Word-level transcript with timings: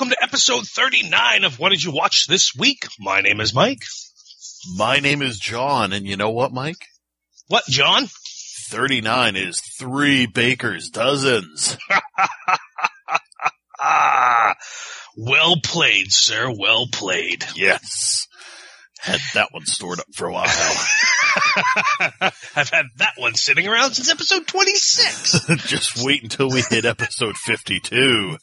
Welcome 0.00 0.16
to 0.18 0.24
episode 0.24 0.66
39 0.66 1.44
of 1.44 1.58
What 1.58 1.72
Did 1.72 1.84
You 1.84 1.90
Watch 1.90 2.24
This 2.26 2.54
Week? 2.58 2.86
My 2.98 3.20
name 3.20 3.38
is 3.38 3.52
Mike. 3.52 3.82
My 4.74 4.98
name 4.98 5.20
is 5.20 5.38
John, 5.38 5.92
and 5.92 6.06
you 6.06 6.16
know 6.16 6.30
what, 6.30 6.54
Mike? 6.54 6.86
What, 7.48 7.64
John? 7.68 8.06
39 8.70 9.36
is 9.36 9.60
three 9.78 10.24
baker's 10.24 10.88
dozens. 10.88 11.76
Well 15.18 15.56
played, 15.62 16.06
sir. 16.12 16.50
Well 16.50 16.86
played. 16.90 17.44
Yes. 17.54 18.26
Had 19.00 19.20
that 19.34 19.48
one 19.50 19.66
stored 19.66 20.00
up 20.00 20.06
for 20.14 20.28
a 20.28 20.32
while. 20.32 20.44
I've 22.54 22.70
had 22.70 22.86
that 22.98 23.14
one 23.18 23.34
sitting 23.34 23.66
around 23.66 23.92
since 23.92 24.10
episode 24.10 24.46
26. 24.46 25.46
Just 25.66 26.02
wait 26.02 26.22
until 26.22 26.48
we 26.48 26.62
hit 26.70 26.86
episode 26.86 27.36
52. 27.36 28.38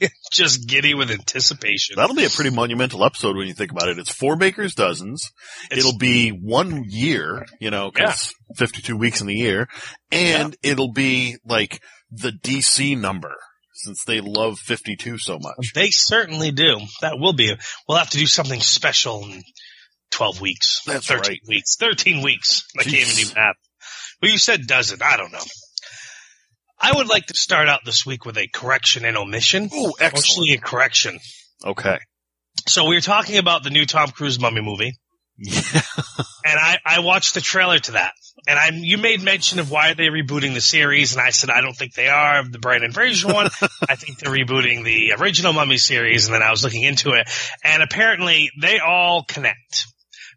Just 0.32 0.66
giddy 0.68 0.94
with 0.94 1.10
anticipation. 1.10 1.96
That'll 1.96 2.16
be 2.16 2.24
a 2.24 2.30
pretty 2.30 2.50
monumental 2.50 3.04
episode 3.04 3.36
when 3.36 3.46
you 3.46 3.54
think 3.54 3.70
about 3.70 3.88
it. 3.88 3.98
It's 3.98 4.12
four 4.12 4.36
baker's 4.36 4.74
dozens. 4.74 5.30
It's- 5.70 5.78
it'll 5.78 5.98
be 5.98 6.30
one 6.30 6.84
year, 6.88 7.44
you 7.60 7.70
know, 7.70 7.90
cause 7.90 8.32
52 8.56 8.96
weeks 8.96 9.20
in 9.20 9.26
the 9.26 9.34
year. 9.34 9.68
And 10.10 10.56
it'll 10.62 10.92
be 10.92 11.36
like 11.44 11.80
the 12.10 12.30
DC 12.32 12.98
number 12.98 13.34
since 13.74 14.04
they 14.04 14.20
love 14.20 14.58
52 14.58 15.18
so 15.18 15.38
much. 15.40 15.72
They 15.74 15.90
certainly 15.90 16.50
do. 16.52 16.78
That 17.00 17.18
will 17.18 17.32
be. 17.32 17.54
We'll 17.88 17.98
have 17.98 18.10
to 18.10 18.18
do 18.18 18.26
something 18.26 18.60
special 18.60 19.24
in 19.24 19.42
12 20.12 20.40
weeks. 20.40 20.82
That's 20.86 21.06
13 21.06 21.22
right. 21.32 21.40
weeks. 21.48 21.76
13 21.76 22.22
weeks. 22.22 22.64
I 22.78 22.82
can't 22.84 22.96
even 22.96 23.28
do 23.28 23.34
math. 23.34 23.56
Well, 24.20 24.30
you 24.30 24.38
said 24.38 24.66
dozen. 24.66 25.00
I 25.02 25.16
don't 25.16 25.32
know. 25.32 25.38
I 26.82 26.96
would 26.96 27.08
like 27.08 27.26
to 27.26 27.34
start 27.34 27.68
out 27.68 27.80
this 27.84 28.04
week 28.04 28.24
with 28.24 28.36
a 28.36 28.48
correction 28.48 29.04
and 29.04 29.16
omission. 29.16 29.68
Oh, 29.72 29.92
excellent. 30.00 30.16
Actually, 30.16 30.50
a 30.54 30.58
correction. 30.58 31.18
Okay. 31.64 31.98
So 32.66 32.86
we 32.88 32.96
were 32.96 33.00
talking 33.00 33.38
about 33.38 33.62
the 33.62 33.70
new 33.70 33.86
Tom 33.86 34.10
Cruise 34.10 34.40
mummy 34.40 34.60
movie, 34.60 34.92
Yeah. 35.38 35.60
and 36.44 36.58
I, 36.58 36.78
I 36.84 37.00
watched 37.00 37.34
the 37.34 37.40
trailer 37.40 37.78
to 37.78 37.92
that. 37.92 38.12
And 38.48 38.58
I, 38.58 38.70
you 38.72 38.98
made 38.98 39.22
mention 39.22 39.60
of 39.60 39.70
why 39.70 39.90
are 39.90 39.94
they're 39.94 40.10
rebooting 40.10 40.54
the 40.54 40.60
series, 40.60 41.12
and 41.12 41.20
I 41.20 41.30
said 41.30 41.50
I 41.50 41.60
don't 41.60 41.74
think 41.74 41.94
they 41.94 42.08
are 42.08 42.42
the 42.44 42.58
Brendan 42.58 42.90
Fraser 42.92 43.28
one. 43.28 43.46
I 43.88 43.94
think 43.94 44.18
they're 44.18 44.32
rebooting 44.32 44.82
the 44.84 45.12
original 45.18 45.52
Mummy 45.52 45.78
series, 45.78 46.26
and 46.26 46.34
then 46.34 46.42
I 46.42 46.50
was 46.50 46.64
looking 46.64 46.82
into 46.82 47.12
it, 47.12 47.28
and 47.62 47.82
apparently 47.82 48.50
they 48.60 48.80
all 48.80 49.22
connect. 49.22 49.86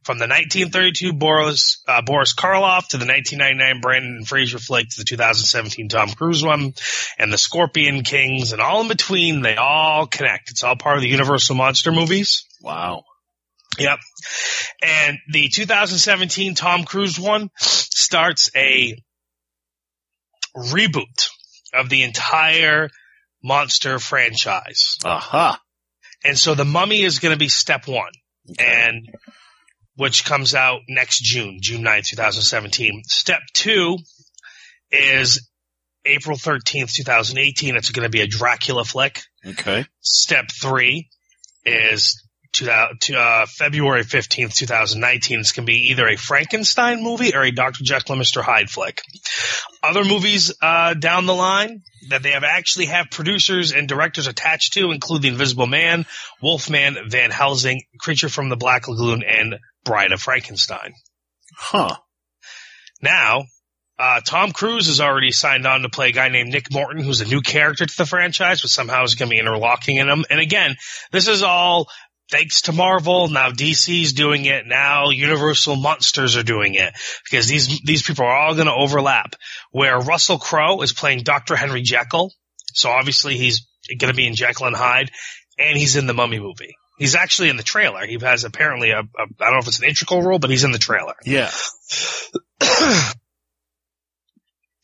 From 0.05 0.19
the 0.19 0.27
1932 0.27 1.13
Boris 1.13 1.81
uh, 1.87 2.03
Boris 2.03 2.35
Karloff 2.35 2.89
to 2.89 2.97
the 2.97 3.07
1999 3.07 3.81
Brendan 3.81 4.25
Fraser 4.25 4.59
flick 4.59 4.87
to 4.89 4.97
the 4.99 5.03
2017 5.03 5.89
Tom 5.89 6.09
Cruise 6.09 6.43
one, 6.43 6.75
and 7.17 7.33
the 7.33 7.39
Scorpion 7.39 8.03
Kings, 8.03 8.53
and 8.53 8.61
all 8.61 8.81
in 8.81 8.87
between, 8.87 9.41
they 9.41 9.55
all 9.55 10.05
connect. 10.05 10.51
It's 10.51 10.63
all 10.63 10.75
part 10.75 10.97
of 10.97 11.01
the 11.01 11.09
Universal 11.09 11.55
Monster 11.55 11.91
movies. 11.91 12.45
Wow. 12.61 13.03
Yep. 13.79 13.97
And 14.83 15.17
the 15.33 15.49
2017 15.49 16.53
Tom 16.53 16.83
Cruise 16.83 17.19
one 17.19 17.49
starts 17.57 18.51
a 18.55 18.95
reboot 20.55 21.29
of 21.73 21.89
the 21.89 22.03
entire 22.03 22.89
monster 23.43 23.97
franchise. 23.99 24.97
Aha. 25.03 25.59
And 26.23 26.37
so 26.37 26.53
the 26.53 26.63
mummy 26.63 27.01
is 27.01 27.17
going 27.19 27.33
to 27.33 27.39
be 27.39 27.49
step 27.49 27.87
one 27.87 28.11
Okay. 28.51 28.63
and 28.87 29.09
which 29.95 30.25
comes 30.25 30.53
out 30.53 30.81
next 30.87 31.19
June, 31.23 31.59
June 31.61 31.81
9, 31.81 32.01
2017. 32.05 33.03
Step 33.05 33.41
two 33.53 33.97
is 34.91 35.49
April 36.05 36.37
13th, 36.37 36.93
2018. 36.93 37.75
It's 37.75 37.91
going 37.91 38.03
to 38.03 38.09
be 38.09 38.21
a 38.21 38.27
Dracula 38.27 38.83
flick. 38.83 39.21
Okay. 39.45 39.85
Step 40.01 40.45
three 40.51 41.09
is 41.65 42.21
to, 42.53 42.71
uh, 42.71 42.87
to 43.01 43.17
uh, 43.17 43.45
February 43.47 44.03
15th, 44.03 44.53
2019. 44.53 45.39
It's 45.39 45.51
going 45.51 45.65
to 45.65 45.71
be 45.71 45.91
either 45.91 46.07
a 46.07 46.15
Frankenstein 46.15 47.03
movie 47.03 47.35
or 47.35 47.41
a 47.41 47.51
Dr. 47.51 47.83
Jekyll 47.83 48.13
and 48.13 48.21
Mr. 48.21 48.41
Hyde 48.41 48.69
flick. 48.69 49.01
Other 49.83 50.03
movies 50.03 50.53
uh, 50.61 50.93
down 50.93 51.25
the 51.25 51.35
line 51.35 51.81
that 52.09 52.23
they 52.23 52.31
have 52.31 52.43
actually 52.43 52.87
have 52.87 53.07
producers 53.11 53.71
and 53.71 53.87
directors 53.87 54.27
attached 54.27 54.73
to 54.73 54.91
include 54.91 55.23
The 55.23 55.29
Invisible 55.29 55.67
Man, 55.67 56.05
Wolfman, 56.41 56.97
Van 57.09 57.31
Helsing, 57.31 57.81
Creature 57.99 58.29
from 58.29 58.49
the 58.49 58.55
Black 58.55 58.87
Lagoon, 58.87 59.23
and 59.23 59.55
Bride 59.85 60.11
of 60.11 60.21
Frankenstein. 60.21 60.93
Huh. 61.55 61.95
Now, 63.01 63.45
uh, 63.97 64.19
Tom 64.25 64.51
Cruise 64.51 64.89
is 64.89 64.99
already 64.99 65.31
signed 65.31 65.65
on 65.65 65.81
to 65.81 65.89
play 65.89 66.09
a 66.09 66.11
guy 66.11 66.27
named 66.27 66.51
Nick 66.51 66.71
Morton, 66.71 67.01
who's 67.01 67.21
a 67.21 67.25
new 67.25 67.41
character 67.41 67.85
to 67.85 67.97
the 67.97 68.05
franchise, 68.05 68.61
but 68.61 68.71
somehow 68.71 69.03
is 69.03 69.15
going 69.15 69.29
to 69.29 69.35
be 69.35 69.39
interlocking 69.39 69.97
in 69.97 70.07
them. 70.07 70.25
And 70.29 70.39
again, 70.39 70.75
this 71.11 71.29
is 71.29 71.43
all 71.43 71.87
thanks 72.29 72.63
to 72.63 72.73
Marvel. 72.73 73.29
Now 73.29 73.51
DC's 73.51 74.13
doing 74.13 74.45
it. 74.45 74.65
Now 74.67 75.09
Universal 75.09 75.77
Monsters 75.77 76.35
are 76.35 76.43
doing 76.43 76.73
it 76.75 76.93
because 77.23 77.47
these 77.47 77.79
these 77.81 78.01
people 78.01 78.25
are 78.25 78.35
all 78.35 78.55
going 78.55 78.67
to 78.67 78.73
overlap. 78.73 79.35
Where 79.71 79.99
Russell 79.99 80.39
Crowe 80.39 80.81
is 80.81 80.91
playing 80.91 81.23
Dr. 81.23 81.55
Henry 81.55 81.81
Jekyll, 81.81 82.33
so 82.73 82.89
obviously 82.89 83.37
he's 83.37 83.65
going 83.99 84.11
to 84.11 84.17
be 84.17 84.27
in 84.27 84.35
Jekyll 84.35 84.67
and 84.67 84.75
Hyde, 84.75 85.11
and 85.57 85.77
he's 85.77 85.95
in 85.95 86.07
the 86.07 86.13
Mummy 86.13 86.39
movie. 86.39 86.75
He's 86.97 87.15
actually 87.15 87.49
in 87.49 87.57
the 87.57 87.63
trailer. 87.63 88.05
He 88.05 88.17
has 88.21 88.43
apparently 88.45 88.91
a, 88.91 88.99
a 88.99 89.03
I 89.03 89.25
don't 89.39 89.53
know 89.53 89.59
if 89.59 89.67
it's 89.67 89.79
an 89.79 89.87
integral 89.87 90.21
role, 90.23 90.39
but 90.39 90.49
he's 90.49 90.63
in 90.63 90.71
the 90.71 90.77
trailer. 90.77 91.15
Yeah. 91.25 91.51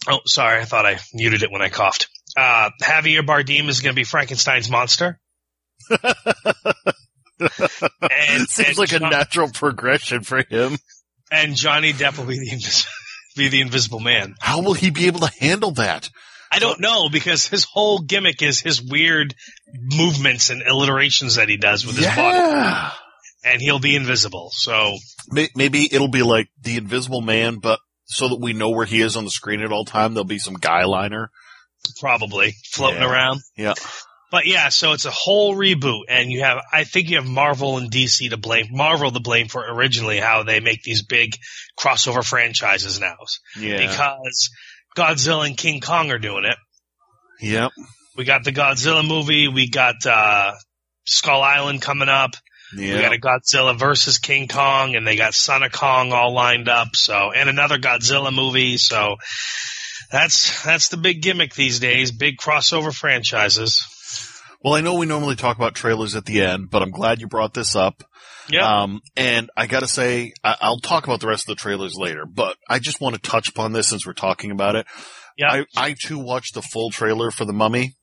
Oh, 0.07 0.19
sorry. 0.25 0.59
I 0.59 0.65
thought 0.65 0.85
I 0.85 0.97
muted 1.13 1.43
it 1.43 1.51
when 1.51 1.61
I 1.61 1.69
coughed. 1.69 2.09
Uh, 2.35 2.71
Javier 2.81 3.21
Bardem 3.21 3.67
is 3.69 3.81
going 3.81 3.93
to 3.93 3.99
be 3.99 4.03
Frankenstein's 4.03 4.69
monster. 4.69 5.19
and, 5.89 6.01
Seems 8.47 8.69
and 8.69 8.77
like 8.77 8.93
a 8.93 8.99
natural 8.99 9.49
progression 9.49 10.23
for 10.23 10.43
him. 10.43 10.77
and 11.31 11.55
Johnny 11.55 11.93
Depp 11.93 12.17
will 12.17 12.25
be 12.25 12.39
the, 12.39 12.49
invis- 12.49 12.87
be 13.35 13.49
the 13.49 13.61
invisible 13.61 13.99
man. 13.99 14.35
How 14.39 14.61
will 14.61 14.73
he 14.73 14.89
be 14.89 15.07
able 15.07 15.19
to 15.21 15.31
handle 15.39 15.71
that? 15.71 16.09
I 16.51 16.59
don't 16.59 16.81
know 16.81 17.09
because 17.09 17.47
his 17.47 17.63
whole 17.63 17.99
gimmick 17.99 18.41
is 18.41 18.59
his 18.59 18.81
weird 18.81 19.33
movements 19.73 20.49
and 20.49 20.61
alliterations 20.61 21.35
that 21.35 21.47
he 21.49 21.57
does 21.57 21.85
with 21.85 21.97
his 21.97 22.07
body. 22.07 22.91
And 23.43 23.61
he'll 23.61 23.79
be 23.79 23.95
invisible. 23.95 24.49
So 24.53 24.97
Maybe 25.31 25.87
it'll 25.91 26.09
be 26.09 26.23
like 26.23 26.49
the 26.61 26.77
Invisible 26.77 27.21
Man, 27.21 27.59
but 27.59 27.79
so 28.05 28.27
that 28.29 28.39
we 28.41 28.53
know 28.53 28.69
where 28.71 28.85
he 28.85 29.01
is 29.01 29.15
on 29.15 29.23
the 29.23 29.31
screen 29.31 29.61
at 29.61 29.71
all 29.71 29.85
time, 29.85 30.13
there'll 30.13 30.25
be 30.25 30.39
some 30.39 30.55
guy 30.55 30.83
liner. 30.83 31.31
probably 31.99 32.53
floating 32.71 33.01
Yeah. 33.01 33.09
around. 33.11 33.41
Yeah. 33.55 33.73
But 34.29 34.45
yeah, 34.45 34.69
so 34.69 34.93
it's 34.93 35.05
a 35.05 35.11
whole 35.11 35.55
reboot, 35.55 36.03
and 36.07 36.31
you 36.31 36.41
have, 36.43 36.59
I 36.71 36.85
think 36.85 37.09
you 37.09 37.17
have 37.17 37.25
Marvel 37.27 37.77
and 37.77 37.91
DC 37.91 38.29
to 38.29 38.37
blame, 38.37 38.67
Marvel 38.71 39.11
to 39.11 39.19
blame 39.19 39.47
for 39.49 39.61
originally 39.67 40.19
how 40.19 40.43
they 40.43 40.59
make 40.61 40.83
these 40.83 41.03
big 41.03 41.35
crossover 41.77 42.23
franchises 42.23 42.99
now. 43.01 43.15
Yeah. 43.59 43.77
Because 43.89 44.49
Godzilla 44.95 45.47
and 45.47 45.57
King 45.57 45.81
Kong 45.81 46.11
are 46.11 46.19
doing 46.19 46.45
it. 46.45 46.57
Yep. 47.41 47.71
We 48.17 48.25
got 48.25 48.43
the 48.43 48.51
Godzilla 48.51 49.07
movie, 49.07 49.47
we 49.47 49.69
got, 49.69 50.05
uh, 50.05 50.51
Skull 51.05 51.41
Island 51.41 51.81
coming 51.81 52.09
up, 52.09 52.31
we 52.95 53.01
got 53.01 53.13
a 53.13 53.19
Godzilla 53.19 53.77
versus 53.77 54.19
King 54.19 54.47
Kong, 54.47 54.95
and 54.95 55.07
they 55.07 55.15
got 55.15 55.33
Son 55.33 55.63
of 55.63 55.71
Kong 55.71 56.11
all 56.11 56.33
lined 56.33 56.69
up, 56.69 56.95
so, 56.95 57.31
and 57.31 57.49
another 57.49 57.77
Godzilla 57.77 58.33
movie, 58.33 58.77
so 58.77 59.15
that's, 60.11 60.63
that's 60.63 60.89
the 60.89 60.97
big 60.97 61.21
gimmick 61.21 61.55
these 61.55 61.79
days, 61.79 62.11
big 62.11 62.37
crossover 62.37 62.93
franchises. 62.93 63.85
Well, 64.63 64.75
I 64.75 64.81
know 64.81 64.95
we 64.95 65.07
normally 65.07 65.35
talk 65.35 65.57
about 65.57 65.73
trailers 65.73 66.15
at 66.15 66.25
the 66.25 66.43
end, 66.43 66.69
but 66.69 66.83
I'm 66.83 66.91
glad 66.91 67.19
you 67.19 67.27
brought 67.27 67.53
this 67.53 67.75
up. 67.75 68.03
Yeah. 68.49 68.81
Um, 68.83 69.01
and 69.15 69.49
I 69.55 69.67
gotta 69.67 69.87
say, 69.87 70.33
I- 70.43 70.57
I'll 70.61 70.79
talk 70.79 71.05
about 71.05 71.19
the 71.19 71.27
rest 71.27 71.43
of 71.49 71.55
the 71.55 71.61
trailers 71.61 71.95
later, 71.97 72.25
but 72.25 72.57
I 72.69 72.79
just 72.79 73.01
want 73.01 73.15
to 73.15 73.21
touch 73.21 73.47
upon 73.49 73.73
this 73.73 73.87
since 73.89 74.05
we're 74.05 74.13
talking 74.13 74.51
about 74.51 74.75
it. 74.75 74.85
Yeah. 75.37 75.51
I, 75.51 75.65
I 75.77 75.95
too 75.99 76.19
watched 76.19 76.53
the 76.55 76.61
full 76.61 76.91
trailer 76.91 77.31
for 77.31 77.45
the 77.45 77.53
Mummy. 77.53 77.95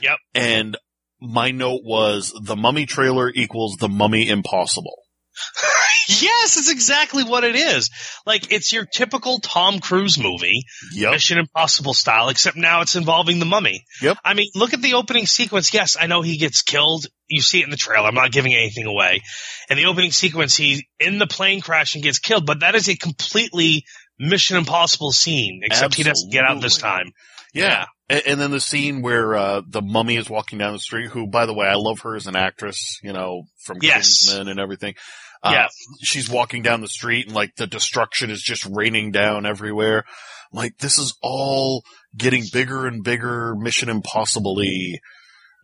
Yep. 0.00 0.16
And 0.34 0.78
my 1.20 1.50
note 1.50 1.80
was 1.84 2.32
the 2.42 2.56
Mummy 2.56 2.86
trailer 2.86 3.30
equals 3.34 3.76
the 3.80 3.88
Mummy 3.88 4.28
Impossible. 4.28 4.96
yes, 6.08 6.56
it's 6.56 6.70
exactly 6.70 7.24
what 7.24 7.44
it 7.44 7.56
is. 7.56 7.90
Like 8.24 8.52
it's 8.52 8.72
your 8.72 8.84
typical 8.84 9.38
Tom 9.38 9.80
Cruise 9.80 10.18
movie, 10.18 10.64
Yep. 10.94 11.12
Mission 11.12 11.38
Impossible 11.38 11.94
style, 11.94 12.28
except 12.28 12.56
now 12.56 12.80
it's 12.82 12.96
involving 12.96 13.38
the 13.38 13.44
mummy. 13.44 13.84
Yep. 14.02 14.18
I 14.24 14.34
mean, 14.34 14.50
look 14.54 14.74
at 14.74 14.82
the 14.82 14.94
opening 14.94 15.26
sequence. 15.26 15.72
Yes, 15.74 15.96
I 16.00 16.06
know 16.06 16.22
he 16.22 16.36
gets 16.38 16.62
killed. 16.62 17.06
You 17.28 17.42
see 17.42 17.60
it 17.60 17.64
in 17.64 17.70
the 17.70 17.76
trailer. 17.76 18.06
I'm 18.06 18.14
not 18.14 18.32
giving 18.32 18.54
anything 18.54 18.86
away. 18.86 19.22
In 19.68 19.76
the 19.76 19.86
opening 19.86 20.12
sequence, 20.12 20.56
he 20.56 20.86
in 21.00 21.18
the 21.18 21.26
plane 21.26 21.60
crash 21.60 21.94
and 21.94 22.04
gets 22.04 22.18
killed, 22.18 22.46
but 22.46 22.60
that 22.60 22.74
is 22.74 22.88
a 22.88 22.96
completely 22.96 23.84
Mission 24.18 24.56
Impossible 24.56 25.12
scene, 25.12 25.60
except 25.64 25.94
he 25.94 26.02
doesn't 26.02 26.32
get 26.32 26.44
out 26.44 26.60
this 26.62 26.78
time. 26.78 27.12
Yeah. 27.52 27.86
And, 28.08 28.22
and 28.26 28.40
then 28.40 28.50
the 28.50 28.60
scene 28.60 29.02
where 29.02 29.34
uh, 29.34 29.62
the 29.68 29.82
mummy 29.82 30.16
is 30.16 30.30
walking 30.30 30.58
down 30.58 30.72
the 30.72 30.78
street, 30.78 31.08
who, 31.10 31.26
by 31.26 31.46
the 31.46 31.54
way, 31.54 31.66
I 31.66 31.74
love 31.74 32.00
her 32.00 32.14
as 32.14 32.26
an 32.26 32.36
actress, 32.36 33.00
you 33.02 33.12
know, 33.12 33.42
from 33.64 33.78
Yes. 33.82 34.26
Kingsman 34.28 34.48
and 34.48 34.60
everything. 34.60 34.94
Uh, 35.42 35.50
Yeah. 35.52 35.66
She's 36.02 36.28
walking 36.28 36.62
down 36.62 36.80
the 36.80 36.88
street 36.88 37.26
and 37.26 37.34
like 37.34 37.54
the 37.56 37.66
destruction 37.66 38.30
is 38.30 38.42
just 38.42 38.66
raining 38.70 39.10
down 39.12 39.46
everywhere. 39.46 40.04
Like 40.52 40.78
this 40.78 40.98
is 40.98 41.14
all 41.22 41.82
getting 42.16 42.44
bigger 42.52 42.86
and 42.86 43.02
bigger, 43.04 43.54
Mission 43.56 43.88
Impossible-y 43.88 44.98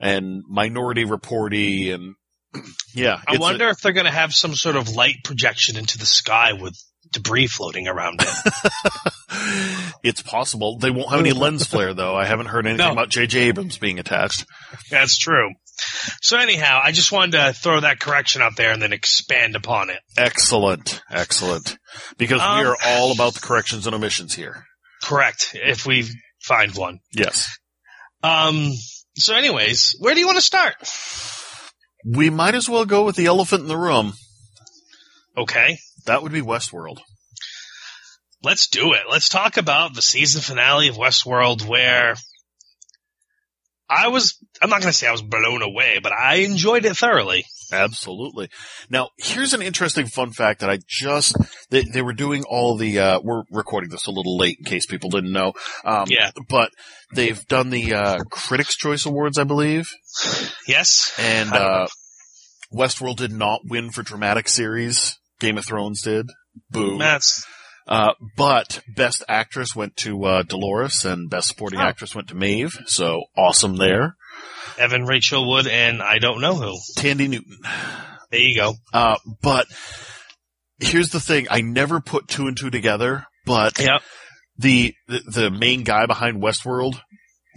and 0.01 0.43
Minority 0.49 1.05
Report-y 1.05 1.93
and 1.93 2.15
yeah. 2.95 3.21
I 3.27 3.33
it's 3.35 3.39
a- 3.39 3.41
wonder 3.41 3.69
if 3.69 3.79
they're 3.79 3.93
going 3.93 4.07
to 4.07 4.11
have 4.13 4.35
some 4.35 4.55
sort 4.55 4.77
of 4.77 4.89
light 4.91 5.17
projection 5.25 5.77
into 5.77 5.99
the 5.99 6.07
sky 6.07 6.53
with 6.53 6.75
debris 7.13 7.47
floating 7.47 7.89
around 7.89 8.21
it. 8.23 9.13
it's 10.03 10.23
possible. 10.23 10.79
They 10.79 10.91
won't 10.91 11.11
have 11.11 11.21
any 11.21 11.33
lens 11.39 11.67
flare 11.67 11.95
though. 11.95 12.15
I 12.17 12.25
haven't 12.25 12.47
heard 12.47 12.67
anything 12.67 12.87
No. 12.87 12.93
about 12.93 13.09
J.J. 13.11 13.41
Abrams 13.49 13.79
being 13.79 13.99
attached. 13.99 14.45
That's 14.91 15.17
true. 15.19 15.53
So 16.21 16.37
anyhow, 16.39 16.81
I 16.83 16.93
just 16.93 17.13
wanted 17.13 17.33
to 17.33 17.53
throw 17.53 17.81
that 17.81 18.01
correction 18.01 18.43
out 18.43 18.57
there 18.57 18.73
and 18.73 18.81
then 18.83 18.93
expand 18.93 19.57
upon 19.57 19.91
it. 19.91 20.01
Excellent. 20.17 21.01
Excellent. 21.11 21.77
Because 22.19 22.39
we 22.41 22.45
Um, 22.47 22.67
are 22.67 22.77
all 22.85 23.13
about 23.13 23.35
the 23.35 23.41
corrections 23.41 23.87
and 23.87 23.95
omissions 23.95 24.35
here. 24.35 24.65
Correct, 25.03 25.51
if 25.55 25.85
we 25.87 26.09
find 26.43 26.75
one. 26.75 26.99
Yes. 27.13 27.49
Um. 28.23 28.73
So, 29.17 29.35
anyways, 29.35 29.97
where 29.99 30.15
do 30.15 30.21
you 30.21 30.27
want 30.27 30.39
to 30.39 30.43
start? 30.43 30.75
We 32.07 32.31
might 32.31 32.55
as 32.55 32.69
well 32.69 32.85
go 32.85 33.05
with 33.05 33.17
the 33.17 33.27
elephant 33.27 33.63
in 33.63 33.69
the 33.69 33.77
room. 33.77 34.15
Okay, 35.37 35.79
That 36.07 36.23
would 36.23 36.33
be 36.33 36.41
Westworld. 36.41 37.01
let's 38.43 38.69
do 38.69 38.93
it. 38.93 39.03
Let's 39.11 39.29
talk 39.29 39.57
about 39.57 39.95
the 39.95 40.03
season 40.03 40.41
finale 40.43 40.89
of 40.89 40.97
Westworld, 40.97 41.67
where 41.67 42.15
I 43.95 44.09
was. 44.09 44.39
I'm 44.61 44.71
not 44.71 44.81
going 44.81 44.91
to 44.93 44.97
say 44.97 45.07
I 45.07 45.13
was 45.13 45.23
blown 45.23 45.63
away, 45.63 45.99
but 46.03 46.13
I 46.13 46.37
enjoyed 46.37 46.85
it 46.85 46.97
thoroughly. 46.97 47.45
Absolutely. 47.73 48.49
Now, 48.91 49.09
here's 49.19 49.55
an 49.55 49.63
interesting 49.63 50.07
fun 50.07 50.31
fact 50.33 50.61
that 50.61 50.69
I 50.71 50.79
just, 50.87 51.35
they, 51.71 51.85
they 51.85 52.03
were 52.03 52.13
doing 52.13 52.45
all 52.49 52.77
the, 52.77 52.99
uh, 52.99 53.21
we're 53.23 53.45
recording 53.51 53.89
this 53.89 54.07
a 54.07 54.11
little 54.11 54.37
late 54.37 54.59
in 54.59 54.65
case 54.67 54.85
people 54.85 55.09
didn't 55.09 55.33
know. 55.33 55.55
Um, 55.85 56.05
Yeah. 56.11 56.31
but 56.51 56.71
they've 57.15 57.43
done 57.47 57.71
the, 57.71 57.95
uh, 57.95 58.19
Critics' 58.31 58.77
Choice 58.77 59.07
Awards, 59.07 59.39
I 59.39 59.45
believe. 59.45 59.89
Yes, 60.69 61.13
And, 61.19 61.51
uh, 61.53 61.87
Westworld 62.75 63.17
did 63.17 63.33
not 63.33 63.61
win 63.65 63.91
for 63.91 64.03
dramatic 64.03 64.49
series. 64.49 65.19
Game 65.41 65.57
of 65.59 65.65
Thrones 65.67 66.03
did. 66.03 66.27
Boo. 66.71 66.99
that's 66.99 67.45
Uh, 67.89 68.13
but 68.37 68.81
Best 68.95 69.25
Actress 69.29 69.75
went 69.75 69.97
to 69.97 70.25
uh, 70.25 70.43
Dolores, 70.43 71.05
and 71.05 71.29
Best 71.29 71.49
Supporting 71.49 71.81
Oh. 71.81 71.83
Actress 71.83 72.15
went 72.15 72.29
to 72.29 72.35
Maeve. 72.37 72.77
So 72.87 73.23
awesome 73.37 73.77
there. 73.77 74.17
Evan 74.79 75.05
Rachel 75.05 75.49
Wood, 75.49 75.67
and 75.67 76.01
I 76.03 76.19
don't 76.19 76.41
know 76.41 76.55
who. 76.55 76.79
Thandie 76.97 77.29
Newton. 77.29 77.59
There 78.31 78.41
you 78.41 78.57
go. 78.57 78.75
Uh, 78.95 79.17
but 79.43 79.67
here's 80.79 81.11
the 81.11 81.21
thing: 81.21 81.47
I 81.51 81.61
never 81.61 82.01
put 82.01 82.29
two 82.29 82.47
and 82.47 82.57
two 82.57 82.71
together. 82.71 83.27
But 83.45 83.79
Yep. 83.79 84.03
the, 84.59 84.95
the 85.09 85.21
the 85.27 85.51
main 85.51 85.83
guy 85.83 86.07
behind 86.07 86.43
Westworld, 86.43 87.01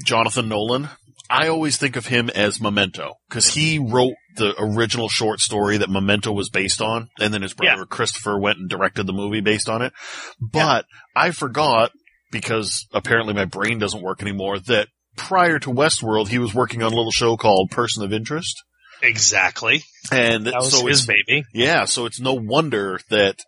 Jonathan 0.04 0.50
Nolan, 0.50 0.90
I 1.30 1.48
always 1.48 1.78
think 1.78 1.96
of 1.96 2.08
him 2.08 2.30
as 2.30 2.60
Memento 2.60 3.14
because 3.30 3.54
he 3.54 3.80
wrote 3.80 4.16
the 4.36 4.54
original 4.58 5.10
short 5.10 5.40
story 5.40 5.78
that 5.78 5.90
Memento 5.90 6.32
was 6.32 6.50
based 6.50 6.82
on, 6.82 7.10
and 7.20 7.34
then 7.34 7.42
his 7.42 7.54
brother 7.54 7.86
Christopher 7.86 8.40
went 8.40 8.60
and 8.60 8.70
directed 8.70 9.06
the 9.08 9.14
movie 9.14 9.42
based 9.42 9.70
on 9.70 9.82
it. 9.82 9.94
But 10.40 10.86
I 11.16 11.32
forgot 11.32 11.92
because 12.32 12.86
apparently 12.94 13.34
my 13.34 13.46
brain 13.46 13.80
doesn't 13.80 14.02
work 14.04 14.22
anymore 14.22 14.60
that 14.60 14.88
prior 15.16 15.60
to 15.60 15.70
Westworld, 15.72 16.28
he 16.28 16.40
was 16.40 16.54
working 16.54 16.84
on 16.84 16.92
a 16.92 16.96
little 16.96 17.12
show 17.12 17.38
called 17.38 17.72
Person 17.72 18.04
of 18.04 18.12
Interest. 18.12 18.62
Exactly. 19.02 19.84
And 20.12 20.46
That 20.48 20.56
was 20.56 20.78
so 20.78 20.86
his 20.86 21.06
baby. 21.06 21.44
yeah, 21.54 21.86
so 21.86 22.06
it's 22.06 22.20
no 22.20 22.34
wonder 22.34 23.00
that 23.10 23.40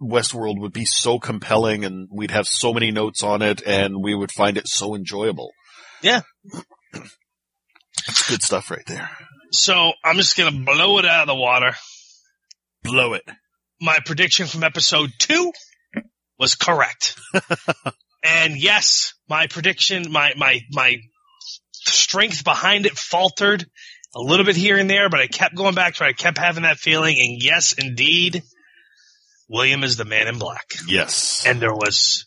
Westworld 0.00 0.58
would 0.60 0.72
be 0.72 0.84
so 0.84 1.18
compelling 1.18 1.84
and 1.84 2.08
we'd 2.10 2.30
have 2.32 2.46
so 2.46 2.72
many 2.72 2.90
notes 2.90 3.22
on 3.22 3.42
it 3.42 3.62
and 3.66 4.02
we 4.02 4.14
would 4.14 4.32
find 4.32 4.56
it 4.56 4.66
so 4.66 4.94
enjoyable. 4.96 5.50
Yeah. 6.02 6.22
It's 8.08 8.28
good 8.28 8.42
stuff 8.42 8.70
right 8.70 8.84
there. 8.86 9.08
So 9.52 9.92
I'm 10.02 10.16
just 10.16 10.36
gonna 10.36 10.64
blow 10.64 10.98
it 10.98 11.04
out 11.04 11.22
of 11.22 11.26
the 11.28 11.34
water. 11.34 11.74
Blow 12.82 13.14
it. 13.14 13.22
my 13.80 13.98
prediction 14.04 14.46
from 14.46 14.64
episode 14.64 15.10
two 15.18 15.52
was 16.38 16.54
correct. 16.54 17.18
and 18.24 18.56
yes, 18.56 19.14
my 19.28 19.46
prediction, 19.46 20.10
my, 20.10 20.32
my, 20.36 20.60
my 20.72 20.96
strength 21.72 22.44
behind 22.44 22.86
it 22.86 22.96
faltered 22.98 23.64
a 24.14 24.20
little 24.20 24.44
bit 24.46 24.56
here 24.56 24.76
and 24.76 24.88
there, 24.88 25.08
but 25.08 25.20
I 25.20 25.26
kept 25.26 25.54
going 25.54 25.74
back 25.74 25.94
to 25.94 26.04
it. 26.04 26.08
I 26.08 26.12
kept 26.12 26.38
having 26.38 26.64
that 26.64 26.78
feeling. 26.78 27.16
And 27.18 27.42
yes, 27.42 27.72
indeed, 27.72 28.42
William 29.48 29.84
is 29.84 29.96
the 29.96 30.04
man 30.04 30.28
in 30.28 30.38
black. 30.38 30.66
Yes. 30.86 31.44
And 31.46 31.60
there 31.60 31.74
was 31.74 32.26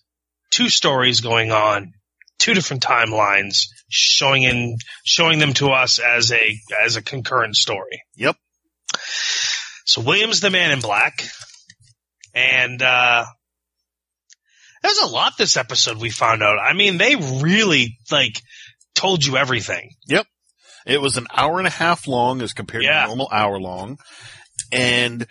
two 0.51 0.69
stories 0.69 1.21
going 1.21 1.51
on, 1.51 1.93
two 2.39 2.53
different 2.53 2.83
timelines 2.83 3.65
showing 3.89 4.43
in, 4.43 4.77
showing 5.03 5.39
them 5.39 5.53
to 5.53 5.67
us 5.69 5.99
as 5.99 6.31
a, 6.31 6.55
as 6.83 6.95
a 6.95 7.01
concurrent 7.01 7.55
story. 7.55 8.01
Yep. 8.15 8.35
So 9.85 10.01
William's 10.01 10.39
the 10.39 10.49
man 10.49 10.71
in 10.71 10.79
black. 10.79 11.23
And 12.33 12.81
uh 12.81 13.25
there's 14.83 14.97
a 14.99 15.07
lot 15.07 15.33
this 15.37 15.57
episode 15.57 15.97
we 15.97 16.09
found 16.11 16.43
out. 16.43 16.59
I 16.59 16.73
mean, 16.73 16.97
they 16.97 17.15
really 17.15 17.97
like 18.11 18.39
told 18.93 19.25
you 19.25 19.35
everything. 19.37 19.89
Yep. 20.07 20.27
It 20.85 21.01
was 21.01 21.17
an 21.17 21.25
hour 21.33 21.57
and 21.57 21.65
a 21.67 21.71
half 21.71 22.07
long 22.07 22.41
as 22.41 22.53
compared 22.53 22.83
Yeah. 22.83 22.99
to 22.99 23.03
a 23.05 23.07
normal 23.07 23.29
hour 23.31 23.59
long. 23.59 23.97
And 24.71 25.25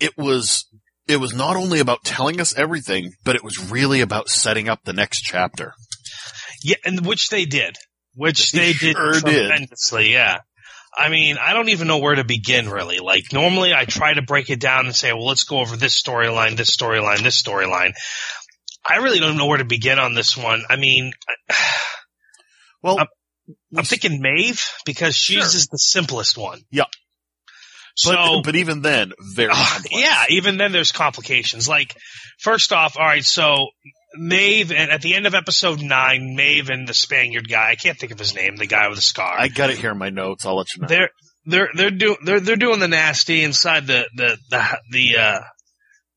it 0.00 0.16
was, 0.16 0.64
it 1.06 1.18
was 1.18 1.34
not 1.34 1.56
only 1.56 1.80
about 1.80 2.04
telling 2.04 2.40
us 2.40 2.56
everything, 2.56 3.12
but 3.24 3.36
it 3.36 3.44
was 3.44 3.70
really 3.70 4.00
about 4.00 4.28
setting 4.28 4.68
up 4.70 4.80
the 4.84 4.94
next 4.94 5.20
chapter. 5.20 5.74
Yeah, 6.64 6.76
and 6.84 7.06
which 7.06 7.28
they 7.28 7.44
did. 7.44 7.76
Which 8.16 8.50
They 8.52 8.72
they 8.72 8.78
did 8.78 8.96
sure 8.96 9.12
did. 9.12 9.20
tremendously, 9.22 10.12
yeah. 10.12 10.38
I 10.96 11.08
mean, 11.08 11.36
I 11.38 11.52
don't 11.52 11.68
even 11.68 11.86
know 11.88 11.98
where 11.98 12.14
to 12.14 12.24
begin 12.24 12.68
really. 12.70 12.98
Like 13.00 13.24
normally 13.32 13.74
I 13.74 13.84
try 13.84 14.14
to 14.14 14.22
break 14.22 14.48
it 14.50 14.60
down 14.60 14.86
and 14.86 14.94
say, 14.96 15.12
well, 15.12 15.26
let's 15.26 15.44
go 15.44 15.58
over 15.58 15.76
this 15.76 16.00
storyline, 16.00 16.56
this 16.56 16.74
storyline, 16.74 17.22
this 17.22 17.40
storyline. 17.42 17.92
I 18.88 18.96
really 18.96 19.18
don't 19.20 19.36
know 19.36 19.46
where 19.46 19.58
to 19.58 19.64
begin 19.64 19.98
on 19.98 20.14
this 20.14 20.36
one. 20.36 20.62
I 20.70 20.76
mean, 20.76 21.12
Well, 22.82 22.98
we 23.48 23.78
I'm 23.78 23.84
thinking 23.84 24.20
Maeve 24.20 24.62
because 24.84 25.14
she's 25.16 25.36
Sure. 25.36 25.42
just 25.44 25.70
the 25.70 25.78
simplest 25.78 26.36
one. 26.38 26.60
Yeah. 26.70 26.84
So, 27.96 28.12
but, 28.12 28.42
but 28.44 28.56
even 28.56 28.82
then, 28.82 29.12
very 29.34 29.48
complex. 29.54 29.88
yeah, 29.90 30.24
even 30.30 30.56
then 30.58 30.72
there's 30.72 30.92
complications. 30.92 31.68
Like, 31.68 31.94
first 32.40 32.72
off, 32.72 32.96
all 32.98 33.04
right, 33.06 33.24
so 33.24 33.68
Maeve, 34.16 34.72
and 34.72 34.90
at 34.90 35.02
the 35.02 35.14
end 35.14 35.26
of 35.26 35.34
episode 35.34 35.82
nine, 35.82 36.34
Maeve 36.36 36.70
and 36.70 36.86
the 36.86 36.94
Spaniard 36.94 37.48
guy, 37.48 37.70
I 37.70 37.74
can't 37.74 37.98
think 37.98 38.12
of 38.12 38.18
his 38.18 38.34
name, 38.34 38.56
the 38.56 38.66
guy 38.66 38.88
with 38.88 38.96
the 38.96 39.02
scar. 39.02 39.34
I 39.38 39.48
got 39.48 39.70
it 39.70 39.78
here 39.78 39.90
in 39.90 39.98
my 39.98 40.10
notes. 40.10 40.46
I'll 40.46 40.56
let 40.56 40.74
you 40.74 40.82
know. 40.82 40.88
they're 40.88 41.10
they're 41.46 41.70
they're 41.74 41.90
doing 41.90 42.16
they're 42.24 42.40
they're 42.40 42.56
doing 42.56 42.80
the 42.80 42.88
nasty 42.88 43.42
inside 43.42 43.86
the 43.86 44.08
the 44.14 44.38
the 44.50 44.78
the 44.90 45.16
uh 45.18 45.40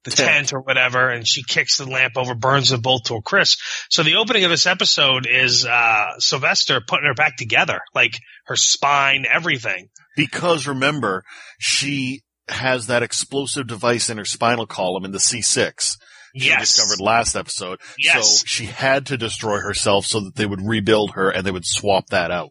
the 0.04 0.12
Tent. 0.12 0.30
tent. 0.30 0.54
or 0.54 0.62
whatever, 0.62 1.10
and 1.10 1.28
she 1.28 1.44
kicks 1.44 1.78
the 1.78 1.86
lamp 1.86 2.14
over, 2.16 2.34
burns 2.34 2.70
them 2.70 2.80
both 2.82 3.04
to 3.06 3.16
a 3.16 3.22
crisp. 3.22 3.60
So 3.90 4.04
the 4.04 4.16
opening 4.16 4.46
of 4.46 4.52
this 4.52 4.66
episode 4.66 5.28
is 5.30 5.66
uh 5.66 6.18
Sylvester 6.20 6.82
putting 6.86 7.08
her 7.08 7.14
back 7.14 7.36
together, 7.36 7.82
like 7.94 8.18
her 8.46 8.56
spine, 8.56 9.26
everything. 9.30 9.90
Because 10.16 10.66
remember, 10.66 11.24
she 11.60 12.22
has 12.48 12.88
that 12.88 13.04
explosive 13.04 13.68
device 13.68 14.10
in 14.10 14.18
her 14.18 14.26
spinal 14.26 14.66
column 14.66 15.04
in 15.04 15.12
the 15.12 15.18
C6. 15.18 15.98
She 16.40 16.48
Yes, 16.50 16.76
discovered 16.76 17.04
last 17.04 17.36
episode. 17.36 17.80
Yes. 17.98 18.40
So 18.42 18.46
she 18.46 18.66
had 18.66 19.08
to 19.08 19.18
destroy 19.18 19.60
herself 19.60 20.06
so 20.06 20.22
that 20.22 20.36
they 20.36 20.46
would 20.46 20.62
rebuild 20.62 21.12
her 21.12 21.30
and 21.30 21.46
they 21.46 21.52
would 21.52 21.66
swap 21.66 22.08
that 22.12 22.32
out. 22.32 22.50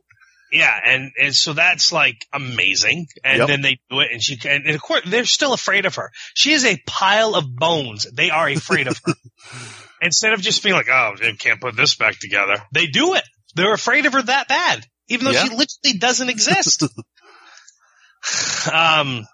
Yeah, 0.53 0.79
and, 0.85 1.11
and 1.21 1.35
so 1.35 1.55
that's 1.55 1.93
like 1.93 2.17
amazing. 2.33 3.07
And 3.25 3.39
Yep. 3.41 3.49
then 3.49 3.63
they 3.63 3.79
do 3.91 3.99
it, 4.01 4.09
and 4.13 4.23
she 4.23 4.39
and, 4.49 4.65
and 4.65 4.75
of 4.77 4.81
course 4.81 5.03
they're 5.05 5.25
still 5.25 5.53
afraid 5.53 5.87
of 5.87 5.97
her. 5.97 6.11
She 6.35 6.53
is 6.53 6.65
a 6.65 6.81
pile 6.87 7.35
of 7.35 7.45
bones. 7.57 8.07
They 8.15 8.31
are 8.31 8.49
afraid 8.49 8.87
of 8.87 9.01
her. 9.05 9.15
Instead 10.01 10.35
of 10.35 10.41
just 10.41 10.63
being 10.63 10.75
like, 10.77 10.89
"Oh, 10.89 11.15
they 11.21 11.33
can't 11.33 11.61
put 11.61 11.75
this 11.77 11.97
back 11.97 12.19
together," 12.21 12.63
they 12.73 12.87
do 12.87 13.15
it. 13.15 13.25
They're 13.57 13.75
afraid 13.75 14.07
of 14.07 14.13
her 14.13 14.23
that 14.23 14.47
bad, 14.49 14.87
even 15.09 15.25
though 15.25 15.33
Yeah. 15.33 15.45
she 15.45 15.51
literally 15.51 15.99
doesn't 15.99 16.29
exist. 16.29 16.85
um. 18.73 19.27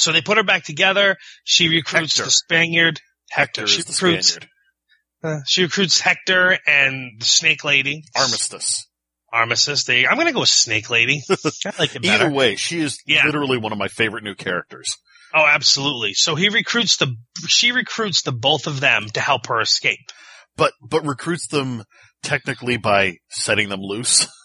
So 0.00 0.12
they 0.12 0.20
put 0.22 0.36
her 0.36 0.44
back 0.44 0.62
together. 0.64 1.16
She 1.42 1.68
recruits 1.68 2.16
Hector. 2.18 2.26
the 2.26 2.30
Spaniard. 2.30 3.00
Hector. 3.30 3.62
Hector 3.62 3.66
She 3.66 3.78
is 3.80 3.84
the 3.86 4.06
recruits. 4.06 4.28
Spaniard. 4.28 4.50
uh, 5.22 5.38
she 5.46 5.62
recruits 5.62 6.00
Hector 6.00 6.58
and 6.66 7.20
the 7.20 7.24
Snake 7.24 7.64
Lady. 7.64 8.04
Armistice. 8.16 8.86
Armistice. 9.32 9.84
They, 9.84 10.06
I'm 10.06 10.16
gonna 10.16 10.32
go 10.32 10.40
with 10.40 10.48
Snake 10.48 10.88
Lady. 10.90 11.22
I 11.30 11.72
like 11.78 11.94
it 11.96 12.02
better. 12.02 12.24
Either 12.26 12.30
way, 12.34 12.56
she 12.56 12.80
is 12.80 12.98
Yeah. 13.06 13.24
literally 13.26 13.58
one 13.58 13.72
of 13.72 13.78
my 13.78 13.88
favorite 13.88 14.24
new 14.24 14.34
characters. 14.34 14.90
Oh, 15.34 15.44
absolutely. 15.46 16.14
So 16.14 16.34
he 16.34 16.48
recruits 16.48 16.96
the, 16.96 17.14
she 17.46 17.72
recruits 17.72 18.22
the 18.22 18.32
both 18.32 18.66
of 18.66 18.80
them 18.80 19.06
to 19.14 19.20
help 19.20 19.46
her 19.48 19.60
escape. 19.60 20.00
But 20.56 20.72
but 20.82 21.04
recruits 21.04 21.46
them 21.48 21.84
technically 22.22 22.78
by 22.78 23.18
setting 23.28 23.68
them 23.68 23.80
loose. 23.82 24.26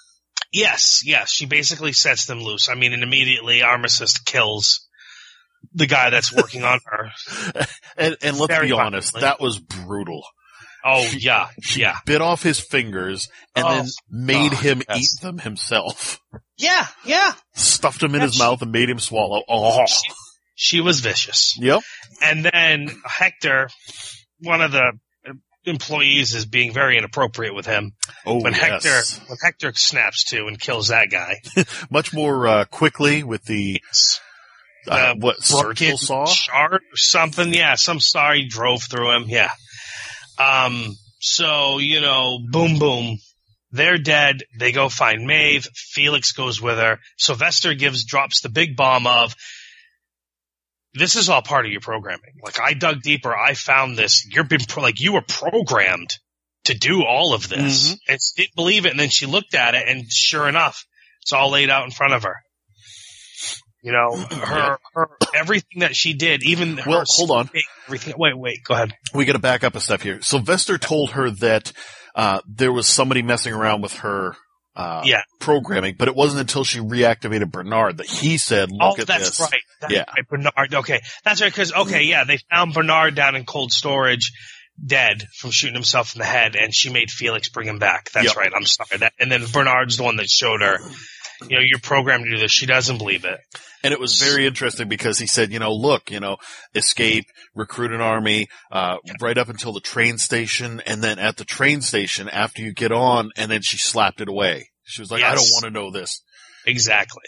Yes, 0.55 1.01
yes. 1.03 1.31
She 1.31 1.47
basically 1.47 1.93
sets 1.93 2.25
them 2.27 2.39
loose. 2.39 2.69
I 2.69 2.75
mean, 2.75 2.93
and 2.93 3.01
immediately 3.01 3.63
Armistice 3.63 4.19
kills 4.19 4.87
the 5.73 5.85
guy 5.87 6.09
that's 6.09 6.33
working 6.33 6.63
on 6.63 6.79
her. 6.85 7.11
And 7.95 8.17
and 8.23 8.37
let's 8.39 8.51
Very 8.51 8.67
be 8.67 8.73
honest, 8.73 9.13
violently. 9.13 9.21
that 9.21 9.39
was 9.39 9.59
brutal. 9.59 10.23
Oh, 10.83 11.03
She- 11.03 11.19
yeah, 11.19 11.49
She 11.61 11.81
yeah. 11.81 11.97
bit 12.07 12.21
off 12.21 12.41
his 12.41 12.59
fingers 12.59 13.29
and 13.55 13.65
Oh, 13.65 13.69
then 13.75 13.85
made 14.09 14.51
God, 14.51 14.61
him 14.61 14.81
yes. 14.89 14.97
eat 14.99 15.21
them 15.21 15.37
himself. 15.37 16.19
Yeah, 16.57 16.87
yeah. 17.05 17.33
Stuffed 17.53 18.01
him 18.01 18.15
in 18.15 18.21
Yeah, 18.21 18.25
his 18.27 18.33
she- 18.35 18.39
mouth 18.41 18.61
and 18.63 18.71
made 18.71 18.89
him 18.89 18.97
swallow. 18.99 19.43
Oh, 19.47 19.85
She 20.55 20.81
was 20.81 21.01
vicious. 21.01 21.55
yep. 21.59 21.81
And 22.21 22.43
then 22.43 22.89
Hector, 23.05 23.69
one 24.39 24.61
of 24.61 24.71
the 24.71 24.93
employees 25.65 26.33
is 26.33 26.45
being 26.45 26.73
very 26.73 26.97
inappropriate 26.97 27.53
with 27.55 27.65
him. 27.67 27.91
Oh, 28.25 28.41
When 28.41 28.53
yes. 28.53 28.83
Hector, 28.83 29.23
when 29.27 29.37
Hector 29.41 29.71
snaps 29.75 30.23
to 30.31 30.47
and 30.47 30.59
kills 30.59 30.87
that 30.89 31.09
guy. 31.11 31.35
much 31.91 32.11
more 32.13 32.47
uh, 32.47 32.65
quickly 32.65 33.23
with 33.23 33.43
the 33.45 33.81
uh, 33.89 33.95
Uh, 34.87 35.15
what 35.15 35.41
surgical 35.43 35.97
broken 35.97 36.27
saw. 36.27 36.57
or 36.71 36.79
something. 36.95 37.53
Yeah, 37.53 37.75
some 37.75 37.99
saw 37.99 38.33
he 38.33 38.47
drove 38.47 38.83
through 38.83 39.11
him. 39.15 39.25
Yeah. 39.27 39.51
Um. 40.37 40.95
So 41.19 41.77
you 41.77 42.01
know, 42.01 42.39
boom, 42.49 42.79
boom. 42.79 43.17
They're 43.71 43.97
dead. 43.97 44.43
They 44.59 44.71
go 44.71 44.87
find 44.89 45.25
Maeve. 45.25 45.65
Felix 45.73 46.31
goes 46.33 46.61
with 46.61 46.77
her. 46.77 46.99
Sylvester 47.17 47.73
gives 47.73 48.05
drops 48.05 48.41
the 48.41 48.49
big 48.49 48.75
bomb 48.75 49.07
of. 49.07 49.35
This 50.93 51.15
is 51.15 51.27
all 51.27 51.41
part 51.41 51.65
of 51.65 51.71
your 51.71 51.81
programming. 51.81 52.35
Like 52.43 52.59
I 52.59 52.73
dug 52.73 53.01
deeper. 53.01 53.35
I 53.35 53.55
found 53.55 53.97
this. 53.97 54.27
You're 54.29 54.43
been 54.43 54.61
pro- 54.67 54.83
like 54.83 54.99
you 54.99 55.13
were 55.13 55.23
programmed 55.27 56.13
to 56.65 56.75
do 56.75 57.03
all 57.03 57.33
of 57.33 57.49
this, 57.49 57.93
Mhm. 57.93 57.97
and 58.09 58.19
didn't 58.37 58.55
believe 58.55 58.85
it. 58.85 58.91
And 58.91 58.99
then 58.99 59.09
she 59.09 59.25
looked 59.25 59.55
at 59.55 59.73
it, 59.75 59.87
and 59.87 60.05
sure 60.11 60.47
enough, 60.47 60.85
it's 61.23 61.33
all 61.33 61.49
laid 61.49 61.69
out 61.71 61.83
in 61.85 61.91
front 61.91 62.13
of 62.13 62.23
her. 62.23 62.42
You 63.83 63.91
know, 63.91 64.15
her, 64.15 64.79
her 64.95 65.09
everything 65.35 65.81
that 65.81 65.93
she 65.93 66.13
did, 66.13 66.41
even 66.43 66.79
Well, 66.87 67.03
hold 67.05 67.31
on. 67.31 67.49
everything. 67.85 68.13
Wait, 68.17 68.37
wait, 68.37 68.63
go 68.63 68.75
ahead. 68.75 68.93
We 69.13 69.25
got 69.25 69.33
to 69.33 69.39
back 69.39 69.65
up 69.65 69.75
a 69.75 69.81
step 69.81 70.01
here. 70.01 70.21
Sylvester 70.21 70.77
told 70.77 71.11
her 71.11 71.29
that 71.31 71.73
uh, 72.15 72.39
there 72.47 72.71
was 72.71 72.87
somebody 72.87 73.21
messing 73.21 73.53
around 73.53 73.81
with 73.81 73.95
her 73.97 74.37
uh, 74.75 75.01
Yeah. 75.05 75.21
programming, 75.41 75.95
but 75.99 76.07
it 76.07 76.15
wasn't 76.15 76.39
until 76.39 76.63
she 76.63 76.79
reactivated 76.79 77.51
Bernard 77.51 77.97
that 77.97 78.07
he 78.07 78.37
said, 78.37 78.71
"Look 78.71 78.97
oh, 78.97 79.01
at 79.01 79.05
that's 79.07 79.37
this." 79.37 79.39
right. 79.41 79.61
That's 79.81 79.93
Yeah. 79.93 80.05
right, 80.15 80.27
Bernard. 80.29 80.73
Okay, 80.75 81.01
that's 81.25 81.41
right. 81.41 81.51
Because 81.51 81.73
okay, 81.73 82.03
yeah, 82.03 82.23
they 82.23 82.37
found 82.49 82.73
Bernard 82.73 83.15
down 83.15 83.35
in 83.35 83.43
cold 83.45 83.71
storage, 83.73 84.31
dead 84.83 85.25
from 85.37 85.51
shooting 85.51 85.75
himself 85.75 86.15
in 86.15 86.19
the 86.19 86.25
head, 86.25 86.55
and 86.55 86.73
she 86.73 86.89
made 86.89 87.11
Felix 87.11 87.49
bring 87.49 87.67
him 87.67 87.79
back. 87.79 88.11
That's 88.13 88.27
Yep. 88.27 88.37
right. 88.37 88.51
I'm 88.55 88.65
sorry. 88.65 88.97
That, 88.99 89.11
and 89.19 89.29
then 89.29 89.45
Bernard's 89.51 89.97
the 89.97 90.03
one 90.03 90.15
that 90.15 90.29
showed 90.29 90.61
her. 90.61 90.77
You 91.49 91.57
know, 91.57 91.63
you're 91.65 91.79
programmed 91.79 92.23
to 92.25 92.31
do 92.31 92.37
this. 92.37 92.51
She 92.51 92.65
doesn't 92.65 92.97
believe 92.99 93.25
it. 93.25 93.37
And 93.83 93.91
it 93.91 93.99
was 93.99 94.21
very 94.21 94.47
interesting 94.47 94.87
because 94.87 95.19
he 95.19 95.27
said, 95.27 95.51
you 95.51 95.59
know, 95.59 95.73
look, 95.73 96.09
you 96.09 96.21
know, 96.21 96.37
escape, 96.73 97.25
recruit 97.53 97.91
an 97.91 97.99
army, 97.99 98.47
uh, 98.71 98.97
right 99.19 99.37
up 99.37 99.49
until 99.49 99.73
the 99.73 99.81
train 99.81 100.17
station. 100.17 100.81
And 100.85 101.03
then 101.03 101.19
at 101.19 101.35
the 101.35 101.43
train 101.43 101.81
station, 101.81 102.29
after 102.29 102.61
you 102.61 102.73
get 102.73 102.93
on, 102.93 103.31
and 103.35 103.51
then 103.51 103.61
she 103.61 103.77
slapped 103.77 104.21
it 104.21 104.29
away. 104.29 104.69
She 104.83 105.01
was 105.01 105.11
like, 105.11 105.23
I 105.23 105.35
don't 105.35 105.49
want 105.51 105.65
to 105.65 105.71
know 105.71 105.91
this. 105.91 106.23
Exactly. 106.65 107.23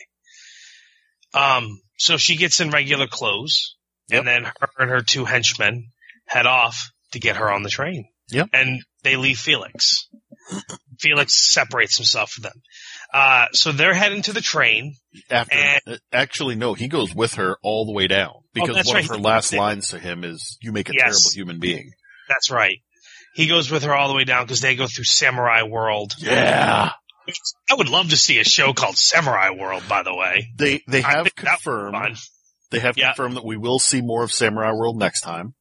Um, 1.33 1.81
so 1.97 2.15
she 2.17 2.38
gets 2.38 2.62
in 2.62 2.69
regular 2.69 3.07
clothes, 3.07 3.75
Yep. 4.09 4.19
and 4.19 4.27
then 4.27 4.43
her 4.45 4.69
and 4.79 4.89
her 4.91 5.01
two 5.01 5.25
henchmen 5.25 5.91
head 6.27 6.45
off 6.45 6.91
to 7.12 7.19
get 7.19 7.38
her 7.38 7.51
on 7.51 7.63
the 7.63 7.69
train. 7.69 8.05
Yep. 8.29 8.50
And 8.53 8.81
they 9.03 9.15
leave 9.17 9.39
Felix. 9.39 10.07
Felix 11.00 11.33
separates 11.33 11.97
himself 11.97 12.31
from 12.31 12.43
them. 12.43 12.62
Uh, 13.13 13.47
so 13.53 13.71
they're 13.71 13.93
heading 13.93 14.21
to 14.24 14.33
the 14.33 14.41
train. 14.41 14.95
After, 15.29 15.55
And- 15.55 15.81
uh, 15.88 15.97
actually, 16.12 16.55
no, 16.55 16.74
he 16.74 16.88
goes 16.88 17.13
with 17.15 17.35
her 17.35 17.57
all 17.63 17.85
the 17.85 17.91
way 17.93 18.07
down 18.07 18.33
because 18.53 18.69
Oh, 18.75 18.81
one 18.89 18.95
right. 18.95 19.03
of 19.03 19.09
her 19.09 19.17
last 19.17 19.53
lines 19.53 19.89
to 19.89 20.00
him 20.00 20.24
is, 20.24 20.57
you 20.62 20.71
make 20.71 20.89
a 20.89 20.93
Yes. 20.93 21.03
terrible 21.24 21.31
human 21.33 21.59
being. 21.59 21.91
That's 22.27 22.50
right. 22.51 22.77
He 23.35 23.47
goes 23.47 23.69
with 23.69 23.83
her 23.83 23.93
all 23.93 24.07
the 24.07 24.13
way 24.15 24.24
down 24.24 24.43
because 24.45 24.62
they 24.62 24.75
go 24.75 24.88
through 24.88 25.03
Samurai 25.05 25.63
World. 25.63 26.13
Yeah. 26.17 26.91
I 27.71 27.74
would 27.75 27.89
love 27.89 28.09
to 28.12 28.17
see 28.17 28.39
a 28.39 28.43
show 28.43 28.74
called 28.74 28.97
Samurai 28.97 29.50
World, 29.51 29.83
by 29.89 30.03
the 30.03 30.13
way. 30.15 30.50
They, 30.57 30.81
they 30.88 31.01
have 31.01 31.24
think 31.24 31.35
that 31.38 31.57
would 31.65 31.91
be 31.91 31.97
confirmed. 31.97 32.17
They 32.71 32.79
have 32.79 32.97
Yeah. 32.97 33.07
confirmed 33.13 33.35
that 33.38 33.45
we 33.45 33.57
will 33.57 33.79
see 33.79 34.01
more 34.01 34.24
of 34.24 34.31
Samurai 34.31 34.71
World 34.71 34.97
next 34.97 35.21
time. 35.21 35.53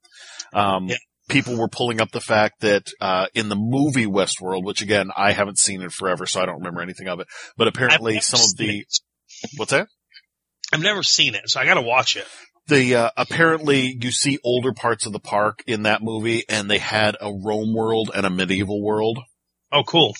Um, 0.52 0.88
Yeah. 0.88 0.96
People 1.28 1.56
were 1.56 1.68
pulling 1.68 2.00
up 2.00 2.10
the 2.10 2.20
fact 2.20 2.60
that 2.60 2.90
uh, 3.00 3.26
in 3.34 3.48
the 3.48 3.56
movie 3.56 4.06
Westworld, 4.06 4.64
which 4.64 4.82
again 4.82 5.10
I 5.16 5.32
haven't 5.32 5.58
seen 5.58 5.80
it 5.82 5.92
forever, 5.92 6.26
so 6.26 6.40
I 6.40 6.46
don't 6.46 6.58
remember 6.58 6.82
anything 6.82 7.08
of 7.08 7.20
it. 7.20 7.26
But 7.56 7.68
apparently, 7.68 8.20
some 8.20 8.40
of 8.40 8.56
the 8.56 8.80
it. 8.80 9.00
what's 9.56 9.72
that? 9.72 9.88
I've 10.72 10.82
never 10.82 11.02
seen 11.02 11.34
it, 11.34 11.48
so 11.48 11.60
I 11.60 11.66
got 11.66 11.74
to 11.74 11.82
watch 11.82 12.16
it. 12.16 12.26
The 12.66 12.94
uh, 12.94 13.10
apparently 13.16 13.96
you 14.00 14.10
see 14.10 14.38
older 14.42 14.72
parts 14.72 15.06
of 15.06 15.12
the 15.12 15.20
park 15.20 15.62
in 15.66 15.82
that 15.82 16.02
movie, 16.02 16.44
and 16.48 16.70
they 16.70 16.78
had 16.78 17.16
a 17.20 17.30
Rome 17.32 17.74
world 17.74 18.10
and 18.14 18.24
a 18.26 18.30
medieval 18.30 18.82
world. 18.82 19.18
Oh, 19.72 19.82
cool. 19.82 20.14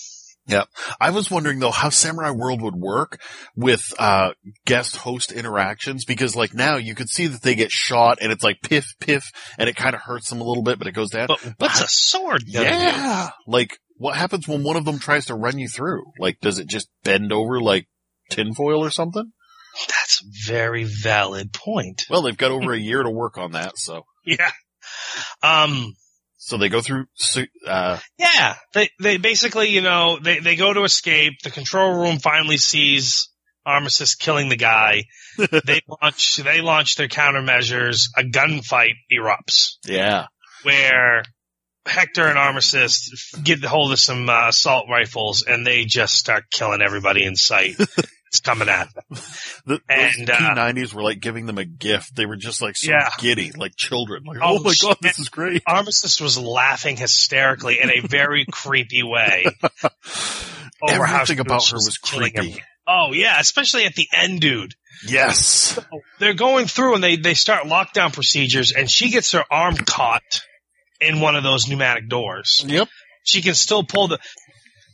I 0.99 1.09
was 1.09 1.31
wondering 1.31 1.59
though 1.59 1.71
how 1.71 1.89
Samurai 1.89 2.31
World 2.31 2.61
would 2.61 2.75
work 2.75 3.19
with 3.55 3.93
uh 3.97 4.33
guest 4.65 4.97
host 4.97 5.31
interactions 5.31 6.05
because 6.05 6.35
like 6.35 6.53
now 6.53 6.77
you 6.77 6.95
could 6.95 7.09
see 7.09 7.27
that 7.27 7.41
they 7.41 7.55
get 7.55 7.71
shot 7.71 8.19
and 8.21 8.31
it's 8.31 8.43
like 8.43 8.61
piff 8.61 8.93
piff 8.99 9.31
and 9.57 9.69
it 9.69 9.75
kind 9.75 9.95
of 9.95 10.01
hurts 10.01 10.29
them 10.29 10.41
a 10.41 10.43
little 10.43 10.63
bit 10.63 10.77
but 10.77 10.87
it 10.87 10.93
goes 10.93 11.09
down. 11.09 11.27
But 11.27 11.41
what's 11.57 11.81
a 11.81 11.87
sword 11.87 12.43
yeah. 12.45 13.29
Like 13.47 13.79
what 13.97 14.15
happens 14.15 14.47
when 14.47 14.63
one 14.63 14.75
of 14.75 14.85
them 14.85 14.99
tries 14.99 15.27
to 15.27 15.35
run 15.35 15.57
you 15.57 15.67
through? 15.67 16.03
Like 16.19 16.39
does 16.41 16.59
it 16.59 16.67
just 16.67 16.89
bend 17.03 17.31
over 17.31 17.59
like 17.59 17.87
tinfoil 18.29 18.83
or 18.83 18.91
something? 18.91 19.31
That's 19.87 20.21
a 20.21 20.51
very 20.51 20.85
valid 20.85 21.51
point. 21.51 22.03
Well, 22.09 22.21
they've 22.21 22.37
got 22.37 22.51
over 22.51 22.73
a 22.73 22.79
year 22.79 23.03
to 23.03 23.09
work 23.09 23.37
on 23.37 23.53
that, 23.53 23.73
so 23.75 24.05
Yeah. 24.25 24.51
Um, 25.43 25.93
so 26.45 26.57
they 26.57 26.69
go 26.69 26.79
through 26.79 27.07
uh 27.65 27.97
yeah, 28.19 28.53
they, 28.75 28.89
they 28.99 29.17
basically, 29.17 29.69
you 29.69 29.81
know, 29.81 30.19
they, 30.21 30.37
they 30.37 30.55
go 30.55 30.71
to 30.71 30.83
escape. 30.83 31.41
The 31.43 31.49
control 31.49 31.93
room 31.93 32.19
finally 32.19 32.57
sees 32.57 33.29
Armistice 33.65 34.13
killing 34.13 34.49
the 34.49 34.55
guy. 34.55 35.05
they 35.37 35.81
launch, 35.87 36.37
they 36.37 36.61
launch 36.61 36.97
their 36.97 37.07
countermeasures. 37.07 38.09
A 38.15 38.21
gunfight 38.21 38.93
erupts 39.11 39.77
yeah. 39.87 40.27
where 40.61 41.23
Hector 41.87 42.27
and 42.27 42.37
Armistice 42.37 43.33
get 43.43 43.65
hold 43.65 43.91
of 43.91 43.99
some 43.99 44.29
uh, 44.29 44.49
assault 44.49 44.85
rifles 44.87 45.43
and 45.47 45.65
they 45.65 45.85
just 45.85 46.13
start 46.13 46.43
killing 46.51 46.83
everybody 46.83 47.23
in 47.23 47.35
sight. 47.35 47.75
coming 48.39 48.69
at 48.69 48.93
them. 48.93 49.03
The, 49.65 49.79
And, 49.89 50.29
uh, 50.29 50.35
P90s 50.37 50.93
were 50.93 51.03
like 51.03 51.19
giving 51.19 51.45
them 51.45 51.57
a 51.57 51.65
gift. 51.65 52.15
They 52.15 52.25
were 52.25 52.35
just 52.35 52.61
like 52.61 52.75
so 52.75 52.91
Yeah. 52.91 53.09
giddy, 53.19 53.51
like 53.51 53.75
children. 53.75 54.23
Like, 54.25 54.37
Oh, 54.41 54.57
oh, 54.57 54.63
my 54.63 54.73
god, 54.81 54.97
this 55.01 55.19
is 55.19 55.29
great. 55.29 55.63
Armistice 55.67 56.19
was 56.21 56.37
laughing 56.37 56.97
hysterically 56.97 57.79
in 57.81 57.89
a 57.89 57.99
very 58.01 58.45
creepy 58.51 59.03
way. 59.03 59.45
Everything 60.87 61.39
about 61.39 61.67
her 61.69 61.77
was 61.77 61.97
creepy. 61.97 62.61
Oh 62.87 63.11
yeah, 63.13 63.39
especially 63.39 63.85
at 63.85 63.95
the 63.95 64.07
end, 64.13 64.41
dude. 64.41 64.75
Yes. 65.07 65.79
They're 66.19 66.33
going 66.35 66.67
through 66.67 66.95
and 66.95 67.03
they 67.03 67.15
they 67.15 67.33
start 67.33 67.65
lockdown 67.65 68.13
procedures, 68.13 68.71
and 68.71 68.89
she 68.89 69.09
gets 69.09 69.31
her 69.31 69.43
arm 69.49 69.75
caught 69.75 70.41
in 71.01 71.19
one 71.19 71.35
of 71.35 71.43
those 71.43 71.67
pneumatic 71.67 72.07
doors. 72.07 72.63
Yep. 72.67 72.87
She 73.23 73.41
can 73.41 73.55
still 73.55 73.83
pull 73.83 74.09
the. 74.09 74.19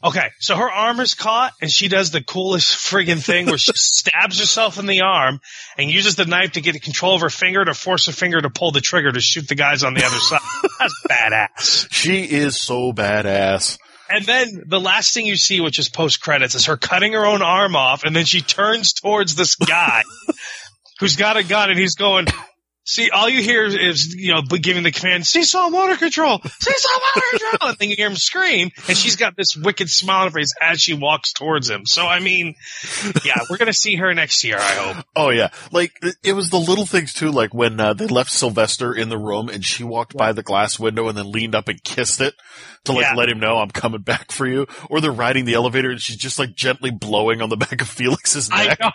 Okay, 0.04 0.30
so 0.40 0.56
her 0.56 0.70
arm 0.70 1.00
is 1.00 1.14
caught, 1.14 1.54
and 1.62 1.70
she 1.70 1.88
does 1.88 2.10
the 2.10 2.24
coolest 2.24 2.76
friggin' 2.76 3.24
thing 3.24 3.46
where 3.46 3.60
she 3.60 3.72
stabs 3.76 4.40
herself 4.40 4.80
in 4.80 4.88
the 4.88 5.02
arm 5.02 5.40
and 5.78 5.92
uses 5.92 6.16
the 6.16 6.26
knife 6.26 6.54
to 6.54 6.62
get 6.62 6.82
control 6.82 7.16
of 7.16 7.22
her 7.22 7.30
finger 7.30 7.64
to 7.64 7.74
force 7.76 8.08
her 8.08 8.12
finger 8.12 8.42
to 8.42 8.50
pull 8.50 8.72
the 8.72 8.82
trigger 8.82 9.12
to 9.12 9.20
shoot 9.20 9.48
the 9.48 9.56
guys 9.56 9.84
on 9.84 9.94
the 9.94 10.04
other 10.04 10.18
side. 10.18 10.40
That's 10.80 11.04
badass. 11.08 11.88
She 11.92 12.24
is 12.24 12.60
so 12.60 12.94
badass. 12.94 13.78
And 14.10 14.26
then 14.26 14.64
the 14.66 14.80
last 14.80 15.14
thing 15.14 15.26
you 15.26 15.38
see, 15.38 15.62
which 15.62 15.78
is 15.78 15.88
post 15.88 16.20
credits, 16.20 16.56
is 16.56 16.66
her 16.66 16.78
cutting 16.78 17.14
her 17.14 17.26
own 17.26 17.42
arm 17.42 17.76
off, 17.76 18.04
and 18.04 18.16
then 18.16 18.26
she 18.26 18.42
turns 18.42 18.94
towards 18.94 19.36
this 19.36 19.56
guy 19.56 20.04
who's 21.00 21.16
got 21.16 21.38
a 21.38 21.44
gun, 21.44 21.70
and 21.70 21.80
he's 21.80 21.96
going, 21.96 22.26
See, 22.92 23.10
all 23.10 23.30
you 23.30 23.42
hear 23.42 23.64
is, 23.66 24.14
you 24.14 24.34
know, 24.34 24.42
giving 24.42 24.84
the 24.84 24.92
command, 24.92 25.26
seesaw 25.26 25.70
water 25.70 25.96
control, 25.96 26.42
seesaw 26.60 26.90
water 27.16 27.28
control, 27.32 27.70
and 27.70 27.78
then 27.78 27.90
you 27.90 27.96
hear 27.96 28.08
him 28.08 28.18
scream, 28.18 28.70
and 28.90 28.98
she's 28.98 29.16
got 29.16 29.38
this 29.38 29.56
wicked 29.56 29.90
smile 29.90 30.24
on 30.24 30.28
her 30.28 30.32
face 30.32 30.54
as 30.62 30.82
she 30.82 30.94
walks 30.94 31.32
towards 31.32 31.70
him. 31.70 31.86
So, 31.86 32.06
I 32.06 32.20
mean, 32.20 32.56
yeah, 33.24 33.40
we're 33.50 33.56
gonna 33.56 33.72
see 33.72 33.96
her 33.96 34.14
next 34.14 34.44
year, 34.44 34.58
I 34.58 34.72
hope. 34.74 35.06
Oh 35.16 35.30
yeah, 35.30 35.52
like 35.72 35.94
it- 36.22 36.34
was 36.34 36.50
the 36.50 36.60
little 36.60 36.86
things 36.86 37.14
too, 37.14 37.32
like 37.32 37.54
when 37.54 37.80
uh, 37.80 37.94
they 37.94 38.08
left 38.08 38.32
Sylvester 38.32 38.94
in 38.94 39.08
the 39.08 39.18
room 39.18 39.48
and 39.48 39.64
she 39.64 39.86
walked 39.86 40.18
by 40.18 40.34
the 40.34 40.44
glass 40.44 40.78
window 40.78 41.08
and 41.08 41.18
then 41.18 41.32
leaned 41.32 41.56
up 41.56 41.70
and 41.70 41.82
kissed 41.84 42.20
it 42.20 42.34
to 42.86 42.94
like 42.94 43.04
Yeah. 43.04 43.14
let 43.16 43.30
him 43.30 43.40
know 43.40 43.58
I'm 43.58 43.70
coming 43.70 44.02
back 44.02 44.32
for 44.32 44.48
you. 44.48 44.68
Or 44.90 45.02
they're 45.02 45.12
riding 45.12 45.46
the 45.46 45.54
elevator 45.56 45.92
and 45.92 46.00
she's 46.02 46.18
just 46.18 46.40
like 46.40 46.56
gently 46.56 46.92
blowing 46.92 47.42
on 47.42 47.50
the 47.50 47.58
back 47.58 47.82
of 47.82 47.88
Felix's 47.88 48.50
I 48.52 48.68
neck. 48.68 48.80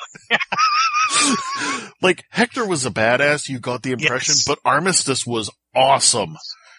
like 2.03 2.25
Hector 2.31 2.67
was 2.67 2.87
a 2.87 2.91
badass, 2.91 3.49
you 3.49 3.59
got 3.59 3.83
the 3.83 3.93
impression, 3.93 4.35
Yes. 4.37 4.45
but 4.45 4.59
Armistice 4.65 5.27
was 5.27 5.51
awesome. 5.75 6.37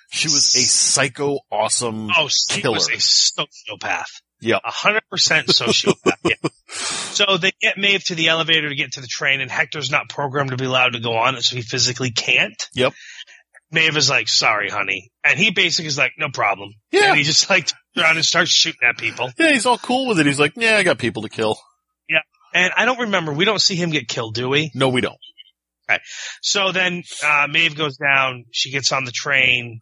She 0.09 0.27
was 0.27 0.55
a 0.55 0.59
psycho 0.61 1.39
awesome. 1.51 2.09
Oh, 2.17 2.29
she 2.29 2.61
Killer. 2.61 2.75
was 2.75 2.87
a 2.87 2.93
sociopath. 2.93 4.21
Yep. 4.39 4.61
A 4.63 4.71
hundred 4.71 5.01
percent 5.09 5.47
sociopath. 5.47 6.13
yeah. 6.23 6.35
So 6.69 7.37
they 7.37 7.53
get 7.61 7.77
Maeve 7.79 8.03
to 8.05 8.15
the 8.15 8.27
elevator 8.27 8.69
to 8.69 8.75
get 8.75 8.91
to 8.91 9.01
the 9.01 9.07
train, 9.07 9.41
and 9.41 9.49
Hector's 9.49 9.89
not 9.89 10.09
programmed 10.09 10.51
to 10.51 10.57
be 10.57 10.65
allowed 10.65 10.93
to 10.93 10.99
go 10.99 11.13
on 11.17 11.33
it, 11.35 11.41
so 11.41 11.55
he 11.55 11.63
physically 11.63 12.11
can't. 12.11 12.61
Yep. 12.75 12.93
Maeve 13.71 13.97
is 13.97 14.09
like, 14.09 14.27
sorry, 14.29 14.69
honey. 14.69 15.11
And 15.23 15.37
he 15.37 15.51
basically 15.51 15.87
is 15.87 15.97
like, 15.97 16.13
no 16.17 16.29
problem. 16.29 16.69
Yeah. 16.91 17.09
And 17.09 17.17
he 17.17 17.23
just 17.23 17.49
like 17.49 17.67
turns 17.67 17.75
around 17.97 18.15
and 18.15 18.25
starts 18.25 18.51
shooting 18.51 18.87
at 18.87 18.97
people. 18.97 19.29
Yeah, 19.37 19.51
he's 19.51 19.65
all 19.65 19.77
cool 19.77 20.07
with 20.07 20.19
it. 20.19 20.25
He's 20.25 20.39
like, 20.39 20.53
yeah, 20.55 20.77
I 20.77 20.83
got 20.83 20.97
people 20.97 21.23
to 21.23 21.29
kill. 21.29 21.57
Yeah. 22.07 22.19
And 22.53 22.71
I 22.77 22.85
don't 22.85 22.99
remember, 22.99 23.33
we 23.33 23.45
don't 23.45 23.61
see 23.61 23.75
him 23.75 23.89
get 23.89 24.07
killed, 24.07 24.35
do 24.35 24.47
we? 24.49 24.71
No, 24.73 24.89
we 24.89 25.01
don't. 25.01 25.17
Okay. 25.89 25.99
So 26.41 26.71
then, 26.71 27.03
uh, 27.23 27.47
Maeve 27.49 27.75
goes 27.75 27.97
down, 27.97 28.45
she 28.51 28.71
gets 28.71 28.91
on 28.91 29.03
the 29.03 29.11
train. 29.11 29.79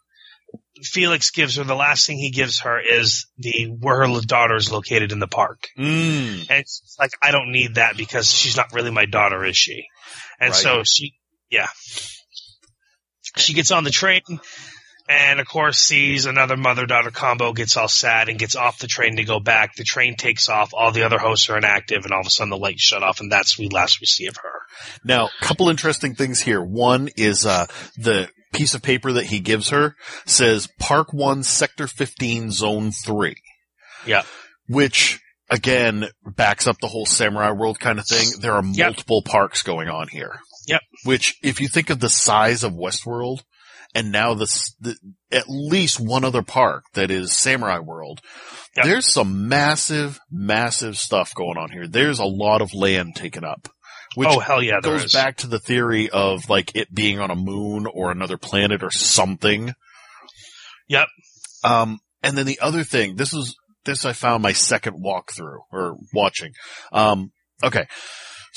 Felix 0.84 1.32
gives 1.32 1.56
her, 1.56 1.64
the 1.64 1.76
last 1.76 2.06
thing 2.06 2.18
he 2.18 2.32
gives 2.32 2.62
her 2.62 2.80
is 2.80 3.28
the, 3.38 3.68
where 3.80 4.06
her 4.06 4.22
daughter 4.22 4.56
is 4.56 4.72
located 4.72 5.12
in 5.12 5.20
the 5.20 5.28
park. 5.28 5.64
Mm. 5.78 6.50
And 6.50 6.60
it's 6.60 6.96
like, 7.00 7.12
I 7.22 7.32
don't 7.32 7.52
need 7.52 7.76
that 7.76 7.98
because 7.98 8.32
she's 8.32 8.58
not 8.58 8.74
really 8.74 8.92
my 8.92 9.06
daughter, 9.06 9.46
is 9.46 9.56
she? 9.58 9.86
And 10.40 10.52
Right. 10.52 10.56
so 10.56 10.84
she, 10.84 11.14
yeah. 11.50 11.68
She 13.38 13.54
gets 13.54 13.72
on 13.72 13.84
the 13.84 13.92
train 13.92 14.22
and 15.08 15.40
of 15.40 15.48
course 15.48 15.78
sees 15.80 16.26
another 16.26 16.58
mother-daughter 16.58 17.12
combo, 17.12 17.54
gets 17.54 17.78
all 17.78 17.88
sad 17.88 18.28
and 18.30 18.40
gets 18.40 18.56
off 18.56 18.80
the 18.80 18.88
train 18.88 19.18
to 19.18 19.24
go 19.24 19.40
back. 19.40 19.76
The 19.76 19.84
train 19.84 20.16
takes 20.16 20.50
off, 20.50 20.74
all 20.74 20.92
the 20.92 21.04
other 21.04 21.20
hosts 21.20 21.50
are 21.50 21.58
inactive 21.58 22.06
and 22.06 22.12
all 22.14 22.22
of 22.22 22.28
a 22.28 22.30
sudden 22.32 22.50
the 22.50 22.58
lights 22.58 22.82
shut 22.82 23.04
off 23.04 23.20
and 23.20 23.32
that's 23.32 23.58
we 23.60 23.70
last 23.70 24.00
we 24.02 24.08
see 24.08 24.28
of 24.28 24.38
her. 24.38 24.52
Now, 25.04 25.28
a 25.28 25.46
couple 25.46 25.70
interesting 25.70 26.16
things 26.16 26.42
here. 26.42 26.62
One 26.62 27.10
is 27.16 27.46
uh, 27.46 27.68
the 27.98 28.30
piece 28.54 28.74
of 28.74 28.82
paper 28.82 29.12
that 29.14 29.26
he 29.26 29.40
gives 29.40 29.70
her 29.70 29.96
says 30.26 30.68
Park 30.80 31.14
One, 31.14 31.44
Sector 31.44 31.88
Fifteen, 31.88 32.52
Zone 32.52 32.92
Three. 32.92 33.36
Yeah. 34.06 34.24
Which 34.68 35.20
again 35.52 36.08
backs 36.26 36.66
up 36.66 36.78
the 36.80 36.88
whole 36.88 37.06
Samurai 37.06 37.52
World 37.52 37.80
kind 37.80 38.00
of 38.00 38.08
thing. 38.08 38.28
There 38.40 38.54
are 38.54 38.64
Yep. 38.66 38.88
multiple 38.88 39.22
parks 39.22 39.62
going 39.62 39.90
on 39.90 40.08
here. 40.08 40.40
Yep. 40.68 40.82
Which, 41.04 41.36
if 41.44 41.62
you 41.62 41.68
think 41.68 41.90
of 41.90 42.00
the 42.00 42.10
size 42.10 42.64
of 42.64 42.74
Westworld, 42.74 43.44
and 43.94 44.12
now 44.12 44.34
this, 44.34 44.76
the, 44.80 44.98
at 45.32 45.46
least 45.48 46.00
one 46.00 46.26
other 46.26 46.42
park 46.42 46.84
that 46.94 47.12
is 47.12 47.32
Samurai 47.32 47.80
World, 47.80 48.22
Yep. 48.76 48.86
there's 48.86 49.08
some 49.08 49.48
massive, 49.48 50.20
massive 50.30 50.98
stuff 50.98 51.34
going 51.34 51.58
on 51.58 51.72
here. 51.72 51.88
There's 51.88 52.20
a 52.20 52.26
lot 52.26 52.62
of 52.62 52.74
land 52.74 53.16
taken 53.16 53.46
up. 53.46 53.70
Which 54.16 54.30
oh 54.30 54.40
hell 54.40 54.62
yeah, 54.62 54.80
goes 54.82 55.12
back 55.12 55.38
to 55.38 55.48
the 55.48 55.60
theory 55.60 56.10
of 56.10 56.50
like 56.50 56.76
it 56.76 56.94
being 56.94 57.20
on 57.20 57.32
a 57.32 57.36
moon 57.36 57.86
or 57.86 58.12
another 58.12 58.38
planet 58.38 58.82
or 58.84 58.92
something. 58.92 59.74
Yep. 60.88 61.08
Um, 61.64 62.00
and 62.24 62.38
then 62.38 62.46
the 62.46 62.60
other 62.60 62.84
thing, 62.84 63.16
this 63.16 63.34
is, 63.34 63.56
this 63.84 64.06
I 64.06 64.14
found 64.14 64.42
my 64.42 64.54
second 64.54 65.04
walkthrough 65.04 65.60
or 65.72 65.98
watching. 66.14 66.54
Um, 66.92 67.32
okay. 67.64 67.88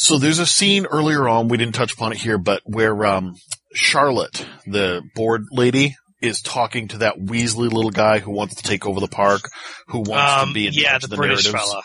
So 0.00 0.17
there's 0.19 0.38
a 0.38 0.47
scene 0.47 0.87
earlier 0.87 1.28
on, 1.28 1.49
we 1.49 1.57
didn't 1.57 1.75
touch 1.75 1.93
upon 1.95 2.12
it 2.12 2.19
here, 2.19 2.38
but 2.38 2.62
where, 2.64 3.05
um, 3.05 3.35
Charlotte, 3.75 4.47
the 4.67 5.02
board 5.17 5.43
lady, 5.50 5.97
is 6.23 6.40
talking 6.40 6.87
to 6.88 6.99
that 6.99 7.17
Weasley 7.19 7.71
little 7.71 7.90
guy 7.90 8.21
who 8.21 8.31
wants 8.31 8.55
to 8.57 8.62
take 8.62 8.87
over 8.87 9.00
the 9.00 9.09
park, 9.09 9.43
who 9.88 9.99
wants 10.00 10.43
Um, 10.43 10.49
to 10.49 10.55
be 10.55 10.67
in 10.69 10.73
yeah, 10.73 10.90
charge 10.90 11.02
the 11.02 11.09
the 11.09 11.17
British 11.17 11.45
narratives. 11.45 11.71
fella. 11.71 11.83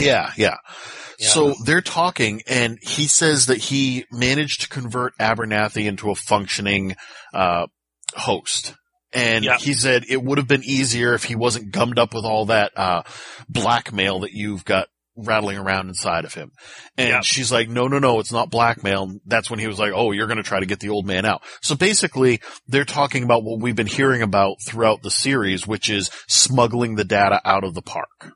Yeah, 0.00 0.30
yeah. 0.36 0.56
Yeah. 1.18 1.28
So 1.28 1.54
they're 1.64 1.80
talking, 1.82 2.42
and 2.46 2.78
he 2.82 3.06
says 3.06 3.46
that 3.46 3.58
he 3.58 4.06
managed 4.10 4.62
to 4.62 4.68
convert 4.68 5.12
Abernathy 5.18 5.84
into 5.86 6.10
a 6.10 6.14
functioning 6.14 6.96
uh, 7.34 7.66
host. 8.14 8.74
And 9.12 9.44
Yeah. 9.44 9.58
he 9.58 9.74
said 9.74 10.04
it 10.08 10.22
would 10.22 10.38
have 10.38 10.48
been 10.48 10.64
easier 10.64 11.14
if 11.14 11.24
he 11.24 11.34
wasn't 11.36 11.70
gummed 11.72 11.98
up 11.98 12.14
with 12.14 12.24
all 12.24 12.46
that 12.46 12.72
uh, 12.76 13.02
blackmail 13.48 14.20
that 14.20 14.32
you've 14.32 14.64
got 14.64 14.88
rattling 15.16 15.58
around 15.58 15.88
inside 15.88 16.24
of 16.24 16.34
him. 16.34 16.50
And 16.96 17.08
Yeah. 17.08 17.20
she's 17.22 17.52
like, 17.52 17.68
no, 17.68 17.86
no, 17.88 17.98
no, 17.98 18.18
it's 18.20 18.32
not 18.32 18.50
blackmail. 18.50 19.12
That's 19.26 19.50
when 19.50 19.58
he 19.58 19.66
was 19.66 19.78
like, 19.78 19.92
oh, 19.94 20.12
you're 20.12 20.26
going 20.26 20.38
to 20.38 20.42
try 20.42 20.60
to 20.60 20.66
get 20.66 20.80
the 20.80 20.88
old 20.88 21.06
man 21.06 21.24
out. 21.24 21.42
So 21.60 21.74
basically, 21.74 22.40
they're 22.66 22.84
talking 22.84 23.22
about 23.22 23.44
what 23.44 23.60
we've 23.60 23.76
been 23.76 23.86
hearing 23.86 24.22
about 24.22 24.56
throughout 24.66 25.02
the 25.02 25.10
series, 25.10 25.66
which 25.66 25.90
is 25.90 26.10
smuggling 26.28 26.94
the 26.94 27.04
data 27.04 27.40
out 27.44 27.64
of 27.64 27.74
the 27.74 27.82
park. 27.82 28.32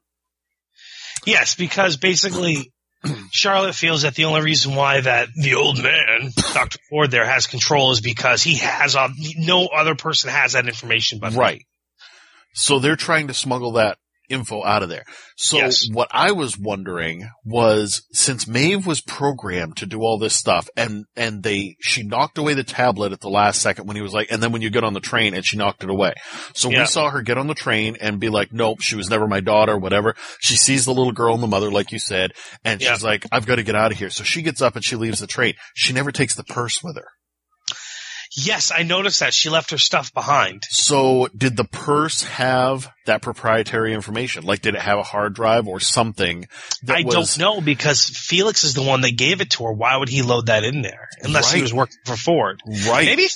Yes, 1.24 1.54
because 1.54 1.96
basically 1.96 2.72
Charlotte 3.32 3.74
feels 3.74 4.02
that 4.02 4.14
the 4.14 4.24
only 4.26 4.42
reason 4.42 4.74
why 4.74 5.00
that 5.00 5.28
the 5.34 5.54
old 5.54 5.82
man, 5.82 6.30
Dr. 6.54 6.78
Ford 6.90 7.10
there 7.10 7.26
has 7.26 7.46
control 7.46 7.90
is 7.92 8.00
because 8.00 8.42
he 8.42 8.56
has 8.56 8.94
all, 8.96 9.08
no 9.36 9.66
other 9.66 9.94
person 9.94 10.30
has 10.30 10.52
that 10.52 10.68
information 10.68 11.18
but 11.20 11.32
him. 11.32 11.38
Right. 11.38 11.62
So 12.54 12.78
they're 12.78 12.96
trying 12.96 13.28
to 13.28 13.34
smuggle 13.34 13.72
that 13.72 13.98
info 14.28 14.64
out 14.64 14.82
of 14.82 14.88
there. 14.88 15.04
So 15.36 15.56
Yes. 15.58 15.88
what 15.90 16.08
I 16.10 16.32
was 16.32 16.58
wondering 16.58 17.28
was 17.44 18.02
since 18.12 18.46
Maeve 18.48 18.86
was 18.86 19.00
programmed 19.00 19.76
to 19.78 19.86
do 19.86 20.00
all 20.00 20.18
this 20.18 20.34
stuff 20.34 20.68
and, 20.76 21.04
and 21.16 21.42
they, 21.42 21.76
she 21.80 22.02
knocked 22.02 22.38
away 22.38 22.54
the 22.54 22.64
tablet 22.64 23.12
at 23.12 23.20
the 23.20 23.28
last 23.28 23.60
second 23.62 23.86
when 23.86 23.96
he 23.96 24.02
was 24.02 24.12
like, 24.14 24.30
and 24.30 24.42
then 24.42 24.52
when 24.52 24.62
you 24.62 24.70
get 24.70 24.84
on 24.84 24.94
the 24.94 25.00
train 25.00 25.34
and 25.34 25.44
she 25.46 25.56
knocked 25.56 25.82
it 25.84 25.90
away. 25.90 26.14
So 26.54 26.70
Yeah. 26.70 26.80
we 26.80 26.86
saw 26.86 27.10
her 27.10 27.22
get 27.22 27.38
on 27.38 27.46
the 27.46 27.54
train 27.54 27.96
and 28.00 28.18
be 28.20 28.28
like, 28.28 28.52
nope, 28.52 28.80
she 28.80 28.96
was 28.96 29.10
never 29.10 29.26
my 29.26 29.40
daughter, 29.40 29.76
whatever. 29.76 30.14
She 30.40 30.56
sees 30.56 30.84
the 30.84 30.94
little 30.94 31.12
girl 31.12 31.34
and 31.34 31.42
the 31.42 31.46
mother, 31.48 31.70
like 31.70 31.92
you 31.92 31.98
said, 31.98 32.32
and 32.64 32.80
Yeah. 32.80 32.92
she's 32.94 33.04
like, 33.04 33.26
I've 33.32 33.46
got 33.46 33.56
to 33.56 33.62
get 33.62 33.74
out 33.76 33.92
of 33.92 33.98
here. 33.98 34.10
So 34.10 34.24
she 34.24 34.42
gets 34.42 34.62
up 34.62 34.76
and 34.76 34.84
she 34.84 34.96
leaves 34.96 35.20
the 35.20 35.26
train. 35.26 35.54
She 35.74 35.92
never 35.92 36.12
takes 36.12 36.34
the 36.34 36.44
purse 36.44 36.82
with 36.82 36.96
her. 36.96 37.06
Yes, 38.38 38.70
I 38.70 38.82
noticed 38.82 39.20
that 39.20 39.32
she 39.32 39.48
left 39.48 39.70
her 39.70 39.78
stuff 39.78 40.12
behind. 40.12 40.62
So 40.68 41.28
did 41.34 41.56
the 41.56 41.64
purse 41.64 42.22
have 42.24 42.92
that 43.06 43.22
proprietary 43.22 43.94
information? 43.94 44.44
Like 44.44 44.60
did 44.60 44.74
it 44.74 44.82
have 44.82 44.98
a 44.98 45.02
hard 45.02 45.32
drive 45.34 45.66
or 45.66 45.80
something 45.80 46.46
that 46.82 46.98
I 46.98 47.02
was 47.02 47.36
don't 47.36 47.38
know 47.38 47.60
because 47.62 48.04
Felix 48.04 48.62
is 48.62 48.74
the 48.74 48.82
one 48.82 49.00
that 49.00 49.16
gave 49.16 49.40
it 49.40 49.50
to 49.52 49.64
her. 49.64 49.72
Why 49.72 49.96
would 49.96 50.10
he 50.10 50.20
load 50.20 50.46
that 50.46 50.64
in 50.64 50.82
there? 50.82 51.08
Unless 51.22 51.50
he 51.50 51.62
was 51.62 51.72
working 51.72 51.96
for 52.04 52.14
Ford. 52.16 52.60
right? 52.86 53.06
Maybe 53.06 53.26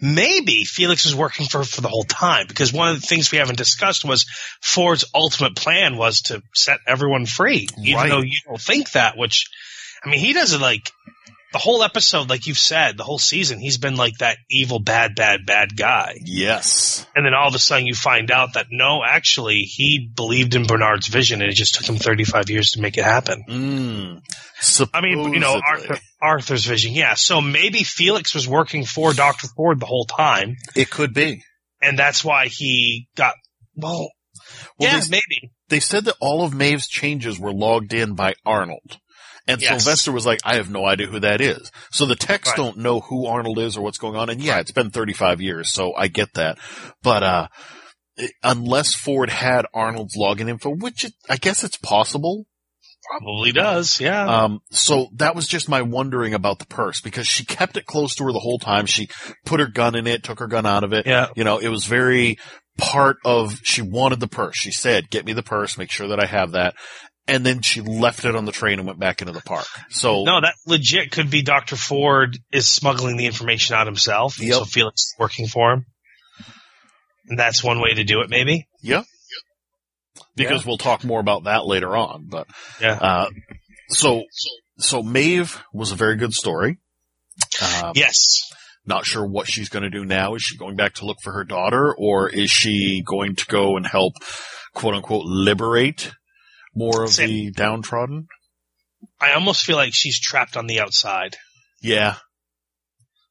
maybe 0.00 0.64
Felix 0.64 1.04
was 1.04 1.14
working 1.14 1.46
for 1.46 1.62
for 1.62 1.80
the 1.80 1.88
whole 1.88 2.04
time 2.04 2.46
because 2.48 2.72
one 2.72 2.88
of 2.88 3.00
the 3.00 3.06
things 3.06 3.30
we 3.30 3.38
haven't 3.38 3.58
discussed 3.58 4.04
was 4.04 4.26
Ford's 4.60 5.04
ultimate 5.14 5.54
plan 5.54 5.96
was 5.96 6.22
to 6.22 6.42
set 6.52 6.78
everyone 6.86 7.26
free, 7.26 7.68
even 7.84 7.94
Right. 7.94 8.08
though 8.10 8.22
you 8.22 8.38
don't 8.44 8.60
think 8.60 8.90
that. 8.92 9.16
Which, 9.16 9.46
I 10.04 10.08
mean, 10.10 10.18
he 10.18 10.32
doesn't 10.32 10.60
like 10.60 10.90
the 11.52 11.58
whole 11.58 11.82
episode, 11.82 12.28
like 12.28 12.46
you've 12.46 12.58
said, 12.58 12.96
the 12.96 13.04
whole 13.04 13.18
season. 13.18 13.58
He's 13.58 13.78
been 13.78 13.96
like 13.96 14.18
that 14.18 14.36
evil, 14.50 14.78
bad, 14.80 15.14
bad, 15.14 15.46
bad 15.46 15.76
guy, 15.76 16.14
Yes. 16.24 17.06
and 17.16 17.24
then 17.24 17.32
all 17.34 17.48
of 17.48 17.54
a 17.54 17.58
sudden 17.58 17.86
you 17.86 17.94
find 17.94 18.30
out 18.30 18.54
that 18.54 18.66
no, 18.70 19.02
actually, 19.06 19.60
he 19.60 20.10
believed 20.14 20.54
in 20.54 20.66
Bernard's 20.66 21.06
vision, 21.08 21.40
and 21.40 21.50
it 21.50 21.54
just 21.54 21.74
took 21.74 21.86
him 21.88 21.96
thirty 21.96 22.24
five 22.24 22.50
years 22.50 22.72
to 22.72 22.80
make 22.80 22.98
it 22.98 23.04
happen. 23.04 23.44
Mm. 23.48 24.88
I 24.92 25.00
mean, 25.00 25.32
you 25.32 25.40
know, 25.40 25.60
Arthur, 25.66 25.98
Arthur's 26.20 26.66
vision, 26.66 26.92
yeah. 26.92 27.14
So 27.14 27.40
maybe 27.40 27.84
Felix 27.84 28.34
was 28.34 28.46
working 28.48 28.84
for 28.84 29.12
Doctor 29.14 29.46
Ford 29.56 29.80
the 29.80 29.86
whole 29.86 30.04
time. 30.04 30.56
It 30.74 30.90
could 30.90 31.14
be. 31.14 31.42
and 31.80 31.98
that's 31.98 32.24
why 32.24 32.46
he 32.48 33.08
got 33.16 33.34
well. 33.76 34.10
Well, 34.78 34.90
yeah, 34.92 35.00
they- 35.00 35.08
maybe. 35.10 35.52
They 35.68 35.80
said 35.80 36.06
that 36.06 36.16
all 36.20 36.44
of 36.44 36.54
Maeve's 36.54 36.88
changes 36.88 37.38
were 37.38 37.52
logged 37.52 37.92
in 37.92 38.14
by 38.14 38.34
Arnold. 38.46 38.98
And 39.48 39.60
Yes. 39.60 39.82
Sylvester 39.82 40.12
was 40.12 40.26
like, 40.26 40.40
I 40.44 40.56
have 40.56 40.70
no 40.70 40.84
idea 40.86 41.06
who 41.08 41.20
that 41.20 41.40
is. 41.40 41.72
So 41.90 42.06
the 42.06 42.14
techs 42.14 42.48
Right. 42.50 42.56
don't 42.56 42.76
know 42.78 43.00
who 43.00 43.26
Arnold 43.26 43.58
is 43.58 43.76
or 43.76 43.80
what's 43.80 43.98
going 43.98 44.14
on. 44.14 44.28
And 44.30 44.40
yeah, 44.40 44.58
it's 44.60 44.70
been 44.72 44.90
35 44.90 45.40
years, 45.40 45.72
so 45.72 45.94
I 45.96 46.08
get 46.08 46.34
that. 46.34 46.58
But, 47.02 47.22
uh, 47.22 47.48
unless 48.42 48.94
Ford 48.94 49.30
had 49.30 49.66
Arnold's 49.74 50.16
login 50.16 50.48
info, 50.48 50.70
which 50.70 51.04
it, 51.04 51.12
I 51.28 51.36
guess 51.36 51.64
it's 51.64 51.76
possible, 51.78 52.44
Probably 53.10 53.52
does. 53.52 54.00
Yeah. 54.00 54.26
Um, 54.26 54.60
so 54.70 55.06
that 55.14 55.34
was 55.34 55.46
just 55.46 55.68
my 55.68 55.80
wondering 55.80 56.34
about 56.34 56.58
the 56.58 56.66
purse 56.66 57.00
because 57.00 57.26
she 57.26 57.44
kept 57.46 57.76
it 57.78 57.86
close 57.86 58.14
to 58.16 58.24
her 58.24 58.32
the 58.32 58.38
whole 58.40 58.58
time. 58.58 58.84
She 58.84 59.08
put 59.46 59.60
her 59.60 59.66
gun 59.68 59.94
in 59.94 60.06
it, 60.06 60.24
took 60.24 60.40
her 60.40 60.46
gun 60.48 60.66
out 60.66 60.84
of 60.84 60.92
it. 60.92 61.06
yeah. 61.06 61.28
You 61.34 61.44
know, 61.44 61.58
it 61.58 61.68
was 61.68 61.86
very 61.86 62.36
part 62.76 63.16
of, 63.24 63.54
she 63.62 63.80
wanted 63.82 64.20
the 64.20 64.26
purse. 64.28 64.56
She 64.56 64.72
said, 64.72 65.08
get 65.10 65.24
me 65.24 65.32
the 65.32 65.42
purse, 65.44 65.78
make 65.78 65.90
sure 65.90 66.08
that 66.08 66.20
I 66.20 66.26
have 66.26 66.52
that. 66.52 66.74
And 67.28 67.44
then 67.46 67.60
she 67.62 67.80
left 67.80 68.24
it 68.24 68.34
on 68.34 68.44
the 68.46 68.52
train 68.52 68.78
and 68.78 68.86
went 68.86 68.98
back 68.98 69.20
into 69.20 69.32
the 69.32 69.40
park. 69.42 69.66
So 69.90 70.24
No, 70.24 70.40
that 70.40 70.54
legit 70.66 71.12
could 71.12 71.30
be 71.30 71.42
Dr. 71.42 71.76
Ford 71.76 72.36
is 72.52 72.68
smuggling 72.68 73.16
the 73.16 73.26
information 73.26 73.76
out 73.76 73.86
himself. 73.86 74.40
Yep. 74.40 74.54
So 74.54 74.64
Felix 74.64 75.02
is 75.02 75.14
working 75.18 75.46
for 75.46 75.72
him. 75.72 75.86
And 77.28 77.38
that's 77.38 77.62
one 77.62 77.80
way 77.80 77.92
to 77.94 78.04
do 78.04 78.20
it, 78.22 78.30
maybe. 78.30 78.66
Yeah, 78.82 79.02
because 80.34 80.64
we'll 80.64 80.78
talk 80.78 81.04
more 81.04 81.20
about 81.20 81.44
that 81.44 81.66
later 81.66 81.96
on. 81.96 82.26
But 82.28 82.46
Yeah. 82.80 82.92
uh, 82.94 83.30
so 83.90 84.24
so 84.78 85.02
Maeve 85.02 85.60
was 85.72 85.92
a 85.92 85.96
very 85.96 86.16
good 86.16 86.32
story. 86.32 86.78
Um, 87.82 87.92
Yes. 87.94 88.40
Not 88.86 89.04
sure 89.04 89.26
what 89.26 89.46
she's 89.46 89.68
going 89.68 89.82
to 89.82 89.90
do 89.90 90.04
now. 90.06 90.34
Is 90.34 90.42
she 90.42 90.56
going 90.56 90.76
back 90.76 90.94
to 90.94 91.04
look 91.04 91.18
for 91.22 91.32
her 91.34 91.44
daughter, 91.44 91.94
or 91.94 92.28
is 92.30 92.50
she 92.50 93.02
going 93.06 93.36
to 93.36 93.44
go 93.46 93.76
and 93.76 93.86
help, 93.86 94.14
quote 94.72 94.94
unquote, 94.94 95.26
liberate 95.26 96.12
more 96.78 97.02
of 97.04 97.10
Same. 97.10 97.28
the 97.28 97.50
downtrodden? 97.50 98.26
I 99.20 99.32
almost 99.34 99.64
feel 99.64 99.76
like 99.76 99.92
she's 99.94 100.18
trapped 100.20 100.56
on 100.56 100.66
the 100.66 100.80
outside. 100.80 101.36
Yeah, 101.82 102.16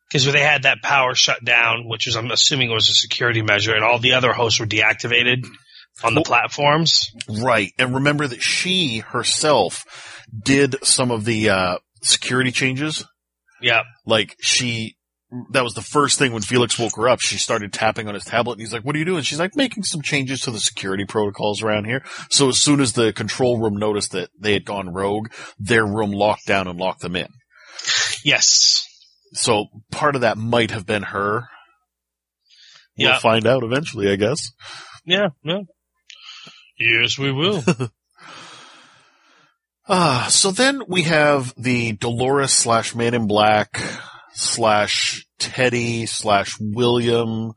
Because 0.10 0.26
they 0.26 0.40
had 0.42 0.64
that 0.64 0.82
power 0.82 1.14
shut 1.16 1.44
down, 1.44 1.88
which 1.88 2.06
was, 2.06 2.16
I'm 2.16 2.32
assuming 2.32 2.70
was 2.72 2.90
a 2.90 2.94
security 2.94 3.42
measure, 3.42 3.74
and 3.76 3.84
all 3.84 4.00
the 4.00 4.14
other 4.14 4.32
hosts 4.34 4.60
were 4.60 4.66
deactivated 4.66 5.46
on 6.04 6.14
the 6.14 6.20
Well- 6.22 6.26
platforms. 6.26 7.10
right. 7.28 7.72
And 7.78 7.96
remember 7.96 8.28
that 8.28 8.42
she 8.42 9.00
herself 9.00 9.84
did 10.46 10.76
some 10.86 11.12
of 11.12 11.26
the 11.26 11.50
uh, 11.50 11.78
security 12.04 12.52
changes. 12.52 13.04
Yeah. 13.62 13.82
Like 14.06 14.36
she, 14.40 14.97
that 15.52 15.64
was 15.64 15.74
the 15.74 15.82
first 15.82 16.18
thing 16.18 16.32
when 16.32 16.42
Felix 16.42 16.80
woke 16.80 16.96
her 16.96 17.10
up. 17.10 17.20
She 17.20 17.38
started 17.38 17.74
tapping 17.74 18.08
on 18.08 18.14
his 18.14 18.24
tablet 18.24 18.54
and 18.54 18.62
he's 18.62 18.72
like, 18.72 18.84
what 18.84 18.96
are 18.96 19.00
you 19.00 19.06
doing? 19.06 19.24
She's 19.24 19.40
like, 19.40 19.56
making 19.56 19.84
some 19.84 20.02
changes 20.02 20.42
to 20.42 20.52
the 20.52 20.60
security 20.60 21.04
protocols 21.06 21.62
around 21.62 21.86
here. 21.86 22.04
So 22.30 22.48
as 22.50 22.58
soon 22.58 22.80
as 22.80 22.94
the 22.94 23.12
control 23.12 23.60
room 23.60 23.76
noticed 23.76 24.14
that 24.14 24.30
they 24.40 24.54
had 24.54 24.64
gone 24.66 24.94
rogue, 24.94 25.28
their 25.60 25.86
room 25.86 26.12
locked 26.12 26.46
down 26.48 26.68
and 26.68 26.80
locked 26.80 27.02
them 27.02 27.16
in. 27.16 27.28
Yes. 28.24 28.86
So 29.34 29.66
part 29.92 30.16
of 30.16 30.22
that 30.22 30.38
might 30.38 30.72
have 30.72 30.86
been 30.86 31.04
her. 31.04 31.44
We'll 32.98 33.10
Yeah. 33.10 33.20
find 33.20 33.46
out 33.46 33.64
eventually, 33.64 34.10
I 34.10 34.16
guess. 34.16 34.52
Yeah. 35.06 35.28
Yeah. 35.44 35.62
Yes, 36.80 37.18
we 37.18 37.32
will. 37.32 37.64
Ah, 39.90 40.28
so 40.30 40.52
then 40.52 40.82
we 40.90 41.04
have 41.04 41.54
the 41.56 41.94
Dolores 41.94 42.52
slash 42.52 42.94
Man 42.94 43.14
in 43.14 43.26
Black 43.26 43.82
slash 44.38 45.26
Teddy 45.40 46.06
slash 46.06 46.58
William. 46.60 47.54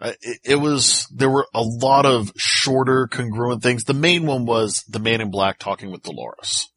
Uh, 0.00 0.12
it, 0.20 0.40
it 0.44 0.56
was, 0.56 1.06
there 1.14 1.30
were 1.30 1.46
a 1.54 1.62
lot 1.62 2.06
of 2.06 2.32
shorter 2.36 3.06
congruent 3.06 3.62
things. 3.62 3.84
The 3.84 3.94
main 3.94 4.26
one 4.26 4.46
was 4.46 4.82
the 4.88 4.98
Man 4.98 5.20
in 5.20 5.30
Black 5.30 5.58
talking 5.58 5.90
with 5.90 6.02
Dolores. 6.02 6.68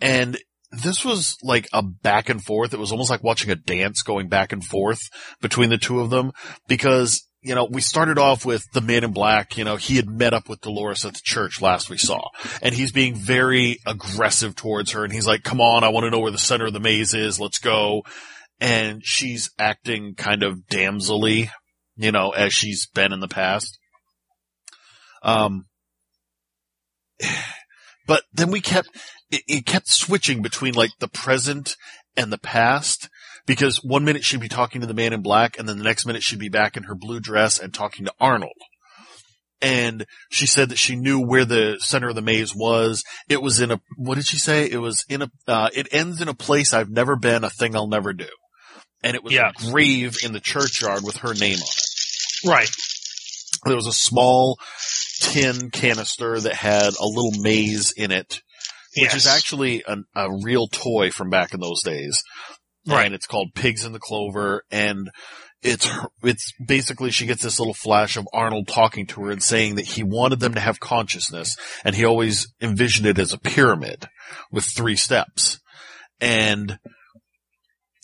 And 0.00 0.36
this 0.70 1.04
was 1.04 1.36
like 1.42 1.68
a 1.72 1.82
back 1.82 2.28
and 2.28 2.42
forth. 2.42 2.74
It 2.74 2.80
was 2.80 2.90
almost 2.90 3.10
like 3.10 3.22
watching 3.22 3.50
a 3.50 3.56
dance 3.56 4.02
going 4.02 4.28
back 4.28 4.52
and 4.52 4.64
forth 4.64 5.00
between 5.40 5.70
the 5.70 5.78
two 5.78 6.00
of 6.00 6.10
them 6.10 6.32
because, 6.66 7.28
you 7.44 7.54
know, 7.54 7.66
we 7.66 7.82
started 7.82 8.18
off 8.18 8.46
with 8.46 8.64
the 8.72 8.80
man 8.80 9.04
in 9.04 9.12
black, 9.12 9.58
you 9.58 9.64
know, 9.64 9.76
he 9.76 9.96
had 9.96 10.08
met 10.08 10.32
up 10.32 10.48
with 10.48 10.62
Dolores 10.62 11.04
at 11.04 11.12
the 11.12 11.20
church 11.22 11.60
last 11.60 11.90
we 11.90 11.98
saw 11.98 12.30
and 12.62 12.74
he's 12.74 12.90
being 12.90 13.14
very 13.14 13.78
aggressive 13.86 14.56
towards 14.56 14.92
her 14.92 15.04
and 15.04 15.12
he's 15.12 15.26
like, 15.26 15.42
come 15.42 15.60
on, 15.60 15.84
I 15.84 15.90
want 15.90 16.04
to 16.04 16.10
know 16.10 16.20
where 16.20 16.30
the 16.30 16.38
center 16.38 16.66
of 16.66 16.72
the 16.72 16.80
maze 16.80 17.12
is. 17.12 17.38
Let's 17.38 17.58
go. 17.58 18.02
And 18.60 19.04
she's 19.04 19.50
acting 19.58 20.14
kind 20.14 20.42
of 20.42 20.60
damselly, 20.70 21.50
you 21.96 22.12
know, 22.12 22.30
as 22.30 22.54
she's 22.54 22.86
been 22.86 23.12
in 23.12 23.20
the 23.20 23.28
past. 23.28 23.78
Um, 25.22 25.66
but 28.06 28.22
then 28.32 28.50
we 28.50 28.62
kept, 28.62 28.88
it, 29.30 29.42
it 29.46 29.66
kept 29.66 29.88
switching 29.88 30.40
between 30.40 30.72
like 30.72 30.92
the 30.98 31.08
present 31.08 31.76
and 32.16 32.32
the 32.32 32.38
past 32.38 33.10
because 33.46 33.82
one 33.82 34.04
minute 34.04 34.24
she'd 34.24 34.40
be 34.40 34.48
talking 34.48 34.80
to 34.80 34.86
the 34.86 34.94
man 34.94 35.12
in 35.12 35.22
black 35.22 35.58
and 35.58 35.68
then 35.68 35.78
the 35.78 35.84
next 35.84 36.06
minute 36.06 36.22
she'd 36.22 36.38
be 36.38 36.48
back 36.48 36.76
in 36.76 36.84
her 36.84 36.94
blue 36.94 37.20
dress 37.20 37.58
and 37.58 37.72
talking 37.72 38.04
to 38.06 38.12
Arnold. 38.20 38.52
And 39.60 40.06
she 40.30 40.46
said 40.46 40.68
that 40.68 40.78
she 40.78 40.94
knew 40.94 41.20
where 41.20 41.44
the 41.44 41.78
center 41.78 42.08
of 42.08 42.14
the 42.14 42.22
maze 42.22 42.54
was. 42.54 43.02
It 43.28 43.40
was 43.40 43.60
in 43.60 43.70
a, 43.70 43.80
what 43.96 44.16
did 44.16 44.26
she 44.26 44.36
say? 44.36 44.68
It 44.68 44.78
was 44.78 45.04
in 45.08 45.22
a, 45.22 45.30
uh, 45.48 45.70
it 45.72 45.88
ends 45.90 46.20
in 46.20 46.28
a 46.28 46.34
place 46.34 46.74
I've 46.74 46.90
never 46.90 47.16
been, 47.16 47.44
a 47.44 47.50
thing 47.50 47.74
I'll 47.74 47.86
never 47.86 48.12
do. 48.12 48.28
And 49.02 49.14
it 49.14 49.24
was 49.24 49.32
Yeah. 49.32 49.50
a 49.50 49.70
grave 49.70 50.18
in 50.24 50.32
the 50.32 50.40
churchyard 50.40 51.02
with 51.02 51.18
her 51.18 51.34
name 51.34 51.56
on 51.56 51.62
it. 51.62 52.48
right. 52.48 52.70
There 53.64 53.76
was 53.76 53.86
a 53.86 53.92
small 53.92 54.58
tin 55.20 55.70
canister 55.70 56.38
that 56.38 56.52
had 56.52 56.92
a 57.00 57.06
little 57.06 57.32
maze 57.40 57.92
in 57.96 58.10
it 58.10 58.42
which 58.96 59.12
yes. 59.12 59.14
is 59.14 59.26
actually 59.26 59.82
an, 59.86 60.04
a 60.14 60.28
real 60.42 60.68
toy 60.68 61.10
from 61.10 61.28
back 61.30 61.52
in 61.52 61.60
those 61.60 61.82
days. 61.82 62.22
Right. 62.86 63.06
And 63.06 63.14
it's 63.14 63.26
called 63.26 63.54
Pigs 63.54 63.84
in 63.84 63.92
the 63.92 63.98
Clover 63.98 64.62
and 64.70 65.10
it's, 65.62 65.88
it's 66.22 66.52
basically 66.64 67.10
she 67.10 67.24
gets 67.24 67.42
this 67.42 67.58
little 67.58 67.72
flash 67.72 68.18
of 68.18 68.28
Arnold 68.34 68.68
talking 68.68 69.06
to 69.06 69.22
her 69.22 69.30
and 69.30 69.42
saying 69.42 69.76
that 69.76 69.86
he 69.86 70.02
wanted 70.02 70.40
them 70.40 70.54
to 70.54 70.60
have 70.60 70.78
consciousness 70.78 71.56
and 71.84 71.96
he 71.96 72.04
always 72.04 72.52
envisioned 72.60 73.06
it 73.06 73.18
as 73.18 73.32
a 73.32 73.38
pyramid 73.38 74.06
with 74.52 74.64
three 74.64 74.96
steps. 74.96 75.60
And 76.20 76.78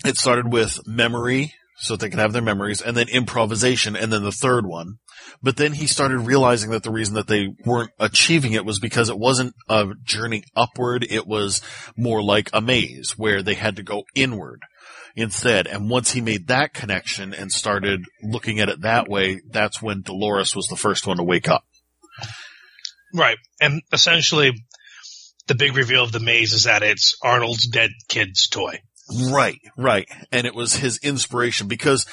it 0.07 0.17
started 0.17 0.51
with 0.51 0.79
memory 0.87 1.53
so 1.81 1.95
that 1.95 2.01
they 2.01 2.11
could 2.11 2.19
have 2.19 2.33
their 2.33 2.43
memories 2.43 2.81
and 2.81 2.97
then 2.97 3.09
improvisation 3.09 3.97
and 3.97 4.13
then 4.13 4.23
the 4.23 4.33
third 4.33 4.67
one. 4.67 4.99
But 5.43 5.57
then 5.57 5.73
he 5.73 5.87
started 5.87 6.19
realizing 6.19 6.71
that 6.71 6.83
the 6.83 6.91
reason 6.91 7.15
that 7.15 7.27
they 7.27 7.49
weren't 7.65 7.93
achieving 7.99 8.53
it 8.53 8.65
was 8.65 8.79
because 8.79 9.09
it 9.09 9.19
wasn't 9.19 9.55
a 9.69 9.87
journey 10.05 10.45
upward. 10.55 11.07
It 11.09 11.27
was 11.27 11.63
more 11.97 12.23
like 12.23 12.51
a 12.53 12.61
maze 12.61 13.15
where 13.17 13.43
they 13.43 13.55
had 13.55 13.77
to 13.77 13.83
go 13.83 14.05
inward 14.15 14.63
instead. 15.17 15.67
And 15.67 15.89
once 15.89 16.13
he 16.13 16.21
made 16.21 16.49
that 16.49 16.75
connection 16.75 17.33
and 17.33 17.51
started 17.51 18.05
looking 18.23 18.61
at 18.61 18.69
it 18.69 18.83
that 18.83 19.09
way, 19.09 19.41
that's 19.51 19.81
when 19.81 20.03
Dolores 20.03 20.55
was 20.55 20.67
the 20.67 20.77
first 20.77 21.07
one 21.07 21.17
to 21.17 21.25
wake 21.25 21.49
up. 21.49 21.65
Right. 23.15 23.39
And 23.61 23.83
essentially, 23.93 24.53
the 25.47 25.55
big 25.55 25.75
reveal 25.75 26.05
of 26.05 26.13
the 26.13 26.21
maze 26.21 26.53
is 26.53 26.65
that 26.65 26.83
it's 26.83 27.17
Arnold's 27.23 27.67
dead 27.67 27.91
kid's 28.09 28.47
toy. 28.49 28.81
Right, 29.33 29.59
right. 29.77 30.09
And 30.31 30.47
it 30.47 30.55
was 30.55 30.77
his 30.77 30.99
inspiration 30.99 31.67
because 31.67 32.07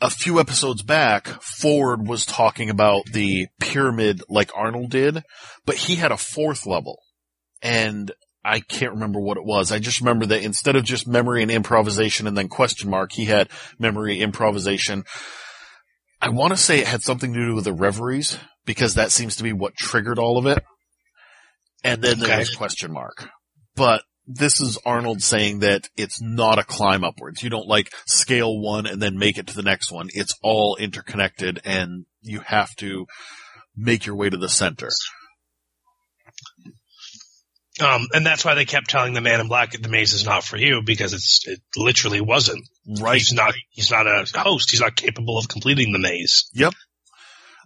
a 0.00 0.10
few 0.10 0.40
episodes 0.40 0.82
back, 0.82 1.28
Ford 1.40 2.06
was 2.06 2.26
talking 2.26 2.70
about 2.70 3.04
the 3.06 3.46
pyramid 3.60 4.22
like 4.28 4.50
Arnold 4.56 4.90
did, 4.90 5.22
but 5.64 5.76
he 5.76 5.96
had 5.96 6.12
a 6.12 6.16
fourth 6.16 6.66
level. 6.66 6.98
And 7.62 8.12
I 8.44 8.60
can't 8.60 8.92
remember 8.92 9.20
what 9.20 9.38
it 9.38 9.44
was. 9.44 9.72
I 9.72 9.78
just 9.78 10.00
remember 10.00 10.26
that 10.26 10.42
instead 10.42 10.76
of 10.76 10.84
just 10.84 11.08
memory 11.08 11.42
and 11.42 11.50
improvisation 11.50 12.26
and 12.26 12.36
then 12.36 12.48
question 12.48 12.90
mark, 12.90 13.12
he 13.12 13.24
had 13.24 13.48
memory, 13.78 14.20
improvisation. 14.20 15.04
I 16.20 16.28
want 16.28 16.52
to 16.52 16.56
say 16.56 16.80
it 16.80 16.86
had 16.86 17.02
something 17.02 17.32
to 17.32 17.46
do 17.46 17.54
with 17.54 17.64
the 17.64 17.72
reveries 17.72 18.38
because 18.66 18.94
that 18.94 19.12
seems 19.12 19.36
to 19.36 19.42
be 19.42 19.52
what 19.52 19.76
triggered 19.76 20.18
all 20.18 20.36
of 20.36 20.46
it. 20.46 20.62
And 21.82 22.02
then 22.02 22.18
there 22.18 22.38
was 22.38 22.54
question 22.54 22.92
mark. 22.92 23.28
But 23.76 24.02
this 24.26 24.60
is 24.60 24.78
Arnold 24.86 25.22
saying 25.22 25.60
that 25.60 25.88
it's 25.96 26.20
not 26.20 26.58
a 26.58 26.64
climb 26.64 27.04
upwards. 27.04 27.42
You 27.42 27.50
don't 27.50 27.68
like 27.68 27.92
scale 28.06 28.58
one 28.58 28.86
and 28.86 29.00
then 29.00 29.18
make 29.18 29.38
it 29.38 29.46
to 29.48 29.54
the 29.54 29.62
next 29.62 29.92
one. 29.92 30.08
It's 30.12 30.34
all 30.42 30.76
interconnected 30.76 31.60
and 31.64 32.06
you 32.22 32.40
have 32.40 32.74
to 32.76 33.06
make 33.76 34.06
your 34.06 34.16
way 34.16 34.30
to 34.30 34.36
the 34.36 34.48
center. 34.48 34.90
Um, 37.80 38.06
and 38.14 38.24
that's 38.24 38.44
why 38.44 38.54
they 38.54 38.64
kept 38.64 38.88
telling 38.88 39.14
the 39.14 39.20
man 39.20 39.40
in 39.40 39.48
black 39.48 39.72
that 39.72 39.82
the 39.82 39.88
maze 39.88 40.12
is 40.12 40.24
not 40.24 40.44
for 40.44 40.56
you 40.56 40.82
because 40.86 41.12
it's, 41.12 41.42
it 41.46 41.60
literally 41.76 42.20
wasn't. 42.20 42.64
Right. 43.00 43.18
He's 43.18 43.32
not, 43.32 43.52
he's 43.70 43.90
not 43.90 44.06
a 44.06 44.26
host. 44.34 44.70
He's 44.70 44.80
not 44.80 44.94
capable 44.94 45.38
of 45.38 45.48
completing 45.48 45.92
the 45.92 45.98
maze. 45.98 46.48
Yep. 46.54 46.72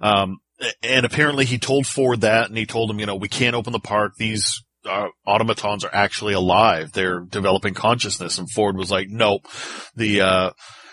Um, 0.00 0.38
and 0.82 1.04
apparently 1.04 1.44
he 1.44 1.58
told 1.58 1.86
Ford 1.86 2.22
that 2.22 2.48
and 2.48 2.56
he 2.56 2.66
told 2.66 2.90
him, 2.90 2.98
you 2.98 3.06
know, 3.06 3.16
we 3.16 3.28
can't 3.28 3.54
open 3.54 3.72
the 3.72 3.78
park. 3.78 4.14
These 4.16 4.62
uh, 4.84 5.08
automatons 5.26 5.84
are 5.84 5.94
actually 5.94 6.34
alive. 6.34 6.92
They're 6.92 7.20
developing 7.20 7.74
consciousness. 7.74 8.38
And 8.38 8.50
Ford 8.50 8.76
was 8.76 8.90
like, 8.90 9.08
nope. 9.08 9.46
The, 9.94 10.20
uh, 10.20 10.50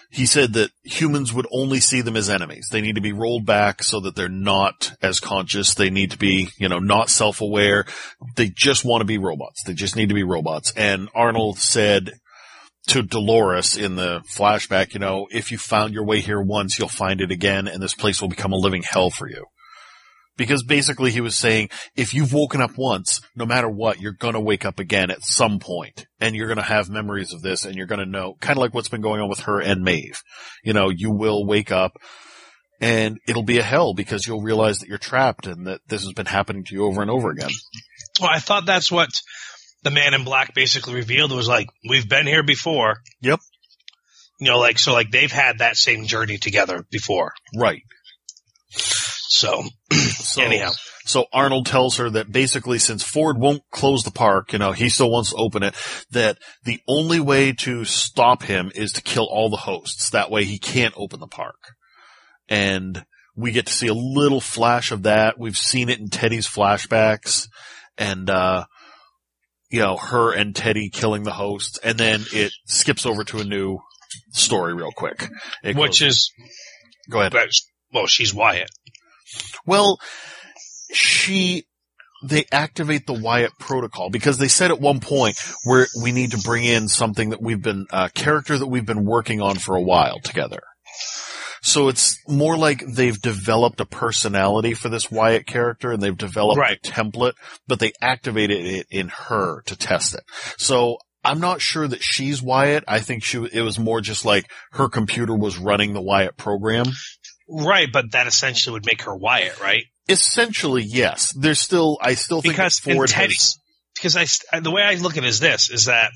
he 0.09 0.25
said 0.25 0.53
that 0.53 0.71
humans 0.83 1.33
would 1.33 1.47
only 1.51 1.79
see 1.79 2.01
them 2.01 2.15
as 2.15 2.29
enemies. 2.29 2.69
They 2.71 2.81
need 2.81 2.95
to 2.95 3.01
be 3.01 3.11
rolled 3.11 3.45
back 3.45 3.83
so 3.83 3.99
that 4.01 4.15
they're 4.15 4.29
not 4.29 4.93
as 5.01 5.19
conscious. 5.19 5.73
They 5.73 5.89
need 5.89 6.11
to 6.11 6.17
be, 6.17 6.49
you 6.57 6.69
know, 6.69 6.79
not 6.79 7.09
self-aware. 7.09 7.85
They 8.35 8.49
just 8.49 8.85
want 8.85 9.01
to 9.01 9.05
be 9.05 9.17
robots. 9.17 9.63
They 9.63 9.73
just 9.73 9.95
need 9.95 10.09
to 10.09 10.15
be 10.15 10.23
robots. 10.23 10.71
And 10.75 11.09
Arnold 11.13 11.57
said 11.57 12.13
to 12.87 13.01
Dolores 13.01 13.75
in 13.75 13.95
the 13.95 14.21
flashback, 14.21 14.93
you 14.93 14.99
know, 14.99 15.27
if 15.31 15.51
you 15.51 15.57
found 15.57 15.93
your 15.93 16.05
way 16.05 16.21
here 16.21 16.41
once, 16.41 16.79
you'll 16.79 16.87
find 16.87 17.19
it 17.19 17.31
again 17.31 17.67
and 17.67 17.81
this 17.81 17.95
place 17.95 18.21
will 18.21 18.29
become 18.29 18.53
a 18.53 18.57
living 18.57 18.83
hell 18.83 19.09
for 19.09 19.27
you. 19.27 19.45
Because 20.37 20.63
basically 20.63 21.11
he 21.11 21.21
was 21.21 21.37
saying, 21.37 21.69
if 21.95 22.13
you've 22.13 22.33
woken 22.33 22.61
up 22.61 22.77
once, 22.77 23.21
no 23.35 23.45
matter 23.45 23.69
what, 23.69 24.01
you're 24.01 24.11
gonna 24.11 24.41
wake 24.41 24.65
up 24.65 24.79
again 24.79 25.09
at 25.09 25.23
some 25.23 25.59
point, 25.59 26.05
and 26.19 26.35
you're 26.35 26.49
gonna 26.49 26.61
have 26.61 26.89
memories 26.89 27.33
of 27.33 27.41
this, 27.41 27.63
and 27.65 27.75
you're 27.75 27.87
gonna 27.87 28.05
know, 28.05 28.35
kinda 28.41 28.59
like 28.59 28.73
what's 28.73 28.89
been 28.89 29.01
going 29.01 29.21
on 29.21 29.29
with 29.29 29.39
her 29.41 29.61
and 29.61 29.83
Maeve. 29.83 30.21
You 30.63 30.73
know, 30.73 30.89
you 30.89 31.11
will 31.11 31.45
wake 31.45 31.71
up, 31.71 31.97
and 32.81 33.17
it'll 33.27 33.43
be 33.43 33.59
a 33.59 33.63
hell 33.63 33.93
because 33.93 34.27
you'll 34.27 34.41
realize 34.41 34.79
that 34.79 34.89
you're 34.89 34.97
trapped 34.97 35.47
and 35.47 35.67
that 35.67 35.79
this 35.87 36.03
has 36.03 36.11
been 36.13 36.25
happening 36.25 36.65
to 36.65 36.75
you 36.75 36.85
over 36.85 37.01
and 37.01 37.09
over 37.09 37.29
again. 37.29 37.51
Well, 38.19 38.29
I 38.29 38.39
thought 38.39 38.65
that's 38.65 38.91
what 38.91 39.09
the 39.83 39.91
man 39.91 40.13
in 40.13 40.23
black 40.25 40.53
basically 40.53 40.95
revealed. 40.95 41.31
Was 41.31 41.47
like, 41.47 41.69
we've 41.87 42.07
been 42.07 42.27
here 42.27 42.43
before. 42.43 42.97
Yep. 43.21 43.39
You 44.39 44.47
know, 44.51 44.59
like, 44.59 44.79
so 44.79 44.91
like 44.91 45.11
they've 45.11 45.31
had 45.31 45.59
that 45.59 45.77
same 45.77 46.05
journey 46.05 46.37
together 46.37 46.85
before. 46.91 47.33
Right. 47.57 47.83
So, 48.69 49.63
So, 50.25 50.41
anyhow, 50.41 50.71
so 51.05 51.27
Arnold 51.31 51.65
tells 51.67 51.97
her 51.97 52.09
that 52.09 52.31
basically 52.31 52.79
since 52.79 53.03
Ford 53.03 53.37
won't 53.37 53.61
close 53.71 54.03
the 54.03 54.11
park, 54.11 54.51
you 54.53 54.59
know, 54.59 54.71
he 54.71 54.89
still 54.89 55.09
wants 55.11 55.29
to 55.29 55.35
open 55.37 55.63
it, 55.63 55.75
that 56.11 56.37
the 56.63 56.81
only 56.87 57.19
way 57.19 57.53
to 57.59 57.85
stop 57.85 58.43
him 58.43 58.71
is 58.75 58.91
to 58.93 59.01
kill 59.03 59.27
all 59.29 59.49
the 59.49 59.55
hosts. 59.57 60.09
That 60.09 60.31
way 60.31 60.43
he 60.43 60.57
can't 60.57 60.93
open 60.97 61.19
the 61.19 61.27
park. 61.27 61.59
And 62.49 63.05
we 63.35 63.51
get 63.51 63.67
to 63.67 63.73
see 63.73 63.87
a 63.87 63.93
little 63.93 64.41
flash 64.41 64.91
of 64.91 65.03
that. 65.03 65.39
We've 65.39 65.57
seen 65.57 65.89
it 65.89 65.99
in 65.99 66.09
Teddy's 66.09 66.47
flashbacks 66.47 67.47
and, 67.97 68.29
uh, 68.29 68.65
you 69.69 69.79
know, 69.79 69.97
her 69.97 70.33
and 70.33 70.55
Teddy 70.55 70.89
killing 70.89 71.23
the 71.23 71.31
hosts. 71.33 71.77
And 71.83 71.97
then 71.97 72.23
it 72.33 72.51
skips 72.65 73.05
over 73.05 73.23
to 73.25 73.39
a 73.39 73.43
new 73.43 73.77
story 74.31 74.73
real 74.73 74.91
quick. 74.95 75.29
It 75.63 75.75
which 75.75 75.99
goes- 75.99 76.01
is, 76.01 76.33
go 77.09 77.21
ahead. 77.21 77.35
well, 77.93 78.07
she's 78.07 78.33
Wyatt. 78.33 78.69
Well, 79.65 79.99
she, 80.93 81.65
they 82.23 82.45
activate 82.51 83.05
the 83.07 83.13
Wyatt 83.13 83.51
protocol 83.59 84.09
because 84.09 84.37
they 84.37 84.47
said 84.47 84.71
at 84.71 84.79
one 84.79 84.99
point 84.99 85.37
where 85.63 85.87
we 86.01 86.11
need 86.11 86.31
to 86.31 86.41
bring 86.43 86.63
in 86.63 86.87
something 86.87 87.29
that 87.29 87.41
we've 87.41 87.61
been, 87.61 87.85
a 87.91 88.09
character 88.09 88.57
that 88.57 88.67
we've 88.67 88.85
been 88.85 89.05
working 89.05 89.41
on 89.41 89.55
for 89.57 89.75
a 89.75 89.81
while 89.81 90.19
together. 90.19 90.61
So 91.61 91.87
it's 91.87 92.19
more 92.27 92.57
like 92.57 92.83
they've 92.87 93.19
developed 93.19 93.81
a 93.81 93.85
personality 93.85 94.75
for 94.75 94.87
this 94.89 95.09
Wyatt 95.09 95.47
character 95.47 95.91
and 95.91 96.01
they've 96.01 96.15
developed 96.15 96.59
Right. 96.59 96.77
a 96.83 96.87
template, 96.87 97.33
but 97.67 97.79
they 97.79 97.91
activated 98.01 98.65
it 98.65 98.87
in 98.91 99.07
her 99.09 99.63
to 99.63 99.75
test 99.75 100.13
it. 100.13 100.21
So 100.57 100.97
I'm 101.23 101.39
not 101.39 101.61
sure 101.61 101.87
that 101.87 102.03
she's 102.03 102.39
Wyatt. 102.41 102.83
I 102.87 102.99
think 102.99 103.23
she, 103.23 103.43
it 103.51 103.63
was 103.63 103.79
more 103.79 103.99
just 103.99 104.25
like 104.25 104.45
her 104.73 104.87
computer 104.89 105.35
was 105.35 105.57
running 105.57 105.93
the 105.93 106.01
Wyatt 106.03 106.37
program. 106.37 106.85
Right, 107.47 107.87
but 107.91 108.11
that 108.11 108.27
essentially 108.27 108.73
would 108.73 108.85
make 108.85 109.03
her 109.03 109.15
Wyatt, 109.15 109.59
right? 109.61 109.83
Essentially, 110.09 110.83
yes. 110.83 111.33
There's 111.33 111.59
still, 111.59 111.97
I 112.01 112.15
still 112.15 112.41
think 112.41 112.55
Because 112.55 112.79
Ford 112.79 113.09
Teddy, 113.09 113.33
has, 113.33 113.59
because 113.95 114.15
I 114.51 114.59
the 114.59 114.71
way 114.71 114.81
I 114.81 114.95
look 114.95 115.17
at 115.17 115.23
it 115.23 115.27
is 115.27 115.39
this: 115.39 115.69
is 115.69 115.85
that 115.85 116.11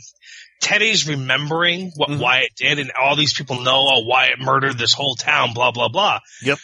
Teddy's 0.61 1.07
remembering 1.07 1.91
what 1.95 2.09
Mhm. 2.09 2.19
Wyatt 2.19 2.51
did, 2.57 2.79
and 2.79 2.91
all 2.91 3.15
these 3.15 3.33
people 3.33 3.61
know, 3.61 3.87
oh, 3.89 4.05
Wyatt 4.05 4.39
murdered 4.39 4.77
this 4.77 4.93
whole 4.93 5.15
town, 5.15 5.53
blah 5.53 5.71
blah 5.71 5.87
blah. 5.87 6.19
Yep. 6.43 6.59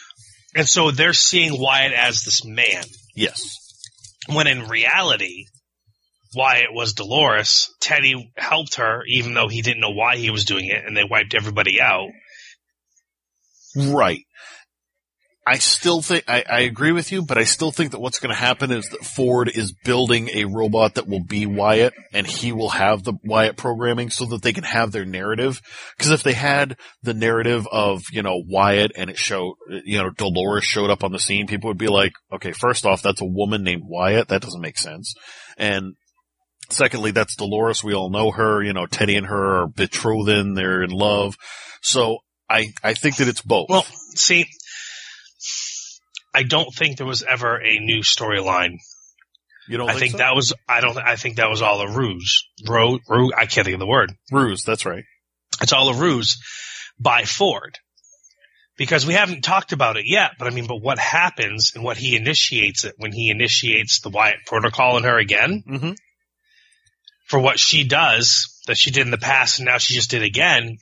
And 0.54 0.68
so 0.68 0.90
they're 0.90 1.12
seeing 1.12 1.60
Wyatt 1.60 1.92
as 1.92 2.22
this 2.22 2.44
man, 2.44 2.84
yes, 3.14 3.56
when 4.26 4.46
in 4.46 4.68
reality, 4.68 5.46
Wyatt 6.34 6.72
was 6.72 6.92
Dolores. 6.92 7.70
Teddy 7.80 8.30
helped 8.36 8.76
her, 8.76 9.02
even 9.08 9.34
though 9.34 9.48
he 9.48 9.62
didn't 9.62 9.80
know 9.80 9.90
why 9.90 10.16
he 10.16 10.30
was 10.30 10.44
doing 10.44 10.66
it, 10.66 10.84
and 10.84 10.96
they 10.96 11.04
wiped 11.04 11.34
everybody 11.34 11.80
out. 11.80 12.08
right. 13.76 14.25
I 15.48 15.58
still 15.58 16.02
think, 16.02 16.24
I, 16.26 16.42
I 16.50 16.60
agree 16.62 16.90
with 16.90 17.12
you, 17.12 17.22
but 17.22 17.38
I 17.38 17.44
still 17.44 17.70
think 17.70 17.92
that 17.92 18.00
what's 18.00 18.18
going 18.18 18.34
to 18.34 18.40
happen 18.40 18.72
is 18.72 18.88
that 18.88 19.04
Ford 19.04 19.48
is 19.48 19.72
building 19.84 20.28
a 20.34 20.44
robot 20.44 20.94
that 20.94 21.06
will 21.06 21.22
be 21.22 21.46
Wyatt 21.46 21.94
and 22.12 22.26
he 22.26 22.50
will 22.50 22.70
have 22.70 23.04
the 23.04 23.12
Wyatt 23.22 23.56
programming 23.56 24.10
so 24.10 24.26
that 24.26 24.42
they 24.42 24.52
can 24.52 24.64
have 24.64 24.90
their 24.90 25.04
narrative. 25.04 25.62
Cause 26.00 26.10
if 26.10 26.24
they 26.24 26.32
had 26.32 26.76
the 27.04 27.14
narrative 27.14 27.68
of, 27.70 28.02
you 28.10 28.22
know, 28.22 28.42
Wyatt 28.44 28.90
and 28.96 29.08
it 29.08 29.18
showed, 29.18 29.54
you 29.84 30.02
know, 30.02 30.10
Dolores 30.10 30.64
showed 30.64 30.90
up 30.90 31.04
on 31.04 31.12
the 31.12 31.20
scene, 31.20 31.46
people 31.46 31.68
would 31.68 31.78
be 31.78 31.86
like, 31.86 32.14
okay, 32.32 32.50
first 32.50 32.84
off, 32.84 33.02
that's 33.02 33.22
a 33.22 33.26
woman 33.26 33.62
named 33.62 33.84
Wyatt. 33.84 34.26
That 34.26 34.42
doesn't 34.42 34.60
make 34.60 34.78
sense. 34.78 35.14
And 35.56 35.94
Secondly, 36.68 37.12
that's 37.12 37.36
Dolores. 37.36 37.84
We 37.84 37.94
all 37.94 38.10
know 38.10 38.32
her. 38.32 38.60
You 38.60 38.72
know, 38.72 38.86
Teddy 38.86 39.14
and 39.14 39.26
her 39.26 39.62
are 39.62 39.68
betrothed. 39.68 40.56
They're 40.56 40.82
in 40.82 40.90
love. 40.90 41.36
So 41.80 42.18
I, 42.48 42.72
I 42.82 42.94
think 42.94 43.16
that 43.16 43.28
it's 43.28 43.42
both. 43.42 43.66
Well, 43.68 43.86
see, 44.14 44.46
I 46.36 46.42
don't 46.42 46.72
think 46.74 46.98
there 46.98 47.06
was 47.06 47.22
ever 47.22 47.56
a 47.56 47.78
new 47.78 48.00
storyline 48.02 48.78
you 49.68 49.78
don't 49.78 49.88
I 49.88 49.92
think, 49.94 50.00
think 50.00 50.12
so? 50.12 50.18
that 50.18 50.34
was 50.36 50.52
I 50.68 50.80
don't 50.80 50.96
I 50.96 51.16
think 51.16 51.36
that 51.36 51.50
was 51.50 51.60
all 51.62 51.80
a 51.80 51.90
ruse. 51.90 52.44
Ro, 52.68 52.98
I 53.36 53.46
can't 53.46 53.64
think 53.64 53.74
of 53.74 53.80
the 53.80 53.86
word. 53.86 54.12
ruse. 54.30 54.62
That's 54.62 54.86
right. 54.86 55.04
It's 55.60 55.72
all 55.72 55.88
a 55.88 55.94
ruse 55.94 56.38
by 57.00 57.24
Ford. 57.24 57.76
Because 58.78 59.06
we 59.06 59.14
haven't 59.14 59.40
talked 59.42 59.72
about 59.72 59.96
it 59.96 60.04
yet, 60.06 60.32
but 60.38 60.46
I 60.46 60.50
mean, 60.50 60.66
but 60.66 60.82
what 60.82 60.98
happens 60.98 61.72
and 61.74 61.82
what 61.82 61.96
he 61.96 62.14
initiates 62.14 62.84
it 62.84 62.94
when 62.98 63.10
he 63.10 63.30
initiates 63.30 64.00
the 64.00 64.10
Wyatt 64.10 64.40
protocol 64.46 64.98
in 64.98 65.04
her 65.04 65.18
again 65.18 65.64
Mm-hmm. 65.68 65.92
for 67.26 67.40
what 67.40 67.58
she 67.58 67.84
does 67.84 68.60
that 68.66 68.76
she 68.76 68.90
did 68.90 69.06
in 69.06 69.10
the 69.10 69.18
past 69.18 69.58
and 69.58 69.66
now 69.66 69.78
she 69.78 69.94
just 69.94 70.10
did 70.10 70.22
again. 70.22 70.76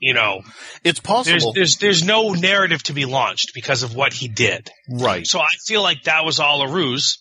You 0.00 0.14
know, 0.14 0.42
It's 0.84 1.00
there's, 1.00 1.00
possible. 1.00 1.52
there's, 1.54 1.78
there's 1.78 2.04
no 2.04 2.32
narrative 2.32 2.82
to 2.84 2.92
be 2.92 3.06
launched 3.06 3.52
because 3.54 3.82
of 3.82 3.94
what 3.94 4.12
he 4.12 4.28
did. 4.28 4.68
right. 4.90 5.26
So 5.26 5.40
I 5.40 5.48
feel 5.66 5.82
like 5.82 6.02
that 6.02 6.24
was 6.24 6.38
all 6.38 6.62
a 6.62 6.72
ruse 6.72 7.18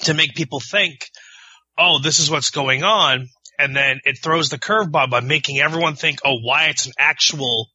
to 0.00 0.14
make 0.14 0.34
people 0.34 0.60
think, 0.60 0.94
oh, 1.78 2.00
this 2.02 2.18
is 2.18 2.30
what's 2.30 2.50
going 2.50 2.82
on. 2.82 3.28
And 3.58 3.76
then 3.76 4.00
it 4.04 4.18
throws 4.20 4.48
the 4.48 4.58
curveball 4.58 5.10
by 5.10 5.20
making 5.20 5.60
everyone 5.60 5.94
think, 5.94 6.18
oh, 6.24 6.38
Wyatt's 6.42 6.86
an 6.86 6.92
actual 6.98 7.68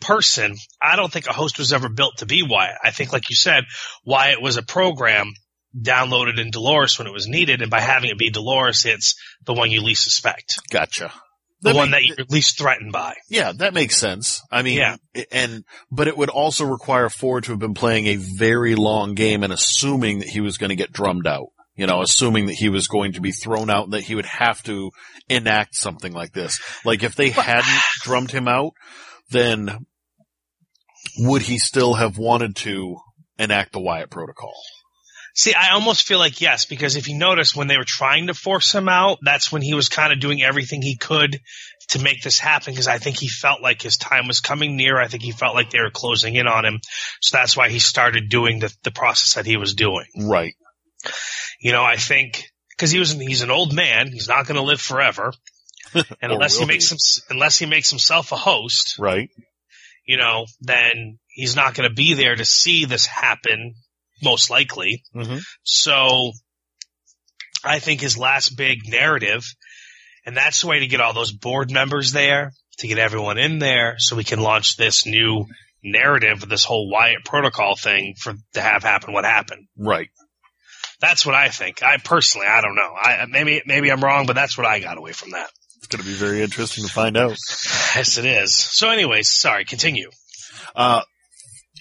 person. 0.00 0.54
I 0.80 0.96
don't 0.96 1.12
think 1.12 1.26
a 1.26 1.32
host 1.32 1.58
was 1.58 1.72
ever 1.72 1.88
built 1.88 2.18
to 2.18 2.26
be 2.26 2.44
Wyatt. 2.48 2.76
I 2.82 2.90
think, 2.90 3.12
like 3.12 3.30
you 3.30 3.36
said, 3.36 3.64
Wyatt 4.04 4.42
was 4.42 4.56
a 4.56 4.62
program 4.62 5.32
downloaded 5.80 6.38
in 6.38 6.50
Dolores 6.50 6.98
when 6.98 7.08
it 7.08 7.12
was 7.12 7.26
needed. 7.26 7.62
And 7.62 7.70
by 7.70 7.80
having 7.80 8.10
it 8.10 8.18
be 8.18 8.30
Dolores, 8.30 8.84
it's 8.84 9.14
the 9.44 9.54
one 9.54 9.70
you 9.70 9.80
least 9.80 10.04
suspect, 10.04 10.60
Gotcha. 10.70 11.12
The 11.62 11.74
one 11.74 11.90
make- 11.90 12.00
that 12.02 12.06
you're 12.06 12.20
at 12.20 12.30
least 12.30 12.58
threatened 12.58 12.92
by. 12.92 13.14
Yeah, 13.28 13.52
that 13.56 13.72
makes 13.74 13.96
sense. 13.96 14.42
I 14.50 14.62
mean, 14.62 14.78
Yeah. 14.78 14.96
and, 15.30 15.64
but 15.90 16.08
it 16.08 16.16
would 16.16 16.28
also 16.30 16.64
require 16.64 17.08
Ford 17.08 17.44
to 17.44 17.52
have 17.52 17.58
been 17.60 17.74
playing 17.74 18.06
a 18.06 18.16
very 18.16 18.74
long 18.74 19.14
game 19.14 19.42
and 19.42 19.52
assuming 19.52 20.18
that 20.20 20.28
he 20.28 20.40
was 20.40 20.58
going 20.58 20.70
to 20.70 20.76
get 20.76 20.92
drummed 20.92 21.26
out. 21.26 21.48
You 21.74 21.86
know, 21.86 22.02
assuming 22.02 22.46
that 22.46 22.54
he 22.56 22.68
was 22.68 22.86
going 22.86 23.14
to 23.14 23.22
be 23.22 23.32
thrown 23.32 23.70
out 23.70 23.84
and 23.84 23.94
that 23.94 24.02
he 24.02 24.14
would 24.14 24.26
have 24.26 24.62
to 24.64 24.90
enact 25.30 25.74
something 25.74 26.12
like 26.12 26.32
this. 26.32 26.60
Like 26.84 27.02
if 27.02 27.14
they 27.14 27.30
hadn't 27.30 27.82
drummed 28.02 28.30
him 28.30 28.46
out, 28.46 28.72
then 29.30 29.86
would 31.18 31.42
he 31.42 31.58
still 31.58 31.94
have 31.94 32.18
wanted 32.18 32.56
to 32.56 32.96
enact 33.38 33.72
the 33.72 33.80
Wyatt 33.80 34.10
protocol? 34.10 34.52
See, 35.34 35.54
I 35.54 35.72
almost 35.72 36.06
feel 36.06 36.18
like 36.18 36.40
yes, 36.40 36.66
because 36.66 36.96
if 36.96 37.08
you 37.08 37.16
notice 37.16 37.56
when 37.56 37.66
they 37.66 37.78
were 37.78 37.84
trying 37.86 38.26
to 38.26 38.34
force 38.34 38.74
him 38.74 38.88
out, 38.88 39.18
that's 39.22 39.50
when 39.50 39.62
he 39.62 39.74
was 39.74 39.88
kind 39.88 40.12
of 40.12 40.20
doing 40.20 40.42
everything 40.42 40.82
he 40.82 40.96
could 40.96 41.40
to 41.88 41.98
make 41.98 42.22
this 42.22 42.38
happen 42.38 42.72
because 42.72 42.88
I 42.88 42.98
think 42.98 43.18
he 43.18 43.28
felt 43.28 43.62
like 43.62 43.80
his 43.82 43.96
time 43.96 44.26
was 44.26 44.40
coming 44.40 44.76
near. 44.76 45.00
I 45.00 45.08
think 45.08 45.22
he 45.22 45.32
felt 45.32 45.54
like 45.54 45.70
they 45.70 45.80
were 45.80 45.90
closing 45.90 46.34
in 46.34 46.46
on 46.46 46.64
him. 46.64 46.80
So 47.20 47.36
that's 47.36 47.56
why 47.56 47.70
he 47.70 47.78
started 47.78 48.28
doing 48.28 48.58
the, 48.58 48.74
the 48.82 48.90
process 48.90 49.34
that 49.34 49.46
he 49.46 49.56
was 49.56 49.74
doing. 49.74 50.06
Right. 50.18 50.54
You 51.60 51.72
know, 51.72 51.82
I 51.82 51.96
think 51.96 52.44
because 52.70 52.90
he 52.90 52.98
was, 52.98 53.12
he's 53.12 53.42
an 53.42 53.50
old 53.50 53.72
man. 53.74 54.08
He's 54.12 54.28
not 54.28 54.46
going 54.46 54.56
to 54.56 54.62
live 54.62 54.80
forever. 54.80 55.32
And 55.94 56.32
unless 56.32 56.56
he 56.58 56.64
makes 56.64 56.90
him, 56.90 56.96
unless 57.28 57.58
he 57.58 57.66
makes 57.66 57.90
himself 57.90 58.32
a 58.32 58.36
host, 58.36 58.96
Right. 58.98 59.28
you 60.06 60.16
know, 60.16 60.46
then 60.62 61.18
he's 61.28 61.54
not 61.54 61.74
going 61.74 61.86
to 61.86 61.94
be 61.94 62.14
there 62.14 62.34
to 62.34 62.46
see 62.46 62.86
this 62.86 63.04
happen, 63.04 63.74
most 64.22 64.50
likely. 64.50 65.02
Mm-hmm. 65.14 65.38
So 65.62 66.32
I 67.64 67.78
think 67.78 68.00
his 68.00 68.18
last 68.18 68.56
big 68.56 68.88
narrative, 68.88 69.44
and 70.24 70.36
that's 70.36 70.60
the 70.60 70.66
way 70.66 70.80
to 70.80 70.86
get 70.86 71.00
all 71.00 71.12
those 71.12 71.32
board 71.32 71.70
members 71.70 72.12
there, 72.12 72.52
to 72.78 72.88
get 72.88 72.98
everyone 72.98 73.38
in 73.38 73.58
there 73.58 73.94
so 73.98 74.16
we 74.16 74.24
can 74.24 74.40
launch 74.40 74.76
this 74.76 75.06
new 75.06 75.46
narrative 75.82 76.42
of 76.42 76.48
this 76.48 76.64
whole 76.64 76.90
Wyatt 76.90 77.24
protocol 77.24 77.76
thing 77.76 78.14
for 78.18 78.34
to 78.54 78.60
have 78.60 78.82
happen 78.82 79.12
what 79.12 79.24
happened. 79.24 79.66
Right. 79.76 80.08
That's 81.00 81.26
what 81.26 81.34
I 81.34 81.48
think. 81.48 81.82
I 81.82 81.96
personally, 81.96 82.46
I 82.46 82.60
don't 82.60 82.76
know. 82.76 82.94
I 82.96 83.26
maybe 83.28 83.62
maybe 83.66 83.90
I'm 83.90 84.02
wrong, 84.02 84.26
but 84.26 84.34
that's 84.34 84.56
what 84.56 84.66
I 84.66 84.78
got 84.78 84.98
away 84.98 85.12
from 85.12 85.32
that. 85.32 85.50
It's 85.78 85.88
going 85.88 86.00
to 86.02 86.08
be 86.08 86.14
very 86.14 86.42
interesting 86.42 86.84
to 86.84 86.92
find 86.92 87.16
out. 87.16 87.36
Yes, 87.94 88.16
it 88.16 88.24
is. 88.24 88.54
So, 88.54 88.88
anyways, 88.88 89.28
sorry. 89.28 89.66
Continue. 89.66 90.08
Uh, 90.74 91.02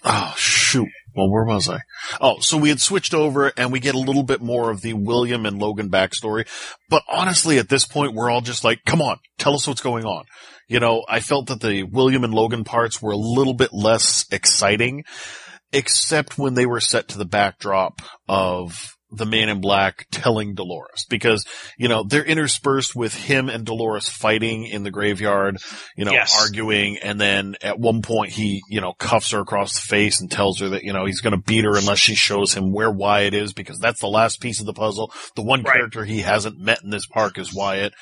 oh 0.03 0.33
shoot. 0.35 0.89
Well, 1.15 1.29
where 1.29 1.43
was 1.43 1.67
I? 1.67 1.81
Oh, 2.21 2.39
so 2.39 2.57
we 2.57 2.69
had 2.69 2.79
switched 2.79 3.13
over 3.13 3.51
and 3.57 3.71
we 3.71 3.79
get 3.79 3.95
a 3.95 3.99
little 3.99 4.23
bit 4.23 4.41
more 4.41 4.71
of 4.71 4.81
the 4.81 4.93
William 4.93 5.45
and 5.45 5.59
Logan 5.59 5.89
backstory. 5.89 6.47
But 6.89 7.03
honestly, 7.11 7.57
at 7.59 7.69
this 7.69 7.85
point, 7.85 8.13
we're 8.13 8.29
all 8.29 8.41
just 8.41 8.63
like, 8.63 8.79
come 8.85 9.01
on, 9.01 9.17
tell 9.37 9.53
us 9.53 9.67
what's 9.67 9.81
going 9.81 10.05
on. 10.05 10.23
You 10.67 10.79
know, 10.79 11.03
I 11.09 11.19
felt 11.19 11.47
that 11.47 11.59
the 11.59 11.83
William 11.83 12.23
and 12.23 12.33
Logan 12.33 12.63
parts 12.63 13.01
were 13.01 13.11
a 13.11 13.17
little 13.17 13.53
bit 13.53 13.73
less 13.73 14.25
exciting, 14.31 15.03
except 15.73 16.37
when 16.37 16.53
they 16.53 16.65
were 16.65 16.79
set 16.79 17.09
to 17.09 17.17
the 17.17 17.25
backdrop 17.25 18.01
of 18.29 18.90
the 19.13 19.25
man 19.25 19.49
in 19.49 19.59
black 19.59 20.07
telling 20.11 20.53
Dolores 20.55 21.05
because, 21.09 21.45
you 21.77 21.87
know, 21.89 22.03
they're 22.03 22.23
interspersed 22.23 22.95
with 22.95 23.13
him 23.13 23.49
and 23.49 23.65
Dolores 23.65 24.07
fighting 24.07 24.65
in 24.65 24.83
the 24.83 24.91
graveyard, 24.91 25.57
you 25.97 26.05
know, 26.05 26.11
Yes. 26.13 26.35
arguing. 26.39 26.97
And 26.97 27.19
then 27.19 27.55
at 27.61 27.77
one 27.77 28.01
point 28.01 28.31
he, 28.31 28.61
you 28.69 28.79
know, 28.79 28.93
cuffs 28.93 29.31
her 29.31 29.39
across 29.41 29.73
the 29.73 29.81
face 29.81 30.21
and 30.21 30.31
tells 30.31 30.59
her 30.61 30.69
that, 30.69 30.83
you 30.83 30.93
know, 30.93 31.05
he's 31.05 31.19
going 31.21 31.35
to 31.35 31.43
beat 31.45 31.65
her 31.65 31.77
unless 31.77 31.99
she 31.99 32.15
shows 32.15 32.53
him 32.53 32.71
where 32.71 32.89
Wyatt 32.89 33.33
is 33.33 33.51
because 33.53 33.79
that's 33.79 33.99
the 33.99 34.07
last 34.07 34.39
piece 34.39 34.59
of 34.61 34.65
the 34.65 34.73
puzzle. 34.73 35.11
The 35.35 35.41
one 35.43 35.63
Right. 35.63 35.73
character 35.75 36.05
he 36.05 36.19
hasn't 36.21 36.57
met 36.57 36.81
in 36.83 36.89
this 36.89 37.05
park 37.05 37.37
is 37.37 37.53
Wyatt. 37.53 37.93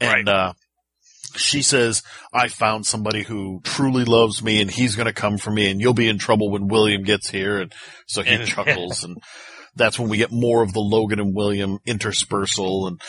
And, 0.00 0.26
Right. 0.26 0.28
uh, 0.28 0.52
she 1.36 1.60
says, 1.62 2.02
I 2.32 2.48
found 2.48 2.86
somebody 2.86 3.22
who 3.22 3.60
truly 3.62 4.04
loves 4.04 4.42
me 4.42 4.60
and 4.60 4.70
he's 4.70 4.96
going 4.96 5.06
to 5.06 5.12
come 5.12 5.36
for 5.38 5.50
me 5.50 5.70
and 5.70 5.80
you'll 5.80 5.92
be 5.94 6.08
in 6.08 6.18
trouble 6.18 6.50
when 6.50 6.68
William 6.68 7.02
gets 7.04 7.28
here. 7.30 7.60
And 7.60 7.72
so 8.06 8.22
he 8.22 8.30
And- 8.34 8.46
chuckles 8.46 9.04
and 9.04 9.16
that's 9.78 9.98
when 9.98 10.08
we 10.08 10.16
get 10.18 10.30
more 10.32 10.62
of 10.62 10.72
the 10.72 10.80
Logan 10.80 11.20
and 11.20 11.34
William 11.34 11.78
interspersal. 11.86 12.86
And 12.88 13.00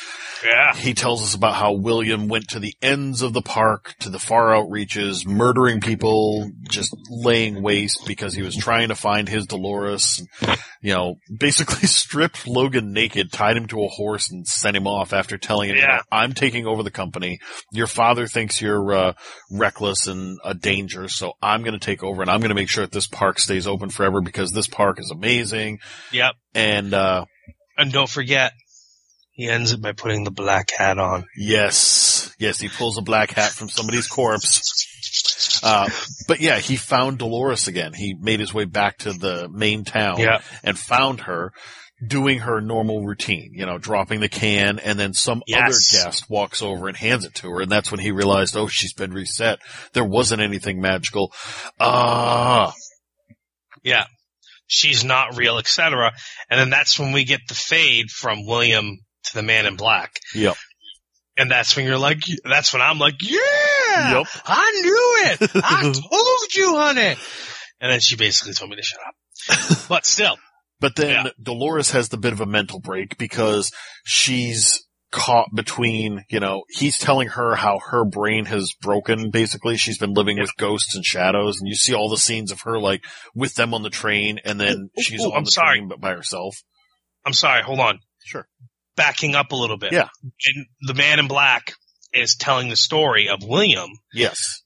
Yeah. 0.45 0.75
he 0.75 0.93
tells 0.93 1.23
us 1.23 1.33
about 1.33 1.55
how 1.55 1.73
William 1.73 2.27
went 2.27 2.47
to 2.49 2.59
the 2.59 2.73
ends 2.81 3.21
of 3.21 3.33
the 3.33 3.41
park, 3.41 3.95
to 3.99 4.09
the 4.09 4.19
far 4.19 4.55
out 4.55 4.69
reaches, 4.69 5.25
murdering 5.25 5.81
people, 5.81 6.49
just 6.69 6.95
laying 7.09 7.61
waste 7.61 8.05
because 8.07 8.33
he 8.33 8.41
was 8.41 8.55
trying 8.55 8.87
to 8.89 8.95
find 8.95 9.27
his 9.27 9.45
Dolores. 9.47 10.25
And, 10.41 10.57
you 10.81 10.93
know, 10.93 11.15
basically 11.35 11.87
stripped 11.87 12.47
Logan 12.47 12.93
naked, 12.93 13.31
tied 13.33 13.57
him 13.57 13.67
to 13.67 13.83
a 13.83 13.87
horse 13.89 14.29
and 14.31 14.47
sent 14.47 14.77
him 14.77 14.87
off 14.87 15.11
after 15.11 15.37
telling 15.37 15.69
him, 15.69 15.75
you 15.75 15.81
Yeah. 15.81 15.97
know, 15.97 16.01
I'm 16.11 16.33
taking 16.33 16.65
over 16.67 16.83
the 16.83 16.91
company. 16.91 17.39
Your 17.73 17.87
father 17.87 18.27
thinks 18.27 18.61
you're, 18.61 18.93
uh, 18.93 19.13
reckless 19.51 20.07
and 20.07 20.37
a 20.45 20.53
danger. 20.53 21.07
So 21.09 21.33
I'm 21.41 21.61
going 21.63 21.73
to 21.73 21.79
take 21.85 22.03
over 22.03 22.21
and 22.21 22.29
I'm 22.31 22.39
going 22.39 22.49
to 22.49 22.55
make 22.55 22.69
sure 22.69 22.83
that 22.85 22.91
this 22.91 23.07
park 23.07 23.39
stays 23.39 23.67
open 23.67 23.89
forever 23.89 24.21
because 24.21 24.51
this 24.51 24.67
park 24.67 24.99
is 24.99 25.11
amazing. 25.11 25.79
Yep. 26.11 26.35
And, 26.55 26.58
uh, 26.93 27.25
And 27.77 27.91
don't 27.91 28.09
forget, 28.09 28.53
he 29.31 29.47
ends 29.47 29.71
it 29.71 29.81
by 29.81 29.93
putting 29.93 30.23
the 30.23 30.31
black 30.31 30.71
hat 30.71 30.97
on. 30.99 31.25
Yes, 31.37 32.35
yes, 32.39 32.59
he 32.59 32.67
pulls 32.69 32.97
a 32.97 33.01
black 33.01 33.31
hat 33.31 33.51
from 33.51 33.69
somebody's 33.69 34.07
corpse. 34.07 35.61
Uh, 35.63 35.89
but 36.27 36.39
yeah, 36.41 36.59
he 36.59 36.75
found 36.75 37.17
Dolores 37.17 37.67
again. 37.67 37.93
He 37.93 38.13
made 38.13 38.39
his 38.39 38.53
way 38.53 38.65
back 38.65 38.97
to 38.99 39.13
the 39.13 39.47
main 39.49 39.83
town 39.85 40.19
Yeah. 40.19 40.41
and 40.63 40.77
found 40.77 41.21
her 41.21 41.51
doing 42.05 42.39
her 42.39 42.61
normal 42.61 43.05
routine, 43.05 43.51
you 43.53 43.65
know, 43.65 43.77
dropping 43.77 44.21
the 44.21 44.29
can 44.29 44.79
and 44.79 44.97
then 44.97 45.13
some 45.13 45.41
Yes. 45.47 45.93
other 45.93 46.05
guest 46.05 46.29
walks 46.29 46.61
over 46.61 46.87
and 46.87 46.95
hands 46.95 47.25
it 47.25 47.35
to 47.35 47.49
her. 47.49 47.61
And 47.61 47.69
that's 47.71 47.91
when 47.91 47.99
he 47.99 48.11
realized, 48.11 48.55
oh, 48.55 48.67
she's 48.67 48.93
been 48.93 49.11
reset. 49.11 49.59
There 49.93 50.05
wasn't 50.05 50.41
anything 50.41 50.79
magical. 50.81 51.33
Ah, 51.79 52.73
Yeah. 53.83 54.05
She's 54.71 55.03
not 55.03 55.35
real, 55.35 55.57
etc. 55.57 56.13
And 56.49 56.59
then 56.59 56.69
that's 56.69 56.97
when 56.99 57.11
we 57.11 57.23
get 57.25 57.41
the 57.47 57.53
fade 57.53 58.09
from 58.09 58.45
William 58.45 58.97
to 59.25 59.33
the 59.33 59.43
man 59.43 59.65
in 59.65 59.75
black. 59.75 60.19
Yep. 60.33 60.55
And 61.37 61.49
that's 61.49 61.75
when 61.75 61.85
you're 61.85 61.97
like, 61.97 62.19
that's 62.43 62.73
when 62.73 62.81
I'm 62.81 62.99
like, 62.99 63.15
yeah, 63.21 64.17
Yep. 64.17 64.27
I 64.45 64.81
knew 64.81 65.45
it. 65.45 65.51
I 65.63 65.81
told 65.93 66.53
you, 66.55 66.75
honey. 66.77 67.15
And 67.79 67.91
then 67.91 67.99
she 68.01 68.15
basically 68.17 68.53
told 68.53 68.71
me 68.71 68.75
to 68.77 68.83
shut 68.83 68.99
up. 69.07 69.87
But 69.87 70.05
still, 70.05 70.37
But 70.81 70.95
then 70.95 71.25
Yeah. 71.25 71.31
Dolores 71.41 71.91
has 71.91 72.09
the 72.09 72.17
bit 72.17 72.33
of 72.33 72.41
a 72.41 72.45
mental 72.45 72.79
break 72.79 73.17
because 73.17 73.71
she's 74.03 74.85
caught 75.11 75.47
between, 75.53 76.23
you 76.29 76.39
know, 76.39 76.63
he's 76.69 76.97
telling 76.97 77.29
her 77.29 77.55
how 77.55 77.79
her 77.79 78.05
brain 78.05 78.45
has 78.45 78.73
broken, 78.81 79.31
basically. 79.31 79.77
She's 79.77 79.97
been 79.97 80.13
living 80.13 80.39
with 80.39 80.55
ghosts 80.57 80.95
and 80.95 81.03
shadows, 81.03 81.59
and 81.59 81.67
you 81.67 81.75
see 81.75 81.93
all 81.93 82.09
the 82.09 82.17
scenes 82.17 82.51
of 82.51 82.61
her, 82.61 82.79
like, 82.79 83.03
with 83.33 83.55
them 83.55 83.73
on 83.73 83.83
the 83.83 83.89
train, 83.89 84.39
and 84.45 84.59
then 84.59 84.89
Ooh, 84.97 85.01
she's 85.01 85.21
ooh, 85.21 85.31
on 85.31 85.37
I'm 85.37 85.43
the 85.45 85.51
sorry. 85.51 85.77
train 85.77 85.87
but 85.89 85.99
by 85.99 86.11
herself. 86.11 86.61
I'm 87.25 87.33
sorry, 87.33 87.63
hold 87.63 87.79
on. 87.79 87.99
Sure. 88.23 88.47
Backing 88.95 89.35
up 89.35 89.51
a 89.51 89.55
little 89.55 89.77
bit. 89.77 89.93
Yeah. 89.93 90.09
And 90.23 90.65
the 90.81 90.93
man 90.93 91.19
in 91.19 91.27
black 91.27 91.73
is 92.13 92.35
telling 92.35 92.69
the 92.69 92.75
story 92.75 93.29
of 93.29 93.43
William. 93.43 93.89
Yes. 94.13 94.61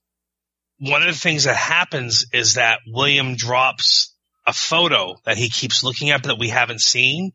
One 0.79 1.01
of 1.01 1.08
the 1.08 1.19
things 1.19 1.45
that 1.45 1.56
happens 1.56 2.25
is 2.34 2.56
that 2.56 2.79
William 2.88 3.36
drops 3.36 4.13
a 4.45 4.53
photo 4.53 5.15
that 5.25 5.38
he 5.38 5.49
keeps 5.49 5.84
looking 5.84 6.10
at 6.10 6.23
that 6.23 6.39
we 6.39 6.49
haven't 6.49 6.82
seen 6.82 7.32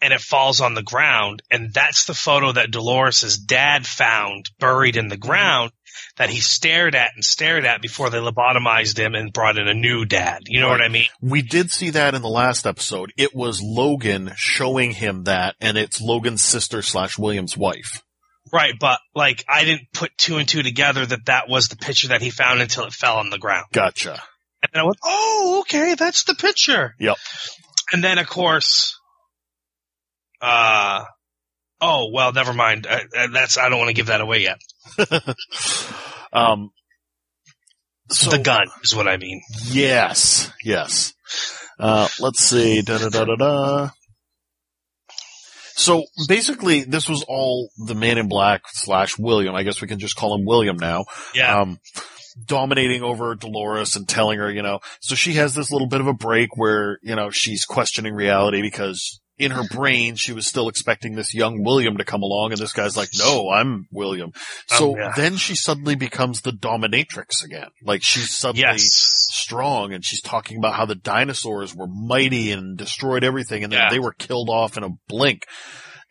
and 0.00 0.12
it 0.12 0.20
falls 0.20 0.60
on 0.60 0.74
the 0.74 0.82
ground. 0.82 1.42
And 1.50 1.72
that's 1.72 2.04
the 2.04 2.14
photo 2.14 2.52
that 2.52 2.70
Dolores' 2.70 3.38
dad 3.38 3.86
found 3.86 4.50
buried 4.58 4.96
in 4.96 5.08
the 5.08 5.16
mm-hmm. 5.16 5.28
ground 5.28 5.72
that 6.18 6.30
he 6.30 6.40
stared 6.40 6.94
at 6.94 7.12
and 7.14 7.24
stared 7.24 7.64
at 7.64 7.80
before 7.80 8.10
they 8.10 8.18
lobotomized 8.18 8.98
him 8.98 9.14
and 9.14 9.32
brought 9.32 9.58
in 9.58 9.68
a 9.68 9.74
new 9.74 10.04
dad. 10.04 10.42
You 10.46 10.60
know 10.60 10.68
what 10.68 10.82
I 10.82 10.88
mean? 10.88 11.06
We 11.20 11.42
did 11.42 11.70
see 11.70 11.90
that 11.90 12.14
in 12.14 12.22
the 12.22 12.28
last 12.28 12.66
episode. 12.66 13.12
It 13.16 13.34
was 13.34 13.62
Logan 13.62 14.32
showing 14.36 14.92
him 14.92 15.24
that, 15.24 15.56
and 15.60 15.76
it's 15.76 16.00
Logan's 16.00 16.42
sister 16.42 16.82
slash 16.82 17.18
William's 17.18 17.56
wife. 17.56 18.02
Right. 18.52 18.74
But 18.78 19.00
like, 19.14 19.44
I 19.48 19.64
didn't 19.64 19.92
put 19.92 20.16
two 20.16 20.36
and 20.36 20.48
two 20.48 20.62
together 20.62 21.04
that 21.04 21.26
that 21.26 21.48
was 21.48 21.68
the 21.68 21.76
picture 21.76 22.08
that 22.08 22.22
he 22.22 22.30
found 22.30 22.60
until 22.60 22.84
it 22.84 22.92
fell 22.92 23.16
on 23.16 23.30
the 23.30 23.38
ground. 23.38 23.66
Gotcha. 23.72 24.22
And 24.62 24.70
then 24.72 24.82
I 24.82 24.84
went, 24.84 24.98
oh, 25.02 25.58
okay, 25.62 25.94
that's 25.94 26.24
the 26.24 26.34
picture. 26.34 26.94
Yep. 26.98 27.16
And 27.92 28.02
then, 28.02 28.18
of 28.18 28.28
course, 28.28 28.95
uh, 30.40 31.04
oh, 31.80 32.10
well, 32.12 32.32
never 32.32 32.52
mind. 32.52 32.86
Uh, 32.86 33.00
that's, 33.32 33.58
I 33.58 33.68
don't 33.68 33.78
want 33.78 33.88
to 33.88 33.94
give 33.94 34.06
that 34.06 34.20
away 34.20 34.42
yet. 34.42 34.58
um, 36.32 36.70
so, 38.10 38.30
the 38.30 38.38
gun 38.38 38.66
is 38.82 38.94
what 38.94 39.08
I 39.08 39.16
mean. 39.16 39.42
Yes, 39.64 40.50
yes. 40.64 41.12
Uh, 41.78 42.08
let's 42.20 42.40
see. 42.40 42.82
Da 42.82 42.98
da 42.98 43.08
da 43.08 43.24
da 43.24 43.36
da. 43.36 43.90
So 45.76 46.04
basically, 46.26 46.84
this 46.84 47.08
was 47.08 47.24
all 47.28 47.68
the 47.76 47.94
Man 47.94 48.16
in 48.16 48.28
Black 48.28 48.62
slash 48.66 49.18
William. 49.18 49.54
I 49.54 49.62
guess 49.62 49.82
we 49.82 49.88
can 49.88 49.98
just 49.98 50.16
call 50.16 50.34
him 50.34 50.46
William 50.46 50.78
now. 50.78 51.04
Yeah. 51.34 51.60
Um, 51.60 51.80
dominating 52.44 53.02
over 53.02 53.34
Dolores 53.34 53.94
and 53.94 54.08
telling 54.08 54.38
her, 54.38 54.50
you 54.50 54.62
know, 54.62 54.80
so 55.00 55.14
she 55.14 55.34
has 55.34 55.54
this 55.54 55.70
little 55.70 55.86
bit 55.86 56.00
of 56.00 56.06
a 56.06 56.14
break 56.14 56.56
where, 56.56 56.98
you 57.02 57.14
know, 57.14 57.30
she's 57.30 57.64
questioning 57.64 58.14
reality 58.14 58.62
because 58.62 59.20
in 59.38 59.50
her 59.50 59.64
brain, 59.68 60.14
she 60.16 60.32
was 60.32 60.46
still 60.46 60.68
expecting 60.68 61.14
this 61.14 61.34
young 61.34 61.62
William 61.62 61.98
to 61.98 62.04
come 62.04 62.22
along 62.22 62.52
and 62.52 62.60
this 62.60 62.72
guy's 62.72 62.96
like, 62.96 63.10
no, 63.18 63.50
I'm 63.50 63.86
William. 63.92 64.32
So 64.68 64.92
Oh, 64.92 64.96
yeah. 64.96 65.12
then 65.16 65.36
she 65.36 65.54
suddenly 65.54 65.94
becomes 65.94 66.40
the 66.40 66.52
dominatrix 66.52 67.44
again. 67.44 67.68
Like 67.82 68.02
she's 68.02 68.34
suddenly 68.36 68.62
yes. 68.62 68.88
strong 68.94 69.92
and 69.92 70.04
she's 70.04 70.20
talking 70.22 70.58
about 70.58 70.74
how 70.74 70.86
the 70.86 70.94
dinosaurs 70.94 71.74
were 71.74 71.86
mighty 71.86 72.50
and 72.52 72.76
destroyed 72.78 73.24
everything 73.24 73.64
and 73.64 73.72
then 73.72 73.80
Yeah. 73.80 73.90
they 73.90 73.98
were 73.98 74.12
killed 74.12 74.48
off 74.48 74.76
in 74.76 74.84
a 74.84 74.90
blink. 75.08 75.42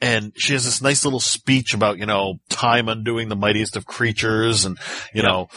And 0.01 0.33
she 0.35 0.53
has 0.53 0.65
this 0.65 0.81
nice 0.81 1.05
little 1.05 1.21
speech 1.21 1.73
about, 1.73 1.97
you 1.97 2.05
know, 2.05 2.35
time 2.49 2.89
undoing 2.89 3.29
the 3.29 3.35
mightiest 3.35 3.77
of 3.77 3.85
creatures 3.85 4.65
and, 4.65 4.77
you 5.13 5.21
Yeah. 5.23 5.29
know, 5.29 5.47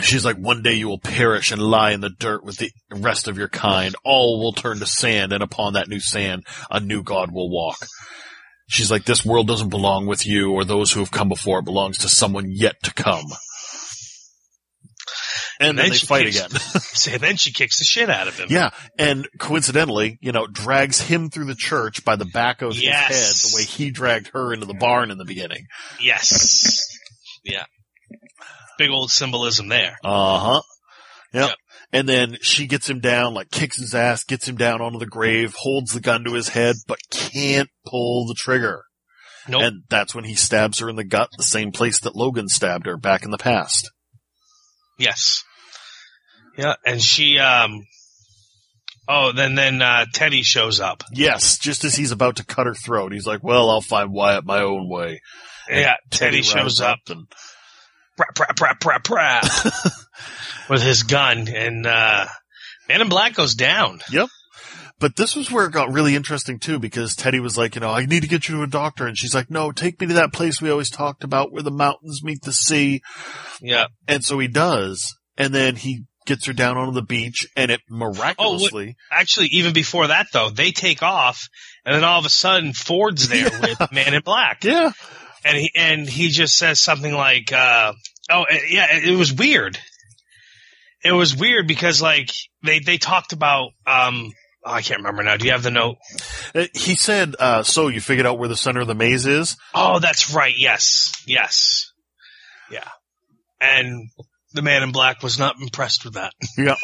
she's 0.00 0.24
like, 0.24 0.36
one 0.36 0.62
day 0.62 0.74
you 0.74 0.88
will 0.88 0.98
perish 0.98 1.50
and 1.52 1.60
lie 1.60 1.92
in 1.92 2.00
the 2.00 2.10
dirt 2.10 2.44
with 2.44 2.56
the 2.58 2.70
rest 2.90 3.28
of 3.28 3.38
your 3.38 3.48
kind. 3.48 3.94
All 4.04 4.40
will 4.40 4.52
turn 4.52 4.78
to 4.78 4.86
sand 4.86 5.32
and 5.32 5.42
upon 5.42 5.74
that 5.74 5.88
new 5.88 6.00
sand, 6.00 6.46
a 6.70 6.80
new 6.80 7.02
God 7.02 7.30
will 7.32 7.50
walk. 7.50 7.78
She's 8.68 8.90
like, 8.90 9.04
this 9.04 9.24
world 9.24 9.46
doesn't 9.48 9.70
belong 9.70 10.06
with 10.06 10.26
you 10.26 10.52
or 10.52 10.64
those 10.64 10.92
who 10.92 11.00
have 11.00 11.10
come 11.10 11.28
before. 11.28 11.60
It 11.60 11.64
belongs 11.64 11.98
to 11.98 12.08
someone 12.08 12.46
yet 12.48 12.74
to 12.84 12.92
come. 12.92 13.24
And, 15.60 15.76
then, 15.76 15.86
then 15.86 15.90
they 15.90 15.98
fight 15.98 16.24
kicks- 16.26 16.38
again. 16.38 16.50
So 16.98 17.16
then 17.16 17.36
she 17.36 17.52
kicks 17.52 17.78
the 17.78 17.84
shit 17.84 18.10
out 18.10 18.26
of 18.28 18.36
him. 18.38 18.48
Yeah, 18.50 18.70
and 18.98 19.28
coincidentally, 19.38 20.18
you 20.20 20.32
know, 20.32 20.46
drags 20.48 21.00
him 21.00 21.30
through 21.30 21.44
the 21.46 21.54
church 21.54 22.04
by 22.04 22.16
the 22.16 22.24
back 22.24 22.60
of 22.60 22.76
Yes. 22.76 23.08
his 23.08 23.16
head, 23.42 23.50
the 23.50 23.56
way 23.56 23.64
he 23.64 23.90
dragged 23.92 24.30
her 24.34 24.52
into 24.52 24.66
the 24.66 24.74
barn 24.74 25.10
in 25.12 25.18
the 25.18 25.24
beginning. 25.24 25.66
Yes. 26.00 26.84
Yeah. 27.44 27.64
Big 28.78 28.90
old 28.90 29.10
symbolism 29.10 29.68
there. 29.68 29.98
Uh 30.02 30.38
huh. 30.38 30.62
Yep. 31.34 31.48
Yep. 31.48 31.56
And 31.90 32.08
then 32.08 32.36
she 32.42 32.66
gets 32.66 32.88
him 32.88 33.00
down, 33.00 33.34
like 33.34 33.50
kicks 33.50 33.78
his 33.78 33.94
ass, 33.94 34.24
gets 34.24 34.46
him 34.46 34.56
down 34.56 34.80
onto 34.80 34.98
the 34.98 35.06
grave, 35.06 35.54
holds 35.58 35.92
the 35.92 36.00
gun 36.00 36.24
to 36.24 36.34
his 36.34 36.50
head, 36.50 36.76
but 36.86 36.98
can't 37.10 37.70
pull 37.86 38.26
the 38.26 38.34
trigger. 38.36 38.84
Nope. 39.48 39.62
And 39.62 39.82
that's 39.88 40.14
when 40.14 40.24
he 40.24 40.34
stabs 40.34 40.80
her 40.80 40.90
in 40.90 40.96
the 40.96 41.04
gut, 41.04 41.30
the 41.36 41.42
same 41.42 41.72
place 41.72 42.00
that 42.00 42.14
Logan 42.14 42.48
stabbed 42.48 42.86
her 42.86 42.98
back 42.98 43.24
in 43.24 43.30
the 43.30 43.38
past. 43.38 43.90
Yes. 44.98 45.42
Yeah, 46.56 46.74
and 46.84 47.00
she 47.00 47.38
um 47.38 47.84
Oh, 49.10 49.32
then 49.32 49.54
then 49.54 49.80
uh 49.80 50.04
Teddy 50.12 50.42
shows 50.42 50.80
up. 50.80 51.04
Yes, 51.12 51.56
just 51.56 51.84
as 51.84 51.94
he's 51.94 52.12
about 52.12 52.36
to 52.36 52.44
cut 52.44 52.66
her 52.66 52.74
throat, 52.74 53.12
he's 53.12 53.26
like, 53.26 53.42
"Well, 53.42 53.70
I'll 53.70 53.80
find 53.80 54.12
Wyatt 54.12 54.44
my 54.44 54.60
own 54.60 54.86
way." 54.90 55.20
And 55.70 55.80
yeah, 55.80 55.94
Teddy, 56.10 56.38
rides 56.38 56.48
shows 56.48 56.80
up 56.82 56.98
and 57.08 57.26
prap, 58.18 58.34
prap, 58.34 58.56
prap, 58.56 58.80
prap, 58.80 59.04
prap, 59.04 59.44
with 60.68 60.82
his 60.82 61.04
gun 61.04 61.48
and 61.48 61.86
uh 61.86 62.26
Man 62.88 63.02
in 63.02 63.08
Black 63.08 63.34
goes 63.34 63.54
down. 63.54 64.00
Yep. 64.10 64.28
But 64.98 65.14
this 65.14 65.36
was 65.36 65.50
where 65.50 65.66
it 65.66 65.72
got 65.72 65.92
really 65.92 66.16
interesting 66.16 66.58
too, 66.58 66.78
because 66.78 67.14
Teddy 67.14 67.38
was 67.38 67.56
like, 67.56 67.74
you 67.74 67.80
know, 67.80 67.90
I 67.90 68.06
need 68.06 68.22
to 68.22 68.28
get 68.28 68.48
you 68.48 68.56
to 68.56 68.62
a 68.62 68.66
doctor. 68.66 69.06
And 69.06 69.16
she's 69.16 69.34
like, 69.34 69.50
no, 69.50 69.70
take 69.70 70.00
me 70.00 70.08
to 70.08 70.14
that 70.14 70.32
place 70.32 70.60
we 70.60 70.70
always 70.70 70.90
talked 70.90 71.22
about 71.22 71.52
where 71.52 71.62
the 71.62 71.70
mountains 71.70 72.24
meet 72.24 72.42
the 72.42 72.52
sea. 72.52 73.02
Yeah. 73.60 73.86
And 74.08 74.24
so 74.24 74.38
he 74.38 74.48
does. 74.48 75.16
And 75.36 75.54
then 75.54 75.76
he 75.76 76.04
gets 76.28 76.46
her 76.46 76.52
down 76.52 76.76
onto 76.76 76.92
the 76.92 77.02
beach, 77.02 77.48
and 77.56 77.70
it 77.70 77.80
miraculously. 77.88 78.96
Actually, 79.10 79.46
even 79.48 79.72
before 79.72 80.08
that 80.08 80.26
though, 80.32 80.50
they 80.50 80.72
take 80.72 81.02
off, 81.02 81.48
and 81.84 81.94
then 81.94 82.04
all 82.04 82.18
of 82.18 82.26
a 82.26 82.30
sudden 82.30 82.72
Ford's 82.72 83.28
there 83.28 83.44
with 83.62 83.92
Man 83.92 84.14
in 84.14 84.22
Black, 84.22 84.62
yeah, 84.62 84.92
and 85.44 85.56
he 85.56 85.72
and 85.74 86.08
he 86.08 86.28
just 86.28 86.56
says 86.56 86.80
something 86.80 87.12
like, 87.12 87.52
uh, 87.52 87.92
"Oh, 88.30 88.42
uh, 88.42 88.56
yeah, 88.68 88.96
it, 88.96 89.08
it 89.08 89.16
was 89.16 89.32
weird." 89.32 89.78
It 91.04 91.12
was 91.12 91.36
weird 91.36 91.68
because 91.68 92.02
like 92.02 92.30
they 92.64 92.80
they 92.80 92.98
talked 92.98 93.32
about 93.32 93.70
um 93.86 94.32
oh, 94.64 94.72
I 94.72 94.82
can't 94.82 94.98
remember 95.00 95.22
now. 95.22 95.36
Do 95.36 95.46
you 95.46 95.52
have 95.52 95.62
the 95.62 95.70
note? 95.70 95.96
Uh, 96.54 96.66
he 96.74 96.96
said, 96.96 97.36
uh, 97.38 97.62
"So 97.62 97.88
you 97.88 98.00
figured 98.00 98.26
out 98.26 98.38
where 98.38 98.48
the 98.48 98.56
center 98.56 98.80
of 98.80 98.88
the 98.88 98.94
maze 98.94 99.26
is?" 99.26 99.56
Oh, 99.74 100.00
that's 100.00 100.34
right. 100.34 100.54
Yes, 100.56 101.12
yes, 101.26 101.92
yeah. 102.70 102.88
And 103.60 104.10
the 104.54 104.62
man 104.62 104.82
in 104.82 104.92
black 104.92 105.22
was 105.22 105.38
not 105.38 105.56
impressed 105.60 106.04
with 106.04 106.14
that. 106.14 106.32
Yeah. 106.58 106.76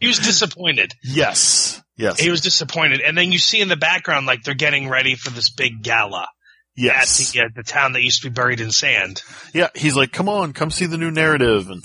he 0.00 0.06
was 0.06 0.18
disappointed. 0.18 0.94
Yes. 1.02 1.82
Yes. 1.96 2.18
He 2.18 2.30
was 2.30 2.40
disappointed. 2.40 3.00
And 3.00 3.16
then 3.16 3.30
you 3.30 3.38
see 3.38 3.60
in 3.60 3.68
the 3.68 3.76
background, 3.76 4.26
like 4.26 4.42
they're 4.42 4.54
getting 4.54 4.88
ready 4.88 5.14
for 5.16 5.30
this 5.30 5.50
big 5.50 5.82
gala. 5.82 6.28
Yes. 6.76 7.28
At 7.28 7.32
the, 7.32 7.40
uh, 7.40 7.48
the 7.56 7.62
town 7.62 7.92
that 7.92 8.02
used 8.02 8.22
to 8.22 8.30
be 8.30 8.34
buried 8.34 8.60
in 8.60 8.70
sand. 8.70 9.22
Yeah. 9.52 9.68
He's 9.74 9.96
like, 9.96 10.12
"Come 10.12 10.28
on, 10.28 10.52
come 10.52 10.70
see 10.70 10.86
the 10.86 10.98
new 10.98 11.10
narrative." 11.10 11.68
And 11.70 11.84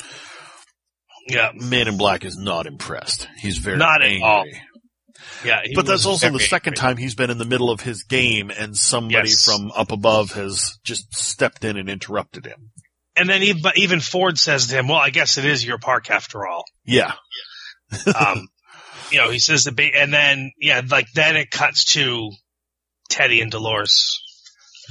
Yeah. 1.28 1.52
Man 1.56 1.88
in 1.88 1.98
Black 1.98 2.26
is 2.26 2.38
not 2.38 2.66
impressed. 2.66 3.28
He's 3.38 3.58
very 3.58 3.78
Not 3.78 4.02
at 4.04 4.22
all. 4.22 4.46
Yeah. 5.46 5.62
But 5.76 5.86
that's 5.86 6.06
also 6.06 6.30
the 6.32 6.40
second 6.40 6.74
angry. 6.74 6.82
time 6.82 6.98
he's 6.98 7.14
been 7.16 7.30
in 7.30 7.38
the 7.38 7.46
middle 7.46 7.70
of 7.70 7.82
his 7.82 8.04
game, 8.04 8.50
and 8.50 8.76
somebody 8.76 9.30
Yes. 9.30 9.46
from 9.46 9.72
up 9.76 9.92
above 9.92 10.32
has 10.32 10.78
just 10.84 11.14
stepped 11.14 11.64
in 11.64 11.78
and 11.78 11.90
interrupted 11.90 12.46
him. 12.46 12.72
And 13.16 13.30
then 13.30 13.44
even, 13.44 13.62
even 13.76 14.00
Ford 14.00 14.38
says 14.40 14.68
to 14.68 14.76
him, 14.80 14.88
well, 14.88 14.98
I 14.98 15.10
guess 15.10 15.38
it 15.38 15.44
is 15.46 15.66
your 15.66 15.78
park 15.78 16.10
after 16.10 16.48
all. 16.48 16.64
Yeah. 16.86 17.14
Um, 18.16 18.48
you 19.12 19.18
know, 19.18 19.32
he 19.32 19.40
says 19.40 19.64
the 19.64 19.72
ba- 19.72 19.96
and 19.96 20.14
then, 20.14 20.52
yeah, 20.60 20.82
like 20.88 21.08
then 21.16 21.36
it 21.36 21.50
cuts 21.50 21.86
to 21.94 22.32
Teddy 23.10 23.42
and 23.42 23.50
Dolores. 23.52 24.22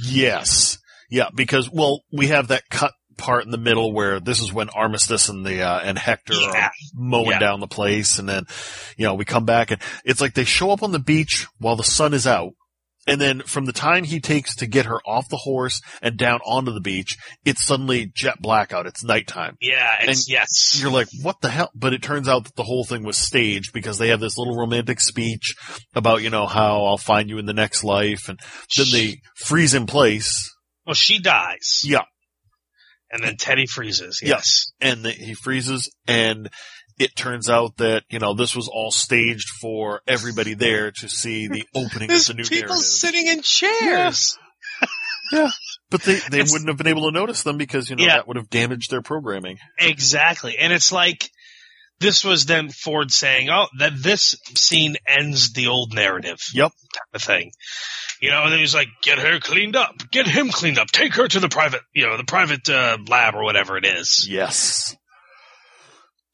Yes. 0.03 0.77
Yeah, 1.09 1.29
because 1.33 1.69
well, 1.71 2.03
we 2.11 2.27
have 2.27 2.49
that 2.49 2.69
cut 2.69 2.93
part 3.17 3.43
in 3.43 3.51
the 3.51 3.57
middle 3.57 3.91
where 3.91 4.19
this 4.19 4.39
is 4.41 4.53
when 4.53 4.69
Armistice 4.69 5.27
and 5.27 5.45
the 5.45 5.61
uh, 5.63 5.79
and 5.79 5.97
Hector 5.97 6.33
Yeah. 6.35 6.67
are 6.67 6.71
mowing 6.93 7.31
Yeah. 7.31 7.39
down 7.39 7.59
the 7.59 7.67
place, 7.67 8.17
and 8.19 8.29
then 8.29 8.45
you 8.97 9.05
know 9.05 9.15
we 9.15 9.25
come 9.25 9.45
back 9.45 9.71
and 9.71 9.81
it's 10.05 10.21
like 10.21 10.33
they 10.35 10.45
show 10.45 10.71
up 10.71 10.83
on 10.83 10.91
the 10.91 10.99
beach 10.99 11.47
while 11.59 11.75
the 11.75 11.83
sun 11.83 12.13
is 12.13 12.25
out, 12.27 12.53
and 13.09 13.21
then 13.21 13.41
from 13.41 13.65
the 13.65 13.73
time 13.73 14.03
he 14.03 14.19
takes 14.19 14.55
to 14.57 14.67
get 14.67 14.85
her 14.85 14.99
off 15.05 15.29
the 15.29 15.37
horse 15.37 15.81
and 16.01 16.17
down 16.17 16.39
onto 16.45 16.73
the 16.73 16.81
beach, 16.81 17.17
it's 17.45 17.65
suddenly 17.65 18.11
jet 18.15 18.41
blackout. 18.41 18.85
It's 18.85 19.03
nighttime. 19.03 19.55
Yeah, 19.61 19.95
it's, 20.01 20.27
And 20.27 20.33
yes. 20.33 20.79
You're 20.81 20.91
like, 20.91 21.07
what 21.21 21.41
the 21.41 21.49
hell? 21.49 21.71
But 21.75 21.93
it 21.93 22.01
turns 22.01 22.27
out 22.27 22.45
that 22.45 22.55
the 22.55 22.63
whole 22.63 22.83
thing 22.83 23.03
was 23.03 23.17
staged 23.17 23.73
because 23.73 23.97
they 23.97 24.09
have 24.09 24.19
this 24.19 24.37
little 24.37 24.55
romantic 24.55 24.99
speech 24.99 25.55
about, 25.93 26.21
you 26.21 26.29
know, 26.29 26.45
how 26.45 26.85
I'll 26.85 26.97
find 26.97 27.29
you 27.29 27.37
in 27.37 27.45
the 27.45 27.53
next 27.53 27.83
life. 27.83 28.29
And 28.29 28.39
then 28.77 28.87
they 28.91 29.17
freeze 29.35 29.73
in 29.73 29.85
place. 29.85 30.53
Well, 30.85 30.95
she 30.95 31.19
dies. 31.19 31.81
Yeah. 31.83 32.03
And 33.11 33.23
then 33.23 33.37
Teddy 33.37 33.65
freezes. 33.65 34.19
Yeah. 34.21 34.35
Yes. 34.35 34.71
And 34.79 35.03
the, 35.03 35.11
he 35.11 35.33
freezes 35.33 35.91
and 36.07 36.49
it 36.99 37.15
turns 37.15 37.49
out 37.49 37.77
that, 37.77 38.03
you 38.09 38.19
know, 38.19 38.33
this 38.35 38.55
was 38.55 38.67
all 38.67 38.91
staged 38.91 39.49
for 39.61 40.01
everybody 40.05 40.53
there 40.53 40.91
to 40.91 41.09
see 41.09 41.47
the 41.47 41.63
opening 41.75 42.11
of 42.11 42.25
the 42.25 42.33
new 42.35 42.43
people 42.43 42.67
narrative. 42.69 42.85
sitting 42.85 43.27
in 43.27 43.41
chairs. 43.41 44.37
Yeah. 45.31 45.51
But 45.91 46.01
they, 46.01 46.15
they 46.15 46.39
It's- 46.39 46.51
wouldn't 46.51 46.69
have 46.69 46.77
been 46.77 46.87
able 46.87 47.03
to 47.07 47.11
notice 47.11 47.43
them 47.43 47.57
because, 47.59 47.87
you 47.87 47.95
know, 47.95 48.03
Yeah. 48.03 48.15
that 48.15 48.27
would 48.27 48.37
have 48.37 48.49
damaged 48.49 48.89
their 48.89 49.03
programming. 49.03 49.57
Exactly. 49.77 50.57
And 50.57 50.73
it's 50.73 50.91
like 50.91 51.29
this 51.99 52.23
was 52.25 52.47
then 52.47 52.69
Ford 52.71 53.11
saying, 53.11 53.47
"Oh, 53.51 53.67
that 53.77 53.91
this 54.01 54.33
scene 54.55 54.95
ends 55.05 55.53
the 55.53 55.67
old 55.67 55.93
narrative." 55.93 56.39
Yep. 56.55 56.71
Type 56.71 57.03
of 57.13 57.21
thing. 57.21 57.51
You 58.21 58.31
know, 58.31 58.41
and 58.43 58.51
then 58.53 58.59
he's 58.59 58.73
like, 58.73 58.87
"Get 59.03 59.19
her 59.19 59.39
cleaned 59.39 59.75
up. 59.75 59.95
Get 60.11 60.25
him 60.25 60.49
cleaned 60.49 60.79
up. 60.79 60.87
Take 60.87 61.13
her 61.15 61.27
to 61.27 61.39
the 61.39 61.49
private, 61.49 61.81
you 61.93 62.07
know, 62.07 62.17
the 62.17 62.23
private 62.23 62.67
uh, 62.67 62.97
lab 63.07 63.35
or 63.35 63.43
whatever 63.43 63.77
it 63.77 63.85
is." 63.85 64.25
Yes. 64.27 64.95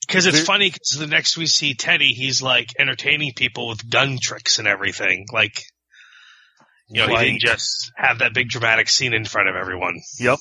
Because 0.08 0.26
it's 0.26 0.42
funny 0.42 0.70
because 0.70 0.98
the 1.00 1.08
next 1.08 1.38
we 1.38 1.46
see 1.48 1.74
Teddy, 1.74 2.10
he's 2.14 2.42
like 2.42 2.68
entertaining 2.80 3.34
people 3.36 3.68
with 3.68 3.90
gun 3.90 4.18
tricks 4.22 4.60
and 4.60 4.68
everything. 4.68 5.26
Like, 5.32 5.62
you 6.90 7.02
know, 7.06 7.08
he 7.18 7.26
didn't 7.26 7.42
just 7.42 7.92
have 7.98 8.20
that 8.20 8.34
big 8.34 8.50
dramatic 8.50 8.90
scene 8.90 9.14
in 9.14 9.26
front 9.26 9.50
of 9.50 9.56
everyone. 9.56 10.00
Yep. 10.20 10.40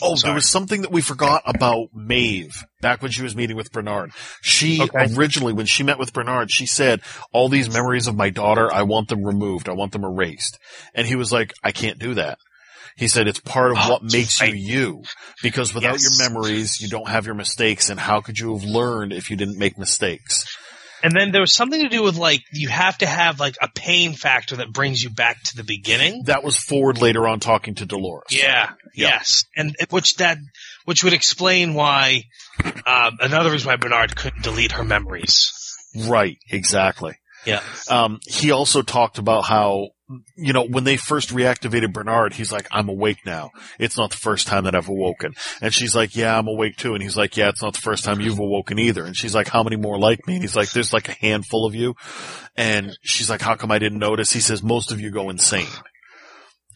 Oh, 0.00 0.16
Sorry. 0.16 0.30
there 0.30 0.34
was 0.34 0.48
something 0.48 0.82
that 0.82 0.90
we 0.90 1.00
forgot 1.00 1.42
about 1.46 1.88
Maeve 1.94 2.64
back 2.80 3.02
when 3.02 3.10
she 3.12 3.22
was 3.22 3.36
meeting 3.36 3.56
with 3.56 3.70
Bernard. 3.70 4.10
She 4.40 4.82
Okay. 4.82 5.14
originally, 5.14 5.52
when 5.52 5.66
she 5.66 5.82
met 5.82 5.98
with 5.98 6.12
Bernard, 6.12 6.50
she 6.50 6.66
said, 6.66 7.02
all 7.32 7.48
these 7.48 7.70
memories 7.72 8.06
of 8.08 8.16
my 8.16 8.30
daughter, 8.30 8.72
I 8.72 8.82
want 8.82 9.08
them 9.08 9.22
removed. 9.22 9.68
I 9.68 9.72
want 9.72 9.92
them 9.92 10.02
erased. 10.04 10.58
And 10.94 11.06
he 11.06 11.14
was 11.14 11.30
like, 11.30 11.52
I 11.62 11.72
can't 11.72 11.98
do 11.98 12.14
that. 12.14 12.38
He 12.96 13.08
said, 13.08 13.26
it's 13.28 13.40
part 13.40 13.72
of 13.72 13.78
Oh, 13.80 13.90
what 13.92 14.02
makes 14.02 14.40
right. 14.40 14.54
you 14.54 14.60
you. 14.72 15.02
Because 15.42 15.74
without 15.74 15.94
Yes. 16.00 16.18
your 16.18 16.28
memories, 16.30 16.80
you 16.80 16.88
don't 16.88 17.08
have 17.08 17.26
your 17.26 17.34
mistakes. 17.34 17.88
And 17.90 17.98
how 17.98 18.20
could 18.20 18.38
you 18.38 18.54
have 18.56 18.64
learned 18.64 19.12
if 19.12 19.30
you 19.30 19.36
didn't 19.36 19.58
make 19.58 19.78
mistakes? 19.78 20.44
And 21.04 21.12
then 21.16 21.32
there 21.32 21.40
was 21.40 21.52
something 21.52 21.82
to 21.82 21.88
do 21.88 22.02
with 22.04 22.16
like 22.16 22.42
you 22.52 22.68
have 22.68 22.96
to 22.98 23.06
have 23.06 23.40
like 23.40 23.56
a 23.60 23.68
pain 23.74 24.12
factor 24.12 24.56
that 24.56 24.72
brings 24.72 25.02
you 25.02 25.10
back 25.10 25.36
to 25.46 25.56
the 25.56 25.64
beginning. 25.64 26.22
That 26.26 26.44
was 26.44 26.56
Ford 26.56 27.00
later 27.00 27.26
on 27.26 27.40
talking 27.40 27.74
to 27.76 27.86
Dolores. 27.86 28.26
Yeah. 28.30 28.70
Yeah. 28.94 29.08
Yes. 29.08 29.44
And 29.56 29.74
which 29.90 30.16
that 30.16 30.38
which 30.84 31.02
would 31.02 31.12
explain 31.12 31.74
why 31.74 32.22
uh, 32.86 33.10
another 33.18 33.50
reason 33.50 33.66
why 33.68 33.76
Bernard 33.76 34.14
couldn't 34.14 34.44
delete 34.44 34.72
her 34.72 34.84
memories. 34.84 35.50
Right, 36.06 36.38
exactly. 36.48 37.14
Yeah. 37.44 37.62
Um, 37.90 38.20
he 38.24 38.52
also 38.52 38.82
talked 38.82 39.18
about 39.18 39.42
how, 39.44 39.88
you 40.36 40.52
know, 40.52 40.64
when 40.64 40.84
they 40.84 40.96
first 40.96 41.30
reactivated 41.30 41.92
Bernard, 41.92 42.34
he's 42.34 42.52
like, 42.52 42.66
I'm 42.70 42.88
awake 42.88 43.18
now. 43.24 43.50
It's 43.78 43.96
not 43.96 44.10
the 44.10 44.16
first 44.16 44.46
time 44.46 44.64
that 44.64 44.74
I've 44.74 44.88
awoken. 44.88 45.34
And 45.60 45.72
she's 45.72 45.94
like, 45.94 46.16
yeah, 46.16 46.36
I'm 46.36 46.48
awake 46.48 46.76
too. 46.76 46.94
And 46.94 47.02
he's 47.02 47.16
like, 47.16 47.36
yeah, 47.36 47.48
it's 47.48 47.62
not 47.62 47.74
the 47.74 47.80
first 47.80 48.04
time 48.04 48.20
you've 48.20 48.38
awoken 48.38 48.78
either. 48.78 49.04
And 49.04 49.16
she's 49.16 49.34
like, 49.34 49.48
how 49.48 49.62
many 49.62 49.76
more 49.76 49.98
like 49.98 50.26
me? 50.26 50.34
And 50.34 50.42
he's 50.42 50.56
like, 50.56 50.70
there's 50.70 50.92
like 50.92 51.08
a 51.08 51.16
handful 51.20 51.66
of 51.66 51.74
you. 51.74 51.94
And 52.56 52.96
she's 53.02 53.30
like, 53.30 53.40
how 53.40 53.54
come 53.54 53.70
I 53.70 53.78
didn't 53.78 53.98
notice? 53.98 54.32
He 54.32 54.40
says, 54.40 54.62
most 54.62 54.92
of 54.92 55.00
you 55.00 55.10
go 55.10 55.30
insane. 55.30 55.66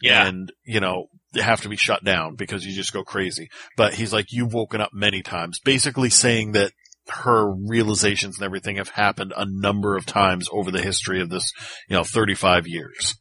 Yeah. 0.01 0.27
And, 0.27 0.51
you 0.63 0.79
know, 0.79 1.07
they 1.33 1.41
have 1.41 1.61
to 1.61 1.69
be 1.69 1.75
shut 1.75 2.03
down 2.03 2.35
because 2.35 2.65
you 2.65 2.73
just 2.73 2.93
go 2.93 3.03
crazy. 3.03 3.49
But 3.75 3.93
he's 3.93 4.13
like, 4.13 4.27
you've 4.31 4.53
woken 4.53 4.81
up 4.81 4.91
many 4.93 5.21
times, 5.21 5.59
basically 5.59 6.09
saying 6.09 6.53
that 6.53 6.71
her 7.09 7.49
realizations 7.51 8.37
and 8.37 8.45
everything 8.45 8.77
have 8.77 8.89
happened 8.89 9.33
a 9.35 9.45
number 9.47 9.95
of 9.95 10.05
times 10.05 10.49
over 10.51 10.71
the 10.71 10.81
history 10.81 11.21
of 11.21 11.29
this, 11.29 11.51
you 11.87 11.95
know, 11.95 12.03
35 12.03 12.67
years. 12.67 13.15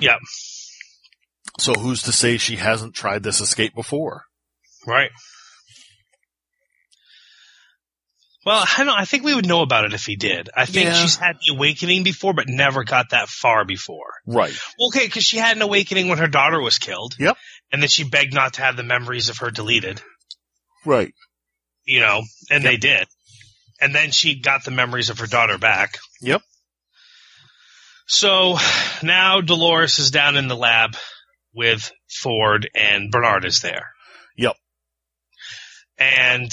Yeah. 0.00 0.16
So 1.58 1.74
who's 1.74 2.02
to 2.02 2.12
say 2.12 2.36
she 2.38 2.56
hasn't 2.56 2.94
tried 2.94 3.22
this 3.22 3.40
escape 3.40 3.74
before? 3.74 4.24
Right. 4.86 5.10
Well, 8.44 8.64
I 8.76 8.82
don't. 8.84 8.98
I 8.98 9.04
think 9.04 9.22
we 9.22 9.34
would 9.34 9.46
know 9.46 9.62
about 9.62 9.84
it 9.84 9.92
if 9.94 10.04
he 10.04 10.16
did. 10.16 10.50
I 10.56 10.66
think 10.66 10.86
Yeah. 10.86 10.94
she's 10.94 11.14
had 11.16 11.36
the 11.36 11.54
awakening 11.54 12.02
before, 12.02 12.32
but 12.34 12.48
never 12.48 12.82
got 12.82 13.10
that 13.10 13.28
far 13.28 13.64
before. 13.64 14.14
Right. 14.26 14.52
Well, 14.78 14.88
okay, 14.88 15.06
because 15.06 15.22
she 15.22 15.36
had 15.38 15.56
an 15.56 15.62
awakening 15.62 16.08
when 16.08 16.18
her 16.18 16.26
daughter 16.26 16.60
was 16.60 16.78
killed. 16.78 17.14
Yep. 17.20 17.36
And 17.70 17.80
then 17.80 17.88
she 17.88 18.02
begged 18.02 18.34
not 18.34 18.54
to 18.54 18.62
have 18.62 18.76
the 18.76 18.82
memories 18.82 19.28
of 19.28 19.38
her 19.38 19.50
deleted. 19.52 20.02
Right. 20.84 21.14
You 21.84 22.00
know, 22.00 22.22
and 22.50 22.64
they 22.64 22.76
did. 22.76 23.06
And 23.80 23.94
then 23.94 24.10
she 24.10 24.40
got 24.40 24.64
the 24.64 24.70
memories 24.72 25.10
of 25.10 25.20
her 25.20 25.26
daughter 25.26 25.58
back. 25.58 25.98
Yep. 26.20 26.42
So 28.12 28.58
now 29.02 29.40
Dolores 29.40 29.98
is 29.98 30.10
down 30.10 30.36
in 30.36 30.46
the 30.46 30.54
lab 30.54 30.96
with 31.54 31.90
Ford 32.10 32.68
and 32.74 33.10
Bernard 33.10 33.46
is 33.46 33.60
there. 33.60 33.94
Yep. 34.36 34.54
And 35.96 36.50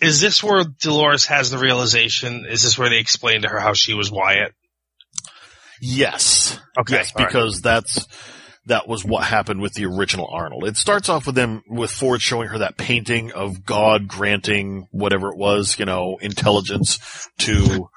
is 0.00 0.22
this 0.22 0.42
where 0.42 0.64
Dolores 0.64 1.26
has 1.26 1.50
the 1.50 1.58
realization? 1.58 2.46
Is 2.48 2.62
this 2.62 2.78
where 2.78 2.88
they 2.88 2.98
explain 2.98 3.42
to 3.42 3.48
her 3.48 3.60
how 3.60 3.74
she 3.74 3.92
was 3.92 4.10
Wyatt? 4.10 4.54
Yes. 5.82 6.58
Okay. 6.78 6.94
Yes, 6.94 7.12
all 7.14 7.24
right. 7.24 7.28
because 7.28 7.60
that's 7.60 8.08
that 8.64 8.88
was 8.88 9.04
what 9.04 9.24
happened 9.24 9.60
with 9.60 9.74
the 9.74 9.84
original 9.84 10.30
Arnold. 10.32 10.64
It 10.64 10.78
starts 10.78 11.10
off 11.10 11.26
with 11.26 11.34
them 11.34 11.62
with 11.68 11.90
Ford 11.90 12.22
showing 12.22 12.48
her 12.48 12.58
that 12.58 12.78
painting 12.78 13.32
of 13.32 13.66
God 13.66 14.08
granting 14.08 14.88
whatever 14.92 15.28
it 15.28 15.36
was, 15.36 15.78
you 15.78 15.84
know, 15.84 16.16
intelligence 16.22 17.28
to 17.40 17.90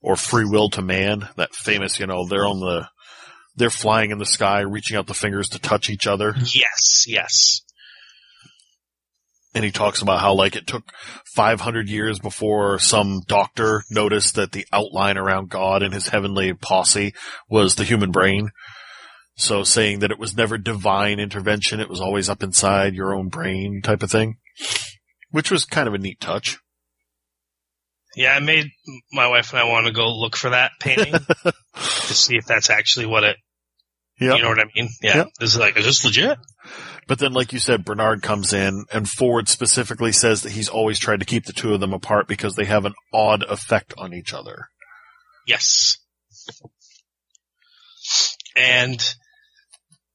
or 0.00 0.16
free 0.16 0.44
will 0.44 0.70
to 0.70 0.82
man. 0.82 1.28
That 1.36 1.54
famous, 1.54 1.98
you 1.98 2.06
know, 2.06 2.26
they're 2.26 2.46
on 2.46 2.60
the 2.60 2.88
they're 3.56 3.70
flying 3.70 4.10
in 4.10 4.18
the 4.18 4.26
sky, 4.26 4.60
reaching 4.60 4.96
out 4.96 5.06
the 5.06 5.14
fingers 5.14 5.48
to 5.50 5.58
touch 5.58 5.90
each 5.90 6.06
other. 6.06 6.34
Yes, 6.36 7.04
yes. 7.06 7.60
And 9.52 9.64
he 9.64 9.72
talks 9.72 10.00
about 10.00 10.20
how 10.20 10.34
like 10.34 10.54
it 10.54 10.66
took 10.66 10.84
500 11.34 11.88
years 11.88 12.20
before 12.20 12.78
some 12.78 13.22
doctor 13.26 13.82
noticed 13.90 14.36
that 14.36 14.52
the 14.52 14.64
outline 14.72 15.18
around 15.18 15.50
God 15.50 15.82
and 15.82 15.92
his 15.92 16.08
heavenly 16.08 16.54
posse 16.54 17.14
was 17.48 17.74
the 17.74 17.84
human 17.84 18.12
brain. 18.12 18.50
So 19.34 19.64
saying 19.64 20.00
that 20.00 20.12
it 20.12 20.18
was 20.18 20.36
never 20.36 20.56
divine 20.56 21.18
intervention, 21.18 21.80
it 21.80 21.88
was 21.88 22.00
always 22.00 22.28
up 22.28 22.42
inside 22.42 22.94
your 22.94 23.14
own 23.14 23.28
brain 23.28 23.80
type 23.82 24.02
of 24.02 24.10
thing. 24.10 24.36
which 25.30 25.50
was 25.50 25.64
kind 25.64 25.88
of 25.88 25.94
a 25.94 25.98
neat 25.98 26.20
touch. 26.20 26.58
Yeah, 28.16 28.32
I 28.34 28.40
made 28.40 28.66
my 29.12 29.28
wife 29.28 29.52
and 29.52 29.60
I 29.60 29.64
want 29.64 29.86
to 29.86 29.92
go 29.92 30.08
look 30.08 30.36
for 30.36 30.50
that 30.50 30.72
painting 30.80 31.12
to 31.44 31.52
see 32.14 32.36
if 32.36 32.44
that's 32.46 32.70
actually 32.70 33.06
what 33.06 33.24
it. 33.24 33.36
Yeah. 34.20 34.34
You 34.34 34.42
know 34.42 34.48
what 34.48 34.58
I 34.60 34.64
mean? 34.74 34.88
Yeah. 35.02 35.16
Yep. 35.18 35.28
This 35.38 35.54
is 35.54 35.58
like, 35.58 35.76
is 35.78 35.84
this 35.84 36.04
legit? 36.04 36.38
But 37.06 37.18
then, 37.18 37.32
like 37.32 37.52
you 37.52 37.58
said, 37.58 37.84
Bernard 37.84 38.22
comes 38.22 38.52
in, 38.52 38.84
and 38.92 39.08
Ford 39.08 39.48
specifically 39.48 40.12
says 40.12 40.42
that 40.42 40.52
he's 40.52 40.68
always 40.68 40.98
tried 40.98 41.20
to 41.20 41.26
keep 41.26 41.46
the 41.46 41.52
two 41.52 41.72
of 41.72 41.80
them 41.80 41.92
apart 41.92 42.28
because 42.28 42.54
they 42.54 42.66
have 42.66 42.84
an 42.84 42.94
odd 43.12 43.42
effect 43.44 43.94
on 43.96 44.12
each 44.12 44.34
other. 44.34 44.66
Yes. 45.46 45.96
And 48.54 49.02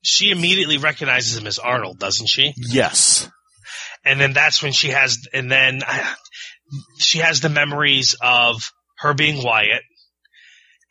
she 0.02 0.30
immediately 0.30 0.78
recognizes 0.78 1.36
him 1.36 1.48
as 1.48 1.60
Arnold, 1.60 2.00
doesn't 2.00 2.28
she? 2.28 2.54
Yes. 2.56 3.30
And 4.06 4.22
then 4.22 4.34
that's 4.34 4.62
when 4.62 4.72
she 4.72 4.90
has, 4.90 5.28
and 5.34 5.52
then 5.52 5.82
she 7.00 7.20
has 7.20 7.42
the 7.42 7.50
memories 7.50 8.16
of 8.22 8.72
her 9.00 9.14
being 9.14 9.44
Wyatt 9.44 9.82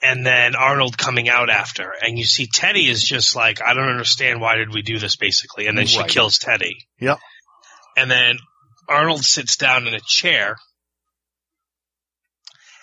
and 0.02 0.24
then 0.26 0.54
Arnold 0.54 0.98
coming 0.98 1.28
out 1.28 1.48
after. 1.50 1.90
And 2.02 2.18
you 2.18 2.24
see 2.24 2.46
Teddy 2.52 2.88
is 2.88 3.02
just 3.02 3.34
like, 3.34 3.62
I 3.62 3.72
don't 3.74 3.88
understand 3.88 4.40
why 4.40 4.56
did 4.56 4.72
we 4.74 4.82
do 4.82 4.98
this 4.98 5.16
basically. 5.16 5.66
And 5.66 5.76
then 5.78 5.86
she 5.86 5.98
Right. 6.00 6.08
kills 6.10 6.38
Teddy. 6.38 6.76
Yep. 7.00 7.18
And 7.96 8.10
then 8.10 8.36
Arnold 8.88 9.24
sits 9.24 9.56
down 9.56 9.86
in 9.86 9.94
a 9.94 10.00
chair. 10.06 10.56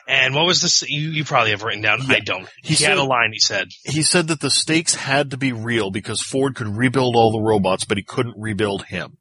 And 0.08 0.34
what 0.34 0.46
was 0.46 0.62
this? 0.62 0.82
You, 0.89 1.12
you 1.12 1.24
probably 1.24 1.52
have 1.52 1.64
written 1.64 1.82
down. 1.82 2.00
Yeah. 2.08 2.16
I 2.16 2.20
don't. 2.20 2.50
He 2.64 2.74
He, 2.74 2.84
had 2.84 2.92
said- 2.92 2.98
a 2.98 3.04
line 3.04 3.32
he 3.34 3.39
said. 3.39 3.68
He 3.84 4.02
said 4.02 4.28
that 4.28 4.39
the 4.39 4.50
stakes 4.50 4.96
had 4.96 5.30
to 5.32 5.38
be 5.38 5.54
real 5.54 5.92
because 5.92 6.22
Ford 6.22 6.56
could 6.56 6.68
rebuild 6.76 7.16
all 7.16 7.32
the 7.32 7.39
robots, 7.42 7.86
but 7.86 7.98
he 7.98 8.04
couldn't 8.04 8.36
rebuild 8.38 8.86
him. 8.86 9.18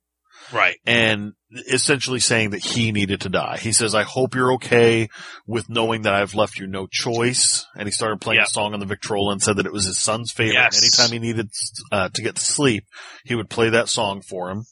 Right. 0.53 0.77
and 0.87 1.33
essentially 1.69 2.21
saying 2.21 2.51
that 2.51 2.65
he 2.65 2.93
needed 2.93 3.23
to 3.23 3.29
die. 3.29 3.59
He 3.59 3.73
says, 3.73 3.95
I 3.95 4.03
hope 4.05 4.35
you're 4.35 4.53
okay 4.55 5.09
with 5.47 5.69
knowing 5.69 6.03
that 6.03 6.15
I've 6.15 6.35
left 6.35 6.59
you 6.59 6.67
no 6.67 6.87
choice. 6.87 7.67
And 7.77 7.87
he 7.89 7.93
started 7.93 8.21
playing 8.21 8.39
Yeah. 8.39 8.45
a 8.45 8.49
song 8.49 8.73
on 8.73 8.81
the 8.81 8.87
Victrola 8.87 9.33
and 9.33 9.43
said 9.43 9.57
that 9.57 9.67
it 9.67 9.73
was 9.73 9.87
his 9.87 9.99
son's 9.99 10.31
favorite. 10.33 10.55
Yes. 10.55 10.81
Anytime 11.01 11.13
he 11.13 11.19
needed 11.29 11.51
uh, 11.91 12.09
to 12.15 12.23
get 12.23 12.37
to 12.37 12.43
sleep, 12.43 12.85
he 13.25 13.35
would 13.35 13.51
play 13.51 13.71
that 13.71 13.89
song 13.89 14.23
for 14.23 14.51
him. 14.51 14.65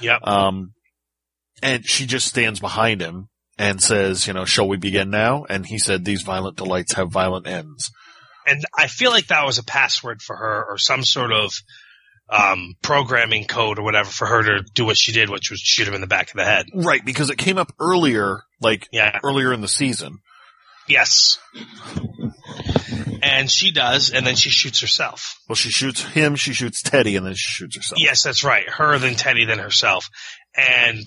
Yep. 0.00 0.20
Um, 0.26 0.72
and 1.62 1.84
she 1.84 2.06
just 2.06 2.26
stands 2.28 2.60
behind 2.60 3.00
him 3.00 3.28
and 3.58 3.82
says, 3.82 4.26
you 4.26 4.32
know, 4.32 4.44
shall 4.44 4.68
we 4.68 4.76
begin 4.78 5.10
now? 5.10 5.44
And 5.50 5.66
he 5.66 5.78
said, 5.78 6.04
these 6.04 6.22
violent 6.22 6.56
delights 6.56 6.94
have 6.94 7.10
violent 7.10 7.46
ends. 7.46 7.90
and 8.46 8.62
I 8.78 8.86
feel 8.86 9.10
like 9.10 9.26
that 9.26 9.44
was 9.44 9.58
a 9.58 9.64
password 9.64 10.22
for 10.22 10.34
her 10.36 10.64
or 10.68 10.78
some 10.78 11.02
sort 11.04 11.32
of 11.32 11.52
um, 12.30 12.74
programming 12.82 13.44
code 13.44 13.78
or 13.78 13.82
whatever 13.82 14.08
for 14.08 14.26
her 14.26 14.42
to 14.42 14.64
do 14.74 14.84
what 14.84 14.96
she 14.96 15.12
did, 15.12 15.30
which 15.30 15.50
was 15.50 15.60
shoot 15.60 15.88
him 15.88 15.94
in 15.94 16.00
the 16.00 16.06
back 16.06 16.30
of 16.30 16.36
the 16.36 16.44
head. 16.44 16.66
Right. 16.72 17.04
Because 17.04 17.28
it 17.30 17.38
came 17.38 17.58
up 17.58 17.72
earlier, 17.80 18.42
like 18.60 18.86
Yeah. 18.92 19.18
earlier 19.24 19.52
in 19.52 19.60
the 19.60 19.68
season. 19.68 20.18
Yes. 20.86 21.38
And 23.22 23.50
she 23.50 23.70
does, 23.70 24.10
and 24.10 24.26
then 24.26 24.34
she 24.34 24.50
shoots 24.50 24.80
herself. 24.80 25.36
Well, 25.48 25.56
she 25.56 25.70
shoots 25.70 26.02
him, 26.02 26.36
she 26.36 26.52
shoots 26.52 26.82
Teddy, 26.82 27.16
and 27.16 27.26
then 27.26 27.34
she 27.34 27.50
shoots 27.52 27.76
herself. 27.76 28.00
Yes, 28.00 28.22
that's 28.22 28.42
right. 28.44 28.68
Her, 28.68 28.98
then 28.98 29.14
Teddy, 29.14 29.44
then 29.44 29.58
herself. 29.58 30.08
And 30.56 31.06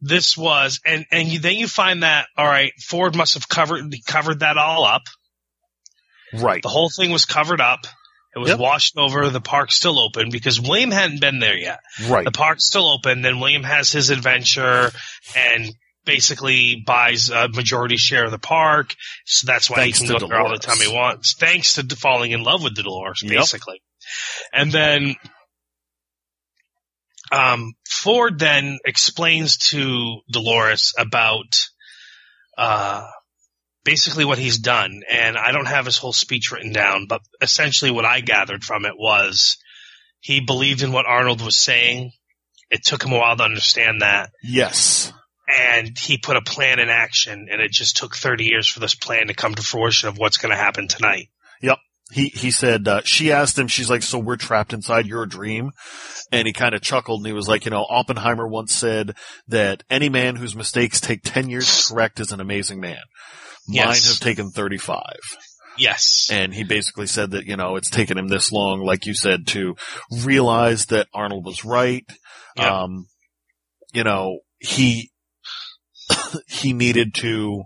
this 0.00 0.36
was, 0.36 0.80
and, 0.84 1.04
and 1.12 1.28
you, 1.28 1.38
then 1.40 1.54
you 1.54 1.68
find 1.68 2.02
that, 2.02 2.26
all 2.36 2.46
right, 2.46 2.72
Ford 2.80 3.14
must 3.14 3.34
have 3.34 3.48
covered, 3.48 3.94
covered 4.06 4.40
that 4.40 4.56
all 4.56 4.84
up. 4.84 5.02
Right. 6.32 6.62
The 6.62 6.68
whole 6.68 6.90
thing 6.90 7.10
was 7.10 7.26
covered 7.26 7.60
up. 7.60 7.80
It 8.34 8.38
was 8.38 8.48
Yep. 8.50 8.58
washed 8.58 8.96
over. 8.96 9.30
The 9.30 9.40
park's 9.40 9.76
still 9.76 9.98
open 10.00 10.30
because 10.30 10.60
William 10.60 10.90
hadn't 10.90 11.20
been 11.20 11.38
there 11.38 11.56
yet. 11.56 11.80
Right. 12.06 12.24
the 12.24 12.32
park's 12.32 12.66
still 12.66 12.88
open. 12.90 13.22
Then 13.22 13.38
William 13.40 13.62
has 13.62 13.92
his 13.92 14.10
adventure 14.10 14.90
and 15.36 15.72
basically 16.04 16.82
buys 16.86 17.30
a 17.30 17.48
majority 17.48 17.96
share 17.96 18.24
of 18.24 18.30
the 18.30 18.38
park. 18.38 18.94
So 19.24 19.46
that's 19.46 19.70
why 19.70 19.76
Thanks 19.76 20.00
he 20.00 20.06
can 20.06 20.18
go 20.18 20.26
there 20.26 20.40
all 20.40 20.50
the 20.50 20.58
time 20.58 20.76
he 20.78 20.88
wants. 20.92 21.34
Thanks 21.38 21.74
to 21.74 21.96
falling 21.96 22.32
in 22.32 22.42
love 22.42 22.62
with 22.62 22.74
Dolores, 22.74 23.22
Yep. 23.22 23.32
basically. 23.38 23.80
And 24.52 24.70
then, 24.70 25.16
um, 27.32 27.72
Ford 27.88 28.38
then 28.38 28.78
explains 28.84 29.56
to 29.70 30.20
Dolores 30.30 30.92
about, 30.98 31.56
uh, 32.58 33.06
basically 33.84 34.24
what 34.24 34.38
he's 34.38 34.58
done. 34.58 35.02
And 35.10 35.36
I 35.36 35.52
don't 35.52 35.68
have 35.68 35.84
his 35.84 35.98
whole 35.98 36.12
speech 36.12 36.50
written 36.50 36.72
down, 36.72 37.06
but 37.06 37.20
essentially 37.40 37.90
what 37.90 38.04
I 38.04 38.20
gathered 38.20 38.64
from 38.64 38.84
it 38.84 38.94
was 38.96 39.58
he 40.20 40.40
believed 40.40 40.82
in 40.82 40.92
what 40.92 41.06
Arnold 41.06 41.42
was 41.42 41.56
saying. 41.56 42.12
It 42.70 42.82
took 42.82 43.04
him 43.04 43.12
a 43.12 43.18
while 43.18 43.36
to 43.36 43.44
understand 43.44 44.00
that. 44.00 44.30
Yes. 44.42 45.12
And 45.46 45.96
he 45.98 46.16
put 46.16 46.38
a 46.38 46.42
plan 46.42 46.80
in 46.80 46.88
action, 46.88 47.48
and 47.50 47.60
it 47.60 47.70
just 47.70 47.98
took 47.98 48.16
30 48.16 48.44
years 48.44 48.66
for 48.66 48.80
this 48.80 48.94
plan 48.94 49.26
to 49.26 49.34
come 49.34 49.54
to 49.54 49.62
fruition 49.62 50.08
of 50.08 50.16
what's 50.16 50.38
going 50.38 50.50
to 50.50 50.56
happen 50.56 50.88
tonight. 50.88 51.28
Yep. 51.60 51.78
He 52.10 52.28
he 52.28 52.50
said 52.50 52.86
uh, 52.86 53.00
she 53.04 53.32
asked 53.32 53.58
him. 53.58 53.66
She's 53.66 53.88
like, 53.88 54.02
"So 54.02 54.18
we're 54.18 54.36
trapped 54.36 54.74
inside 54.74 55.06
your 55.06 55.24
dream," 55.24 55.70
and 56.30 56.46
he 56.46 56.52
kind 56.52 56.74
of 56.74 56.82
chuckled 56.82 57.20
and 57.20 57.26
he 57.26 57.32
was 57.32 57.48
like, 57.48 57.64
"You 57.64 57.70
know, 57.70 57.86
Oppenheimer 57.88 58.46
once 58.46 58.74
said 58.74 59.16
that 59.48 59.84
any 59.88 60.10
man 60.10 60.36
whose 60.36 60.54
mistakes 60.54 61.00
take 61.00 61.22
ten 61.22 61.48
years 61.48 61.66
to 61.66 61.94
correct 61.94 62.20
is 62.20 62.30
an 62.30 62.40
amazing 62.40 62.78
man. 62.78 63.00
Mine 63.66 63.76
Yes. 63.76 64.08
have 64.08 64.20
taken 64.20 64.50
thirty-five. 64.50 65.20
Yes. 65.76 66.28
And 66.30 66.54
he 66.54 66.62
basically 66.64 67.06
said 67.06 67.32
that 67.32 67.46
you 67.46 67.56
know 67.56 67.76
it's 67.76 67.90
taken 67.90 68.16
him 68.18 68.28
this 68.28 68.52
long, 68.52 68.80
like 68.80 69.06
you 69.06 69.14
said, 69.14 69.46
to 69.48 69.76
realize 70.22 70.86
that 70.86 71.08
Arnold 71.14 71.44
was 71.44 71.64
right. 71.64 72.04
Yep. 72.56 72.66
Um, 72.70 73.06
you 73.92 74.04
know, 74.04 74.40
he 74.58 75.10
he 76.48 76.72
needed 76.72 77.14
to 77.16 77.64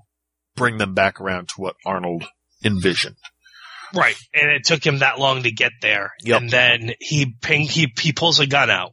bring 0.56 0.78
them 0.78 0.94
back 0.94 1.20
around 1.20 1.48
to 1.48 1.54
what 1.60 1.76
Arnold 1.84 2.24
envisioned. 2.64 3.16
Right. 3.94 4.16
And 4.34 4.50
it 4.50 4.64
took 4.64 4.84
him 4.84 4.98
that 4.98 5.18
long 5.18 5.44
to 5.44 5.50
get 5.50 5.72
there. 5.80 6.12
Yep. 6.22 6.40
And 6.42 6.50
then 6.50 6.92
he 7.00 7.34
ping, 7.40 7.62
he, 7.62 7.92
he 7.98 8.12
pulls 8.12 8.38
a 8.40 8.46
gun 8.46 8.70
out, 8.70 8.92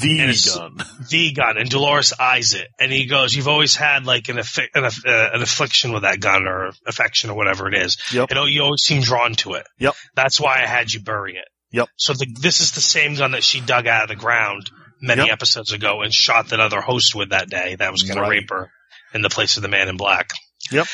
The 0.00 0.50
gun. 0.54 0.76
the 1.10 1.32
gun, 1.32 1.58
and 1.58 1.68
Dolores 1.70 2.12
eyes 2.18 2.54
it. 2.54 2.68
And 2.78 2.92
he 2.92 3.06
goes, 3.06 3.34
you've 3.34 3.48
always 3.48 3.74
had 3.76 4.06
like 4.06 4.28
an, 4.28 4.36
affi- 4.36 4.68
an, 4.74 4.84
aff- 4.84 5.04
uh, 5.06 5.30
an 5.34 5.42
affliction 5.42 5.92
with 5.92 6.02
that 6.02 6.20
gun 6.20 6.46
or 6.46 6.70
affection 6.86 7.30
or 7.30 7.36
whatever 7.36 7.68
it 7.68 7.74
is. 7.74 7.96
Yep. 8.12 8.30
You 8.30 8.34
know, 8.34 8.44
you 8.44 8.62
always 8.62 8.82
seem 8.82 9.02
drawn 9.02 9.34
to 9.36 9.54
it. 9.54 9.66
Yep. 9.78 9.94
That's 10.14 10.40
why 10.40 10.62
I 10.62 10.66
had 10.66 10.92
you 10.92 11.00
bury 11.00 11.34
it. 11.36 11.46
Yep. 11.72 11.88
So 11.96 12.12
the, 12.14 12.26
this 12.40 12.60
is 12.60 12.72
the 12.72 12.80
same 12.80 13.14
gun 13.16 13.32
that 13.32 13.44
she 13.44 13.60
dug 13.60 13.86
out 13.86 14.04
of 14.04 14.08
the 14.08 14.16
ground 14.16 14.70
many 15.02 15.22
Yep. 15.22 15.32
episodes 15.32 15.72
ago 15.72 16.02
and 16.02 16.12
shot 16.12 16.48
that 16.48 16.60
other 16.60 16.80
host 16.80 17.14
with 17.14 17.30
that 17.30 17.48
day 17.48 17.74
that 17.76 17.92
was 17.92 18.02
going 18.02 18.18
Right. 18.18 18.24
to 18.26 18.30
rape 18.30 18.50
her 18.50 18.70
in 19.14 19.22
the 19.22 19.30
place 19.30 19.56
of 19.56 19.62
the 19.62 19.68
man 19.68 19.88
in 19.88 19.96
black. 19.96 20.30
Yep. 20.70 20.86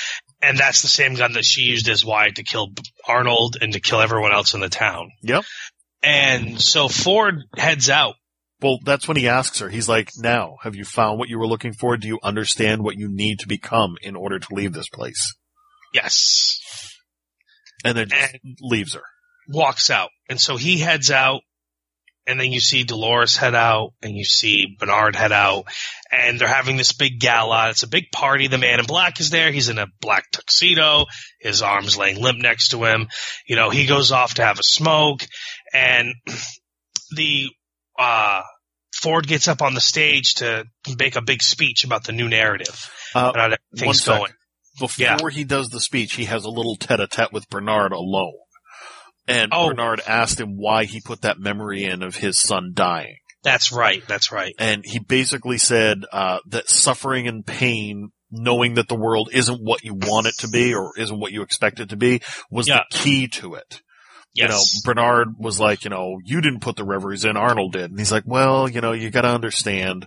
And 0.43 0.59
that's 0.59 0.83
the 0.83 0.89
same 0.89 1.15
gun 1.15 1.33
that 1.33 1.45
she 1.45 1.63
used 1.63 1.89
as 1.89 2.05
Wyatt 2.05 2.37
to 2.37 2.45
kill 2.45 2.69
Arnold 3.09 3.57
and 3.61 3.73
to 3.73 3.81
kill 3.81 4.01
everyone 4.01 4.33
else 4.33 4.55
in 4.55 4.61
the 4.61 4.69
town. 4.69 5.11
Yep. 5.23 5.45
And 6.03 6.61
so 6.61 6.89
Ford 6.89 7.43
heads 7.57 7.91
out. 7.91 8.15
Well, 8.63 8.79
that's 8.85 9.07
when 9.07 9.17
he 9.19 9.29
asks 9.29 9.59
her. 9.59 9.69
He's 9.69 9.89
like, 9.89 10.11
"Now, 10.17 10.57
have 10.63 10.75
you 10.75 10.85
found 10.85 11.19
what 11.19 11.29
you 11.29 11.39
were 11.39 11.47
looking 11.47 11.73
for? 11.75 11.97
Do 11.97 12.09
you 12.09 12.19
understand 12.23 12.83
what 12.83 12.97
you 12.97 13.09
need 13.09 13.41
to 13.41 13.49
become 13.49 13.97
in 14.03 14.17
order 14.17 14.39
to 14.39 14.55
leave 14.55 14.73
this 14.73 14.89
place?" 14.89 15.35
Yes. 15.93 16.59
And 17.85 17.97
then 17.97 18.13
And 18.13 18.57
leaves 18.61 18.95
her. 18.95 19.03
walks 19.49 19.91
out. 19.91 20.11
And 20.29 20.41
so 20.41 20.57
he 20.57 20.79
heads 20.79 21.11
out. 21.11 21.43
And 22.29 22.41
then 22.41 22.51
you 22.51 22.59
see 22.59 22.83
Dolores 22.83 23.37
head 23.37 23.55
out 23.55 23.93
and 24.03 24.17
you 24.17 24.25
see 24.25 24.75
Bernard 24.81 25.15
head 25.15 25.31
out 25.31 25.67
and 26.11 26.41
they're 26.41 26.49
having 26.49 26.77
this 26.77 26.93
big 26.93 27.21
gala. 27.21 27.71
It's 27.71 27.85
a 27.85 27.89
big 27.89 28.11
party. 28.11 28.49
The 28.49 28.59
man 28.59 28.81
in 28.81 28.87
black 28.87 29.21
is 29.21 29.31
there. 29.31 29.53
He's 29.53 29.69
in 29.69 29.79
a 29.79 29.87
black 30.01 30.25
tuxedo. 30.33 31.05
His 31.41 31.63
arms 31.63 31.97
laying 31.97 32.21
limp 32.21 32.41
next 32.41 32.71
to 32.71 32.83
him. 32.83 33.07
You 33.47 33.55
know, 33.55 33.71
he 33.71 33.87
goes 33.87 34.11
off 34.11 34.35
to 34.35 34.45
have 34.45 34.59
a 34.59 34.65
smoke 34.65 35.21
and 35.73 36.15
the, 37.17 37.49
uh, 37.99 38.43
Ford 38.95 39.27
gets 39.27 39.49
up 39.49 39.63
on 39.63 39.75
the 39.75 39.81
stage 39.81 40.35
to 40.37 40.65
make 40.99 41.17
a 41.17 41.23
big 41.23 41.43
speech 41.43 41.85
about 41.85 42.05
the 42.05 42.13
new 42.13 42.29
narrative 42.29 42.91
Uh, 43.15 43.33
and 43.35 43.57
how 43.85 43.93
sec. 43.93 44.19
going. 44.19 44.33
Before 44.79 45.31
he 45.31 45.45
does 45.45 45.69
the 45.71 45.81
speech, 45.81 46.15
he 46.15 46.25
has 46.27 46.45
a 46.45 46.51
little 46.51 46.77
tete-a-tete 46.77 47.33
with 47.33 47.49
Bernard 47.49 47.93
alone. 47.93 48.35
And 49.27 49.51
Oh. 49.53 49.69
Bernard 49.71 50.01
asked 50.07 50.39
him 50.39 50.57
why 50.57 50.85
he 50.85 51.01
put 51.01 51.23
that 51.23 51.39
memory 51.39 51.85
in 51.85 52.03
of 52.03 52.17
his 52.17 52.39
son 52.41 52.73
dying. 52.75 53.17
That's 53.43 53.73
right. 53.73 54.03
That's 54.07 54.31
right. 54.33 54.55
And 54.59 54.83
he 54.85 54.99
basically 54.99 55.59
said 55.59 56.05
uh, 56.13 56.39
that 56.49 56.69
suffering 56.69 57.27
and 57.29 57.47
pain, 57.47 58.11
knowing 58.31 58.75
that 58.75 58.89
the 58.89 58.97
world 58.97 59.31
isn't 59.33 59.61
what 59.63 59.83
you 59.85 59.95
want 59.95 60.27
it 60.27 60.35
to 60.39 60.49
be 60.49 60.75
or 60.75 60.93
isn't 60.99 61.19
what 61.19 61.33
you 61.33 61.43
expect 61.43 61.81
it 61.81 61.91
to 61.91 61.97
be, 61.97 62.21
was 62.51 62.67
Yeah. 62.69 62.83
the 62.91 62.99
key 62.99 63.29
to 63.29 63.55
it. 63.55 63.83
Yes. 64.37 64.75
You 64.75 64.81
know, 64.85 64.95
Bernard 64.95 65.29
was 65.39 65.59
like, 65.59 65.85
you 65.85 65.91
know, 65.91 66.19
you 66.25 66.41
didn't 66.41 66.61
put 66.61 66.77
the 66.77 66.85
reveries 66.85 67.25
in, 67.25 67.37
Arnold 67.37 67.73
did. 67.73 67.91
And 67.91 67.99
he's 67.99 68.13
like, 68.13 68.25
well, 68.27 68.69
you 68.69 68.81
know, 68.81 68.93
you 68.93 69.11
gotta 69.11 69.29
understand, 69.29 70.07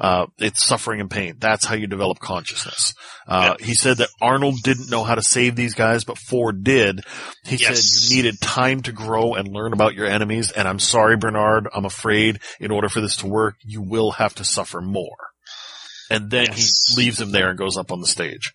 uh, 0.00 0.26
it's 0.38 0.64
suffering 0.64 1.00
and 1.00 1.10
pain. 1.10 1.34
That's 1.38 1.64
how 1.64 1.74
you 1.74 1.86
develop 1.86 2.18
consciousness. 2.20 2.94
Uh, 3.26 3.56
he 3.60 3.74
said 3.74 3.96
that 3.98 4.08
Arnold 4.20 4.62
didn't 4.62 4.90
know 4.90 5.02
how 5.04 5.14
to 5.16 5.22
save 5.22 5.56
these 5.56 5.74
guys, 5.74 6.04
but 6.04 6.18
Ford 6.18 6.62
did. 6.64 7.00
He 7.44 7.56
Yes. 7.56 7.80
said 7.84 8.10
you 8.10 8.16
needed 8.22 8.40
time 8.40 8.82
to 8.82 8.92
grow 8.92 9.34
and 9.34 9.48
learn 9.48 9.72
about 9.72 9.94
your 9.94 10.06
enemies. 10.06 10.50
And 10.52 10.68
I'm 10.68 10.78
sorry, 10.78 11.16
Bernard, 11.16 11.68
I'm 11.74 11.84
afraid 11.84 12.40
in 12.60 12.70
order 12.70 12.88
for 12.88 13.00
this 13.00 13.16
to 13.18 13.26
work, 13.26 13.56
you 13.64 13.82
will 13.82 14.12
have 14.12 14.34
to 14.36 14.44
suffer 14.44 14.80
more. 14.80 15.16
and 16.10 16.30
then 16.30 16.46
Yes. 16.46 16.84
he 16.88 16.96
leaves 16.96 17.20
him 17.20 17.32
there 17.32 17.50
and 17.50 17.58
goes 17.58 17.76
up 17.76 17.92
on 17.92 18.00
the 18.00 18.06
stage. 18.06 18.52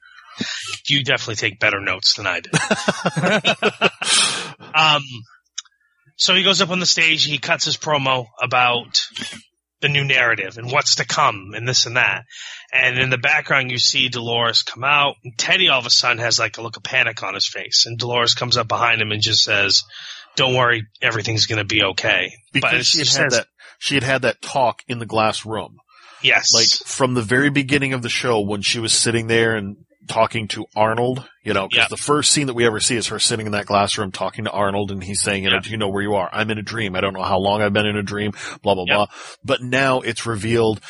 You 0.88 1.03
definitely 1.03 1.36
take 1.36 1.59
better 1.59 1.79
notes 1.79 2.15
than 2.15 2.27
I 2.27 2.41
did. 2.41 2.53
um, 4.75 5.01
so 6.15 6.36
he 6.36 6.43
goes 6.43 6.61
up 6.61 6.69
on 6.69 6.79
the 6.79 6.86
stage, 6.86 7.25
he 7.25 7.38
cuts 7.38 7.65
his 7.65 7.77
promo 7.77 8.27
about 8.41 9.01
the 9.81 9.89
new 9.89 10.05
narrative 10.05 10.57
and 10.57 10.71
what's 10.71 10.95
to 10.95 11.05
come 11.05 11.51
and 11.55 11.67
this 11.67 11.86
and 11.86 11.97
that. 11.97 12.23
And 12.73 12.97
in 12.97 13.09
the 13.09 13.17
background, 13.17 13.69
you 13.69 13.77
see 13.77 14.09
Dolores 14.09 14.63
come 14.63 14.84
out. 14.84 15.15
And 15.23 15.38
Teddy 15.38 15.69
all 15.69 15.79
of 15.79 15.86
a 15.86 15.89
sudden 15.89 16.19
has 16.19 16.39
like 16.39 16.57
a 16.57 16.61
look 16.61 16.77
of 16.77 16.84
panic 16.84 17.21
on 17.21 17.34
his 17.34 17.47
face. 17.47 17.86
And 17.86 17.99
Dolores 17.99 18.34
comes 18.34 18.57
up 18.57 18.67
behind 18.67 19.01
him 19.01 19.11
and 19.11 19.21
just 19.21 19.43
says, 19.43 19.84
don't 20.36 20.55
worry, 20.55 20.88
everything's 21.01 21.45
going 21.45 21.59
to 21.59 21.65
be 21.65 21.84
okay. 21.84 22.31
because 22.53 22.88
she 22.88 22.99
had 22.99 23.07
had 23.07 23.31
that 23.31 23.47
she 23.77 23.95
had 23.95 24.03
had 24.03 24.21
that 24.21 24.41
talk 24.41 24.81
in 24.88 24.99
the 24.99 25.05
glass 25.05 25.45
room. 25.45 25.77
Yes. 26.21 26.53
Like 26.53 26.88
from 26.88 27.13
the 27.13 27.21
very 27.21 27.49
beginning 27.49 27.91
of 27.91 28.01
the 28.01 28.09
show 28.09 28.39
when 28.39 28.61
she 28.61 28.79
was 28.79 28.93
sitting 28.93 29.27
there 29.27 29.55
and 29.55 29.75
talking 30.08 30.47
to 30.49 30.66
Arnold, 30.76 31.28
you 31.43 31.54
know, 31.54 31.68
because 31.68 31.86
Yeah. 31.86 31.88
the 31.89 31.97
first 31.97 32.32
scene 32.32 32.47
that 32.47 32.54
we 32.54 32.66
ever 32.66 32.80
see 32.80 32.95
is 32.95 33.08
her 33.08 33.20
sitting 33.20 33.45
in 33.45 33.51
that 33.54 33.66
glass 33.66 33.97
room 33.97 34.12
talking 34.12 34.45
to 34.45 34.51
Arnold 34.51 34.91
and 34.91 35.04
he's 35.04 35.22
saying, 35.22 35.43
you 35.43 35.49
know, 35.49 35.56
Yeah. 35.58 35.62
do 35.62 35.70
you 35.70 35.78
know 35.78 35.89
where 35.89 36.04
you 36.04 36.16
are? 36.16 36.30
I'm 36.32 36.51
in 36.51 36.58
a 36.58 36.62
dream. 36.64 36.95
I 36.95 37.01
don't 37.01 37.14
know 37.14 37.24
how 37.24 37.38
long 37.39 37.62
I've 37.62 37.74
been 37.74 37.86
in 37.86 37.95
a 37.97 38.04
dream, 38.04 38.32
blah, 38.62 38.76
blah, 38.76 38.86
Yeah. 38.88 38.95
blah. 38.95 39.06
But 39.43 39.62
now 39.62 40.01
it's 40.01 40.26
revealed 40.26 40.82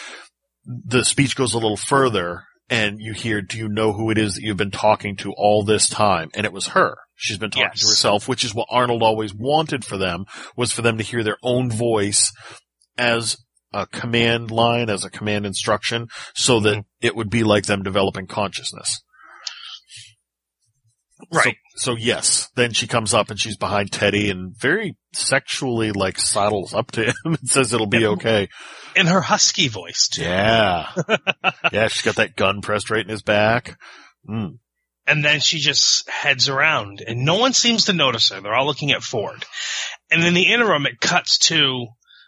the 0.66 1.04
speech 1.04 1.36
goes 1.36 1.54
a 1.54 1.58
little 1.58 1.78
further 1.78 2.44
and 2.70 2.98
you 3.00 3.14
hear, 3.14 3.42
do 3.42 3.58
you 3.58 3.68
know 3.70 3.92
who 3.94 4.10
it 4.10 4.18
is 4.18 4.36
that 4.36 4.42
you've 4.42 4.58
been 4.58 4.72
talking 4.72 5.16
to 5.18 5.34
all 5.38 5.64
this 5.64 5.88
time? 5.90 6.30
And 6.34 6.46
it 6.46 6.54
was 6.54 6.68
her. 6.70 6.96
She's 7.16 7.38
been 7.38 7.52
talking 7.52 7.70
Yes. 7.74 7.82
to 7.82 7.88
herself, 7.88 8.28
which 8.28 8.44
is 8.44 8.56
what 8.56 8.68
Arnold 8.72 9.04
always 9.04 9.34
wanted 9.34 9.86
for 9.86 9.98
them, 9.98 10.26
was 10.56 10.72
for 10.72 10.82
them 10.82 10.98
to 10.98 11.04
hear 11.04 11.24
their 11.24 11.38
own 11.44 11.70
voice 11.70 12.32
as 12.98 13.38
a 13.74 13.86
command 13.88 14.52
line, 14.52 14.90
as 14.90 15.04
a 15.04 15.10
command 15.10 15.46
instruction, 15.46 16.08
so 16.36 16.60
that 16.62 16.78
Mhm. 16.78 16.84
It 17.04 17.16
would 17.16 17.30
be 17.30 17.44
like 17.44 17.66
them 17.66 17.84
developing 17.84 18.28
consciousness. 18.28 19.04
Right. 21.32 21.58
So, 21.76 21.94
so 21.94 21.98
yes, 21.98 22.50
then 22.56 22.74
she 22.74 22.88
comes 22.88 23.14
up 23.14 23.30
and 23.30 23.40
she's 23.40 23.58
behind 23.58 23.92
Teddy 23.92 24.30
and 24.30 24.56
very 24.58 24.98
sexually 25.14 25.92
like 25.92 26.18
sidles 26.18 26.74
up 26.74 26.92
to 26.92 27.06
him 27.08 27.14
and 27.26 27.48
says 27.48 27.74
it'll 27.74 27.88
be 27.88 28.06
okay. 28.06 28.50
in 28.96 29.08
her 29.08 29.22
husky 29.22 29.68
voice 29.68 30.10
too. 30.10 30.24
Yeah. 30.24 30.88
yeah, 31.72 31.88
she's 31.88 32.02
got 32.02 32.16
that 32.16 32.36
gun 32.36 32.62
pressed 32.62 32.90
right 32.90 33.04
in 33.04 33.10
his 33.10 33.22
back. 33.22 33.80
Mm. 34.28 34.60
And 35.06 35.24
then 35.24 35.42
she 35.42 35.60
just 35.60 36.10
heads 36.10 36.48
around 36.48 37.04
and 37.06 37.26
no 37.26 37.38
one 37.38 37.54
seems 37.54 37.86
to 37.86 37.94
notice 37.94 38.30
her. 38.30 38.40
They're 38.40 38.54
all 38.56 38.66
looking 38.66 38.92
at 38.92 39.04
Ford. 39.04 39.46
And 40.10 40.24
in 40.24 40.34
the 40.34 40.52
interim, 40.52 40.86
it 40.86 41.00
cuts 41.00 41.38
to 41.50 41.88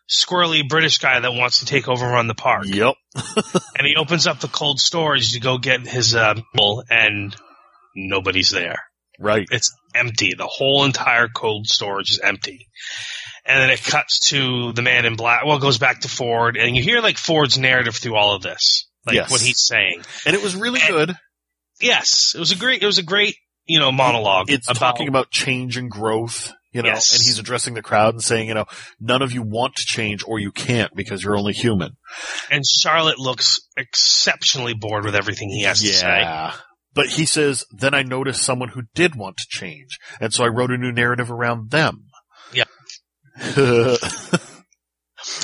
squirrely 0.10 0.68
British 0.68 0.98
guy 1.00 1.20
that 1.20 1.34
wants 1.34 1.60
to 1.60 1.66
take 1.66 1.88
over 1.88 2.06
and 2.06 2.14
run 2.14 2.28
the 2.28 2.36
park. 2.36 2.66
Yep. 2.68 2.96
And 3.78 3.86
he 3.86 3.96
opens 3.98 4.26
up 4.28 4.40
the 4.40 4.48
cold 4.48 4.80
storage 4.80 5.34
to 5.34 5.40
go 5.42 5.58
get 5.58 5.82
his, 5.82 6.16
uh, 6.16 6.36
meal 6.54 6.84
and 6.90 7.36
nobody's 7.96 8.50
there. 8.52 8.80
Right. 9.20 9.48
It's 9.52 9.74
empty. 9.94 10.34
The 10.38 10.48
whole 10.48 10.86
entire 10.86 11.28
cold 11.28 11.68
storage 11.68 12.12
is 12.12 12.20
empty. 12.24 12.68
And 13.46 13.62
then 13.62 13.70
it 13.70 13.84
cuts 13.84 14.30
to 14.30 14.72
the 14.74 14.82
man 14.82 15.06
in 15.06 15.16
black. 15.16 15.46
Well, 15.46 15.58
it 15.58 15.62
goes 15.62 15.78
back 15.78 16.02
to 16.02 16.10
Ford 16.10 16.58
and 16.58 16.76
you 16.76 16.82
hear 16.84 17.02
like 17.02 17.18
Ford's 17.18 17.58
narrative 17.58 17.96
through 17.96 18.16
all 18.16 18.34
of 18.36 18.42
this. 18.42 18.90
Like 19.06 19.16
Yes. 19.16 19.30
what 19.32 19.42
he's 19.42 19.64
saying. 19.66 20.02
And 20.26 20.36
it 20.36 20.42
was 20.42 20.56
really 20.56 20.80
And- 20.82 20.90
good. 20.90 21.16
Yes, 21.82 22.32
it 22.36 22.40
was 22.40 22.52
a 22.52 22.56
great, 22.56 22.82
it 22.82 22.86
was 22.86 22.98
a 23.00 23.04
great, 23.04 23.36
you 23.66 23.80
know, 23.80 23.92
monologue. 23.92 24.50
It's 24.50 24.68
talking 24.68 25.10
about 25.10 25.30
change 25.30 25.76
and 25.78 25.92
growth, 25.92 26.54
you 26.76 26.82
know, 26.84 26.90
Yes. 26.90 27.14
and 27.14 27.24
he's 27.24 27.40
addressing 27.40 27.74
the 27.74 27.82
crowd 27.82 28.14
and 28.14 28.22
saying, 28.24 28.48
you 28.48 28.54
know, 28.54 28.66
none 29.00 29.22
of 29.22 29.32
you 29.32 29.42
want 29.42 29.76
to 29.76 29.84
change 29.86 30.24
or 30.28 30.40
you 30.40 30.52
can't 30.52 30.94
because 30.96 31.24
you're 31.24 31.38
only 31.38 31.54
human. 31.54 31.92
and 32.52 32.64
Charlotte 32.66 33.18
looks 33.18 33.60
exceptionally 33.78 34.74
bored 34.74 35.06
with 35.06 35.16
everything 35.16 35.50
he 35.50 35.64
has 35.64 35.82
to 35.82 35.88
say. 35.88 36.20
Yeah. 36.20 36.54
But 36.94 37.08
he 37.08 37.26
says, 37.26 37.66
then 37.72 37.94
I 37.94 38.04
noticed 38.04 38.42
someone 38.44 38.70
who 38.70 38.84
did 38.94 39.16
want 39.16 39.38
to 39.38 39.46
change. 39.50 39.98
And 40.22 40.34
so 40.34 40.44
I 40.44 40.48
wrote 40.48 40.72
a 40.72 40.78
new 40.78 40.92
narrative 40.92 41.32
around 41.32 41.72
them. 41.72 42.06
Yeah. 42.54 42.66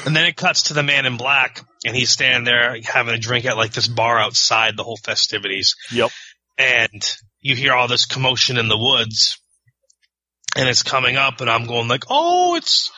And 0.06 0.16
then 0.16 0.26
it 0.26 0.36
cuts 0.36 0.64
to 0.64 0.74
the 0.76 0.84
man 0.84 1.06
in 1.08 1.18
black, 1.18 1.62
and 1.86 1.96
he's 1.96 2.12
standing 2.12 2.44
there 2.44 2.78
having 2.84 3.16
a 3.16 3.20
drink 3.20 3.46
at 3.46 3.58
like 3.58 3.74
this 3.74 3.88
bar 3.88 4.20
outside 4.20 4.78
the 4.78 4.84
whole 4.84 4.98
festivities. 5.04 5.76
Yep. 5.92 6.12
And 6.58 7.02
you 7.40 7.56
hear 7.56 7.74
all 7.74 7.88
this 7.88 8.06
commotion 8.06 8.58
in 8.58 8.68
the 8.68 8.78
woods, 8.78 9.41
and 10.56 10.68
it's 10.70 10.84
coming 10.84 11.18
up, 11.18 11.42
and 11.42 11.50
I'm 11.50 11.66
going 11.66 11.88
like, 11.88 12.04
"Oh, 12.10 12.56
it's 12.56 12.92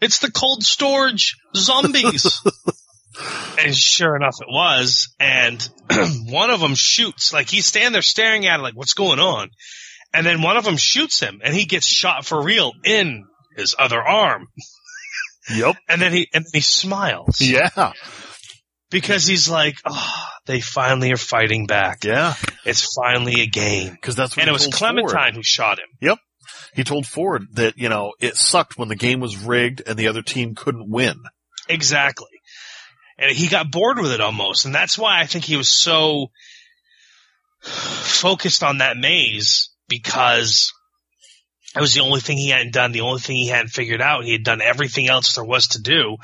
it's 0.00 0.18
the 0.18 0.30
cold 0.30 0.62
storage 0.62 1.36
zombies." 1.56 2.40
and 3.58 3.74
sure 3.74 4.16
enough, 4.16 4.36
it 4.40 4.48
was. 4.48 5.14
And 5.20 5.66
one 6.26 6.50
of 6.50 6.60
them 6.60 6.74
shoots, 6.74 7.32
like 7.32 7.48
he's 7.48 7.66
standing 7.66 7.92
there 7.92 8.02
staring 8.02 8.46
at 8.46 8.60
it, 8.60 8.62
like, 8.62 8.76
"What's 8.76 8.94
going 8.94 9.18
on?" 9.20 9.50
And 10.14 10.26
then 10.26 10.42
one 10.42 10.56
of 10.56 10.64
them 10.64 10.76
shoots 10.76 11.20
him, 11.20 11.40
and 11.42 11.54
he 11.54 11.64
gets 11.64 11.86
shot 11.86 12.26
for 12.26 12.42
real 12.42 12.72
in 12.84 13.24
his 13.56 13.74
other 13.78 14.00
arm. 14.00 14.46
yep. 15.54 15.76
And 15.88 16.00
then 16.00 16.12
he 16.12 16.28
and 16.34 16.44
he 16.52 16.60
smiles 16.60 17.40
Yeah. 17.40 17.92
because 18.90 19.26
he's 19.26 19.48
like, 19.48 19.76
"Oh, 19.84 20.24
they 20.46 20.60
finally 20.60 21.12
are 21.12 21.16
fighting 21.16 21.66
back. 21.66 22.04
Yeah. 22.04 22.34
It's 22.64 22.92
finally 22.94 23.40
a 23.42 23.46
game." 23.46 23.96
Cause 24.02 24.14
that's 24.16 24.36
what 24.36 24.42
And 24.42 24.48
it 24.48 24.52
was 24.52 24.66
Clementine 24.68 25.10
Ford. 25.12 25.34
who 25.34 25.42
shot 25.42 25.78
him. 25.78 25.88
He 26.74 26.84
told 26.84 27.06
Ford 27.06 27.46
that, 27.52 27.76
you 27.76 27.88
know, 27.88 28.12
it 28.18 28.36
sucked 28.36 28.78
when 28.78 28.88
the 28.88 28.96
game 28.96 29.20
was 29.20 29.36
rigged 29.36 29.82
and 29.86 29.98
the 29.98 30.08
other 30.08 30.22
team 30.22 30.54
couldn't 30.54 30.90
win. 30.90 31.22
Exactly. 31.68 32.30
And 33.18 33.30
he 33.30 33.48
got 33.48 33.70
bored 33.70 33.98
with 33.98 34.12
it 34.12 34.20
almost, 34.20 34.64
and 34.64 34.74
that's 34.74 34.98
why 34.98 35.20
I 35.20 35.26
think 35.26 35.44
he 35.44 35.56
was 35.56 35.68
so 35.68 36.30
focused 37.60 38.62
on 38.62 38.78
that 38.78 38.96
maze 38.96 39.70
because 39.88 40.72
it 41.76 41.80
was 41.80 41.94
the 41.94 42.00
only 42.00 42.20
thing 42.20 42.36
he 42.36 42.48
hadn't 42.48 42.72
done, 42.72 42.92
the 42.92 43.02
only 43.02 43.20
thing 43.20 43.36
he 43.36 43.48
hadn't 43.48 43.68
figured 43.68 44.00
out. 44.00 44.24
He 44.24 44.32
had 44.32 44.44
done 44.44 44.60
everything 44.60 45.08
else 45.08 45.34
there 45.34 45.44
was 45.44 45.68
to 45.68 45.82
do, 45.82 46.16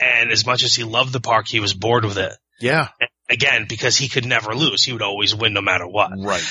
and 0.00 0.30
as 0.30 0.44
much 0.44 0.64
as 0.64 0.74
he 0.74 0.84
loved 0.84 1.12
the 1.12 1.20
park, 1.20 1.46
he 1.46 1.60
was 1.60 1.72
bored 1.72 2.04
with 2.04 2.18
it. 2.18 2.32
Yeah. 2.60 2.88
Again, 3.30 3.66
because 3.68 3.96
he 3.96 4.08
could 4.08 4.26
never 4.26 4.54
lose. 4.54 4.84
He 4.84 4.92
would 4.92 5.02
always 5.02 5.34
win 5.34 5.54
no 5.54 5.62
matter 5.62 5.86
what. 5.86 6.10
Right. 6.18 6.44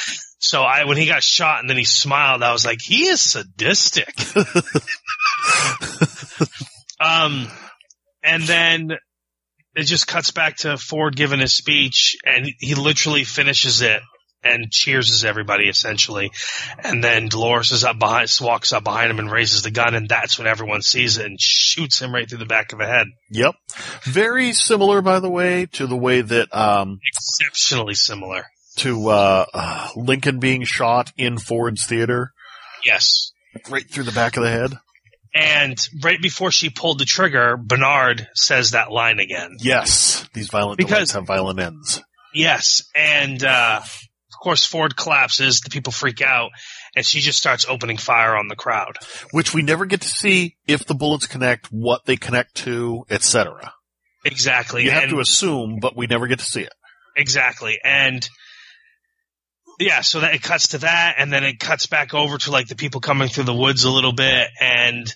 So 0.44 0.62
I, 0.62 0.84
when 0.84 0.98
he 0.98 1.06
got 1.06 1.24
shot 1.24 1.62
and 1.62 1.70
then 1.70 1.78
he 1.78 1.86
smiled, 1.86 2.44
I 2.44 2.52
was 2.52 2.66
like, 2.66 2.82
he 2.82 3.06
is 3.06 3.22
sadistic. 3.22 4.14
um, 7.00 7.48
and 8.22 8.44
then 8.44 8.92
it 9.74 9.84
just 9.84 10.06
cuts 10.06 10.32
back 10.32 10.58
to 10.58 10.78
Ford 10.78 11.16
giving 11.16 11.40
his 11.40 11.54
speech 11.54 12.18
and 12.26 12.46
he 12.60 12.76
literally 12.76 13.24
finishes 13.24 13.82
it 13.82 14.02
and 14.44 14.70
cheers 14.70 15.24
everybody 15.24 15.70
essentially. 15.70 16.30
And 16.78 17.02
then 17.02 17.30
Dolores 17.30 17.72
is 17.72 17.86
up 17.86 17.98
behind, 17.98 18.30
walks 18.42 18.74
up 18.74 18.84
behind 18.84 19.12
him 19.12 19.20
and 19.20 19.32
raises 19.32 19.62
the 19.62 19.72
gun 19.72 19.96
and 19.96 20.10
that's 20.10 20.38
when 20.38 20.48
everyone 20.48 20.82
sees 20.82 21.20
it 21.20 21.26
and 21.26 21.40
shoots 21.40 22.02
him 22.02 22.14
right 22.14 22.30
through 22.30 22.40
the 22.40 22.46
back 22.46 22.74
of 22.74 22.80
the 22.80 22.86
head. 22.86 23.08
Yep. 23.32 23.56
Very 24.04 24.52
similar, 24.52 25.02
by 25.02 25.22
the 25.22 25.30
way, 25.30 25.68
to 25.68 25.88
the 25.88 25.96
way 25.96 26.20
that, 26.20 26.54
um, 26.54 27.00
Exceptionally 27.14 27.94
similar. 27.94 28.44
To, 28.78 29.10
uh, 29.10 29.88
Lincoln 29.96 30.40
being 30.40 30.64
shot 30.64 31.12
in 31.18 31.38
Ford's 31.38 31.86
theater 31.86 32.34
Yes. 32.84 33.32
right 33.70 33.90
through 33.90 34.04
the 34.06 34.12
back 34.12 34.38
of 34.38 34.44
the 34.44 34.50
head. 34.50 34.74
And 35.36 35.78
right 36.04 36.22
before 36.22 36.52
she 36.52 36.70
pulled 36.70 37.00
the 37.00 37.06
trigger, 37.06 37.58
Bernard 37.58 38.28
says 38.36 38.72
that 38.72 38.92
line 38.92 39.20
again. 39.20 39.58
Yes. 39.60 40.28
These 40.34 40.50
violent 40.50 40.78
Because- 40.78 41.12
have 41.14 41.26
violent 41.26 41.60
ends. 41.60 42.02
Yes, 42.36 42.84
and 42.96 43.44
uh, 43.44 43.80
of 43.84 44.40
course 44.42 44.66
Ford 44.66 44.96
collapses. 44.96 45.60
The 45.62 45.70
people 45.70 45.94
freak 45.94 46.20
out, 46.22 46.50
and 46.96 47.06
she 47.06 47.20
just 47.20 47.38
starts 47.38 47.66
opening 47.70 47.98
fire 47.98 48.36
on 48.36 48.48
the 48.48 48.56
crowd. 48.56 48.98
Which 49.32 49.54
we 49.54 49.62
never 49.62 49.86
get 49.86 50.02
to 50.02 50.08
see 50.08 50.56
if 50.68 50.84
the 50.86 50.96
bullets 50.96 51.28
connect, 51.28 51.68
what 51.68 52.06
they 52.06 52.16
connect 52.18 52.56
to, 52.64 53.06
etc. 53.12 53.74
Exactly. 54.26 54.84
You 54.84 54.90
have 54.92 55.04
and, 55.04 55.12
to 55.12 55.20
assume, 55.20 55.78
but 55.80 55.96
we 55.96 56.08
never 56.08 56.26
get 56.28 56.40
to 56.40 56.46
see 56.46 56.62
it. 56.62 56.74
exactly, 57.16 57.80
and 57.84 58.28
yeah, 59.80 60.02
so 60.02 60.20
that 60.22 60.34
it 60.36 60.42
cuts 60.44 60.70
to 60.70 60.80
that, 60.80 61.16
and 61.18 61.32
then 61.32 61.44
it 61.44 61.60
cuts 61.60 61.88
back 61.88 62.14
over 62.14 62.38
to 62.38 62.52
like 62.52 62.68
the 62.68 62.76
people 62.76 63.02
coming 63.02 63.28
through 63.30 63.46
the 63.46 63.54
woods 63.54 63.84
a 63.84 63.92
little 63.92 64.14
bit, 64.14 64.48
and 64.60 65.14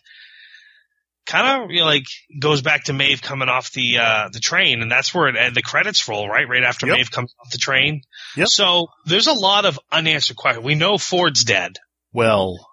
kind 1.26 1.64
of 1.64 1.72
you 1.72 1.80
know, 1.82 1.86
like 1.86 2.06
goes 2.40 2.62
back 2.62 2.86
to 2.86 2.94
Maeve 2.94 3.22
coming 3.22 3.50
off 3.50 3.72
the 3.74 3.98
uh, 4.00 4.30
the 4.32 4.40
train, 4.40 4.82
and 4.82 4.92
that's 4.92 5.14
where 5.14 5.28
it, 5.28 5.36
and 5.36 5.56
the 5.56 5.62
credits 5.62 6.08
roll 6.08 6.28
right 6.28 6.48
right 6.48 6.64
after 6.64 6.88
Yep. 6.88 6.96
Maeve 6.98 7.12
comes 7.12 7.34
off 7.40 7.52
the 7.52 7.58
train. 7.58 8.02
Yep. 8.36 8.48
So 8.48 8.88
there's 9.06 9.28
a 9.28 9.34
lot 9.34 9.66
of 9.66 9.80
unanswered 9.92 10.38
questions. 10.38 10.66
We 10.66 10.76
know 10.76 10.98
Ford's 10.98 11.44
dead. 11.44 11.78
Well, 12.14 12.68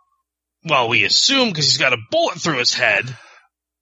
Well, 0.64 0.88
we 0.88 1.04
assume 1.04 1.48
because 1.48 1.66
he's 1.66 1.78
got 1.78 1.92
a 1.92 1.98
bullet 2.10 2.40
through 2.40 2.58
his 2.58 2.72
head. 2.74 3.04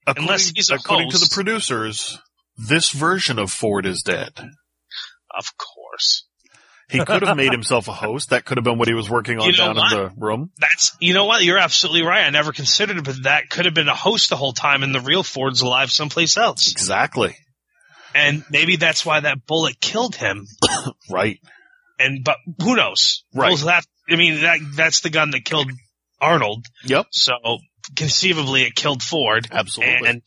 according, 0.07 0.25
Unless 0.25 0.53
he's 0.55 0.71
a 0.71 0.75
according 0.77 1.11
to 1.11 1.19
the 1.19 1.31
producers, 1.33 2.19
this 2.57 2.91
version 2.91 3.39
of 3.39 3.53
Ford 3.53 3.87
is 3.87 4.03
dead. 4.03 4.33
Of 5.35 5.47
course. 5.57 6.27
He 6.93 7.05
could 7.05 7.23
have 7.23 7.37
made 7.37 7.53
himself 7.53 7.89
a 7.89 7.93
host. 7.93 8.31
That 8.31 8.45
could 8.45 8.59
have 8.59 8.65
been 8.65 8.79
what 8.79 8.89
he 8.89 8.95
was 8.95 9.09
working 9.11 9.39
on 9.39 9.47
You 9.47 9.53
know 9.53 9.73
down 9.73 9.79
in 9.79 9.99
the 9.99 10.13
room. 10.17 10.51
That's, 10.59 10.97
you 11.01 11.15
know 11.15 11.25
what? 11.25 11.43
You're 11.43 11.59
absolutely 11.59 12.03
right. 12.03 12.25
I 12.25 12.31
never 12.31 12.53
considered 12.53 12.99
it, 12.99 13.05
but 13.05 13.23
that 13.25 13.49
could 13.51 13.65
have 13.65 13.75
been 13.75 13.89
a 13.89 13.95
host 13.95 14.31
the 14.31 14.37
whole 14.37 14.53
time 14.53 14.83
and 14.83 14.95
the 14.95 15.01
real 15.01 15.23
Ford's 15.23 15.63
alive 15.63 15.91
someplace 15.91 16.37
else. 16.37 16.71
Exactly. 16.71 17.37
and 18.15 18.45
maybe 18.51 18.77
that's 18.77 19.05
why 19.05 19.21
that 19.21 19.47
bullet 19.47 19.81
killed 19.81 20.15
him. 20.15 20.47
Right. 21.11 21.41
And 21.99 22.25
but 22.25 22.37
who 22.61 22.75
knows? 22.77 23.25
Right. 23.35 23.53
Well, 23.55 23.67
that 23.67 23.85
I 24.09 24.17
mean 24.17 24.41
that 24.43 24.61
that's 24.75 25.01
the 25.01 25.11
gun 25.11 25.31
that 25.33 25.45
killed 25.45 25.71
Arnold. 26.21 26.65
Yep. 26.85 27.07
So 27.11 27.33
conceivably, 27.97 28.63
it 28.63 28.75
killed 28.75 29.03
Ford. 29.03 29.49
Absolutely. 29.51 30.09
And 30.09 30.23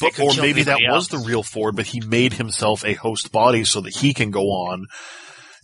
but, 0.00 0.18
or 0.20 0.32
maybe 0.40 0.62
that 0.64 0.76
anybody 0.76 0.92
was 0.92 1.08
the 1.08 1.18
real 1.18 1.42
Ford, 1.42 1.76
but 1.76 1.86
he 1.86 2.00
made 2.00 2.34
himself 2.34 2.84
a 2.84 2.94
host 2.94 3.32
body 3.32 3.64
so 3.64 3.80
that 3.80 3.96
he 3.96 4.14
can 4.14 4.30
go 4.30 4.42
on, 4.42 4.86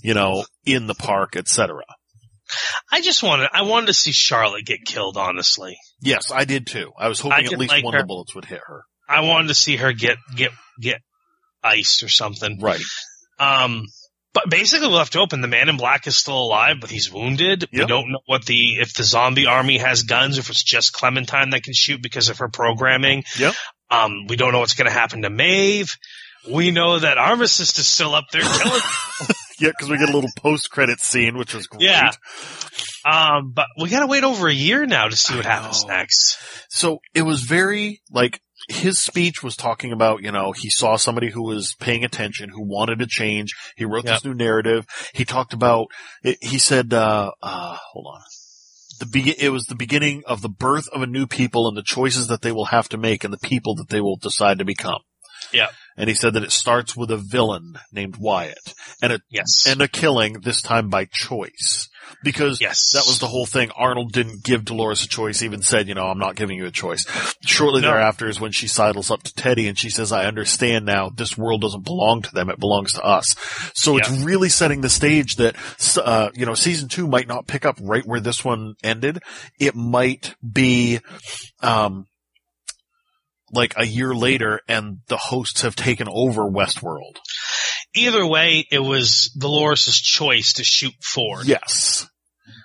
you 0.05 0.15
know, 0.15 0.45
in 0.67 0.87
the 0.87 0.95
park, 0.95 1.35
etc. 1.35 1.83
I 2.93 3.01
just 3.01 3.23
wanted 3.23 3.49
I 3.53 3.63
wanted 3.63 3.87
to 3.87 3.95
see 3.95 4.13
Charlotte 4.13 4.67
get 4.67 4.85
killed. 4.85 5.17
Honestly, 5.17 5.77
Yes, 6.01 6.31
I 6.31 6.45
did 6.45 6.67
too. 6.67 6.93
I 6.99 7.09
was 7.09 7.21
I 7.25 7.31
hoping 7.31 7.47
at 7.53 7.59
least 7.59 7.73
like 7.73 7.85
one 7.85 7.95
her. 7.95 8.01
of 8.01 8.05
the 8.05 8.07
bullets 8.07 8.35
would 8.35 8.45
hit 8.45 8.61
her. 8.65 8.83
I 9.09 9.23
wanted 9.23 9.49
to 9.49 9.55
see 9.55 9.77
her 9.77 9.93
get 9.93 10.19
get 10.37 10.51
get 10.81 11.01
iced 11.63 12.03
or 12.03 12.09
something. 12.09 12.61
Right. 12.61 12.83
Um, 13.39 13.87
but 14.35 14.51
basically 14.51 14.89
we 14.89 14.95
left 14.95 15.17
open. 15.17 15.41
The 15.41 15.49
man 15.49 15.69
in 15.69 15.77
black 15.77 16.07
is 16.07 16.19
still 16.19 16.37
alive, 16.39 16.77
but 16.81 16.91
he's 16.91 17.11
wounded. 17.11 17.67
We 17.73 17.87
don't 17.87 18.13
know 18.13 18.21
what 18.27 18.45
the 18.45 18.77
if 18.81 18.93
the 18.93 19.05
zombie 19.05 19.47
army 19.47 19.79
has 19.79 20.03
guns, 20.03 20.39
if 20.39 20.51
it's 20.51 20.63
just 20.63 20.93
Clementine 20.93 21.51
that 21.51 21.63
can 21.63 21.73
shoot 21.73 22.03
because 22.03 22.29
of 22.29 22.39
her 22.39 22.49
programming. 22.49 23.25
Yep. 23.39 23.55
Um, 23.91 24.27
we 24.29 24.37
don't 24.37 24.53
know 24.53 24.59
what's 24.61 24.75
going 24.75 24.89
to 24.89 24.93
happen 24.93 25.23
to 25.23 25.31
Maeve. 25.31 25.97
We 26.51 26.73
know 26.73 26.99
that 26.99 27.17
Armistice 27.17 27.79
is 27.79 27.87
still 27.87 28.15
up 28.15 28.27
there 28.33 28.43
killing. 28.43 28.81
Yeah, 29.61 29.71
because 29.71 29.89
we 29.89 29.99
get 29.99 30.09
a 30.09 30.13
little 30.13 30.31
post-credit 30.37 31.01
scene, 31.01 31.37
which 31.39 31.55
was 31.55 31.67
great. 31.67 31.83
Yeah. 31.83 32.11
um, 33.05 33.53
but 33.53 33.67
we 33.81 33.89
got 33.89 34.01
to 34.01 34.07
wait 34.07 34.25
over 34.25 34.49
a 34.49 34.53
year 34.53 34.87
now 34.87 35.09
to 35.09 35.17
see 35.17 35.37
what 35.37 35.45
happens 35.45 35.85
next. 35.85 36.37
So 36.71 36.99
it 37.15 37.23
was 37.23 37.43
very 37.43 38.01
like 38.11 38.41
his 38.69 39.01
speech 39.03 39.43
was 39.43 39.57
talking 39.57 39.93
about, 39.93 40.23
you 40.23 40.33
know, 40.33 40.53
he 40.53 40.71
saw 40.71 40.97
somebody 40.97 41.31
who 41.31 41.43
was 41.45 41.75
paying 41.79 42.05
attention, 42.05 42.49
who 42.49 42.63
wanted 42.67 42.99
to 43.01 43.07
change. 43.07 43.53
He 43.77 43.85
wrote 43.85 44.05
Yep. 44.05 44.15
this 44.15 44.25
new 44.25 44.35
narrative. 44.35 44.87
He 45.13 45.25
talked 45.25 45.53
about, 45.53 45.87
it, 46.23 46.39
he 46.41 46.59
said, 46.59 46.93
uh, 46.95 47.31
uh, 47.43 47.77
hold 47.93 48.07
on. 48.15 48.23
The 49.01 49.07
be- 49.07 49.39
it 49.43 49.51
was 49.51 49.65
the 49.67 49.75
beginning 49.75 50.23
of 50.27 50.41
the 50.41 50.49
birth 50.49 50.89
of 50.93 51.03
a 51.03 51.07
new 51.07 51.27
people 51.27 51.69
and 51.69 51.77
the 51.77 51.83
choices 51.83 52.29
that 52.29 52.43
they 52.43 52.53
will 52.53 52.67
have 52.67 52.89
to 52.91 52.97
make 52.97 53.25
and 53.25 53.33
the 53.33 53.39
people 53.39 53.75
that 53.77 53.89
they 53.89 54.01
will 54.01 54.17
decide 54.17 54.59
to 54.61 54.65
become. 54.65 55.01
Yep. 55.55 55.71
And 55.97 56.09
he 56.09 56.15
said 56.15 56.35
that 56.35 56.43
it 56.43 56.51
starts 56.51 56.97
with 56.97 57.11
a 57.11 57.17
villain 57.17 57.79
named 57.93 58.17
Wyatt 58.17 58.75
and 59.01 59.13
a, 59.13 59.21
Yes. 59.31 59.65
and 59.69 59.81
a 59.81 59.89
killing 59.89 60.41
this 60.41 60.61
time 60.61 60.89
by 60.89 61.05
choice. 61.05 61.89
Because 62.23 62.61
yes. 62.61 62.91
that 62.93 63.07
was 63.07 63.19
the 63.19 63.27
whole 63.27 63.47
thing. 63.47 63.71
Arnold 63.77 64.13
didn't 64.13 64.45
give 64.45 64.65
Dolores 64.65 65.05
a 65.05 65.09
choice, 65.09 65.43
even 65.43 65.63
said, 65.63 65.89
you 65.89 65.95
know, 65.95 66.07
I'm 66.07 66.19
not 66.19 66.37
giving 66.37 66.57
you 66.59 66.67
a 66.67 66.71
choice. 66.71 67.07
Shortly 67.43 67.81
No. 67.81 67.89
thereafter 67.89 68.29
is 68.29 68.41
when 68.41 68.53
she 68.53 68.67
sidles 68.67 69.11
up 69.11 69.23
to 69.23 69.35
Teddy 69.35 69.69
and 69.69 69.79
she 69.79 69.89
says, 69.89 70.13
I 70.13 70.27
understand 70.27 70.85
now 70.85 71.09
this 71.11 71.39
world 71.39 71.63
doesn't 71.63 71.85
belong 71.85 72.23
to 72.23 72.33
them. 72.33 72.51
It 72.51 72.61
belongs 72.61 72.93
to 72.95 73.03
us. 73.03 73.35
So 73.75 73.97
it's 73.97 74.11
really 74.23 74.49
setting 74.51 74.81
the 74.83 74.91
stage 74.91 75.37
that, 75.37 75.57
uh, 76.03 76.31
you 76.35 76.45
know, 76.45 76.55
season 76.55 76.89
two 76.89 77.07
might 77.07 77.29
not 77.29 77.47
pick 77.47 77.65
up 77.65 77.77
right 77.81 78.05
where 78.05 78.21
this 78.21 78.45
one 78.45 78.75
ended. 78.83 79.21
It 79.59 79.75
might 79.75 80.35
be, 80.47 81.01
um, 81.63 82.07
like 83.55 83.75
a 83.77 83.87
year 83.87 84.15
later 84.15 84.61
and 84.69 84.99
the 85.09 85.17
hosts 85.17 85.63
have 85.63 85.77
taken 85.77 86.09
over 86.11 86.43
Westworld. 86.43 87.17
Either 87.95 88.27
way, 88.27 88.67
it 88.71 88.81
was 88.81 89.31
Dolores' 89.39 90.01
choice 90.01 90.55
to 90.55 90.65
shoot 90.65 90.95
Ford. 91.01 91.47
Yes. 91.47 92.07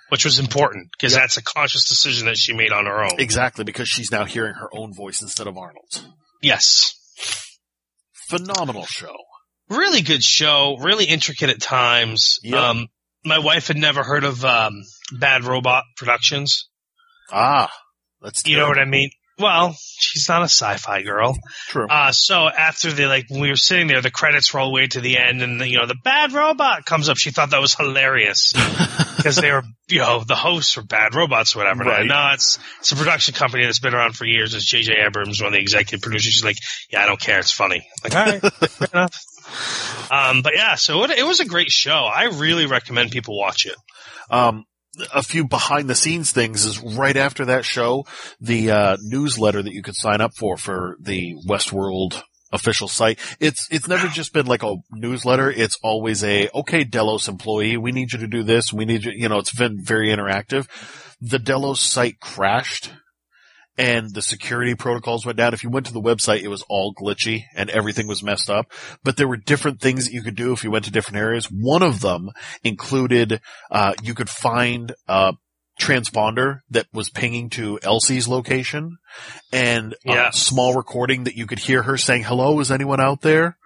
which 0.09 0.25
was 0.25 0.39
important 0.39 0.89
because 0.91 1.13
Yep. 1.13 1.21
that's 1.21 1.37
a 1.37 1.43
conscious 1.43 1.87
decision 1.87 2.25
that 2.25 2.35
she 2.37 2.51
made 2.53 2.71
on 2.71 2.87
her 2.87 3.03
own. 3.03 3.19
Exactly, 3.19 3.63
because 3.63 3.87
she's 3.87 4.11
now 4.11 4.25
hearing 4.25 4.55
her 4.55 4.67
own 4.75 4.91
voice 4.93 5.21
instead 5.21 5.45
of 5.45 5.55
Arnold's. 5.55 6.03
Yes. 6.41 6.95
Phenomenal 8.29 8.85
show. 8.85 9.15
Really 9.69 10.01
good 10.01 10.23
show, 10.23 10.77
really 10.79 11.05
intricate 11.05 11.49
at 11.51 11.61
times. 11.61 12.39
Yep. 12.43 12.55
Um, 12.59 12.87
my 13.23 13.37
wife 13.39 13.67
had 13.67 13.77
never 13.77 14.01
heard 14.03 14.23
of 14.23 14.43
um, 14.43 14.81
Bad 15.19 15.43
Robot 15.43 15.83
Productions. 15.97 16.69
Ah, 17.31 17.71
that's 18.21 18.45
You 18.47 18.57
know 18.57 18.67
what 18.67 18.79
I 18.79 18.85
mean? 18.85 19.11
Well, 19.39 19.75
she's 19.97 20.27
not 20.27 20.41
a 20.41 20.45
sci-fi 20.45 21.01
girl. 21.01 21.37
True. 21.67 21.87
Uh, 21.87 22.11
so 22.11 22.47
after 22.47 22.91
the 22.91 23.05
like, 23.05 23.29
when 23.29 23.39
we 23.39 23.49
were 23.49 23.55
sitting 23.55 23.87
there, 23.87 24.01
the 24.01 24.11
credits 24.11 24.53
roll 24.53 24.71
way 24.73 24.87
to 24.87 25.01
the 25.01 25.17
end, 25.17 25.41
and 25.41 25.61
the, 25.61 25.67
you 25.67 25.77
know 25.77 25.85
the 25.85 25.95
Bad 26.03 26.33
Robot 26.33 26.85
comes 26.85 27.07
up. 27.07 27.17
She 27.17 27.31
thought 27.31 27.51
that 27.51 27.61
was 27.61 27.73
hilarious 27.73 28.53
because 29.17 29.37
they 29.37 29.51
were, 29.51 29.63
you 29.87 29.99
know, 29.99 30.23
the 30.25 30.35
hosts 30.35 30.75
were 30.75 30.83
Bad 30.83 31.15
Robots 31.15 31.55
or 31.55 31.59
whatever. 31.59 31.83
Right. 31.83 32.05
No, 32.05 32.31
it's 32.33 32.59
it's 32.79 32.91
a 32.91 32.95
production 32.95 33.33
company 33.33 33.65
that's 33.65 33.79
been 33.79 33.93
around 33.93 34.15
for 34.15 34.25
years. 34.25 34.53
It's 34.53 34.65
J.J. 34.65 34.93
Abrams, 35.05 35.41
one 35.41 35.47
of 35.47 35.53
the 35.53 35.61
executive 35.61 36.01
producers. 36.01 36.33
She's 36.33 36.43
like, 36.43 36.57
yeah, 36.91 37.01
I 37.01 37.05
don't 37.05 37.19
care. 37.19 37.39
It's 37.39 37.51
funny. 37.51 37.87
Like, 38.03 38.15
all 38.15 38.25
right, 38.25 38.41
fair 38.53 38.87
enough. 38.93 39.19
Um, 40.11 40.41
but 40.41 40.53
yeah, 40.55 40.75
so 40.75 41.03
it, 41.03 41.11
it 41.11 41.25
was 41.25 41.39
a 41.39 41.45
great 41.45 41.69
show. 41.69 41.91
I 41.91 42.25
really 42.25 42.65
recommend 42.65 43.11
people 43.11 43.37
watch 43.37 43.65
it. 43.65 43.75
Um, 44.29 44.65
a 45.13 45.23
few 45.23 45.47
behind 45.47 45.89
the 45.89 45.95
scenes 45.95 46.31
things 46.31 46.65
is 46.65 46.79
right 46.79 47.17
after 47.17 47.45
that 47.45 47.65
show, 47.65 48.05
the 48.39 48.71
uh, 48.71 48.97
newsletter 49.01 49.61
that 49.61 49.73
you 49.73 49.81
could 49.81 49.95
sign 49.95 50.21
up 50.21 50.35
for 50.35 50.57
for 50.57 50.97
the 50.99 51.35
Westworld 51.47 52.21
official 52.51 52.87
site. 52.87 53.19
It's 53.39 53.67
it's 53.71 53.87
never 53.87 54.07
just 54.07 54.33
been 54.33 54.47
like 54.47 54.63
a 54.63 54.75
newsletter. 54.91 55.51
It's 55.51 55.77
always 55.83 56.23
a 56.23 56.49
okay, 56.53 56.83
Delos 56.83 57.27
employee, 57.27 57.77
we 57.77 57.91
need 57.91 58.11
you 58.13 58.19
to 58.19 58.27
do 58.27 58.43
this. 58.43 58.73
We 58.73 58.85
need 58.85 59.05
you. 59.05 59.11
You 59.15 59.29
know, 59.29 59.39
it's 59.39 59.53
been 59.53 59.83
very 59.83 60.09
interactive. 60.09 60.67
The 61.21 61.39
Delos 61.39 61.81
site 61.81 62.19
crashed. 62.19 62.91
And 63.77 64.13
the 64.13 64.21
security 64.21 64.75
protocols 64.75 65.25
went 65.25 65.37
down. 65.37 65.53
If 65.53 65.63
you 65.63 65.69
went 65.69 65.85
to 65.85 65.93
the 65.93 66.01
website, 66.01 66.41
it 66.41 66.49
was 66.49 66.65
all 66.67 66.93
glitchy 66.93 67.43
and 67.55 67.69
everything 67.69 68.07
was 68.07 68.21
messed 68.21 68.49
up. 68.49 68.65
But 69.05 69.15
there 69.15 69.27
were 69.27 69.37
different 69.37 69.79
things 69.79 70.05
that 70.05 70.13
you 70.13 70.21
could 70.21 70.35
do 70.35 70.51
if 70.51 70.65
you 70.65 70.71
went 70.71 70.83
to 70.85 70.91
different 70.91 71.17
areas. 71.19 71.45
One 71.49 71.81
of 71.81 72.01
them 72.01 72.29
included 72.61 73.39
uh, 73.71 73.93
you 74.03 74.13
could 74.15 74.29
find 74.29 74.93
a 75.07 75.33
transponder 75.79 76.59
that 76.69 76.87
was 76.91 77.09
pinging 77.09 77.49
to 77.51 77.79
Elsie's 77.81 78.27
location 78.27 78.97
and 79.53 79.95
Yeah. 80.03 80.27
a 80.27 80.33
small 80.33 80.75
recording 80.75 81.23
that 81.23 81.35
you 81.37 81.47
could 81.47 81.59
hear 81.59 81.83
her 81.83 81.95
saying, 81.95 82.23
hello, 82.23 82.59
is 82.59 82.71
anyone 82.71 82.99
out 82.99 83.21
there? 83.21 83.57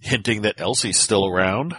Hinting 0.00 0.42
that 0.42 0.60
Elsie's 0.60 0.98
still 0.98 1.26
around. 1.26 1.76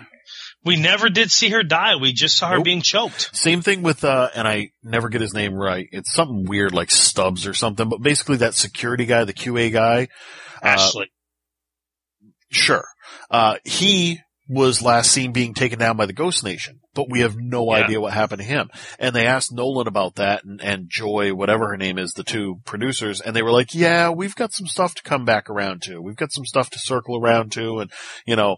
We 0.70 0.76
never 0.76 1.09
did 1.09 1.32
see 1.32 1.49
her 1.49 1.63
die. 1.63 1.95
We 1.95 2.13
just 2.13 2.38
saw 2.38 2.49
her 2.49 2.57
Nope. 2.57 2.65
being 2.65 2.82
choked. 2.84 3.36
Same 3.36 3.63
thing 3.63 3.82
with, 3.82 4.03
uh, 4.03 4.30
and 4.36 4.47
I 4.47 4.70
never 4.84 5.09
get 5.09 5.20
his 5.20 5.34
name 5.34 5.55
right. 5.55 5.88
It's 5.91 6.13
something 6.13 6.45
weird 6.45 6.74
like 6.76 6.91
Stubbs 6.91 7.47
or 7.47 7.55
something, 7.55 7.89
but 7.89 8.03
basically 8.03 8.38
that 8.38 8.53
security 8.53 9.05
guy, 9.07 9.24
the 9.24 9.34
QA 9.34 9.72
guy, 9.72 10.09
uh, 10.61 10.67
Ashley. 10.67 11.11
Sure. 12.51 12.86
Uh, 13.32 13.55
he 13.63 14.20
was 14.47 14.82
last 14.82 15.11
seen 15.11 15.32
being 15.32 15.53
taken 15.53 15.78
down 15.78 15.95
by 15.97 16.07
the 16.07 16.13
Ghost 16.13 16.43
Nation, 16.43 16.80
but 16.95 17.07
we 17.09 17.20
have 17.22 17.36
no 17.38 17.72
Yeah. 17.76 17.84
idea 17.84 18.01
what 18.01 18.13
happened 18.13 18.41
to 18.41 18.47
him. 18.47 18.70
And 18.97 19.15
they 19.15 19.28
asked 19.28 19.51
Nolan 19.51 19.88
about 19.88 20.15
that 20.15 20.43
and, 20.43 20.59
and 20.61 20.89
Joy, 20.89 21.34
whatever 21.36 21.67
her 21.70 21.78
name 21.78 21.99
is, 21.99 22.13
the 22.13 22.24
two 22.24 22.59
producers, 22.65 23.22
and 23.22 23.36
they 23.36 23.43
were 23.43 23.51
like, 23.51 23.76
yeah, 23.76 24.09
we've 24.09 24.36
got 24.36 24.51
some 24.53 24.65
stuff 24.65 24.95
to 24.95 25.03
come 25.03 25.24
back 25.24 25.49
around 25.51 25.84
to. 25.84 26.01
We've 26.01 26.15
got 26.15 26.32
some 26.32 26.45
stuff 26.45 26.70
to 26.72 26.80
circle 26.80 27.15
around 27.20 27.51
to 27.53 27.80
and, 27.80 27.91
you 28.26 28.36
know, 28.36 28.57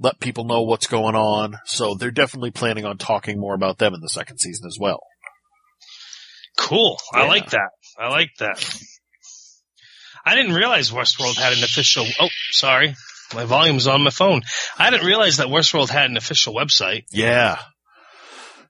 let 0.00 0.20
people 0.20 0.44
know 0.44 0.62
what's 0.62 0.86
going 0.86 1.14
on. 1.14 1.58
So 1.64 1.94
they're 1.94 2.10
definitely 2.10 2.50
planning 2.50 2.84
on 2.84 2.98
talking 2.98 3.40
more 3.40 3.54
about 3.54 3.78
them 3.78 3.94
in 3.94 4.00
the 4.00 4.08
second 4.08 4.38
season 4.38 4.66
as 4.66 4.78
well. 4.78 5.00
Cool. 6.56 6.98
I 7.12 7.26
like 7.26 7.50
that. 7.50 7.70
I 7.98 8.08
like 8.08 8.30
that. 8.40 8.82
I 10.24 10.34
didn't 10.34 10.54
realize 10.54 10.90
Westworld 10.90 11.36
had 11.36 11.56
an 11.56 11.64
official. 11.64 12.04
Oh, 12.20 12.28
sorry. 12.50 12.94
My 13.34 13.44
volume's 13.44 13.86
on 13.86 14.02
my 14.02 14.10
phone. 14.10 14.42
I 14.76 14.90
didn't 14.90 15.06
realize 15.06 15.36
that 15.38 15.48
Westworld 15.48 15.90
had 15.90 16.10
an 16.10 16.16
official 16.16 16.54
website. 16.54 17.04
Yeah. 17.10 17.58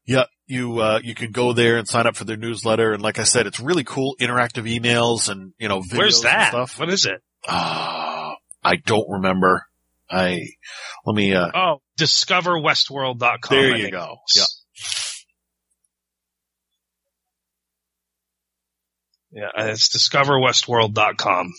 Yeah, 0.09 0.25
you 0.47 0.79
uh, 0.79 1.01
you 1.05 1.15
could 1.15 1.35
go 1.35 1.53
there 1.53 1.77
and 1.77 1.87
sign 1.87 2.07
up 2.07 2.17
for 2.17 2.25
their 2.25 2.39
newsletter, 2.39 2.95
and 2.95 3.03
like 3.03 3.19
I 3.19 3.25
said, 3.25 3.47
it's 3.47 3.61
really 3.61 3.85
cool, 3.85 4.17
interactive 4.19 4.65
emails 4.65 5.29
and 5.29 5.53
you 5.59 5.69
know 5.69 5.81
videos 5.81 5.99
Where's 5.99 6.17
and 6.21 6.25
that? 6.25 6.49
stuff. 6.49 6.79
What 6.79 6.89
is 6.89 7.05
it? 7.05 7.21
Uh, 7.47 8.33
I 8.65 8.77
don't 8.77 9.07
remember. 9.11 9.67
I 10.11 10.41
let 11.05 11.15
me. 11.15 11.35
Uh, 11.35 11.51
Oh, 11.55 11.83
discoverwestworld.com. 11.99 13.39
there 13.51 13.77
you 13.77 13.91
go. 13.91 14.17
Yeah. 14.37 14.43
Yeah, 19.31 19.49
uh, 19.57 19.67
it's 19.69 19.89
discoverwestworld.com. 19.95 21.53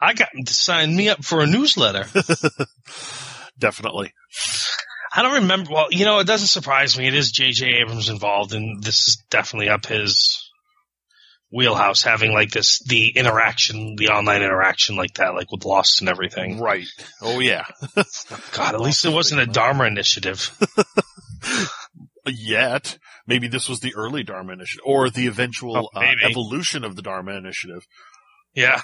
I 0.00 0.14
got 0.14 0.28
him 0.34 0.44
to 0.44 0.54
sign 0.54 0.94
me 0.94 1.08
up 1.08 1.24
for 1.24 1.40
a 1.40 1.46
newsletter. 1.46 2.04
Definitely. 3.58 4.12
I 5.12 5.22
don't 5.22 5.42
remember. 5.42 5.70
Well, 5.72 5.88
you 5.90 6.04
know, 6.04 6.20
it 6.20 6.26
doesn't 6.26 6.46
surprise 6.46 6.96
me. 6.96 7.08
It 7.08 7.14
is 7.14 7.32
J.J. 7.32 7.80
Abrams 7.80 8.08
involved, 8.08 8.52
and 8.54 8.80
this 8.82 9.08
is 9.08 9.24
definitely 9.30 9.68
up 9.70 9.86
his 9.86 10.37
wheelhouse, 11.50 12.02
having 12.02 12.32
like 12.32 12.50
this, 12.50 12.80
the 12.80 13.10
interaction, 13.16 13.96
the 13.96 14.08
online 14.08 14.42
interaction 14.42 14.96
like 14.96 15.14
that, 15.14 15.34
like 15.34 15.50
with 15.50 15.64
Lost 15.64 16.00
and 16.00 16.08
everything. 16.08 16.60
Right. 16.60 16.86
Oh 17.22 17.40
yeah. 17.40 17.64
God, 18.52 18.74
at 18.74 18.80
least 18.80 19.04
it 19.04 19.12
wasn't 19.12 19.40
a 19.40 19.46
Dharma 19.46 19.84
initiative. 19.84 20.50
Yet, 22.26 22.98
maybe 23.26 23.48
this 23.48 23.68
was 23.68 23.80
the 23.80 23.94
early 23.94 24.22
Dharma 24.22 24.52
initiative, 24.52 24.84
or 24.84 25.08
the 25.08 25.26
eventual 25.28 25.90
Oh, 25.94 25.98
uh, 25.98 26.12
evolution 26.22 26.84
of 26.84 26.94
the 26.94 27.02
Dharma 27.02 27.32
initiative. 27.32 27.86
Yeah. 28.54 28.82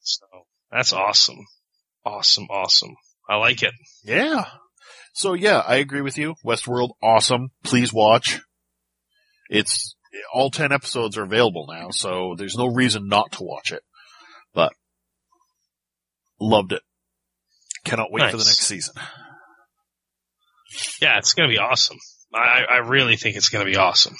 So 0.00 0.26
That's 0.70 0.92
awesome. 0.92 1.46
Awesome, 2.04 2.46
awesome. 2.50 2.94
I 3.28 3.36
like 3.36 3.62
it. 3.62 3.72
Yeah. 4.04 4.44
So 5.14 5.34
yeah, 5.34 5.62
I 5.66 5.76
agree 5.76 6.00
with 6.00 6.18
you. 6.18 6.34
Westworld, 6.44 6.90
awesome. 7.02 7.50
Please 7.62 7.92
watch. 7.92 8.40
It's 9.48 9.94
all 10.32 10.50
10 10.50 10.72
episodes 10.72 11.16
are 11.16 11.24
available 11.24 11.66
now, 11.68 11.90
so 11.90 12.34
there's 12.36 12.56
no 12.56 12.66
reason 12.66 13.08
not 13.08 13.32
to 13.32 13.44
watch 13.44 13.72
it. 13.72 13.82
But 14.54 14.72
loved 16.40 16.72
it. 16.72 16.82
Cannot 17.84 18.12
wait 18.12 18.30
for 18.30 18.36
the 18.36 18.44
next 18.44 18.60
season. 18.60 18.94
Yeah, 21.00 21.18
it's 21.18 21.34
going 21.34 21.48
to 21.48 21.52
be 21.52 21.58
awesome. 21.58 21.98
I, 22.34 22.64
I 22.68 22.76
really 22.78 23.16
think 23.16 23.36
it's 23.36 23.48
going 23.48 23.64
to 23.64 23.70
be 23.70 23.76
awesome. 23.76 24.16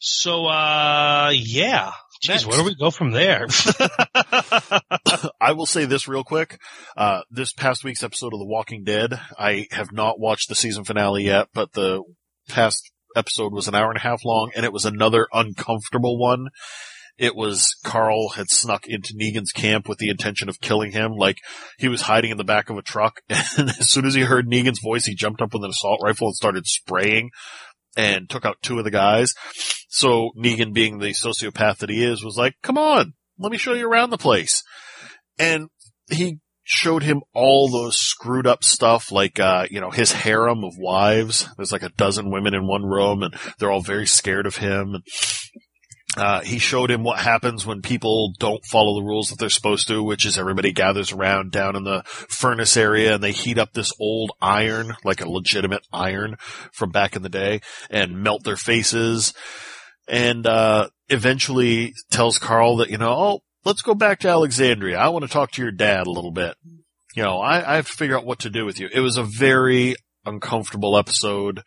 So, 0.00 0.46
uh, 0.46 1.32
yeah. 1.34 1.92
Jeez, 2.24 2.46
where 2.46 2.58
do 2.58 2.64
we 2.64 2.74
go 2.74 2.90
from 2.90 3.12
there? 3.12 3.46
I 5.40 5.52
will 5.52 5.66
say 5.66 5.84
this 5.84 6.08
real 6.08 6.24
quick. 6.24 6.60
Uh, 6.96 7.22
this 7.30 7.52
past 7.52 7.84
week's 7.84 8.02
episode 8.02 8.32
of 8.32 8.40
The 8.40 8.46
Walking 8.46 8.84
Dead, 8.84 9.18
I 9.38 9.66
have 9.70 9.92
not 9.92 10.18
watched 10.18 10.48
the 10.48 10.54
season 10.54 10.84
finale 10.84 11.24
yet, 11.24 11.48
but 11.52 11.72
the 11.72 12.02
past 12.48 12.90
episode 13.18 13.52
was 13.52 13.68
an 13.68 13.74
hour 13.74 13.90
and 13.90 13.98
a 13.98 14.02
half 14.02 14.24
long 14.24 14.50
and 14.54 14.64
it 14.64 14.72
was 14.72 14.84
another 14.84 15.26
uncomfortable 15.32 16.18
one. 16.18 16.48
It 17.18 17.34
was 17.34 17.74
Carl 17.82 18.30
had 18.30 18.48
snuck 18.48 18.86
into 18.86 19.14
Negan's 19.14 19.50
camp 19.50 19.88
with 19.88 19.98
the 19.98 20.08
intention 20.08 20.48
of 20.48 20.60
killing 20.60 20.92
him. 20.92 21.12
Like 21.12 21.38
he 21.76 21.88
was 21.88 22.02
hiding 22.02 22.30
in 22.30 22.36
the 22.36 22.44
back 22.44 22.70
of 22.70 22.78
a 22.78 22.82
truck 22.82 23.20
and 23.28 23.68
as 23.68 23.90
soon 23.90 24.06
as 24.06 24.14
he 24.14 24.22
heard 24.22 24.48
Negan's 24.48 24.80
voice, 24.80 25.04
he 25.04 25.14
jumped 25.14 25.42
up 25.42 25.52
with 25.52 25.64
an 25.64 25.70
assault 25.70 26.00
rifle 26.02 26.28
and 26.28 26.36
started 26.36 26.66
spraying 26.66 27.30
and 27.96 28.30
took 28.30 28.46
out 28.46 28.62
two 28.62 28.78
of 28.78 28.84
the 28.84 28.90
guys. 28.90 29.34
So 29.88 30.30
Negan 30.38 30.72
being 30.72 30.98
the 30.98 31.08
sociopath 31.08 31.78
that 31.78 31.90
he 31.90 32.04
is 32.04 32.24
was 32.24 32.36
like, 32.36 32.54
come 32.62 32.78
on, 32.78 33.14
let 33.38 33.50
me 33.50 33.58
show 33.58 33.74
you 33.74 33.88
around 33.88 34.10
the 34.10 34.18
place. 34.18 34.62
And 35.38 35.68
he 36.10 36.38
showed 36.70 37.02
him 37.02 37.22
all 37.32 37.70
those 37.70 37.96
screwed 37.96 38.46
up 38.46 38.62
stuff, 38.62 39.10
like, 39.10 39.40
uh, 39.40 39.66
you 39.70 39.80
know, 39.80 39.90
his 39.90 40.12
harem 40.12 40.62
of 40.64 40.74
wives. 40.76 41.48
There's 41.56 41.72
like 41.72 41.82
a 41.82 41.88
dozen 41.88 42.30
women 42.30 42.52
in 42.52 42.66
one 42.66 42.84
room 42.84 43.22
and 43.22 43.34
they're 43.58 43.70
all 43.70 43.80
very 43.80 44.06
scared 44.06 44.44
of 44.44 44.56
him. 44.56 44.94
And, 44.94 45.02
uh, 46.18 46.40
he 46.40 46.58
showed 46.58 46.90
him 46.90 47.04
what 47.04 47.20
happens 47.20 47.64
when 47.64 47.80
people 47.80 48.34
don't 48.38 48.62
follow 48.66 49.00
the 49.00 49.06
rules 49.06 49.28
that 49.28 49.38
they're 49.38 49.48
supposed 49.48 49.88
to, 49.88 50.02
which 50.02 50.26
is 50.26 50.36
everybody 50.36 50.70
gathers 50.72 51.10
around 51.10 51.52
down 51.52 51.74
in 51.74 51.84
the 51.84 52.02
furnace 52.04 52.76
area 52.76 53.14
and 53.14 53.24
they 53.24 53.32
heat 53.32 53.56
up 53.56 53.72
this 53.72 53.92
old 53.98 54.30
iron, 54.42 54.94
like 55.04 55.22
a 55.22 55.30
legitimate 55.30 55.86
iron 55.90 56.36
from 56.74 56.90
back 56.90 57.16
in 57.16 57.22
the 57.22 57.30
day 57.30 57.62
and 57.88 58.22
melt 58.22 58.44
their 58.44 58.56
faces. 58.56 59.32
And, 60.06 60.46
uh, 60.46 60.90
eventually 61.08 61.94
tells 62.10 62.38
Carl 62.38 62.76
that, 62.76 62.90
you 62.90 62.98
know, 62.98 63.10
oh, 63.10 63.40
let's 63.64 63.82
go 63.82 63.94
back 63.94 64.20
to 64.20 64.28
Alexandria. 64.28 64.98
I 64.98 65.08
want 65.08 65.24
to 65.24 65.30
talk 65.30 65.52
to 65.52 65.62
your 65.62 65.70
dad 65.70 66.06
a 66.06 66.10
little 66.10 66.32
bit. 66.32 66.56
You 67.14 67.22
know, 67.22 67.38
I, 67.38 67.72
I 67.72 67.76
have 67.76 67.88
to 67.88 67.92
figure 67.92 68.16
out 68.16 68.26
what 68.26 68.40
to 68.40 68.50
do 68.50 68.64
with 68.64 68.78
you. 68.78 68.88
It 68.92 69.00
was 69.00 69.16
a 69.16 69.24
very 69.24 69.96
uncomfortable 70.24 70.96
episode. 70.96 71.62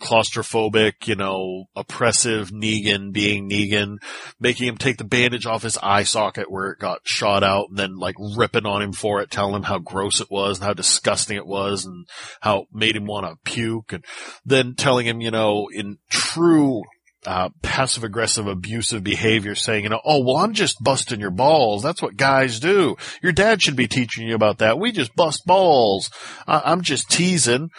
Claustrophobic, 0.00 1.06
you 1.06 1.14
know, 1.14 1.66
oppressive 1.76 2.50
Negan 2.50 3.12
being 3.12 3.48
Negan, 3.48 3.98
making 4.40 4.66
him 4.66 4.76
take 4.76 4.96
the 4.96 5.04
bandage 5.04 5.46
off 5.46 5.62
his 5.62 5.78
eye 5.78 6.02
socket 6.02 6.50
where 6.50 6.70
it 6.72 6.80
got 6.80 7.02
shot 7.04 7.44
out 7.44 7.66
and 7.68 7.78
then 7.78 7.96
like 7.96 8.16
ripping 8.36 8.66
on 8.66 8.82
him 8.82 8.92
for 8.92 9.22
it, 9.22 9.30
telling 9.30 9.54
him 9.54 9.62
how 9.62 9.78
gross 9.78 10.20
it 10.20 10.28
was 10.28 10.58
and 10.58 10.66
how 10.66 10.74
disgusting 10.74 11.36
it 11.36 11.46
was 11.46 11.84
and 11.84 12.08
how 12.40 12.62
it 12.62 12.68
made 12.72 12.96
him 12.96 13.06
want 13.06 13.26
to 13.26 13.50
puke 13.50 13.92
and 13.92 14.04
then 14.44 14.74
telling 14.74 15.06
him, 15.06 15.20
you 15.20 15.30
know, 15.30 15.68
in 15.72 15.98
true 16.10 16.82
uh, 17.26 17.50
passive 17.62 18.04
aggressive 18.04 18.46
abusive 18.46 19.04
behavior 19.04 19.54
saying, 19.54 19.84
you 19.84 19.90
know, 19.90 20.00
oh, 20.04 20.24
well, 20.24 20.36
I'm 20.36 20.54
just 20.54 20.82
busting 20.82 21.20
your 21.20 21.30
balls. 21.30 21.82
That's 21.82 22.02
what 22.02 22.16
guys 22.16 22.58
do. 22.58 22.96
Your 23.22 23.32
dad 23.32 23.62
should 23.62 23.76
be 23.76 23.86
teaching 23.86 24.26
you 24.26 24.34
about 24.34 24.58
that. 24.58 24.78
We 24.78 24.92
just 24.92 25.14
bust 25.14 25.46
balls. 25.46 26.10
I'm 26.46 26.82
just 26.82 27.10
teasing. 27.10 27.70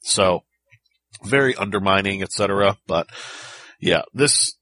So 0.00 0.40
very 1.22 1.54
undermining, 1.54 2.22
etc. 2.22 2.76
But 2.86 3.08
yeah, 3.80 4.02
this, 4.12 4.54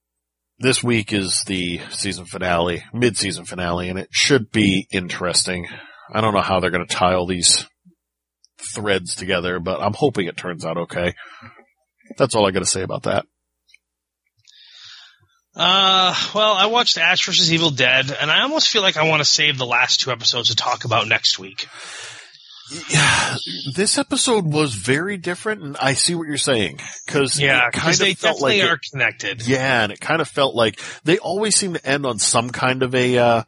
this 0.58 0.82
week 0.82 1.12
is 1.12 1.42
the 1.46 1.80
season 1.90 2.26
finale, 2.26 2.84
mid-season 2.92 3.44
finale, 3.44 3.88
and 3.88 3.98
it 3.98 4.08
should 4.10 4.50
be 4.50 4.86
interesting. 4.92 5.66
I 6.12 6.20
don't 6.20 6.34
know 6.34 6.40
how 6.40 6.60
they're 6.60 6.70
going 6.70 6.86
to 6.86 6.94
tie 6.94 7.14
all 7.14 7.26
these 7.26 7.66
threads 8.74 9.14
together, 9.14 9.60
but 9.60 9.80
I'm 9.80 9.94
hoping 9.94 10.26
it 10.26 10.36
turns 10.36 10.64
out 10.64 10.76
okay. 10.76 11.14
That's 12.18 12.34
all 12.34 12.46
I 12.46 12.52
got 12.52 12.60
to 12.60 12.66
say 12.66 12.82
about 12.82 13.04
that. 13.04 13.26
Uh, 15.56 16.14
well, 16.34 16.52
I 16.52 16.66
watched 16.66 16.98
Ash 16.98 17.24
vs. 17.24 17.52
Evil 17.52 17.70
Dead, 17.70 18.10
and 18.20 18.30
I 18.30 18.42
almost 18.42 18.68
feel 18.68 18.82
like 18.82 18.96
I 18.96 19.08
want 19.08 19.20
to 19.20 19.24
save 19.24 19.58
the 19.58 19.66
last 19.66 20.00
two 20.00 20.10
episodes 20.10 20.50
to 20.50 20.56
talk 20.56 20.84
about 20.84 21.08
next 21.08 21.38
week. 21.38 21.66
Yeah, 22.90 23.36
this 23.76 23.96
episode 23.96 24.44
was 24.44 24.74
very 24.74 25.16
different, 25.18 25.62
and 25.62 25.76
I 25.76 25.94
see 25.94 26.16
what 26.16 26.26
you're 26.26 26.36
saying 26.36 26.80
because 27.06 27.38
Yeah, 27.40 27.70
because 27.72 27.98
they 28.00 28.14
felt 28.14 28.40
like 28.42 28.56
definitely 28.56 28.60
it- 28.60 28.72
are 28.72 28.80
connected. 28.92 29.46
yeah, 29.46 29.82
and 29.84 29.92
it 29.92 30.00
kind 30.00 30.20
of 30.20 30.26
felt 30.28 30.56
like 30.56 30.80
they 31.04 31.18
always 31.18 31.54
seem 31.56 31.74
to 31.74 31.86
end 31.88 32.04
on 32.04 32.18
some 32.18 32.50
kind 32.50 32.82
of 32.82 32.92
a 32.92 33.18
uh, 33.18 33.42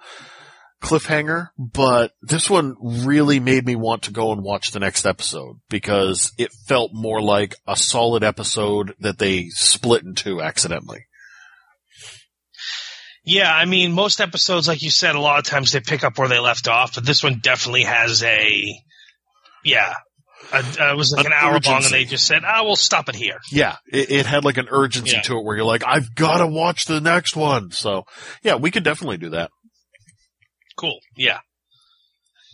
cliffhanger, 0.81 1.49
but 1.59 2.13
this 2.23 2.49
one 2.49 2.77
really 2.81 3.41
made 3.41 3.67
me 3.67 3.75
want 3.75 4.03
to 4.05 4.13
go 4.13 4.31
and 4.31 4.45
watch 4.45 4.71
the 4.71 4.79
next 4.79 5.05
episode 5.05 5.59
because 5.69 6.31
it 6.39 6.53
felt 6.69 6.93
more 6.95 7.21
like 7.21 7.57
a 7.67 7.77
solid 7.77 8.23
episode 8.23 8.95
that 9.01 9.19
they 9.19 9.49
split 9.49 10.05
in 10.05 10.15
two 10.15 10.41
accidentally. 10.41 11.07
Yeah, 13.31 13.55
I 13.55 13.67
mean, 13.67 13.93
most 13.93 14.21
episodes, 14.23 14.67
like 14.69 14.81
you 14.83 14.91
said, 14.91 15.15
a 15.15 15.21
lot 15.21 15.39
of 15.39 15.45
times 15.45 15.73
they 15.73 15.81
pick 15.81 16.03
up 16.03 16.17
where 16.19 16.29
they 16.29 16.39
left 16.39 16.67
off, 16.67 16.95
but 16.95 17.05
this 17.05 17.23
one 17.23 17.41
definitely 17.43 17.83
has 17.83 18.23
a, 18.23 18.65
yeah, 19.65 19.93
a, 20.51 20.57
uh, 20.57 20.93
it 20.93 20.97
was 20.97 21.13
like 21.13 21.27
An 21.27 21.33
an, 21.33 21.39
hour 21.39 21.61
long, 21.67 21.85
and 21.85 21.93
they 21.93 22.07
just 22.07 22.25
said, 22.27 22.43
"Ah, 22.47 22.63
we'll 22.65 22.75
stop 22.75 23.11
it 23.11 23.15
here." 23.15 23.37
Yeah, 23.53 23.77
it, 23.93 24.11
it 24.11 24.27
had 24.27 24.47
like 24.47 24.57
an 24.57 24.69
urgency 24.71 25.17
Yeah. 25.17 25.23
to 25.23 25.37
it 25.39 25.45
where 25.45 25.57
you're 25.57 25.67
like, 25.67 25.85
I've 25.87 26.15
got 26.15 26.39
to 26.39 26.47
watch 26.47 26.87
the 26.87 27.01
next 27.03 27.37
one. 27.37 27.71
So 27.71 28.05
yeah, 28.43 28.55
we 28.55 28.71
could 28.71 28.85
definitely 28.85 29.19
do 29.19 29.31
that. 29.31 29.51
Cool. 30.79 30.99
Yeah. 31.17 31.41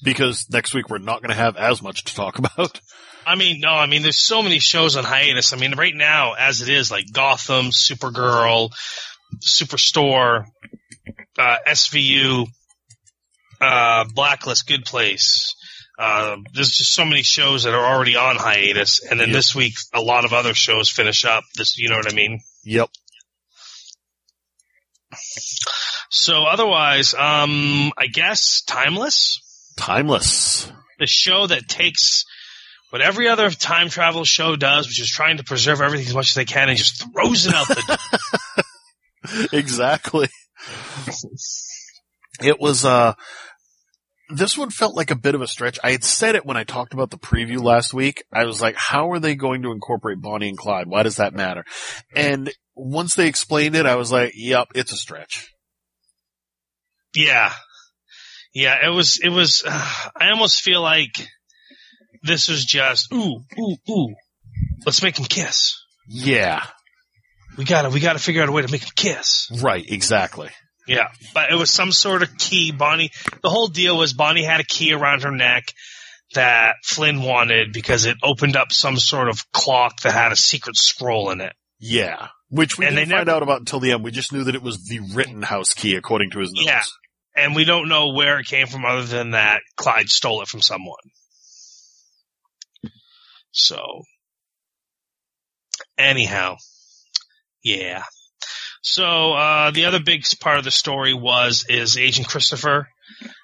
because 0.02 0.46
next 0.50 0.74
week 0.74 0.88
we're 0.90 0.98
not 0.98 1.20
going 1.20 1.30
to 1.30 1.36
have 1.36 1.56
as 1.56 1.82
much 1.82 2.04
to 2.04 2.14
talk 2.16 2.38
about. 2.40 2.80
I 3.26 3.36
mean, 3.36 3.60
no, 3.60 3.70
I 3.70 3.86
mean, 3.86 4.02
there's 4.02 4.18
so 4.22 4.42
many 4.42 4.58
shows 4.58 4.96
on 4.96 5.04
hiatus. 5.04 5.52
I 5.52 5.56
mean, 5.56 5.76
right 5.76 5.94
now, 5.94 6.32
as 6.34 6.60
it 6.62 6.68
is, 6.68 6.90
like 6.90 7.04
Gotham, 7.12 7.66
Supergirl, 7.66 8.70
Superstore, 9.40 10.46
uh, 11.38 11.56
SVU, 11.66 12.46
uh, 13.60 14.04
Blacklist, 14.14 14.66
Good 14.66 14.84
Place. 14.84 15.54
Uh, 15.98 16.36
there's 16.52 16.70
just 16.70 16.92
so 16.92 17.04
many 17.04 17.22
shows 17.22 17.62
that 17.64 17.72
are 17.74 17.84
already 17.94 18.16
on 18.16 18.36
hiatus, 18.36 19.00
and 19.04 19.18
then 19.20 19.28
Yep. 19.28 19.34
this 19.36 19.54
week 19.54 19.74
a 19.92 20.00
lot 20.00 20.24
of 20.24 20.32
other 20.32 20.52
shows 20.52 20.90
finish 20.90 21.24
up. 21.24 21.44
This, 21.56 21.78
you 21.78 21.88
know 21.88 21.96
what 21.96 22.10
I 22.10 22.14
mean? 22.14 22.40
Yep. 22.64 22.90
So 26.10 26.44
otherwise, 26.44 27.14
um, 27.14 27.92
I 27.96 28.06
guess 28.12 28.62
Timeless, 28.62 29.40
Timeless. 29.76 30.70
the 30.98 31.06
show 31.06 31.46
that 31.46 31.68
takes 31.68 32.24
what 32.90 33.00
every 33.02 33.28
other 33.28 33.50
time 33.50 33.88
travel 33.88 34.24
show 34.24 34.54
does, 34.56 34.86
which 34.86 35.00
is 35.00 35.08
trying 35.10 35.38
to 35.38 35.44
preserve 35.44 35.80
everything 35.80 36.06
as 36.06 36.14
much 36.14 36.28
as 36.30 36.34
they 36.34 36.44
can 36.44 36.68
and 36.68 36.78
just 36.78 37.04
throws 37.12 37.46
it 37.46 37.54
out 37.54 37.66
the 37.68 38.63
exactly. 39.52 40.28
It 42.40 42.60
was, 42.60 42.84
uh, 42.84 43.14
this 44.30 44.56
one 44.56 44.70
felt 44.70 44.96
like 44.96 45.10
a 45.10 45.16
bit 45.16 45.34
of 45.34 45.42
a 45.42 45.46
stretch. 45.46 45.78
I 45.84 45.92
had 45.92 46.04
said 46.04 46.34
it 46.34 46.46
when 46.46 46.56
I 46.56 46.64
talked 46.64 46.94
about 46.94 47.10
the 47.10 47.18
preview 47.18 47.62
last 47.62 47.92
week. 47.92 48.24
I 48.32 48.44
was 48.44 48.60
like, 48.60 48.74
how 48.76 49.12
are 49.12 49.20
they 49.20 49.34
going 49.34 49.62
to 49.62 49.70
incorporate 49.70 50.20
Bonnie 50.20 50.48
and 50.48 50.58
Clyde? 50.58 50.86
Why 50.86 51.02
does 51.02 51.16
that 51.16 51.34
matter? 51.34 51.64
And 52.14 52.50
once 52.74 53.14
they 53.14 53.28
explained 53.28 53.76
it, 53.76 53.86
I 53.86 53.96
was 53.96 54.10
like, 54.10 54.32
yep, 54.34 54.68
it's 54.74 54.92
a 54.92 54.96
stretch. 54.96 55.52
Yeah. 57.14 57.52
Yeah, 58.54 58.86
it 58.86 58.90
was, 58.90 59.20
it 59.22 59.30
was, 59.30 59.62
uh, 59.66 60.10
I 60.16 60.30
almost 60.30 60.62
feel 60.62 60.80
like 60.80 61.12
this 62.22 62.48
was 62.48 62.64
just, 62.64 63.12
ooh, 63.12 63.44
ooh, 63.58 63.76
ooh, 63.90 64.14
let's 64.86 65.02
make 65.02 65.16
them 65.16 65.26
kiss. 65.26 65.78
Yeah. 66.08 66.64
We 67.56 67.64
gotta, 67.64 67.90
we 67.90 68.00
gotta 68.00 68.18
figure 68.18 68.42
out 68.42 68.48
a 68.48 68.52
way 68.52 68.62
to 68.62 68.70
make 68.72 68.80
them 68.82 68.90
kiss. 68.96 69.50
Right, 69.62 69.84
exactly. 69.88 70.50
Yeah. 70.86 71.08
But 71.32 71.50
it 71.50 71.54
was 71.54 71.70
some 71.70 71.92
sort 71.92 72.22
of 72.22 72.36
key. 72.36 72.72
Bonnie, 72.72 73.10
the 73.42 73.48
whole 73.50 73.68
deal 73.68 73.96
was 73.96 74.12
Bonnie 74.12 74.44
had 74.44 74.60
a 74.60 74.64
key 74.64 74.92
around 74.92 75.22
her 75.22 75.30
neck 75.30 75.64
that 76.34 76.74
Flynn 76.84 77.22
wanted 77.22 77.72
because 77.72 78.04
it 78.06 78.16
opened 78.22 78.56
up 78.56 78.72
some 78.72 78.96
sort 78.96 79.28
of 79.28 79.50
clock 79.52 80.00
that 80.02 80.12
had 80.12 80.32
a 80.32 80.36
secret 80.36 80.76
scroll 80.76 81.30
in 81.30 81.40
it. 81.40 81.52
Yeah. 81.78 82.28
Which 82.48 82.76
we 82.78 82.86
And 82.86 82.96
didn't 82.96 83.08
they 83.08 83.14
find 83.14 83.26
never- 83.26 83.36
out 83.36 83.42
about 83.42 83.60
until 83.60 83.80
the 83.80 83.92
end. 83.92 84.04
We 84.04 84.10
just 84.10 84.32
knew 84.32 84.44
that 84.44 84.54
it 84.54 84.62
was 84.62 84.84
the 84.86 85.00
Rittenhouse 85.14 85.74
key 85.74 85.94
according 85.94 86.30
to 86.32 86.40
his 86.40 86.52
notes. 86.52 86.66
Yeah. 86.66 86.82
And 87.36 87.54
we 87.56 87.64
don't 87.64 87.88
know 87.88 88.08
where 88.12 88.38
it 88.38 88.46
came 88.46 88.66
from 88.66 88.84
other 88.84 89.04
than 89.04 89.30
that 89.32 89.60
Clyde 89.76 90.08
stole 90.10 90.42
it 90.42 90.48
from 90.48 90.60
someone. 90.60 90.96
So, 93.50 94.02
anyhow, 95.96 96.56
yeah. 97.64 98.04
So, 98.82 99.32
uh, 99.32 99.70
the 99.70 99.86
other 99.86 100.00
big 100.00 100.24
part 100.40 100.58
of 100.58 100.64
the 100.64 100.70
story 100.70 101.14
was, 101.14 101.64
is 101.68 101.96
Agent 101.96 102.28
Christopher 102.28 102.86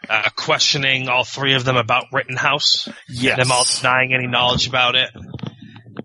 uh, 0.08 0.28
questioning 0.36 1.08
all 1.08 1.24
three 1.24 1.54
of 1.54 1.64
them 1.64 1.76
about 1.76 2.04
Rittenhouse. 2.12 2.88
Yes. 3.08 3.38
Them 3.38 3.52
all 3.52 3.64
denying 3.64 4.12
any 4.12 4.26
knowledge 4.26 4.68
about 4.68 4.96
it. 4.96 5.10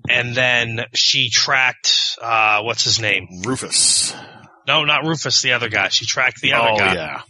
And 0.10 0.36
then 0.36 0.86
she 0.94 1.30
tracked, 1.30 2.18
uh, 2.22 2.62
what's 2.62 2.84
his 2.84 3.00
name? 3.00 3.28
Rufus. 3.44 4.16
No, 4.68 4.86
not 4.86 5.06
Rufus, 5.06 5.42
the 5.42 5.54
other 5.54 5.70
guy. 5.70 5.90
She 5.90 6.06
tracked 6.06 6.42
the 6.42 6.54
other 6.54 6.70
oh, 6.72 6.78
guy. 6.78 6.94
yeah. 6.94 7.22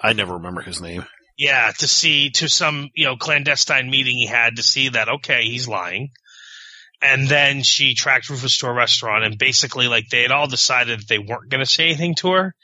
I 0.00 0.14
never 0.14 0.34
remember 0.34 0.62
his 0.62 0.80
name. 0.80 1.04
Yeah, 1.38 1.72
to 1.78 1.88
see 1.88 2.30
to 2.30 2.48
some 2.48 2.90
you 2.94 3.06
know 3.06 3.16
clandestine 3.16 3.90
meeting 3.90 4.16
he 4.16 4.26
had 4.26 4.56
to 4.56 4.62
see 4.62 4.90
that 4.90 5.08
okay 5.08 5.44
he's 5.44 5.66
lying, 5.66 6.10
and 7.02 7.28
then 7.28 7.62
she 7.62 7.94
tracked 7.94 8.30
Rufus 8.30 8.58
to 8.58 8.66
a 8.66 8.72
restaurant 8.72 9.24
and 9.24 9.38
basically 9.38 9.88
like 9.88 10.08
they 10.08 10.22
had 10.22 10.32
all 10.32 10.46
decided 10.46 11.00
that 11.00 11.08
they 11.08 11.18
weren't 11.18 11.50
going 11.50 11.64
to 11.64 11.70
say 11.70 11.86
anything 11.86 12.14
to 12.16 12.30
her, 12.32 12.54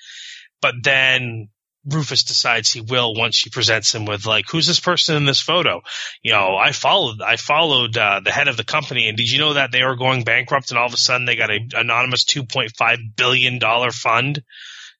but 0.60 0.74
then 0.82 1.48
Rufus 1.84 2.24
decides 2.24 2.70
he 2.70 2.80
will 2.80 3.14
once 3.14 3.36
she 3.36 3.50
presents 3.50 3.94
him 3.94 4.04
with 4.04 4.26
like 4.26 4.44
who's 4.50 4.66
this 4.66 4.80
person 4.80 5.16
in 5.16 5.24
this 5.24 5.40
photo, 5.40 5.80
you 6.22 6.32
know 6.32 6.56
I 6.56 6.72
followed 6.72 7.20
I 7.22 7.36
followed 7.36 7.96
uh, 7.96 8.20
the 8.22 8.30
head 8.32 8.48
of 8.48 8.56
the 8.56 8.64
company 8.64 9.08
and 9.08 9.16
did 9.16 9.30
you 9.30 9.38
know 9.38 9.54
that 9.54 9.72
they 9.72 9.82
were 9.82 9.96
going 9.96 10.24
bankrupt 10.24 10.70
and 10.70 10.78
all 10.78 10.86
of 10.86 10.94
a 10.94 10.98
sudden 10.98 11.26
they 11.26 11.36
got 11.36 11.50
a 11.50 11.58
anonymous 11.74 12.24
two 12.24 12.44
point 12.44 12.72
five 12.76 12.98
billion 13.16 13.58
dollar 13.58 13.90
fund 13.90 14.42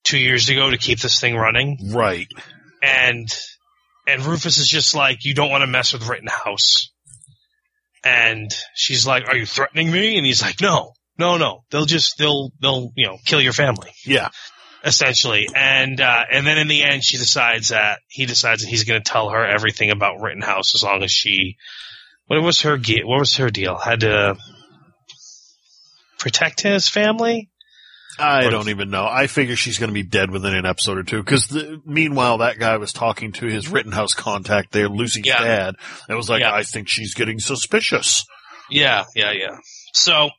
two 0.04 0.18
years 0.18 0.48
ago 0.48 0.70
to 0.70 0.78
keep 0.78 1.00
this 1.00 1.20
thing 1.20 1.36
running 1.36 1.78
Right. 1.92 2.28
and 2.82 3.28
and 4.08 4.24
Rufus 4.24 4.56
is 4.56 4.66
just 4.66 4.94
like, 4.94 5.26
you 5.26 5.34
don't 5.34 5.50
want 5.50 5.60
to 5.62 5.66
mess 5.66 5.92
with 5.92 6.08
Rittenhouse. 6.08 6.90
And 8.08 8.50
she's 8.74 9.06
like, 9.06 9.28
are 9.28 9.36
you 9.36 9.44
threatening 9.46 9.90
me? 9.90 10.16
And 10.16 10.24
he's 10.24 10.40
like, 10.42 10.60
no, 10.60 10.92
no, 11.18 11.36
no. 11.36 11.64
They'll 11.70 11.84
just 11.84 12.16
they'll 12.18 12.50
they'll 12.60 12.90
you 12.96 13.06
know 13.06 13.18
kill 13.26 13.40
your 13.40 13.52
family 13.52 13.90
Yeah. 14.04 14.28
essentially. 14.84 15.48
And 15.54 16.00
uh, 16.00 16.22
and 16.32 16.46
then 16.46 16.58
in 16.58 16.68
the 16.68 16.82
end, 16.82 17.04
she 17.04 17.18
decides 17.18 17.68
that 17.68 17.98
he 18.08 18.24
decides 18.26 18.62
that 18.62 18.68
he's 18.68 18.84
going 18.84 19.02
to 19.02 19.10
tell 19.10 19.28
her 19.30 19.44
everything 19.44 19.90
about 19.90 20.20
Rittenhouse 20.20 20.74
as 20.74 20.82
long 20.82 21.02
as 21.02 21.12
she. 21.12 21.56
What 22.26 22.42
was 22.42 22.62
her 22.62 22.76
What 22.76 23.18
was 23.20 23.36
her 23.36 23.50
deal? 23.50 23.76
Had 23.76 24.00
to 24.00 24.36
protect 26.18 26.60
his 26.60 26.88
family. 26.88 27.50
I 28.18 28.50
don't 28.50 28.68
even 28.68 28.90
know. 28.90 29.06
I 29.06 29.26
figure 29.26 29.56
she's 29.56 29.78
going 29.78 29.88
to 29.90 29.94
be 29.94 30.02
dead 30.02 30.30
within 30.30 30.54
an 30.54 30.66
episode 30.66 30.98
or 30.98 31.02
two. 31.02 31.22
Because 31.22 31.56
meanwhile, 31.84 32.38
that 32.38 32.58
guy 32.58 32.76
was 32.76 32.92
talking 32.92 33.32
to 33.32 33.46
his 33.46 33.68
Rittenhouse 33.68 34.14
contact 34.14 34.72
there, 34.72 34.88
Lucy's 34.88 35.26
Yeah. 35.26 35.42
dad. 35.42 35.74
It 36.08 36.14
was 36.14 36.28
like, 36.28 36.40
Yeah. 36.40 36.52
I 36.54 36.62
think 36.62 36.88
she's 36.88 37.14
getting 37.14 37.38
suspicious. 37.38 38.24
Yeah, 38.70 39.04
yeah, 39.14 39.32
yeah. 39.32 39.56
So, 39.94 40.30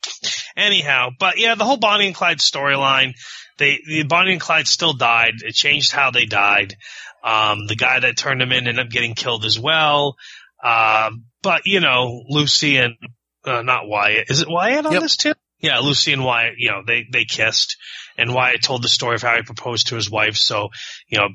anyhow, 0.56 1.10
but 1.20 1.40
yeah, 1.40 1.56
the 1.56 1.66
whole 1.66 1.78
Bonnie 1.78 2.08
and 2.08 2.16
Clyde 2.16 2.38
storyline, 2.40 3.14
they, 3.58 3.80
the 3.88 4.04
Bonnie 4.04 4.34
and 4.34 4.42
Clyde 4.42 4.68
still 4.68 4.94
died. 4.94 5.34
It 5.44 5.56
changed 5.56 5.92
how 5.92 6.12
they 6.12 6.26
died. 6.26 6.76
Um, 7.24 7.66
the 7.68 7.76
guy 7.76 8.00
that 8.00 8.18
turned 8.18 8.40
them 8.40 8.52
in 8.52 8.68
ended 8.68 8.80
up 8.80 8.90
getting 8.92 9.16
killed 9.16 9.46
as 9.46 9.60
well. 9.60 10.16
Uh, 10.64 11.12
but 11.42 11.64
you 11.66 11.80
know, 11.80 12.24
Lucy 12.30 12.78
and, 12.78 12.96
uh, 13.46 13.62
not 13.62 13.88
Wyatt. 13.88 14.30
Is 14.30 14.42
it 14.42 14.48
Wyatt 14.50 14.86
on 14.86 14.94
Yep. 14.94 15.02
this 15.02 15.18
too? 15.18 15.34
Yeah, 15.60 15.80
Lucy 15.80 16.14
and 16.14 16.24
Wyatt, 16.24 16.56
you 16.58 16.70
know, 16.72 16.82
they, 16.86 17.06
they 17.12 17.26
kissed 17.26 17.76
and 18.18 18.34
Wyatt 18.34 18.62
told 18.64 18.82
the 18.84 18.90
story 18.90 19.16
of 19.16 19.22
how 19.22 19.36
he 19.36 19.42
proposed 19.42 19.88
to 19.88 19.96
his 19.96 20.10
wife. 20.10 20.36
So, 20.36 20.70
you 21.08 21.18
know, 21.20 21.30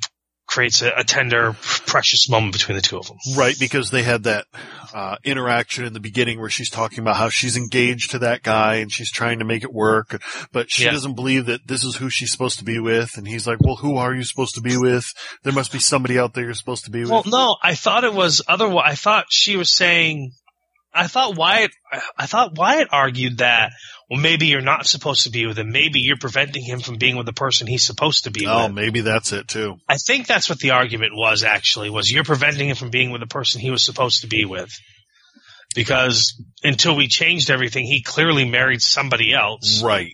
creates 0.47 0.83
a, 0.83 0.93
a 0.99 1.05
tender, 1.05 1.55
precious 1.87 2.29
moment 2.29 2.53
between 2.53 2.77
the 2.77 2.83
two 2.83 2.99
of 2.99 3.07
them. 3.07 3.17
Right, 3.35 3.59
because 3.59 3.91
they 3.91 4.03
had 4.03 4.25
that 4.25 4.45
uh, 4.93 5.17
interaction 5.25 5.87
in 5.87 5.95
the 5.95 6.01
beginning 6.01 6.39
where 6.39 6.51
she's 6.51 6.69
talking 6.71 7.01
about 7.01 7.17
how 7.17 7.31
she's 7.31 7.57
engaged 7.57 8.11
to 8.11 8.19
that 8.21 8.43
guy 8.43 8.77
and 8.77 8.93
she's 8.93 9.11
trying 9.11 9.39
to 9.39 9.45
make 9.45 9.65
it 9.65 9.73
work, 9.73 10.23
but 10.53 10.71
she 10.71 10.85
Yeah. 10.85 10.93
doesn't 10.93 11.15
believe 11.15 11.47
that 11.47 11.67
this 11.67 11.83
is 11.83 11.97
who 11.97 12.11
she's 12.11 12.31
supposed 12.31 12.59
to 12.59 12.65
be 12.65 12.79
with. 12.79 13.17
And 13.17 13.27
he's 13.27 13.47
like, 13.47 13.61
well, 13.61 13.77
who 13.77 13.97
are 13.97 14.15
you 14.15 14.23
supposed 14.23 14.55
to 14.57 14.61
be 14.61 14.77
with? 14.77 15.07
There 15.43 15.53
must 15.53 15.73
be 15.73 15.79
somebody 15.79 16.19
out 16.19 16.35
there 16.35 16.45
you're 16.45 16.55
supposed 16.55 16.85
to 16.85 16.91
be 16.91 17.01
with. 17.01 17.11
Well, 17.11 17.25
no, 17.27 17.57
I 17.63 17.75
thought 17.75 18.05
it 18.05 18.15
was 18.15 18.43
otherwise. 18.47 18.85
I 18.87 18.95
thought 18.95 19.27
she 19.31 19.57
was 19.57 19.71
saying. 19.75 20.33
I 20.95 21.09
thought 21.09 21.37
Wyatt. 21.37 21.73
I 22.17 22.27
thought 22.27 22.57
Wyatt 22.57 22.89
argued 22.93 23.39
that. 23.39 23.73
Well, 24.09 24.21
maybe 24.21 24.47
you're 24.47 24.61
not 24.61 24.87
supposed 24.87 25.25
to 25.25 25.31
be 25.31 25.47
with 25.47 25.59
him. 25.59 25.73
Maybe 25.73 26.01
you're 26.01 26.19
preventing 26.19 26.63
him 26.63 26.81
from 26.81 26.97
being 26.97 27.17
with 27.17 27.27
the 27.27 27.33
person 27.33 27.67
he's 27.67 27.85
supposed 27.85 28.25
to 28.25 28.31
be 28.31 28.47
oh, 28.47 28.67
with. 28.67 28.75
maybe 28.75 29.01
that's 29.01 29.33
it 29.33 29.49
too. 29.49 29.77
I 29.89 29.97
think 29.97 30.27
that's 30.27 30.49
what 30.49 30.59
the 30.59 30.73
argument 30.73 31.13
was. 31.17 31.43
Actually, 31.43 31.91
was 31.91 32.11
you're 32.11 32.25
preventing 32.25 32.69
him 32.69 32.77
from 32.77 32.91
being 32.91 33.11
with 33.11 33.21
the 33.21 33.27
person 33.27 33.61
he 33.61 33.71
was 33.71 33.85
supposed 33.85 34.21
to 34.21 34.27
be 34.29 34.45
with. 34.45 34.71
Because 35.75 36.41
until 36.63 36.95
we 36.95 37.09
changed 37.09 37.51
everything, 37.51 37.85
he 37.85 38.03
clearly 38.03 38.49
married 38.49 38.81
somebody 38.81 39.33
else. 39.33 39.83
Right. 39.83 40.13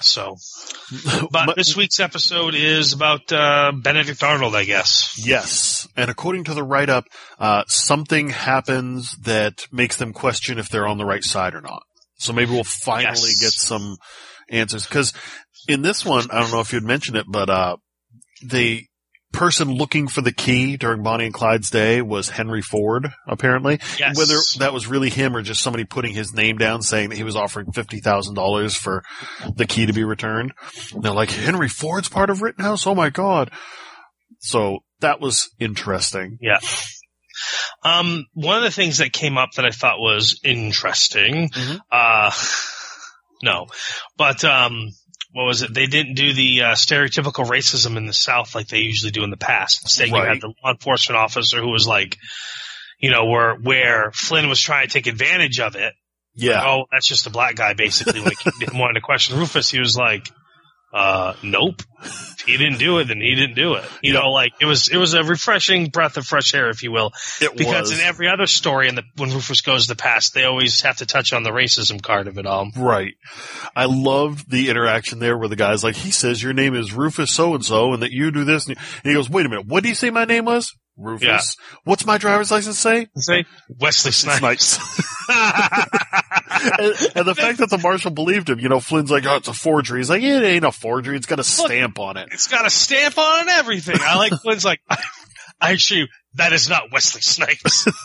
So, 0.00 0.36
but 1.30 1.56
this 1.56 1.76
week's 1.76 2.00
episode 2.00 2.54
is 2.54 2.92
about 2.92 3.32
uh, 3.32 3.72
Benedict 3.74 4.22
Arnold, 4.22 4.54
I 4.54 4.64
guess. 4.64 5.20
Yes. 5.24 5.88
And 5.96 6.10
according 6.10 6.44
to 6.44 6.54
the 6.54 6.62
write 6.62 6.88
up, 6.90 7.04
uh, 7.38 7.64
something 7.66 8.28
happens 8.30 9.16
that 9.22 9.66
makes 9.72 9.96
them 9.96 10.12
question 10.12 10.58
if 10.58 10.68
they're 10.68 10.86
on 10.86 10.98
the 10.98 11.04
right 11.04 11.24
side 11.24 11.54
or 11.54 11.60
not. 11.60 11.82
So 12.18 12.32
maybe 12.32 12.50
we'll 12.52 12.64
finally 12.64 13.30
Yes. 13.30 13.40
get 13.40 13.52
some 13.52 13.96
answers. 14.50 14.86
Cause 14.86 15.12
in 15.68 15.82
this 15.82 16.04
one, 16.04 16.26
I 16.30 16.40
don't 16.40 16.50
know 16.52 16.60
if 16.60 16.72
you'd 16.72 16.84
mentioned 16.84 17.16
it, 17.16 17.26
but, 17.28 17.48
uh, 17.50 17.76
the 18.46 18.84
person 19.36 19.68
looking 19.72 20.08
for 20.08 20.20
the 20.22 20.32
key 20.32 20.76
during 20.76 21.02
Bonnie 21.02 21.26
and 21.26 21.34
Clyde's 21.34 21.70
day 21.70 22.02
was 22.02 22.30
Henry 22.30 22.62
Ford, 22.62 23.08
apparently. 23.28 23.78
Yes. 23.98 24.16
Whether 24.16 24.38
that 24.58 24.72
was 24.72 24.86
really 24.86 25.10
him 25.10 25.36
or 25.36 25.42
just 25.42 25.62
somebody 25.62 25.84
putting 25.84 26.12
his 26.14 26.32
name 26.34 26.56
down 26.58 26.82
saying 26.82 27.10
that 27.10 27.16
he 27.16 27.22
was 27.22 27.36
offering 27.36 27.66
$50,000 27.66 28.76
for 28.76 29.02
the 29.54 29.66
key 29.66 29.86
to 29.86 29.92
be 29.92 30.04
returned. 30.04 30.52
And 30.92 31.02
they're 31.02 31.12
like, 31.12 31.30
Henry 31.30 31.68
Ford's 31.68 32.08
part 32.08 32.30
of 32.30 32.42
Rittenhouse? 32.42 32.86
Oh 32.86 32.94
my 32.94 33.10
God. 33.10 33.50
So 34.40 34.80
that 35.00 35.20
was 35.20 35.50
interesting. 35.60 36.38
Yeah. 36.40 36.58
Um, 37.84 38.24
one 38.32 38.56
of 38.56 38.62
the 38.62 38.70
things 38.70 38.98
that 38.98 39.12
came 39.12 39.36
up 39.38 39.50
that 39.56 39.64
I 39.66 39.70
thought 39.70 39.98
was 39.98 40.40
interesting, 40.42 41.50
Mhm. 41.50 41.78
uh, 41.92 42.30
no, 43.42 43.66
but, 44.16 44.42
um, 44.44 44.88
what 45.32 45.44
was 45.44 45.62
it? 45.62 45.74
They 45.74 45.86
didn't 45.86 46.14
do 46.14 46.32
the 46.32 46.62
uh, 46.62 46.72
stereotypical 46.72 47.46
racism 47.46 47.96
in 47.96 48.06
the 48.06 48.12
South 48.12 48.54
like 48.54 48.68
they 48.68 48.78
usually 48.78 49.12
do 49.12 49.24
in 49.24 49.30
the 49.30 49.36
past. 49.36 49.80
Instead, 49.82 50.08
you 50.08 50.14
had 50.14 50.40
the 50.40 50.54
law 50.62 50.70
enforcement 50.70 51.18
officer 51.18 51.60
who 51.60 51.70
was 51.70 51.86
like, 51.86 52.16
you 52.98 53.10
know, 53.10 53.26
where 53.26 53.54
where 53.56 54.10
Flynn 54.12 54.48
was 54.48 54.60
trying 54.60 54.86
to 54.86 54.92
take 54.92 55.06
advantage 55.06 55.60
of 55.60 55.76
it. 55.76 55.94
Yeah. 56.34 56.62
Oh, 56.64 56.84
that's 56.92 57.06
just 57.06 57.26
a 57.26 57.30
black 57.30 57.56
guy, 57.56 57.74
basically. 57.74 58.20
When 58.20 58.30
he 58.30 58.50
didn't 58.60 58.78
want 58.78 58.94
to 58.94 59.00
question 59.00 59.38
Rufus, 59.38 59.70
he 59.70 59.80
was 59.80 59.96
like, 59.96 60.28
uh, 60.96 61.34
nope. 61.42 61.82
If 62.02 62.40
he 62.46 62.56
didn't 62.56 62.78
do 62.78 62.98
it, 62.98 63.08
then 63.08 63.20
he 63.20 63.34
didn't 63.34 63.56
do 63.56 63.74
it. 63.74 63.84
You 64.02 64.14
Yeah. 64.14 64.20
know, 64.20 64.30
like 64.30 64.52
it 64.60 64.66
was, 64.66 64.88
it 64.88 64.96
was 64.96 65.14
a 65.14 65.24
refreshing 65.24 65.88
breath 65.88 66.16
of 66.16 66.24
fresh 66.26 66.54
air, 66.54 66.70
if 66.70 66.82
you 66.82 66.92
will. 66.92 67.12
It 67.40 67.56
Because 67.56 67.90
was. 67.90 67.98
in 67.98 68.04
every 68.06 68.28
other 68.28 68.46
story, 68.46 68.88
in 68.88 68.94
the 68.94 69.02
when 69.16 69.30
Rufus 69.32 69.60
goes 69.62 69.86
to 69.86 69.94
the 69.94 70.00
past, 70.00 70.32
they 70.34 70.44
always 70.44 70.80
have 70.82 70.98
to 70.98 71.06
touch 71.06 71.32
on 71.32 71.42
the 71.42 71.50
racism 71.50 72.00
card 72.00 72.28
of 72.28 72.38
it 72.38 72.46
all. 72.46 72.70
Right. 72.76 73.14
I 73.74 73.86
loved 73.86 74.50
the 74.50 74.70
interaction 74.70 75.18
there 75.18 75.36
where 75.36 75.48
the 75.48 75.56
guy's 75.56 75.82
like, 75.82 75.96
he 75.96 76.10
says 76.12 76.42
your 76.42 76.52
name 76.52 76.74
is 76.74 76.92
Rufus 76.92 77.32
so 77.34 77.54
and 77.54 77.64
so 77.64 77.92
and 77.92 78.02
that 78.02 78.12
you 78.12 78.30
do 78.30 78.44
this. 78.44 78.66
And 78.68 78.76
he 79.02 79.12
goes, 79.12 79.28
wait 79.28 79.44
a 79.46 79.48
minute. 79.48 79.66
What 79.66 79.82
did 79.82 79.88
he 79.90 79.94
say 79.94 80.10
my 80.10 80.24
name 80.24 80.44
was? 80.44 80.72
Rufus. 80.96 81.26
Yeah. 81.58 81.76
What's 81.84 82.06
my 82.06 82.18
driver's 82.18 82.50
license 82.50 82.78
say? 82.78 83.08
Say 83.16 83.44
Wesley 83.68 84.12
Snipes. 84.12 84.78
And, 86.56 86.94
and 87.14 87.26
the 87.26 87.34
fact 87.34 87.58
that 87.58 87.70
the 87.70 87.78
marshal 87.78 88.10
believed 88.10 88.48
him, 88.48 88.58
you 88.58 88.68
know, 88.68 88.80
Flynn's 88.80 89.10
like, 89.10 89.26
oh, 89.26 89.36
it's 89.36 89.48
a 89.48 89.52
forgery. 89.52 90.00
He's 90.00 90.10
like, 90.10 90.22
it 90.22 90.42
ain't 90.42 90.64
a 90.64 90.72
forgery. 90.72 91.16
It's 91.16 91.26
got 91.26 91.38
a 91.38 91.44
stamp 91.44 91.98
on 91.98 92.16
it. 92.16 92.28
it's 92.32 92.48
got 92.48 92.66
a 92.66 92.70
stamp 92.70 93.18
on 93.18 93.40
and 93.40 93.48
everything. 93.50 93.96
I 94.00 94.16
like 94.16 94.32
Flynn's 94.40 94.64
like, 94.64 94.80
I, 94.88 94.96
I 95.60 95.72
assure 95.72 95.98
you, 95.98 96.06
that 96.34 96.52
is 96.52 96.68
not 96.68 96.92
Wesley 96.92 97.20
Snipes. 97.20 97.86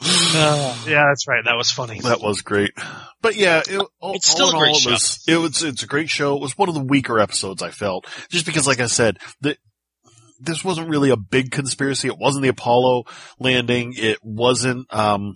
Uh, 0.00 0.76
yeah, 0.86 1.06
that's 1.08 1.26
right. 1.26 1.44
That 1.44 1.56
was 1.56 1.72
funny. 1.72 2.00
That 2.00 2.20
was 2.20 2.42
great. 2.42 2.72
But 3.20 3.36
yeah, 3.36 3.62
it, 3.66 3.82
all, 4.00 4.14
It's 4.14 4.30
still 4.30 4.50
all 4.50 4.56
a 4.56 4.58
great 4.58 4.74
all, 4.74 4.78
show. 4.78 4.90
It 4.90 4.92
was, 4.92 5.24
it 5.26 5.36
was, 5.36 5.62
it's 5.62 5.82
a 5.82 5.86
great 5.86 6.10
show. 6.10 6.36
It 6.36 6.42
was 6.42 6.56
one 6.56 6.68
of 6.68 6.74
the 6.74 6.84
weaker 6.84 7.18
episodes 7.18 7.62
I 7.62 7.70
felt. 7.70 8.06
Just 8.28 8.46
because, 8.46 8.66
like 8.66 8.80
I 8.80 8.86
said, 8.86 9.18
the, 9.40 9.56
this 10.40 10.64
wasn't 10.64 10.88
really 10.88 11.10
a 11.10 11.16
big 11.16 11.50
conspiracy. 11.50 12.08
It 12.08 12.18
wasn't 12.18 12.42
the 12.42 12.48
Apollo 12.48 13.04
landing. 13.38 13.94
It 13.96 14.18
wasn't, 14.22 14.92
um, 14.94 15.34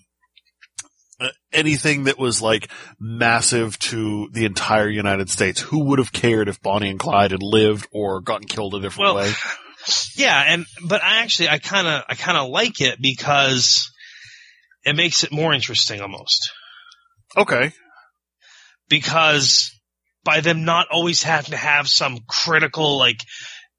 uh, 1.20 1.28
anything 1.52 2.04
that 2.04 2.18
was 2.18 2.42
like 2.42 2.68
massive 2.98 3.78
to 3.78 4.28
the 4.32 4.44
entire 4.44 4.88
United 4.88 5.30
States. 5.30 5.60
Who 5.60 5.84
would 5.84 5.98
have 5.98 6.12
cared 6.12 6.48
if 6.48 6.60
Bonnie 6.60 6.90
and 6.90 6.98
Clyde 6.98 7.30
had 7.30 7.42
lived 7.42 7.86
or 7.92 8.20
gotten 8.20 8.48
killed 8.48 8.74
a 8.74 8.80
different 8.80 9.14
Well, 9.14 9.24
way? 9.24 9.32
Yeah, 10.14 10.40
and 10.46 10.64
but 10.86 11.02
I 11.02 11.22
actually 11.22 11.48
I 11.48 11.58
kind 11.58 11.88
of 11.88 12.04
I 12.08 12.14
kind 12.14 12.38
of 12.38 12.48
like 12.50 12.80
it 12.80 13.02
because 13.02 13.90
it 14.84 14.94
makes 14.94 15.24
it 15.24 15.32
more 15.32 15.52
interesting 15.52 16.00
almost. 16.00 16.52
Okay. 17.36 17.72
Because 18.88 19.72
by 20.22 20.40
them 20.40 20.64
not 20.64 20.86
always 20.92 21.24
having 21.24 21.50
to 21.50 21.56
have 21.56 21.88
some 21.88 22.20
critical 22.28 22.96
like 22.96 23.18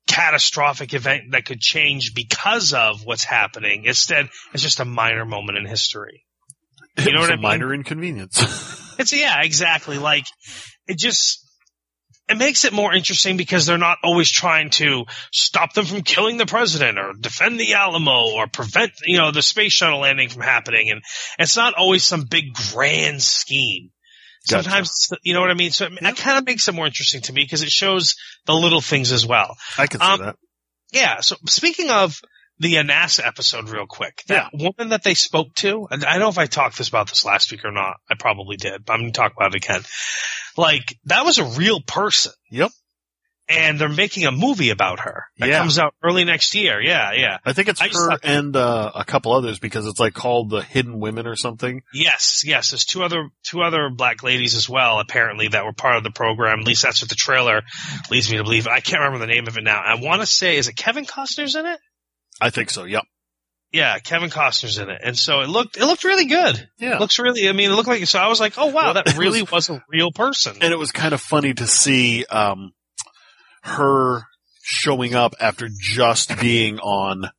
catastrophic 0.07 0.93
event 0.93 1.31
that 1.31 1.45
could 1.45 1.59
change 1.59 2.13
because 2.13 2.73
of 2.73 3.05
what's 3.05 3.23
happening, 3.23 3.85
instead 3.85 4.29
it's 4.53 4.63
just 4.63 4.79
a 4.79 4.85
minor 4.85 5.25
moment 5.25 5.57
in 5.57 5.65
history. 5.65 6.23
It 6.97 7.13
know 7.13 7.21
what 7.21 7.29
a 7.29 7.33
I 7.33 7.35
mean? 7.37 7.41
minor 7.41 7.73
inconvenience. 7.73 8.81
It's 8.99 9.11
yeah, 9.11 9.41
exactly. 9.41 9.97
Like 9.97 10.25
it 10.85 10.99
just 10.99 11.43
it 12.29 12.37
makes 12.37 12.63
it 12.63 12.73
more 12.73 12.93
interesting 12.93 13.37
because 13.37 13.65
they're 13.65 13.77
not 13.77 13.97
always 14.03 14.31
trying 14.31 14.69
to 14.71 15.05
stop 15.31 15.73
them 15.73 15.85
from 15.85 16.01
killing 16.03 16.37
the 16.37 16.45
president 16.45 16.97
or 16.97 17.13
defend 17.19 17.59
the 17.59 17.73
Alamo 17.73 18.31
or 18.35 18.47
prevent, 18.47 18.91
you 19.05 19.17
know, 19.17 19.31
the 19.31 19.41
space 19.41 19.73
shuttle 19.73 19.99
landing 19.99 20.29
from 20.29 20.41
happening. 20.41 20.89
And 20.89 21.01
it's 21.37 21.57
not 21.57 21.73
always 21.73 22.03
some 22.03 22.23
big 22.23 22.53
grand 22.71 23.21
scheme. 23.21 23.89
Gotcha. 24.49 24.63
Sometimes, 24.63 25.09
you 25.23 25.33
know 25.33 25.41
what 25.41 25.51
I 25.51 25.53
mean? 25.53 25.71
So 25.71 25.85
it, 25.85 25.93
it 26.01 26.17
kind 26.17 26.37
of 26.37 26.45
makes 26.45 26.67
it 26.67 26.73
more 26.73 26.85
interesting 26.85 27.21
to 27.21 27.33
me 27.33 27.43
because 27.43 27.63
it 27.63 27.69
shows 27.69 28.15
the 28.45 28.53
little 28.53 28.81
things 28.81 29.11
as 29.11 29.25
well. 29.25 29.55
I 29.77 29.87
can 29.87 29.99
see 30.01 30.05
Um, 30.05 30.19
that. 30.21 30.35
Yeah. 30.91 31.21
So 31.21 31.37
speaking 31.47 31.89
of 31.89 32.19
the 32.59 32.77
uh, 32.77 32.83
NASA 32.83 33.25
episode 33.25 33.69
real 33.69 33.85
quick, 33.87 34.21
that 34.27 34.51
woman 34.53 34.89
that 34.89 35.03
they 35.03 35.13
spoke 35.13 35.53
to, 35.55 35.87
and 35.89 36.03
I 36.05 36.13
don't 36.13 36.21
know 36.21 36.29
if 36.29 36.37
I 36.37 36.45
talked 36.45 36.77
this 36.77 36.89
about 36.89 37.09
this 37.09 37.25
last 37.25 37.51
week 37.51 37.65
or 37.65 37.71
not. 37.71 37.95
I 38.09 38.15
probably 38.19 38.57
did, 38.57 38.85
but 38.85 38.93
I'm 38.93 38.99
going 39.01 39.13
to 39.13 39.17
talk 39.17 39.33
about 39.35 39.55
it 39.55 39.63
again. 39.63 39.81
Like 40.55 40.95
that 41.05 41.25
was 41.25 41.39
a 41.39 41.45
real 41.45 41.81
person. 41.81 42.33
Yep. 42.51 42.71
And 43.49 43.77
they're 43.77 43.89
making 43.89 44.25
a 44.25 44.31
movie 44.31 44.69
about 44.69 45.01
her 45.01 45.25
that 45.37 45.49
Yeah. 45.49 45.59
comes 45.59 45.77
out 45.77 45.93
early 46.01 46.23
next 46.23 46.55
year. 46.55 46.81
Yeah. 46.81 47.11
Yeah. 47.11 47.37
I 47.45 47.51
think 47.51 47.67
it's 47.67 47.81
I 47.81 47.89
her 47.89 48.17
and 48.23 48.55
uh, 48.55 48.91
a 48.95 49.03
couple 49.03 49.33
others 49.33 49.59
because 49.59 49.85
it's 49.85 49.99
like 49.99 50.13
called 50.13 50.49
the 50.49 50.61
Hidden 50.61 50.97
Women 50.97 51.27
or 51.27 51.35
something. 51.35 51.81
Yes. 51.93 52.43
Yes. 52.45 52.71
There's 52.71 52.85
two 52.85 53.03
other, 53.03 53.27
two 53.43 53.61
other 53.61 53.89
black 53.89 54.23
ladies 54.23 54.55
as 54.55 54.69
well, 54.69 54.99
apparently 55.01 55.49
that 55.49 55.65
were 55.65 55.73
part 55.73 55.97
of 55.97 56.03
the 56.03 56.11
program. 56.11 56.61
At 56.61 56.65
least 56.65 56.83
that's 56.83 57.01
what 57.01 57.09
the 57.09 57.15
trailer 57.15 57.63
leads 58.09 58.31
me 58.31 58.37
to 58.37 58.43
believe. 58.43 58.65
I 58.67 58.79
can't 58.79 59.01
remember 59.01 59.19
the 59.25 59.33
name 59.33 59.47
of 59.47 59.57
it 59.57 59.63
now. 59.65 59.81
I 59.81 59.95
want 59.95 60.21
to 60.21 60.25
say, 60.25 60.55
is 60.55 60.69
it 60.69 60.77
Kevin 60.77 61.05
Costner's 61.05 61.55
in 61.55 61.65
it? 61.65 61.79
I 62.39 62.49
think 62.49 62.69
so. 62.69 62.85
Yep. 62.85 63.03
Yeah, 63.73 63.97
Kevin 63.99 64.29
Costner's 64.29 64.77
in 64.77 64.89
it, 64.91 65.01
and 65.03 65.17
so 65.17 65.41
it 65.41 65.49
looked 65.49 65.77
it 65.77 65.85
looked 65.85 66.03
really 66.03 66.25
good. 66.25 66.69
Yeah. 66.77 66.95
It 66.95 66.99
looks 66.99 67.17
really. 67.17 67.49
I 67.49 67.53
mean, 67.53 67.71
it 67.71 67.73
looked 67.73 67.89
like 67.89 68.05
so. 68.05 68.19
I 68.19 68.27
was 68.27 68.39
like, 68.39 68.53
oh 68.59 68.67
wow, 68.67 68.93
that 68.93 69.17
really 69.17 69.41
was, 69.41 69.67
a 69.71 69.83
real 69.89 70.11
person. 70.11 70.57
and 70.61 70.71
it 70.71 70.77
was 70.77 70.91
kind 70.91 71.11
of 71.11 71.19
funny 71.19 71.55
to 71.55 71.65
see 71.65 72.23
um, 72.25 72.71
her 73.63 74.23
showing 74.61 75.15
up 75.15 75.35
after 75.39 75.67
just 75.69 76.39
being 76.39 76.79
on 76.79 77.29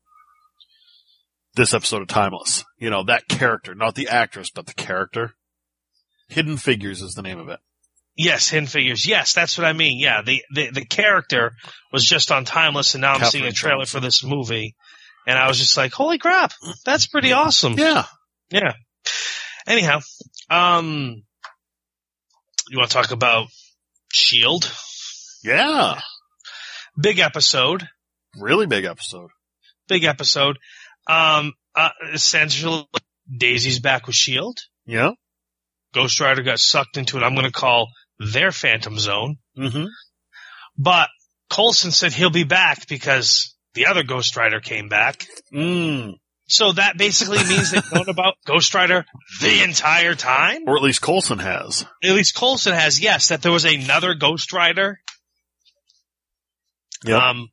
this 1.55 1.73
episode 1.73 2.03
of 2.03 2.09
Timeless. 2.09 2.65
You 2.79 2.91
know, 2.91 3.05
that 3.05 3.29
character, 3.29 3.75
not 3.75 3.95
the 3.95 4.09
actress, 4.09 4.51
but 4.51 4.67
the 4.67 4.75
character. 4.75 5.35
Hidden 6.29 6.57
Figures 6.57 7.03
is 7.03 7.13
the 7.15 7.23
name 7.23 7.39
of 7.39 7.49
it. 7.49 7.61
yes, 8.17 8.49
Hidden 8.49 8.67
Figures. 8.67 9.07
Yes, 9.07 9.35
that's 9.35 9.57
what 9.59 9.67
I 9.67 9.73
mean. 9.73 9.99
Yeah, 10.01 10.23
the 10.23 10.43
the, 10.55 10.71
the 10.71 10.85
character 10.85 11.53
was 11.93 12.05
just 12.05 12.33
on 12.33 12.45
Timeless, 12.45 12.95
and 12.95 13.03
now 13.03 13.13
I'm 13.13 13.21
Katherine 13.21 13.31
seeing 13.31 13.47
a 13.47 13.53
trailer 13.53 13.81
Johnson. 13.81 14.01
for 14.01 14.05
this 14.05 14.25
movie, 14.25 14.75
and 15.27 15.39
I 15.39 15.49
was 15.49 15.59
just 15.59 15.77
like, 15.77 15.93
holy 15.93 16.19
crap, 16.19 16.53
that's 16.85 17.07
pretty 17.07 17.33
awesome. 17.33 17.75
Yeah. 17.75 18.05
Yeah. 18.51 18.73
Anyhow, 19.67 20.01
um, 20.51 21.23
you 22.69 22.79
want 22.79 22.91
to 22.91 22.95
talk 22.95 23.11
about 23.11 23.47
Shield? 24.13 24.71
Yeah. 25.43 26.01
Big 26.99 27.19
episode. 27.19 27.89
Really 28.39 28.67
big 28.67 28.85
episode. 28.85 29.31
Big 29.89 30.05
episode. 30.05 30.59
Um, 31.07 31.53
uh, 31.75 31.91
essentially, 32.13 32.87
Daisy's 33.31 33.81
back 33.81 34.07
with 34.07 34.17
Shield. 34.17 34.59
Yeah. 34.87 35.13
Ghost 35.93 36.21
Rider 36.21 36.43
got 36.43 36.59
sucked 36.59 36.97
into 36.97 37.17
what 37.17 37.25
I'm 37.25 37.35
going 37.35 37.47
to 37.47 37.53
call 37.53 37.89
their 38.19 38.53
Phantom 38.53 38.99
Zone. 38.99 39.37
Mm-hmm. 39.57 39.87
But 40.77 41.09
Coulson 41.51 41.93
said 41.93 42.13
he'll 42.13 42.31
be 42.31 42.45
back 42.45 42.89
because 42.89 43.55
the 43.75 43.87
other 43.87 44.03
Ghost 44.03 44.37
Rider 44.37 44.61
came 44.61 44.89
back. 44.89 45.27
Mm. 45.53 46.15
So 46.47 46.73
that 46.73 46.99
basically 46.99 47.39
means 47.45 47.71
they've 47.71 47.93
known 47.93 48.09
about 48.09 48.35
Ghost 48.45 48.75
Rider 48.75 49.05
the 49.41 49.63
entire 49.63 50.15
time. 50.15 50.65
Or 50.67 50.77
at 50.77 50.83
least 50.83 51.01
Coulson 51.01 51.39
has. 51.39 51.87
At 52.03 52.15
least 52.15 52.37
Coulson 52.37 52.75
has, 52.75 53.01
yes, 53.01 53.29
that 53.29 53.43
there 53.43 53.53
was 53.53 53.65
another 53.65 54.15
Ghost 54.15 54.53
Rider. 54.53 55.01
Yeah. 57.05 57.19
Um, 57.31 57.49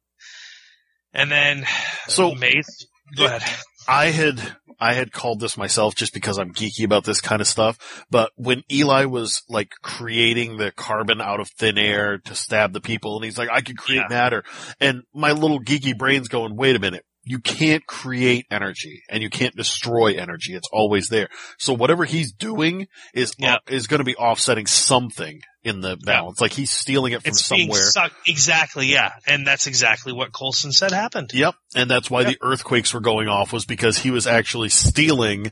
and 1.13 1.31
then 1.31 1.65
So- 2.07 2.33
Mace, 2.35 2.87
go 3.15 3.25
ahead. 3.25 3.43
I 3.87 4.07
had 4.07 4.39
I 4.79 4.93
had 4.93 5.11
called 5.11 5.39
this 5.39 5.57
myself 5.57 5.93
just 5.95 6.13
because 6.13 6.37
I'm 6.39 6.53
geeky 6.53 6.85
about 6.85 7.03
this 7.03 7.21
kind 7.21 7.41
of 7.41 7.47
stuff. 7.47 8.03
But 8.09 8.31
when 8.35 8.63
Eli 8.71 9.05
was 9.05 9.43
like 9.49 9.71
creating 9.83 10.57
the 10.57 10.71
carbon 10.71 11.21
out 11.21 11.39
of 11.39 11.49
thin 11.49 11.77
air 11.77 12.17
to 12.25 12.35
stab 12.35 12.73
the 12.73 12.81
people, 12.81 13.15
and 13.15 13.25
he's 13.25 13.37
like, 13.37 13.49
"I 13.51 13.61
could 13.61 13.77
create 13.77 14.03
Yeah. 14.09 14.15
matter," 14.15 14.43
and 14.79 15.03
my 15.13 15.31
little 15.33 15.59
geeky 15.59 15.95
brain's 15.97 16.29
going, 16.29 16.55
"Wait 16.55 16.75
a 16.75 16.79
minute." 16.79 17.05
You 17.23 17.39
can't 17.39 17.85
create 17.85 18.47
energy 18.49 19.03
and 19.09 19.21
you 19.21 19.29
can't 19.29 19.55
destroy 19.55 20.15
energy. 20.15 20.55
It's 20.55 20.67
always 20.71 21.09
there. 21.09 21.29
So 21.59 21.73
whatever 21.73 22.03
he's 22.03 22.31
doing 22.31 22.87
is 23.13 23.31
uh, 23.31 23.33
Yeah. 23.37 23.57
is 23.67 23.87
going 23.87 23.99
to 23.99 24.03
be 24.03 24.15
offsetting 24.15 24.65
something 24.65 25.41
in 25.63 25.81
the 25.81 25.97
balance. 25.97 26.41
Like 26.41 26.53
he's 26.53 26.71
stealing 26.71 27.13
it 27.13 27.21
from 27.21 27.29
It's 27.29 27.45
somewhere. 27.45 27.81
Exactly, 28.25 28.87
yeah. 28.87 29.11
And 29.27 29.45
that's 29.45 29.67
exactly 29.67 30.13
what 30.13 30.33
Coulson 30.33 30.71
said 30.71 30.91
happened. 30.91 31.31
Yep. 31.33 31.53
And 31.75 31.89
that's 31.89 32.09
why 32.09 32.23
the 32.23 32.37
earthquakes 32.41 32.93
were 32.93 32.99
going 32.99 33.27
off 33.27 33.53
was 33.53 33.65
because 33.65 33.99
he 33.99 34.09
was 34.09 34.25
actually 34.25 34.69
stealing 34.69 35.51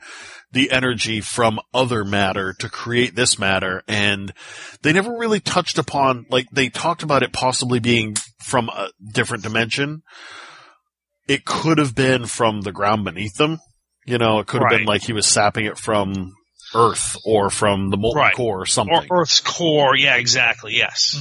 the 0.52 0.72
energy 0.72 1.22
from 1.22 1.60
other 1.76 2.04
matter 2.04 2.54
to 2.54 2.70
create 2.70 3.16
this 3.16 3.38
matter. 3.38 3.84
And 3.88 4.34
they 4.82 4.94
never 4.94 5.16
really 5.16 5.40
touched 5.40 5.78
upon, 5.78 6.26
like, 6.32 6.48
they 6.52 6.70
talked 6.70 7.04
about 7.04 7.22
it 7.22 7.32
possibly 7.32 7.80
being 7.80 8.16
from 8.40 8.70
a 8.70 8.90
different 9.14 9.44
dimension. 9.44 10.02
It 11.30 11.46
could 11.46 11.78
have 11.78 11.96
been 11.96 12.26
from 12.26 12.62
the 12.62 12.72
ground 12.72 13.06
beneath 13.06 13.36
them. 13.38 13.60
You 14.06 14.18
know, 14.18 14.40
it 14.40 14.48
could 14.48 14.62
have 14.62 14.70
been 14.72 14.86
like 14.86 15.04
he 15.04 15.14
was 15.14 15.28
sapping 15.28 15.66
it 15.66 15.78
from 15.78 16.34
Earth 16.74 17.16
or 17.26 17.50
from 17.50 17.90
the 17.92 17.98
molten 17.98 18.20
Right. 18.20 18.34
core 18.36 18.58
or 18.58 18.62
Or 18.62 18.66
something. 18.66 19.08
Earth's 19.12 19.40
core, 19.40 19.96
yeah, 19.96 20.16
exactly, 20.16 20.76
yes. 20.76 21.16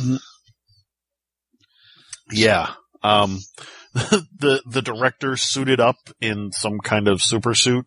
Yeah. 2.32 2.70
Um, 3.02 3.38
the, 3.94 4.62
the 4.70 4.82
director 4.82 5.36
suited 5.36 5.80
up 5.80 5.96
in 6.20 6.52
some 6.52 6.78
kind 6.78 7.08
of 7.08 7.20
super 7.22 7.54
suit. 7.54 7.86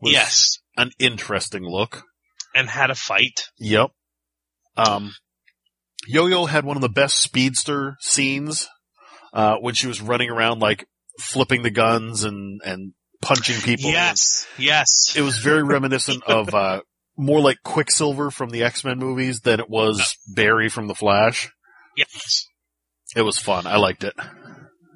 was 0.00 0.12
Yes. 0.12 0.58
An 0.76 0.90
interesting 0.98 1.64
look. 1.64 2.02
And 2.54 2.68
had 2.68 2.90
a 2.90 2.94
fight. 2.94 3.48
Yep. 3.58 3.90
Um, 4.76 5.12
Yo-Yo 6.06 6.46
had 6.46 6.64
one 6.64 6.76
of 6.76 6.82
the 6.82 6.88
best 6.88 7.16
speedster 7.20 7.96
scenes, 8.00 8.68
uh, 9.32 9.56
when 9.56 9.74
she 9.74 9.86
was 9.86 10.00
running 10.00 10.30
around 10.30 10.60
like 10.60 10.86
flipping 11.18 11.62
the 11.62 11.70
guns 11.70 12.24
and, 12.24 12.60
and 12.64 12.92
punching 13.20 13.60
people. 13.60 13.90
Yes, 13.90 14.46
yes. 14.56 15.14
It 15.16 15.22
was 15.22 15.38
very 15.38 15.62
reminiscent 15.62 16.22
of, 16.24 16.54
uh, 16.54 16.80
more 17.16 17.40
like 17.40 17.58
Quicksilver 17.64 18.30
from 18.30 18.50
the 18.50 18.62
X-Men 18.62 18.98
movies 18.98 19.40
than 19.40 19.58
it 19.58 19.68
was 19.68 20.16
Barry 20.34 20.68
from 20.68 20.86
The 20.86 20.94
Flash. 20.94 21.50
yes. 21.96 22.46
It 23.16 23.22
was 23.22 23.38
fun. 23.38 23.66
I 23.66 23.78
liked 23.78 24.04
it. 24.04 24.14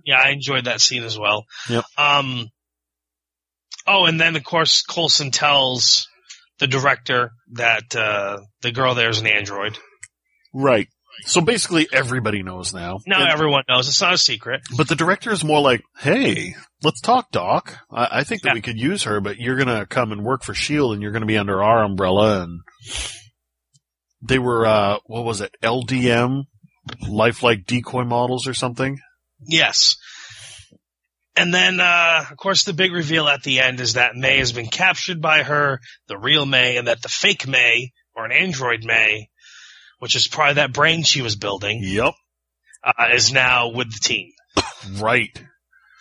Yeah, 0.04 0.20
I 0.22 0.30
enjoyed 0.30 0.66
that 0.66 0.80
scene 0.80 1.02
as 1.02 1.18
well. 1.18 1.46
Yep. 1.68 1.84
Um, 1.96 2.48
oh, 3.86 4.04
and 4.04 4.20
then 4.20 4.36
of 4.36 4.44
course 4.44 4.82
Coulson 4.82 5.30
tells 5.30 6.08
the 6.58 6.66
director 6.66 7.32
that 7.52 7.96
uh, 7.96 8.40
the 8.60 8.70
girl 8.70 8.94
there 8.94 9.08
is 9.08 9.18
an 9.20 9.26
android. 9.26 9.78
Right. 10.54 10.88
So 11.24 11.40
basically 11.40 11.88
everybody 11.92 12.42
knows 12.42 12.72
now. 12.74 12.98
Now 13.06 13.20
And- 13.20 13.30
everyone 13.30 13.64
knows 13.68 13.88
it's 13.88 14.00
not 14.00 14.14
a 14.14 14.18
secret. 14.18 14.62
But 14.76 14.88
the 14.88 14.96
director 14.96 15.30
is 15.30 15.44
more 15.44 15.60
like, 15.60 15.82
"Hey, 15.98 16.54
let's 16.82 17.00
talk, 17.00 17.30
Doc. 17.30 17.78
I, 17.90 18.20
I 18.20 18.24
think 18.24 18.42
that 18.42 18.50
Yeah. 18.50 18.54
we 18.54 18.60
could 18.62 18.78
use 18.78 19.02
her, 19.04 19.20
but 19.20 19.36
you're 19.38 19.56
gonna 19.56 19.86
come 19.86 20.12
and 20.12 20.24
work 20.24 20.42
for 20.42 20.54
Shield, 20.54 20.92
and 20.94 21.02
you're 21.02 21.12
gonna 21.12 21.26
be 21.26 21.38
under 21.38 21.62
our 21.62 21.84
umbrella." 21.84 22.42
And 22.42 22.60
they 24.20 24.38
were, 24.38 24.66
uh, 24.66 24.98
what 25.06 25.24
was 25.24 25.40
it, 25.40 25.54
LDM, 25.62 26.44
lifelike 27.08 27.66
decoy 27.66 28.04
models 28.04 28.46
or 28.46 28.54
something? 28.54 28.98
Yes. 29.46 29.96
And 31.34 31.52
then, 31.52 31.80
uh, 31.80 32.26
of 32.30 32.36
course, 32.36 32.64
the 32.64 32.72
big 32.74 32.92
reveal 32.92 33.26
at 33.26 33.42
the 33.42 33.60
end 33.60 33.80
is 33.80 33.94
that 33.94 34.14
May 34.14 34.38
has 34.38 34.52
been 34.52 34.68
captured 34.68 35.20
by 35.22 35.42
her, 35.42 35.80
the 36.08 36.18
real 36.18 36.44
May, 36.44 36.76
and 36.76 36.88
that 36.88 37.00
the 37.02 37.08
fake 37.08 37.46
May, 37.48 37.92
or 38.14 38.26
an 38.26 38.32
android 38.32 38.84
May, 38.84 39.28
which 40.02 40.16
is 40.16 40.26
probably 40.26 40.54
that 40.54 40.72
brain 40.72 41.04
she 41.04 41.22
was 41.22 41.36
building, 41.36 41.78
Yep. 41.80 42.14
uh, 42.84 43.04
is 43.14 43.32
now 43.32 43.68
with 43.68 43.92
the 43.92 44.00
team. 44.00 44.30
Right. 44.98 45.30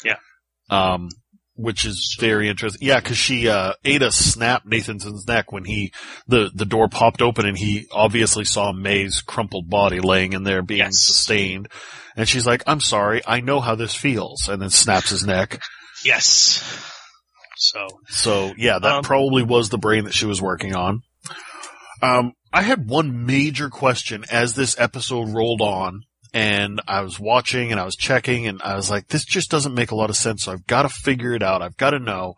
Yeah. 0.04 0.16
Um, 0.72 1.10
which 1.54 1.86
is 1.86 2.18
very 2.20 2.50
interesting. 2.50 2.88
Yeah, 2.88 3.00
because 3.00 3.20
she 3.20 3.48
uh, 3.48 3.74
Ada 3.86 4.12
snapped 4.12 4.66
Nathanson's 4.66 5.28
neck 5.28 5.52
when 5.52 5.66
he 5.66 5.94
the 6.28 6.50
the 6.56 6.66
door 6.66 6.88
popped 6.90 7.22
open 7.22 7.46
and 7.46 7.56
he 7.56 7.86
obviously 7.92 8.44
saw 8.44 8.72
May's 8.72 9.22
crumpled 9.22 9.70
body 9.70 10.00
laying 10.00 10.34
in 10.34 10.42
there 10.44 10.64
being 10.64 10.80
Yes. 10.80 11.00
sustained, 11.02 11.68
and 12.18 12.28
she's 12.28 12.48
like, 12.48 12.64
"I'm 12.66 12.80
sorry, 12.82 13.22
I 13.28 13.42
know 13.42 13.60
how 13.60 13.76
this 13.76 13.94
feels," 13.94 14.48
and 14.50 14.60
then 14.60 14.72
snaps 14.72 15.12
his 15.12 15.24
neck. 15.24 15.62
Yes. 16.04 16.64
So, 17.58 17.86
So 18.08 18.54
yeah, 18.58 18.80
that 18.80 18.92
Um, 18.96 19.04
probably 19.04 19.44
was 19.44 19.70
the 19.70 19.78
brain 19.78 20.06
that 20.06 20.16
she 20.16 20.26
was 20.26 20.42
working 20.42 20.76
on. 20.76 21.02
Um, 22.02 22.32
I 22.54 22.62
had 22.64 22.90
one 22.90 23.26
major 23.26 23.70
question 23.70 24.26
as 24.32 24.54
this 24.56 24.76
episode 24.80 25.30
rolled 25.30 25.62
on, 25.62 26.04
and 26.34 26.82
I 26.88 27.02
was 27.02 27.20
watching 27.20 27.72
and 27.72 27.80
I 27.80 27.86
was 27.86 27.96
checking, 27.96 28.48
and 28.48 28.62
I 28.62 28.76
was 28.76 28.90
like, 28.90 29.08
"This 29.08 29.26
just 29.26 29.50
doesn't 29.52 29.74
make 29.74 29.92
a 29.92 29.96
lot 29.96 30.10
of 30.10 30.18
sense." 30.18 30.44
So 30.44 30.52
I've 30.54 30.68
got 30.68 30.84
to 30.84 30.90
figure 30.90 31.34
it 31.34 31.44
out. 31.44 31.62
I've 31.62 31.78
got 31.78 31.92
to 31.92 32.00
know 32.00 32.36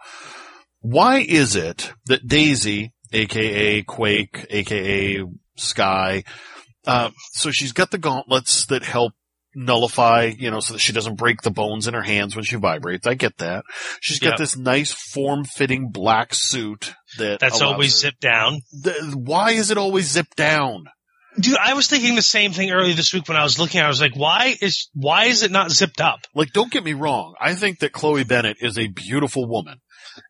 why 0.81 1.19
is 1.19 1.55
it 1.55 1.93
that 2.07 2.27
Daisy, 2.27 2.93
aka 3.11 3.81
Quake, 3.83 4.45
aka 4.49 5.23
Skye, 5.55 6.23
Uh, 6.85 7.11
so 7.31 7.49
she's 7.49 7.71
got 7.71 7.91
the 7.91 7.97
gauntlets 7.97 8.65
that 8.65 8.83
help 8.83 9.13
nullify, 9.55 10.31
you 10.37 10.51
know, 10.51 10.59
so 10.59 10.73
that 10.73 10.79
she 10.79 10.91
doesn't 10.91 11.15
break 11.15 11.41
the 11.41 11.51
bones 11.51 11.87
in 11.87 11.93
her 11.93 12.01
hands 12.01 12.35
when 12.35 12.43
she 12.43 12.57
vibrates. 12.57 13.07
I 13.07 13.13
get 13.13 13.37
that. 13.37 13.63
She's 14.01 14.19
got 14.19 14.31
Yep. 14.31 14.37
this 14.39 14.57
nice 14.57 14.91
form-fitting 14.91 15.91
black 15.91 16.33
suit 16.33 16.93
that 17.17 17.39
That's 17.39 17.61
always 17.61 17.95
zipped 17.97 18.21
down. 18.21 18.61
The- 18.71 19.13
why 19.15 19.51
is 19.51 19.71
it 19.71 19.77
always 19.77 20.09
zipped 20.09 20.35
down? 20.35 20.85
Dude, 21.39 21.57
I 21.57 21.73
was 21.73 21.87
thinking 21.87 22.13
the 22.15 22.21
same 22.21 22.51
thing 22.53 22.69
earlier 22.71 22.93
this 22.93 23.11
week 23.11 23.27
when 23.27 23.37
I 23.37 23.43
was 23.43 23.57
looking. 23.57 23.81
I 23.81 23.87
was 23.87 23.99
like, 23.99 24.15
why 24.15 24.55
is 24.61 24.89
why 24.93 25.25
is 25.25 25.41
it 25.41 25.49
not 25.51 25.71
zipped 25.71 25.99
up? 25.99 26.19
Like, 26.35 26.51
don't 26.53 26.71
get 26.71 26.83
me 26.83 26.93
wrong. 26.93 27.33
I 27.41 27.55
think 27.55 27.79
that 27.79 27.91
Chloe 27.91 28.23
Bennet 28.23 28.57
is 28.61 28.77
a 28.77 28.87
beautiful 28.87 29.47
woman. 29.49 29.79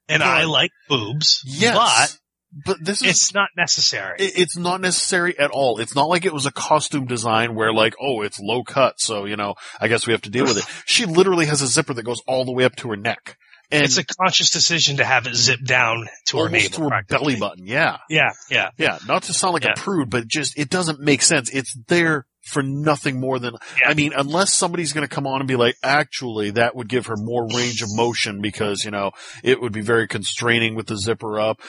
And 0.08 0.22
Yeah. 0.22 0.30
I 0.32 0.44
like 0.46 0.72
boobs, 0.88 1.42
Yes. 1.46 1.76
but 1.76 2.18
But 2.66 2.78
this 2.86 3.02
is 3.02 3.10
it's 3.10 3.34
not 3.34 3.50
necessary. 3.58 4.16
it- 4.20 4.38
it's 4.38 4.56
not 4.56 4.80
necessary 4.80 5.38
at 5.38 5.52
all. 5.52 5.80
It's 5.80 5.94
not 5.96 6.08
like 6.08 6.24
it 6.24 6.32
was 6.34 6.46
a 6.46 6.52
costume 6.52 7.06
design 7.06 7.54
where 7.54 7.74
like, 7.74 7.96
oh, 8.02 8.22
it's 8.22 8.40
low 8.40 8.64
cut, 8.64 8.94
so 9.00 9.26
you 9.26 9.36
know, 9.36 9.56
I 9.82 9.90
guess 9.90 10.08
we 10.08 10.14
have 10.14 10.22
to 10.22 10.30
deal 10.30 10.46
with 10.46 10.58
it. 10.58 10.64
She 10.86 11.06
literally 11.06 11.48
has 11.48 11.62
a 11.62 11.68
zipper 11.68 11.94
that 11.96 12.04
goes 12.04 12.22
all 12.28 12.46
the 12.46 12.54
way 12.54 12.64
up 12.64 12.78
to 12.78 12.88
her 12.90 12.96
neck, 12.96 13.38
and 13.74 13.84
it's 13.84 13.98
a 13.98 14.06
conscious 14.06 14.50
decision 14.52 14.98
to 14.98 15.06
have 15.06 15.28
it 15.28 15.36
zipped 15.36 15.66
down 15.66 16.08
to 16.28 16.38
her 16.40 16.50
navel. 16.50 16.70
to 16.90 16.96
her 16.96 17.04
belly 17.08 17.36
button. 17.36 17.66
Yeah, 17.68 17.98
Yeah, 18.10 18.30
yeah. 18.50 18.70
yeah. 18.78 19.00
Not 19.08 19.24
to 19.24 19.34
sound 19.34 19.54
like 19.54 19.64
Yeah. 19.66 19.74
a 19.76 19.80
prude, 19.80 20.10
but 20.10 20.28
just 20.28 20.58
it 20.58 20.70
doesn't 20.70 21.00
make 21.00 21.22
sense. 21.22 21.50
It's 21.52 21.76
there 21.88 22.26
for 22.46 22.62
nothing 22.62 23.20
more 23.20 23.40
than. 23.40 23.56
Yeah. 23.82 23.90
I 23.90 23.94
mean, 23.94 24.14
unless 24.16 24.54
somebody's 24.54 24.94
going 24.94 25.08
to 25.08 25.14
come 25.14 25.26
on 25.28 25.40
and 25.42 25.48
be 25.48 25.56
like, 25.56 25.76
actually, 25.84 26.52
that 26.52 26.76
would 26.76 26.90
give 26.90 27.06
her 27.08 27.16
more 27.18 27.48
range 27.56 27.82
of 27.82 27.90
motion 27.94 28.42
because 28.42 28.84
you 28.86 28.92
know 28.92 29.12
it 29.44 29.62
would 29.62 29.74
be 29.74 29.82
very 29.82 30.08
constraining 30.08 30.76
with 30.76 30.88
the 30.88 30.98
zipper 30.98 31.40
up. 31.40 31.62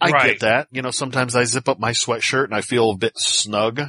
I 0.00 0.10
Right. 0.10 0.26
get 0.32 0.40
that. 0.40 0.68
You 0.70 0.82
know, 0.82 0.90
sometimes 0.90 1.36
I 1.36 1.44
zip 1.44 1.68
up 1.68 1.78
my 1.78 1.92
sweatshirt 1.92 2.44
and 2.44 2.54
I 2.54 2.60
feel 2.62 2.90
a 2.90 2.96
bit 2.96 3.12
snug. 3.16 3.82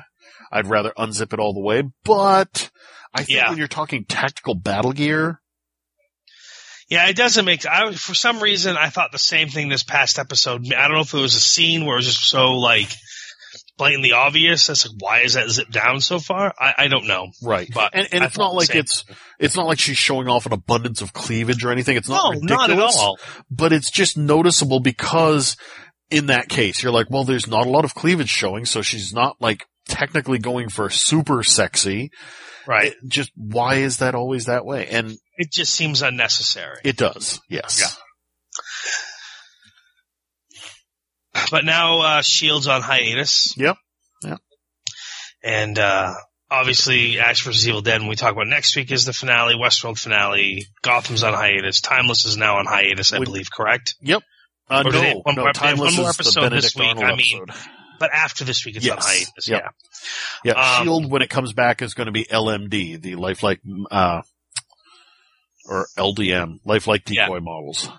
I'd 0.52 0.68
rather 0.68 0.92
unzip 0.98 1.32
it 1.32 1.40
all 1.40 1.54
the 1.54 1.62
way, 1.62 1.84
but 2.04 2.70
I 3.14 3.24
think 3.24 3.38
Yeah. 3.38 3.50
when 3.50 3.58
you're 3.58 3.68
talking 3.68 4.04
tactical 4.06 4.56
battle 4.56 4.92
gear, 4.94 5.41
Yeah, 6.92 7.08
it 7.08 7.16
doesn't 7.16 7.46
make. 7.46 7.66
I 7.66 7.94
for 7.94 8.14
some 8.14 8.40
reason 8.42 8.76
I 8.78 8.90
thought 8.90 9.12
the 9.14 9.18
same 9.18 9.48
thing 9.48 9.70
this 9.70 9.82
past 9.84 10.20
episode. 10.20 10.72
I 10.74 10.88
don't 10.88 10.96
know 10.98 11.02
if 11.02 11.14
it 11.14 11.18
was 11.22 11.36
a 11.36 11.42
scene 11.42 11.86
where 11.86 11.96
it 11.96 12.00
was 12.00 12.08
just 12.08 12.28
so 12.30 12.52
like 12.58 12.90
blatantly 13.78 14.12
obvious. 14.12 14.70
It's 14.70 14.86
like, 14.88 14.96
why 15.00 15.20
is 15.22 15.34
that 15.36 15.50
zipped 15.50 15.72
down 15.72 16.02
so 16.02 16.20
far? 16.20 16.54
I, 16.60 16.74
I 16.78 16.88
don't 16.90 17.08
know. 17.08 17.28
right? 17.42 17.70
But 17.74 17.92
and, 17.96 18.08
and 18.12 18.24
it's 18.26 18.38
not 18.38 18.54
like 18.54 18.76
it's 18.76 19.06
it's 19.40 19.56
not 19.56 19.68
like 19.68 19.80
she's 19.80 19.98
showing 19.98 20.28
off 20.28 20.46
an 20.46 20.54
abundance 20.54 21.02
of 21.02 21.14
cleavage 21.14 21.64
or 21.64 21.72
anything. 21.72 21.96
It's 21.96 22.10
not 22.10 22.36
No, 22.36 22.42
ridiculous, 22.42 22.68
not 22.68 22.70
at 22.70 23.00
all. 23.00 23.20
but 23.50 23.72
it's 23.74 23.90
just 23.90 24.18
noticeable 24.18 24.82
because 24.82 25.56
in 26.10 26.26
that 26.26 26.50
case, 26.50 26.84
you're 26.84 26.92
like, 26.92 27.10
well, 27.10 27.24
there's 27.24 27.48
not 27.48 27.66
a 27.66 27.70
lot 27.70 27.86
of 27.86 27.96
cleavage 27.96 28.28
showing, 28.30 28.66
so 28.66 28.82
she's 28.82 29.14
not 29.14 29.38
like 29.40 29.66
technically 29.88 30.40
going 30.40 30.68
for 30.68 30.90
super 30.90 31.42
sexy. 31.42 32.12
Right. 32.68 32.92
It 32.92 32.98
just 33.08 33.32
why 33.38 33.76
is 33.76 33.98
that 34.00 34.14
always 34.14 34.46
that 34.46 34.66
way? 34.66 34.88
And 34.88 35.18
It 35.42 35.52
just 35.52 35.74
seems 35.74 36.04
unnecessary. 36.04 36.78
it 36.84 36.98
does, 36.98 37.40
yes. 37.50 37.80
Yeah. 37.82 37.88
But 41.50 41.66
now 41.66 42.00
uh, 42.02 42.22
Shield's 42.22 42.68
on 42.68 42.82
hiatus. 42.82 43.56
Yep. 43.58 43.76
Yep. 44.24 44.40
And 45.44 45.80
uh, 45.80 46.14
obviously, 46.50 47.20
Ash 47.20 47.44
vs. 47.44 47.68
Evil 47.68 47.82
Dead, 47.82 48.02
when 48.02 48.10
we 48.10 48.16
talk 48.16 48.34
about 48.34 48.48
next 48.48 48.76
week, 48.76 48.92
is 48.92 49.06
the 49.06 49.14
finale, 49.14 49.56
Westworld 49.56 49.98
finale. 49.98 50.66
Gotham's 50.84 51.24
on 51.24 51.34
hiatus. 51.34 51.82
Timeless 51.82 52.26
is 52.26 52.38
now 52.38 52.58
on 52.58 52.66
hiatus, 52.68 53.14
I 53.14 53.20
We- 53.20 53.26
belief, 53.26 53.50
correct? 53.52 53.96
Yep. 54.02 54.22
Uh, 54.70 54.84
Or 54.86 54.92
do 54.92 55.00
they 55.00 55.08
have 55.08 55.16
no, 55.16 55.22
one 55.24 55.36
no, 55.36 55.42
more- 55.44 55.54
Timeless 55.54 55.96
one 55.96 56.02
more 56.04 56.10
episode 56.12 56.50
this 56.52 56.76
week, 56.76 56.88
Arnold 56.90 57.06
I 57.06 57.16
mean, 57.16 57.42
episode. 57.48 57.68
But 58.00 58.12
after 58.14 58.44
this 58.46 58.66
week, 58.66 58.76
it's 58.78 58.88
on 58.90 58.98
hiatus. 59.00 59.48
Yep. 59.50 59.64
Yeah. 59.64 60.54
Yeah, 60.54 60.78
um, 60.78 60.84
Shield 60.86 61.12
when 61.12 61.22
it 61.22 61.30
comes 61.30 61.54
back 61.54 61.82
is 61.82 61.94
going 61.94 62.06
to 62.08 62.12
be 62.12 62.26
LMD, 62.26 63.02
the 63.02 63.16
lifelike, 63.16 63.62
uh, 63.90 64.22
or 65.72 65.88
LDM, 65.98 66.58
lifelike 66.66 67.10
Yeah. 67.10 67.26
decoy 67.26 67.40
models. 67.40 67.90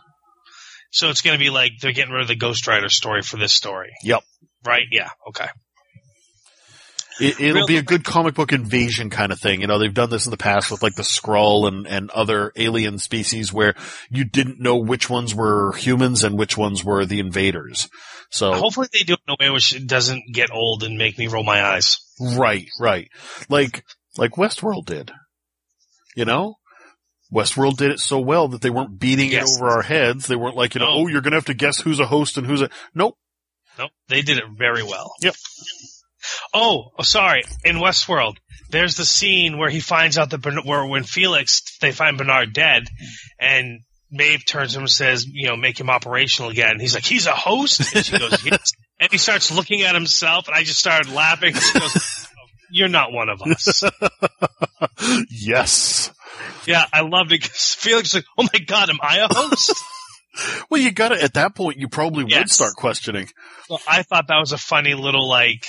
So 0.92 1.08
it's 1.08 1.22
going 1.22 1.38
to 1.38 1.42
be 1.42 1.50
like 1.50 1.72
they're 1.80 1.92
getting 1.92 2.12
rid 2.12 2.22
of 2.22 2.28
the 2.28 2.36
Ghost 2.36 2.66
Rider 2.66 2.90
story 2.90 3.22
for 3.22 3.38
this 3.38 3.54
story. 3.54 3.92
Yep. 4.04 4.22
Right? 4.64 4.84
Yeah. 4.90 5.08
Okay. 5.28 5.46
It, 7.20 7.40
it'll 7.40 7.54
Real 7.56 7.66
be 7.66 7.76
a 7.76 7.82
good 7.82 8.04
comic 8.04 8.34
book 8.34 8.52
invasion 8.52 9.10
kind 9.10 9.32
of 9.32 9.38
thing. 9.40 9.60
You 9.60 9.66
know, 9.66 9.78
they've 9.78 9.92
done 9.92 10.10
this 10.10 10.26
in 10.26 10.30
the 10.30 10.36
past 10.36 10.70
with 10.70 10.82
like 10.82 10.94
the 10.94 11.02
Skrull 11.02 11.68
and, 11.68 11.86
and 11.86 12.10
other 12.10 12.52
alien 12.56 12.98
species 12.98 13.52
where 13.52 13.74
you 14.10 14.24
didn't 14.24 14.60
know 14.60 14.76
which 14.76 15.10
ones 15.10 15.34
were 15.34 15.72
humans 15.72 16.24
and 16.24 16.38
which 16.38 16.56
ones 16.56 16.82
were 16.84 17.04
the 17.04 17.20
invaders. 17.20 17.88
So, 18.30 18.54
Hopefully 18.54 18.88
they 18.92 19.04
do 19.04 19.12
it 19.14 19.20
in 19.28 19.34
a 19.34 19.36
way 19.38 19.50
which 19.50 19.86
doesn't 19.86 20.22
get 20.32 20.50
old 20.50 20.82
and 20.84 20.96
make 20.96 21.18
me 21.18 21.26
roll 21.26 21.44
my 21.44 21.62
eyes. 21.62 21.98
right, 22.18 22.66
right. 22.80 23.08
Like, 23.50 23.84
like 24.16 24.32
Westworld 24.32 24.86
did. 24.86 25.12
You 26.16 26.24
know? 26.24 26.56
Westworld 27.32 27.76
did 27.76 27.90
it 27.90 27.98
so 28.00 28.18
well 28.20 28.48
that 28.48 28.60
they 28.60 28.70
weren't 28.70 28.98
beating 28.98 29.30
Yes. 29.30 29.56
it 29.56 29.62
over 29.62 29.70
our 29.70 29.82
heads. 29.82 30.26
They 30.26 30.36
weren't 30.36 30.56
like, 30.56 30.74
you 30.74 30.80
know, 30.80 30.86
No. 30.86 30.92
oh, 30.92 31.06
you're 31.08 31.22
going 31.22 31.32
to 31.32 31.38
have 31.38 31.46
to 31.46 31.54
guess 31.54 31.80
who's 31.80 31.98
a 32.00 32.06
host 32.06 32.36
and 32.36 32.46
who's 32.46 32.60
a, 32.62 32.68
nope. 32.94 33.16
Nope, 33.78 33.90
they 34.08 34.20
did 34.20 34.36
it 34.36 34.44
very 34.56 34.82
well. 34.82 35.12
Yep. 35.22 35.34
Oh, 36.54 36.90
oh, 36.98 37.02
sorry. 37.02 37.42
In 37.64 37.76
Westworld, 37.76 38.36
there's 38.70 38.96
the 38.96 39.04
scene 39.04 39.58
where 39.58 39.70
he 39.70 39.80
finds 39.80 40.18
out 40.18 40.30
that 40.30 40.44
where 40.64 40.86
when 40.86 41.04
Felix 41.04 41.62
they 41.80 41.90
find 41.92 42.16
Bernard 42.18 42.52
dead, 42.52 42.84
and 43.40 43.80
Maeve 44.10 44.44
turns 44.46 44.72
to 44.72 44.78
him 44.78 44.82
and 44.84 44.90
says, 44.90 45.26
"You 45.26 45.48
know, 45.48 45.56
make 45.56 45.80
him 45.80 45.90
operational 45.90 46.50
again." 46.50 46.78
He's 46.78 46.94
like, 46.94 47.04
"He's 47.04 47.26
a 47.26 47.32
host," 47.34 47.94
and 47.94 48.04
she 48.04 48.18
goes, 48.18 48.44
"Yes." 48.44 48.72
And 49.00 49.10
he 49.10 49.18
starts 49.18 49.50
looking 49.50 49.82
at 49.82 49.94
himself, 49.94 50.46
and 50.48 50.56
I 50.56 50.62
just 50.62 50.78
started 50.78 51.12
laughing. 51.12 51.54
She 51.54 51.78
goes, 51.78 52.28
"You're 52.72 52.88
not 52.88 53.12
one 53.12 53.28
of 53.28 53.42
us." 53.42 53.84
yes. 55.30 56.10
yeah, 56.66 56.84
I 56.92 57.02
loved 57.02 57.32
it 57.32 57.42
because 57.42 57.74
Felix 57.74 58.08
is 58.08 58.14
like, 58.16 58.24
"Oh 58.38 58.48
my 58.52 58.58
god, 58.60 58.90
am 58.90 58.98
I 59.02 59.18
a 59.18 59.28
host?" 59.32 59.82
Well, 60.70 60.80
you 60.80 60.92
got 60.92 61.10
to, 61.10 61.22
at 61.22 61.34
that 61.34 61.54
point, 61.54 61.76
you 61.76 61.88
probably 61.88 62.24
would 62.24 62.48
start 62.48 62.74
questioning. 62.74 63.28
So 63.68 63.76
I 63.86 64.02
thought 64.02 64.28
that 64.28 64.38
was 64.38 64.52
a 64.52 64.56
funny 64.56 64.94
little 64.94 65.28
like, 65.28 65.66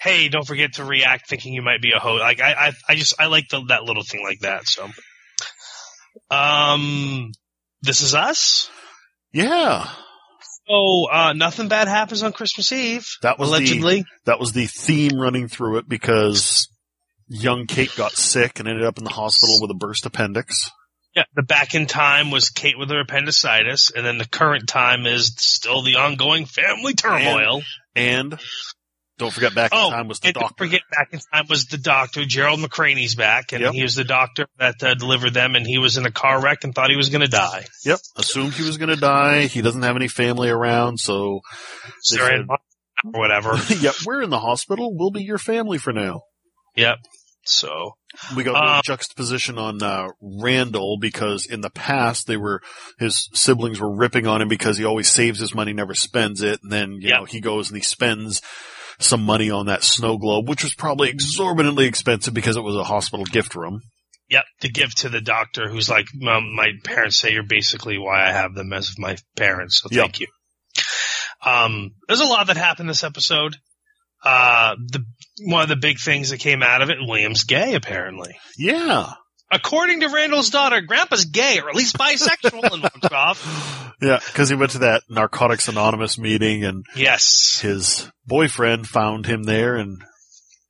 hey, 0.00 0.28
don't 0.28 0.46
forget 0.46 0.74
to 0.74 0.84
react 0.84 1.28
thinking 1.28 1.52
you 1.52 1.62
might 1.62 1.80
be 1.80 1.92
a 1.92 2.00
host. 2.00 2.20
Like 2.20 2.40
I, 2.40 2.52
I, 2.52 2.72
I 2.88 2.94
just 2.96 3.14
I 3.20 3.26
like 3.26 3.48
the, 3.50 3.62
that 3.68 3.84
little 3.84 4.02
thing 4.02 4.24
like 4.24 4.40
that. 4.40 4.66
So, 4.66 4.88
um, 6.30 7.30
this 7.82 8.00
is 8.00 8.14
us. 8.14 8.68
Yeah. 9.32 9.88
Oh, 10.72 11.08
uh, 11.10 11.32
nothing 11.32 11.66
bad 11.66 11.88
happens 11.88 12.22
on 12.22 12.32
Christmas 12.32 12.70
Eve. 12.70 13.04
That 13.22 13.40
was 13.40 13.50
the, 13.50 14.04
that 14.26 14.38
was 14.38 14.52
the 14.52 14.66
theme 14.66 15.18
running 15.18 15.48
through 15.48 15.78
it 15.78 15.88
because 15.88 16.68
young 17.26 17.66
Kate 17.66 17.92
got 17.96 18.12
sick 18.12 18.60
and 18.60 18.68
ended 18.68 18.84
up 18.84 18.96
in 18.98 19.02
the 19.04 19.10
hospital 19.10 19.58
with 19.60 19.70
a 19.72 19.74
burst 19.74 20.06
appendix. 20.06 20.70
yeah. 21.16 21.24
The 21.34 21.42
back 21.42 21.74
in 21.74 21.86
time 21.86 22.30
was 22.30 22.50
Kate 22.50 22.78
with 22.78 22.90
her 22.90 23.00
appendicitis, 23.00 23.90
and 23.94 24.06
then 24.06 24.18
the 24.18 24.28
current 24.28 24.68
time 24.68 25.06
is 25.06 25.34
still 25.38 25.82
the 25.82 25.96
ongoing 25.96 26.46
family 26.46 26.94
turmoil. 26.94 27.62
And 27.96 28.38
don't 29.20 29.32
forget 29.32 29.54
back 29.54 29.72
in 29.72 29.78
Oh, 29.78 29.90
time 29.90 30.08
was 30.08 30.18
the 30.18 30.32
doctor. 30.32 30.54
forget, 30.58 30.80
back 30.90 31.08
in 31.12 31.20
time 31.32 31.44
was 31.48 31.66
the 31.66 31.78
doctor. 31.78 32.24
Gerald 32.24 32.58
McRaney's 32.58 33.14
back, 33.14 33.52
and 33.52 33.60
Yep. 33.62 33.72
he 33.74 33.82
was 33.82 33.94
the 33.94 34.02
doctor 34.04 34.46
that 34.58 34.82
uh, 34.82 34.94
delivered 34.94 35.32
them, 35.34 35.54
and 35.54 35.64
he 35.66 35.78
was 35.78 35.96
in 35.96 36.06
a 36.06 36.10
car 36.10 36.42
wreck 36.42 36.64
and 36.64 36.74
thought 36.74 36.90
he 36.90 36.96
was 36.96 37.10
going 37.10 37.20
to 37.20 37.28
die. 37.28 37.64
Yep. 37.84 38.00
Assumed 38.16 38.54
he 38.54 38.64
was 38.64 38.78
going 38.78 38.88
to 38.90 38.96
die. 38.96 39.42
He 39.46 39.62
doesn't 39.62 39.82
have 39.82 39.94
any 39.96 40.08
family 40.08 40.48
around, 40.48 40.98
so 40.98 41.40
said- 42.02 42.46
or 42.48 42.58
whatever. 43.04 43.56
yep, 43.80 43.94
we're 44.04 44.22
in 44.22 44.30
the 44.30 44.40
hospital. 44.40 44.96
We'll 44.96 45.10
be 45.12 45.22
your 45.22 45.38
family 45.38 45.78
for 45.78 45.92
now. 45.92 46.22
yep. 46.76 46.98
So 47.46 47.94
We 48.36 48.44
got 48.44 48.54
Um, 48.76 48.80
juxtaposition 48.84 49.56
on 49.56 49.82
uh, 49.82 50.08
Randall 50.20 50.98
because 51.00 51.46
in 51.46 51.62
the 51.62 51.70
past 51.70 52.26
they 52.26 52.36
were 52.36 52.60
his 52.98 53.30
siblings 53.32 53.80
were 53.80 53.90
ripping 53.96 54.26
on 54.26 54.42
him 54.42 54.48
because 54.48 54.76
he 54.76 54.84
always 54.84 55.10
saves 55.10 55.40
his 55.40 55.54
money, 55.54 55.72
never 55.72 55.94
spends 55.94 56.42
it, 56.42 56.60
and 56.62 56.70
then 56.70 56.92
you 57.00 57.08
Yep. 57.08 57.18
know 57.18 57.24
he 57.24 57.40
goes 57.40 57.70
and 57.70 57.78
he 57.78 57.82
spends 57.82 58.42
some 59.02 59.24
money 59.24 59.50
on 59.50 59.66
that 59.66 59.82
snow 59.84 60.16
globe, 60.18 60.48
which 60.48 60.62
was 60.62 60.74
probably 60.74 61.08
exorbitantly 61.10 61.86
expensive 61.86 62.34
because 62.34 62.56
it 62.56 62.62
was 62.62 62.76
a 62.76 62.84
hospital 62.84 63.24
gift 63.24 63.54
room. 63.54 63.80
yep, 64.28 64.44
to 64.60 64.68
give 64.68 64.94
to 64.94 65.08
the 65.08 65.20
doctor 65.20 65.68
who's 65.68 65.88
like, 65.90 66.06
Mom, 66.14 66.54
my 66.54 66.70
parents 66.84 67.16
say 67.16 67.32
you're 67.32 67.42
basically 67.42 67.98
why 67.98 68.26
I 68.28 68.32
have 68.32 68.54
them 68.54 68.72
as 68.72 68.94
my 68.98 69.16
parents. 69.36 69.80
So 69.82 69.88
Yep. 69.90 70.02
thank 70.02 70.20
you. 70.20 70.26
Um, 71.44 71.92
there's 72.06 72.20
a 72.20 72.24
lot 72.26 72.46
that 72.48 72.56
happened 72.56 72.88
this 72.88 73.04
episode. 73.04 73.56
Uh, 74.22 74.74
the 74.88 75.04
one 75.46 75.62
of 75.62 75.68
the 75.70 75.76
big 75.76 75.98
things 75.98 76.28
that 76.30 76.38
came 76.40 76.62
out 76.62 76.82
of 76.82 76.90
it, 76.90 76.98
William's 77.00 77.44
gay 77.44 77.74
apparently. 77.74 78.36
Yeah, 78.58 79.14
According 79.52 80.00
to 80.00 80.08
Randall's 80.08 80.50
daughter, 80.50 80.80
Grandpa's 80.80 81.24
gay 81.24 81.58
or 81.60 81.68
at 81.68 81.74
least 81.74 81.96
bisexual 81.98 82.72
and 82.72 82.82
walks 82.82 83.12
off. 83.12 83.94
yeah, 84.00 84.20
because 84.24 84.48
he 84.48 84.54
went 84.54 84.72
to 84.72 84.78
that 84.80 85.02
Narcotics 85.08 85.66
Anonymous 85.68 86.18
meeting 86.18 86.64
and 86.64 86.84
Yes. 86.94 87.58
his 87.60 88.08
boyfriend 88.26 88.86
found 88.86 89.26
him 89.26 89.42
there 89.44 89.74
and 89.76 90.02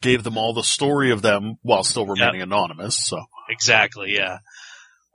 gave 0.00 0.22
them 0.22 0.38
all 0.38 0.54
the 0.54 0.62
story 0.62 1.10
of 1.10 1.20
them 1.20 1.56
while 1.62 1.84
still 1.84 2.06
remaining 2.06 2.40
anonymous. 2.40 2.98
So 3.04 3.20
Exactly. 3.50 4.14
Yeah. 4.14 4.38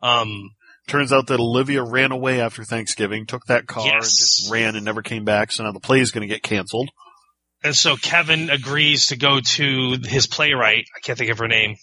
Um, 0.03 0.51
Turns 0.87 1.11
out 1.11 1.25
that 1.27 1.39
Olivia 1.39 1.81
ran 1.81 2.11
away 2.11 2.39
after 2.41 2.63
Thanksgiving, 2.63 3.25
took 3.25 3.43
that 3.47 3.65
car 3.65 3.91
and 3.91 4.03
just 4.03 4.51
ran 4.51 4.75
and 4.75 4.85
never 4.85 5.01
came 5.01 5.25
back. 5.25 5.51
So 5.51 5.63
now 5.63 5.71
the 5.71 5.79
play 5.79 5.99
is 5.99 6.11
going 6.11 6.21
to 6.21 6.31
get 6.31 6.43
canceled. 6.43 6.91
and 7.63 7.75
so 7.75 7.95
Kevin 7.97 8.51
agrees 8.51 9.07
to 9.07 9.15
go 9.15 9.39
to 9.39 9.97
his 10.03 10.27
playwright. 10.27 10.85
I 10.95 10.99
can't 10.99 11.17
think 11.17 11.31
of 11.31 11.39
her 11.39 11.47
name. 11.47 11.77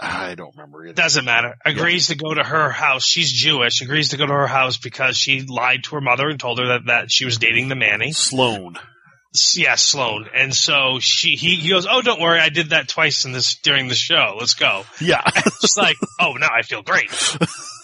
I 0.00 0.34
don't 0.34 0.54
remember 0.56 0.84
either. 0.84 0.94
Doesn't 0.94 1.24
matter. 1.24 1.56
Agrees 1.64 2.08
to 2.08 2.14
go 2.14 2.32
to 2.32 2.42
her 2.42 2.70
house. 2.70 3.04
She's 3.04 3.30
Jewish. 3.30 3.82
Agrees 3.82 4.10
to 4.10 4.16
go 4.16 4.26
to 4.26 4.32
her 4.32 4.46
house 4.46 4.78
because 4.78 5.16
she 5.16 5.42
lied 5.42 5.84
to 5.84 5.96
her 5.96 6.00
mother 6.00 6.28
and 6.28 6.40
told 6.40 6.58
her 6.58 6.68
that, 6.68 6.86
that 6.86 7.10
she 7.10 7.24
was 7.24 7.38
dating 7.38 7.68
the 7.68 7.74
Manny. 7.74 8.12
Sloane. 8.12 8.76
Yeah, 9.54 9.74
Sloane. 9.76 10.26
And 10.34 10.54
so 10.54 10.98
she 11.00 11.36
he, 11.36 11.56
he 11.56 11.68
goes, 11.68 11.86
Oh, 11.88 12.02
don't 12.02 12.20
worry, 12.20 12.40
I 12.40 12.48
did 12.48 12.70
that 12.70 12.88
twice 12.88 13.24
in 13.24 13.32
this 13.32 13.56
during 13.56 13.88
the 13.88 13.94
show. 13.94 14.36
Let's 14.38 14.54
go. 14.54 14.84
Yeah. 15.00 15.22
It's 15.62 15.76
like, 15.76 15.96
oh, 16.18 16.32
now 16.32 16.48
I 16.50 16.62
feel 16.62 16.82
great. 16.82 17.10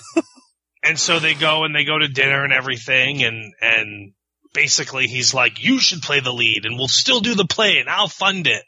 and 0.83 0.99
so 0.99 1.19
they 1.19 1.35
go 1.35 1.65
and 1.65 1.75
they 1.75 1.85
go 1.85 1.99
to 1.99 2.09
dinner 2.09 2.43
and 2.43 2.53
everything, 2.53 3.23
and 3.23 3.53
and 3.61 4.13
basically 4.55 5.07
he's 5.07 5.35
like, 5.35 5.63
you 5.63 5.79
should 5.79 6.01
play 6.01 6.21
the 6.21 6.33
lead, 6.33 6.65
and 6.65 6.79
we'll 6.79 6.89
still 6.89 7.21
do 7.21 7.35
the 7.35 7.45
play, 7.45 7.79
and 7.79 7.89
I'll 7.89 8.09
fund 8.09 8.47
it. 8.47 8.65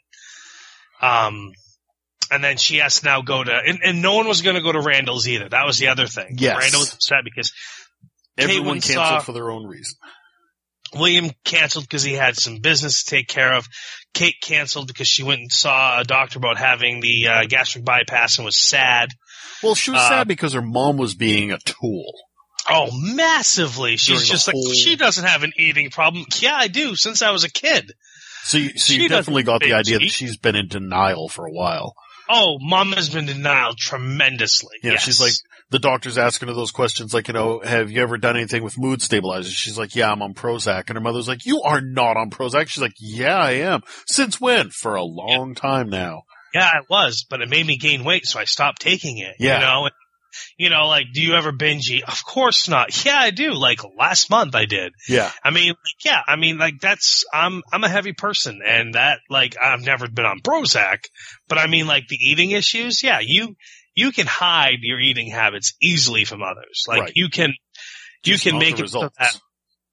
Um, 1.01 1.53
and 2.31 2.43
then 2.43 2.57
she 2.57 2.77
has 2.77 2.99
to 2.99 3.05
now 3.05 3.21
go 3.21 3.43
to, 3.43 3.51
and, 3.53 3.79
and 3.83 4.01
no 4.01 4.15
one 4.15 4.27
was 4.27 4.41
going 4.41 4.55
to 4.55 4.61
go 4.61 4.71
to 4.71 4.81
Randall's 4.81 5.27
either. 5.27 5.49
That 5.49 5.65
was 5.65 5.77
the 5.77 5.87
other 5.87 6.07
thing. 6.07 6.35
Yes. 6.37 6.57
Randall 6.57 6.81
was 6.81 6.93
upset 6.93 7.23
because 7.23 7.51
Everyone 8.37 8.65
went 8.67 8.75
and 8.77 8.83
canceled 8.95 9.07
saw- 9.07 9.19
for 9.21 9.31
their 9.33 9.51
own 9.51 9.65
reason. 9.67 9.97
William 10.95 11.29
canceled 11.43 11.85
because 11.85 12.01
he 12.03 12.13
had 12.13 12.35
some 12.35 12.59
business 12.61 13.03
to 13.03 13.11
take 13.15 13.27
care 13.27 13.53
of. 13.53 13.67
Kate 14.13 14.35
canceled 14.41 14.87
because 14.87 15.07
she 15.07 15.21
went 15.23 15.39
and 15.41 15.51
saw 15.51 15.99
a 15.99 16.03
doctor 16.03 16.39
about 16.39 16.57
having 16.57 16.99
the 16.99 17.27
uh, 17.27 17.45
gastric 17.47 17.85
bypass 17.85 18.37
and 18.39 18.45
was 18.45 18.57
sad. 18.57 19.09
Well, 19.61 19.75
she 19.75 19.91
was 19.91 19.99
Uh, 19.99 20.09
sad 20.09 20.27
because 20.27 20.53
her 20.53 20.63
mom 20.63 20.97
was 20.97 21.13
being 21.13 21.51
a 21.51 21.59
tool. 21.59 22.11
Oh, 22.67 22.89
massively. 22.91 23.97
She's 23.97 24.07
During 24.07 24.19
the 24.21 24.25
just 24.25 24.47
like, 24.47 24.55
whole- 24.55 24.73
she 24.73 24.95
doesn't 24.95 25.25
have 25.25 25.43
an 25.43 25.51
eating 25.57 25.91
problem. 25.91 26.25
Yeah, 26.39 26.55
I 26.55 26.67
do, 26.67 26.95
since 26.95 27.21
I 27.21 27.31
was 27.31 27.43
a 27.43 27.51
kid. 27.51 27.91
So 28.43 28.57
you, 28.57 28.69
so 28.69 28.93
She 28.93 29.01
you 29.03 29.09
definitely 29.09 29.43
got 29.43 29.61
the 29.61 29.69
doesn't 29.69 29.79
idea 29.95 29.99
that 29.99 30.11
she's 30.13 30.37
been 30.37 30.55
in 30.55 30.67
denial 30.69 31.29
for 31.29 31.45
a 31.45 31.51
while. 31.51 31.93
Oh, 32.29 32.57
mom 32.61 32.91
has 32.91 33.09
been 33.09 33.25
denied 33.25 33.75
tremendously. 33.77 34.77
Yeah, 34.83 34.91
yes. 34.91 35.01
she's 35.03 35.19
like, 35.19 35.33
the 35.71 35.79
doctor's 35.79 36.17
asking 36.17 36.47
her 36.49 36.53
those 36.53 36.71
questions 36.71 37.13
like, 37.13 37.27
you 37.27 37.33
know, 37.33 37.59
have 37.63 37.89
you 37.89 38.01
ever 38.01 38.17
done 38.17 38.35
anything 38.37 38.63
with 38.63 38.77
mood 38.77 39.01
stabilizers? 39.01 39.51
She's 39.51 39.77
like, 39.77 39.95
yeah, 39.95 40.11
I'm 40.11 40.21
on 40.21 40.33
Prozac. 40.33 40.83
And 40.87 40.95
her 40.95 41.01
mother's 41.01 41.27
like, 41.27 41.45
you 41.45 41.61
are 41.63 41.81
not 41.81 42.17
on 42.17 42.29
Prozac. 42.29 42.67
She's 42.67 42.81
like, 42.81 42.93
yeah, 42.99 43.37
I 43.37 43.51
am. 43.51 43.81
Since 44.05 44.39
when? 44.39 44.69
For 44.69 44.95
a 44.95 45.03
long 45.03 45.55
time 45.55 45.89
now. 45.89 46.23
yeah, 46.53 46.69
it 46.77 46.85
was, 46.89 47.25
but 47.29 47.41
it 47.41 47.49
made 47.49 47.65
me 47.65 47.77
gain 47.77 48.03
weight, 48.03 48.25
so 48.25 48.39
I 48.39 48.45
stopped 48.45 48.81
taking 48.81 49.17
it. 49.17 49.35
Yeah. 49.39 49.55
You 49.55 49.65
know, 49.65 49.89
you 50.57 50.69
know, 50.69 50.87
like, 50.87 51.05
do 51.13 51.21
you 51.21 51.33
ever 51.35 51.51
binge 51.51 51.89
eat? 51.89 52.03
Of 52.07 52.23
course 52.25 52.67
not. 52.69 53.05
Yeah, 53.05 53.17
I 53.17 53.31
do. 53.31 53.53
Like 53.53 53.81
last 53.97 54.29
month 54.29 54.55
I 54.55 54.65
did. 54.65 54.93
Yeah. 55.07 55.31
I 55.43 55.49
mean, 55.51 55.69
like, 55.69 56.05
yeah, 56.05 56.21
I 56.27 56.35
mean, 56.35 56.57
like 56.57 56.79
that's 56.81 57.23
I'm 57.33 57.61
I'm 57.71 57.83
a 57.83 57.89
heavy 57.89 58.13
person, 58.13 58.61
and 58.65 58.93
that 58.95 59.19
like 59.29 59.55
I've 59.61 59.81
never 59.83 60.07
been 60.07 60.25
on 60.25 60.39
Prozac, 60.41 61.05
but 61.47 61.57
I 61.57 61.67
mean, 61.67 61.87
like 61.87 62.07
the 62.07 62.17
eating 62.17 62.51
issues, 62.51 63.03
yeah, 63.03 63.19
you 63.21 63.55
you 63.95 64.11
can 64.11 64.27
hide 64.27 64.79
your 64.81 64.99
eating 64.99 65.29
habits 65.29 65.73
easily 65.81 66.25
from 66.25 66.41
others. 66.43 66.85
Like 66.87 67.01
Right. 67.01 67.11
you 67.15 67.29
can 67.29 67.49
you 68.23 68.33
Just 68.33 68.43
can 68.43 68.57
make 68.59 68.73
it 68.75 68.77
so 68.77 68.83
results. 68.83 69.17
that 69.19 69.35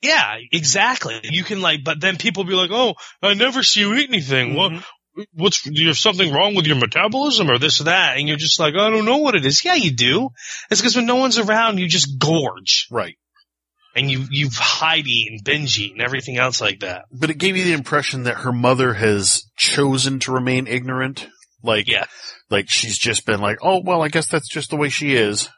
yeah, 0.02 0.36
exactly. 0.52 1.18
You 1.24 1.42
can 1.42 1.62
like, 1.62 1.80
but 1.82 2.00
then 2.00 2.16
people 2.18 2.44
be 2.44 2.52
like, 2.52 2.70
oh, 2.72 2.94
I 3.22 3.32
never 3.34 3.62
see 3.62 3.80
you 3.80 3.94
eat 3.94 4.08
anything. 4.10 4.54
What 4.54 4.72
Mhm. 4.72 4.84
What's 5.32 5.64
have 5.64 5.96
something 5.98 6.32
wrong 6.32 6.54
with 6.54 6.66
your 6.66 6.76
metabolism 6.76 7.50
or 7.50 7.58
this 7.58 7.80
or 7.80 7.84
that? 7.84 8.16
And 8.18 8.28
you're 8.28 8.36
just 8.36 8.60
like, 8.60 8.74
I 8.74 8.90
don't 8.90 9.04
know 9.04 9.18
what 9.18 9.34
it 9.34 9.44
is. 9.46 9.64
Yeah, 9.64 9.74
you 9.74 9.92
do. 9.92 10.30
It's 10.70 10.80
because 10.80 10.96
when 10.96 11.06
no 11.06 11.16
one's 11.16 11.38
around, 11.38 11.78
you 11.78 11.88
just 11.88 12.18
gorge 12.18 12.86
Right. 12.90 13.16
and 13.94 14.10
you 14.10 14.26
you 14.30 14.48
hide 14.52 15.06
eat 15.06 15.32
and 15.32 15.42
binge 15.44 15.78
eat 15.78 15.92
and 15.92 16.02
everything 16.02 16.36
else 16.38 16.60
like 16.60 16.80
that. 16.80 17.04
But 17.10 17.30
it 17.30 17.38
gave 17.38 17.56
you 17.56 17.64
the 17.64 17.72
impression 17.72 18.24
that 18.24 18.38
her 18.38 18.52
mother 18.52 18.94
has 18.94 19.44
chosen 19.56 20.18
to 20.20 20.32
remain 20.32 20.66
ignorant. 20.66 21.26
Like, 21.62 21.88
Yeah. 21.88 22.04
like 22.50 22.66
she's 22.68 22.98
just 22.98 23.24
been 23.26 23.40
like, 23.40 23.58
oh, 23.62 23.80
well, 23.82 24.02
I 24.02 24.08
guess 24.08 24.28
that's 24.28 24.48
just 24.48 24.70
the 24.70 24.76
way 24.76 24.88
she 24.88 25.14
is. 25.14 25.48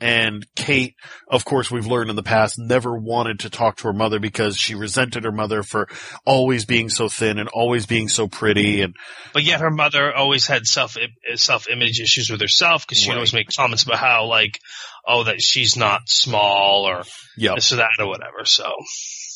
And 0.00 0.46
Kate, 0.54 0.94
of 1.28 1.44
course, 1.44 1.70
we've 1.72 1.86
learned 1.88 2.08
in 2.10 2.14
the 2.16 2.22
past, 2.22 2.54
never 2.56 2.96
wanted 2.96 3.40
to 3.40 3.50
talk 3.50 3.78
to 3.78 3.84
her 3.88 3.92
mother 3.92 4.20
because 4.20 4.56
she 4.56 4.76
resented 4.76 5.24
her 5.24 5.32
mother 5.32 5.64
for 5.64 5.88
always 6.24 6.64
being 6.64 6.88
so 6.88 7.08
thin 7.08 7.38
and 7.40 7.48
always 7.48 7.84
being 7.86 8.08
so 8.08 8.28
pretty. 8.28 8.80
And 8.82 8.94
But 9.32 9.42
yet 9.42 9.60
her 9.60 9.72
mother 9.72 10.14
always 10.14 10.46
had 10.46 10.66
self 10.66 10.96
self 11.34 11.68
image 11.68 11.98
issues 12.00 12.30
with 12.30 12.40
herself 12.40 12.86
because 12.86 13.02
she'd 13.02 13.08
Right. 13.10 13.16
always 13.16 13.34
make 13.34 13.48
comments 13.56 13.82
about 13.82 13.98
how 13.98 14.26
like, 14.26 14.60
oh, 15.06 15.24
that 15.24 15.42
she's 15.42 15.76
not 15.76 16.02
small 16.06 16.84
or 16.84 17.02
yeah. 17.36 17.54
this 17.56 17.72
or 17.72 17.76
that 17.76 17.90
or 17.98 18.06
whatever. 18.06 18.44
So 18.44 18.72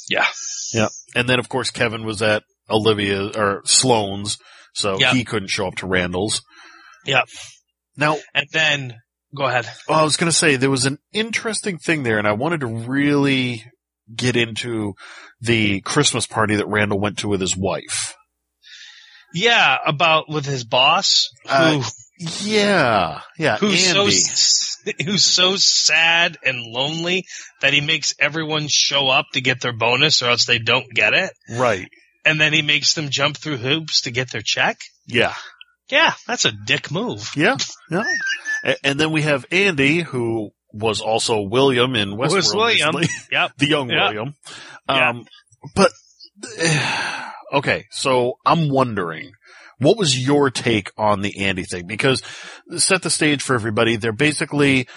yeah, 0.08 0.26
yeah. 0.72 0.88
And 1.16 1.28
then, 1.28 1.38
of 1.40 1.48
course, 1.48 1.70
Kevin 1.72 2.04
was 2.04 2.22
at 2.22 2.44
Olivia 2.70 3.30
or 3.34 3.62
Sloane's, 3.64 4.38
so 4.74 4.96
Yeah. 4.98 5.12
he 5.12 5.24
couldn't 5.24 5.48
show 5.48 5.66
up 5.66 5.74
to 5.76 5.86
Randall's. 5.86 6.42
Yeah. 7.04 7.22
Now, 7.96 8.18
and 8.32 8.46
then 8.52 8.94
go 9.36 9.44
ahead. 9.46 9.66
Well, 9.88 9.98
I 9.98 10.02
was 10.02 10.16
going 10.16 10.30
to 10.30 10.36
say 10.36 10.56
there 10.56 10.70
was 10.70 10.86
an 10.86 10.98
interesting 11.12 11.78
thing 11.78 12.02
there, 12.02 12.18
and 12.18 12.26
I 12.28 12.32
wanted 12.32 12.60
to 12.60 12.66
really 12.66 13.64
get 14.14 14.36
into 14.36 14.94
the 15.40 15.80
Christmas 15.82 16.26
party 16.26 16.56
that 16.56 16.66
Randall 16.68 17.00
went 17.00 17.18
to 17.18 17.28
with 17.28 17.40
his 17.40 17.56
wife. 17.56 18.14
Yeah, 19.34 19.78
about 19.86 20.28
with 20.28 20.44
his 20.44 20.64
boss 20.64 21.28
who 21.46 21.50
Uh, 21.50 21.82
Yeah, 22.42 23.20
yeah, 23.38 23.56
who's 23.56 23.84
so 23.90 24.02
Andy. 24.02 24.16
s- 24.16 24.76
who's 25.04 25.24
so 25.24 25.56
sad 25.56 26.36
and 26.44 26.58
lonely 26.60 27.24
that 27.62 27.72
he 27.72 27.80
makes 27.80 28.14
everyone 28.18 28.66
show 28.68 29.08
up 29.08 29.26
to 29.32 29.40
get 29.40 29.60
their 29.60 29.72
bonus 29.72 30.22
or 30.22 30.28
else 30.30 30.44
they 30.44 30.58
don't 30.58 30.92
get 30.92 31.14
it, 31.14 31.32
right? 31.50 31.88
and 32.24 32.40
then 32.40 32.52
he 32.52 32.60
makes 32.62 32.92
them 32.94 33.08
jump 33.08 33.36
through 33.38 33.56
hoops 33.56 34.02
to 34.02 34.10
get 34.10 34.30
their 34.30 34.42
check. 34.44 34.78
Yeah, 35.06 35.34
Yeah, 35.92 36.14
that's 36.26 36.46
a 36.46 36.52
dick 36.52 36.90
move. 36.90 37.30
yeah, 37.36 37.56
yeah. 37.90 38.02
And 38.82 38.98
then 38.98 39.12
we 39.12 39.22
have 39.22 39.44
Andy, 39.52 40.00
who 40.00 40.50
was 40.72 41.00
also 41.00 41.42
William 41.42 41.94
in 41.94 42.10
Westworld. 42.12 42.32
Was 42.32 42.54
William. 42.54 42.96
recently. 42.96 43.08
Yep. 43.30 43.52
the 43.58 43.68
young 43.68 43.90
Yeah. 43.90 44.08
William. 44.08 44.34
Yeah. 44.88 45.10
Um, 45.10 45.26
but 45.74 45.92
okay, 47.52 47.84
so 47.90 48.38
I'm 48.44 48.68
wondering, 48.70 49.32
what 49.78 49.98
was 49.98 50.18
your 50.18 50.50
take 50.50 50.90
on 50.96 51.20
the 51.20 51.44
Andy 51.44 51.64
thing? 51.64 51.86
Because 51.86 52.22
set 52.76 53.02
the 53.02 53.10
stage 53.10 53.42
for 53.42 53.54
everybody. 53.54 53.96
They're 53.96 54.12
basically 54.12 54.88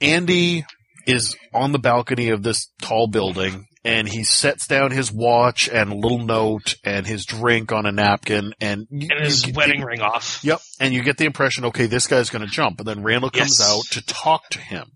Andy 0.00 0.64
is 1.06 1.36
on 1.54 1.72
the 1.72 1.78
balcony 1.78 2.30
of 2.30 2.42
this 2.42 2.70
tall 2.80 3.06
building. 3.08 3.66
And 3.88 4.08
he 4.08 4.24
sets 4.24 4.66
down 4.66 4.90
his 4.90 5.10
watch 5.12 5.68
and 5.68 5.92
a 5.92 5.96
little 5.96 6.18
note 6.18 6.76
and 6.84 7.06
his 7.06 7.24
drink 7.24 7.72
on 7.72 7.86
a 7.86 7.92
napkin 7.92 8.52
and, 8.60 8.86
you- 8.90 9.08
And 9.10 9.24
his 9.24 9.50
wedding 9.52 9.82
ring 9.82 10.00
off. 10.00 10.40
Yep. 10.42 10.60
And 10.80 10.92
you 10.94 11.02
get 11.02 11.16
the 11.16 11.24
impression, 11.24 11.64
okay, 11.66 11.86
this 11.86 12.06
guy's 12.06 12.30
going 12.30 12.44
to 12.44 12.50
jump. 12.50 12.78
And 12.80 12.86
then 12.88 13.02
Randall 13.02 13.30
comes 13.30 13.58
Yes. 13.58 13.70
out 13.70 13.84
to 13.92 14.04
talk 14.06 14.48
to 14.50 14.60
him. 14.60 14.92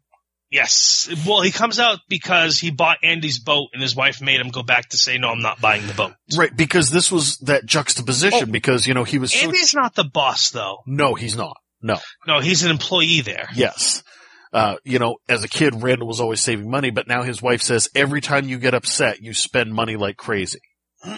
Yes. 0.51 1.09
Well, 1.27 1.41
he 1.41 1.51
comes 1.51 1.79
out 1.81 2.01
because 2.11 2.59
he 2.59 2.71
bought 2.71 2.99
Andy's 3.03 3.39
boat 3.41 3.69
and 3.73 3.81
his 3.81 3.97
wife 3.97 4.21
made 4.21 4.39
him 4.39 4.51
go 4.51 4.63
back 4.63 4.91
to 4.91 4.99
say, 4.99 5.17
no, 5.17 5.29
I'm 5.31 5.41
not 5.41 5.63
buying 5.63 5.87
the 5.87 5.95
boat. 5.95 6.13
Right. 6.37 6.55
Because 6.55 6.91
this 6.91 7.11
was 7.11 7.39
that 7.39 7.65
juxtaposition 7.65 8.49
Oh. 8.51 8.53
because, 8.53 8.87
you 8.87 8.93
know, 8.93 9.05
he 9.05 9.19
was 9.19 9.33
so 9.33 9.47
Andy's 9.47 9.73
not 9.75 9.95
the 9.95 10.05
boss 10.05 10.51
though. 10.51 10.81
No, 10.87 11.15
he's 11.15 11.37
not. 11.37 11.57
No. 11.81 11.99
No, 12.27 12.41
he's 12.41 12.65
an 12.65 12.71
employee 12.71 13.23
there. 13.23 13.49
Yes. 13.55 14.03
Uh, 14.53 14.77
you 14.85 14.99
know, 14.99 15.17
as 15.29 15.45
a 15.45 15.49
kid, 15.49 15.83
Randall 15.83 16.09
was 16.09 16.21
always 16.21 16.43
saving 16.43 16.71
money, 16.71 16.91
but 16.91 17.09
now 17.09 17.23
his 17.23 17.41
wife 17.41 17.63
says 17.63 17.89
every 17.95 18.21
time 18.21 18.49
you 18.49 18.59
get 18.59 18.75
upset, 18.75 19.23
you 19.23 19.33
spend 19.33 19.73
money 19.73 19.97
like 19.97 20.17
crazy. 20.17 20.61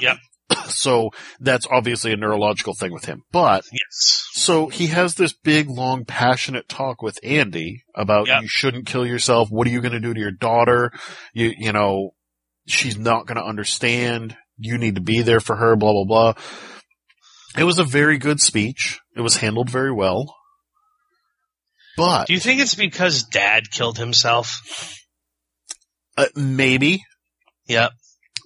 Yep. 0.01 0.17
So 0.67 1.11
that's 1.41 1.67
obviously 1.71 2.13
a 2.13 2.17
neurological 2.17 2.75
thing 2.75 2.93
with 2.93 3.07
him. 3.07 3.23
But 3.33 3.65
Yes. 3.73 4.27
so 4.33 4.69
he 4.69 4.89
has 4.89 5.15
this 5.15 5.33
big, 5.33 5.69
long, 5.71 6.05
passionate 6.05 6.69
talk 6.69 7.01
with 7.03 7.19
Andy 7.25 7.83
about 7.95 8.27
Yep. 8.29 8.43
you 8.43 8.49
shouldn't 8.49 8.87
kill 8.87 9.07
yourself. 9.07 9.49
What 9.51 9.67
are 9.67 9.71
you 9.71 9.81
going 9.81 9.93
to 9.93 10.01
do 10.01 10.13
to 10.15 10.21
your 10.21 10.31
daughter? 10.31 10.93
You, 11.33 11.53
you 11.57 11.73
know, 11.73 12.11
she's 12.67 12.97
not 12.99 13.27
going 13.27 13.37
to 13.39 13.45
understand. 13.45 14.37
You 14.59 14.77
need 14.79 14.95
to 14.97 15.01
be 15.01 15.23
there 15.23 15.41
for 15.41 15.57
her, 15.57 15.77
blah, 15.77 15.93
blah, 15.93 16.05
blah. 16.05 16.35
It 17.59 17.65
was 17.65 17.79
a 17.79 17.85
very 17.85 18.19
good 18.19 18.41
speech. 18.41 19.01
It 19.17 19.23
was 19.23 19.37
handled 19.39 19.71
very 19.71 19.93
well. 19.93 20.35
But 21.97 22.27
Do 22.27 22.35
you 22.35 22.41
think 22.41 22.61
it's 22.61 22.75
because 22.75 23.23
dad 23.25 23.71
killed 23.71 23.99
himself? 23.99 24.61
uh, 26.17 26.27
maybe, 26.37 27.03
Yep. 27.67 27.91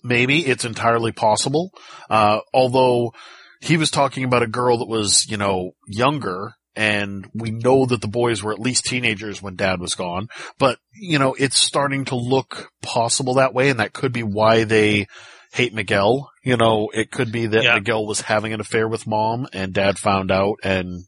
maybe 0.04 0.46
it's 0.46 0.64
entirely 0.64 1.12
possible. 1.12 1.70
Uh, 2.08 2.40
although 2.54 3.12
he 3.60 3.76
was 3.76 3.90
talking 3.90 4.24
about 4.24 4.42
a 4.42 4.46
girl 4.46 4.78
that 4.78 4.88
was, 4.88 5.26
you 5.28 5.36
know, 5.36 5.72
younger 5.86 6.52
and 6.76 7.28
we 7.34 7.50
know 7.50 7.86
that 7.86 8.00
the 8.00 8.06
boys 8.08 8.42
were 8.42 8.52
at 8.52 8.60
least 8.60 8.84
teenagers 8.84 9.42
when 9.42 9.56
dad 9.56 9.80
was 9.80 9.94
gone, 9.96 10.28
but 10.58 10.78
you 10.94 11.18
know, 11.18 11.34
it's 11.34 11.58
starting 11.58 12.04
to 12.06 12.14
look 12.16 12.68
possible 12.82 13.34
that 13.34 13.52
way 13.54 13.68
and 13.68 13.80
that 13.80 13.92
could 13.92 14.12
be 14.12 14.22
why 14.22 14.64
they 14.64 15.06
hate 15.52 15.74
Miguel. 15.74 16.30
You 16.44 16.56
know, 16.56 16.88
it 16.94 17.10
could 17.10 17.32
be 17.32 17.46
that 17.48 17.64
Yeah. 17.64 17.74
Miguel 17.74 18.06
was 18.06 18.20
having 18.20 18.52
an 18.52 18.60
affair 18.60 18.86
with 18.86 19.06
mom 19.08 19.48
and 19.52 19.72
dad 19.72 19.98
found 19.98 20.30
out 20.30 20.58
and 20.62 21.04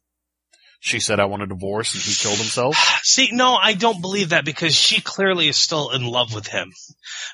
she 0.80 0.98
said, 0.98 1.20
I 1.20 1.26
want 1.26 1.42
a 1.42 1.46
divorce 1.46 1.94
and 1.94 2.02
he 2.02 2.14
killed 2.14 2.38
himself? 2.38 2.74
See, 3.02 3.28
no, 3.32 3.54
I 3.54 3.74
don't 3.74 4.00
believe 4.00 4.30
that 4.30 4.46
because 4.46 4.74
she 4.74 5.02
clearly 5.02 5.48
is 5.48 5.56
still 5.56 5.90
in 5.90 6.04
love 6.06 6.34
with 6.34 6.46
him. 6.46 6.72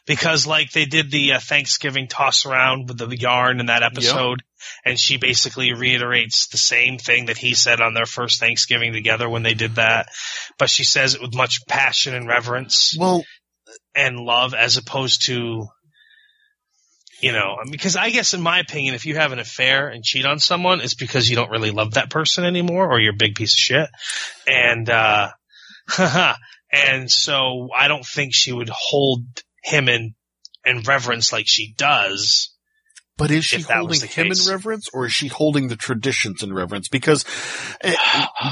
Because 0.04 0.46
like 0.46 0.72
they 0.72 0.84
did 0.84 1.10
the 1.10 1.34
uh, 1.34 1.40
Thanksgiving 1.40 2.08
toss 2.08 2.44
around 2.44 2.88
with 2.88 2.98
the 2.98 3.16
yarn 3.16 3.60
in 3.60 3.66
that 3.66 3.84
episode 3.84 4.42
and 4.84 4.98
she 4.98 5.16
basically 5.16 5.72
reiterates 5.74 6.48
the 6.48 6.58
same 6.58 6.98
thing 6.98 7.26
that 7.26 7.38
he 7.38 7.54
said 7.54 7.80
on 7.80 7.94
their 7.94 8.06
first 8.06 8.40
Thanksgiving 8.40 8.92
together 8.92 9.28
when 9.28 9.44
they 9.44 9.54
did 9.54 9.76
that. 9.76 10.08
But 10.58 10.68
she 10.68 10.84
says 10.84 11.14
it 11.14 11.22
with 11.22 11.34
much 11.34 11.66
passion 11.68 12.14
and 12.14 12.28
reverence 12.28 12.96
Well, 12.98 13.24
and 13.94 14.18
love 14.18 14.54
as 14.54 14.76
opposed 14.76 15.26
to 15.26 15.68
you 17.20 17.32
know, 17.32 17.56
because 17.70 17.96
I 17.96 18.10
guess 18.10 18.34
in 18.34 18.40
my 18.42 18.58
opinion, 18.60 18.94
if 18.94 19.06
you 19.06 19.16
have 19.16 19.32
an 19.32 19.38
affair 19.38 19.88
and 19.88 20.04
cheat 20.04 20.26
on 20.26 20.38
someone, 20.38 20.80
it's 20.80 20.94
because 20.94 21.28
you 21.30 21.36
don't 21.36 21.50
really 21.50 21.70
love 21.70 21.94
that 21.94 22.10
person 22.10 22.44
anymore 22.44 22.90
or 22.90 23.00
you're 23.00 23.14
a 23.14 23.16
big 23.16 23.34
piece 23.34 23.54
of 23.54 23.58
shit. 23.58 23.88
And, 24.46 24.88
uh, 24.90 25.30
and 26.72 27.10
so 27.10 27.68
I 27.76 27.88
don't 27.88 28.04
think 28.04 28.34
she 28.34 28.52
would 28.52 28.70
hold 28.70 29.24
him 29.62 29.88
in, 29.88 30.14
in 30.64 30.80
reverence 30.82 31.32
like 31.32 31.46
she 31.46 31.74
does. 31.76 32.52
but 33.16 33.30
is 33.30 33.44
she 33.46 33.56
If 33.56 33.68
that 33.68 33.86
was 33.86 34.00
holding 34.02 34.08
him 34.14 34.26
case. 34.28 34.46
in 34.46 34.52
reverence 34.52 34.88
or 34.92 35.06
is 35.06 35.12
she 35.12 35.28
holding 35.28 35.68
the 35.68 35.76
traditions 35.76 36.42
in 36.42 36.52
reverence? 36.52 36.88
Because, 36.88 37.24
eh, 37.80 37.94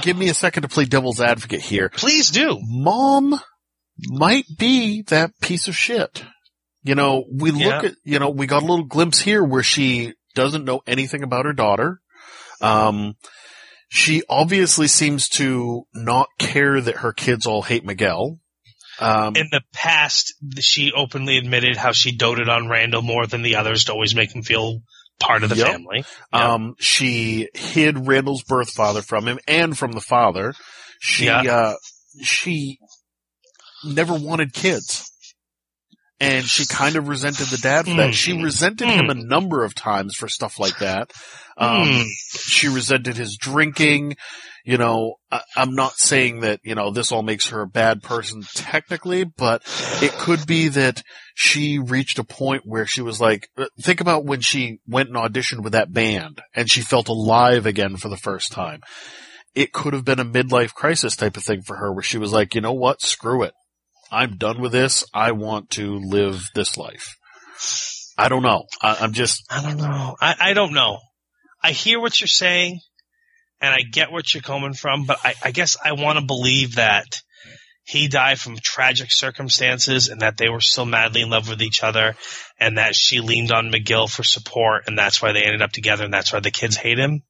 give 0.03 0.16
me 0.16 0.28
a 0.28 0.35
second 0.35 0.62
to 0.62 0.69
play 0.69 0.85
devil's 0.86 1.20
advocate 1.20 1.61
here. 1.61 1.91
Please 1.91 2.31
do. 2.31 2.59
Mom 2.62 3.39
might 4.09 4.47
be 4.59 5.03
that 5.03 5.32
piece 5.41 5.69
of 5.69 5.77
shit. 5.77 6.24
You 6.85 6.94
know, 6.94 7.24
we 7.32 7.51
look 7.51 7.82
Yeah. 7.82 7.89
at, 7.89 7.94
you 8.05 8.19
know, 8.19 8.28
we 8.31 8.47
got 8.47 8.62
a 8.62 8.66
little 8.66 8.85
glimpse 8.85 9.19
here 9.19 9.43
where 9.43 9.62
she 9.62 10.12
doesn't 10.35 10.65
know 10.65 10.82
anything 10.86 11.23
about 11.23 11.47
her 11.47 11.52
daughter. 11.55 12.01
Um, 12.61 13.15
she 13.89 14.23
obviously 14.28 14.86
seems 14.86 15.28
to 15.31 15.86
not 15.94 16.28
care 16.39 16.81
that 16.81 16.98
her 16.98 17.12
kids 17.12 17.47
all 17.47 17.62
hate 17.62 17.85
Miguel. 17.85 18.39
Um, 19.01 19.35
In 19.35 19.48
the 19.51 19.62
past, 19.73 20.35
she 20.61 20.93
openly 20.93 21.36
admitted 21.39 21.77
how 21.77 21.93
she 21.93 22.16
doted 22.16 22.48
on 22.48 22.69
Randall 22.69 23.02
more 23.02 23.27
than 23.27 23.43
the 23.43 23.56
others 23.56 23.85
to 23.85 23.93
always 23.93 24.15
make 24.15 24.35
him 24.35 24.43
feel 24.43 24.81
part 25.19 25.43
of 25.43 25.48
the 25.48 25.56
Yep. 25.56 25.66
family. 25.66 26.05
Yeah. 26.32 26.52
Um, 26.55 26.74
she 26.78 27.48
hid 27.55 28.06
Randall's 28.06 28.43
birth 28.43 28.70
father 28.70 29.01
from 29.02 29.27
him 29.27 29.39
and 29.48 29.77
from 29.77 29.93
the 29.93 30.01
father. 30.01 30.55
She, 31.01 31.24
Yeah. 31.27 31.40
uh, 31.40 31.74
she 32.23 32.78
never 33.85 34.15
wanted 34.15 34.52
kids. 34.52 35.11
And 36.20 36.45
she 36.45 36.65
kind 36.66 36.95
of 36.97 37.09
resented 37.09 37.49
the 37.49 37.59
dad 37.59 37.86
for 37.86 37.95
that. 37.97 38.07
Hmm. 38.07 38.12
She 38.12 38.41
resented 38.41 38.89
him 38.89 39.11
a 39.11 39.15
number 39.15 39.65
of 39.65 39.74
times 39.74 40.15
for 40.15 40.28
stuff 40.28 40.59
like 40.61 40.78
that. 40.78 41.11
Um, 41.59 41.89
Hmm. 41.89 42.03
she 42.36 42.69
resented 42.69 43.16
his 43.16 43.36
drinking. 43.36 44.16
You 44.65 44.78
know, 44.78 45.16
I, 45.31 45.43
I'm 45.57 45.74
not 45.74 45.99
saying 45.99 46.41
that, 46.41 46.61
you 46.62 46.74
know, 46.74 46.91
this 46.91 47.12
all 47.12 47.23
makes 47.23 47.49
her 47.49 47.61
a 47.61 47.66
bad 47.66 48.03
person 48.03 48.43
technically, 48.55 49.24
but 49.24 49.62
it 50.03 50.12
could 50.12 50.47
be 50.47 50.69
that 50.69 51.03
she 51.35 51.78
reached 51.78 52.19
a 52.19 52.24
point 52.24 52.62
where 52.65 52.86
she 52.86 53.03
was 53.03 53.20
like, 53.20 53.49
uh, 53.59 53.66
think 53.82 54.01
about 54.01 54.24
when 54.24 54.41
she 54.41 54.78
went 54.89 55.09
and 55.11 55.19
auditioned 55.19 55.62
with 55.65 55.74
that 55.74 55.93
band 55.93 56.41
and 56.55 56.70
she 56.70 56.81
felt 56.81 57.09
alive 57.09 57.66
again 57.66 57.97
for 57.97 58.09
the 58.09 58.16
first 58.16 58.53
time. 58.53 58.81
It 59.55 59.73
could 59.73 59.93
have 59.93 60.05
been 60.05 60.19
a 60.20 60.24
midlife 60.24 60.73
crisis 60.73 61.15
type 61.15 61.36
of 61.36 61.45
thing 61.45 61.61
for 61.62 61.77
her 61.77 61.93
where 61.93 62.03
she 62.03 62.19
was 62.19 62.32
like, 62.32 62.55
you 62.55 62.61
know 62.61 62.73
what? 62.73 63.03
Screw 63.03 63.43
it. 63.43 63.53
I'm 64.10 64.36
done 64.36 64.60
with 64.60 64.72
this. 64.72 65.05
I 65.12 65.32
want 65.32 65.70
to 65.70 65.98
live 65.98 66.48
this 66.55 66.76
life. 66.76 67.16
I 68.16 68.28
don't 68.28 68.43
know. 68.43 68.64
I, 68.81 68.97
I'm 69.01 69.12
just, 69.12 69.44
I 69.51 69.62
don't 69.62 69.76
know. 69.76 70.16
I, 70.20 70.35
I 70.39 70.52
don't 70.55 70.72
know. 70.72 70.98
I 71.62 71.72
hear 71.72 72.01
what 72.01 72.20
you're 72.20 72.28
saying 72.28 72.81
and 73.60 73.72
I 73.74 73.81
get 73.81 74.12
what 74.12 74.32
you're 74.32 74.43
coming 74.43 74.74
from, 74.74 75.05
but 75.06 75.18
I, 75.24 75.35
I 75.43 75.51
guess 75.51 75.76
I 75.82 75.93
want 75.93 76.18
to 76.18 76.24
believe 76.24 76.76
that 76.76 77.06
he 77.86 78.09
died 78.09 78.39
from 78.39 78.56
tragic 78.62 79.09
circumstances 79.10 80.09
and 80.09 80.20
that 80.20 80.36
they 80.36 80.48
were 80.48 80.60
still 80.60 80.86
madly 80.86 81.22
in 81.22 81.31
love 81.31 81.48
with 81.48 81.60
each 81.60 81.82
other 81.82 82.16
and 82.59 82.78
that 82.78 82.94
she 82.94 83.20
leaned 83.20 83.52
on 83.52 83.70
McGill 83.70 84.09
for 84.10 84.22
support 84.22 84.85
and 84.86 84.98
that's 84.98 85.20
why 85.20 85.32
they 85.32 85.43
ended 85.43 85.60
up 85.62 85.72
together 85.72 86.05
and 86.05 86.12
that's 86.14 86.32
why 86.32 86.40
the 86.40 86.51
kids 86.51 86.76
hate 86.76 86.98
him. 86.98 87.22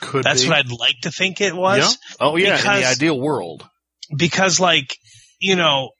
could 0.00 0.24
That's 0.24 0.42
be. 0.42 0.48
what 0.48 0.58
I'd 0.58 0.72
like 0.72 0.96
to 1.02 1.10
think 1.10 1.40
it 1.40 1.54
was. 1.54 1.78
Yeah. 1.78 2.16
Oh 2.20 2.36
yeah, 2.36 2.58
in 2.58 2.80
the 2.82 2.88
ideal 2.88 3.18
world. 3.18 3.66
because 4.14 4.60
like 4.60 4.96
you 5.40 5.56
know 5.56 5.90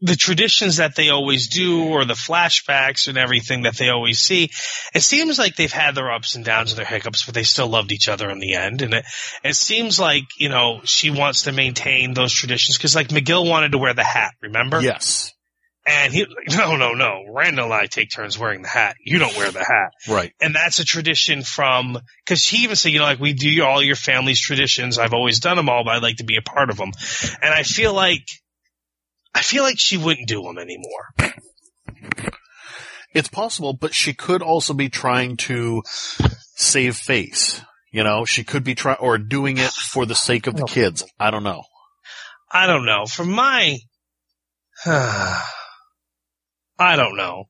the 0.00 0.16
traditions 0.16 0.76
that 0.76 0.96
they 0.96 1.08
always 1.08 1.48
do 1.48 1.88
or 1.88 2.04
the 2.04 2.14
flashbacks 2.14 3.08
and 3.08 3.16
everything 3.16 3.62
that 3.62 3.76
they 3.76 3.88
always 3.88 4.18
see 4.18 4.50
it 4.94 5.02
seems 5.02 5.38
like 5.38 5.56
they've 5.56 5.72
had 5.72 5.94
their 5.94 6.12
ups 6.12 6.34
and 6.34 6.44
downs 6.44 6.72
and 6.72 6.78
their 6.78 6.84
hiccups 6.84 7.24
but 7.24 7.34
they 7.34 7.42
still 7.42 7.68
loved 7.68 7.92
each 7.92 8.08
other 8.08 8.30
in 8.30 8.38
the 8.38 8.54
end 8.54 8.82
and 8.82 8.92
it, 8.92 9.04
it 9.42 9.56
seems 9.56 9.98
like 9.98 10.24
you 10.38 10.48
know 10.48 10.80
she 10.84 11.10
wants 11.10 11.42
to 11.42 11.52
maintain 11.52 12.12
those 12.12 12.32
traditions 12.32 12.76
because 12.76 12.94
like 12.94 13.08
mcgill 13.08 13.48
wanted 13.48 13.72
to 13.72 13.78
wear 13.78 13.94
the 13.94 14.04
hat 14.04 14.32
remember 14.42 14.80
Yes. 14.80 15.33
And 15.86 16.12
he 16.12 16.24
like 16.24 16.48
no 16.56 16.76
no 16.76 16.92
no 16.94 17.24
randall 17.30 17.64
and 17.66 17.74
i 17.74 17.86
take 17.86 18.10
turns 18.10 18.38
wearing 18.38 18.62
the 18.62 18.68
hat 18.68 18.96
you 19.04 19.18
don't 19.18 19.36
wear 19.36 19.50
the 19.50 19.58
hat 19.64 19.92
Right. 20.08 20.32
and 20.40 20.54
that's 20.54 20.78
a 20.78 20.84
tradition 20.84 21.42
from 21.42 21.98
because 22.24 22.46
he 22.46 22.64
even 22.64 22.76
said, 22.76 22.92
you 22.92 22.98
know, 22.98 23.04
like 23.04 23.20
we 23.20 23.32
do 23.34 23.62
all 23.64 23.82
your 23.82 23.96
family's 23.96 24.40
traditions. 24.40 24.98
I've 24.98 25.12
always 25.12 25.40
done 25.40 25.56
them 25.56 25.68
all, 25.68 25.84
but 25.84 25.90
I'd 25.94 26.02
like 26.02 26.16
to 26.16 26.24
be 26.24 26.36
a 26.36 26.42
part 26.42 26.70
of 26.70 26.76
them. 26.78 26.90
And 27.42 27.52
I 27.52 27.62
feel 27.62 27.92
like 27.92 28.26
I 29.34 29.42
feel 29.42 29.62
like 29.62 29.76
she 29.78 29.96
wouldn't 29.98 30.28
do 30.28 30.42
them 30.42 30.58
anymore. 30.58 31.32
It's 33.12 33.28
possible, 33.28 33.72
but 33.74 33.94
she 33.94 34.12
could 34.14 34.42
also 34.42 34.74
be 34.74 34.88
trying 34.88 35.36
to 35.48 35.82
save 36.56 36.96
face. 36.96 37.60
You 37.92 38.02
know, 38.04 38.24
she 38.24 38.42
could 38.42 38.64
be 38.64 38.74
trying 38.74 38.98
or 38.98 39.18
doing 39.18 39.58
it 39.58 39.70
for 39.70 40.04
the 40.06 40.14
sake 40.14 40.46
of 40.46 40.56
the 40.56 40.64
kids. 40.64 41.04
I 41.20 41.30
don't 41.30 41.44
know. 41.44 41.62
I 42.50 42.66
don't 42.66 42.84
know. 42.86 43.06
From 43.06 43.30
my, 43.30 43.78
I 46.78 46.96
don't 46.96 47.16
know. 47.16 47.44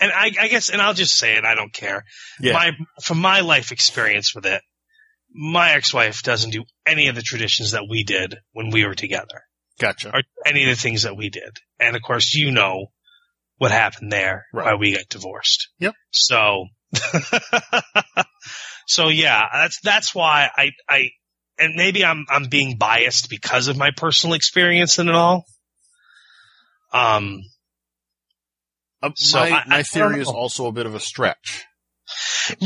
And 0.00 0.10
I, 0.10 0.32
I 0.40 0.48
guess, 0.48 0.70
and 0.70 0.80
I'll 0.80 0.94
just 0.94 1.16
say 1.16 1.36
it. 1.36 1.44
I 1.44 1.54
don't 1.54 1.72
care. 1.72 2.04
Yeah. 2.40 2.54
My 2.54 2.70
from 3.02 3.18
my 3.18 3.40
life 3.40 3.72
experience 3.72 4.34
with 4.34 4.46
it, 4.46 4.62
my 5.34 5.72
ex-wife 5.72 6.22
doesn't 6.22 6.50
do 6.50 6.64
any 6.86 7.08
of 7.08 7.14
the 7.14 7.22
traditions 7.22 7.72
that 7.72 7.84
we 7.88 8.02
did 8.04 8.36
when 8.52 8.70
we 8.70 8.86
were 8.86 8.94
together. 8.94 9.42
gotcha. 9.78 10.10
or 10.14 10.22
any 10.46 10.62
of 10.64 10.70
the 10.70 10.76
things 10.82 11.02
that 11.02 11.16
we 11.16 11.28
did. 11.30 11.56
And 11.78 11.94
of 11.96 12.02
course, 12.02 12.34
you 12.34 12.50
know 12.52 12.86
what 13.58 13.70
happened 13.70 14.10
there, 14.12 14.46
Right. 14.52 14.66
why 14.66 14.74
we 14.74 14.94
got 14.94 15.08
divorced. 15.08 15.68
Yep. 15.78 15.94
So, 16.10 16.66
so 18.86 19.08
yeah, 19.08 19.46
that's, 19.52 19.80
that's 19.82 20.14
why 20.14 20.48
I, 20.56 20.70
I, 20.88 21.10
and 21.58 21.74
maybe 21.76 22.04
I'm, 22.04 22.24
I'm 22.28 22.44
being 22.48 22.76
biased 22.78 23.28
because 23.30 23.68
of 23.68 23.76
my 23.76 23.90
personal 23.96 24.34
experience 24.34 24.98
in 24.98 25.08
it 25.08 25.14
all. 25.14 25.44
Um, 26.92 27.42
Uh, 29.02 29.10
So 29.16 29.40
my 29.40 29.50
I- 29.50 29.60
I 29.60 29.68
my 29.68 29.82
theory 29.82 30.20
is 30.20 30.28
also 30.28 30.66
a 30.66 30.72
bit 30.72 30.86
of 30.86 30.94
a 30.94 31.00
stretch. 31.00 31.64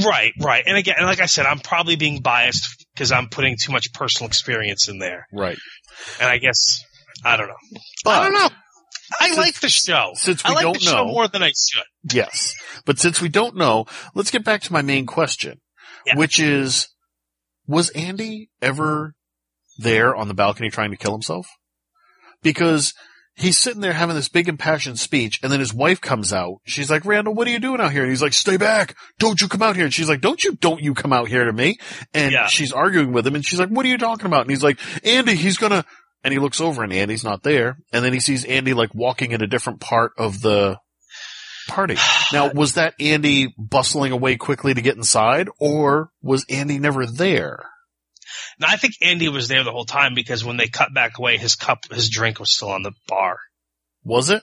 right, 0.05 0.33
right. 0.41 0.65
And 0.67 0.77
again, 0.77 0.97
and 0.99 1.07
like 1.07 1.21
I 1.21 1.27
said, 1.27 1.47
I'm 1.47 1.61
probably 1.61 1.97
being 1.97 2.21
biased 2.23 2.85
because 2.95 3.13
I'm 3.13 3.29
putting 3.29 3.57
too 3.63 3.73
much 3.73 3.93
personal 3.93 4.29
experience 4.29 4.89
in 4.89 4.99
there. 4.99 5.27
Right. 5.33 5.59
And 6.21 6.29
I 6.29 6.39
guess, 6.39 6.83
I 7.25 7.37
don't 7.37 7.49
know. 7.49 7.81
But 8.05 8.11
I 8.23 8.25
don't 8.25 8.35
know. 8.35 8.51
I 9.21 9.27
Since- 9.27 9.37
like 9.39 9.61
the 9.61 9.69
show. 9.69 10.13
since 10.15 10.45
I 10.45 10.49
we 10.51 10.55
like 10.57 10.63
don't 10.65 10.75
the 10.75 10.81
show 10.81 11.05
know- 11.05 11.13
more 11.13 11.29
than 11.29 11.43
I 11.43 11.49
should. 11.51 11.85
Yes. 12.13 12.55
But 12.85 12.99
since 12.99 13.21
we 13.21 13.29
don't 13.29 13.57
know, 13.57 13.87
let's 14.15 14.31
get 14.31 14.45
back 14.45 14.63
to 14.63 14.73
my 14.73 14.83
main 14.83 15.07
question, 15.07 15.61
Yeah. 16.07 16.17
which 16.17 16.41
is, 16.41 16.89
was 17.67 17.91
Andy 17.91 18.51
ever 18.61 19.15
there 19.79 20.15
on 20.17 20.29
the 20.29 20.35
balcony 20.35 20.71
trying 20.71 20.91
to 20.91 20.97
kill 20.97 21.13
himself? 21.13 21.47
Because 22.43 22.95
he's 23.37 23.59
sitting 23.59 23.81
there 23.83 23.93
having 23.93 24.17
this 24.17 24.29
big 24.31 24.49
impassioned 24.49 24.99
speech 24.99 25.41
and 25.43 25.53
then 25.53 25.61
his 25.61 25.73
wife 25.75 26.01
comes 26.01 26.33
out. 26.33 26.57
She's 26.65 26.91
like, 26.91 27.05
Randall, 27.05 27.35
what 27.35 27.47
are 27.47 27.51
you 27.51 27.61
doing 27.61 27.81
out 27.81 27.93
here? 27.93 28.03
And 28.03 28.11
he's 28.11 28.23
like, 28.23 28.33
stay 28.33 28.57
back. 28.57 28.97
Don't 29.19 29.41
you 29.41 29.47
come 29.49 29.63
out 29.63 29.77
here. 29.77 29.85
And 29.85 29.93
she's 29.95 30.09
like, 30.09 30.23
don't 30.23 30.43
you, 30.43 30.55
don't 30.57 30.81
you 30.83 30.95
come 30.95 31.13
out 31.13 31.29
here 31.29 31.45
to 31.45 31.53
me. 31.53 31.77
And 32.15 32.33
Yeah. 32.33 32.47
she's 32.47 32.73
arguing 32.73 33.13
with 33.13 33.27
him 33.27 33.35
and 33.35 33.45
she's 33.45 33.61
like, 33.61 33.69
what 33.69 33.85
are 33.85 33.89
you 33.91 33.99
talking 33.99 34.27
about? 34.27 34.41
And 34.43 34.51
he's 34.51 34.63
like, 34.65 34.79
Andy, 35.05 35.35
he's 35.35 35.59
gonna, 35.59 35.85
and 36.25 36.33
he 36.33 36.39
looks 36.41 36.61
over 36.61 36.83
and 36.83 36.93
Andy's 36.93 37.25
not 37.25 37.43
there. 37.43 37.77
And 37.93 38.05
then 38.05 38.13
he 38.13 38.21
sees 38.21 38.45
Andy 38.45 38.73
like 38.75 38.95
walking 38.95 39.33
in 39.33 39.43
a 39.43 39.47
different 39.47 39.81
part 39.81 40.13
of 40.17 40.41
the 40.41 40.79
party. 41.69 41.97
Now, 42.33 42.51
was 42.53 42.75
that 42.75 42.95
Andy 42.99 43.55
bustling 43.57 44.11
away 44.13 44.37
quickly 44.37 44.75
to 44.75 44.81
get 44.83 44.97
inside 44.97 45.49
or 45.61 46.11
was 46.23 46.45
Andy 46.51 46.79
never 46.81 47.07
there? 47.07 47.67
Now, 48.59 48.69
I 48.71 48.77
think 48.77 48.95
Andy 49.03 49.29
was 49.29 49.49
there 49.49 49.65
the 49.65 49.73
whole 49.73 49.85
time 49.85 50.15
because 50.15 50.45
when 50.45 50.57
they 50.57 50.69
cut 50.69 50.95
back 50.95 51.19
away, 51.19 51.37
his 51.37 51.55
cup, 51.55 51.79
his 51.91 52.09
drink 52.09 52.39
was 52.41 52.51
still 52.51 52.71
on 52.71 52.83
the 52.83 52.93
bar. 53.07 53.39
Was 54.05 54.31
it? 54.31 54.43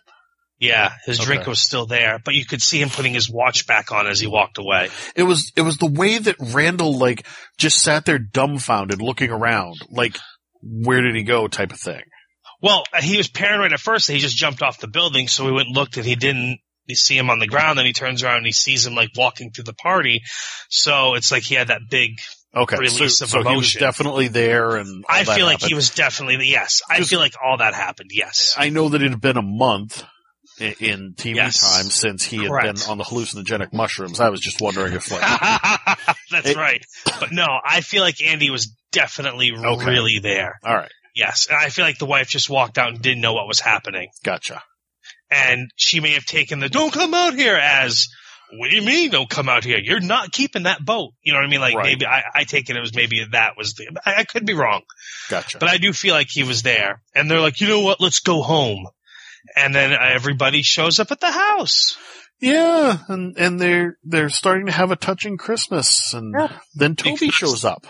Yeah, 0.59 0.93
his 1.05 1.19
drink 1.19 1.45
was 1.45 1.59
still 1.59 1.85
there, 1.85 2.21
but 2.23 2.35
you 2.35 2.45
could 2.45 2.61
see 2.61 2.79
him 2.79 2.89
putting 2.89 3.13
his 3.13 3.29
watch 3.29 3.67
back 3.67 3.91
on 3.91 4.07
as 4.07 4.19
he 4.21 4.27
walked 4.27 4.57
away. 4.57 4.89
It 5.13 5.23
was, 5.23 5.51
it 5.57 5.61
was 5.61 5.77
the 5.77 5.91
way 5.91 6.17
that 6.17 6.37
Randall 6.39 6.97
like 6.97 7.25
just 7.57 7.79
sat 7.79 8.05
there 8.05 8.19
dumbfounded 8.19 9.01
looking 9.01 9.29
around, 9.29 9.81
like, 9.89 10.17
where 10.61 11.01
did 11.01 11.15
he 11.15 11.23
go 11.23 11.47
type 11.47 11.73
of 11.73 11.79
thing. 11.79 12.01
Well, 12.61 12.83
he 13.01 13.17
was 13.17 13.27
paranoid 13.27 13.73
at 13.73 13.79
first. 13.81 14.09
He 14.09 14.19
just 14.19 14.37
jumped 14.37 14.61
off 14.61 14.79
the 14.79 14.87
building, 14.87 15.27
so 15.27 15.45
he 15.45 15.51
went 15.51 15.67
and 15.67 15.75
looked 15.75 15.97
and 15.97 16.05
he 16.05 16.15
didn't 16.15 16.59
see 16.93 17.17
him 17.17 17.29
on 17.29 17.39
the 17.39 17.47
ground. 17.47 17.77
Then 17.77 17.85
he 17.85 17.91
turns 17.91 18.23
around 18.23 18.37
and 18.37 18.45
he 18.45 18.53
sees 18.53 18.87
him 18.87 18.95
like 18.95 19.09
walking 19.17 19.51
through 19.51 19.65
the 19.65 19.73
party. 19.73 20.21
So 20.69 21.15
it's 21.15 21.31
like 21.31 21.43
he 21.43 21.55
had 21.55 21.67
that 21.67 21.81
big 21.89 22.19
Okay, 22.55 22.77
release 22.77 23.17
so, 23.17 23.25
of 23.25 23.29
so 23.31 23.43
he 23.49 23.55
was 23.55 23.73
definitely 23.73 24.27
there, 24.27 24.75
and 24.75 25.03
I 25.09 25.23
feel 25.23 25.45
like 25.47 25.61
he 25.61 25.73
was 25.73 25.89
definitely 25.89 26.47
yes. 26.49 26.81
I 26.89 26.97
Just- 26.99 27.09
feel 27.09 27.19
like 27.19 27.33
all 27.43 27.57
that 27.57 27.73
happened. 27.73 28.11
Yes. 28.13 28.55
I 28.57 28.69
know 28.69 28.89
that 28.89 29.01
it 29.01 29.09
had 29.09 29.21
been 29.21 29.37
a 29.37 29.41
month 29.41 30.03
in 30.59 31.15
TV 31.15 31.35
Yes. 31.37 31.59
time 31.61 31.85
since 31.89 32.23
he 32.23 32.37
had 32.37 32.47
Correct. 32.49 32.79
been 32.81 32.89
on 32.91 32.97
the 32.99 33.03
hallucinogenic 33.03 33.73
mushrooms. 33.73 34.19
I 34.19 34.29
was 34.29 34.39
just 34.39 34.61
wondering 34.61 34.93
if, 34.93 35.09
like, 35.09 35.21
That's 36.31 36.49
It- 36.49 36.57
right. 36.57 36.85
But 37.19 37.31
no, 37.31 37.47
I 37.65 37.81
feel 37.81 38.03
like 38.03 38.21
Andy 38.21 38.51
was 38.51 38.71
definitely 38.91 39.51
Okay. 39.51 39.85
really 39.85 40.19
there. 40.21 40.59
all 40.63 40.75
right, 40.75 40.91
Yes. 41.15 41.47
And 41.49 41.57
I 41.57 41.69
feel 41.69 41.85
like 41.85 41.97
the 41.97 42.05
wife 42.05 42.27
just 42.27 42.51
walked 42.51 42.77
out 42.77 42.89
and 42.89 43.01
didn't 43.01 43.21
know 43.21 43.33
what 43.33 43.47
was 43.47 43.59
happening. 43.59 44.09
gotcha. 44.23 44.61
And 45.31 45.71
she 45.75 45.99
may 45.99 46.11
have 46.13 46.25
taken 46.25 46.59
the 46.59 46.69
don't 46.69 46.93
come 46.93 47.15
out 47.15 47.33
here 47.33 47.55
as 47.55 48.07
what 48.57 48.69
do 48.69 48.75
you 48.75 48.81
mean 48.83 49.09
don't 49.11 49.29
come 49.29 49.49
out 49.49 49.63
here? 49.63 49.79
You're 49.81 49.99
not 49.99 50.31
keeping 50.31 50.63
that 50.63 50.83
boat. 50.83 51.13
You 51.21 51.33
know 51.33 51.39
what 51.39 51.45
I 51.45 51.49
mean? 51.49 51.61
Like 51.61 51.75
Right. 51.75 51.85
maybe 51.85 52.05
I, 52.05 52.23
I 52.35 52.43
take 52.43 52.69
it 52.69 52.75
it 52.75 52.79
was 52.81 52.95
maybe 52.95 53.25
that 53.31 53.57
was 53.57 53.73
the 53.75 53.87
I, 54.05 54.15
I 54.19 54.23
could 54.23 54.45
be 54.45 54.53
wrong. 54.53 54.81
Gotcha. 55.29 55.57
But 55.59 55.69
I 55.69 55.77
do 55.77 55.93
feel 55.93 56.13
like 56.13 56.27
he 56.29 56.43
was 56.43 56.61
there. 56.63 57.01
And 57.15 57.29
they're 57.29 57.39
like, 57.41 57.61
you 57.61 57.67
know 57.67 57.81
what, 57.81 57.99
let's 58.01 58.19
go 58.19 58.41
home. 58.41 58.87
And 59.55 59.73
then 59.75 59.91
everybody 59.91 60.61
shows 60.61 60.99
up 60.99 61.11
at 61.11 61.19
the 61.19 61.31
house. 61.31 61.97
yeah, 62.39 62.97
and 63.07 63.37
and 63.37 63.59
they're 63.59 63.97
they're 64.03 64.29
starting 64.29 64.65
to 64.67 64.71
have 64.71 64.91
a 64.91 64.95
touching 64.95 65.37
Christmas, 65.37 66.13
and 66.13 66.33
Yeah. 66.37 66.57
then 66.75 66.95
Toby 66.95 67.17
Because- 67.19 67.33
shows 67.35 67.65
up. 67.65 67.85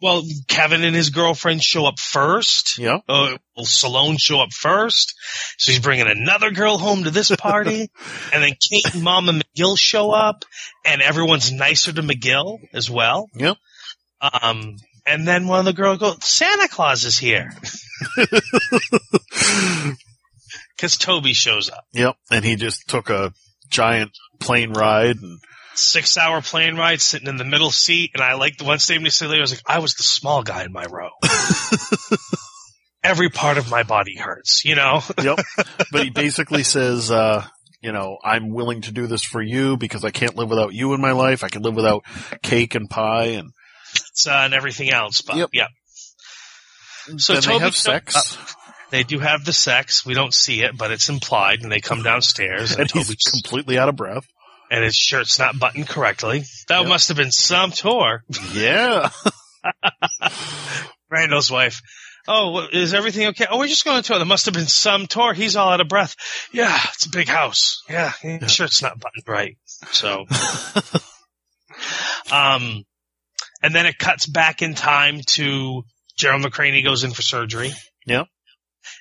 Well, 0.00 0.24
Kevin 0.46 0.84
and 0.84 0.94
his 0.94 1.10
girlfriend 1.10 1.62
show 1.62 1.86
up 1.86 1.98
first. 1.98 2.78
Yeah, 2.78 2.98
uh, 3.08 3.38
well, 3.56 3.64
Sloane 3.64 4.18
show 4.18 4.40
up 4.40 4.52
first. 4.52 5.14
So 5.58 5.72
he's 5.72 5.80
bringing 5.80 6.06
another 6.06 6.50
girl 6.50 6.76
home 6.76 7.04
to 7.04 7.10
this 7.10 7.34
party. 7.34 7.90
and 8.32 8.42
then 8.42 8.50
Kate 8.50 8.94
and 8.94 9.02
Mama 9.02 9.32
McGill 9.32 9.78
show 9.78 10.10
up 10.10 10.44
and 10.84 11.00
everyone's 11.00 11.50
nicer 11.50 11.92
to 11.92 12.02
McGill 12.02 12.58
as 12.74 12.90
well. 12.90 13.28
Yep. 13.34 13.56
Um, 14.20 14.76
and 15.06 15.26
then 15.26 15.46
one 15.46 15.60
of 15.60 15.64
the 15.64 15.72
girls 15.72 15.98
goes, 15.98 16.24
Santa 16.24 16.68
Claus 16.68 17.04
is 17.04 17.16
here. 17.16 17.52
Cause 20.78 20.98
Toby 20.98 21.32
shows 21.32 21.70
up. 21.70 21.84
yep, 21.94 22.16
and 22.30 22.44
he 22.44 22.56
just 22.56 22.86
took 22.88 23.08
a 23.08 23.32
giant 23.70 24.10
plane 24.40 24.72
ride, 24.72 25.16
and 25.16 25.38
Six 25.78 26.16
hour 26.16 26.40
plane 26.42 26.76
ride 26.76 27.00
sitting 27.00 27.28
in 27.28 27.36
the 27.36 27.44
middle 27.44 27.70
seat. 27.70 28.12
And 28.14 28.22
I 28.22 28.34
like 28.34 28.56
the 28.56 28.64
one 28.64 28.78
statement 28.78 29.06
he 29.06 29.10
said 29.10 29.28
later, 29.28 29.40
I 29.40 29.42
was 29.42 29.52
like, 29.52 29.62
I 29.66 29.78
was 29.78 29.94
the 29.94 30.02
small 30.02 30.42
guy 30.42 30.64
in 30.64 30.72
my 30.72 30.84
row. 30.86 31.10
Every 33.04 33.30
part 33.30 33.58
of 33.58 33.70
my 33.70 33.82
body 33.82 34.16
hurts, 34.16 34.64
you 34.64 34.74
know? 34.74 35.00
yep. 35.22 35.38
But 35.92 36.04
he 36.04 36.10
basically 36.10 36.64
says, 36.64 37.10
uh, 37.10 37.44
you 37.80 37.92
know, 37.92 38.18
I'm 38.24 38.50
willing 38.50 38.80
to 38.82 38.92
do 38.92 39.06
this 39.06 39.22
for 39.22 39.40
you 39.40 39.76
because 39.76 40.04
I 40.04 40.10
can't 40.10 40.34
live 40.34 40.50
without 40.50 40.72
you 40.72 40.92
in 40.94 41.00
my 41.00 41.12
life. 41.12 41.44
I 41.44 41.48
can 41.48 41.62
live 41.62 41.76
without 41.76 42.04
cake 42.42 42.74
and 42.74 42.90
pie, 42.90 43.36
and 43.38 43.50
uh, 44.26 44.30
and 44.30 44.54
everything 44.54 44.90
else. 44.90 45.22
But 45.22 45.36
Yep. 45.36 45.50
yeah, 45.52 45.66
So 47.16 47.34
then 47.34 47.42
Toby 47.42 47.58
they 47.58 47.64
have 47.64 47.76
sex, 47.76 48.36
they 48.90 49.04
do 49.04 49.18
have 49.18 49.44
the 49.44 49.52
sex. 49.52 50.04
We 50.04 50.14
don't 50.14 50.34
see 50.34 50.62
it, 50.62 50.76
but 50.76 50.90
it's 50.90 51.08
implied. 51.08 51.62
And 51.62 51.70
they 51.70 51.80
come 51.80 52.02
downstairs, 52.02 52.72
and, 52.72 52.80
and 52.80 52.88
Toby's 52.88 53.14
completely 53.30 53.78
out 53.78 53.88
of 53.88 53.96
breath. 53.96 54.26
And 54.70 54.84
his 54.84 54.96
shirt's 54.96 55.38
not 55.38 55.58
buttoned 55.58 55.88
correctly. 55.88 56.44
That 56.68 56.80
Yep. 56.80 56.88
must 56.88 57.08
have 57.08 57.16
been 57.16 57.30
some 57.30 57.70
tour. 57.70 58.24
Yeah. 58.52 59.10
Randall's 61.10 61.50
wife. 61.50 61.80
Oh, 62.28 62.66
is 62.72 62.92
everything 62.92 63.28
okay? 63.28 63.46
Oh, 63.48 63.58
we're 63.58 63.68
just 63.68 63.84
going 63.84 64.02
to 64.02 64.06
tour. 64.06 64.18
There 64.18 64.26
must 64.26 64.46
have 64.46 64.54
been 64.54 64.66
some 64.66 65.06
tour. 65.06 65.32
He's 65.32 65.54
all 65.54 65.68
out 65.68 65.80
of 65.80 65.88
breath. 65.88 66.16
Yeah, 66.52 66.76
it's 66.92 67.06
a 67.06 67.10
big 67.10 67.28
house. 67.28 67.82
Yeah, 67.88 68.12
his 68.20 68.50
shirt's 68.50 68.82
not 68.82 68.98
buttoned 68.98 69.28
right. 69.28 69.56
So, 69.92 70.24
um, 72.32 72.82
and 73.62 73.74
then 73.74 73.86
it 73.86 73.98
cuts 73.98 74.26
back 74.26 74.62
in 74.62 74.74
time 74.74 75.20
to 75.34 75.84
Gerald 76.16 76.42
McRaney 76.42 76.82
goes 76.82 77.04
in 77.04 77.12
for 77.12 77.22
surgery. 77.22 77.72
Yep. 78.06 78.26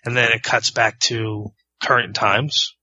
And 0.03 0.15
then 0.15 0.31
it 0.31 0.43
cuts 0.43 0.69
back 0.69 0.99
to 1.01 1.51
current 1.81 2.15
times. 2.15 2.75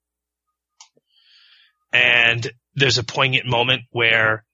And 1.93 2.51
there's 2.75 2.99
a 2.99 3.05
poignant 3.05 3.47
moment 3.47 3.83
where 3.91 4.45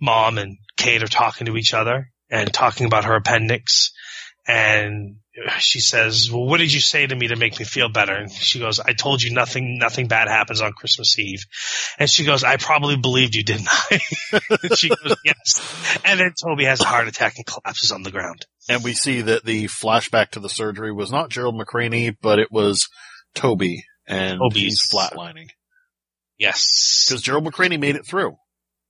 mom 0.00 0.38
and 0.38 0.58
Kate 0.76 1.02
are 1.02 1.08
talking 1.08 1.46
to 1.46 1.56
each 1.56 1.74
other 1.74 2.10
and 2.30 2.52
talking 2.52 2.86
about 2.86 3.04
her 3.04 3.16
appendix. 3.16 3.92
And 4.46 5.16
she 5.58 5.80
says, 5.80 6.30
well, 6.32 6.44
what 6.46 6.58
did 6.58 6.72
you 6.72 6.80
say 6.80 7.06
to 7.06 7.14
me 7.14 7.28
to 7.28 7.36
make 7.36 7.58
me 7.58 7.64
feel 7.64 7.90
better? 7.90 8.14
And 8.14 8.32
she 8.32 8.58
goes, 8.58 8.80
I 8.80 8.92
told 8.94 9.22
you 9.22 9.32
nothing, 9.34 9.78
nothing 9.78 10.08
bad 10.08 10.28
happens 10.28 10.60
on 10.62 10.72
Christmas 10.72 11.18
Eve. 11.18 11.40
And 11.98 12.08
she 12.08 12.24
goes, 12.24 12.44
I 12.44 12.56
probably 12.56 12.96
believed 12.96 13.34
you, 13.34 13.44
didn't 13.44 13.68
I? 13.70 14.00
and 14.62 14.76
she 14.78 14.88
goes, 14.88 15.16
yes. 15.24 16.00
And 16.04 16.18
then 16.18 16.32
Toby 16.42 16.64
has 16.64 16.80
a 16.80 16.86
heart 16.86 17.08
attack 17.08 17.34
and 17.36 17.46
collapses 17.46 17.92
on 17.92 18.02
the 18.02 18.10
ground. 18.10 18.46
and 18.70 18.82
we 18.82 18.94
see 18.94 19.20
that 19.20 19.44
the 19.44 19.66
flashback 19.66 20.30
to 20.30 20.40
the 20.40 20.48
surgery 20.48 20.92
was 20.92 21.12
not 21.12 21.30
Gerald 21.30 21.54
McRaney, 21.54 22.16
but 22.20 22.38
it 22.38 22.50
was 22.50 22.88
Toby, 23.34 23.84
and 24.06 24.38
Toby's- 24.38 24.62
he's 24.62 24.90
flatlining 24.92 25.50
Yes. 26.38 27.04
because 27.08 27.22
Gerald 27.22 27.44
McRaney 27.44 27.78
made 27.80 27.96
it 27.96 28.06
through. 28.06 28.36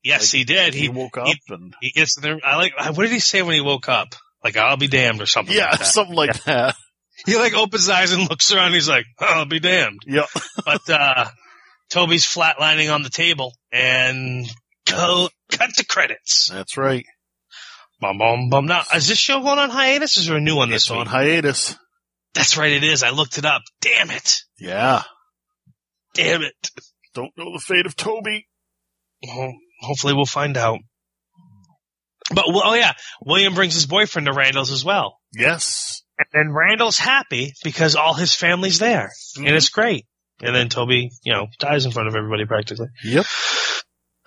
Yes, 0.05 0.33
like, 0.33 0.39
he 0.39 0.45
did. 0.45 0.75
He, 0.75 0.83
He, 0.83 0.89
woke 0.89 1.19
up 1.19 1.27
he- 1.27 1.41
and 1.49 1.75
he 1.81 1.91
gets 1.91 2.15
there. 2.21 2.39
I 2.45 2.57
like, 2.57 2.73
what 2.97 3.03
did 3.03 3.11
he 3.13 3.19
say 3.21 3.43
when 3.43 3.55
he 3.55 3.61
woke 3.61 3.89
up? 3.89 4.09
Like, 4.45 4.57
I'll 4.57 4.77
be 4.77 4.87
damned 4.89 5.21
or 5.21 5.27
something 5.27 5.55
yeah, 5.55 5.71
like 5.71 5.79
that. 5.81 5.87
something 5.87 6.15
like 6.17 6.45
that. 6.45 6.75
He 7.27 7.37
like 7.37 7.53
opens 7.53 7.83
his 7.83 7.91
eyes 7.91 8.13
and 8.13 8.31
looks 8.31 8.53
around. 8.53 8.75
He's 8.75 8.89
like, 8.89 9.05
I'll 9.19 9.45
be 9.45 9.59
damned. 9.59 10.03
Yeah, 10.07 10.27
but 10.65 10.89
uh 10.89 11.25
Toby's 11.91 12.25
flatlining 12.25 12.95
on 12.95 13.03
the 13.03 13.11
table 13.11 13.55
and 13.73 14.47
go 14.89 15.29
cut 15.51 15.71
the 15.77 15.85
credits. 15.85 16.49
that's 16.49 16.77
right. 16.77 17.05
Bum 18.01 18.19
bum 18.19 18.51
bum. 18.51 18.67
Now 18.67 18.85
is 18.95 19.09
this 19.09 19.19
show 19.19 19.41
going 19.43 19.59
on 19.59 19.69
hiatus? 19.69 20.17
Or 20.17 20.21
is 20.21 20.27
there 20.29 20.37
a 20.37 20.41
new 20.41 20.55
one 20.55 20.71
this 20.71 20.85
It's 20.85 20.91
on 20.93 21.07
hiatus. 21.07 21.75
That's 22.35 22.57
right, 22.57 22.71
it 22.71 22.85
is. 22.85 23.03
I 23.03 23.11
looked 23.11 23.37
it 23.37 23.45
up. 23.45 23.63
Damn 23.81 24.13
it! 24.13 24.37
Yeah, 24.61 25.03
Damn 26.15 26.43
it! 26.43 26.71
Don't 27.19 27.37
know 27.37 27.53
the 27.53 27.61
fate 27.61 27.87
of 27.87 27.97
Toby. 27.97 28.47
Well, 29.27 29.53
hopefully 29.81 30.15
we'll 30.15 30.27
find 30.27 30.57
out. 30.57 30.79
But 32.33 32.45
oh 32.47 32.75
yeah, 32.75 32.93
William 33.25 33.55
brings 33.55 33.75
his 33.75 33.87
boyfriend 33.87 34.27
to 34.27 34.33
Randall's 34.33 34.71
as 34.71 34.85
well, 34.85 35.19
Yes, 35.35 36.03
and 36.19 36.27
then 36.33 36.53
Randall's 36.53 36.99
happy 36.99 37.55
because 37.65 37.97
all 37.97 38.15
his 38.15 38.35
family's 38.35 38.79
there, 38.79 39.11
and 39.37 39.49
it's 39.49 39.71
mm-hmm. 39.71 39.81
great. 39.81 40.07
And 40.41 40.55
then 40.55 40.69
Toby, 40.69 41.11
you 41.25 41.33
know, 41.33 41.49
dies 41.59 41.85
in 41.85 41.91
front 41.91 42.07
of 42.09 42.15
everybody 42.15 42.45
practically. 42.45 42.87
Yep. 43.03 43.27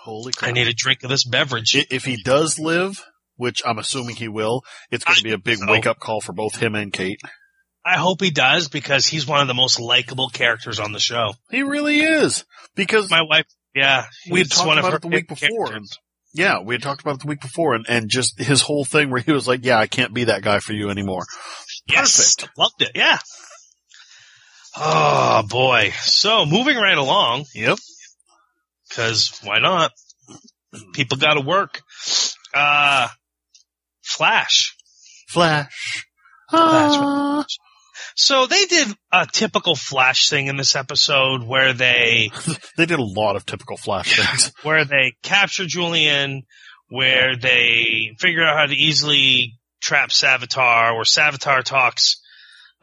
Holy 0.00 0.32
crap! 0.32 0.50
I 0.50 0.52
need 0.52 0.68
a 0.68 0.74
drink 0.74 1.02
of 1.02 1.08
this 1.08 1.24
beverage. 1.24 1.74
If 1.90 2.04
he 2.04 2.22
does 2.22 2.58
live, 2.58 3.02
which 3.36 3.62
I'm 3.64 3.78
assuming 3.78 4.16
he 4.16 4.28
will, 4.28 4.62
it's 4.90 5.04
going 5.04 5.16
to 5.16 5.24
be 5.24 5.32
a 5.32 5.38
big 5.38 5.58
so. 5.58 5.70
wake 5.70 5.86
up 5.86 5.98
call 6.00 6.20
for 6.20 6.32
both 6.32 6.56
him 6.56 6.74
and 6.74 6.92
Kate. 6.92 7.20
I 7.84 7.96
hope 7.98 8.20
he 8.22 8.30
does 8.30 8.68
because 8.68 9.06
he's 9.06 9.26
one 9.26 9.40
of 9.42 9.46
the 9.48 9.54
most 9.54 9.78
likable 9.78 10.28
characters 10.30 10.80
on 10.80 10.92
the 10.92 10.98
show. 10.98 11.34
He 11.50 11.62
really 11.62 12.00
is 12.00 12.44
because 12.74 13.10
My 13.10 13.22
wife, 13.22 13.44
yeah, 13.74 14.04
We 14.30 14.40
had 14.40 14.50
talked 14.50 14.78
about 14.78 14.94
it 14.94 15.02
the 15.02 15.08
week 15.08 15.28
before. 15.28 15.66
characters. 15.66 15.98
Yeah, 16.32 16.60
we 16.62 16.74
had 16.74 16.82
talked 16.82 17.00
about 17.02 17.16
it 17.16 17.20
the 17.20 17.28
week 17.28 17.40
before, 17.40 17.74
and, 17.74 17.84
and 17.88 18.08
just 18.08 18.40
his 18.40 18.60
whole 18.62 18.84
thing 18.84 19.10
where 19.10 19.20
he 19.20 19.30
was 19.30 19.46
like, 19.46 19.64
"Yeah, 19.64 19.78
I 19.78 19.86
can't 19.86 20.12
be 20.12 20.24
that 20.24 20.42
guy 20.42 20.58
for 20.58 20.72
you 20.72 20.90
anymore." 20.90 21.24
Yes, 21.86 22.34
Perfect. 22.34 22.58
loved 22.58 22.80
it. 22.82 22.90
Yeah. 22.94 23.18
Oh 24.76 25.42
boy. 25.48 25.92
So 26.00 26.44
moving 26.46 26.76
right 26.76 26.98
along, 26.98 27.44
Yep. 27.54 27.78
because 28.88 29.38
why 29.44 29.60
not? 29.60 29.92
People 30.94 31.18
got 31.18 31.34
to 31.34 31.40
work. 31.40 31.80
Uh, 32.52 33.06
Flash. 34.02 34.74
Flash. 35.28 36.04
Flash. 36.50 37.46
So 38.14 38.46
they 38.46 38.64
did 38.66 38.88
a 39.12 39.26
typical 39.30 39.74
Flash 39.74 40.28
thing 40.28 40.46
in 40.46 40.56
this 40.56 40.76
episode 40.76 41.42
where 41.42 41.72
they 41.72 42.30
They 42.76 42.86
did 42.86 42.98
a 42.98 43.04
lot 43.04 43.36
of 43.36 43.44
typical 43.44 43.76
Flash 43.76 44.16
things. 44.16 44.52
where 44.62 44.84
they 44.84 45.14
capture 45.22 45.66
Julian, 45.66 46.42
where 46.88 47.36
they 47.36 48.14
figure 48.18 48.44
out 48.44 48.56
how 48.56 48.66
to 48.66 48.74
easily 48.74 49.54
trap 49.80 50.10
Savitar, 50.10 50.94
where 50.94 51.04
Savitar 51.04 51.62
talks 51.62 52.20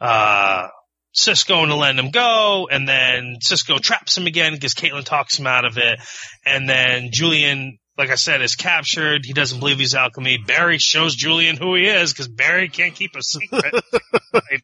uh, 0.00 0.68
Cisco 1.12 1.62
into 1.62 1.76
letting 1.76 2.04
him 2.04 2.10
go, 2.10 2.68
and 2.70 2.88
then 2.88 3.36
Cisco 3.40 3.78
traps 3.78 4.16
him 4.16 4.26
again 4.26 4.54
because 4.54 4.74
Caitlin 4.74 5.04
talks 5.04 5.38
him 5.38 5.46
out 5.46 5.64
of 5.64 5.78
it, 5.78 6.00
and 6.44 6.68
then 6.68 7.10
Julian. 7.12 7.78
Like 7.98 8.08
I 8.10 8.14
said, 8.14 8.40
is 8.40 8.56
captured. 8.56 9.24
He 9.26 9.32
doesn't 9.34 9.58
believe 9.60 9.78
he's 9.78 9.94
alchemy. 9.94 10.38
Barry 10.38 10.78
shows 10.78 11.14
Julian 11.14 11.56
who 11.58 11.74
he 11.74 11.86
is 11.86 12.12
because 12.12 12.26
Barry 12.28 12.68
can't 12.68 12.94
keep 12.94 13.14
a 13.16 13.22
secret. 13.22 13.74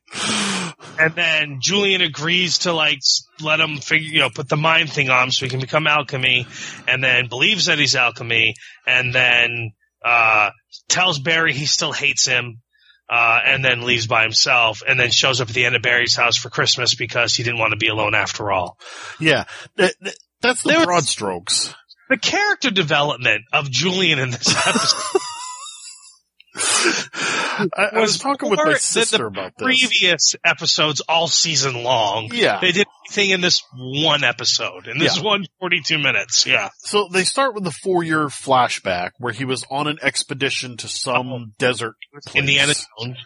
And 1.01 1.15
then 1.15 1.59
Julian 1.61 2.01
agrees 2.03 2.59
to 2.61 2.73
like 2.73 2.99
let 3.41 3.61
him 3.61 3.77
figure, 3.79 4.09
you 4.09 4.19
know, 4.19 4.31
put 4.31 4.49
the 4.49 4.57
mind 4.57 4.91
thing 4.93 5.11
on 5.11 5.25
him 5.25 5.31
so 5.31 5.47
he 5.47 5.51
can 5.51 5.61
become 5.61 5.87
alchemy, 5.87 6.47
and 6.89 7.03
then 7.05 7.29
believes 7.29 7.67
that 7.67 7.79
he's 7.79 7.95
alchemy, 7.95 8.55
and 8.87 9.15
then 9.15 9.73
uh, 10.05 10.51
tells 10.89 11.21
Barry 11.21 11.53
he 11.53 11.67
still 11.67 11.93
hates 11.93 12.27
him, 12.27 12.61
uh, 13.09 13.39
and 13.45 13.65
then 13.65 13.83
leaves 13.83 14.09
by 14.09 14.23
himself, 14.23 14.83
and 14.87 14.99
then 14.99 15.11
shows 15.13 15.41
up 15.41 15.49
at 15.49 15.55
the 15.55 15.67
end 15.67 15.77
of 15.77 15.83
Barry's 15.83 16.17
house 16.17 16.37
for 16.37 16.51
Christmas 16.51 16.97
because 16.97 17.33
he 17.35 17.45
didn't 17.45 17.61
want 17.61 17.71
to 17.73 17.77
be 17.79 17.89
alone 17.89 18.15
after 18.17 18.51
all. 18.51 18.77
yeah, 19.21 19.45
that, 19.77 19.95
that- 20.01 20.17
that's 20.41 20.63
the 20.63 20.69
There 20.71 20.79
was- 20.79 20.87
broad 20.87 21.05
strokes. 21.05 21.75
The 22.09 22.17
character 22.17 22.71
development 22.71 23.43
of 23.53 23.71
Julian 23.71 24.19
in 24.19 24.31
this 24.31 24.49
episode 24.67 25.21
I, 26.61 27.91
I 27.95 28.01
was 28.01 28.19
talking 28.19 28.51
with 28.51 28.59
my 28.65 28.75
sister 28.75 29.27
about 29.27 29.53
this. 29.57 29.65
previous 29.65 30.35
episodes 30.45 31.01
all 31.09 31.29
season 31.29 31.83
long. 31.83 32.31
Yeah. 32.33 32.59
They 32.61 32.73
did 32.73 32.87
everything 33.09 33.31
in 33.31 33.41
this 33.41 33.63
one 33.75 34.25
episode, 34.25 34.87
in 34.87 34.99
this 34.99 35.17
Yeah. 35.19 35.23
one 35.23 35.47
42 35.61 35.99
minutes. 35.99 36.47
Yeah. 36.47 36.69
So 36.79 37.09
they 37.13 37.25
start 37.25 37.55
with 37.55 37.65
the 37.65 37.71
four 37.71 38.03
year 38.03 38.27
flashback 38.27 39.11
where 39.19 39.33
he 39.33 39.45
was 39.45 39.65
on 39.71 39.87
an 39.87 39.99
expedition 40.03 40.77
to 40.79 40.89
some 40.89 41.33
Oh. 41.33 41.45
desert 41.59 41.95
place. 42.25 42.35
Indiana 42.37 42.75
Jones. 42.75 43.19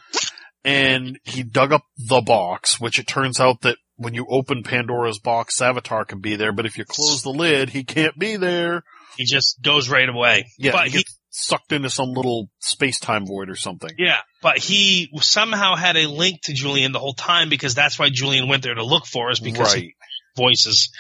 and 0.64 1.18
he 1.24 1.42
dug 1.42 1.72
up 1.72 1.82
the 1.96 2.20
box, 2.20 2.80
which 2.80 2.98
it 2.98 3.06
turns 3.06 3.40
out 3.40 3.62
that 3.62 3.76
when 4.02 4.14
you 4.14 4.26
open 4.28 4.62
Pandora's 4.62 5.18
box, 5.18 5.58
Savitar 5.58 6.06
can 6.06 6.20
be 6.20 6.36
there, 6.36 6.52
but 6.52 6.66
if 6.66 6.76
you 6.78 6.84
close 6.84 7.22
the 7.22 7.30
lid, 7.30 7.70
he 7.70 7.84
can't 7.84 8.18
be 8.18 8.36
there. 8.36 8.82
He 9.16 9.24
just 9.24 9.60
goes 9.62 9.88
right 9.88 10.08
away. 10.08 10.46
Yeah, 10.58 10.72
But 10.72 10.84
he 10.86 10.90
he, 10.90 10.98
gets 10.98 11.18
sucked 11.30 11.72
into 11.72 11.90
some 11.90 12.10
little 12.10 12.50
space-time 12.60 13.26
void 13.26 13.48
or 13.48 13.56
something. 13.56 13.90
yeah, 13.98 14.18
but 14.42 14.58
he 14.58 15.10
somehow 15.20 15.76
had 15.76 15.96
a 15.96 16.06
link 16.06 16.42
to 16.42 16.52
Julian 16.52 16.92
the 16.92 16.98
whole 16.98 17.14
time 17.14 17.48
because 17.48 17.74
that's 17.74 17.98
why 17.98 18.10
Julian 18.10 18.48
went 18.48 18.62
there 18.62 18.74
to 18.74 18.84
look 18.84 19.06
for 19.06 19.30
us 19.30 19.40
because 19.40 19.74
right. 19.74 19.82
he 19.84 19.94
voices 20.36 20.90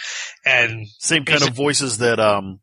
and 0.44 0.86
Same 0.98 1.24
kind 1.24 1.42
of 1.42 1.54
voices 1.54 1.98
that, 1.98 2.20
um, 2.20 2.60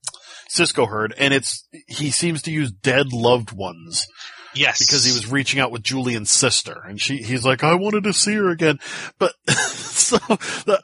Cisco 0.49 0.87
heard, 0.87 1.13
and 1.17 1.31
it's, 1.33 1.67
he 1.87 2.09
seems 2.09 2.43
to 2.43 2.51
use 2.51 2.71
dead 2.71 3.13
loved 3.13 3.51
ones 3.51 4.07
yes, 4.53 4.79
because 4.79 5.03
he 5.03 5.11
was 5.11 5.31
reaching 5.31 5.59
out 5.59 5.71
with 5.71 5.83
Julian's 5.83 6.31
sister, 6.31 6.81
and 6.85 6.99
she 6.99 7.17
he's 7.17 7.45
like, 7.45 7.63
I 7.63 7.75
wanted 7.75 8.03
to 8.03 8.13
see 8.13 8.35
her 8.35 8.49
again. 8.49 8.79
But 9.17 9.33
so 9.49 10.17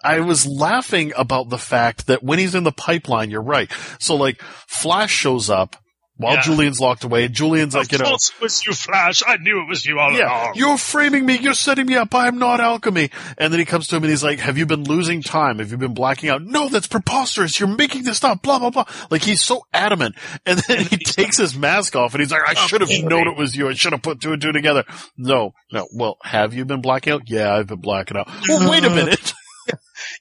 I 0.04 0.20
was 0.20 0.46
laughing 0.46 1.14
about 1.16 1.50
the 1.50 1.58
fact 1.58 2.08
that 2.08 2.24
when 2.24 2.40
he's 2.40 2.56
in 2.56 2.64
the 2.64 2.72
pipeline, 2.72 3.32
you're 3.32 3.42
right. 3.42 3.72
So 4.00 4.16
like 4.16 4.42
Flash 4.42 5.12
shows 5.12 5.50
up 5.50 5.76
while 6.18 6.36
Yeah. 6.36 6.42
Julian's 6.42 6.80
locked 6.80 7.04
away. 7.04 7.28
Julian's 7.28 7.76
like, 7.76 7.92
you 7.92 7.98
of 7.98 8.02
know. 8.04 8.14
it 8.16 8.32
was 8.42 8.66
you, 8.66 8.74
Flash. 8.74 9.22
I 9.26 9.38
knew 9.38 9.62
it 9.62 9.68
was 9.70 9.86
you 9.86 10.00
all 10.00 10.12
Yeah, 10.12 10.44
along. 10.46 10.54
you're 10.56 10.78
framing 10.78 11.26
me. 11.26 11.38
You're 11.38 11.54
setting 11.54 11.86
me 11.86 11.96
up. 11.96 12.14
I'm 12.16 12.40
not 12.40 12.60
alchemy. 12.62 13.10
And 13.38 13.52
then 13.52 13.60
he 13.60 13.66
comes 13.66 13.88
to 13.90 13.96
him 13.98 14.04
and 14.04 14.10
he's 14.10 14.24
like, 14.24 14.40
have 14.40 14.58
you 14.58 14.66
been 14.66 14.84
losing 14.84 15.22
time? 15.22 15.60
Have 15.60 15.72
you 15.72 15.78
been 15.78 15.94
blacking 15.94 16.30
out? 16.30 16.42
No, 16.42 16.70
that's 16.70 16.88
preposterous. 16.88 17.60
You're 17.60 17.68
making 17.70 18.04
this 18.04 18.24
up. 18.24 18.42
Blah, 18.42 18.60
blah, 18.60 18.70
blah. 18.70 18.86
Like 19.10 19.24
he's 19.24 19.44
so 19.44 19.66
adamant. 19.74 20.16
And 20.46 20.60
then 20.68 20.86
he 20.86 20.98
takes 21.06 21.38
his 21.38 21.56
mask 21.58 21.96
off 21.96 22.14
and 22.14 22.22
he's 22.22 22.32
like, 22.32 22.48
I 22.48 22.54
should 22.54 22.82
have 22.82 22.90
known 23.04 23.28
it 23.28 23.38
was 23.38 23.56
you. 23.56 23.68
I 23.70 23.74
should 23.74 23.92
have 23.94 24.02
put 24.02 24.22
two 24.22 24.32
and 24.34 24.42
two 24.42 24.52
together. 24.52 24.84
No, 25.18 25.54
no. 25.72 25.88
Well, 25.94 26.18
have 26.24 26.54
you 26.54 26.66
been 26.66 26.82
blacking 26.82 27.14
out? 27.14 27.24
Yeah, 27.30 27.54
I've 27.54 27.68
been 27.68 27.82
blacking 27.82 28.18
out. 28.18 28.30
Well, 28.48 28.70
wait 28.72 28.84
a 28.86 28.90
minute. 28.96 29.34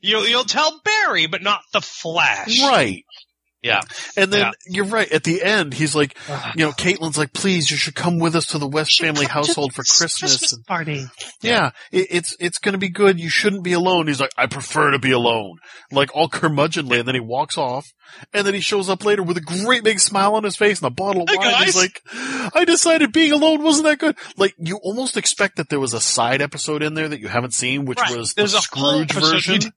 You, 0.01 0.19
you'll 0.21 0.45
tell 0.45 0.81
Barry, 0.85 1.27
but 1.27 1.43
not 1.43 1.61
the 1.73 1.81
Flash. 1.81 2.61
right. 2.63 3.05
Yeah. 3.65 3.81
And 4.17 4.31
then 4.33 4.41
Yeah. 4.41 4.51
you're 4.67 4.85
right. 4.85 5.11
At 5.11 5.25
the 5.25 5.43
end, 5.43 5.73
he's 5.75 5.95
like, 5.95 6.17
you 6.55 6.65
know, 6.67 6.73
Caitlin's 6.73 7.17
like, 7.19 7.33
please, 7.33 7.71
you 7.71 7.77
should 7.79 7.95
come 7.95 8.19
with 8.19 8.37
us 8.37 8.47
to 8.49 8.59
the 8.59 8.69
West 8.69 9.01
family 9.01 9.25
household 9.27 9.73
for 9.73 9.83
Christmas. 9.83 10.53
And- 10.53 10.65
party. 10.67 11.07
Yeah, 11.41 11.71
it, 11.91 12.09
it's 12.11 12.37
it's 12.39 12.59
going 12.59 12.75
to 12.75 12.79
be 12.79 12.91
good. 12.91 13.19
You 13.19 13.31
shouldn't 13.31 13.65
be 13.65 13.73
alone. 13.73 14.07
He's 14.07 14.21
like, 14.21 14.33
I 14.37 14.47
prefer 14.47 14.91
to 14.91 14.99
be 14.99 15.13
alone, 15.13 15.59
like 15.91 16.11
all 16.15 16.29
curmudgeonly, 16.29 16.99
and 16.99 17.09
then 17.09 17.15
he 17.15 17.21
walks 17.21 17.57
off, 17.59 17.87
and 18.35 18.47
then 18.47 18.53
he 18.55 18.61
shows 18.61 18.89
up 18.91 19.05
later 19.05 19.23
with 19.23 19.37
a 19.39 19.41
great 19.41 19.83
big 19.83 19.99
smile 19.99 20.35
on 20.35 20.45
his 20.45 20.57
face 20.57 20.79
and 20.81 20.87
a 20.87 20.91
bottle 20.95 21.23
of 21.23 21.29
Hey, 21.31 21.37
wine. 21.39 21.65
He's 21.65 21.77
like, 21.77 22.01
I 22.55 22.65
decided 22.67 23.13
being 23.13 23.33
alone 23.33 23.63
wasn't 23.63 23.87
that 23.87 23.99
good. 23.99 24.17
Like 24.37 24.55
you 24.59 24.79
almost 24.83 25.17
expect 25.17 25.57
that 25.57 25.71
there 25.71 25.81
was 25.81 25.95
a 25.95 26.01
side 26.01 26.43
episode 26.43 26.83
in 26.83 26.93
there 26.95 27.09
that 27.09 27.21
you 27.21 27.29
haven't 27.29 27.55
seen, 27.55 27.87
which 27.87 27.99
Right. 27.99 28.17
was 28.17 28.35
There's 28.35 28.53
the 28.53 28.59
a 28.59 28.63
Scrooge 28.63 29.13
version. 29.13 29.73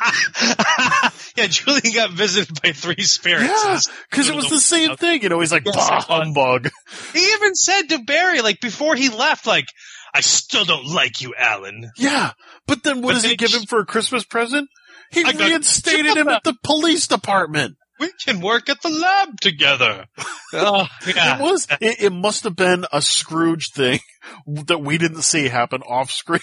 yeah, 1.36 1.46
Julian 1.46 1.94
got 1.94 2.10
visited 2.12 2.60
by 2.62 2.72
three 2.72 3.02
spirits. 3.02 3.64
Yeah, 3.64 3.80
because 4.10 4.28
it 4.28 4.34
was 4.34 4.50
the 4.50 4.60
same 4.60 4.96
thing. 4.96 5.22
You 5.22 5.28
know, 5.28 5.40
he's 5.40 5.52
like, 5.52 5.64
bah, 5.64 6.00
humbug. 6.00 6.70
He 7.12 7.32
even 7.32 7.54
said 7.54 7.82
to 7.90 7.98
Barry, 8.04 8.40
like 8.40 8.60
before 8.60 8.94
he 8.94 9.08
left, 9.08 9.46
like, 9.46 9.66
"I 10.14 10.20
still 10.20 10.64
don't 10.64 10.86
like 10.86 11.20
you, 11.20 11.34
Allen." 11.38 11.90
Yeah, 11.96 12.32
but 12.66 12.82
then 12.82 13.02
what 13.02 13.14
But 13.14 13.22
does 13.22 13.24
he 13.24 13.36
give 13.36 13.52
him 13.52 13.66
for 13.66 13.80
a 13.80 13.86
Christmas 13.86 14.24
present? 14.24 14.68
He 15.10 15.24
I 15.24 15.30
reinstated 15.30 16.16
him 16.16 16.28
at 16.28 16.44
the 16.44 16.54
police 16.62 17.06
department. 17.06 17.76
We 18.00 18.10
can 18.24 18.40
work 18.40 18.68
at 18.68 18.82
the 18.82 18.88
lab 18.88 19.40
together. 19.40 20.06
oh, 20.52 20.86
yeah. 21.06 21.38
It 21.38 21.42
was. 21.42 21.66
It, 21.80 22.02
it 22.02 22.12
must 22.12 22.44
have 22.44 22.56
been 22.56 22.84
a 22.92 23.00
Scrooge 23.00 23.70
thing 23.70 24.00
that 24.46 24.80
we 24.80 24.98
didn't 24.98 25.22
see 25.22 25.48
happen 25.48 25.82
off 25.82 26.10
screen. 26.10 26.40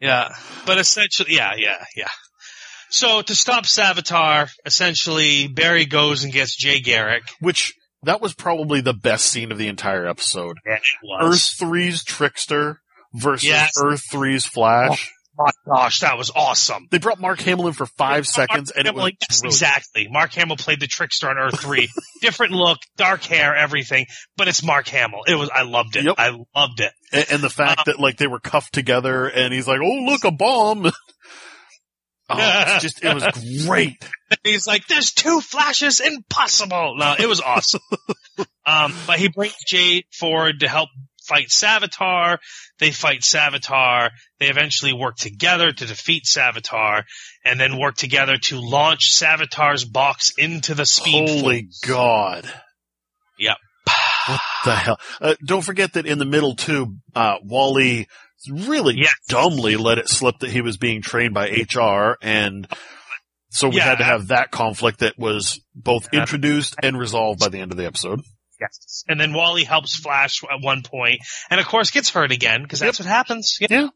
Yeah, 0.00 0.34
but 0.66 0.78
essentially, 0.78 1.34
yeah, 1.34 1.52
yeah, 1.56 1.84
yeah. 1.96 2.08
So 2.90 3.22
to 3.22 3.34
stop 3.34 3.64
Savitar, 3.64 4.48
essentially 4.64 5.48
Barry 5.48 5.86
goes 5.86 6.24
and 6.24 6.32
gets 6.32 6.56
Jay 6.56 6.80
Garrick. 6.80 7.24
Which 7.40 7.74
that 8.02 8.20
was 8.20 8.34
probably 8.34 8.80
the 8.80 8.94
best 8.94 9.26
scene 9.26 9.50
of 9.52 9.58
the 9.58 9.68
entire 9.68 10.06
episode. 10.06 10.58
And 10.64 10.74
it 10.76 10.82
Earth 11.22 11.56
3's 11.60 12.04
Trickster 12.04 12.80
versus 13.12 13.48
Yes. 13.48 13.72
Earth 13.82 14.02
3's 14.12 14.46
Flash. 14.46 15.10
Oh 15.36 15.44
my 15.66 15.74
gosh, 15.74 16.00
that 16.00 16.16
was 16.16 16.30
awesome. 16.34 16.86
They 16.92 16.98
brought 16.98 17.20
Mark 17.20 17.40
Hamill 17.40 17.66
in 17.66 17.72
for 17.72 17.86
five 17.86 18.24
seconds, 18.24 18.70
and 18.70 18.86
it 18.86 18.94
was 18.94 19.12
yes, 19.20 19.42
exactly. 19.42 20.06
Mark 20.08 20.32
Hamill 20.34 20.56
played 20.56 20.78
the 20.78 20.86
trickster 20.86 21.28
on 21.28 21.38
Earth 21.38 21.60
Three. 21.60 21.88
Different 22.22 22.52
look, 22.52 22.78
dark 22.96 23.24
hair, 23.24 23.52
everything, 23.56 24.06
but 24.36 24.46
it's 24.46 24.62
Mark 24.62 24.86
Hamill. 24.86 25.22
It 25.26 25.34
was. 25.34 25.50
I 25.52 25.62
loved 25.62 25.96
it. 25.96 26.04
Yep. 26.04 26.14
I 26.18 26.28
loved 26.54 26.78
it. 26.78 26.92
And, 27.12 27.26
and 27.32 27.42
the 27.42 27.50
fact 27.50 27.80
um, 27.80 27.84
that 27.86 27.98
like 27.98 28.16
they 28.16 28.28
were 28.28 28.38
cuffed 28.38 28.72
together, 28.72 29.26
and 29.26 29.52
he's 29.52 29.66
like, 29.66 29.80
"Oh, 29.82 30.04
look, 30.04 30.24
a 30.24 30.30
bomb." 30.30 30.92
Oh, 32.28 32.36
it's 32.38 32.82
just 32.82 33.04
it 33.04 33.14
was 33.14 33.66
great. 33.66 34.02
He's 34.42 34.66
like, 34.66 34.86
"There's 34.86 35.12
two 35.12 35.40
flashes, 35.40 36.00
impossible." 36.00 36.96
No, 36.96 37.14
it 37.18 37.28
was 37.28 37.40
awesome. 37.40 37.80
um, 38.66 38.94
but 39.06 39.18
he 39.18 39.28
brings 39.28 39.56
Jay 39.66 40.04
forward 40.10 40.60
to 40.60 40.68
help 40.68 40.88
fight 41.26 41.48
Savitar. 41.48 42.38
They 42.78 42.90
fight 42.90 43.20
Savitar. 43.20 44.10
They 44.40 44.48
eventually 44.48 44.92
work 44.92 45.16
together 45.16 45.70
to 45.70 45.86
defeat 45.86 46.24
Savitar, 46.24 47.04
and 47.44 47.60
then 47.60 47.78
work 47.78 47.96
together 47.96 48.36
to 48.36 48.60
launch 48.60 49.12
Savitar's 49.14 49.84
box 49.84 50.32
into 50.38 50.74
the 50.74 50.86
speed. 50.86 51.28
Holy 51.28 51.68
God! 51.86 52.50
Yep. 53.38 53.56
What 54.26 54.40
the 54.64 54.74
hell? 54.74 55.00
Uh, 55.20 55.34
don't 55.44 55.64
forget 55.64 55.92
that 55.94 56.06
in 56.06 56.18
the 56.18 56.24
middle 56.24 56.56
too, 56.56 56.96
uh, 57.14 57.36
Wally 57.42 58.08
really 58.50 58.96
Yes. 58.98 59.12
dumbly 59.28 59.76
let 59.76 59.98
it 59.98 60.08
slip 60.08 60.38
that 60.40 60.50
he 60.50 60.60
was 60.60 60.76
being 60.76 61.02
trained 61.02 61.34
by 61.34 61.48
HR, 61.48 62.16
and 62.22 62.66
so 63.50 63.68
we 63.68 63.76
Yeah. 63.76 63.84
had 63.84 63.98
to 63.98 64.04
have 64.04 64.28
that 64.28 64.50
conflict 64.50 65.00
that 65.00 65.18
was 65.18 65.60
both 65.74 66.08
introduced 66.12 66.74
and 66.82 66.98
resolved 66.98 67.40
by 67.40 67.48
the 67.48 67.60
end 67.60 67.70
of 67.72 67.76
the 67.78 67.86
episode. 67.86 68.20
Yes. 68.60 69.04
And 69.08 69.20
then 69.20 69.32
Wally 69.32 69.64
helps 69.64 69.96
Flash 69.96 70.40
at 70.44 70.60
one 70.62 70.82
point, 70.82 71.20
and 71.50 71.60
of 71.60 71.66
course 71.66 71.90
gets 71.90 72.10
hurt 72.10 72.30
again 72.32 72.62
because 72.62 72.78
that's 72.80 72.98
what 73.00 73.08
happens. 73.08 73.56
Yeah. 73.60 73.88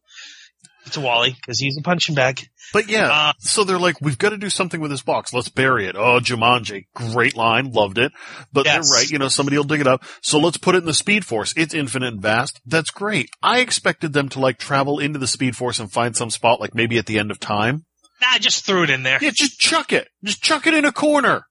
To 0.93 1.01
Wally 1.01 1.31
because 1.33 1.59
he's 1.59 1.77
a 1.79 1.83
punching 1.83 2.15
bag. 2.15 2.41
But 2.73 2.89
yeah, 2.89 3.09
Uh, 3.11 3.33
so 3.39 3.65
they're 3.65 3.79
like, 3.79 4.01
we've 4.01 4.19
got 4.19 4.31
to 4.31 4.37
do 4.37 4.51
something 4.51 4.81
with 4.81 4.91
this 4.91 5.03
box. 5.03 5.33
Let's 5.33 5.49
bury 5.49 5.87
it. 5.87 5.97
Oh, 5.97 6.21
Jumanji. 6.21 6.87
Great 6.95 7.37
line. 7.37 7.73
Loved 7.73 7.97
it. 7.99 8.13
But 8.53 8.67
Yes. 8.67 8.89
they're 8.91 8.99
right. 9.01 9.11
You 9.11 9.19
know, 9.19 9.29
somebody 9.29 9.57
will 9.57 9.65
dig 9.65 9.81
it 9.81 9.87
up. 9.87 10.05
So 10.23 10.39
let's 10.39 10.59
put 10.59 10.75
it 10.75 10.79
in 10.79 10.85
the 10.85 10.93
Speed 10.95 11.25
Force. 11.25 11.55
It's 11.57 11.73
infinite 11.75 12.09
and 12.13 12.21
vast. 12.23 12.61
That's 12.67 12.91
great. 12.91 13.31
I 13.43 13.61
expected 13.61 14.13
them 14.13 14.29
to 14.31 14.41
like 14.41 14.59
travel 14.59 14.99
into 14.99 15.19
the 15.19 15.27
Speed 15.27 15.57
Force 15.57 15.79
and 15.79 15.91
find 15.91 16.15
some 16.17 16.31
spot, 16.31 16.61
like 16.61 16.75
maybe 16.75 16.99
at 16.99 17.07
the 17.07 17.19
end 17.19 17.31
of 17.31 17.41
time. 17.41 17.85
Nah, 18.21 18.29
I 18.33 18.39
just 18.39 18.67
threw 18.67 18.83
it 18.83 18.91
in 18.91 19.03
there. 19.03 19.19
Yeah, 19.23 19.31
just 19.33 19.59
chuck 19.59 19.93
it. 19.93 20.09
Just 20.25 20.43
chuck 20.43 20.67
it 20.67 20.75
in 20.75 20.85
a 20.85 20.93
corner. 20.93 21.45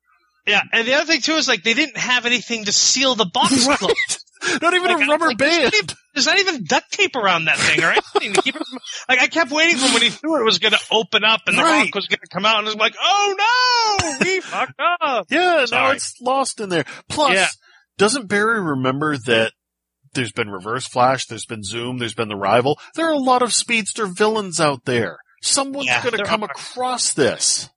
Yeah, 0.45 0.61
and 0.72 0.88
the 0.88 0.93
other 0.93 1.05
thing 1.05 1.22
too 1.22 1.34
is 1.34 1.47
like 1.47 1.64
they 1.64 1.73
didn't 1.73 1.97
have 1.97 2.26
anything 2.26 2.65
to 2.65 2.72
seal 2.72 3.15
the 3.15 3.26
box 3.26 3.65
Right. 3.68 3.77
closed. 3.80 4.23
Not 4.61 4.73
even 4.73 4.88
Like, 4.91 5.05
a 5.07 5.09
rubber 5.09 5.27
like, 5.27 5.38
there's 5.38 5.57
band. 5.57 5.73
even- 5.73 5.95
There's 6.14 6.26
not 6.26 6.39
even 6.39 6.64
duct 6.64 6.91
tape 6.91 7.15
around 7.15 7.45
that 7.45 7.57
thing 7.59 7.84
or 7.84 7.91
anything 7.91 8.34
to 8.34 8.41
keep 8.41 8.55
it 8.55 8.64
from. 8.68 8.80
Like 9.07 9.19
I 9.19 9.27
kept 9.27 9.51
waiting 9.51 9.77
for 9.77 9.93
when 9.93 10.01
he 10.01 10.09
threw 10.09 10.38
it, 10.38 10.41
it 10.41 10.45
was 10.45 10.57
going 10.57 10.73
to 10.73 10.80
open 10.91 11.23
up 11.23 11.41
and 11.45 11.55
the 11.57 11.61
Right. 11.61 11.85
rock 11.85 11.95
was 11.95 12.07
going 12.07 12.19
to 12.22 12.27
come 12.34 12.43
out, 12.45 12.57
and 12.59 12.68
I 12.68 12.69
was 12.72 12.76
like, 12.76 12.95
"Oh 12.99 13.35
no, 13.99 14.26
we 14.26 14.39
fucked 14.41 14.80
up." 15.01 15.27
Yeah, 15.30 15.65
now 15.72 15.91
it's 15.91 16.15
lost 16.22 16.59
in 16.59 16.69
there. 16.69 16.85
Plus, 17.07 17.35
Yeah. 17.35 17.47
doesn't 17.99 18.27
Barry 18.27 18.59
remember 18.61 19.15
that 19.27 19.53
there's 20.14 20.31
been 20.31 20.49
Reverse 20.49 20.88
Flash, 20.88 21.27
there's 21.27 21.45
been 21.45 21.64
Zoom, 21.64 21.99
there's 21.99 22.15
been 22.15 22.30
the 22.30 22.35
Rival. 22.35 22.80
There 22.95 23.07
are 23.07 23.14
a 23.14 23.19
lot 23.19 23.43
of 23.43 23.53
speedster 23.53 24.07
villains 24.07 24.59
out 24.59 24.85
there. 24.85 25.18
Someone's 25.43 25.85
Yeah, 25.85 26.01
going 26.03 26.18
to 26.18 26.23
come 26.23 26.41
are. 26.41 26.49
across 26.49 27.14
this. 27.14 27.69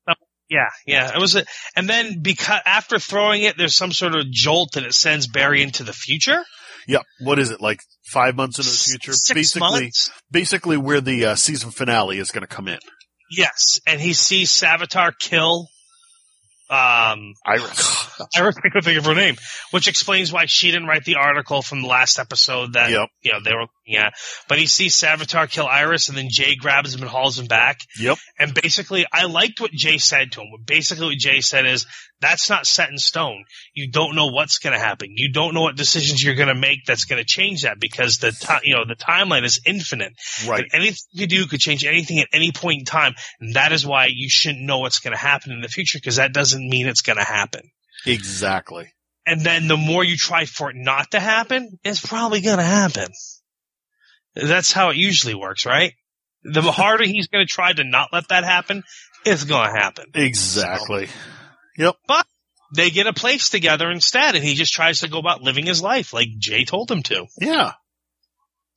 Yeah, 0.51 0.69
yeah. 0.85 1.15
It 1.15 1.21
was, 1.21 1.37
a, 1.37 1.45
and 1.77 1.89
then 1.89 2.21
because 2.21 2.61
after 2.67 2.99
throwing 2.99 3.43
it, 3.43 3.57
there's 3.57 3.77
some 3.77 3.93
sort 3.93 4.17
of 4.17 4.31
jolt 4.31 4.77
and 4.77 4.85
it 4.85 4.95
sends 4.95 5.29
Barry 5.29 5.63
into 5.63 5.85
the 5.85 5.93
future. 5.93 6.43
Yep. 6.89 7.03
What 7.21 7.39
is 7.39 7.51
it? 7.51 7.61
Like 7.61 7.79
five 8.13 8.35
months 8.35 8.59
into 8.59 8.71
the 8.71 8.77
future? 8.77 9.13
Six 9.13 9.35
basically, 9.35 9.83
months. 9.83 10.11
basically 10.31 10.77
where 10.77 11.01
the 11.01 11.25
uh, 11.27 11.35
season 11.37 11.71
finale 11.71 12.19
is 12.19 12.33
going 12.33 12.43
to 12.43 12.49
come 12.49 12.67
in. 12.67 12.81
Yes, 13.31 13.81
and 13.87 14.01
he 14.01 14.13
sees 14.13 14.51
Savitar 14.51 15.13
kill 15.17 15.69
um, 16.71 17.35
Iris. 17.45 18.21
I 18.37 18.41
couldn't 18.53 18.83
think 18.85 18.99
of 18.99 19.05
her 19.07 19.15
name, 19.15 19.37
which 19.73 19.89
explains 19.89 20.33
why 20.33 20.45
she 20.47 20.71
didn't 20.71 20.87
write 20.87 21.05
the 21.05 21.17
article 21.17 21.63
from 21.63 21.83
the 21.83 21.89
last 21.89 22.19
episode 22.19 22.75
that 22.75 22.91
Yep. 22.91 23.09
you 23.23 23.33
know 23.33 23.39
they 23.45 23.53
were 23.53 23.63
looking 23.63 23.97
at. 23.97 24.15
But 24.49 24.59
he 24.59 24.67
sees 24.67 24.95
Savitar 24.95 25.51
kill 25.51 25.67
Iris, 25.67 26.09
and 26.09 26.17
then 26.17 26.29
Jay 26.31 26.55
grabs 26.55 26.95
him 26.95 27.01
and 27.03 27.11
hauls 27.11 27.39
him 27.39 27.47
back. 27.47 27.81
Yep. 27.99 28.19
And 28.39 28.55
basically, 28.55 29.05
I 29.13 29.25
liked 29.27 29.61
what 29.61 29.73
Jay 29.73 29.99
said 29.99 30.33
to 30.33 30.41
him. 30.43 30.49
Basically, 30.65 31.07
what 31.07 31.19
Jay 31.19 31.41
said 31.41 31.67
is, 31.67 31.87
"That's 32.21 32.51
not 32.51 32.67
set 32.67 32.91
in 32.91 32.99
stone. 32.99 33.45
You 33.75 33.91
don't 33.91 34.15
know 34.15 34.27
what's 34.27 34.59
going 34.59 34.73
to 34.73 34.79
happen. 34.79 35.11
You 35.17 35.33
don't 35.33 35.55
know 35.55 35.63
what 35.63 35.77
decisions 35.77 36.23
you're 36.23 36.35
going 36.35 36.49
to 36.49 36.55
make 36.55 36.85
that's 36.87 37.05
going 37.05 37.21
to 37.21 37.27
change 37.27 37.63
that 37.63 37.81
because 37.81 38.19
the 38.19 38.33
time, 38.33 38.61
you 38.65 38.75
know, 38.75 38.85
the 38.87 38.97
timeline 38.97 39.45
is 39.45 39.61
infinite. 39.65 40.13
Right. 40.47 40.61
And 40.61 40.75
anything 40.75 40.99
you 41.13 41.27
do 41.27 41.47
could 41.47 41.61
change 41.61 41.85
anything 41.85 42.21
at 42.21 42.29
any 42.33 42.53
point 42.53 42.81
in 42.81 42.85
time. 42.85 43.15
And 43.41 43.55
that 43.55 43.73
is 43.73 43.87
why 43.87 44.09
you 44.13 44.29
shouldn't 44.29 44.65
know 44.65 44.81
what's 44.81 45.01
going 45.01 45.13
to 45.13 45.19
happen 45.19 45.53
in 45.53 45.61
the 45.61 45.69
future 45.69 45.99
because 45.99 46.17
that 46.17 46.33
doesn't 46.33 46.69
mean 46.69 46.87
it's 46.87 47.03
going 47.03 47.19
to 47.19 47.25
happen. 47.25 47.71
Exactly. 48.07 48.93
And 49.27 49.43
then 49.43 49.69
the 49.69 49.77
more 49.77 50.03
you 50.03 50.17
try 50.17 50.45
for 50.45 50.71
it 50.71 50.77
not 50.77 51.13
to 51.13 51.21
happen, 51.21 51.79
it's 51.85 52.05
probably 52.05 52.41
going 52.41 52.59
to 52.59 52.65
happen. 52.65 53.09
That's 54.35 54.73
how 54.73 54.91
it 54.91 54.97
usually 54.97 55.35
works, 55.35 55.67
right? 55.67 55.95
The 56.43 56.63
harder 56.63 57.05
he's 57.05 57.29
going 57.29 57.47
to 57.47 57.53
try 57.53 57.73
to 57.73 57.85
not 57.85 58.09
let 58.13 58.29
that 58.29 58.45
happen, 58.45 58.83
it's 59.25 59.45
going 59.45 59.73
to 59.73 59.79
happen. 59.79 60.07
Exactly. 60.15 61.09
But 62.07 62.27
they 62.75 62.91
get 62.91 63.07
a 63.07 63.13
place 63.13 63.49
together 63.49 63.91
instead, 63.91 64.35
and 64.35 64.45
he 64.45 64.55
just 64.55 64.73
tries 64.73 65.01
to 65.01 65.09
go 65.09 65.19
about 65.19 65.43
living 65.43 65.67
his 65.67 65.83
life 65.83 66.13
like 66.13 66.29
Jay 66.39 66.65
told 66.65 66.91
him 66.91 67.03
to. 67.05 67.27
Yeah. 67.41 67.73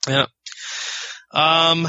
Yeah. 0.08 0.26
Um, 1.32 1.88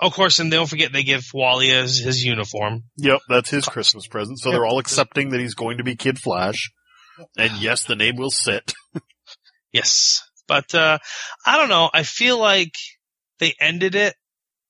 of 0.00 0.12
course, 0.14 0.38
and 0.38 0.50
don't 0.50 0.68
forget 0.68 0.92
they 0.92 1.02
give 1.02 1.24
Wally 1.32 1.68
his, 1.68 1.98
his 1.98 2.24
uniform. 2.24 2.84
Yep. 2.96 3.20
That's 3.28 3.50
his 3.50 3.66
Christmas 3.66 4.06
present. 4.06 4.38
So 4.40 4.50
they're 4.50 4.66
all 4.66 4.78
accepting 4.78 5.30
that 5.30 5.40
he's 5.40 5.54
going 5.54 5.78
to 5.78 5.84
be 5.84 5.96
Kid 5.96 6.18
Flash. 6.18 6.70
And 7.36 7.52
yes, 7.60 7.84
the 7.84 7.96
name 7.96 8.16
will 8.16 8.30
sit. 8.30 8.72
Yes. 9.72 10.22
But, 10.46 10.74
uh, 10.74 10.98
I 11.46 11.56
don't 11.56 11.70
know. 11.70 11.88
I 11.92 12.02
feel 12.02 12.38
like 12.38 12.74
they 13.38 13.54
ended 13.58 13.94
it. 13.94 14.14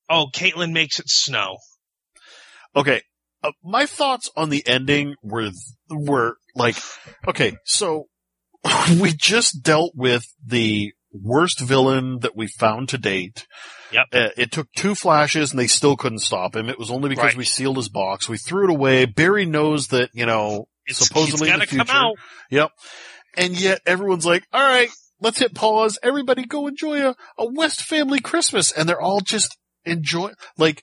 Oh, 0.08 0.28
Caitlin 0.32 0.72
makes 0.72 1.00
it 1.00 1.08
snow. 1.08 1.56
Okay. 2.76 3.02
Uh, 3.43 3.52
my 3.64 3.86
thoughts 3.86 4.31
on 4.36 4.51
the 4.51 4.66
ending 4.66 5.14
were, 5.23 5.51
were 5.90 6.36
like, 6.55 6.77
okay, 7.27 7.56
so 7.64 8.06
we 9.01 9.12
just 9.12 9.62
dealt 9.62 9.93
with 9.94 10.24
the 10.44 10.93
worst 11.12 11.60
villain 11.60 12.20
that 12.20 12.36
we 12.36 12.47
found 12.47 12.89
to 12.90 12.98
date. 12.98 13.47
Yep. 13.93 14.06
Uh, 14.12 14.28
it 14.36 14.51
took 14.52 14.69
two 14.74 14.94
flashes 14.94 15.51
and 15.51 15.59
they 15.60 15.66
still 15.66 15.97
couldn't 15.97 16.20
stop 16.20 16.56
him. 16.56 16.69
It 16.70 16.78
was 16.78 16.90
only 16.90 17.10
because 17.10 17.24
Right. 17.32 17.36
we 17.36 17.44
sealed 17.44 17.77
his 17.77 17.89
box. 17.90 18.28
We 18.28 18.39
threw 18.39 18.64
it 18.64 18.70
away. 18.70 19.05
Barry 19.05 19.44
knows 19.44 19.89
that, 19.89 20.09
you 20.14 20.24
know, 20.24 20.69
It's, 20.86 20.98
supposedly 21.06 21.51
in 21.51 21.59
the 21.59 21.66
future. 21.66 21.93
out. 21.93 22.14
Yep. 22.51 22.70
And 23.36 23.59
yet 23.60 23.81
everyone's 23.85 24.24
like, 24.24 24.44
all 24.52 24.62
right, 24.62 24.89
let's 25.20 25.39
hit 25.39 25.55
pause. 25.55 25.98
Everybody 26.02 26.47
go 26.47 26.66
enjoy 26.66 27.06
a, 27.09 27.14
a 27.36 27.47
West 27.52 27.82
family 27.82 28.20
Christmas. 28.20 28.73
And 28.73 28.89
they're 28.89 29.01
all 29.01 29.20
just 29.20 29.56
enjoy, 29.85 30.31
like, 30.56 30.82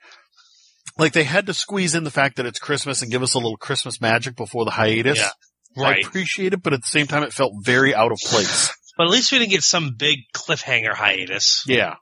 like 1.00 1.14
they 1.14 1.24
had 1.24 1.48
to 1.48 1.54
squeeze 1.54 1.96
in 1.96 2.04
the 2.04 2.12
fact 2.12 2.36
that 2.38 2.46
it's 2.46 2.60
Christmas 2.60 3.02
and 3.02 3.12
give 3.12 3.24
us 3.24 3.34
a 3.34 3.38
little 3.40 3.58
Christmas 3.58 4.00
magic 4.02 4.36
before 4.36 4.66
the 4.66 4.72
hiatus. 4.72 5.18
Yeah. 5.18 5.30
Right. 5.78 6.04
I 6.04 6.08
appreciate 6.08 6.54
it, 6.54 6.62
but 6.62 6.74
at 6.74 6.82
the 6.82 6.88
same 6.88 7.08
time 7.08 7.24
it 7.24 7.34
felt 7.34 7.54
very 7.64 7.96
out 7.96 8.12
of 8.12 8.18
place. 8.24 8.72
But 8.98 9.06
at 9.06 9.10
least 9.12 9.32
we 9.32 9.40
didn't 9.40 9.52
get 9.52 9.64
some 9.64 9.96
big 9.98 10.20
cliffhanger 10.36 10.94
hiatus. 10.94 11.64
Yeah. 11.66 11.96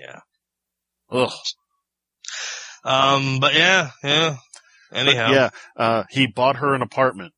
Yeah. 0.00 0.20
Ugh. 1.10 1.30
Um, 2.84 3.38
but 3.40 3.54
yeah, 3.54 3.90
yeah. 4.02 4.36
But 4.90 4.98
Anyhow. 4.98 5.30
yeah. 5.32 5.50
Uh, 5.76 6.04
he 6.10 6.26
bought 6.26 6.56
her 6.56 6.74
an 6.74 6.82
apartment. 6.82 7.32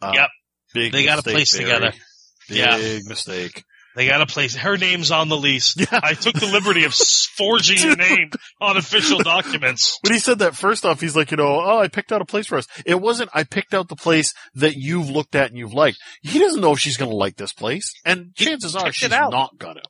Uh, 0.00 0.12
Yep. 0.14 0.28
Big 0.72 0.92
They 0.92 1.04
got 1.04 1.18
a 1.18 1.22
place 1.22 1.52
Barry. 1.56 1.64
together. 1.64 1.92
Big 2.48 2.58
Yeah. 2.58 2.98
mistake. 3.06 3.64
They 3.96 4.06
got 4.06 4.20
a 4.20 4.26
place. 4.26 4.54
Her 4.54 4.76
name's 4.76 5.10
on 5.10 5.28
the 5.28 5.36
lease. 5.36 5.74
Yeah. 5.76 6.00
I 6.02 6.14
took 6.14 6.34
the 6.34 6.46
liberty 6.46 6.84
of 6.84 6.94
forging 6.94 7.78
your 7.78 7.96
name 7.96 8.30
on 8.60 8.76
official 8.76 9.18
documents. 9.22 9.98
When 10.02 10.12
he 10.12 10.20
said 10.20 10.38
that, 10.38 10.54
first 10.54 10.84
off, 10.84 11.00
he's 11.00 11.16
like, 11.16 11.30
you 11.32 11.36
know, 11.36 11.60
oh, 11.60 11.78
I 11.78 11.88
picked 11.88 12.12
out 12.12 12.20
a 12.20 12.26
place 12.26 12.46
for 12.46 12.58
us. 12.58 12.66
It 12.86 13.00
wasn't, 13.00 13.30
I 13.34 13.44
picked 13.44 13.74
out 13.74 13.88
the 13.88 13.96
place 13.96 14.32
that 14.54 14.76
you've 14.76 15.10
looked 15.10 15.34
at 15.34 15.48
and 15.48 15.58
you've 15.58 15.74
liked. 15.74 15.98
He 16.22 16.38
doesn't 16.38 16.60
know 16.60 16.72
if 16.72 16.78
she's 16.78 16.96
going 16.96 17.10
to 17.10 17.16
like 17.16 17.36
this 17.36 17.52
place. 17.52 17.92
And 18.04 18.30
He 18.36 18.44
chances 18.44 18.76
are 18.76 18.92
she's 18.92 19.10
not 19.10 19.58
going 19.58 19.76
to. 19.76 19.82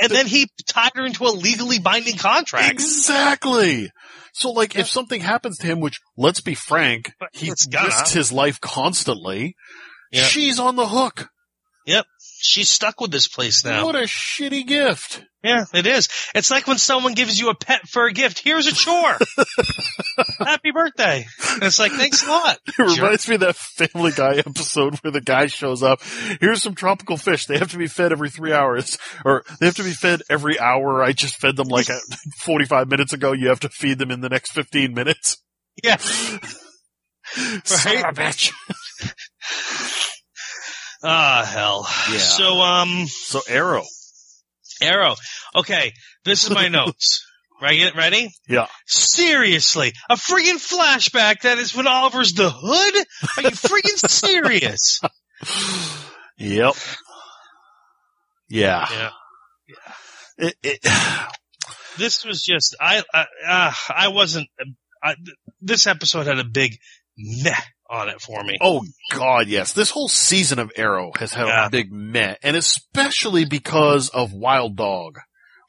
And 0.00 0.10
then 0.10 0.26
he 0.26 0.48
tied 0.66 0.92
her 0.94 1.04
into 1.04 1.24
a 1.24 1.28
legally 1.28 1.78
binding 1.78 2.16
contract. 2.16 2.70
Exactly. 2.70 3.90
So 4.32 4.50
like, 4.50 4.76
if 4.76 4.88
something 4.88 5.20
happens 5.20 5.58
to 5.58 5.66
him, 5.66 5.80
which 5.80 6.00
let's 6.16 6.40
be 6.40 6.54
frank, 6.54 7.12
he 7.32 7.50
risks 7.50 8.12
his 8.12 8.32
life 8.32 8.60
constantly. 8.60 9.56
Yeah. 10.12 10.22
She's 10.22 10.58
on 10.58 10.76
the 10.76 10.86
hook. 10.86 11.28
She's 12.42 12.70
stuck 12.70 13.00
with 13.00 13.10
this 13.10 13.28
place 13.28 13.64
now. 13.64 13.84
What 13.84 13.96
a 13.96 14.04
shitty 14.04 14.66
gift. 14.66 15.22
Yeah, 15.42 15.64
it 15.74 15.86
is. 15.86 16.08
It's 16.34 16.50
like 16.50 16.66
when 16.66 16.78
someone 16.78 17.14
gives 17.14 17.38
you 17.38 17.50
a 17.50 17.54
pet 17.54 17.86
for 17.88 18.06
a 18.06 18.12
gift. 18.12 18.40
Here's 18.42 18.66
a 18.66 18.72
chore. 18.72 19.16
Happy 20.38 20.70
birthday. 20.70 21.26
And 21.52 21.62
it's 21.62 21.78
like, 21.78 21.92
thanks 21.92 22.26
a 22.26 22.30
lot. 22.30 22.58
It 22.66 22.78
reminds 22.78 23.28
me 23.28 23.34
of 23.36 23.40
that 23.42 23.56
Family 23.56 24.12
Guy 24.12 24.34
episode 24.46 24.96
where 24.96 25.12
the 25.12 25.20
guy 25.20 25.46
shows 25.46 25.82
up. 25.82 26.00
Here's 26.40 26.62
some 26.62 26.74
tropical 26.74 27.16
fish. 27.16 27.46
They 27.46 27.58
have 27.58 27.70
to 27.72 27.78
be 27.78 27.88
fed 27.88 28.12
every 28.12 28.30
three 28.30 28.52
hours, 28.52 28.98
or 29.24 29.44
they 29.60 29.66
have 29.66 29.76
to 29.76 29.84
be 29.84 29.92
fed 29.92 30.22
every 30.30 30.58
hour. 30.58 31.02
I 31.02 31.12
just 31.12 31.36
fed 31.36 31.56
them 31.56 31.68
like 31.68 31.88
45 32.40 32.88
minutes 32.88 33.12
ago. 33.12 33.32
You 33.32 33.48
have 33.48 33.60
to 33.60 33.68
feed 33.68 33.98
them 33.98 34.10
in 34.10 34.20
the 34.20 34.30
next 34.30 34.52
15 34.52 34.94
minutes. 34.94 35.42
Yeah. 35.82 35.96
Son 35.96 37.96
of 37.96 38.04
a 38.04 38.12
bitch. 38.12 38.52
Ah, 41.02 41.44
hell. 41.50 41.86
Yeah. 42.10 42.18
So, 42.18 42.60
um, 42.60 43.06
So 43.08 43.40
Arrow. 43.48 43.84
Arrow. 44.82 45.16
Okay, 45.54 45.92
this 46.24 46.44
is 46.44 46.50
my 46.50 46.68
notes. 46.78 47.26
Right, 47.62 47.94
ready? 47.94 48.30
Yeah. 48.48 48.66
Seriously, 48.86 49.92
a 50.08 50.14
friggin' 50.14 50.56
flashback 50.56 51.42
that 51.42 51.58
is 51.58 51.74
when 51.74 51.86
Oliver's 51.86 52.32
the 52.32 52.48
hood? 52.50 53.06
Are 53.36 53.42
you 53.42 53.50
friggin' 53.50 53.98
serious? 54.10 55.00
Yep. 56.38 56.74
Yeah. 58.48 58.88
Yeah. 58.90 59.10
It, 60.38 60.54
it, 60.62 60.78
This 61.98 62.24
was 62.24 62.42
just, 62.42 62.76
I, 62.80 63.02
I, 63.12 63.26
uh, 63.46 63.72
I 63.94 64.08
wasn't, 64.08 64.48
I, 65.02 65.16
this 65.60 65.86
episode 65.86 66.26
had 66.26 66.38
a 66.38 66.44
big 66.44 66.78
meh 67.18 67.52
on 67.90 68.08
it 68.08 68.20
for 68.20 68.42
me. 68.44 68.56
oh 68.60 68.82
God, 69.12 69.48
yes. 69.48 69.72
This 69.72 69.90
whole 69.90 70.08
season 70.08 70.58
of 70.58 70.70
Arrow 70.76 71.10
has 71.18 71.32
had 71.32 71.46
Yeah. 71.48 71.66
a 71.66 71.70
big 71.70 71.90
meh, 71.92 72.36
and 72.42 72.56
especially 72.56 73.44
because 73.44 74.08
of 74.10 74.32
Wild 74.32 74.76
Dog. 74.76 75.18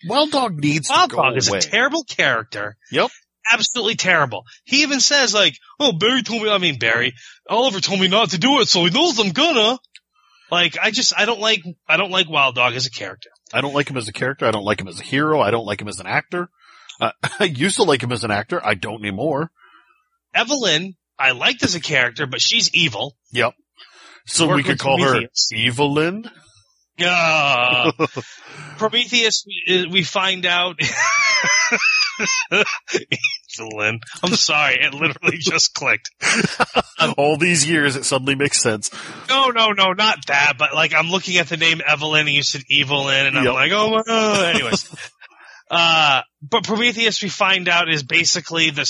Wild 0.07 0.31
Dog 0.31 0.55
needs 0.57 0.89
Wild 0.89 1.09
to 1.09 1.15
go 1.15 1.21
Dog 1.23 1.37
is 1.37 1.49
away. 1.49 1.57
a 1.59 1.61
terrible 1.61 2.03
character. 2.03 2.75
Yep. 2.91 3.09
Absolutely 3.51 3.95
terrible. 3.95 4.43
He 4.65 4.83
even 4.83 4.99
says 4.99 5.33
like, 5.33 5.55
oh, 5.79 5.93
Barry 5.93 6.21
told 6.23 6.43
me, 6.43 6.49
I 6.51 6.57
mean, 6.59 6.77
Barry, 6.79 7.13
Oliver 7.49 7.79
told 7.79 7.99
me 7.99 8.07
not 8.07 8.29
to 8.31 8.37
do 8.37 8.61
it, 8.61 8.67
so 8.69 8.83
he 8.85 8.91
knows 8.91 9.19
I'm 9.19 9.31
gonna. 9.31 9.77
Like, 10.51 10.77
I 10.81 10.91
just, 10.91 11.13
I 11.17 11.25
don't 11.25 11.39
like, 11.39 11.61
I 11.87 11.97
don't 11.97 12.11
like 12.11 12.29
Wild 12.29 12.55
Dog 12.55 12.73
as 12.75 12.85
a 12.85 12.91
character. 12.91 13.29
I 13.53 13.61
don't 13.61 13.73
like 13.73 13.89
him 13.89 13.97
as 13.97 14.07
a 14.07 14.13
character. 14.13 14.45
I 14.45 14.51
don't 14.51 14.63
like 14.65 14.79
him 14.81 14.87
as 14.87 14.99
a 14.99 15.03
hero. 15.03 15.39
I 15.41 15.49
don't 15.49 15.65
like 15.65 15.81
him 15.81 15.87
as 15.87 15.99
an 15.99 16.07
actor. 16.07 16.49
Uh, 16.99 17.11
I 17.39 17.45
used 17.45 17.77
to 17.77 17.83
like 17.83 18.03
him 18.03 18.11
as 18.11 18.23
an 18.23 18.31
actor. 18.31 18.63
I 18.63 18.73
don't 18.75 18.99
anymore. 19.01 19.51
Evelyn, 20.33 20.95
I 21.19 21.31
liked 21.31 21.63
as 21.63 21.75
a 21.75 21.79
character, 21.81 22.25
but 22.25 22.41
she's 22.41 22.73
evil. 22.73 23.15
Yep. 23.31 23.53
So 24.25 24.47
Work 24.47 24.57
we 24.57 24.63
could 24.63 24.79
call 24.79 24.97
Prometheus. 24.97 25.49
her 25.51 25.57
Evelyn. 25.67 26.29
Ah. 27.03 27.91
Prometheus, 28.77 29.43
we 29.67 30.03
find 30.03 30.45
out. 30.45 30.79
Evelyn. 33.59 33.99
I'm 34.23 34.33
sorry, 34.35 34.75
it 34.75 34.93
literally 34.93 35.37
just 35.39 35.73
clicked. 35.73 36.09
All 37.17 37.37
these 37.37 37.67
years, 37.67 37.95
it 37.95 38.05
suddenly 38.05 38.35
makes 38.35 38.61
sense. 38.61 38.91
No, 39.29 39.49
no, 39.49 39.71
no, 39.71 39.93
not 39.93 40.25
that. 40.27 40.53
But 40.57 40.73
like, 40.73 40.93
I'm 40.93 41.07
looking 41.09 41.37
at 41.37 41.47
the 41.49 41.57
name 41.57 41.81
Evelyn, 41.85 42.27
and 42.27 42.35
you 42.35 42.43
said 42.43 42.61
Evelyn, 42.71 43.27
and 43.27 43.37
I'm 43.37 43.45
Yep. 43.45 43.53
like, 43.53 43.71
oh 43.73 43.91
my 43.91 44.03
god. 44.05 44.55
Anyways, 44.55 44.89
uh, 45.71 46.21
but 46.41 46.65
Prometheus, 46.65 47.23
we 47.23 47.29
find 47.29 47.69
out, 47.69 47.89
is 47.89 48.03
basically 48.03 48.71
the 48.71 48.85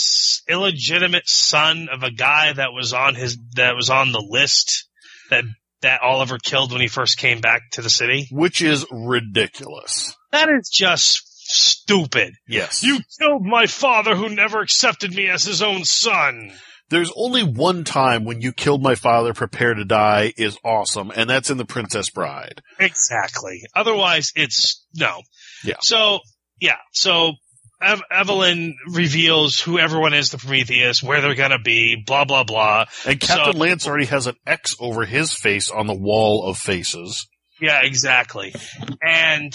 illegitimate 0.50 1.30
son 1.30 1.90
of 1.92 2.02
a 2.02 2.10
guy 2.10 2.52
that 2.54 2.74
was 2.74 2.92
on 2.92 3.14
his 3.14 3.38
that 3.56 3.76
was 3.76 3.92
on 3.92 4.12
the 4.12 4.26
list 4.28 4.90
that 5.30 5.44
that 5.84 6.02
Oliver 6.02 6.40
killed 6.40 6.72
when 6.72 6.82
he 6.82 6.88
first 6.88 7.20
came 7.20 7.40
back 7.40 7.70
to 7.74 7.84
the 7.84 7.90
city. 7.90 8.28
Which 8.32 8.64
is 8.64 8.86
ridiculous. 8.92 10.16
That 10.32 10.50
is 10.50 10.70
just 10.70 11.22
stupid. 11.52 12.34
Yes. 12.48 12.82
You 12.82 13.00
killed 13.20 13.46
my 13.46 13.68
father, 13.68 14.16
who 14.16 14.30
never 14.30 14.60
accepted 14.62 15.14
me 15.14 15.30
as 15.30 15.44
his 15.44 15.62
own 15.62 15.86
son. 15.86 16.52
There's 16.90 17.12
only 17.16 17.44
one 17.44 17.84
time 17.84 18.26
when 18.26 18.42
you 18.42 18.52
killed 18.52 18.84
my 18.84 18.96
father, 18.96 19.34
prepare 19.34 19.74
to 19.74 19.86
die 19.86 20.34
is 20.36 20.58
awesome, 20.64 21.12
and 21.16 21.30
that's 21.30 21.50
in 21.50 21.58
The 21.58 21.66
Princess 21.66 22.10
Bride. 22.10 22.62
Exactly. 22.80 23.62
Otherwise, 23.74 24.34
it's 24.36 24.84
no. 24.96 25.22
Yeah. 25.64 25.78
So 25.82 26.20
yeah. 26.62 26.78
So 26.94 27.34
Ev- 27.82 28.04
Evelyn 28.12 28.76
reveals 28.94 29.60
who 29.60 29.80
everyone 29.80 30.14
is 30.14 30.30
to 30.30 30.38
Prometheus, 30.38 31.02
where 31.02 31.20
they're 31.20 31.36
gonna 31.36 31.60
be, 31.60 31.96
blah 32.06 32.24
blah 32.26 32.44
blah. 32.44 32.86
And 33.06 33.20
Captain 33.20 33.54
So- 33.54 33.60
Lance 33.60 33.88
already 33.88 34.06
has 34.06 34.28
an 34.28 34.36
X 34.46 34.76
over 34.80 35.04
his 35.04 35.34
face 35.34 35.70
on 35.70 35.88
the 35.88 35.96
wall 35.96 36.46
of 36.46 36.58
faces. 36.58 37.28
Yeah, 37.60 37.82
exactly. 37.84 38.54
And 39.02 39.52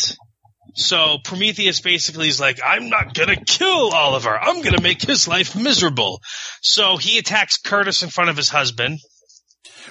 so 0.75 1.19
Prometheus 1.25 1.81
basically 1.81 2.29
is 2.29 2.39
like, 2.41 2.59
I'm 2.65 2.89
not 2.89 3.15
gonna 3.15 3.37
kill 3.45 3.95
Oliver. 3.95 4.37
I'm 4.39 4.61
gonna 4.63 4.81
make 4.83 5.03
his 5.03 5.27
life 5.29 5.55
miserable. 5.57 6.21
So 6.61 6.97
he 6.97 7.19
attacks 7.19 7.59
Curtis 7.59 8.03
in 8.03 8.11
front 8.11 8.31
of 8.31 8.37
his 8.37 8.49
husband. 8.49 8.99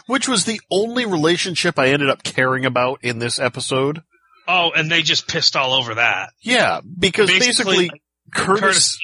Which 0.07 0.27
was 0.27 0.43
the 0.45 0.59
only 0.69 1.05
relationship 1.05 1.79
I 1.79 1.87
ended 1.87 2.09
up 2.09 2.21
caring 2.23 2.65
about 2.65 2.99
in 3.01 3.19
this 3.19 3.39
episode. 3.39 4.01
Oh, 4.47 4.71
and 4.75 4.91
they 4.91 5.01
just 5.01 5.27
pissed 5.27 5.55
all 5.55 5.73
over 5.73 5.95
that. 5.95 6.29
Yeah, 6.41 6.81
because 6.99 7.29
basically, 7.29 7.89
Basically, 7.89 8.01
Curtis, 8.33 8.61
Curtis 8.61 8.99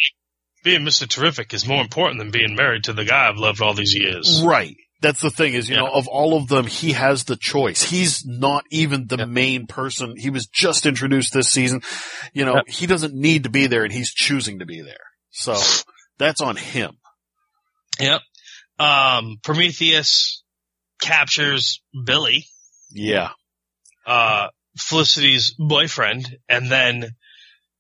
being 0.64 0.82
Mr. 0.82 1.08
Terrific 1.08 1.54
is 1.54 1.66
more 1.68 1.82
important 1.82 2.20
than 2.20 2.30
being 2.32 2.56
married 2.56 2.84
to 2.86 2.94
the 2.94 3.06
guy 3.06 3.28
I've 3.28 3.38
loved 3.38 3.62
all 3.62 3.74
these 3.74 3.96
years. 3.96 4.42
right. 4.44 4.76
That's 5.02 5.20
the 5.20 5.32
thing 5.32 5.56
is, 5.56 5.68
you 5.68 5.74
Yeah. 5.74 5.82
know, 5.82 5.92
of 5.96 6.08
all 6.08 6.38
of 6.38 6.48
them, 6.48 6.68
he 6.68 6.92
has 6.92 7.24
the 7.24 7.36
choice. 7.36 7.82
He's 7.82 8.24
not 8.24 8.66
even 8.70 9.08
the 9.08 9.18
Yeah. 9.18 9.26
main 9.26 9.66
person. 9.66 10.14
He 10.16 10.30
was 10.30 10.46
just 10.46 10.86
introduced 10.86 11.34
this 11.34 11.50
season. 11.50 11.82
You 12.34 12.46
know, 12.46 12.62
he 12.68 12.86
doesn't 12.86 13.16
need 13.16 13.46
to 13.46 13.50
be 13.50 13.66
there 13.66 13.84
and 13.84 13.92
he's 13.92 14.14
choosing 14.14 14.60
to 14.60 14.68
be 14.68 14.82
there. 14.82 15.04
So 15.32 15.60
that's 16.20 16.40
on 16.40 16.56
him. 16.56 17.00
Yep. 18.00 18.22
Um, 18.78 19.38
Prometheus 19.44 20.44
captures 21.02 21.82
Billy, 22.06 22.46
Yeah. 22.92 23.32
uh, 24.06 24.50
Felicity's 24.78 25.54
boyfriend, 25.58 26.38
and 26.48 26.72
then 26.72 27.12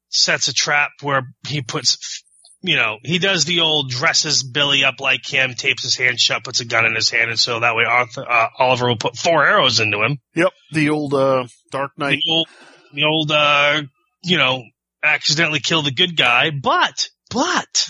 sets 0.10 0.48
a 0.48 0.54
trap 0.54 0.92
where 1.02 1.24
he 1.48 1.62
puts, 1.62 2.24
you 2.62 2.76
know, 2.76 2.98
he 3.04 3.18
does 3.18 3.46
the 3.46 3.62
old 3.62 3.90
dresses 3.90 4.44
Billy 4.44 4.84
up 4.84 4.96
like 5.00 5.26
him, 5.26 5.54
tapes 5.54 5.84
his 5.84 5.96
hand 5.96 6.20
shut, 6.20 6.44
puts 6.44 6.60
a 6.60 6.66
gun 6.66 6.86
in 6.86 6.96
his 6.96 7.10
hand, 7.10 7.30
and 7.30 7.40
so 7.40 7.60
that 7.60 7.76
way 7.76 7.86
Arthur, 7.86 8.30
uh, 8.30 8.48
Oliver 8.60 8.88
will 8.88 8.98
put 8.98 9.18
four 9.18 9.46
arrows 9.46 9.80
into 9.80 10.02
him. 10.02 10.20
Yep. 10.36 10.52
The 10.74 10.90
old, 10.90 11.14
uh, 11.14 11.48
Dark 11.72 11.92
Knight. 11.98 12.20
The 12.26 12.32
old, 12.32 12.48
the 12.94 13.04
old, 13.06 13.32
uh, 13.32 13.82
you 14.24 14.38
know, 14.38 14.64
accidentally 15.04 15.60
kill 15.60 15.82
the 15.82 15.92
good 15.92 16.18
guy, 16.18 16.52
but, 16.52 17.10
but, 17.30 17.88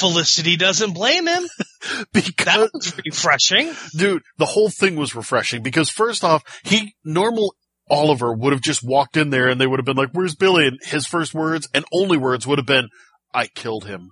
Felicity 0.00 0.56
doesn't 0.56 0.92
blame 0.94 1.26
him. 1.28 1.46
Because, 2.12 2.44
That 2.44 2.70
was 2.74 2.94
refreshing. 3.06 3.72
dude, 3.96 4.22
the 4.36 4.44
whole 4.44 4.68
thing 4.68 4.96
was 4.96 5.14
refreshing 5.14 5.62
because 5.62 5.88
first 5.88 6.22
off, 6.22 6.42
he, 6.62 6.94
normal 7.04 7.54
Oliver 7.90 8.32
would 8.32 8.52
have 8.52 8.62
just 8.62 8.82
walked 8.82 9.16
in 9.16 9.30
there 9.30 9.48
and 9.48 9.60
they 9.60 9.66
would 9.66 9.78
have 9.78 9.84
been 9.86 9.96
like, 9.96 10.10
where's 10.12 10.34
Billy? 10.34 10.66
And 10.66 10.78
his 10.82 11.06
first 11.06 11.34
words 11.34 11.68
and 11.74 11.84
only 11.92 12.16
words 12.16 12.46
would 12.46 12.58
have 12.58 12.66
been, 12.66 12.88
I 13.34 13.46
killed 13.48 13.84
him. 13.86 14.10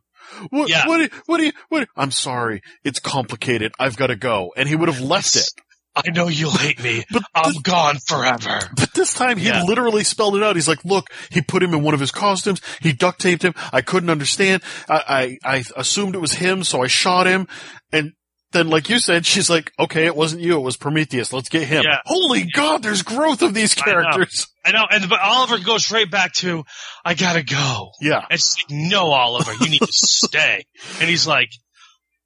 What, 0.51 0.69
Yeah. 0.69 0.87
what, 0.87 0.97
do 0.99 1.03
you- 1.05 1.11
what 1.27 1.39
do 1.39 1.45
you, 1.47 1.53
what, 1.69 1.89
I'm 1.97 2.11
sorry. 2.11 2.61
It's 2.85 2.99
complicated. 3.01 3.73
I've 3.79 3.97
got 3.97 4.09
to 4.09 4.17
go. 4.17 4.53
And 4.57 4.69
he 4.69 4.77
would 4.77 4.89
have 4.89 5.01
left 5.01 5.37
it. 5.37 5.49
I 5.97 6.11
know 6.11 6.29
you'll 6.29 6.51
hate 6.51 6.81
me. 6.83 7.03
But, 7.11 7.23
I'm 7.35 7.55
gone 7.63 7.97
forever. 8.07 8.61
but 8.77 8.93
this 8.95 9.15
time 9.15 9.37
he 9.39 9.47
Yeah. 9.49 9.63
literally 9.65 10.05
spelled 10.05 10.37
it 10.37 10.43
out. 10.45 10.55
He's 10.55 10.69
like, 10.69 10.85
look, 10.85 11.09
he 11.31 11.41
put 11.41 11.63
him 11.63 11.73
in 11.75 11.83
one 11.83 11.95
of 11.95 11.99
his 11.99 12.13
costumes. 12.13 12.61
He 12.81 12.93
duct 12.93 13.21
taped 13.21 13.43
him. 13.43 13.55
I 13.73 13.81
couldn't 13.81 14.11
understand. 14.11 14.63
I, 14.89 15.39
I, 15.45 15.57
I 15.57 15.65
assumed 15.77 16.15
it 16.15 16.21
was 16.21 16.35
him. 16.35 16.63
So 16.63 16.83
I 16.83 16.87
shot 16.89 17.27
him. 17.27 17.49
And 17.91 18.13
then, 18.53 18.69
like 18.69 18.89
you 18.89 18.99
said, 18.99 19.27
she's 19.27 19.51
like, 19.51 19.73
okay, 19.79 20.07
it 20.07 20.17
wasn't 20.17 20.43
you. 20.43 20.57
It 20.57 20.63
was 20.63 20.77
Prometheus. 20.77 21.33
Let's 21.33 21.49
get 21.51 21.69
him. 21.69 21.83
Yeah. 21.85 21.99
Holy 22.07 22.45
God, 22.45 22.83
there's 22.83 23.03
growth 23.03 23.43
of 23.43 23.53
these 23.53 23.77
I 23.77 23.81
know. 23.81 23.93
characters. 23.93 24.47
I 24.65 24.73
know, 24.73 24.87
and 24.91 25.09
but 25.09 25.21
Oliver 25.21 25.59
goes 25.59 25.91
right 25.91 26.11
back 26.11 26.33
to, 26.35 26.65
I 27.05 27.15
gotta 27.15 27.43
go. 27.43 27.91
Yeah. 28.01 28.25
And 28.31 28.39
she's 28.41 28.57
like, 28.57 28.71
no, 28.71 29.11
Oliver, 29.11 29.53
you 29.61 29.71
need 29.71 29.81
to 29.81 29.87
stay. 29.93 30.65
And 31.01 31.09
he's 31.11 31.27
like, 31.27 31.51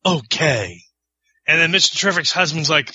okay. 0.06 0.78
And 1.46 1.60
then 1.60 1.72
Mr. 1.72 1.98
Terrific's 2.00 2.32
husband's 2.32 2.70
like, 2.70 2.94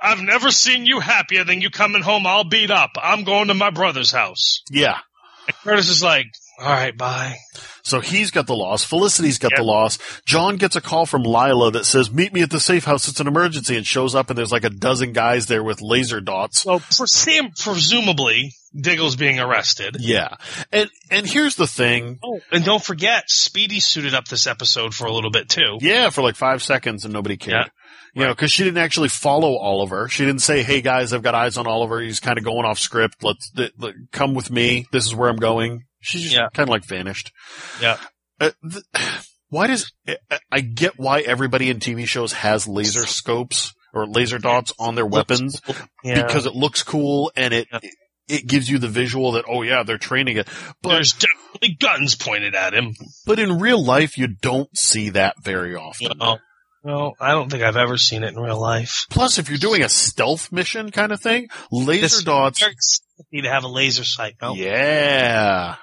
I've 0.00 0.20
never 0.20 0.50
seen 0.50 0.84
you 0.84 1.00
happier 1.00 1.44
than 1.44 1.62
you 1.62 1.70
coming 1.70 2.02
home 2.02 2.26
all 2.26 2.44
beat 2.44 2.70
up. 2.70 2.90
I'm 3.02 3.24
going 3.24 3.48
to 3.48 3.54
my 3.54 3.70
brother's 3.70 4.12
house. 4.12 4.62
Yeah. 4.70 4.98
And 5.46 5.56
Curtis 5.64 5.88
is 5.88 6.02
like, 6.02 6.26
all 6.62 6.70
right, 6.72 6.96
bye. 6.96 7.36
So 7.84 8.00
he's 8.00 8.30
got 8.30 8.46
the 8.46 8.54
loss. 8.54 8.84
Felicity's 8.84 9.38
got 9.38 9.50
Yep. 9.52 9.58
the 9.58 9.64
loss. 9.64 9.98
John 10.24 10.56
gets 10.56 10.76
a 10.76 10.80
call 10.80 11.04
from 11.04 11.24
Lyla 11.24 11.72
that 11.72 11.84
says, 11.84 12.10
meet 12.12 12.32
me 12.32 12.42
at 12.42 12.50
the 12.50 12.60
safe 12.60 12.84
house. 12.84 13.08
It's 13.08 13.18
an 13.18 13.26
emergency 13.26 13.76
and 13.76 13.84
shows 13.86 14.14
up 14.14 14.30
and 14.30 14.38
there's 14.38 14.52
like 14.52 14.62
a 14.64 14.70
dozen 14.70 15.12
guys 15.12 15.46
there 15.46 15.64
with 15.64 15.82
laser 15.82 16.20
dots. 16.20 16.62
So 16.62 16.78
presum- 16.78 17.50
presumably, 17.60 18.52
Diggle's 18.80 19.16
being 19.16 19.40
arrested. 19.40 19.96
Yeah. 19.98 20.36
And, 20.72 20.88
and 21.10 21.26
here's 21.26 21.56
the 21.56 21.66
thing. 21.66 22.20
Oh, 22.24 22.38
and 22.52 22.64
don't 22.64 22.82
forget, 22.82 23.24
Speedy 23.28 23.80
suited 23.80 24.14
up 24.14 24.28
this 24.28 24.46
episode 24.46 24.94
for 24.94 25.06
a 25.06 25.12
little 25.12 25.30
bit 25.32 25.48
too. 25.48 25.78
Yeah, 25.80 26.10
for 26.10 26.22
like 26.22 26.36
five 26.36 26.62
seconds 26.62 27.04
and 27.04 27.12
nobody 27.12 27.36
cared. 27.36 27.66
Yeah. 27.66 28.22
You 28.22 28.28
know, 28.28 28.34
cause 28.34 28.52
she 28.52 28.62
didn't 28.62 28.78
actually 28.78 29.08
follow 29.08 29.56
Oliver. 29.56 30.06
She 30.08 30.24
didn't 30.24 30.42
say, 30.42 30.62
Hey 30.62 30.82
guys, 30.82 31.12
I've 31.12 31.22
got 31.22 31.34
eyes 31.34 31.56
on 31.56 31.66
Oliver. 31.66 32.00
He's 32.00 32.20
kind 32.20 32.38
of 32.38 32.44
going 32.44 32.64
off 32.64 32.78
script. 32.78 33.24
Let's, 33.24 33.50
th- 33.50 33.72
th- 33.80 33.94
come 34.12 34.34
with 34.34 34.50
me. 34.50 34.86
This 34.92 35.04
is 35.06 35.14
where 35.14 35.28
I'm 35.30 35.36
going. 35.36 35.84
She 36.02 36.20
just 36.22 36.34
Yeah. 36.34 36.48
kind 36.52 36.68
of 36.68 36.70
like 36.70 36.84
vanished. 36.84 37.32
Yeah. 37.80 37.96
Uh, 38.40 38.50
th- 38.70 38.84
why 39.48 39.66
does, 39.68 39.92
I- 40.06 40.38
I 40.50 40.60
get 40.60 40.98
why 40.98 41.20
everybody 41.20 41.70
in 41.70 41.78
TV 41.78 42.06
shows 42.06 42.32
has 42.32 42.66
laser 42.68 43.06
scopes 43.06 43.72
or 43.94 44.06
laser 44.06 44.38
dots 44.38 44.72
on 44.78 44.94
their 44.94 45.06
weapons 45.06 45.60
Yeah. 46.04 46.22
because 46.26 46.46
it 46.46 46.54
looks 46.54 46.82
cool 46.82 47.30
and 47.36 47.52
it, 47.54 47.68
Yeah. 47.72 47.80
it 48.28 48.46
gives 48.46 48.68
you 48.70 48.78
the 48.78 48.88
visual 48.88 49.32
that, 49.32 49.44
oh 49.48 49.62
yeah, 49.62 49.82
they're 49.82 49.98
training 49.98 50.38
it. 50.38 50.48
But, 50.82 50.94
There's 50.94 51.12
definitely 51.12 51.76
guns 51.78 52.14
pointed 52.16 52.54
at 52.54 52.72
him. 52.74 52.94
but 53.26 53.38
in 53.38 53.58
real 53.58 53.82
life, 53.84 54.16
you 54.16 54.26
don't 54.28 54.74
see 54.76 55.10
that 55.10 55.36
very 55.42 55.74
often. 55.76 56.16
No, 56.18 56.38
no, 56.84 57.12
I 57.20 57.32
don't 57.32 57.50
think 57.50 57.62
I've 57.62 57.76
ever 57.76 57.98
seen 57.98 58.24
it 58.24 58.32
in 58.32 58.40
real 58.40 58.58
life. 58.60 59.04
Plus, 59.10 59.36
if 59.38 59.48
you're 59.50 59.58
doing 59.58 59.82
a 59.84 59.88
stealth 59.90 60.50
mission 60.50 60.90
kind 60.90 61.12
of 61.12 61.20
thing, 61.20 61.48
laser 61.70 62.00
This- 62.02 62.24
dots. 62.24 62.60
Very 62.60 62.72
exciting 62.72 63.42
to 63.44 63.50
have 63.50 63.64
a 63.64 63.68
laser 63.68 64.04
sight. 64.04 64.36
No? 64.40 64.54
Yeah. 64.54 65.76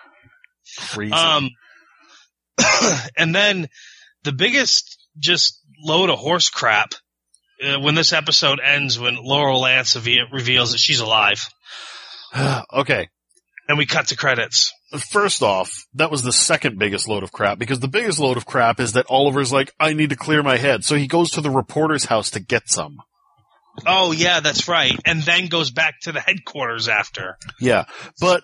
Crazy. 0.92 1.14
Um, 1.14 1.50
and 3.18 3.34
then 3.34 3.70
the 4.24 4.32
biggest 4.32 4.98
just 5.18 5.60
load 5.84 6.10
of 6.10 6.20
horse 6.20 6.50
crap 6.50 6.94
uh, 7.64 7.80
when 7.80 7.96
this 7.96 8.14
episode 8.14 8.60
ends, 8.64 9.00
when 9.00 9.16
Laurel 9.16 9.62
Lance 9.62 9.96
reveals 10.32 10.72
that 10.72 10.78
she's 10.78 11.00
alive, 11.00 11.50
okay. 12.74 13.10
and 13.68 13.78
we 13.78 13.86
cut 13.86 14.08
to 14.08 14.16
credits. 14.16 14.74
First 15.12 15.44
off, 15.44 15.86
that 15.94 16.10
was 16.10 16.24
the 16.24 16.34
second 16.34 16.80
biggest 16.80 17.08
load 17.08 17.22
of 17.22 17.32
crap 17.32 17.60
because 17.60 17.80
the 17.80 17.88
biggest 17.88 18.20
load 18.20 18.38
of 18.38 18.46
crap 18.46 18.80
is 18.80 18.94
that 18.94 19.06
Oliver's 19.10 19.54
like, 19.54 19.72
I 19.80 19.94
need 19.94 20.10
to 20.10 20.16
clear 20.16 20.42
my 20.42 20.58
head. 20.58 20.84
So 20.84 20.96
he 20.96 21.06
goes 21.06 21.32
to 21.32 21.42
the 21.42 21.52
reporter's 21.52 22.06
house 22.06 22.32
to 22.32 22.40
get 22.40 22.70
some. 22.70 23.00
Oh 23.86 24.12
yeah, 24.12 24.40
that's 24.40 24.68
right. 24.68 24.94
And 25.06 25.22
then 25.24 25.48
goes 25.48 25.72
back 25.72 26.00
to 26.02 26.12
the 26.12 26.20
headquarters 26.20 26.88
after. 26.88 27.38
Yeah. 27.60 27.86
But 28.20 28.44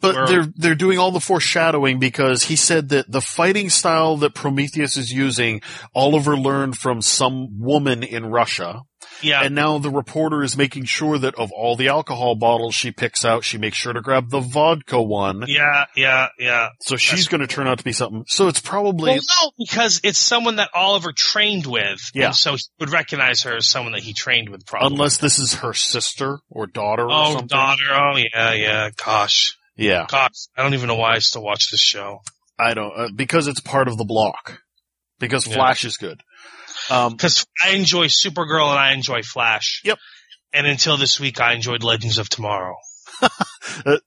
But 0.00 0.14
where- 0.14 0.26
they're 0.26 0.46
they're 0.56 0.74
doing 0.74 0.98
all 0.98 1.10
the 1.10 1.20
foreshadowing 1.20 1.98
because 1.98 2.44
he 2.44 2.56
said 2.56 2.88
that 2.90 3.10
the 3.10 3.20
fighting 3.20 3.68
style 3.70 4.16
that 4.18 4.34
Prometheus 4.34 4.96
is 4.96 5.12
using, 5.12 5.60
Oliver 5.94 6.36
learned 6.36 6.78
from 6.78 7.02
some 7.02 7.58
woman 7.58 8.02
in 8.02 8.26
Russia, 8.26 8.82
yeah, 9.22 9.42
and 9.42 9.54
now 9.54 9.78
the 9.78 9.90
reporter 9.90 10.42
is 10.42 10.56
making 10.56 10.84
sure 10.84 11.18
that 11.18 11.34
of 11.36 11.52
all 11.52 11.76
the 11.76 11.88
alcohol 11.88 12.34
bottles 12.34 12.74
she 12.74 12.90
picks 12.90 13.24
out, 13.24 13.44
she 13.44 13.58
makes 13.58 13.76
sure 13.76 13.92
to 13.92 14.00
grab 14.00 14.30
the 14.30 14.40
vodka 14.40 15.00
one. 15.00 15.44
yeah, 15.46 15.86
yeah, 15.96 16.28
yeah. 16.38 16.68
So 16.80 16.96
she's 16.96 17.28
going 17.28 17.40
to 17.40 17.46
turn 17.46 17.66
out 17.66 17.78
to 17.78 17.84
be 17.84 17.92
something. 17.92 18.24
So 18.26 18.48
it's 18.48 18.60
probably 18.60 19.12
Well, 19.12 19.20
no, 19.42 19.50
because 19.58 20.00
it's 20.04 20.18
someone 20.18 20.56
that 20.56 20.70
Oliver 20.74 21.12
trained 21.14 21.66
with. 21.66 22.00
Yeah. 22.14 22.26
And 22.26 22.34
so 22.34 22.54
he 22.54 22.62
would 22.80 22.90
recognize 22.90 23.42
her 23.42 23.56
as 23.56 23.66
someone 23.66 23.92
that 23.92 24.02
he 24.02 24.12
trained 24.12 24.48
with, 24.48 24.66
probably. 24.66 24.94
unless 24.94 25.18
this 25.18 25.38
is 25.38 25.54
her 25.54 25.72
sister 25.72 26.38
or 26.50 26.66
daughter 26.66 27.04
or 27.04 27.10
oh, 27.12 27.30
something. 27.32 27.48
daughter. 27.48 27.82
Oh, 27.92 28.16
yeah, 28.16 28.52
yeah. 28.52 28.90
Gosh. 29.04 29.56
Yeah, 29.76 30.06
Gosh. 30.08 30.48
I 30.56 30.62
don't 30.62 30.74
even 30.74 30.88
know 30.88 30.96
why 30.96 31.14
I 31.14 31.18
still 31.20 31.42
watch 31.42 31.70
this 31.70 31.80
show. 31.80 32.20
I 32.58 32.74
don't 32.74 32.92
uh, 32.96 33.08
because 33.14 33.46
it's 33.46 33.60
part 33.60 33.86
of 33.86 33.96
the 33.96 34.04
block. 34.04 34.60
Because 35.20 35.46
Yeah. 35.46 35.54
Flash 35.54 35.84
is 35.84 35.96
good. 35.96 36.20
Um, 36.90 37.12
Because 37.12 37.46
I 37.62 37.70
enjoy 37.70 38.06
Supergirl 38.06 38.70
and 38.70 38.78
I 38.78 38.92
enjoy 38.92 39.22
Flash. 39.22 39.82
Yep. 39.84 39.98
And 40.52 40.66
until 40.66 40.96
this 40.96 41.20
week, 41.20 41.40
I 41.40 41.54
enjoyed 41.54 41.82
Legends 41.82 42.18
of 42.18 42.28
Tomorrow. 42.28 42.76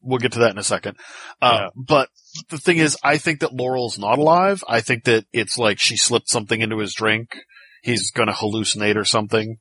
we'll 0.00 0.18
get 0.18 0.32
to 0.32 0.40
that 0.40 0.52
in 0.52 0.58
a 0.58 0.64
second. 0.64 0.96
Uh, 1.42 1.70
but 1.74 2.08
the 2.50 2.58
thing 2.58 2.78
is, 2.78 2.96
I 3.02 3.18
think 3.18 3.40
that 3.40 3.52
Laurel's 3.52 3.98
not 3.98 4.18
alive. 4.18 4.62
I 4.68 4.80
think 4.80 5.04
that 5.04 5.24
it's 5.32 5.58
like 5.58 5.78
she 5.78 5.96
slipped 5.96 6.28
something 6.28 6.60
into 6.60 6.78
his 6.78 6.94
drink. 6.94 7.36
He's 7.82 8.10
gonna 8.10 8.32
hallucinate 8.32 8.96
or 8.96 9.04
something. 9.04 9.58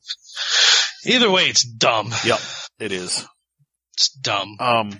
Either 1.05 1.31
way, 1.31 1.43
it's 1.43 1.63
dumb. 1.63 2.11
Yep, 2.25 2.39
it 2.79 2.91
is. 2.91 3.25
It's 3.93 4.09
dumb. 4.11 4.57
Um, 4.59 4.99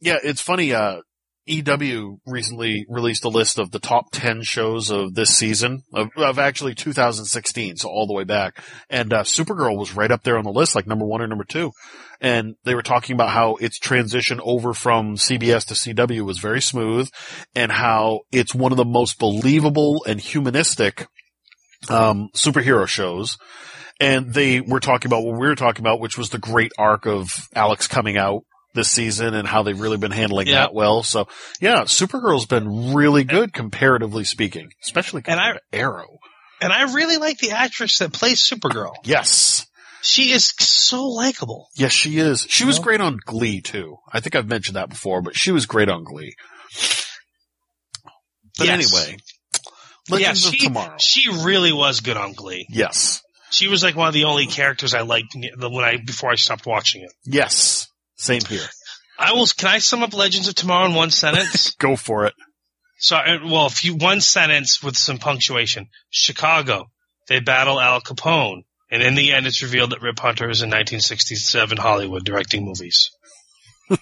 yeah, 0.00 0.18
it's 0.22 0.40
funny, 0.40 0.72
uh, 0.72 1.00
EW 1.46 2.18
recently 2.26 2.86
released 2.88 3.24
a 3.24 3.28
list 3.28 3.58
of 3.58 3.70
the 3.70 3.78
top 3.78 4.06
10 4.10 4.42
shows 4.42 4.90
of 4.90 5.14
this 5.14 5.30
season 5.30 5.82
of, 5.94 6.08
of 6.16 6.38
actually 6.38 6.74
2016, 6.74 7.76
so 7.76 7.88
all 7.88 8.06
the 8.06 8.14
way 8.14 8.24
back. 8.24 8.62
And, 8.90 9.12
uh, 9.12 9.22
Supergirl 9.22 9.78
was 9.78 9.94
right 9.94 10.10
up 10.10 10.22
there 10.24 10.38
on 10.38 10.44
the 10.44 10.50
list, 10.50 10.74
like 10.74 10.86
number 10.86 11.06
one 11.06 11.22
or 11.22 11.26
number 11.26 11.44
two. 11.44 11.70
And 12.20 12.56
they 12.64 12.74
were 12.74 12.82
talking 12.82 13.14
about 13.14 13.30
how 13.30 13.56
its 13.56 13.78
transition 13.78 14.40
over 14.42 14.72
from 14.72 15.16
CBS 15.16 15.66
to 15.66 15.74
CW 15.74 16.22
was 16.22 16.38
very 16.38 16.62
smooth 16.62 17.08
and 17.54 17.70
how 17.70 18.20
it's 18.32 18.54
one 18.54 18.72
of 18.72 18.78
the 18.78 18.84
most 18.84 19.18
believable 19.18 20.04
and 20.06 20.20
humanistic, 20.20 21.06
um, 21.88 22.28
superhero 22.34 22.88
shows. 22.88 23.36
And 24.00 24.34
they 24.34 24.60
were 24.60 24.80
talking 24.80 25.08
about 25.08 25.22
what 25.22 25.38
we 25.38 25.46
were 25.46 25.54
talking 25.54 25.82
about, 25.82 26.00
which 26.00 26.18
was 26.18 26.30
the 26.30 26.38
great 26.38 26.72
arc 26.76 27.06
of 27.06 27.30
Alex 27.54 27.86
coming 27.86 28.16
out 28.16 28.42
this 28.76 28.88
season 28.90 29.34
and 29.34 29.48
how 29.48 29.64
they've 29.64 29.80
really 29.80 29.96
been 29.96 30.12
handling 30.12 30.46
Yeah. 30.46 30.60
that 30.60 30.74
well. 30.74 31.02
So 31.02 31.26
yeah, 31.60 31.82
Supergirl's 31.82 32.46
been 32.46 32.94
really 32.94 33.24
good 33.24 33.52
comparatively 33.52 34.22
speaking, 34.22 34.70
especially 34.84 35.22
And 35.26 35.40
I- 35.40 35.44
compared 35.44 35.62
to 35.72 35.78
Arrow. 35.78 36.18
And 36.60 36.72
I 36.72 36.94
really 36.94 37.16
like 37.16 37.38
the 37.38 37.50
actress 37.50 37.98
that 37.98 38.12
plays 38.12 38.40
Supergirl. 38.40 38.92
Yes. 39.04 39.66
She 40.02 40.30
is 40.30 40.52
so 40.60 41.04
likable. 41.08 41.66
Yes, 41.74 41.92
she 41.92 42.18
is. 42.18 42.46
She 42.48 42.64
was 42.64 42.78
know? 42.78 42.84
great 42.84 43.00
on 43.00 43.18
Glee 43.24 43.60
too. 43.60 43.96
I 44.12 44.20
think 44.20 44.36
I've 44.36 44.46
mentioned 44.48 44.76
that 44.76 44.88
before, 44.88 45.20
but 45.20 45.34
she 45.34 45.50
was 45.50 45.66
great 45.66 45.88
on 45.88 46.04
Glee. 46.04 46.36
But 48.58 48.68
Yes. 48.68 48.94
anyway, 48.94 49.16
Legends 50.08 50.44
yeah, 50.44 50.48
of 50.50 50.58
Tomorrow. 50.58 50.96
She 51.00 51.28
really 51.44 51.72
was 51.72 52.00
good 52.00 52.16
on 52.16 52.32
Glee. 52.34 52.66
yes. 52.70 53.20
She 53.50 53.68
was 53.68 53.82
like 53.82 53.94
one 53.96 54.08
of 54.08 54.14
the 54.14 54.24
only 54.24 54.46
characters 54.46 54.92
I 54.92 55.00
liked 55.02 55.34
when 55.34 55.84
I 55.84 55.98
before 56.04 56.30
I 56.30 56.34
stopped 56.34 56.66
watching 56.66 57.02
it. 57.02 57.12
Yes. 57.24 57.86
Same 58.16 58.42
here. 58.42 58.66
I 59.18 59.32
will. 59.32 59.46
Can 59.46 59.68
I 59.68 59.78
sum 59.78 60.02
up 60.02 60.12
Legends 60.14 60.48
of 60.48 60.54
Tomorrow 60.54 60.86
in 60.86 60.94
one 60.94 61.10
sentence? 61.10 61.70
Go 61.78 61.96
for 61.96 62.26
it. 62.26 62.34
so, 62.98 63.16
uh, 63.16 63.38
well, 63.44 63.66
if 63.66 63.84
you 63.84 63.94
one 63.94 64.20
sentence 64.20 64.82
with 64.82 64.96
some 64.96 65.18
punctuation. 65.18 65.88
Chicago. 66.10 66.86
They 67.28 67.40
battle 67.40 67.80
Al 67.80 68.00
Capone, 68.00 68.62
and 68.88 69.02
in 69.02 69.16
the 69.16 69.32
end, 69.32 69.46
it's 69.48 69.60
revealed 69.62 69.90
that 69.90 70.00
Rip 70.00 70.18
Hunter 70.20 70.48
is 70.48 70.62
in 70.62 70.68
1967 70.70 71.76
Hollywood 71.76 72.24
directing 72.24 72.64
movies. 72.64 73.10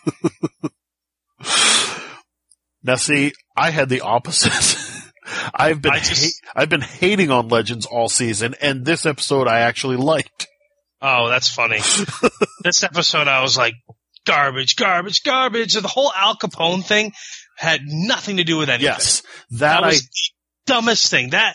Now 2.86 2.96
see, 2.96 3.32
I 3.56 3.70
had 3.70 3.88
the 3.88 4.02
opposite. 4.02 4.78
I've 5.54 5.80
been 5.80 5.94
just- 5.94 6.40
ha- 6.44 6.52
I've 6.60 6.68
been 6.68 6.82
hating 6.82 7.30
on 7.30 7.48
Legends 7.48 7.86
all 7.86 8.10
season, 8.10 8.54
and 8.60 8.84
this 8.84 9.06
episode 9.06 9.48
I 9.48 9.60
actually 9.60 9.96
liked. 9.96 10.46
Oh, 11.00 11.28
that's 11.30 11.48
funny. 11.48 11.78
this 12.62 12.82
episode, 12.82 13.26
I 13.26 13.40
was 13.40 13.56
like, 13.56 13.74
garbage, 14.24 14.76
garbage, 14.76 15.22
garbage. 15.22 15.76
And 15.76 15.84
the 15.84 15.88
whole 15.88 16.12
Al 16.14 16.36
Capone 16.36 16.84
thing 16.84 17.12
had 17.56 17.80
nothing 17.84 18.38
to 18.38 18.44
do 18.44 18.58
with 18.58 18.68
anything. 18.68 18.86
Yes, 18.86 19.22
that, 19.50 19.58
That 19.58 19.84
I 19.84 19.86
was 19.88 20.02
the 20.02 20.30
dumbest 20.66 21.10
thing. 21.10 21.30
That 21.30 21.54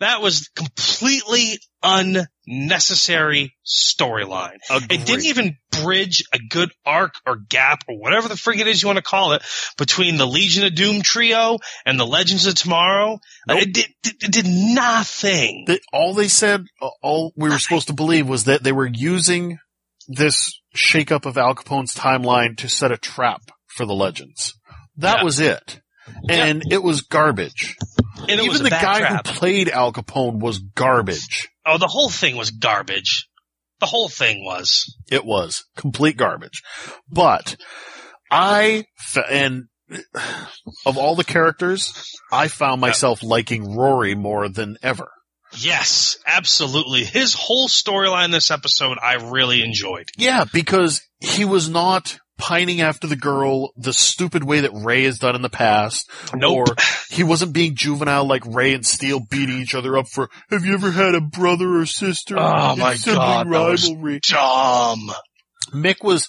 that 0.00 0.22
was 0.22 0.48
completely 0.56 1.58
unnecessary 1.82 3.54
storyline. 3.66 4.56
It 4.70 5.06
didn't 5.06 5.26
even 5.26 5.56
bridge 5.82 6.24
a 6.32 6.38
good 6.38 6.70
arc 6.84 7.14
or 7.26 7.36
gap 7.36 7.84
or 7.88 7.98
whatever 7.98 8.28
the 8.28 8.34
frig 8.34 8.60
it 8.60 8.66
is 8.66 8.82
you 8.82 8.88
want 8.88 8.96
to 8.96 9.02
call 9.02 9.32
it 9.32 9.42
between 9.78 10.16
the 10.16 10.26
Legion 10.26 10.64
of 10.64 10.74
Doom 10.74 11.02
trio 11.02 11.58
and 11.86 12.00
the 12.00 12.06
Legends 12.06 12.46
of 12.46 12.54
Tomorrow. 12.54 13.18
Nope. 13.46 13.62
It, 13.62 13.74
did, 13.74 13.86
it, 14.04 14.22
it 14.22 14.32
did 14.32 14.46
nothing. 14.46 15.66
All 15.92 16.14
they 16.14 16.28
said, 16.28 16.64
all 17.02 17.32
we 17.36 17.50
were 17.50 17.58
supposed 17.58 17.88
to 17.88 17.94
believe 17.94 18.28
was 18.28 18.44
that 18.44 18.62
they 18.62 18.72
were 18.72 18.90
using 18.92 19.58
this 20.12 20.60
shakeup 20.76 21.24
of 21.24 21.38
Al 21.38 21.54
Capone's 21.54 21.94
timeline 21.94 22.56
to 22.58 22.68
set 22.68 22.90
a 22.92 22.96
trap 22.96 23.42
for 23.66 23.86
the 23.86 23.94
Legends. 23.94 24.54
That 24.96 25.18
Yeah. 25.18 25.24
was 25.24 25.38
it. 25.40 25.80
And 26.28 26.62
it 26.70 26.82
was 26.82 27.02
garbage. 27.02 27.76
And 28.28 28.40
Even 28.40 28.64
the 28.64 28.70
guy 28.70 28.98
trap. 28.98 29.26
who 29.28 29.32
played 29.34 29.68
Al 29.68 29.92
Capone 29.92 30.40
was 30.40 30.58
garbage. 30.58 31.48
Oh, 31.64 31.78
the 31.78 31.86
whole 31.86 32.10
thing 32.10 32.36
was 32.36 32.50
garbage. 32.50 33.28
The 33.78 33.86
whole 33.86 34.08
thing 34.08 34.44
was. 34.44 34.94
It 35.10 35.24
was 35.24 35.64
complete 35.76 36.16
garbage. 36.16 36.62
But 37.08 37.56
I, 38.30 38.84
and 39.30 39.64
of 40.84 40.98
all 40.98 41.14
the 41.14 41.24
characters, 41.24 41.92
I 42.32 42.48
found 42.48 42.80
myself 42.80 43.22
liking 43.22 43.74
Rory 43.76 44.14
more 44.14 44.48
than 44.48 44.76
ever. 44.82 45.10
Yes, 45.56 46.18
absolutely. 46.26 47.04
His 47.04 47.34
whole 47.34 47.68
storyline 47.68 48.30
this 48.30 48.50
episode 48.50 48.98
I 49.02 49.14
really 49.14 49.62
enjoyed. 49.62 50.08
Yeah, 50.16 50.44
because 50.52 51.02
he 51.20 51.44
was 51.44 51.68
not 51.68 52.18
pining 52.38 52.80
after 52.80 53.06
the 53.06 53.16
girl 53.16 53.70
the 53.76 53.92
stupid 53.92 54.42
way 54.42 54.60
that 54.60 54.72
Ray 54.72 55.04
has 55.04 55.18
done 55.18 55.36
in 55.36 55.42
the 55.42 55.50
past. 55.50 56.10
Nope. 56.34 56.56
Or 56.56 56.64
he 57.10 57.22
wasn't 57.22 57.52
being 57.52 57.74
juvenile 57.74 58.26
like 58.26 58.46
Ray 58.46 58.72
and 58.72 58.86
Steel 58.86 59.20
beating 59.20 59.58
each 59.58 59.74
other 59.74 59.98
up 59.98 60.08
for, 60.08 60.30
have 60.50 60.64
you 60.64 60.72
ever 60.72 60.90
had 60.90 61.14
a 61.14 61.20
brother 61.20 61.78
or 61.78 61.86
sister? 61.86 62.38
Oh 62.38 62.76
my 62.76 62.96
God, 63.04 63.48
rivalry. 63.48 64.20
Dumb. 64.26 65.10
Mick 65.74 66.02
was, 66.02 66.28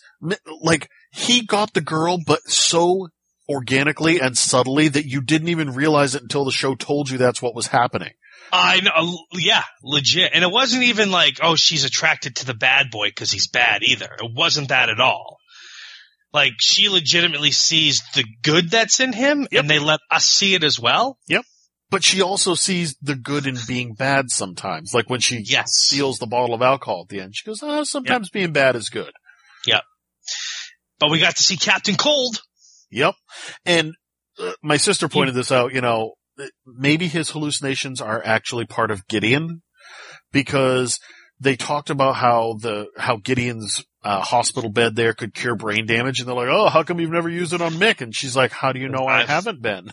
like, 0.62 0.90
he 1.14 1.46
got 1.46 1.74
the 1.74 1.82
girl, 1.82 2.18
but 2.26 2.42
so 2.48 3.08
organically 3.50 4.20
and 4.20 4.38
subtly 4.38 4.88
that 4.88 5.06
you 5.06 5.22
didn't 5.22 5.48
even 5.48 5.74
realize 5.74 6.14
it 6.16 6.22
until 6.22 6.46
the 6.46 6.52
show 6.52 6.76
told 6.76 7.10
you 7.10 7.18
that's 7.18 7.42
what 7.42 7.56
was 7.56 7.68
happening. 7.68 8.12
I 8.52 8.82
know, 8.82 9.18
yeah, 9.34 9.64
legit. 9.84 10.32
And 10.34 10.44
it 10.44 10.52
wasn't 10.52 10.84
even 10.84 11.12
like, 11.12 11.40
oh, 11.42 11.56
she's 11.56 11.84
attracted 11.86 12.38
to 12.38 12.46
the 12.46 12.54
bad 12.54 12.92
boy 12.92 13.08
because 13.08 13.32
he's 13.32 13.48
bad 13.48 13.84
either. 13.84 14.10
It 14.22 14.32
wasn't 14.36 14.70
that 14.70 14.90
at 14.90 15.00
all. 15.00 15.38
Like, 16.34 16.54
she 16.60 16.90
legitimately 16.90 17.52
sees 17.52 18.02
the 18.16 18.24
good 18.44 18.70
that's 18.72 19.00
in 19.00 19.14
him 19.14 19.48
Yep. 19.52 19.60
and 19.62 19.70
they 19.70 19.80
let 19.80 20.00
us 20.10 20.26
see 20.26 20.54
it 20.56 20.64
as 20.64 20.80
well. 20.80 21.18
Yep. 21.28 21.44
But 21.90 22.04
she 22.06 22.22
also 22.22 22.56
sees 22.56 22.96
the 23.02 23.16
good 23.16 23.46
in 23.48 23.58
being 23.68 23.94
bad 23.96 24.32
sometimes. 24.32 24.94
Like 24.94 25.10
when 25.10 25.20
she 25.20 25.44
Yes. 25.46 25.76
steals 25.76 26.20
the 26.20 26.28
bottle 26.28 26.56
of 26.56 26.62
alcohol 26.62 27.02
at 27.02 27.10
the 27.10 27.20
end. 27.20 27.36
She 27.36 27.46
goes, 27.46 27.60
oh, 27.62 27.84
sometimes 27.84 28.30
being 28.30 28.54
bad 28.54 28.78
is 28.78 28.90
good. 28.90 29.12
Yep. 29.66 29.82
But 31.00 31.10
we 31.12 31.20
got 31.20 31.36
to 31.36 31.44
see 31.44 31.58
Captain 31.58 31.96
Cold. 31.96 32.42
Yep. 32.92 33.16
And 33.66 33.94
uh, 34.40 34.54
my 34.64 34.78
sister 34.78 35.10
pointed 35.10 35.36
this 35.36 35.52
out, 35.52 35.74
you 35.74 35.82
know, 35.82 36.14
maybe 36.66 37.08
his 37.08 37.32
hallucinations 37.32 38.02
are 38.02 38.22
actually 38.26 38.66
part 38.66 38.92
of 38.92 39.08
Gideon 39.08 39.62
because 40.32 41.00
they 41.40 41.56
talked 41.56 41.90
about 41.90 42.16
how 42.16 42.58
the, 42.62 42.88
how 42.98 43.18
Gideon's 43.18 43.84
uh, 44.04 44.22
hospital 44.22 44.70
bed 44.70 44.96
there 44.96 45.14
could 45.14 45.34
cure 45.34 45.56
brain 45.56 45.86
damage. 45.86 46.20
And 46.20 46.28
they're 46.28 46.36
like, 46.36 46.50
oh, 46.50 46.70
how 46.70 46.84
come 46.84 47.00
you've 47.00 47.12
never 47.12 47.30
used 47.30 47.54
it 47.54 47.62
on 47.62 47.74
Mick? 47.74 48.02
And 48.02 48.16
she's 48.16 48.36
like, 48.36 48.52
how 48.52 48.72
do 48.72 48.80
you 48.80 48.90
know 48.90 49.06
I 49.06 49.26
haven't 49.26 49.62
been? 49.62 49.92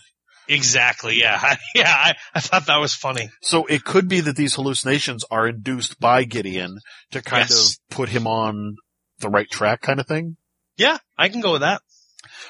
Exactly, 0.49 1.19
yeah. 1.21 1.57
yeah, 1.75 1.93
I, 1.93 2.15
I 2.35 2.41
thought 2.41 2.67
that 2.67 2.79
was 2.79 2.95
funny. 2.95 3.31
So 3.43 3.67
it 3.67 3.85
could 3.85 4.09
be 4.09 4.21
that 4.21 4.37
these 4.37 4.55
hallucinations 4.55 5.25
are 5.31 5.47
induced 5.49 6.01
by 6.01 6.25
Gideon 6.25 6.79
to 7.11 7.21
kind 7.23 7.49
Yes. 7.51 7.75
of 7.75 7.97
put 7.97 8.09
him 8.09 8.27
on 8.27 8.77
the 9.21 9.29
right 9.29 9.49
track 9.51 9.83
kind 9.83 10.01
of 10.01 10.07
thing. 10.07 10.37
Yeah, 10.77 10.99
I 11.19 11.29
can 11.29 11.41
go 11.41 11.53
with 11.53 11.63
that. 11.63 11.83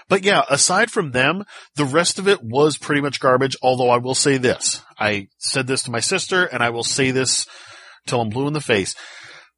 But 0.08 0.24
yeah, 0.24 0.42
aside 0.48 0.90
from 0.90 1.10
them, 1.10 1.44
the 1.76 1.84
rest 1.84 2.18
of 2.18 2.26
it 2.28 2.42
was 2.42 2.78
pretty 2.78 3.00
much 3.00 3.20
garbage, 3.20 3.56
although 3.62 3.90
I 3.90 3.98
will 3.98 4.14
say 4.14 4.38
this. 4.38 4.82
I 4.98 5.28
said 5.38 5.66
this 5.66 5.82
to 5.84 5.90
my 5.90 6.00
sister 6.00 6.44
and 6.44 6.62
I 6.62 6.70
will 6.70 6.84
say 6.84 7.10
this 7.10 7.46
till 8.06 8.20
I'm 8.20 8.30
blue 8.30 8.46
in 8.46 8.54
the 8.54 8.60
face. 8.60 8.94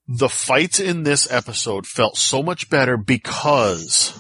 The 0.09 0.28
fights 0.28 0.81
in 0.81 1.05
this 1.05 1.31
episode 1.31 1.86
felt 1.86 2.16
so 2.16 2.43
much 2.43 2.68
better 2.68 2.97
because 2.97 4.18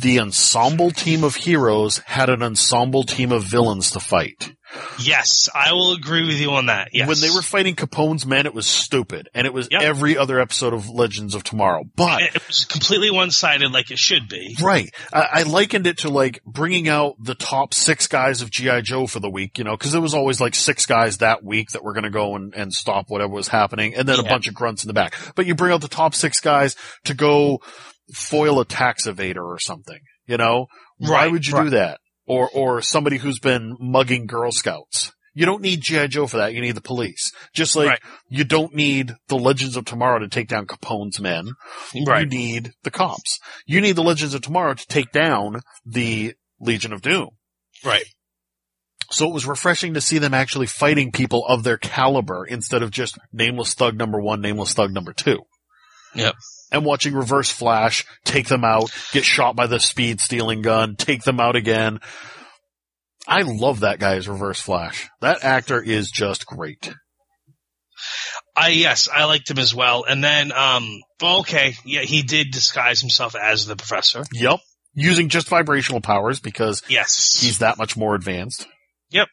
the 0.00 0.20
ensemble 0.20 0.90
team 0.90 1.24
of 1.24 1.34
heroes 1.34 1.98
had 1.98 2.28
an 2.30 2.42
ensemble 2.42 3.04
team 3.04 3.32
of 3.32 3.42
villains 3.42 3.90
to 3.92 4.00
fight. 4.00 4.52
Yes, 5.00 5.48
I 5.54 5.72
will 5.72 5.92
agree 5.92 6.26
with 6.26 6.36
you 6.38 6.50
on 6.50 6.66
that. 6.66 6.90
Yes. 6.92 7.08
When 7.08 7.18
they 7.20 7.30
were 7.30 7.40
fighting 7.40 7.74
Capone's 7.74 8.26
men, 8.26 8.44
it 8.44 8.52
was 8.52 8.66
stupid, 8.66 9.30
and 9.34 9.46
it 9.46 9.54
was 9.54 9.68
Yep. 9.70 9.80
every 9.80 10.18
other 10.18 10.38
episode 10.38 10.74
of 10.74 10.90
Legends 10.90 11.34
of 11.34 11.42
Tomorrow. 11.42 11.84
But 11.96 12.20
It 12.22 12.46
was 12.46 12.66
completely 12.66 13.10
one-sided 13.10 13.72
like 13.72 13.90
it 13.90 13.98
should 13.98 14.28
be. 14.28 14.56
right, 14.62 14.90
I, 15.12 15.28
I 15.32 15.42
likened 15.44 15.86
it 15.86 15.98
to 15.98 16.10
like 16.10 16.42
bringing 16.44 16.86
out 16.86 17.14
the 17.18 17.34
top 17.34 17.72
six 17.72 18.06
guys 18.06 18.42
of 18.42 18.50
GI 18.50 18.82
Joe 18.82 19.06
for 19.06 19.20
the 19.20 19.30
week, 19.30 19.56
you 19.56 19.64
know, 19.64 19.76
because 19.76 19.94
it 19.94 20.00
was 20.00 20.12
always 20.14 20.38
like 20.40 20.54
six 20.54 20.84
guys 20.84 21.18
that 21.18 21.42
week 21.42 21.70
that 21.70 21.82
were 21.82 21.94
going 21.94 22.04
to 22.04 22.10
go 22.10 22.36
and, 22.36 22.54
and 22.54 22.72
stop 22.72 23.06
whatever 23.08 23.32
was 23.32 23.48
happening, 23.48 23.94
and 23.94 24.06
then 24.06 24.20
a 24.20 24.24
bunch 24.24 24.48
of 24.48 24.54
grunts 24.54 24.84
in 24.84 24.88
the 24.88 24.94
back. 24.94 25.14
But 25.34 25.46
you 25.46 25.54
bring 25.54 25.72
out 25.72 25.80
the 25.80 25.88
top 25.88 26.14
six 26.14 26.40
guys 26.40 26.76
to 27.04 27.14
go 27.14 27.60
foil 28.14 28.60
a 28.60 28.64
tax 28.64 29.06
evader 29.06 29.44
or 29.44 29.58
something, 29.58 30.00
you 30.26 30.36
know? 30.36 30.66
Why 30.98 31.10
Right, 31.10 31.32
would 31.32 31.46
you 31.46 31.54
right. 31.54 31.64
do 31.64 31.70
that? 31.70 32.00
Or 32.26 32.48
or 32.52 32.82
somebody 32.82 33.16
who's 33.18 33.38
been 33.38 33.76
mugging 33.80 34.26
Girl 34.26 34.52
Scouts. 34.52 35.12
You 35.34 35.46
don't 35.46 35.62
need 35.62 35.82
GI 35.82 36.08
Joe 36.08 36.26
for 36.26 36.38
that. 36.38 36.52
You 36.52 36.60
need 36.60 36.74
the 36.74 36.80
police. 36.80 37.30
Just 37.54 37.76
like 37.76 37.88
Right. 37.88 38.00
you 38.28 38.42
don't 38.44 38.74
need 38.74 39.14
the 39.28 39.36
Legends 39.38 39.76
of 39.76 39.84
Tomorrow 39.84 40.18
to 40.18 40.28
take 40.28 40.48
down 40.48 40.66
Capone's 40.66 41.20
men. 41.20 41.52
You 41.94 42.04
need 42.26 42.72
the 42.82 42.90
cops. 42.90 43.38
You 43.64 43.80
need 43.80 43.94
the 43.96 44.02
Legends 44.02 44.34
of 44.34 44.42
Tomorrow 44.42 44.74
to 44.74 44.86
take 44.88 45.12
down 45.12 45.60
the 45.86 46.34
Legion 46.60 46.92
of 46.92 47.02
Doom. 47.02 47.28
Right. 47.84 48.04
So 49.10 49.26
it 49.28 49.32
was 49.32 49.46
refreshing 49.46 49.94
to 49.94 50.00
see 50.02 50.18
them 50.18 50.34
actually 50.34 50.66
fighting 50.66 51.12
people 51.12 51.46
of 51.46 51.62
their 51.62 51.78
caliber 51.78 52.44
instead 52.44 52.82
of 52.82 52.90
just 52.90 53.16
nameless 53.32 53.72
thug 53.74 53.96
number 53.96 54.20
one, 54.20 54.40
nameless 54.42 54.72
thug 54.74 54.92
number 54.92 55.12
two. 55.14 55.38
Yep. 56.14 56.34
And 56.70 56.84
watching 56.84 57.14
Reverse 57.14 57.50
Flash 57.50 58.04
take 58.24 58.48
them 58.48 58.62
out, 58.64 58.90
get 59.12 59.24
shot 59.24 59.56
by 59.56 59.66
the 59.66 59.80
speed 59.80 60.20
stealing 60.20 60.60
gun, 60.62 60.96
take 60.96 61.22
them 61.22 61.40
out 61.40 61.56
again. 61.56 62.00
I 63.26 63.42
love 63.42 63.80
that 63.80 63.98
guy 63.98 64.16
as 64.16 64.28
Reverse 64.28 64.60
Flash. 64.60 65.08
That 65.20 65.44
actor 65.44 65.82
is 65.82 66.10
just 66.10 66.46
great. 66.46 66.92
I 68.54 68.68
yes, 68.68 69.08
I 69.12 69.24
liked 69.24 69.50
him 69.50 69.58
as 69.58 69.74
well. 69.74 70.04
And 70.08 70.22
then, 70.22 70.52
um, 70.52 71.00
okay, 71.22 71.74
yeah, 71.84 72.02
he 72.02 72.22
did 72.22 72.50
disguise 72.50 73.00
himself 73.00 73.34
as 73.34 73.66
the 73.66 73.76
professor. 73.76 74.24
Yep. 74.32 74.60
Using 74.94 75.28
just 75.28 75.48
vibrational 75.48 76.00
powers 76.00 76.40
because 76.40 76.82
Yes, 76.88 77.40
he's 77.40 77.58
that 77.58 77.78
much 77.78 77.96
more 77.96 78.14
advanced. 78.14 78.66
Yep. 79.10 79.28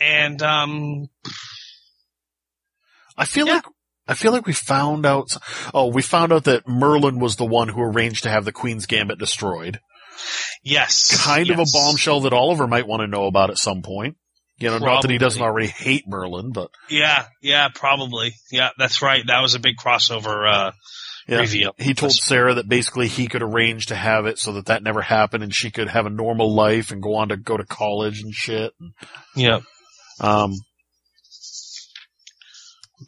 And 0.00 0.42
um, 0.42 1.08
I 3.16 3.24
feel 3.26 3.46
Yeah. 3.46 3.54
like 3.54 3.64
I 4.06 4.14
feel 4.14 4.32
like 4.32 4.46
we 4.46 4.52
found 4.52 5.06
out. 5.06 5.36
Oh, 5.72 5.86
we 5.86 6.02
found 6.02 6.32
out 6.32 6.44
that 6.44 6.66
Merlyn 6.66 7.20
was 7.20 7.36
the 7.36 7.44
one 7.44 7.68
who 7.68 7.80
arranged 7.80 8.24
to 8.24 8.30
have 8.30 8.44
the 8.44 8.52
Queen's 8.52 8.86
Gambit 8.86 9.18
destroyed. 9.18 9.80
yes, 10.62 11.24
Kind 11.24 11.50
of 11.50 11.58
a 11.58 11.66
bombshell 11.72 12.20
that 12.20 12.32
Oliver 12.32 12.66
might 12.66 12.86
want 12.86 13.00
to 13.00 13.06
know 13.06 13.26
about 13.26 13.50
at 13.50 13.58
some 13.58 13.82
point. 13.82 14.16
You 14.58 14.68
know, 14.68 14.78
not 14.78 15.02
that 15.02 15.10
he 15.10 15.18
doesn't 15.18 15.42
already 15.42 15.66
hate 15.66 16.04
Merlyn, 16.08 16.52
but 16.52 16.70
Yeah, 16.88 17.24
yeah, 17.40 17.68
probably. 17.74 18.34
Yeah, 18.50 18.70
that's 18.78 19.02
right. 19.02 19.26
That 19.26 19.40
was 19.40 19.54
a 19.54 19.58
big 19.58 19.76
crossover 19.76 20.48
uh, 20.48 20.72
yeah. 21.26 21.38
reveal. 21.40 21.74
He 21.78 21.94
told 21.94 22.12
Sara 22.12 22.54
that 22.54 22.68
basically 22.68 23.08
he 23.08 23.26
could 23.26 23.42
arrange 23.42 23.86
to 23.86 23.96
have 23.96 24.26
it 24.26 24.38
so 24.38 24.52
that 24.52 24.66
that 24.66 24.82
never 24.82 25.02
happened 25.02 25.42
and 25.42 25.54
she 25.54 25.70
could 25.70 25.88
have 25.88 26.06
a 26.06 26.10
normal 26.10 26.54
life 26.54 26.92
and 26.92 27.02
go 27.02 27.16
on 27.16 27.30
to 27.30 27.36
go 27.36 27.56
to 27.56 27.64
college 27.64 28.22
and 28.22 28.32
shit. 28.32 28.72
Yeah, 29.34 29.60
Um, 30.20 30.52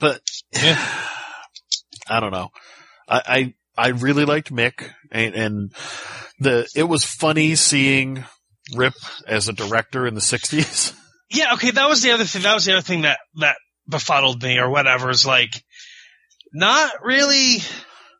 but 0.00 0.20
Yeah. 0.54 0.84
I 2.08 2.20
don't 2.20 2.32
know. 2.32 2.50
I, 3.08 3.54
I, 3.76 3.86
I 3.86 3.88
really 3.88 4.24
liked 4.24 4.52
Mick 4.52 4.88
and, 5.10 5.34
and 5.34 5.72
the, 6.38 6.68
it 6.74 6.84
was 6.84 7.04
funny 7.04 7.54
seeing 7.54 8.24
Rip 8.74 8.94
as 9.26 9.48
a 9.48 9.52
director 9.52 10.06
in 10.06 10.14
the 10.14 10.20
sixties. 10.20 10.94
yeah. 11.30 11.54
Okay, 11.54 11.70
that 11.70 11.88
was 11.88 12.02
the 12.02 12.12
other 12.12 12.24
thing. 12.24 12.42
That 12.42 12.54
was 12.54 12.64
the 12.64 12.72
other 12.72 12.82
thing 12.82 13.02
that 13.02 13.18
that 13.36 13.56
befuddled 13.86 14.42
me 14.42 14.58
or 14.58 14.70
whatever. 14.70 15.10
Is 15.10 15.26
like 15.26 15.62
not 16.52 16.92
really 17.02 17.58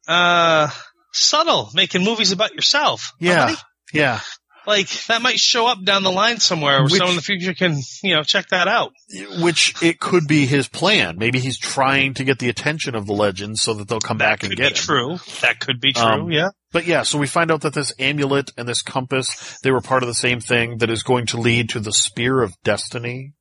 uh 0.06 0.68
subtle 1.12 1.70
making 1.72 2.04
movies 2.04 2.32
about 2.32 2.54
yourself. 2.54 3.12
Yeah. 3.18 3.54
Yeah. 3.92 4.20
Like 4.66 4.88
that 5.06 5.20
might 5.22 5.38
show 5.38 5.66
up 5.66 5.82
down 5.84 6.02
the 6.02 6.10
line 6.10 6.38
somewhere, 6.40 6.74
where 6.76 6.84
Which- 6.84 6.92
someone 6.94 7.10
in 7.10 7.16
the 7.16 7.22
future 7.22 7.54
can 7.54 7.78
you 8.02 8.14
know 8.14 8.22
check 8.22 8.48
that 8.48 8.68
out. 8.68 8.92
Which 9.40 9.74
it 9.82 10.00
could 10.00 10.26
be 10.26 10.46
his 10.46 10.68
plan. 10.68 11.18
Maybe 11.18 11.38
he's 11.38 11.58
trying 11.58 12.14
to 12.14 12.24
get 12.24 12.38
the 12.38 12.48
attention 12.48 12.94
of 12.94 13.06
the 13.06 13.12
legends 13.12 13.62
so 13.62 13.74
that 13.74 13.88
they'll 13.88 14.00
come 14.00 14.18
That 14.18 14.40
back 14.40 14.42
and 14.44 14.56
get 14.56 14.58
be 14.58 14.68
him. 14.68 14.74
true. 14.74 15.18
That 15.42 15.60
could 15.60 15.80
be 15.80 15.92
true. 15.92 16.02
Um, 16.04 16.30
yeah. 16.32 16.48
But 16.72 16.86
yeah, 16.86 17.02
so 17.02 17.18
we 17.18 17.26
find 17.28 17.50
out 17.52 17.60
that 17.60 17.74
this 17.74 17.92
amulet 17.98 18.50
and 18.56 18.68
this 18.68 18.82
compass, 18.82 19.58
they 19.62 19.70
were 19.70 19.80
part 19.80 20.02
of 20.02 20.08
the 20.08 20.14
same 20.14 20.40
thing 20.40 20.78
that 20.78 20.90
is 20.90 21.02
going 21.04 21.26
to 21.26 21.36
lead 21.38 21.68
to 21.70 21.78
the 21.80 21.92
Spear 21.92 22.42
of 22.42 22.54
Destiny. 22.64 23.34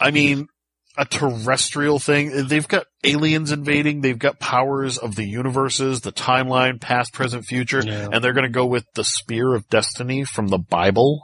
I 0.00 0.10
mean, 0.10 0.48
a 0.98 1.04
terrestrial 1.04 1.98
thing. 1.98 2.46
They've 2.48 2.66
got 2.66 2.86
aliens 3.04 3.52
invading. 3.52 4.00
They've 4.00 4.18
got 4.18 4.38
powers 4.40 4.98
of 4.98 5.14
the 5.16 5.24
universes, 5.26 6.00
the 6.00 6.12
timeline, 6.12 6.80
past, 6.80 7.12
present, 7.12 7.44
future, 7.44 7.82
Yeah. 7.84 8.08
and 8.12 8.22
they're 8.24 8.32
going 8.32 8.46
to 8.46 8.50
go 8.52 8.66
with 8.66 8.84
the 8.94 9.04
Spear 9.04 9.54
of 9.54 9.68
Destiny 9.68 10.24
from 10.24 10.48
the 10.48 10.58
Bible. 10.58 11.20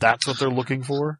That's 0.00 0.26
what 0.26 0.38
they're 0.38 0.48
looking 0.50 0.82
for. 0.82 1.18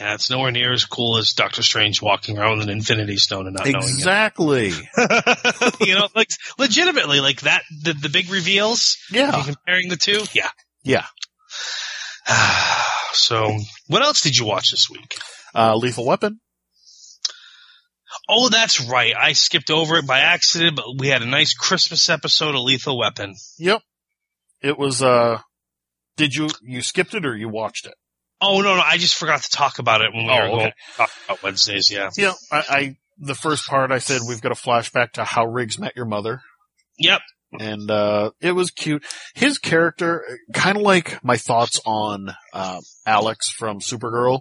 Yeah, 0.00 0.14
it's 0.14 0.28
nowhere 0.30 0.50
near 0.50 0.72
as 0.72 0.84
cool 0.86 1.18
as 1.18 1.34
Doctor 1.34 1.62
Strange 1.62 2.02
walking 2.02 2.36
around 2.36 2.58
with 2.58 2.68
an 2.68 2.72
Infinity 2.72 3.16
Stone 3.16 3.46
and 3.46 3.54
not 3.56 3.66
Exactly. 3.68 4.70
knowing 4.70 4.82
it. 4.96 5.74
you 5.86 5.94
know, 5.94 6.08
like 6.16 6.28
legitimately, 6.58 7.20
like 7.20 7.42
that. 7.42 7.62
The, 7.82 7.92
the 7.92 8.08
big 8.08 8.30
reveals. 8.30 8.96
Yeah. 9.12 9.30
Comparing 9.44 9.88
the 9.88 9.96
two. 9.96 10.22
Yeah. 10.32 10.48
Yeah. 10.82 11.04
so, 13.12 13.56
what 13.86 14.02
else 14.02 14.22
did 14.22 14.36
you 14.36 14.46
watch 14.46 14.70
this 14.70 14.88
week? 14.90 15.16
Uh, 15.54 15.76
Lethal 15.76 16.04
Weapon. 16.06 16.40
Oh, 18.28 18.48
that's 18.48 18.80
right. 18.88 19.14
I 19.14 19.32
skipped 19.32 19.70
over 19.70 19.96
it 19.96 20.06
by 20.06 20.20
accident, 20.20 20.76
but 20.76 20.86
we 20.98 21.08
had 21.08 21.22
a 21.22 21.26
nice 21.26 21.52
Christmas 21.54 22.08
episode 22.08 22.54
of 22.54 22.62
Lethal 22.62 22.98
Weapon. 22.98 23.34
Yep. 23.58 23.82
It 24.62 24.78
was, 24.78 25.02
uh, 25.02 25.40
did 26.16 26.34
you, 26.34 26.48
you 26.62 26.80
skipped 26.80 27.12
it 27.14 27.26
or 27.26 27.36
you 27.36 27.48
watched 27.50 27.86
it? 27.86 27.94
Oh 28.40 28.60
no, 28.62 28.74
no, 28.76 28.80
I 28.82 28.96
just 28.96 29.14
forgot 29.16 29.42
to 29.42 29.50
talk 29.50 29.78
about 29.78 30.00
it 30.00 30.12
when 30.14 30.24
we 30.26 30.30
Oh, 30.30 30.36
were 30.36 30.42
okay. 30.46 30.56
going 30.56 30.72
talk 30.96 31.10
about 31.26 31.42
Wednesdays. 31.42 31.90
Yeah. 31.90 32.10
Yeah, 32.16 32.32
I, 32.50 32.58
I, 32.68 32.96
the 33.18 33.34
first 33.34 33.66
part 33.66 33.92
I 33.92 33.98
said 33.98 34.22
we've 34.26 34.40
got 34.40 34.52
a 34.52 34.54
flashback 34.56 35.12
to 35.12 35.24
how 35.24 35.44
Riggs 35.46 35.78
met 35.78 35.94
your 35.94 36.06
mother. 36.06 36.40
Yep. 36.98 37.20
And, 37.60 37.90
uh, 37.90 38.30
it 38.40 38.52
was 38.52 38.70
cute. 38.70 39.04
His 39.34 39.58
character, 39.58 40.24
kind 40.54 40.76
of 40.76 40.82
like 40.82 41.22
my 41.22 41.36
thoughts 41.36 41.78
on, 41.86 42.34
uh, 42.52 42.80
Alex 43.06 43.50
from 43.50 43.80
Supergirl. 43.80 44.40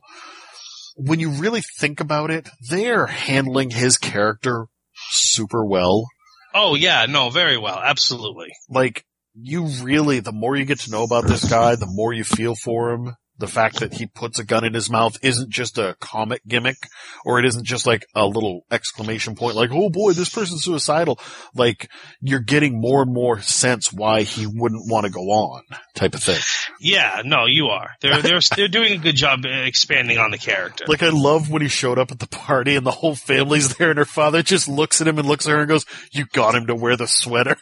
When 0.96 1.20
you 1.20 1.30
really 1.32 1.62
think 1.80 2.00
about 2.00 2.32
it, 2.32 2.48
they're 2.70 3.08
handling 3.08 3.72
his 3.72 3.98
character 3.98 4.68
super 5.10 5.66
well. 5.66 6.08
Oh 6.54 6.76
yeah, 6.76 7.06
no, 7.08 7.30
very 7.30 7.58
well, 7.58 7.80
absolutely. 7.80 8.50
like 8.70 9.06
you 9.36 9.66
really 9.82 10.20
the 10.20 10.32
more 10.32 10.56
you 10.56 10.66
get 10.66 10.80
to 10.82 10.92
know 10.92 11.04
about 11.04 11.26
this 11.26 11.50
guy 11.50 11.76
the 11.76 11.88
more 11.88 12.14
you 12.14 12.24
feel 12.24 12.54
for 12.56 12.92
him 12.92 13.16
the 13.40 13.48
fact 13.48 13.80
that 13.80 13.94
he 13.94 14.06
puts 14.06 14.40
a 14.40 14.44
gun 14.44 14.64
in 14.64 14.74
his 14.74 14.90
mouth 14.90 15.18
isn't 15.24 15.50
just 15.50 15.78
a 15.78 15.96
comic 16.00 16.42
gimmick 16.48 16.78
or 17.26 17.40
it 17.40 17.46
isn't 17.46 17.66
just 17.66 17.88
like 17.88 18.06
a 18.16 18.26
little 18.26 18.62
exclamation 18.72 19.36
point 19.36 19.56
like 19.56 19.72
oh 19.72 19.90
boy 19.90 20.14
this 20.14 20.30
person's 20.30 20.64
suicidal 20.64 21.20
like 21.56 21.90
you're 22.22 22.40
getting 22.40 22.80
more 22.80 23.02
and 23.02 23.14
more 23.14 23.40
sense 23.42 23.92
why 23.92 24.22
he 24.22 24.46
wouldn't 24.46 24.90
want 24.90 25.06
to 25.06 25.12
go 25.12 25.22
on 25.22 25.62
type 25.96 26.14
of 26.14 26.22
thing 26.24 26.40
Yeah, 26.80 27.22
no, 27.26 27.46
you 27.46 27.68
are. 27.68 27.92
They're 28.02 28.22
they're 28.22 28.40
they're 28.56 28.68
doing 28.68 28.94
a 28.94 28.98
good 28.98 29.16
job 29.16 29.46
expanding 29.46 30.18
on 30.18 30.32
the 30.32 30.38
character. 30.38 30.86
like 30.88 31.04
i 31.04 31.10
love 31.10 31.50
when 31.50 31.62
he 31.62 31.68
showed 31.68 31.98
up 31.98 32.12
at 32.12 32.20
the 32.20 32.28
party 32.28 32.76
and 32.76 32.86
the 32.86 32.92
whole 32.92 33.16
family's 33.16 33.76
there 33.78 33.90
and 33.90 33.98
her 34.00 34.06
father 34.06 34.44
just 34.44 34.68
looks 34.68 35.02
at 35.02 35.08
him 35.08 35.18
and 35.18 35.28
looks 35.28 35.48
at 35.48 35.52
her 35.52 35.60
and 35.60 35.70
goes 35.70 35.86
you 36.12 36.26
got 36.34 36.56
him 36.56 36.68
to 36.68 36.76
wear 36.76 36.96
the 36.96 37.08
sweater 37.08 37.58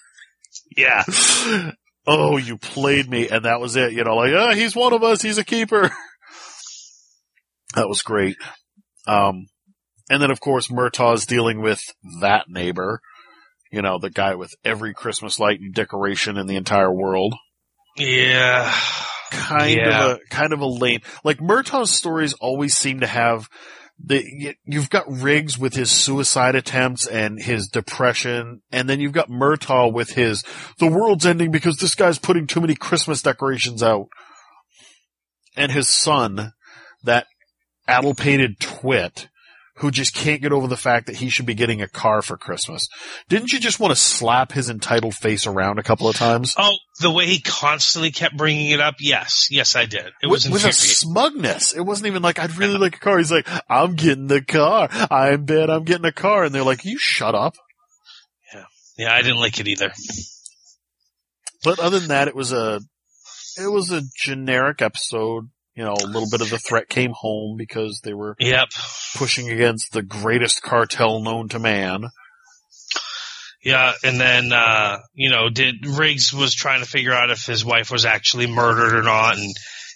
yeah, 0.76 1.03
oh, 2.07 2.38
you 2.38 2.57
played 2.57 3.10
me, 3.10 3.28
and 3.30 3.45
that 3.45 3.60
was 3.60 3.76
it. 3.76 3.94
You 3.94 4.03
know, 4.03 4.15
like, 4.15 4.34
ah, 4.36 4.53
he's 4.53 4.76
one 4.76 4.94
of 4.94 5.03
us. 5.03 5.22
He's 5.22 5.38
a 5.38 5.44
keeper. 5.45 5.91
that 7.76 7.88
was 7.88 8.02
great. 8.02 8.36
Um, 9.07 9.48
and 10.10 10.22
then 10.22 10.32
of 10.32 10.40
course 10.40 10.69
Murtaugh's 10.69 11.26
dealing 11.26 11.61
with 11.61 11.82
that 12.22 12.45
neighbor. 12.49 12.99
You 13.72 13.82
know, 13.82 13.98
the 13.99 14.10
guy 14.10 14.36
with 14.36 14.53
every 14.65 14.94
Christmas 14.94 15.40
light 15.40 15.61
and 15.61 15.73
decoration 15.73 16.38
in 16.38 16.48
the 16.48 16.57
entire 16.57 16.91
world. 16.94 17.34
yeah, 17.98 18.73
Kind 19.32 19.78
Yeah. 19.78 20.06
of 20.06 20.18
a, 20.18 20.19
kind 20.30 20.52
of 20.52 20.60
a 20.60 20.65
lame, 20.65 20.99
like 21.23 21.40
Murtaugh's 21.40 21.91
stories 21.91 22.34
always 22.34 22.76
seem 22.76 22.99
to 22.99 23.07
have 23.07 23.48
the, 24.03 24.56
you've 24.65 24.90
got 24.90 25.11
Riggs 25.11 25.57
with 25.57 25.73
his 25.73 25.91
suicide 25.91 26.56
attempts 26.56 27.07
and 27.07 27.41
his 27.41 27.68
depression, 27.68 28.61
and 28.72 28.90
then 28.90 28.99
you've 28.99 29.11
got 29.11 29.30
Murtaugh 29.30 29.91
with 29.91 30.11
his, 30.11 30.44
the 30.80 30.88
world's 30.88 31.26
ending 31.26 31.52
because 31.52 31.78
this 31.78 31.95
guy's 31.95 32.19
putting 32.19 32.48
too 32.48 32.61
many 32.61 32.76
Christmas 32.76 33.22
decorations 33.22 33.84
out. 33.84 34.07
And 35.56 35.72
his 35.72 35.90
son, 35.90 36.53
that 37.03 37.28
addle-pated 37.88 38.60
twit, 38.60 39.28
who 39.82 39.90
just 39.90 40.14
can't 40.14 40.44
get 40.44 40.52
over 40.52 40.68
the 40.68 40.78
fact 40.78 41.08
that 41.08 41.16
he 41.16 41.28
should 41.28 41.48
be 41.48 41.56
getting 41.56 41.82
a 41.82 41.88
car 41.88 42.22
for 42.22 42.38
Christmas. 42.38 42.88
Didn't 43.30 43.52
you 43.52 43.60
just 43.60 43.80
want 43.80 43.90
to 43.91 43.99
slap 43.99 44.52
his 44.52 44.70
entitled 44.70 45.16
face 45.16 45.48
around 45.48 45.80
a 45.80 45.84
couple 45.84 46.08
of 46.08 46.16
times? 46.16 46.53
Oh, 46.56 46.76
the 46.99 47.10
way 47.10 47.26
he 47.26 47.41
constantly 47.41 48.12
kept 48.12 48.38
bringing 48.38 48.70
it 48.70 48.80
up. 48.80 48.95
Yes, 48.99 49.48
yes, 49.49 49.76
I 49.76 49.88
did. 49.88 50.14
It 50.22 50.28
was 50.28 50.45
with, 50.45 50.64
with 50.64 50.66
a 50.66 50.74
smugness. 50.74 51.74
It 51.74 51.82
wasn't 51.82 52.08
even 52.08 52.22
like, 52.22 52.38
I'd 52.38 52.58
really 52.58 52.78
like 52.78 52.98
a 52.98 52.99
car. 52.99 53.18
He's 53.18 53.32
like, 53.32 53.48
I'm 53.68 53.95
getting 53.95 54.28
the 54.28 54.44
car. 54.44 54.88
I 54.91 55.36
bet 55.38 55.72
I'm 55.72 55.84
getting 55.84 56.06
a 56.06 56.12
car. 56.12 56.44
And 56.44 56.53
they're 56.53 56.64
like, 56.64 56.86
you 56.86 56.99
shut 56.99 57.34
up. 57.34 57.56
Yeah, 58.53 58.66
yeah, 58.99 59.14
I 59.16 59.24
didn't 59.24 59.40
like 59.40 59.60
it 59.60 59.68
either. 59.68 59.91
But 61.64 61.80
other 61.80 61.98
than 61.98 62.10
that, 62.10 62.28
it 62.28 62.36
was 62.36 62.52
a, 62.52 62.82
it 63.60 63.72
was 63.72 63.91
a 63.91 64.03
generic 64.16 64.84
episode. 64.84 65.49
You 65.76 65.84
know, 65.85 65.93
a 65.93 66.06
little 66.07 66.30
bit 66.30 66.41
of 66.41 66.49
the 66.49 66.57
threat 66.60 66.89
came 66.89 67.11
home 67.15 67.56
because 67.57 68.02
they 68.03 68.14
were 68.14 68.35
Yep. 68.39 68.69
pushing 69.15 69.49
against 69.49 69.93
the 69.93 70.02
greatest 70.02 70.61
cartel 70.61 71.22
known 71.22 71.48
to 71.49 71.60
man. 71.60 72.10
Yeah, 73.64 73.93
and 74.03 74.19
then 74.19 74.52
uh, 74.52 74.99
you 75.14 75.30
know, 75.30 75.49
did 75.49 75.85
Riggs 75.85 76.34
was 76.34 76.53
trying 76.56 76.81
to 76.81 76.89
figure 76.89 77.14
out 77.14 77.30
if 77.30 77.45
his 77.45 77.64
wife 77.64 77.91
was 77.91 78.06
actually 78.06 78.48
murdered 78.48 78.95
or 78.95 79.03
not, 79.03 79.38
and 79.38 79.53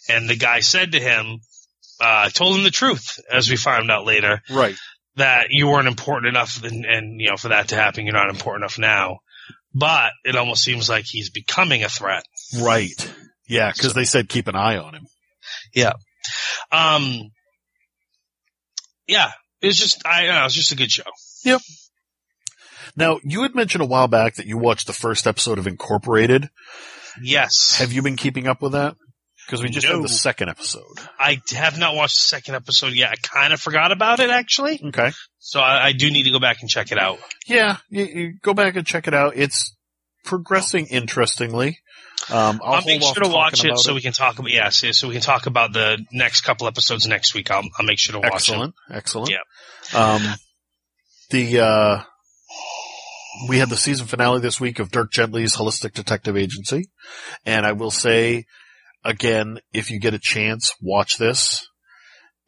and 0.07 0.29
the 0.29 0.35
guy 0.35 0.59
said 0.59 0.91
to 0.91 0.99
him, 0.99 1.39
uh, 1.99 2.29
told 2.29 2.55
him 2.57 2.63
the 2.63 2.69
truth, 2.71 3.19
as 3.31 3.49
we 3.49 3.57
found 3.57 3.89
out 3.89 4.05
later, 4.05 4.41
Right. 4.51 4.75
that 5.15 5.47
you 5.49 5.67
weren't 5.67 5.87
important 5.87 6.29
enough, 6.29 6.63
and, 6.63 6.85
and 6.85 7.19
you 7.19 7.29
know, 7.31 7.37
for 7.37 7.47
that 7.49 7.69
to 7.69 7.75
happen, 7.75 8.05
you're 8.05 8.13
not 8.13 8.29
important 8.29 8.63
enough 8.63 8.77
now. 8.77 9.17
But 9.73 10.11
it 10.23 10.35
almost 10.35 10.63
seems 10.63 10.87
like 10.87 11.05
he's 11.07 11.31
becoming 11.31 11.83
a 11.83 11.89
threat. 11.89 12.23
Right. 12.61 13.11
Yeah, 13.47 13.71
because 13.75 13.93
they 13.93 14.05
said 14.05 14.29
keep 14.29 14.47
an 14.47 14.55
eye 14.55 14.77
on 14.77 14.93
him. 14.93 15.07
Um, 16.71 17.31
yeah, 19.07 19.31
it 19.61 19.67
was 19.67 19.77
just 19.77 20.05
I 20.05 20.25
don't 20.25 20.35
know, 20.35 20.41
it 20.41 20.45
was 20.45 20.53
just 20.55 20.71
a 20.71 20.75
good 20.75 20.91
show. 20.91 21.03
Yep. 21.43 21.61
Now, 22.97 23.19
you 23.23 23.41
had 23.43 23.55
mentioned 23.55 23.83
a 23.83 23.87
while 23.87 24.07
back 24.07 24.35
that 24.35 24.45
you 24.45 24.57
watched 24.57 24.87
the 24.87 24.93
first 24.93 25.27
episode 25.27 25.57
of 25.59 25.67
Incorporated. 25.67 26.49
Yes. 27.21 27.77
Have 27.79 27.91
you 27.91 28.01
been 28.01 28.15
keeping 28.15 28.47
up 28.47 28.61
with 28.61 28.71
that? 28.73 28.95
Because 29.45 29.61
we 29.61 29.69
just 29.69 29.85
No. 29.87 29.95
had 29.95 30.03
the 30.03 30.09
second 30.09 30.49
episode. 30.49 30.97
I 31.19 31.39
have 31.53 31.77
not 31.77 31.93
watched 31.95 32.15
the 32.15 32.21
second 32.27 32.55
episode 32.55 32.93
yet. 32.93 33.11
I 33.11 33.15
kind 33.21 33.53
of 33.53 33.61
forgot 33.61 33.91
about 33.91 34.19
it 34.19 34.29
actually, 34.31 34.81
Okay. 34.85 35.11
so 35.39 35.59
I, 35.59 35.87
I 35.87 35.91
do 35.91 36.09
need 36.09 36.23
to 36.23 36.31
go 36.31 36.39
back 36.39 36.61
and 36.61 36.69
check 36.69 36.91
it 36.91 36.97
out. 36.97 37.19
Yeah, 37.47 37.77
you, 37.89 38.05
you 38.05 38.33
go 38.41 38.53
back 38.55 38.75
and 38.75 38.87
check 38.87 39.07
it 39.07 39.13
out. 39.13 39.33
It's 39.35 39.75
progressing 40.23 40.87
interestingly. 40.87 41.79
Um, 42.31 42.59
I'll, 42.63 42.75
I'll, 42.75 42.85
make 42.85 43.03
sure 43.03 43.23
to 43.23 43.29
watch 43.29 43.63
it 43.63 43.67
about 43.67 43.79
so 43.79 43.93
we 43.93 44.01
can 44.01 44.13
talk 44.13 44.39
about 44.39 44.51
yeah, 44.51 44.69
so, 44.69 44.91
so 44.91 45.07
we 45.07 45.13
can 45.13 45.21
talk 45.21 45.45
about 45.45 45.73
the 45.73 46.03
next 46.11 46.41
couple 46.41 46.67
episodes 46.67 47.07
next 47.07 47.35
week. 47.35 47.51
I'll, 47.51 47.63
I'll 47.77 47.85
make 47.85 47.99
sure 47.99 48.13
to 48.13 48.19
watch 48.19 48.49
it. 48.49 48.53
excellent, 48.53 48.75
excellent. 48.89 49.31
Yeah. 49.31 49.99
Um, 49.99 50.21
the 51.29 51.59
uh, 51.59 52.03
we 53.47 53.59
had 53.59 53.69
the 53.69 53.77
season 53.77 54.07
finale 54.07 54.39
this 54.39 54.59
week 54.59 54.79
of 54.79 54.91
Dirk 54.91 55.11
Gently's 55.11 55.55
Holistic 55.55 55.93
Detective 55.93 56.35
Agency, 56.35 56.89
and 57.45 57.65
I 57.65 57.73
will 57.73 57.91
say 57.91 58.45
again, 59.05 59.59
if 59.71 59.91
you 59.91 59.99
get 59.99 60.15
a 60.15 60.19
chance, 60.19 60.73
watch 60.81 61.17
this. 61.17 61.67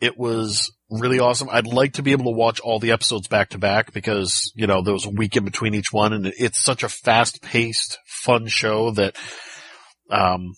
It 0.01 0.17
was 0.17 0.71
really 0.89 1.19
awesome. 1.19 1.49
I'd 1.51 1.67
like 1.67 1.93
to 1.93 2.03
be 2.03 2.11
able 2.11 2.25
to 2.25 2.37
watch 2.37 2.59
all 2.59 2.79
the 2.79 2.91
episodes 2.91 3.27
back 3.27 3.49
to 3.49 3.57
back 3.57 3.93
because 3.93 4.51
you 4.55 4.67
know 4.67 4.81
there 4.81 4.93
was 4.93 5.05
a 5.05 5.11
week 5.11 5.35
in 5.37 5.45
between 5.45 5.73
each 5.73 5.91
one, 5.91 6.13
and 6.13 6.27
it's 6.37 6.61
such 6.61 6.83
a 6.83 6.89
fast 6.89 7.41
paced, 7.41 7.99
fun 8.05 8.47
show 8.47 8.91
that, 8.91 9.15
um, 10.09 10.53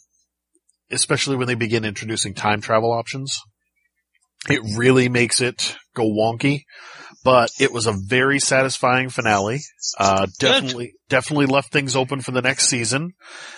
especially 0.91 1.35
when 1.35 1.47
they 1.47 1.55
begin 1.55 1.85
introducing 1.85 2.33
time 2.33 2.61
travel 2.61 2.91
options 2.91 3.39
it 4.47 4.61
really 4.77 5.09
makes 5.09 5.41
it 5.41 5.75
go 5.93 6.03
wonky, 6.03 6.61
but 7.25 7.51
it 7.59 7.73
was 7.73 7.87
a 7.87 7.91
very 8.07 8.39
satisfying 8.39 9.09
finale. 9.09 9.59
Uh, 9.97 10.27
definitely, 10.39 10.93
definitely 11.09 11.45
left 11.45 11.73
things 11.73 11.93
open 11.93 12.21
for 12.21 12.31
the 12.31 12.41
next 12.41 12.67
season. 12.69 13.11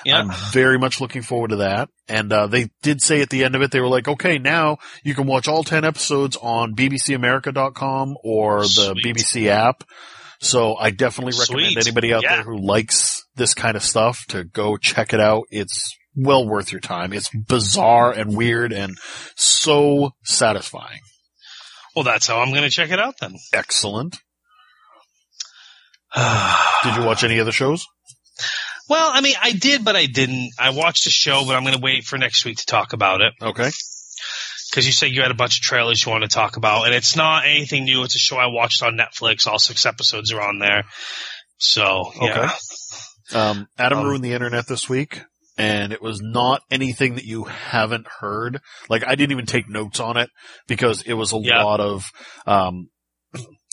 Yeah. 0.03 0.17
I'm 0.17 0.31
very 0.51 0.79
much 0.79 0.99
looking 0.99 1.21
forward 1.21 1.49
to 1.49 1.57
that. 1.57 1.89
And, 2.07 2.33
uh, 2.33 2.47
they 2.47 2.71
did 2.81 2.99
say 2.99 3.21
at 3.21 3.29
the 3.29 3.43
end 3.43 3.53
of 3.55 3.61
it, 3.61 3.69
they 3.69 3.79
were 3.79 3.87
like, 3.87 4.07
okay, 4.07 4.39
now 4.39 4.77
you 5.03 5.13
can 5.13 5.27
watch 5.27 5.47
all 5.47 5.63
10 5.63 5.85
episodes 5.85 6.35
on 6.41 6.73
bbcamerica.com 6.75 8.15
or 8.23 8.61
the 8.61 8.67
Sweet. 8.67 9.05
BBC 9.05 9.47
app. 9.49 9.83
So 10.39 10.75
I 10.75 10.89
definitely 10.89 11.39
recommend 11.39 11.73
Sweet. 11.73 11.85
anybody 11.85 12.11
out 12.11 12.23
Yeah. 12.23 12.37
there 12.37 12.43
who 12.43 12.57
likes 12.65 13.20
this 13.35 13.53
kind 13.53 13.75
of 13.77 13.83
stuff 13.83 14.25
to 14.29 14.43
go 14.43 14.77
check 14.77 15.13
it 15.13 15.19
out. 15.19 15.43
It's 15.49 15.95
well 16.15 16.47
worth 16.47 16.71
your 16.71 16.81
time. 16.81 17.13
It's 17.13 17.29
bizarre 17.47 18.11
and 18.11 18.35
weird 18.35 18.73
and 18.73 18.97
so 19.35 20.11
satisfying. 20.23 20.99
Well, 21.95 22.03
that's 22.03 22.27
how 22.27 22.39
I'm 22.39 22.51
going 22.51 22.63
to 22.63 22.69
check 22.69 22.91
it 22.91 22.99
out 22.99 23.15
then. 23.19 23.35
Excellent. 23.53 24.17
Did 26.83 26.95
you 26.95 27.03
watch 27.03 27.23
any 27.23 27.39
other 27.39 27.51
shows? 27.51 27.85
Well, 28.89 29.09
I 29.13 29.21
mean, 29.21 29.35
I 29.41 29.53
did, 29.53 29.85
but 29.85 29.95
I 29.95 30.05
didn't. 30.05 30.51
I 30.59 30.71
watched 30.71 31.05
the 31.05 31.09
show, 31.11 31.43
but 31.45 31.55
I'm 31.55 31.63
going 31.63 31.75
to 31.75 31.81
wait 31.81 32.03
for 32.03 32.17
next 32.17 32.43
week 32.43 32.57
to 32.57 32.65
talk 32.65 32.91
about 32.91 33.21
it 33.21 33.33
Okay. 33.41 33.69
because 34.69 34.85
you 34.85 34.91
said 34.91 35.11
you 35.11 35.21
had 35.21 35.31
a 35.31 35.35
bunch 35.35 35.59
of 35.59 35.61
trailers 35.63 36.05
you 36.05 36.11
want 36.11 36.23
to 36.23 36.29
talk 36.29 36.57
about, 36.57 36.85
and 36.85 36.93
it's 36.93 37.15
not 37.15 37.45
anything 37.45 37.85
new. 37.85 38.03
It's 38.03 38.15
a 38.15 38.19
show 38.19 38.35
I 38.37 38.47
watched 38.47 38.83
on 38.83 38.97
Netflix. 38.97 39.47
All 39.47 39.59
six 39.59 39.85
episodes 39.85 40.33
are 40.33 40.41
on 40.41 40.59
there. 40.59 40.83
So, 41.57 42.11
yeah. 42.21 42.51
Um, 43.33 43.67
Adam 43.77 43.99
Um, 43.99 44.05
ruined 44.05 44.23
the 44.23 44.33
internet 44.33 44.67
this 44.67 44.89
week, 44.89 45.21
and 45.57 45.93
it 45.93 46.01
was 46.01 46.21
not 46.21 46.61
anything 46.71 47.15
that 47.15 47.25
you 47.25 47.43
haven't 47.45 48.07
heard. 48.19 48.59
Like 48.89 49.05
I 49.05 49.15
didn't 49.15 49.31
even 49.31 49.45
take 49.45 49.69
notes 49.69 49.99
on 49.99 50.17
it 50.17 50.29
because 50.67 51.01
it 51.03 51.13
was 51.13 51.33
a 51.33 51.37
Yeah. 51.37 51.63
lot 51.63 51.79
of 51.79 52.11
um, 52.45 52.89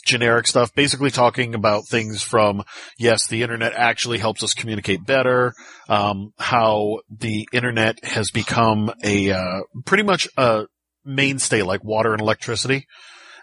generic 0.04 0.46
stuff, 0.46 0.74
basically 0.74 1.10
talking 1.10 1.54
about 1.54 1.86
things 1.88 2.22
from 2.22 2.62
yes, 2.98 3.26
the 3.28 3.42
internet 3.42 3.74
actually 3.74 4.18
helps 4.18 4.42
us 4.42 4.54
communicate 4.54 5.04
better. 5.06 5.52
Um, 5.88 6.32
how 6.38 7.00
the 7.10 7.48
internet 7.52 8.02
has 8.04 8.30
become 8.30 8.92
a 9.04 9.30
uh, 9.32 9.60
pretty 9.84 10.02
much 10.04 10.28
a 10.36 10.66
mainstay 11.04 11.62
like 11.62 11.84
water 11.84 12.12
and 12.12 12.20
electricity. 12.20 12.86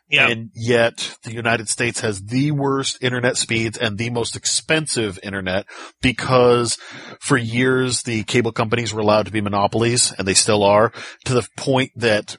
Yeah. 0.08 0.28
And 0.28 0.52
yet 0.54 1.18
the 1.24 1.34
United 1.34 1.68
States 1.68 2.02
has 2.02 2.22
the 2.22 2.52
worst 2.52 3.00
internet 3.02 3.38
speeds 3.38 3.78
and 3.78 3.98
the 3.98 4.12
most 4.12 4.36
expensive 4.36 5.20
internet 5.24 5.66
because 6.02 6.78
for 7.20 7.38
years 7.38 8.04
the 8.04 8.24
cable 8.24 8.52
companies 8.52 8.94
were 8.94 9.02
allowed 9.02 9.26
to 9.26 9.32
be 9.32 9.42
monopolies 9.42 10.14
and 10.18 10.28
they 10.28 10.36
still 10.36 10.64
are 10.64 10.92
to 11.26 11.34
the 11.34 11.48
point 11.58 11.92
that 11.96 12.38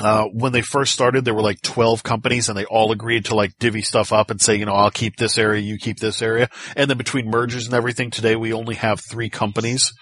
uh, 0.00 0.24
when 0.24 0.50
they 0.50 0.60
first 0.60 0.92
started, 0.92 1.24
there 1.24 1.34
were 1.34 1.42
like 1.42 1.62
12 1.62 2.02
companies 2.02 2.48
and 2.48 2.58
they 2.58 2.64
all 2.64 2.90
agreed 2.90 3.26
to 3.26 3.36
like 3.36 3.56
divvy 3.60 3.82
stuff 3.82 4.12
up 4.12 4.28
and 4.28 4.40
say, 4.40 4.56
you 4.56 4.66
know, 4.66 4.74
I'll 4.74 4.90
keep 4.90 5.16
this 5.16 5.38
area, 5.38 5.60
you 5.60 5.78
keep 5.78 6.00
this 6.00 6.20
area. 6.20 6.48
And 6.74 6.90
then 6.90 6.98
between 6.98 7.30
mergers 7.30 7.66
and 7.66 7.74
everything 7.74 8.10
today, 8.10 8.34
we 8.34 8.52
only 8.52 8.74
have 8.74 9.00
three 9.08 9.30
companies 9.30 9.92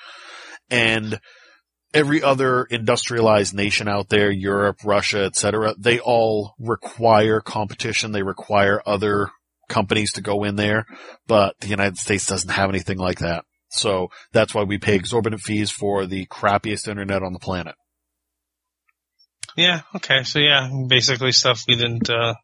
and 0.70 1.20
every 1.94 2.22
other 2.22 2.64
industrialized 2.64 3.54
nation 3.54 3.88
out 3.88 4.08
there, 4.08 4.30
Europe, 4.30 4.78
Russia, 4.84 5.24
etc., 5.24 5.74
they 5.78 5.98
all 5.98 6.54
require 6.58 7.40
competition. 7.40 8.12
They 8.12 8.22
require 8.22 8.82
other 8.86 9.30
companies 9.68 10.12
to 10.12 10.20
go 10.20 10.44
in 10.44 10.56
there, 10.56 10.86
but 11.26 11.58
the 11.60 11.68
United 11.68 11.96
States 11.96 12.26
doesn't 12.26 12.50
have 12.50 12.68
anything 12.68 12.98
like 12.98 13.20
that. 13.20 13.44
So 13.70 14.10
that's 14.32 14.54
why 14.54 14.64
we 14.64 14.78
pay 14.78 14.96
exorbitant 14.96 15.40
fees 15.40 15.70
for 15.70 16.06
the 16.06 16.26
crappiest 16.26 16.88
internet 16.88 17.22
on 17.22 17.32
the 17.32 17.38
planet. 17.38 17.74
Yeah. 19.56 19.82
Okay. 19.96 20.24
So 20.24 20.38
yeah, 20.38 20.70
basically 20.86 21.32
stuff 21.32 21.64
we 21.66 21.76
didn't, 21.76 22.08
uh, 22.08 22.34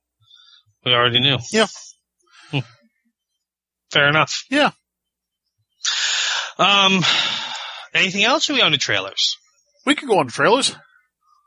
we 0.84 0.92
already 0.92 1.20
knew. 1.20 1.38
Yeah. 1.52 1.66
Hmm. 2.50 2.58
Fair 3.90 4.08
enough. 4.08 4.44
Yeah. 4.50 4.70
Um, 6.58 7.02
anything 7.98 8.24
else? 8.24 8.48
Or 8.48 8.52
are 8.52 8.56
we 8.56 8.62
on 8.62 8.72
to 8.72 8.78
trailers? 8.78 9.36
We 9.86 9.94
could 9.94 10.08
go 10.08 10.18
on 10.18 10.26
to 10.26 10.32
trailers. 10.32 10.74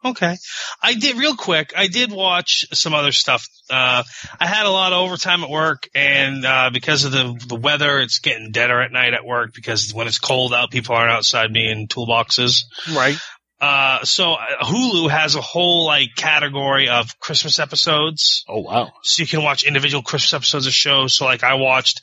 Okay. 0.04 0.36
I 0.82 0.96
did 0.96 1.18
real 1.18 1.36
quick. 1.36 1.74
I 1.78 1.88
did 1.88 2.12
watch 2.12 2.66
some 2.74 2.96
other 2.96 3.12
stuff. 3.12 3.46
Uh, 3.70 4.02
I 4.40 4.48
had 4.48 4.66
a 4.66 4.72
lot 4.72 4.94
of 4.94 5.00
overtime 5.00 5.44
at 5.44 5.50
work 5.50 5.88
and, 5.94 6.44
uh, 6.44 6.72
because 6.74 7.04
of 7.04 7.12
the, 7.12 7.40
the 7.48 7.56
weather, 7.56 8.00
it's 8.00 8.20
getting 8.20 8.52
deader 8.52 8.82
at 8.82 8.92
night 8.92 9.14
at 9.14 9.26
work 9.26 9.54
because 9.54 9.94
when 9.94 10.08
it's 10.08 10.18
cold 10.18 10.54
out, 10.54 10.72
people 10.72 10.96
aren't 10.96 11.12
outside 11.12 11.54
being 11.54 11.88
toolboxes. 11.88 12.64
Right. 12.92 13.18
Uh, 13.62 14.04
so 14.04 14.34
uh, 14.34 14.64
Hulu 14.64 15.12
has 15.12 15.36
a 15.36 15.42
whole 15.42 15.86
like 15.86 16.10
category 16.18 16.90
of 16.90 17.20
Christmas 17.20 17.60
episodes. 17.60 18.44
Oh 18.50 18.62
wow. 18.62 18.92
So 19.04 19.22
you 19.22 19.28
can 19.28 19.44
watch 19.44 19.64
individual 19.64 20.02
Christmas 20.02 20.34
episodes 20.34 20.66
of 20.66 20.74
shows. 20.74 21.16
So 21.16 21.26
like 21.26 21.44
I 21.44 21.54
watched 21.54 22.02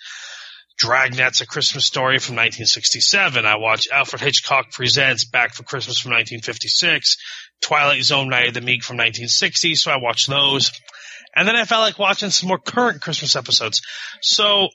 Dragnet's 0.80 1.40
A 1.40 1.46
Christmas 1.46 1.84
Story 1.84 2.18
from 2.18 2.36
1967. 2.36 3.44
I 3.44 3.56
watched 3.56 3.88
Alfred 3.92 4.22
Hitchcock 4.22 4.70
Presents 4.70 5.24
Back 5.24 5.54
for 5.54 5.64
Christmas 5.64 5.98
from 5.98 6.10
1956. 6.10 7.16
Twilight 7.60 8.02
Zone 8.02 8.28
Night 8.28 8.48
of 8.48 8.54
the 8.54 8.60
Meek 8.60 8.84
from 8.84 8.96
1960. 8.96 9.74
So 9.74 9.90
I 9.90 9.96
watched 9.96 10.28
those. 10.28 10.70
And 11.34 11.46
then 11.46 11.56
I 11.56 11.64
felt 11.64 11.82
like 11.82 11.98
watching 11.98 12.30
some 12.30 12.48
more 12.48 12.58
current 12.58 13.02
Christmas 13.02 13.36
episodes. 13.36 13.82
So 14.22 14.68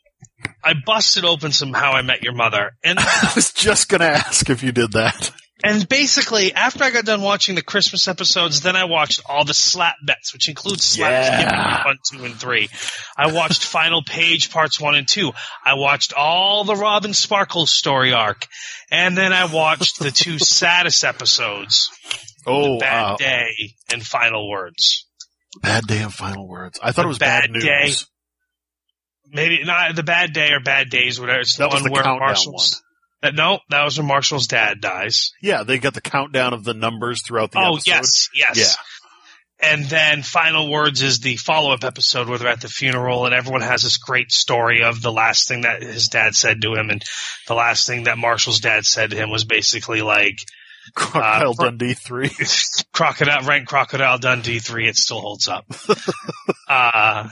I 0.64 0.74
busted 0.86 1.26
open 1.26 1.52
some 1.52 1.74
How 1.74 1.94
I 1.94 2.02
Met 2.02 2.24
Your 2.24 2.34
Mother. 2.34 2.72
And 2.84 3.00
I 3.02 3.32
was 3.36 3.52
just 3.54 3.90
gonna 3.90 4.06
ask 4.06 4.50
if 4.50 4.64
you 4.64 4.72
did 4.72 4.92
that. 4.94 5.32
And 5.64 5.88
basically, 5.88 6.54
after 6.54 6.84
I 6.84 6.92
got 6.92 7.06
done 7.06 7.22
watching 7.22 7.56
the 7.56 7.62
Christmas 7.62 8.08
episodes, 8.08 8.62
then 8.62 8.76
I 8.76 8.84
watched 8.84 9.22
all 9.26 9.46
the 9.46 9.54
slap 9.54 9.96
bets, 10.06 10.34
which 10.34 10.50
includes 10.50 10.84
slaps 10.84 11.28
Yeah. 11.30 11.86
One, 11.86 11.98
two, 12.12 12.24
and 12.26 12.36
three. 12.36 12.70
I 13.18 13.32
watched 13.34 13.64
Final 13.64 14.04
Page 14.04 14.52
parts 14.52 14.80
one 14.80 14.96
and 14.96 15.08
two. 15.08 15.32
I 15.66 15.76
watched 15.76 16.14
all 16.14 16.64
the 16.66 16.76
Robin 16.76 17.14
Sparkle 17.14 17.66
story 17.66 18.12
arc, 18.14 18.46
and 18.92 19.18
then 19.18 19.32
I 19.34 19.46
watched 19.46 20.00
the 20.00 20.12
two 20.12 20.38
saddest 20.40 21.04
episodes, 21.04 21.90
Oh, 22.46 22.78
Bad 22.80 23.18
Day 23.20 23.76
and 23.92 24.06
Final 24.06 24.50
Words. 24.50 25.08
bad 25.62 25.86
day 25.88 26.02
and 26.02 26.14
final 26.14 26.48
words. 26.48 26.78
I 26.84 26.92
thought 26.92 27.04
The 27.04 27.08
it 27.08 27.08
was 27.08 27.20
bad, 27.20 27.42
Bad 27.44 27.52
news. 27.52 27.64
Day. 27.64 27.94
Maybe 29.32 29.64
not 29.64 29.96
the 29.96 30.04
Bad 30.04 30.34
Day 30.34 30.52
or 30.52 30.60
Bad 30.60 30.90
Days, 30.90 31.20
whatever. 31.20 31.40
It's 31.40 31.56
That 31.58 31.70
the 31.70 31.76
one 31.76 31.84
the 31.84 31.92
where 31.92 32.04
Marshall's. 32.04 32.72
That, 32.72 32.82
no, 33.32 33.60
that 33.70 33.84
was 33.84 33.98
when 33.98 34.08
Marshall's 34.08 34.48
dad 34.48 34.82
dies. 34.82 35.32
Yeah, 35.42 35.64
they 35.64 35.78
got 35.80 35.94
the 35.94 36.02
countdown 36.02 36.54
of 36.54 36.64
the 36.64 36.74
numbers 36.74 37.22
throughout 37.26 37.52
the 37.52 37.60
episode. 37.60 37.92
oh 37.92 37.96
episode. 37.98 38.30
yes, 38.36 38.58
yes. 38.58 38.78
And 39.62 39.86
then 39.86 40.24
Final 40.24 40.70
Words 40.70 41.02
is 41.02 41.20
the 41.20 41.38
follow-up 41.38 41.86
episode 41.86 42.28
where 42.28 42.38
they're 42.38 42.50
at 42.50 42.60
the 42.60 42.68
funeral 42.68 43.26
and 43.26 43.34
everyone 43.34 43.62
has 43.62 43.84
this 43.84 43.98
great 43.98 44.30
story 44.32 44.84
of 44.84 45.02
the 45.02 45.12
last 45.12 45.48
thing 45.48 45.62
that 45.62 45.82
his 45.82 46.10
dad 46.10 46.36
said 46.36 46.62
to 46.64 46.74
him 46.74 46.90
and 46.90 47.02
the 47.48 47.54
last 47.54 47.88
thing 47.88 48.04
that 48.04 48.18
Marshall's 48.18 48.60
dad 48.60 48.86
said 48.86 49.12
to 49.12 49.16
him 49.16 49.30
was 49.30 49.46
basically 49.46 50.02
like 50.02 50.36
Crocodile 50.96 51.52
Uh, 51.58 51.64
Dundee 51.64 51.94
three. 51.94 52.32
Crocodile 52.94 53.44
rank 53.48 53.68
Crocodile 53.70 54.18
Dundee 54.18 54.60
3 54.60 54.90
it 54.90 54.98
still 54.98 55.22
holds 55.22 55.48
up. 55.48 55.66
uh 56.68 57.30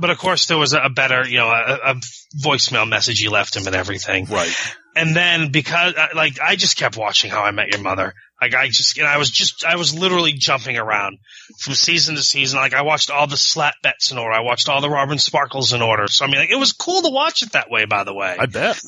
but 0.00 0.10
of 0.10 0.18
course 0.18 0.46
there 0.46 0.58
was 0.58 0.72
a, 0.72 0.88
better, 0.88 1.26
you 1.26 1.38
know, 1.38 1.48
a, 1.48 1.92
a 1.92 1.94
voicemail 2.42 2.88
message 2.88 3.20
you 3.20 3.30
left 3.30 3.56
him 3.56 3.66
and 3.66 3.76
everything. 3.76 4.24
Right. 4.26 4.52
And 4.96 5.14
then 5.14 5.52
because, 5.52 5.94
uh, 5.94 6.08
like, 6.16 6.40
I 6.40 6.56
just 6.56 6.76
kept 6.76 6.96
watching 6.96 7.30
How 7.30 7.44
I 7.44 7.50
Met 7.52 7.72
Your 7.72 7.82
Mother. 7.82 8.12
Like, 8.42 8.54
I 8.54 8.68
just, 8.68 8.96
and 8.98 9.06
I 9.06 9.18
was 9.18 9.30
just, 9.30 9.64
I 9.64 9.76
was 9.76 9.94
literally 9.94 10.32
jumping 10.32 10.78
around 10.78 11.18
from 11.58 11.74
season 11.74 12.16
to 12.16 12.22
season. 12.22 12.58
Like, 12.58 12.72
I 12.72 12.82
watched 12.82 13.10
all 13.10 13.26
the 13.26 13.36
Slap 13.36 13.74
Bets 13.82 14.12
in 14.12 14.18
order. 14.18 14.32
I 14.32 14.40
watched 14.40 14.68
all 14.68 14.80
the 14.80 14.88
Robin 14.88 15.18
Sparkles 15.18 15.74
in 15.74 15.82
order. 15.82 16.08
So, 16.08 16.24
I 16.24 16.28
mean, 16.28 16.38
like, 16.38 16.50
it 16.50 16.58
was 16.58 16.72
cool 16.72 17.02
to 17.02 17.10
watch 17.10 17.42
it 17.42 17.52
that 17.52 17.70
way, 17.70 17.84
by 17.84 18.04
the 18.04 18.14
way. 18.14 18.36
I 18.38 18.46
bet. 18.46 18.80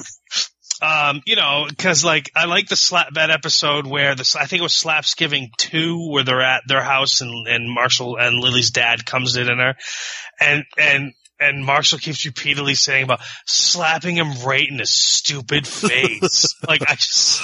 Um, 0.82 1.22
you 1.26 1.36
know, 1.36 1.68
cause 1.78 2.04
like, 2.04 2.30
I 2.34 2.46
like 2.46 2.68
the 2.68 2.74
slap 2.74 3.14
bet 3.14 3.30
episode 3.30 3.86
where 3.86 4.16
the, 4.16 4.36
I 4.38 4.46
think 4.46 4.60
it 4.60 4.64
was 4.64 4.72
Slapsgiving 4.72 5.50
2 5.56 6.10
where 6.10 6.24
they're 6.24 6.42
at 6.42 6.62
their 6.66 6.82
house 6.82 7.20
and, 7.20 7.46
and 7.46 7.72
Marshall 7.72 8.16
and 8.16 8.36
Lily's 8.38 8.72
dad 8.72 9.06
comes 9.06 9.34
to 9.34 9.44
dinner 9.44 9.76
and, 10.40 10.64
and, 10.76 11.12
and 11.38 11.64
Marshall 11.64 11.98
keeps 11.98 12.26
repeatedly 12.26 12.74
saying 12.74 13.04
about 13.04 13.20
slapping 13.46 14.16
him 14.16 14.32
right 14.44 14.66
in 14.68 14.80
his 14.80 14.92
stupid 14.92 15.68
face. 15.68 16.54
like 16.68 16.82
I 16.82 16.94
just, 16.94 17.40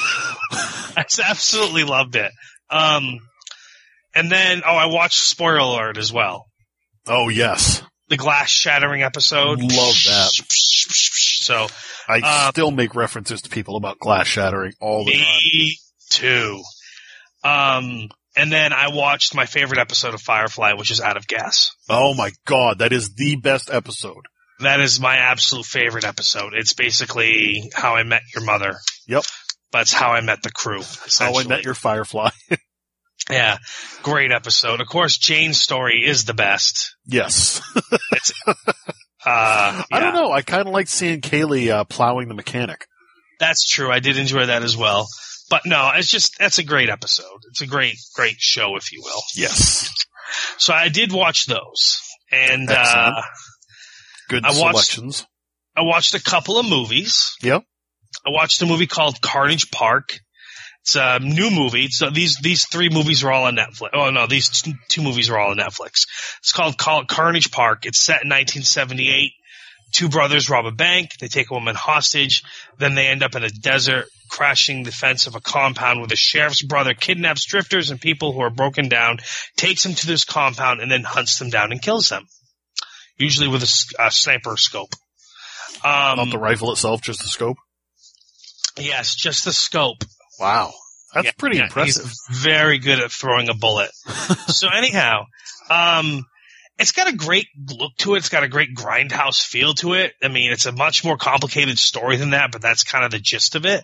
I 0.97 1.05
just 1.05 1.21
absolutely 1.21 1.85
loved 1.85 2.17
it. 2.17 2.33
Um, 2.71 3.21
and 4.15 4.33
then, 4.33 4.63
oh, 4.67 4.75
I 4.75 4.87
watched 4.87 5.21
Spoiler 5.21 5.59
Alert 5.59 5.97
as 5.97 6.13
well. 6.13 6.47
Oh 7.07 7.29
yes, 7.29 7.83
The 8.09 8.17
glass 8.17 8.51
shattering 8.51 9.03
episode. 9.03 9.61
Love 9.61 9.97
that. 10.07 10.31
So, 10.33 11.67
I 12.09 12.47
Um, 12.47 12.51
still 12.53 12.71
make 12.71 12.95
references 12.95 13.43
to 13.43 13.51
people 13.51 13.77
about 13.77 13.99
glass 13.99 14.27
shattering 14.27 14.73
all 14.81 15.05
the 15.05 15.13
time. 15.13 15.21
Me 15.53 15.77
too. 16.11 16.63
Um, 17.45 18.09
and 18.37 18.51
then 18.53 18.73
I 18.73 18.89
watched 18.89 19.35
my 19.35 19.47
favorite 19.47 19.79
episode 19.79 20.15
of 20.15 20.23
Firefly, 20.23 20.73
which 20.75 20.91
is 20.91 21.01
Out 21.01 21.17
of 21.17 21.27
Gas. 21.27 21.71
Oh 21.89 22.15
my 22.15 22.31
god, 22.47 22.79
that 22.79 22.93
is 22.93 23.15
the 23.15 23.37
best 23.37 23.71
episode. 23.71 24.25
That 24.61 24.81
is 24.81 24.99
my 24.99 25.17
absolute 25.17 25.67
favorite 25.67 26.05
episode. 26.05 26.53
It's 26.55 26.73
basically 26.73 27.71
how 27.75 27.95
I 27.97 28.03
met 28.03 28.23
your 28.35 28.45
mother. 28.45 28.75
Yep. 29.07 29.25
But 29.71 29.83
it's 29.83 29.93
how 29.93 30.11
I 30.13 30.21
met 30.21 30.43
the 30.43 30.51
crew. 30.51 30.83
How 31.19 31.39
I 31.39 31.45
met 31.45 31.65
your 31.65 31.75
Firefly. 31.75 32.31
Yeah. 33.31 33.59
Great 34.03 34.33
episode. 34.33 34.81
Of 34.81 34.87
course, 34.87 35.19
Jayne's 35.19 35.61
story 35.61 36.03
is 36.07 36.25
the 36.25 36.33
best. 36.33 36.95
yes. 37.05 37.61
Uh, 39.25 39.83
I 39.93 40.01
don't 40.01 40.15
know. 40.15 40.31
I 40.33 40.43
kind 40.43 40.67
of 40.67 40.73
like 40.73 40.89
seeing 40.89 41.21
Kaylee 41.21 41.71
uh, 41.71 41.85
plowing 41.85 42.29
the 42.29 42.35
mechanic. 42.35 42.87
That's 43.41 43.69
true. 43.69 43.91
I 43.91 44.01
did 44.01 44.17
enjoy 44.17 44.47
that 44.47 44.63
as 44.63 44.77
well. 44.77 45.07
But 45.51 45.63
no, 45.65 45.91
it's 45.95 46.09
just, 46.11 46.37
that's 46.39 46.59
a 46.59 46.63
great 46.65 46.89
episode. 46.91 47.39
It's 47.51 47.63
a 47.63 47.67
great, 47.67 47.97
great 48.15 48.37
show, 48.39 48.77
if 48.77 48.93
you 48.93 49.01
will. 49.05 49.23
Yes. 49.35 49.89
So 50.59 50.75
I 50.75 50.89
did 50.89 51.13
watch 51.13 51.47
those. 51.47 52.01
And, 52.31 52.69
uh, 52.71 53.23
Good 54.29 54.45
I 54.45 54.49
watched- 54.49 54.59
selections. 54.93 55.27
I 55.77 55.83
watched 55.83 56.15
a 56.15 56.23
couple 56.23 56.59
of 56.59 56.69
movies. 56.69 57.35
Yep. 57.43 57.63
I 58.27 58.31
watched 58.31 58.61
a 58.63 58.67
movie 58.67 58.87
called 58.89 59.21
Carnage 59.23 59.71
Park. 59.71 60.19
It's 60.89 60.97
a 60.97 61.19
new 61.19 61.51
movie. 61.51 61.89
So 61.91 62.09
these 62.09 62.39
these 62.39 62.65
three 62.65 62.89
movies 62.89 63.23
are 63.23 63.31
all 63.31 63.45
on 63.45 63.57
Netflix. 63.57 63.91
Oh 63.93 64.09
no, 64.09 64.27
these 64.27 64.49
two, 64.49 64.73
two 64.89 65.03
movies 65.03 65.29
are 65.29 65.39
all 65.39 65.51
on 65.51 65.59
Netflix. 65.59 66.07
It's 66.39 66.53
called 66.53 66.79
Call 66.79 67.05
Carnage 67.05 67.51
Park. 67.51 67.85
It's 67.85 68.01
set 68.01 68.23
in 68.23 68.31
1978. 68.31 69.33
Two 69.93 70.09
brothers 70.09 70.49
rob 70.49 70.65
a 70.65 70.71
bank. 70.71 71.11
They 71.21 71.29
take 71.29 71.51
a 71.51 71.55
woman 71.55 71.75
hostage. 71.75 72.43
Then 72.79 72.95
they 72.95 73.07
end 73.07 73.23
up 73.23 73.35
in 73.35 73.45
a 73.45 73.51
desert, 73.51 74.07
crashing 74.31 74.83
the 74.83 74.91
fence 74.91 75.27
of 75.27 75.35
a 75.35 75.43
compound 75.43 75.99
where 75.99 76.09
the 76.09 76.17
sheriff's 76.17 76.63
brother 76.63 76.95
kidnaps 76.95 77.45
drifters 77.45 77.91
and 77.91 78.01
people 78.01 78.33
who 78.33 78.41
are 78.41 78.49
broken 78.51 78.89
down, 78.89 79.19
takes 79.59 79.83
them 79.83 79.93
to 79.93 80.07
this 80.07 80.25
compound, 80.25 80.81
and 80.81 80.91
then 80.91 81.03
hunts 81.03 81.39
them 81.39 81.51
down 81.51 81.71
and 81.71 81.83
kills 81.83 82.09
them. 82.09 82.25
Usually 83.19 83.49
with 83.49 83.63
a 83.63 84.11
sniper 84.11 84.57
scope. 84.57 84.95
Um, 85.85 86.17
Not 86.17 86.31
the 86.31 86.39
rifle 86.39 86.73
itself, 86.73 87.03
just 87.03 87.21
the 87.21 87.29
scope. 87.29 87.59
Yes, 88.79 89.15
just 89.15 89.45
the 89.45 89.53
scope. 89.53 90.03
Wow. 90.39 90.73
That's 91.15 91.27
Yeah, 91.27 91.33
pretty 91.39 91.57
yeah, 91.57 91.65
impressive. 91.65 92.05
He's 92.05 92.23
very 92.31 92.79
good 92.79 93.01
at 93.01 93.11
throwing 93.11 93.49
a 93.49 93.55
bullet. 93.55 93.91
so 94.49 94.69
anyhow, 94.69 95.25
um, 95.71 96.25
it's 96.79 96.93
got 96.93 97.09
a 97.09 97.17
great 97.17 97.47
look 97.77 97.93
to 97.99 98.15
it. 98.15 98.19
It's 98.19 98.29
got 98.29 98.45
a 98.45 98.49
great 98.49 98.75
grindhouse 98.75 99.43
feel 99.43 99.75
to 99.75 99.95
it. 99.95 100.13
I 100.23 100.29
mean, 100.29 100.53
it's 100.53 100.67
a 100.67 100.73
much 100.73 101.05
more 101.05 101.17
complicated 101.17 101.79
story 101.79 102.17
than 102.17 102.31
that, 102.31 102.53
but 102.53 102.63
that's 102.63 102.85
kind 102.85 103.05
of 103.05 103.11
the 103.11 103.19
gist 103.19 103.57
of 103.57 103.67
it. 103.67 103.83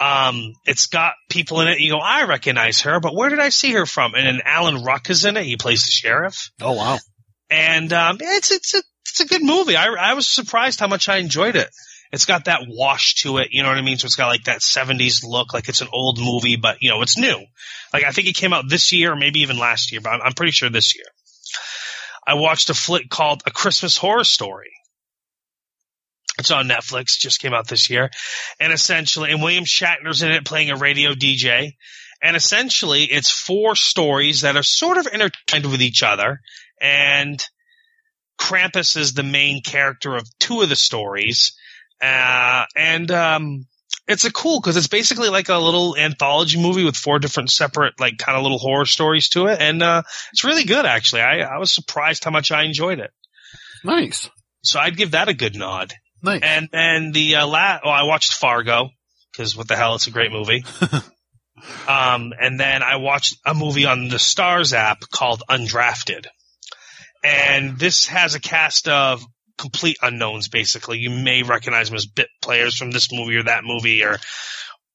Um, 0.00 0.52
it's 0.66 0.86
got 0.88 1.14
people 1.30 1.60
in 1.60 1.68
it. 1.68 1.78
You 1.78 1.92
go, 1.92 1.98
I 1.98 2.24
recognize 2.24 2.82
her, 2.82 3.00
but 3.00 3.14
where 3.14 3.30
did 3.30 3.38
I 3.38 3.48
see 3.48 3.72
her 3.72 3.86
from? 3.86 4.14
And 4.14 4.26
then 4.26 4.42
Alan 4.44 4.82
Ruck 4.82 5.08
is 5.08 5.24
in 5.24 5.36
it. 5.36 5.44
He 5.44 5.56
plays 5.56 5.84
the 5.84 5.90
sheriff. 5.90 6.50
Oh 6.60 6.72
wow. 6.72 6.98
And 7.48 7.92
um, 7.92 8.18
it's 8.20 8.50
it's 8.50 8.74
a 8.74 8.82
it's 9.08 9.20
a 9.20 9.26
good 9.26 9.42
movie. 9.42 9.76
I 9.76 9.86
I 9.86 10.14
was 10.14 10.28
surprised 10.28 10.80
how 10.80 10.88
much 10.88 11.08
I 11.08 11.18
enjoyed 11.18 11.56
it. 11.56 11.70
It's 12.16 12.24
got 12.24 12.46
that 12.46 12.62
wash 12.66 13.16
to 13.16 13.36
it, 13.36 13.48
you 13.50 13.62
know 13.62 13.68
what 13.68 13.76
I 13.76 13.82
mean? 13.82 13.98
So 13.98 14.06
it's 14.06 14.16
got 14.16 14.28
like 14.28 14.44
that 14.44 14.60
70s 14.60 15.22
look, 15.22 15.52
like 15.52 15.68
it's 15.68 15.82
an 15.82 15.88
old 15.92 16.18
movie, 16.18 16.56
but 16.56 16.78
you 16.80 16.88
know, 16.88 17.02
it's 17.02 17.18
new. 17.18 17.44
Like 17.92 18.04
I 18.04 18.10
think 18.10 18.26
it 18.26 18.36
came 18.36 18.54
out 18.54 18.64
this 18.70 18.90
year 18.90 19.12
or 19.12 19.16
maybe 19.16 19.40
even 19.40 19.58
last 19.58 19.92
year, 19.92 20.00
but 20.00 20.14
I'm, 20.14 20.22
I'm 20.22 20.32
pretty 20.32 20.52
sure 20.52 20.70
this 20.70 20.96
year. 20.96 21.04
I 22.26 22.36
watched 22.36 22.70
a 22.70 22.74
flick 22.74 23.10
called 23.10 23.42
A 23.44 23.50
Christmas 23.50 23.98
Horror 23.98 24.24
Story. 24.24 24.70
It's 26.38 26.50
on 26.50 26.68
Netflix, 26.68 27.18
just 27.18 27.42
came 27.42 27.52
out 27.52 27.68
this 27.68 27.90
year. 27.90 28.10
And 28.58 28.72
essentially, 28.72 29.30
and 29.30 29.42
William 29.42 29.64
Shatner's 29.64 30.22
in 30.22 30.32
it 30.32 30.46
playing 30.46 30.70
a 30.70 30.76
radio 30.76 31.12
DJ. 31.12 31.72
And 32.22 32.34
essentially, 32.34 33.04
it's 33.04 33.30
four 33.30 33.76
stories 33.76 34.40
that 34.40 34.56
are 34.56 34.62
sort 34.62 34.96
of 34.96 35.06
intertwined 35.06 35.70
with 35.70 35.82
each 35.82 36.02
other. 36.02 36.40
And 36.80 37.44
Krampus 38.40 38.96
is 38.96 39.12
the 39.12 39.22
main 39.22 39.60
character 39.62 40.16
of 40.16 40.26
two 40.38 40.62
of 40.62 40.70
the 40.70 40.76
stories. 40.76 41.54
Uh, 42.00 42.64
and, 42.76 43.10
um, 43.10 43.66
it's 44.08 44.24
a 44.24 44.32
cool 44.32 44.60
because 44.60 44.76
it's 44.76 44.86
basically 44.86 45.30
like 45.30 45.48
a 45.48 45.58
little 45.58 45.96
anthology 45.96 46.60
movie 46.60 46.84
with 46.84 46.96
four 46.96 47.18
different 47.18 47.50
separate, 47.50 47.98
like 47.98 48.18
kind 48.18 48.36
of 48.36 48.42
little 48.42 48.58
horror 48.58 48.84
stories 48.84 49.28
to 49.30 49.46
it. 49.46 49.60
And, 49.60 49.82
uh, 49.82 50.02
it's 50.32 50.44
really 50.44 50.64
good 50.64 50.86
actually. 50.86 51.22
I, 51.22 51.40
I 51.40 51.58
was 51.58 51.72
surprised 51.72 52.22
how 52.24 52.30
much 52.30 52.52
I 52.52 52.62
enjoyed 52.62 53.00
it. 53.00 53.10
Nice. 53.84 54.30
So 54.62 54.78
I'd 54.78 54.96
give 54.96 55.12
that 55.12 55.28
a 55.28 55.34
good 55.34 55.56
nod. 55.56 55.92
Nice. 56.22 56.40
And 56.42 56.68
then 56.72 57.12
the, 57.12 57.36
uh, 57.36 57.46
la- 57.46 57.80
oh, 57.84 57.90
I 57.90 58.04
watched 58.04 58.34
Fargo 58.34 58.90
because 59.32 59.56
what 59.56 59.68
the 59.68 59.76
hell, 59.76 59.94
it's 59.94 60.06
a 60.06 60.12
great 60.12 60.32
movie. 60.32 60.64
um, 61.88 62.32
and 62.40 62.58
then 62.58 62.82
I 62.82 62.96
watched 62.96 63.36
a 63.44 63.54
movie 63.54 63.86
on 63.86 64.08
the 64.08 64.18
Stars 64.18 64.72
app 64.72 65.00
called 65.10 65.42
Undrafted. 65.48 66.26
And 67.22 67.78
this 67.78 68.06
has 68.06 68.34
a 68.34 68.40
cast 68.40 68.88
of 68.88 69.24
complete 69.58 69.98
unknowns, 70.02 70.48
basically. 70.48 70.98
You 70.98 71.10
may 71.10 71.42
recognize 71.42 71.88
them 71.88 71.96
as 71.96 72.06
bit 72.06 72.28
players 72.42 72.76
from 72.76 72.90
this 72.90 73.12
movie 73.12 73.36
or 73.36 73.44
that 73.44 73.64
movie, 73.64 74.02
or 74.02 74.18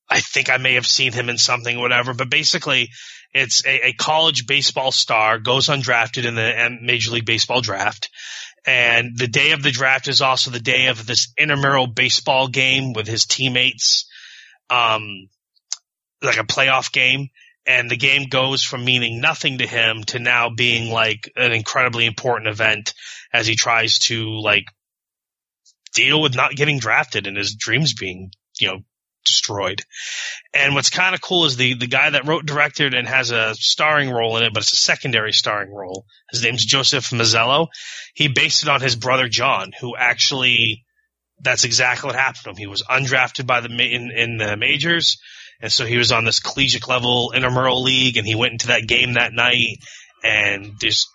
I 0.10 0.20
think 0.20 0.50
I 0.50 0.58
may 0.58 0.76
have 0.76 0.88
seen 0.88 1.14
him 1.14 1.30
in 1.30 1.38
something, 1.38 1.80
whatever. 1.80 2.14
But 2.14 2.30
basically, 2.30 2.90
it's 3.34 3.66
a, 3.66 3.88
a 3.88 3.94
college 3.94 4.46
baseball 4.46 4.92
star 4.92 5.40
goes 5.40 5.68
undrafted 5.68 6.26
in 6.26 6.36
the 6.36 6.78
Major 6.82 7.12
League 7.12 7.26
Baseball 7.26 7.62
draft. 7.62 8.10
And 8.66 9.18
the 9.18 9.28
day 9.28 9.52
of 9.52 9.64
the 9.64 9.72
draft 9.72 10.08
is 10.08 10.22
also 10.22 10.52
the 10.52 10.60
day 10.60 10.88
of 10.88 11.06
this 11.06 11.34
intramural 11.38 11.88
baseball 11.88 12.48
game 12.48 12.94
with 12.94 13.08
his 13.08 13.26
teammates, 13.26 14.08
um, 14.70 15.30
like 16.22 16.38
a 16.38 16.44
playoff 16.44 16.92
game. 16.92 17.30
And 17.66 17.90
the 17.90 17.98
game 17.98 18.28
goes 18.28 18.64
from 18.64 18.86
meaning 18.86 19.22
nothing 19.22 19.60
to 19.60 19.68
him 19.68 20.04
to 20.06 20.20
now 20.20 20.50
being 20.50 20.92
like 20.92 21.32
an 21.36 21.52
incredibly 21.52 22.06
important 22.06 22.50
event 22.50 22.94
as 23.34 23.48
he 23.48 23.56
tries 23.56 24.00
to 24.00 24.40
like 24.40 24.66
deal 25.94 26.22
with 26.22 26.36
not 26.36 26.56
getting 26.56 26.80
drafted 26.80 27.28
and 27.28 27.38
his 27.38 27.56
dreams 27.56 27.94
being, 27.94 28.32
you 28.60 28.68
know, 28.68 28.80
destroyed. 29.26 29.82
And 30.54 30.74
what's 30.74 30.90
kind 30.90 31.14
of 31.16 31.22
cool 31.22 31.46
is 31.46 31.58
the 31.58 31.76
the 31.76 31.88
guy 31.88 32.10
that 32.10 32.28
wrote, 32.28 32.46
directed, 32.46 32.94
and 32.94 33.08
has 33.08 33.32
a 33.32 33.56
starring 33.56 34.10
role 34.10 34.38
in 34.38 34.44
it, 34.44 34.54
but 34.54 34.64
it's 34.64 34.74
a 34.74 34.78
secondary 34.78 35.34
starring 35.34 35.74
role. 35.74 36.06
His 36.32 36.44
name's 36.44 36.66
Joseph 36.66 37.10
Mazzello. 37.10 37.68
He 38.14 38.28
based 38.28 38.64
it 38.64 38.70
on 38.70 38.82
his 38.82 38.96
brother 38.96 39.28
John, 39.28 39.72
who 39.80 39.96
actually 39.96 40.84
that's 41.40 41.64
exactly 41.64 42.08
what 42.08 42.16
happened 42.16 42.44
to 42.44 42.50
him. 42.52 42.56
He 42.58 42.68
was 42.68 42.84
undrafted 42.84 43.48
by 43.48 43.62
the 43.62 43.70
in, 43.70 44.12
in 44.12 44.38
the 44.38 44.58
majors, 44.58 45.18
and 45.62 45.72
so 45.72 45.86
he 45.86 45.98
was 45.98 46.12
on 46.12 46.26
this 46.26 46.40
collegiate 46.40 46.88
level 46.88 47.32
intramural 47.32 47.82
league, 47.82 48.18
and 48.18 48.28
he 48.28 48.36
went 48.36 48.54
into 48.54 48.68
that 48.68 48.88
game 48.88 49.14
that 49.14 49.34
night 49.34 49.78
and 50.24 50.80
just 50.80 51.08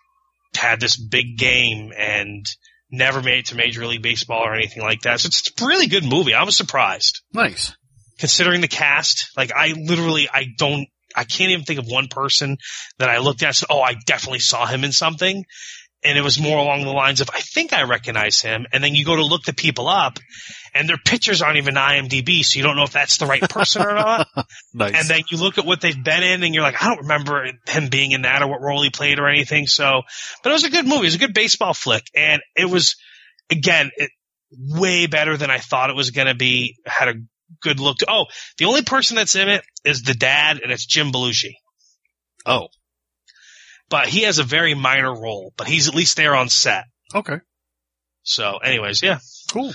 had 0.57 0.81
this 0.81 0.97
big 0.97 1.39
game 1.39 1.93
and 1.97 2.47
never 2.91 3.23
made 3.23 3.39
it 3.39 3.47
to 3.47 3.57
Major 3.57 3.87
League 3.87 4.03
Baseball 4.03 4.43
or 4.43 4.55
anything 4.55 4.83
like 4.83 5.03
that. 5.03 5.21
So 5.21 5.27
it's 5.29 5.51
a 5.61 5.67
really 5.67 5.87
good 5.87 6.05
movie. 6.05 6.35
I 6.35 6.45
was 6.45 6.57
surprised 6.57 7.23
nice. 7.33 7.75
considering 8.19 8.61
the 8.61 8.69
cast. 8.69 9.31
Like 9.37 9.53
I 9.53 9.75
literally, 9.77 10.29
I 10.33 10.47
don't, 10.57 10.87
I 11.15 11.25
can't 11.25 11.51
even 11.51 11.65
think 11.65 11.79
of 11.79 11.87
one 11.87 12.09
person 12.09 12.59
that 12.99 13.09
I 13.09 13.19
looked 13.19 13.43
at 13.43 13.49
and 13.49 13.57
said, 13.57 13.69
oh, 13.71 13.81
I 13.81 13.95
definitely 14.07 14.41
saw 14.41 14.67
him 14.67 14.85
in 14.85 14.93
something. 14.93 15.45
And 16.05 16.17
it 16.17 16.23
was 16.23 16.39
more 16.39 16.59
along 16.59 16.85
the 16.85 16.93
lines 16.93 17.21
of, 17.21 17.31
I 17.35 17.41
think 17.41 17.73
I 17.73 17.83
recognize 17.83 18.41
him. 18.41 18.67
And 18.73 18.85
then 18.85 18.95
you 18.95 19.05
go 19.05 19.17
to 19.17 19.25
look 19.25 19.43
the 19.43 19.55
people 19.55 19.89
up 19.89 20.19
and 20.77 20.89
their 20.89 20.99
pictures 20.99 21.41
aren't 21.41 21.57
even 21.57 21.75
IMDb, 21.75 22.45
so 22.45 22.59
you 22.59 22.63
don't 22.63 22.77
know 22.77 22.85
if 22.85 22.93
that's 22.93 23.17
the 23.17 23.27
right 23.27 23.41
person 23.41 23.83
or 23.83 23.95
not. 23.95 24.29
Nice. 24.75 24.95
And 24.95 25.09
then 25.09 25.23
you 25.31 25.39
look 25.39 25.57
at 25.57 25.65
what 25.65 25.81
they've 25.81 26.05
been 26.05 26.23
in, 26.23 26.43
and 26.43 26.55
you're 26.55 26.63
like, 26.63 26.83
I 26.83 26.89
don't 26.89 27.03
remember 27.03 27.47
him 27.67 27.89
being 27.89 28.13
in 28.13 28.23
that 28.23 28.43
or 28.43 28.49
what 28.49 28.61
role 28.61 28.83
he 28.83 28.91
played 28.91 29.19
or 29.19 29.27
anything. 29.27 29.67
So, 29.67 30.03
but 30.43 30.51
it 30.51 30.53
was 30.53 30.65
a 30.65 30.71
good 30.71 30.87
movie. 30.87 31.01
It 31.01 31.05
was 31.05 31.15
a 31.15 31.19
good 31.19 31.33
baseball 31.33 31.73
flick, 31.73 32.03
and 32.15 32.43
it 32.55 32.67
was 32.67 32.97
again 33.49 33.91
it, 33.97 34.11
way 34.51 35.07
better 35.07 35.39
than 35.39 35.51
I 35.51 35.59
thought 35.59 35.89
it 35.89 35.97
was 35.97 36.11
going 36.11 36.27
to 36.27 36.35
be. 36.35 36.77
Had 36.85 37.09
a 37.09 37.15
good 37.63 37.81
look. 37.81 37.99
To, 37.99 38.07
oh, 38.11 38.27
the 38.59 38.67
only 38.67 38.83
person 38.83 39.17
that's 39.17 39.35
in 39.35 39.49
it 39.49 39.65
is 39.85 40.03
the 40.03 40.15
dad, 40.15 40.61
and 40.63 40.71
it's 40.71 40.85
Jim 40.85 41.11
Belushi. 41.11 41.55
oh, 42.45 42.69
But 43.89 44.09
he 44.09 44.23
has 44.23 44.39
a 44.39 44.43
very 44.45 44.75
minor 44.75 45.13
role, 45.15 45.53
but 45.57 45.69
he's 45.69 45.89
at 45.89 45.95
least 45.95 46.17
there 46.17 46.35
on 46.35 46.49
set. 46.49 46.85
okay. 47.15 47.39
So, 48.29 48.57
anyways, 48.59 49.03
yeah. 49.03 49.19
Cool. 49.53 49.73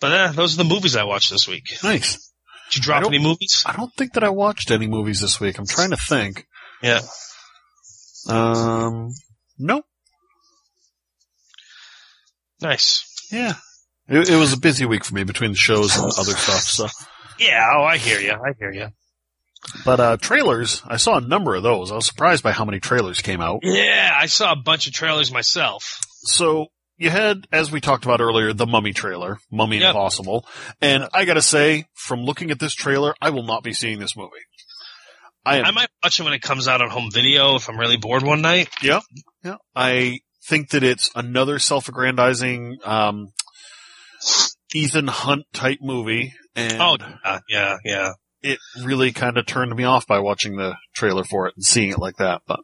But 0.00 0.12
uh, 0.12 0.32
those 0.32 0.54
are 0.54 0.62
the 0.64 0.68
movies 0.74 0.96
I 0.96 1.04
watched 1.04 1.30
this 1.30 1.46
week. 1.46 1.64
Nice. 1.84 2.32
Did 2.70 2.76
you 2.78 2.82
drop 2.82 3.04
any 3.04 3.18
movies? 3.18 3.62
I 3.66 3.76
don't 3.76 3.92
think 3.94 4.14
that 4.14 4.24
I 4.24 4.30
watched 4.30 4.70
any 4.70 4.86
movies 4.86 5.20
this 5.20 5.38
week. 5.38 5.58
I'm 5.58 5.66
trying 5.66 5.90
to 5.90 5.98
think. 5.98 6.46
Yeah. 6.82 7.00
Um, 8.26 9.12
no. 9.58 9.82
Nice. 12.62 13.28
Yeah. 13.30 13.54
It, 14.08 14.30
it 14.30 14.36
was 14.36 14.52
a 14.54 14.58
busy 14.58 14.86
week 14.86 15.04
for 15.04 15.14
me 15.14 15.24
between 15.24 15.50
the 15.50 15.56
shows 15.56 15.96
and 15.96 16.04
other 16.06 16.32
stuff. 16.32 16.62
So, 16.62 16.86
Yeah. 17.38 17.68
Oh, 17.74 17.82
I 17.82 17.98
hear 17.98 18.20
you. 18.20 18.32
I 18.32 18.52
hear 18.58 18.72
you. 18.72 18.88
But 19.84 20.00
uh, 20.00 20.16
trailers, 20.16 20.82
I 20.86 20.96
saw 20.96 21.16
a 21.18 21.20
number 21.20 21.54
of 21.54 21.62
those. 21.62 21.90
I 21.90 21.96
was 21.96 22.06
surprised 22.06 22.42
by 22.42 22.52
how 22.52 22.64
many 22.64 22.80
trailers 22.80 23.20
came 23.20 23.40
out. 23.40 23.60
Yeah, 23.62 24.10
I 24.14 24.26
saw 24.26 24.52
a 24.52 24.56
bunch 24.56 24.86
of 24.86 24.92
trailers 24.92 25.32
myself. 25.32 25.98
So 26.22 26.66
you 26.96 27.10
had, 27.10 27.46
as 27.52 27.70
we 27.72 27.80
talked 27.80 28.04
about 28.04 28.20
earlier, 28.20 28.52
the 28.52 28.66
Mummy 28.66 28.92
trailer, 28.92 29.38
Mummy 29.50 29.78
Yep. 29.78 29.90
Impossible, 29.90 30.46
and 30.80 31.08
I 31.14 31.24
gotta 31.24 31.42
say, 31.42 31.86
from 31.94 32.20
looking 32.20 32.50
at 32.50 32.58
this 32.58 32.74
trailer, 32.74 33.14
I 33.20 33.30
will 33.30 33.44
not 33.44 33.62
be 33.62 33.72
seeing 33.72 33.98
this 33.98 34.16
movie. 34.16 34.32
I 35.46 35.56
am 35.58 35.64
I 35.64 35.70
might 35.70 35.88
watch 36.02 36.20
it 36.20 36.24
when 36.24 36.34
it 36.34 36.42
comes 36.42 36.68
out 36.68 36.82
on 36.82 36.90
home 36.90 37.10
video 37.10 37.54
if 37.56 37.68
I'm 37.70 37.78
really 37.78 37.96
bored 37.96 38.22
one 38.22 38.42
night. 38.42 38.68
Yeah. 38.82 39.00
Yeah. 39.42 39.56
I 39.74 40.18
think 40.46 40.70
that 40.70 40.82
it's 40.82 41.10
another 41.14 41.58
self-aggrandizing, 41.58 42.76
um, 42.84 43.28
Ethan 44.74 45.06
Hunt 45.06 45.44
type 45.54 45.78
movie. 45.80 46.34
And 46.54 46.80
Oh, 46.80 46.98
yeah, 47.48 47.76
yeah. 47.84 48.12
It 48.42 48.58
really 48.82 49.12
kind 49.12 49.36
of 49.36 49.46
turned 49.46 49.74
me 49.74 49.84
off 49.84 50.06
by 50.06 50.18
watching 50.20 50.56
the 50.56 50.76
trailer 50.94 51.24
for 51.24 51.46
it 51.46 51.54
and 51.56 51.64
seeing 51.64 51.90
it 51.90 51.98
like 51.98 52.16
that. 52.16 52.42
But 52.46 52.60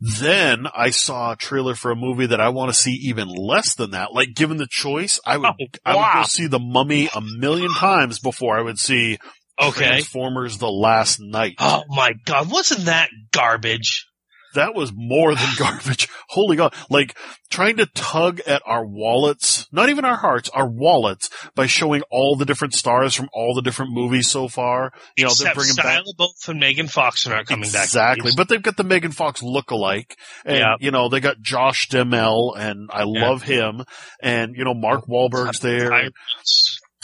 then 0.00 0.66
I 0.74 0.90
saw 0.90 1.32
a 1.32 1.36
trailer 1.36 1.74
for 1.74 1.90
a 1.90 1.96
movie 1.96 2.26
that 2.26 2.40
I 2.40 2.48
want 2.48 2.72
to 2.72 2.78
see 2.78 2.92
even 2.92 3.28
less 3.28 3.74
than 3.74 3.90
that. 3.92 4.12
Like 4.12 4.34
given 4.34 4.56
the 4.56 4.66
choice, 4.68 5.20
I 5.24 5.36
would, 5.36 5.46
Oh, 5.46 5.66
I 5.84 5.94
would 5.96 6.22
go 6.22 6.26
see 6.26 6.46
the 6.46 6.58
mummy 6.58 7.08
a 7.14 7.20
million 7.20 7.72
times 7.72 8.18
before 8.18 8.58
I 8.58 8.62
would 8.62 8.78
see 8.78 9.18
Okay. 9.60 9.84
Transformers 9.84 10.58
the 10.58 10.70
last 10.70 11.20
knight. 11.20 11.56
Oh 11.58 11.84
my 11.88 12.14
god, 12.24 12.50
wasn't 12.50 12.86
that 12.86 13.10
garbage? 13.30 14.06
That 14.54 14.74
was 14.74 14.92
more 14.94 15.34
than 15.34 15.48
garbage. 15.58 16.08
Holy 16.28 16.56
God. 16.56 16.74
Like 16.88 17.16
trying 17.50 17.76
to 17.78 17.86
tug 17.86 18.40
at 18.46 18.62
our 18.66 18.84
wallets, 18.86 19.66
not 19.72 19.88
even 19.90 20.04
our 20.04 20.16
hearts, 20.16 20.48
our 20.50 20.68
wallets 20.68 21.28
by 21.54 21.66
showing 21.66 22.02
all 22.10 22.36
the 22.36 22.44
different 22.44 22.74
stars 22.74 23.14
from 23.14 23.28
all 23.32 23.54
the 23.54 23.62
different 23.62 23.92
movies 23.92 24.28
so 24.28 24.48
far. 24.48 24.92
You 25.16 25.24
know, 25.26 25.34
they're 25.34 25.54
bringing 25.54 25.74
back. 25.76 26.02
Shia 26.02 26.02
LaBeouf 26.18 26.48
and 26.48 26.60
Megan 26.60 26.88
Fox 26.88 27.26
are 27.26 27.30
not 27.30 27.46
coming 27.46 27.70
back. 27.70 27.84
Exactly. 27.84 28.32
But 28.36 28.48
they've 28.48 28.62
got 28.62 28.76
the 28.76 28.84
Megan 28.84 29.12
Fox 29.12 29.42
look-alike. 29.42 30.16
And, 30.44 30.58
Yeah. 30.58 30.74
you 30.80 30.90
know, 30.90 31.08
they 31.08 31.20
got 31.20 31.40
Josh 31.40 31.88
Duhamel 31.88 32.54
and 32.58 32.88
I 32.92 33.00
Yeah. 33.00 33.28
love 33.28 33.42
him. 33.42 33.84
And, 34.22 34.54
you 34.56 34.64
know, 34.64 34.74
Mark 34.74 35.06
Wahlberg's 35.06 35.60
there. 35.60 35.92
I- 35.92 36.08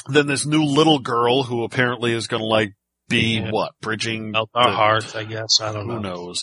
Then 0.09 0.27
this 0.29 0.47
new 0.47 0.63
little 0.63 1.01
girl 1.01 1.43
who 1.43 1.65
apparently 1.65 2.13
is 2.13 2.29
going 2.29 2.41
to 2.43 2.47
like 2.47 2.71
be 3.09 3.39
Yeah. 3.39 3.51
what? 3.51 3.73
Bridging 3.81 4.31
Melt 4.31 4.51
our 4.55 4.71
the- 4.71 4.77
hearts, 4.77 5.15
I 5.17 5.25
guess. 5.25 5.61
I 5.61 5.73
don't 5.73 5.87
who 5.89 6.01
know. 6.01 6.15
Who 6.15 6.27
knows? 6.27 6.43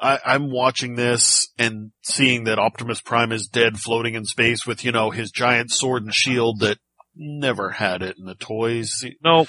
I, 0.00 0.18
I'm 0.24 0.50
watching 0.50 0.94
this 0.96 1.48
and 1.58 1.90
seeing 2.02 2.44
that 2.44 2.58
Optimus 2.58 3.00
Prime 3.02 3.32
is 3.32 3.48
dead 3.48 3.78
floating 3.78 4.14
in 4.14 4.24
space 4.24 4.66
with, 4.66 4.84
you 4.84 4.92
know, 4.92 5.10
his 5.10 5.30
giant 5.30 5.70
sword 5.70 6.02
and 6.04 6.14
shield 6.14 6.60
that 6.60 6.78
never 7.14 7.70
had 7.70 8.02
it 8.02 8.16
in 8.18 8.24
the 8.24 8.34
toys. 8.34 9.04
Nope. 9.22 9.48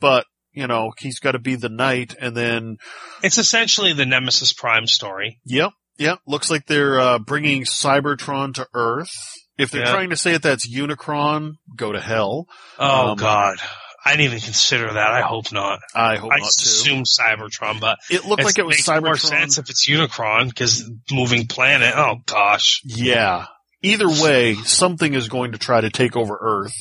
But, 0.00 0.26
you 0.52 0.66
know, 0.66 0.90
he's 0.98 1.20
got 1.20 1.32
to 1.32 1.38
be 1.38 1.54
the 1.54 1.68
knight 1.68 2.14
and 2.20 2.36
then, 2.36 2.78
It's 3.22 3.38
essentially 3.38 3.92
the 3.92 4.06
Nemesis 4.06 4.52
Prime 4.52 4.86
story. 4.86 5.38
yep, 5.44 5.70
yep, 5.98 6.18
looks 6.26 6.50
like 6.50 6.66
they're, 6.66 6.98
uh, 6.98 7.18
bringing 7.20 7.62
Cybertron 7.64 8.54
to 8.54 8.66
Earth. 8.74 9.10
If 9.58 9.70
they're 9.70 9.84
trying 9.84 10.10
to 10.10 10.16
say 10.16 10.32
that 10.32 10.42
that's 10.42 10.68
Unicron, 10.68 11.52
go 11.76 11.92
to 11.92 12.00
hell. 12.00 12.46
Oh 12.78 13.10
Um, 13.10 13.18
god. 13.18 13.58
I 14.04 14.12
didn't 14.16 14.32
even 14.32 14.40
consider 14.40 14.92
that. 14.94 15.12
I 15.12 15.22
hope 15.22 15.52
not. 15.52 15.80
I 15.94 16.16
hope 16.16 16.32
I 16.32 16.38
not 16.38 16.48
assume 16.48 17.04
Cybertron, 17.04 17.80
but 17.80 17.98
It 18.10 18.24
looked 18.24 18.42
like 18.42 18.58
it 18.58 18.66
was 18.66 18.86
makes 18.86 19.02
more 19.02 19.16
sense 19.16 19.58
if 19.58 19.70
it's 19.70 19.88
Unicron 19.88 20.48
because 20.48 20.90
moving 21.10 21.46
planet. 21.46 21.94
Oh 21.96 22.16
gosh. 22.26 22.82
Yeah. 22.84 23.46
Either 23.82 24.08
way, 24.08 24.54
something 24.54 25.14
is 25.14 25.28
going 25.28 25.52
to 25.52 25.58
try 25.58 25.80
to 25.80 25.90
take 25.90 26.16
over 26.16 26.36
Earth 26.40 26.76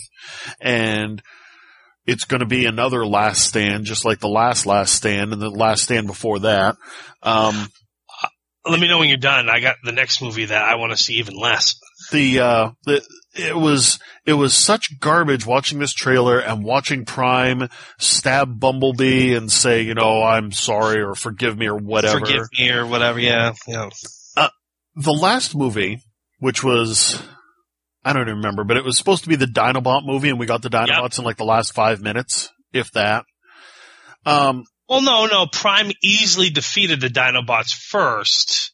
and 0.60 1.22
it's 2.06 2.26
going 2.26 2.40
to 2.40 2.46
be 2.48 2.66
another 2.66 3.06
last 3.06 3.44
stand, 3.44 3.86
just 3.86 4.06
like 4.06 4.20
the 4.20 4.28
last 4.28 4.66
last 4.66 4.94
stand 4.94 5.34
and 5.34 5.42
the 5.42 5.50
last 5.50 5.84
stand 5.84 6.08
before 6.08 6.40
that. 6.40 6.76
Um, 7.22 7.68
Let 8.66 8.80
me 8.80 8.88
know 8.88 9.00
when 9.00 9.10
you're 9.10 9.18
done. 9.18 9.50
I 9.50 9.60
got 9.60 9.78
the 9.84 9.92
next 9.92 10.22
movie 10.22 10.46
that 10.46 10.64
I 10.64 10.76
want 10.76 10.92
to 10.92 10.98
see 10.98 11.16
even 11.16 11.36
less. 11.36 11.76
the, 12.12 12.40
uh, 12.40 12.72
the, 12.86 13.04
it 13.34 13.56
was, 13.56 14.00
it 14.26 14.34
was 14.34 14.54
such 14.54 15.00
garbage 15.00 15.46
watching 15.46 15.80
this 15.80 15.94
trailer 15.94 16.40
and 16.40 16.64
watching 16.64 17.06
Prime 17.06 17.70
stab 17.98 18.60
Bumblebee 18.60 19.34
and 19.36 19.52
say, 19.52 19.82
you 19.84 19.94
know, 19.94 20.22
I'm 20.22 20.52
sorry 20.52 21.02
or 21.02 21.16
forgive 21.16 21.58
me 21.58 21.68
or 21.68 21.78
whatever. 21.78 22.20
Forgive 22.20 22.48
me 22.58 22.70
or 22.72 22.86
whatever. 22.86 23.20
Yeah. 23.20 23.54
Yeah. 23.68 23.90
the 24.96 25.12
last 25.14 25.56
movie, 25.56 26.02
which 26.40 26.64
was, 26.64 27.22
I 28.04 28.14
don't 28.14 28.24
even 28.24 28.38
remember, 28.38 28.64
but 28.64 28.78
it 28.78 28.84
was 28.84 28.98
supposed 28.98 29.24
to 29.24 29.30
be 29.30 29.36
the 29.36 29.46
Dinobot 29.46 30.06
movie, 30.06 30.30
and 30.30 30.40
we 30.40 30.46
got 30.46 30.62
the 30.62 30.70
Dinobots 30.70 31.20
in 31.20 31.26
like 31.26 31.38
the 31.38 31.46
last 31.46 31.74
five 31.74 32.02
minutes, 32.02 32.50
if 32.74 32.92
that. 32.92 33.26
Um, 34.26 34.66
Well, 34.90 35.02
no, 35.02 35.26
no. 35.28 35.48
Prime 35.48 35.92
easily 36.04 36.50
defeated 36.50 37.00
the 37.00 37.08
Dinobots 37.08 37.72
first, 37.74 38.74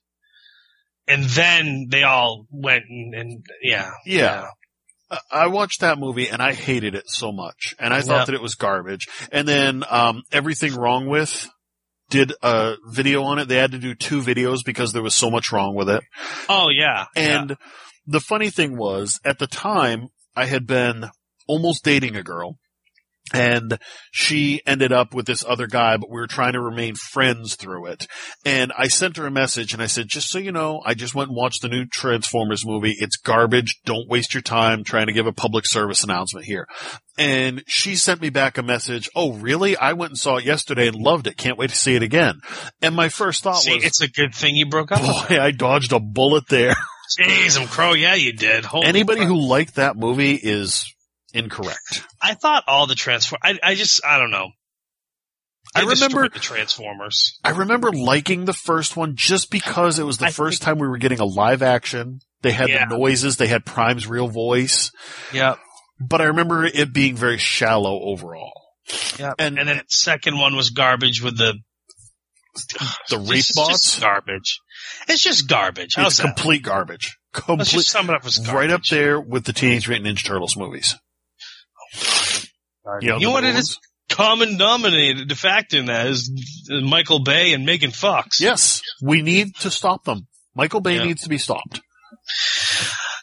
and 1.08 1.24
then 1.26 1.88
they 1.90 2.04
all 2.04 2.46
went 2.52 2.84
and, 2.90 3.14
and 3.14 3.46
yeah, 3.62 3.92
yeah. 4.06 4.48
I- 5.10 5.20
I 5.32 5.48
watched 5.48 5.80
that 5.82 5.98
movie 5.98 6.28
and 6.28 6.42
I 6.42 6.54
hated 6.54 6.94
it 6.94 7.06
so 7.08 7.32
much, 7.32 7.74
and 7.80 7.94
I 7.94 8.02
thought 8.02 8.20
Yeah. 8.20 8.26
that 8.26 8.36
it 8.36 8.42
was 8.42 8.56
garbage. 8.56 9.08
And 9.32 9.48
then 9.48 9.86
um, 9.90 10.24
everything 10.34 10.76
wrong 10.76 11.08
with 11.08 11.50
did 12.10 12.34
a 12.42 12.76
video 12.90 13.24
on 13.24 13.40
it. 13.40 13.48
They 13.48 13.56
had 13.56 13.72
to 13.72 13.80
do 13.80 13.96
two 13.96 14.22
videos 14.22 14.60
because 14.66 14.92
there 14.94 15.02
was 15.04 15.16
so 15.16 15.30
much 15.32 15.52
wrong 15.54 15.76
with 15.76 15.90
it. 15.90 16.04
Oh 16.50 16.68
yeah, 16.70 17.06
And 17.16 17.56
the 18.06 18.20
funny 18.20 18.50
thing 18.50 18.78
was, 18.78 19.20
at 19.26 19.40
the 19.40 19.48
time, 19.48 20.08
I 20.36 20.46
had 20.46 20.68
been 20.68 21.10
almost 21.48 21.84
dating 21.86 22.16
a 22.18 22.24
girl. 22.24 22.58
And 23.34 23.78
she 24.12 24.62
ended 24.66 24.91
up 24.91 25.14
with 25.14 25.26
this 25.26 25.44
other 25.48 25.68
guy, 25.68 25.98
but 25.98 26.10
we 26.10 26.20
were 26.20 26.28
trying 26.28 26.54
to 26.54 26.62
remain 26.62 26.95
friends 26.95 27.56
through 27.56 27.88
it. 27.88 28.08
And 28.45 28.72
I 28.78 28.88
sent 28.88 29.18
her 29.18 29.26
a 29.26 29.32
message 29.32 29.74
and 29.74 29.82
I 29.82 29.88
said, 29.88 30.08
just 30.08 30.30
so 30.30 30.40
you 30.40 30.52
know, 30.52 30.82
I 30.86 30.94
just 30.94 31.14
went 31.14 31.30
and 31.30 31.38
watched 31.38 31.62
the 31.62 31.68
new 31.70 31.86
Transformers 31.86 32.66
movie. 32.66 32.95
It's 32.98 33.18
garbage. 33.18 33.80
Don't 33.86 34.10
waste 34.10 34.34
your 34.34 34.41
time 34.44 34.84
trying 34.84 35.08
to 35.08 35.14
give 35.14 35.28
a 35.28 35.34
public 35.34 35.66
service 35.66 36.04
announcement 36.04 36.45
here. 36.45 36.68
And 37.18 37.64
she 37.68 37.95
sent 37.95 38.22
me 38.22 38.30
back 38.30 38.58
a 38.58 38.64
message. 38.64 39.10
Oh, 39.16 39.34
really? 39.34 39.76
I 39.76 39.94
went 39.94 40.12
and 40.12 40.20
saw 40.20 40.38
it 40.38 40.45
yesterday 40.45 40.88
and 40.88 40.95
loved 40.95 41.28
it. 41.28 41.36
Can't 41.38 41.58
wait 41.58 41.72
to 41.72 41.76
see 41.76 41.95
it 41.95 42.04
again. 42.04 42.40
And 42.82 42.95
my 42.95 43.10
first 43.10 43.44
thought 43.44 43.58
See, 43.58 43.76
was, 43.76 43.84
it's 43.84 44.02
a 44.02 44.08
good 44.10 44.34
thing 44.36 44.56
you 44.56 44.68
broke 44.68 44.91
up. 44.91 45.02
boy, 45.02 45.40
I 45.40 45.52
dodged 45.52 45.91
a 45.94 45.99
bullet 45.99 46.48
there. 46.48 46.76
Jeez, 47.20 47.60
I'm 47.60 47.68
crow. 47.68 47.94
Yeah, 47.94 48.16
you 48.16 48.34
did. 48.34 48.66
Holy 48.66 48.86
Anybody 48.86 49.20
crap. 49.20 49.30
who 49.30 49.40
liked 49.48 49.76
that 49.76 49.95
movie 49.95 50.36
is 50.36 50.94
incorrect. 51.38 52.04
I 52.22 52.34
thought 52.34 52.64
all 52.68 52.88
the 52.88 52.96
transform. 52.96 53.40
I, 53.44 53.58
I 53.64 53.76
just, 53.76 54.04
I 54.06 54.18
don't 54.20 54.32
know. 54.32 54.50
I 55.76 55.82
remember- 55.82 56.30
the 56.30 56.40
Transformers. 56.40 57.40
I 57.44 57.50
remember 57.52 57.92
liking 57.92 58.46
the 58.46 58.54
first 58.54 58.96
one 58.96 59.16
just 59.16 59.52
because 59.52 60.00
it 60.00 60.04
was 60.04 60.18
the 60.18 60.28
I 60.28 60.32
first 60.32 60.62
time 60.62 60.80
we 60.80 60.88
were 60.88 60.98
getting 60.98 61.20
a 61.20 61.26
live 61.26 61.62
action. 61.62 62.20
They 62.42 62.52
had 62.52 62.70
Yeah. 62.70 62.86
the 62.88 62.98
noises, 62.98 63.38
they 63.38 63.48
had 63.48 63.66
Prime's 63.66 64.08
real 64.08 64.28
voice, 64.28 64.92
Yeah, 65.34 65.56
but 66.00 66.22
I 66.22 66.26
remember 66.26 66.64
it 66.66 66.94
being 66.94 67.16
very 67.18 67.38
shallow 67.38 68.00
overall. 68.02 68.54
yeah. 69.20 69.34
And- 69.38 69.60
And, 69.60 69.68
then 69.68 69.78
the 69.78 69.84
second 69.90 70.38
one 70.40 70.56
was 70.56 70.70
garbage 70.70 71.22
with 71.22 71.38
the 71.38 71.56
The 73.10 73.18
just 73.24 73.56
bots, 73.56 74.00
garbage. 74.00 74.60
It's 75.08 75.22
just 75.22 75.48
garbage. 75.48 75.96
How's 75.96 76.14
it's 76.14 76.18
that? 76.18 76.36
complete 76.36 76.64
garbage. 76.64 77.18
Let's 77.48 77.72
just 77.72 77.90
sum 77.90 78.10
it 78.10 78.16
up 78.16 78.26
as 78.26 78.38
garbage. 78.38 78.54
right 78.54 78.70
up 78.72 78.84
there 78.86 79.20
with 79.22 79.44
the 79.46 79.54
Teenage 79.54 79.88
Mutant 79.88 80.18
Ninja 80.18 80.24
Turtles 80.26 80.56
movies. 80.58 80.96
Garbage. 82.88 83.04
You 83.06 83.10
know, 83.10 83.16
You 83.16 83.20
the 83.20 83.26
know 83.26 83.32
what 83.34 83.44
little 83.44 83.58
it 83.58 83.60
is? 83.60 83.70
ones? 83.78 83.80
Common 84.10 84.50
denominator, 84.52 85.26
de 85.26 85.36
facto 85.36 85.78
in 85.80 85.86
that 85.88 86.08
is 86.08 86.30
is 86.70 86.84
Michael 86.84 87.20
Bay 87.20 87.52
and 87.54 87.66
Megan 87.66 87.92
Fox. 87.92 88.40
Yes, 88.40 88.82
we 89.02 89.22
need 89.22 89.54
to 89.58 89.70
stop 89.70 90.06
them. 90.06 90.28
Michael 90.56 90.80
Bay 90.80 90.96
Yeah. 90.96 91.04
needs 91.04 91.24
to 91.24 91.30
be 91.30 91.38
stopped. 91.38 91.82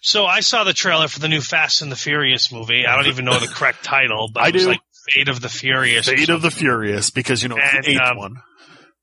So 0.02 0.26
I 0.26 0.40
saw 0.40 0.64
the 0.64 0.74
trailer 0.74 1.08
for 1.08 1.20
the 1.20 1.28
new 1.28 1.40
Fast 1.40 1.80
and 1.82 1.90
the 1.90 1.96
Furious 1.96 2.52
movie. 2.52 2.86
I 2.86 2.94
don't 2.96 3.06
even 3.06 3.24
know 3.24 3.38
the 3.38 3.46
correct 3.48 3.82
title, 3.82 4.28
but 4.32 4.42
I 4.42 4.48
it 4.48 4.54
was 4.54 4.64
do. 4.64 4.68
like 4.70 4.80
Fate 5.08 5.28
of 5.28 5.40
the 5.40 5.48
Furious. 5.48 6.06
or 6.08 6.16
Fate 6.16 6.28
of 6.28 6.42
the. 6.42 6.50
Furious, 6.50 7.10
because 7.10 7.42
you 7.42 7.48
know 7.48 7.56
it's 7.56 7.74
And, 7.74 7.84
the 7.84 7.90
eighth 7.92 8.00
um, 8.00 8.16
one. 8.18 8.34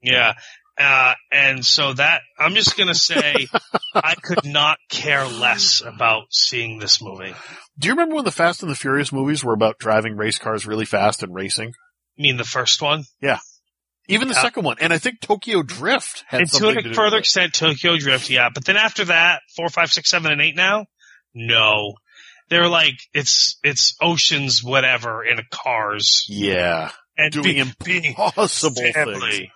Yeah. 0.04 0.34
Uh, 0.80 1.14
and 1.32 1.66
so 1.66 1.94
that, 1.94 2.22
I'm 2.40 2.54
just 2.56 2.78
gonna 2.78 2.96
say, 2.96 3.48
I 3.96 4.16
could 4.16 4.46
not 4.46 4.78
care 4.90 5.26
less 5.28 5.82
about 5.86 6.24
seeing 6.32 6.78
this 6.80 7.02
movie. 7.02 7.34
Do 7.80 7.88
you 7.88 7.94
remember 7.94 8.16
when 8.16 8.26
the 8.26 8.32
Fast 8.32 8.62
and 8.62 8.72
the 8.72 8.76
Furious 8.76 9.12
movies 9.12 9.44
were 9.44 9.54
about 9.54 9.80
driving 9.80 10.16
race 10.18 10.38
cars 10.38 10.66
really 10.68 10.86
fast 10.86 11.24
and 11.24 11.34
racing? 11.34 11.70
I 12.18 12.22
mean, 12.22 12.38
the 12.38 12.44
first 12.44 12.82
one. 12.82 13.06
Yeah. 13.22 13.40
Even 14.08 14.28
the 14.28 14.34
Yeah. 14.34 14.42
second 14.42 14.64
one, 14.66 14.78
and 14.82 14.92
I 14.92 14.98
think 14.98 15.22
Tokyo 15.22 15.64
Drift 15.64 16.24
had 16.28 16.42
And 16.42 16.50
to 16.50 16.56
something 16.58 16.74
to 16.76 16.80
a 16.80 16.84
do 16.84 16.94
further 16.94 17.18
extent, 17.18 17.54
Tokyo 17.54 17.98
Drift, 17.98 18.30
yeah. 18.30 18.50
But 18.54 18.66
then 18.66 18.76
after 18.78 19.06
that, 19.06 19.42
four, 19.56 19.70
five, 19.70 19.92
six, 19.92 20.10
seven, 20.10 20.32
and 20.32 20.42
eight 20.42 20.56
now, 20.56 20.86
no. 21.34 21.94
They're 22.50 22.68
like, 22.68 22.96
it's, 23.14 23.58
it's 23.64 23.96
oceans, 24.02 24.62
whatever, 24.62 25.24
in 25.24 25.40
a 25.40 25.44
cars. 25.50 26.26
Yeah, 26.28 26.92
And 27.18 27.32
doing 27.32 27.46
be- 27.46 27.74
being 27.86 28.04
impossible 28.06 28.82
family. 28.94 29.30
things. 29.32 29.50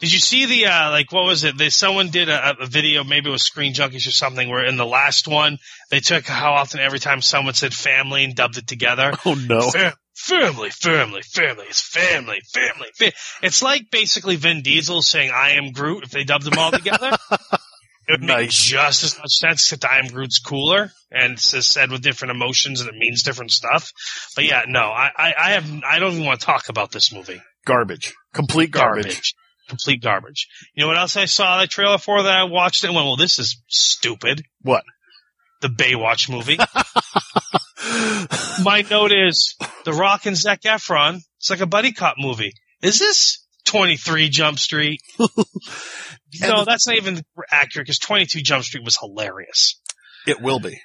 Did 0.00 0.12
you 0.12 0.18
see 0.18 0.46
the 0.46 0.66
uh 0.66 0.90
like 0.90 1.10
what 1.12 1.24
was 1.24 1.44
it? 1.44 1.56
They, 1.56 1.70
someone 1.70 2.10
did 2.10 2.28
a, 2.28 2.56
a 2.60 2.66
video, 2.66 3.02
maybe 3.02 3.28
it 3.28 3.32
was 3.32 3.42
Screen 3.42 3.72
Junkies 3.72 4.06
or 4.06 4.12
something, 4.12 4.48
where 4.48 4.64
in 4.64 4.76
the 4.76 4.86
last 4.86 5.26
one 5.26 5.58
they 5.90 6.00
took 6.00 6.26
how 6.26 6.52
often 6.52 6.80
every 6.80 6.98
time 6.98 7.22
someone 7.22 7.54
said 7.54 7.72
family 7.72 8.24
and 8.24 8.34
dubbed 8.34 8.58
it 8.58 8.66
together. 8.66 9.12
Oh 9.24 9.34
no! 9.34 9.70
Fa- 9.70 9.94
family, 10.14 10.70
family, 10.70 11.22
family. 11.22 11.64
It's 11.68 11.80
family, 11.80 12.40
family, 12.52 12.88
fa- 12.94 13.12
It's 13.42 13.62
like 13.62 13.90
basically 13.90 14.36
Vin 14.36 14.62
Diesel 14.62 15.00
saying 15.00 15.30
"I 15.34 15.52
am 15.52 15.72
Groot" 15.72 16.04
if 16.04 16.10
they 16.10 16.24
dubbed 16.24 16.44
them 16.44 16.58
all 16.58 16.72
together. 16.72 17.12
It 18.08 18.20
would 18.20 18.22
make 18.22 18.50
just 18.50 19.02
as 19.02 19.18
much 19.18 19.32
sense 19.32 19.62
except 19.62 19.84
I 19.84 19.98
am 19.98 20.06
Groot's 20.06 20.38
cooler 20.38 20.92
and 21.10 21.32
it's 21.32 21.66
said 21.66 21.90
with 21.90 22.02
different 22.02 22.36
emotions 22.36 22.80
and 22.80 22.88
it 22.88 22.94
means 22.96 23.24
different 23.24 23.50
stuff. 23.50 23.90
But 24.36 24.44
yeah, 24.44 24.62
no, 24.68 24.80
I, 24.80 25.10
I, 25.16 25.34
I 25.36 25.50
have 25.52 25.82
I 25.84 25.98
don't 25.98 26.12
even 26.12 26.24
want 26.24 26.38
to 26.38 26.46
talk 26.46 26.68
about 26.68 26.92
this 26.92 27.12
movie 27.12 27.42
Garbage, 27.64 28.14
complete 28.32 28.70
garbage. 28.70 29.06
garbage. 29.06 29.34
Complete 29.68 30.02
garbage. 30.02 30.48
You 30.74 30.82
know 30.84 30.88
what 30.88 30.98
else 30.98 31.16
I 31.16 31.24
saw 31.24 31.58
that 31.58 31.70
trailer 31.70 31.98
for 31.98 32.22
that 32.22 32.38
I 32.38 32.44
watched 32.44 32.84
it 32.84 32.88
and 32.88 32.96
went, 32.96 33.06
well, 33.06 33.16
this 33.16 33.38
is 33.38 33.60
stupid. 33.68 34.42
What? 34.62 34.84
The 35.60 35.68
Baywatch 35.68 36.30
movie. 36.30 36.58
My 38.62 38.84
note 38.90 39.12
is 39.12 39.54
The 39.84 39.92
Rock 39.92 40.26
and 40.26 40.36
Zac 40.36 40.62
Efron. 40.62 41.20
It's 41.38 41.50
like 41.50 41.60
a 41.60 41.66
buddy 41.66 41.92
cop 41.92 42.16
movie. 42.18 42.52
Is 42.82 42.98
this 42.98 43.44
23 43.66 44.28
Jump 44.28 44.58
Street? 44.58 45.00
no, 45.18 46.64
that's 46.64 46.86
not 46.86 46.96
even 46.96 47.22
accurate 47.50 47.86
because 47.86 47.98
22 47.98 48.40
Jump 48.42 48.64
Street 48.64 48.84
was 48.84 48.98
hilarious. 48.98 49.80
it 50.26 50.40
will 50.40 50.60
be. 50.60 50.80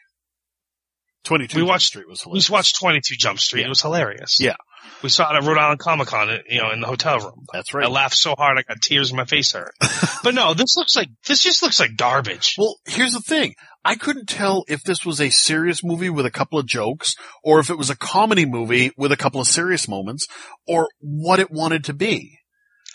Twenty-two. 1.24 1.58
We 1.58 1.62
Jump 1.62 1.70
watched- 1.70 1.88
Street 1.88 2.08
was 2.08 2.20
We 2.26 2.30
hilarious. 2.30 2.44
just 2.46 2.52
watched 2.52 2.80
22 2.80 3.16
Jump 3.18 3.40
Street. 3.40 3.62
Yeah. 3.62 3.68
It 3.68 3.70
was 3.70 3.82
hilarious. 3.82 4.40
Yeah. 4.40 4.56
We 5.04 5.10
saw 5.10 5.34
it 5.34 5.38
at 5.38 5.44
Rhode 5.44 5.58
Island 5.58 5.80
Comic 5.80 6.08
Con, 6.08 6.30
uh, 6.30 6.38
you 6.48 6.62
know, 6.62 6.72
in 6.72 6.82
the 6.82 6.88
hotel 6.88 7.20
room. 7.20 7.46
That's 7.52 7.74
right. 7.74 7.86
I 7.86 7.90
laughed 7.90 8.16
so 8.16 8.36
hard 8.38 8.58
I 8.58 8.62
got 8.62 8.82
tears 8.82 9.10
in 9.12 9.18
my 9.18 9.26
face 9.26 9.52
hurt. 9.52 9.74
but 10.24 10.36
no, 10.36 10.54
this 10.54 10.76
looks 10.78 10.96
like, 10.96 11.10
this 11.28 11.44
just 11.44 11.64
looks 11.64 11.80
like 11.80 11.98
garbage. 11.98 12.56
Well, 12.58 12.76
here's 12.86 13.14
the 13.14 13.22
thing. 13.22 13.56
I 13.84 13.96
couldn't 13.96 14.30
tell 14.30 14.64
if 14.68 14.84
this 14.84 15.06
was 15.06 15.20
a 15.20 15.32
serious 15.32 15.84
movie 15.84 16.12
with 16.12 16.28
a 16.28 16.32
couple 16.32 16.60
of 16.60 16.68
jokes, 16.68 17.16
or 17.44 17.60
if 17.60 17.72
it 17.72 17.78
was 17.78 17.90
a 17.90 17.98
comedy 17.98 18.46
movie 18.46 18.92
with 18.96 19.12
a 19.12 19.18
couple 19.18 19.42
of 19.42 19.48
serious 19.48 19.88
moments, 19.88 20.28
or 20.68 20.88
what 21.00 21.40
it 21.40 21.50
wanted 21.50 21.86
to 21.86 21.94
be. 21.94 22.38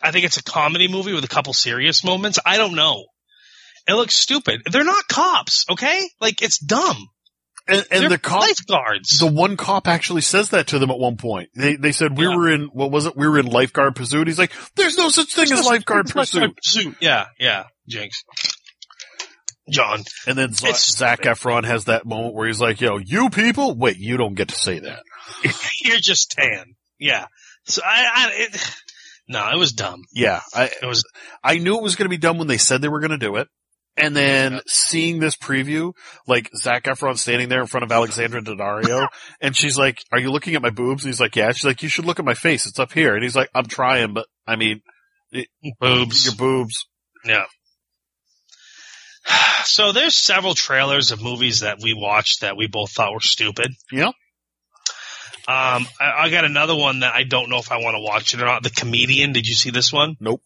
I 0.03 0.13
think 0.13 0.25
it's 0.25 0.37
a 0.37 0.45
comedy 0.45 0.87
movie 0.87 1.13
with 1.13 1.25
a 1.25 1.29
couple 1.29 1.53
serious 1.55 2.05
moments. 2.05 2.39
I 2.47 2.57
don't 2.57 2.77
know. 2.77 3.07
It 3.89 3.95
looks 3.95 4.15
stupid. 4.15 4.63
They're 4.71 4.85
not 4.85 5.09
cops, 5.09 5.65
okay? 5.71 6.09
Like 6.21 6.43
it's 6.43 6.59
dumb. 6.59 7.09
And, 7.69 7.85
and 7.91 8.03
They're 8.03 8.09
the 8.11 8.19
cop, 8.19 8.43
lifeguards. 8.43 9.19
the 9.19 9.27
one 9.27 9.57
cop 9.57 9.89
actually 9.89 10.21
says 10.21 10.51
that 10.51 10.69
to 10.69 10.79
them 10.79 10.91
at 10.91 10.99
one 10.99 11.17
point. 11.17 11.51
They 11.57 11.75
they 11.75 11.91
said 11.93 12.17
we 12.17 12.25
Yeah. 12.27 12.37
were 12.37 12.49
in 12.49 12.67
what 12.73 12.93
was 12.93 13.07
it? 13.07 13.17
We 13.17 13.27
were 13.27 13.39
in 13.41 13.47
lifeguard 13.47 13.97
pursuit. 13.97 14.29
He's 14.29 14.39
like, 14.39 14.53
"There's 14.77 14.97
no 14.97 15.09
such 15.09 15.35
thing 15.35 15.51
as 15.53 15.65
lifeguard 15.67 16.09
pursuit." 16.09 16.57
pursuit. 16.57 16.97
Yeah, 17.01 17.27
yeah. 17.41 17.65
Jinx. 17.89 18.23
John. 19.69 20.05
And 20.29 20.39
then 20.39 20.53
Z- 20.53 20.75
Zac. 20.75 21.23
Efron 21.23 21.65
has 21.65 21.87
that 21.87 22.07
moment 22.07 22.35
where 22.35 22.47
he's 22.47 22.61
like, 22.61 22.81
"Yo, 22.81 22.99
you 22.99 23.31
people, 23.31 23.75
wait, 23.75 23.97
you 23.99 24.17
don't 24.17 24.35
get 24.35 24.49
to 24.49 24.55
say 24.55 24.79
that." 24.79 25.03
You're 25.83 25.99
just 25.99 26.31
tan. 26.31 26.77
Yeah. 27.01 27.27
So 27.65 27.83
I, 27.85 28.05
I 28.15 28.31
it, 28.45 28.75
no, 29.29 29.49
it 29.53 29.59
was 29.59 29.73
dumb. 29.73 30.03
Yeah, 30.13 30.41
I 30.55 30.67
It 30.67 30.87
was 30.87 31.03
I 31.43 31.59
knew 31.59 31.77
it 31.77 31.83
was 31.83 31.97
going 31.97 32.05
to 32.07 32.11
be 32.11 32.17
dumb 32.17 32.39
when 32.39 32.47
they 32.47 32.59
said 32.59 32.81
they 32.81 32.89
were 32.89 33.01
going 33.01 33.11
to 33.11 33.19
do 33.19 33.37
it. 33.37 33.49
And 33.99 34.15
then 34.15 34.61
seeing 34.67 35.21
this 35.21 35.37
preview, 35.37 35.95
like 36.27 36.51
Zac 36.55 36.85
Efron 36.85 37.17
standing 37.17 37.49
there 37.49 37.61
in 37.61 37.67
front 37.67 37.85
of 37.85 37.93
Alexandra 37.93 38.43
Daddario, 38.43 39.09
and 39.41 39.57
she's 39.57 39.79
like, 39.79 40.03
"Are 40.13 40.19
you 40.19 40.31
looking 40.31 40.55
at 40.55 40.63
my 40.63 40.71
boobs?" 40.71 41.05
And 41.05 41.13
he's 41.13 41.21
like, 41.21 41.35
"Yeah." 41.35 41.53
She's 41.53 41.65
like, 41.65 41.83
"You 41.83 41.89
should 41.89 42.05
look 42.05 42.19
at 42.19 42.25
my 42.25 42.35
face. 42.35 42.67
It's 42.67 42.79
up 42.79 42.93
here." 42.93 43.15
And 43.15 43.23
he's 43.23 43.37
like, 43.37 43.49
"I'm 43.55 43.67
trying, 43.67 44.13
but 44.13 44.27
I 44.47 44.57
mean, 44.57 44.83
boobs. 45.81 46.27
your 46.27 46.35
boobs." 46.35 46.87
Yeah. 47.25 47.45
So 49.65 49.91
there's 49.91 50.15
several 50.15 50.55
trailers 50.55 51.11
of 51.11 51.21
movies 51.21 51.61
that 51.61 51.79
we 51.83 51.93
watched 51.93 52.43
that 52.43 52.57
we 52.57 52.69
both 52.69 52.93
thought 52.93 53.13
were 53.13 53.19
stupid. 53.21 53.73
Yeah. 53.91 54.13
Um, 55.49 55.87
I, 56.01 56.13
I 56.19 56.31
got 56.31 56.45
another 56.45 56.77
one 56.77 57.01
that 57.01 57.15
I 57.15 57.25
don't 57.25 57.51
know 57.51 57.59
if 57.59 57.73
I 57.73 57.79
want 57.79 57.97
to 57.97 58.01
watch 58.01 58.33
it 58.33 58.41
or 58.41 58.45
not. 58.45 58.63
The 58.63 58.71
Comedian. 58.71 59.33
Did 59.33 59.47
you 59.47 59.55
see 59.55 59.71
this 59.71 59.93
one? 59.93 60.17
Nope. 60.21 60.41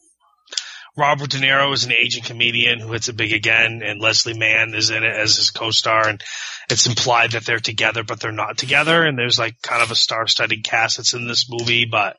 Robert 1.00 1.30
De 1.30 1.38
Niro 1.38 1.72
is 1.72 1.84
an 1.84 1.92
aging 1.92 2.22
comedian 2.24 2.78
who 2.78 2.92
hits 2.92 3.08
it 3.08 3.16
big 3.16 3.32
again, 3.32 3.80
and 3.82 4.00
Leslie 4.00 4.38
Mann 4.38 4.74
is 4.74 4.90
in 4.90 5.02
it 5.02 5.16
as 5.16 5.36
his 5.36 5.50
co-star, 5.50 6.06
and 6.06 6.22
it's 6.68 6.86
implied 6.86 7.32
that 7.32 7.46
they're 7.46 7.58
together, 7.58 8.04
but 8.04 8.20
they're 8.20 8.32
not 8.32 8.58
together, 8.58 9.02
and 9.04 9.18
there's 9.18 9.38
like 9.38 9.60
kind 9.62 9.82
of 9.82 9.90
a 9.90 9.94
star-studded 9.94 10.62
cast 10.62 10.98
that's 10.98 11.14
in 11.14 11.26
this 11.26 11.48
movie, 11.48 11.86
but 11.90 12.18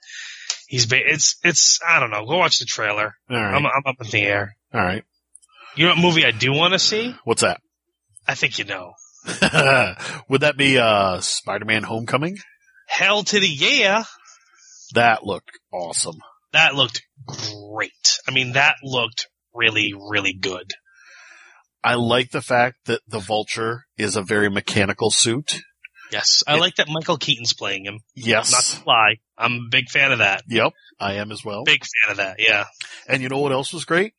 he's 0.67 0.87
ba- 0.87 0.99
it's 0.99 1.37
it's 1.43 1.79
I 1.87 1.99
don't 1.99 2.09
know. 2.09 2.25
Go 2.25 2.39
watch 2.39 2.57
the 2.57 2.65
trailer. 2.65 3.13
All 3.29 3.37
right. 3.37 3.53
I'm 3.53 3.65
I'm 3.67 3.83
up 3.85 3.95
in 4.01 4.09
the 4.09 4.23
air. 4.23 4.55
All 4.73 4.81
right. 4.81 5.03
You 5.75 5.85
know 5.85 5.91
what 5.91 6.01
movie 6.01 6.25
I 6.25 6.31
do 6.31 6.51
want 6.51 6.73
to 6.73 6.79
see? 6.79 7.15
What's 7.23 7.43
that? 7.43 7.61
I 8.27 8.33
think 8.33 8.57
you 8.57 8.65
know. 8.65 8.93
Would 10.27 10.41
that 10.41 10.57
be 10.57 10.79
uh 10.79 11.19
Spider-Man 11.19 11.83
Homecoming? 11.83 12.39
Hell 12.87 13.23
to 13.23 13.39
the 13.39 13.47
yeah. 13.47 14.05
That 14.95 15.23
looked 15.23 15.59
awesome. 15.71 16.17
That 16.53 16.75
looked 16.75 17.01
great. 17.25 18.17
I 18.27 18.31
mean, 18.31 18.53
that 18.53 18.75
looked 18.83 19.27
really, 19.53 19.93
really 19.93 20.33
good. 20.33 20.71
I 21.83 21.95
like 21.95 22.31
the 22.31 22.41
fact 22.41 22.77
that 22.85 23.01
the 23.07 23.19
Vulture 23.19 23.85
is 23.97 24.15
a 24.15 24.21
very 24.21 24.49
mechanical 24.49 25.09
suit. 25.11 25.61
Yes. 26.11 26.43
I 26.45 26.55
It- 26.55 26.59
like 26.59 26.75
that 26.75 26.89
Michael 26.89 27.17
Keaton's 27.17 27.53
playing 27.53 27.85
him. 27.85 27.99
Yes. 28.15 28.51
Not 28.51 28.63
to 28.81 28.87
lie. 28.87 29.15
I'm 29.37 29.53
a 29.53 29.69
big 29.71 29.89
fan 29.89 30.11
of 30.11 30.19
that. 30.19 30.43
Yep, 30.47 30.73
I 30.99 31.13
am 31.15 31.31
as 31.31 31.43
well. 31.43 31.63
Big 31.63 31.83
fan 31.83 32.11
of 32.11 32.17
that. 32.17 32.35
Yeah. 32.39 32.65
And 33.07 33.23
you 33.23 33.29
know 33.29 33.39
what 33.39 33.51
else 33.53 33.73
was 33.73 33.85
great? 33.85 34.13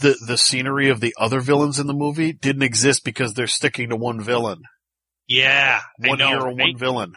The 0.00 0.16
the 0.26 0.36
scenery 0.36 0.88
of 0.90 1.00
the 1.00 1.14
other 1.16 1.38
villains 1.40 1.78
in 1.78 1.86
the 1.86 1.94
movie 1.94 2.32
didn't 2.32 2.62
exist 2.64 3.04
because 3.04 3.34
they're 3.34 3.46
sticking 3.46 3.88
to 3.90 3.96
one 3.96 4.20
villain. 4.20 4.62
Yeah. 5.28 5.80
One 5.98 6.18
know, 6.18 6.28
hero, 6.28 6.46
right? 6.46 6.56
one 6.58 6.76
villain. 6.76 7.14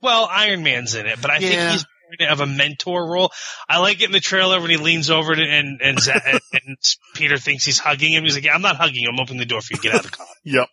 Well, 0.00 0.26
Iron 0.30 0.62
Man's 0.62 0.94
in 0.94 1.06
it, 1.06 1.20
but 1.20 1.30
I 1.32 1.38
Yeah. 1.38 1.48
think 1.48 1.72
he's 1.72 1.86
have 2.20 2.40
a 2.40 2.46
mentor 2.46 3.10
role. 3.10 3.30
I 3.68 3.78
like 3.78 4.00
it 4.00 4.06
in 4.06 4.12
the 4.12 4.20
trailer 4.20 4.60
when 4.60 4.70
he 4.70 4.76
leans 4.76 5.10
over 5.10 5.34
to, 5.34 5.42
and 5.42 5.80
and, 5.82 5.98
Za- 6.00 6.20
and, 6.26 6.40
and 6.52 6.76
Peter 7.14 7.36
thinks 7.38 7.64
he's 7.64 7.78
hugging 7.78 8.12
him. 8.12 8.24
He's 8.24 8.34
like, 8.34 8.44
yeah, 8.44 8.54
"I'm 8.54 8.62
not 8.62 8.76
hugging 8.76 9.02
you. 9.02 9.10
I'm 9.12 9.20
opening 9.20 9.38
the 9.38 9.46
door 9.46 9.60
for 9.60 9.74
you. 9.74 9.80
Get 9.80 9.94
out 9.94 10.04
of 10.04 10.10
the 10.10 10.16
car." 10.16 10.26
Yep. 10.44 10.68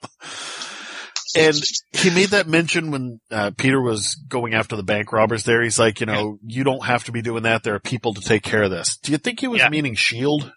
And 1.35 1.61
he 1.91 2.09
made 2.09 2.29
that 2.29 2.47
mention 2.47 2.89
when 2.89 3.19
uh, 3.29 3.51
Peter 3.57 3.81
was 3.81 4.15
going 4.29 4.53
after 4.53 4.75
the 4.77 4.81
bank 4.83 5.11
robbers 5.11 5.43
there. 5.43 5.61
He's 5.61 5.77
like, 5.77 5.99
you 5.99 6.05
know, 6.05 6.39
you 6.41 6.63
don't 6.63 6.85
have 6.85 7.03
to 7.03 7.11
be 7.11 7.21
doing 7.21 7.43
that. 7.43 7.63
There 7.63 7.75
are 7.75 7.79
people 7.79 8.13
to 8.13 8.21
take 8.21 8.43
care 8.43 8.63
of 8.63 8.71
this. 8.71 8.97
Do 8.97 9.11
you 9.11 9.17
think 9.17 9.41
he 9.41 9.47
was 9.47 9.59
Yeah. 9.59 9.69
meaning 9.69 9.93
shield? 9.95 10.51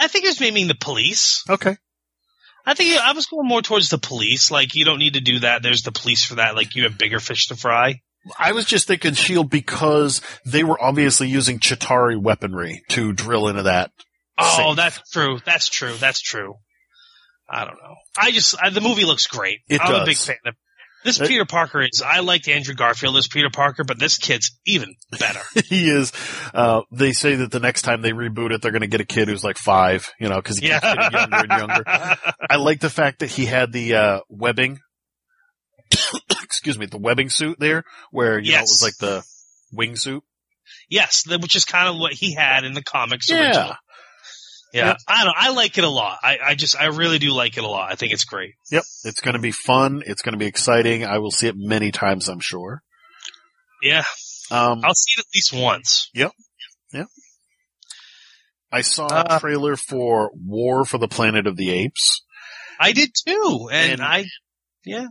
I- 0.00 0.06
think 0.06 0.24
he 0.24 0.28
was 0.30 0.40
meaning 0.40 0.68
the 0.68 0.76
police. 0.76 1.42
Okay. 1.50 1.76
I 2.64 2.74
think 2.74 2.96
I 2.96 3.12
was 3.12 3.26
going 3.26 3.48
more 3.48 3.60
towards 3.60 3.88
the 3.88 3.98
police. 3.98 4.50
Like, 4.52 4.76
you 4.76 4.84
don't 4.84 5.00
need 5.00 5.14
to 5.14 5.20
do 5.20 5.40
that. 5.40 5.62
There's 5.64 5.82
the 5.82 5.90
police 5.92 6.24
for 6.24 6.36
that. 6.36 6.54
Like, 6.54 6.76
you 6.76 6.84
have 6.84 6.96
bigger 6.96 7.18
fish 7.18 7.48
to 7.48 7.56
fry. 7.56 8.00
I 8.38 8.52
was 8.52 8.64
just 8.64 8.86
thinking 8.86 9.14
shield 9.14 9.50
because 9.50 10.20
they 10.46 10.64
were 10.64 10.80
obviously 10.82 11.28
using 11.28 11.58
Chitauri 11.58 12.20
weaponry 12.20 12.82
to 12.90 13.12
drill 13.12 13.48
into 13.48 13.64
that. 13.64 13.90
Oh, 14.38 14.68
safe. 14.68 14.76
that's 14.76 15.10
true. 15.10 15.38
That's 15.44 15.68
true. 15.68 15.94
That's 15.98 16.20
true. 16.20 16.54
I 17.50 17.64
don't 17.64 17.74
know. 17.74 17.94
I 18.16 18.30
just 18.30 18.54
I, 18.62 18.70
the 18.70 18.80
movie 18.80 19.04
looks 19.04 19.26
great. 19.26 19.58
It 19.68 19.80
I'm 19.80 19.94
a 19.94 19.98
does. 19.98 20.08
big 20.08 20.16
fan 20.16 20.36
of 20.46 20.54
this. 21.04 21.20
It- 21.20 21.28
Peter 21.28 21.44
Parker 21.44 21.82
is. 21.82 22.02
I 22.04 22.20
liked 22.20 22.48
Andrew 22.48 22.74
Garfield 22.74 23.16
as 23.16 23.26
Peter 23.28 23.50
Parker, 23.52 23.84
but 23.84 23.98
this 23.98 24.16
kid's 24.18 24.58
even 24.66 24.94
better. 25.18 25.40
he 25.66 25.90
is. 25.90 26.12
Uh, 26.54 26.82
they 26.90 27.12
say 27.12 27.34
that 27.36 27.50
the 27.50 27.60
next 27.60 27.82
time 27.82 28.00
they 28.02 28.12
reboot 28.12 28.52
it, 28.52 28.62
they're 28.62 28.70
going 28.70 28.82
to 28.82 28.86
get 28.86 29.00
a 29.00 29.04
kid 29.06 29.28
who's 29.28 29.44
like 29.44 29.58
five, 29.58 30.10
you 30.18 30.28
know, 30.28 30.36
because 30.36 30.58
he 30.58 30.68
keeps 30.68 30.80
getting 30.80 31.12
younger 31.12 31.36
and 31.36 31.50
younger. 31.50 31.84
I 32.50 32.56
like 32.56 32.80
the 32.80 32.90
fact 32.90 33.18
that 33.18 33.30
he 33.30 33.44
had 33.46 33.72
the 33.72 33.94
uh, 33.96 34.20
webbing. 34.28 34.78
excuse 36.42 36.78
me, 36.78 36.86
the 36.86 36.98
webbing 36.98 37.28
suit 37.30 37.58
there, 37.58 37.84
where 38.10 38.38
you 38.38 38.52
know 38.52 38.58
it 38.58 38.62
was 38.62 38.80
like 38.82 38.96
the 38.98 39.24
wingsuit. 39.76 40.20
yes, 40.88 41.24
which 41.26 41.56
is 41.56 41.64
kind 41.64 41.88
of 41.88 41.96
what 41.96 42.12
he 42.12 42.34
had 42.34 42.64
in 42.64 42.72
the 42.74 42.82
comics. 42.82 43.28
Yeah. 43.30 43.46
originally. 43.46 43.76
Yeah, 44.74 44.86
Yep. 44.86 44.96
I 45.06 45.24
don't. 45.24 45.34
I 45.36 45.50
like 45.50 45.76
it 45.76 45.84
a 45.84 45.88
lot. 45.90 46.18
I, 46.22 46.38
I 46.42 46.54
just, 46.54 46.80
I 46.80 46.86
really 46.86 47.18
do 47.18 47.30
like 47.32 47.58
it 47.58 47.62
a 47.64 47.68
lot. 47.68 47.92
I 47.92 47.94
think 47.94 48.14
it's 48.14 48.24
great. 48.24 48.54
Yep. 48.70 48.82
It's 49.04 49.20
going 49.20 49.34
to 49.34 49.40
be 49.40 49.50
fun. 49.52 50.02
It's 50.06 50.22
going 50.22 50.32
to 50.32 50.38
be 50.38 50.46
exciting. 50.46 51.04
I 51.04 51.18
will 51.18 51.30
see 51.30 51.46
it 51.46 51.54
many 51.58 51.90
times, 51.90 52.26
I'm 52.28 52.40
sure. 52.40 52.82
Yeah, 53.82 54.04
Um, 54.50 54.80
I'll 54.82 54.94
see 54.94 55.12
it 55.18 55.20
at 55.20 55.26
least 55.34 55.52
once. 55.52 56.08
Yep, 56.14 56.30
yep. 56.94 57.06
I 58.70 58.80
saw 58.80 59.06
Uh, 59.08 59.24
a 59.36 59.40
trailer 59.40 59.76
for 59.76 60.30
War 60.34 60.84
for 60.86 60.96
the 60.98 61.08
Planet 61.08 61.46
of 61.46 61.56
the 61.56 61.70
Apes. 61.70 62.22
I 62.80 62.92
did 62.92 63.10
too, 63.26 63.68
and, 63.70 63.92
And- 63.92 64.02
I, 64.02 64.24
yeah, 64.86 65.08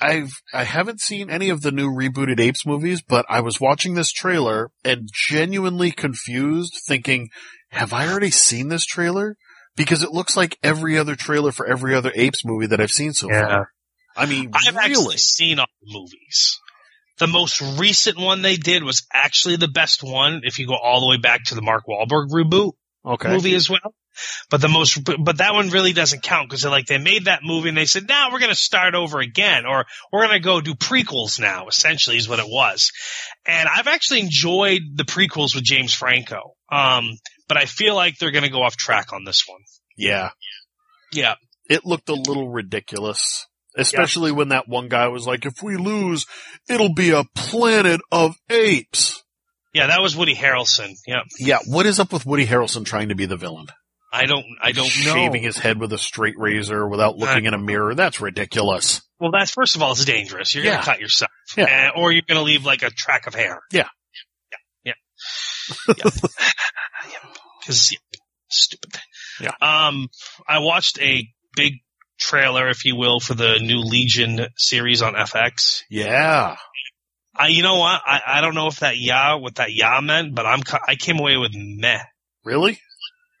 I've 0.00 0.32
I 0.52 0.64
haven't 0.64 1.00
seen 1.00 1.30
any 1.30 1.48
of 1.48 1.62
the 1.62 1.72
new 1.72 1.90
rebooted 1.90 2.40
Apes 2.40 2.66
movies, 2.66 3.02
but 3.02 3.24
I 3.28 3.40
was 3.40 3.60
watching 3.60 3.94
this 3.94 4.12
trailer 4.12 4.70
and 4.84 5.08
genuinely 5.12 5.90
confused, 5.90 6.78
thinking, 6.86 7.30
"Have 7.70 7.92
I 7.92 8.08
already 8.08 8.30
seen 8.30 8.68
this 8.68 8.84
trailer?" 8.84 9.36
Because 9.74 10.02
it 10.02 10.12
looks 10.12 10.36
like 10.36 10.58
every 10.62 10.98
other 10.98 11.16
trailer 11.16 11.52
for 11.52 11.66
every 11.66 11.94
other 11.94 12.12
Apes 12.14 12.44
movie 12.44 12.66
that 12.66 12.80
I've 12.80 12.90
seen 12.90 13.12
so 13.12 13.28
far. 13.28 13.72
I 14.16 14.24
mean, 14.24 14.50
I've 14.54 14.74
really? 14.74 14.90
actually 14.90 15.18
seen 15.18 15.58
all 15.58 15.66
the 15.82 15.98
movies. 15.98 16.58
The 17.18 17.26
most 17.26 17.60
recent 17.78 18.18
one 18.18 18.42
they 18.42 18.56
did 18.56 18.82
was 18.82 19.06
actually 19.12 19.56
the 19.56 19.68
best 19.68 20.02
one. 20.02 20.42
If 20.44 20.58
you 20.58 20.66
go 20.66 20.76
all 20.76 21.00
the 21.00 21.08
way 21.08 21.18
back 21.18 21.44
to 21.44 21.54
the 21.54 21.62
Mark 21.62 21.84
Wahlberg 21.86 22.30
reboot 22.30 22.72
okay. 23.04 23.28
movie 23.28 23.54
as 23.54 23.70
well. 23.70 23.94
But 24.50 24.60
the 24.60 24.68
most, 24.68 24.98
but 25.04 25.38
that 25.38 25.54
one 25.54 25.70
really 25.70 25.92
doesn't 25.92 26.22
count 26.22 26.48
because 26.48 26.64
like 26.64 26.86
they 26.86 26.98
made 26.98 27.26
that 27.26 27.40
movie 27.42 27.68
and 27.68 27.76
they 27.78 27.84
said, 27.86 28.08
now 28.08 28.30
we're 28.32 28.38
going 28.38 28.50
to 28.50 28.54
start 28.54 28.94
over 28.94 29.20
again 29.20 29.66
or 29.66 29.86
we're 30.12 30.26
going 30.26 30.38
to 30.38 30.44
go 30.44 30.60
do 30.60 30.74
prequels 30.74 31.40
now, 31.40 31.66
essentially 31.68 32.16
is 32.16 32.28
what 32.28 32.38
it 32.38 32.46
was. 32.48 32.90
And 33.44 33.68
I've 33.68 33.86
actually 33.86 34.20
enjoyed 34.20 34.82
the 34.94 35.04
prequels 35.04 35.54
with 35.54 35.64
James 35.64 35.92
Franco. 35.94 36.54
Um, 36.70 37.10
but 37.48 37.56
I 37.56 37.64
feel 37.66 37.94
like 37.94 38.18
they're 38.18 38.32
going 38.32 38.44
to 38.44 38.50
go 38.50 38.62
off 38.62 38.76
track 38.76 39.12
on 39.12 39.24
this 39.24 39.44
one. 39.46 39.60
Yeah, 39.96 40.30
Yeah. 41.12 41.34
it 41.70 41.84
looked 41.84 42.08
a 42.08 42.14
little 42.14 42.48
ridiculous. 42.48 43.46
Especially 43.78 44.32
when 44.32 44.48
that 44.48 44.68
one 44.68 44.88
guy 44.88 45.08
was 45.08 45.26
like, 45.26 45.44
if 45.44 45.62
we 45.62 45.76
lose, 45.76 46.24
it'll 46.66 46.94
be 46.94 47.10
a 47.10 47.24
planet 47.34 48.00
of 48.10 48.34
apes. 48.48 49.22
Yeah. 49.74 49.88
That 49.88 50.00
was 50.00 50.16
Woody 50.16 50.34
Harrelson. 50.34 50.94
Yeah. 51.06 51.20
Yeah, 51.38 51.58
what 51.66 51.84
is 51.84 52.00
up 52.00 52.10
with 52.10 52.24
Woody 52.24 52.46
Harrelson 52.46 52.86
trying 52.86 53.10
to 53.10 53.14
be 53.14 53.26
the 53.26 53.36
villain? 53.36 53.66
I 54.16 54.26
don't, 54.26 54.44
I 54.62 54.72
don't 54.72 54.84
know. 55.04 55.14
Shaving 55.14 55.42
his 55.42 55.56
head 55.58 55.78
with 55.78 55.92
a 55.92 55.98
straight 55.98 56.38
razor 56.38 56.88
without 56.88 57.16
looking 57.16 57.44
in 57.46 57.54
a 57.54 57.58
mirror. 57.58 57.94
That's 57.94 58.20
ridiculous. 58.20 59.02
Well, 59.20 59.30
that's 59.30 59.50
first 59.50 59.76
of 59.76 59.82
all, 59.82 59.92
it's 59.92 60.04
dangerous. 60.04 60.54
You're 60.54 60.64
Yeah. 60.64 60.72
going 60.72 60.80
to 60.82 60.90
cut 60.90 61.00
yourself, 61.00 61.30
Yeah. 61.56 61.92
Uh, 61.96 62.00
or 62.00 62.12
you're 62.12 62.22
going 62.28 62.38
to 62.38 62.44
leave 62.44 62.64
like 62.64 62.82
a 62.82 62.90
track 62.90 63.26
of 63.26 63.34
hair. 63.34 63.60
Yeah. 63.72 63.88
yeah, 64.84 64.94
yeah, 65.88 65.94
yeah. 66.04 66.10
Because 67.60 67.90
yeah, 67.92 67.98
stupid. 68.48 69.00
Yeah. 69.40 69.50
Um, 69.60 70.08
I 70.48 70.60
watched 70.60 71.00
a 71.00 71.28
big 71.56 71.74
trailer, 72.18 72.68
if 72.68 72.84
you 72.84 72.94
will, 72.96 73.18
for 73.18 73.34
the 73.34 73.58
new 73.60 73.78
Legion 73.80 74.46
series 74.56 75.02
on 75.02 75.14
FX. 75.14 75.82
Yeah. 75.90 76.56
I, 77.34 77.48
you 77.48 77.62
know 77.64 77.78
what? 77.78 78.00
I, 78.06 78.20
I 78.26 78.40
don't 78.40 78.54
know 78.54 78.68
if 78.68 78.80
that 78.80 78.98
yeah, 78.98 79.34
what 79.34 79.56
that 79.56 79.72
yeah 79.74 79.98
meant, 80.00 80.34
but 80.34 80.46
I'm, 80.46 80.60
I 80.86 80.94
came 80.94 81.18
away 81.18 81.36
with 81.36 81.52
meh. 81.54 81.98
Really? 82.44 82.78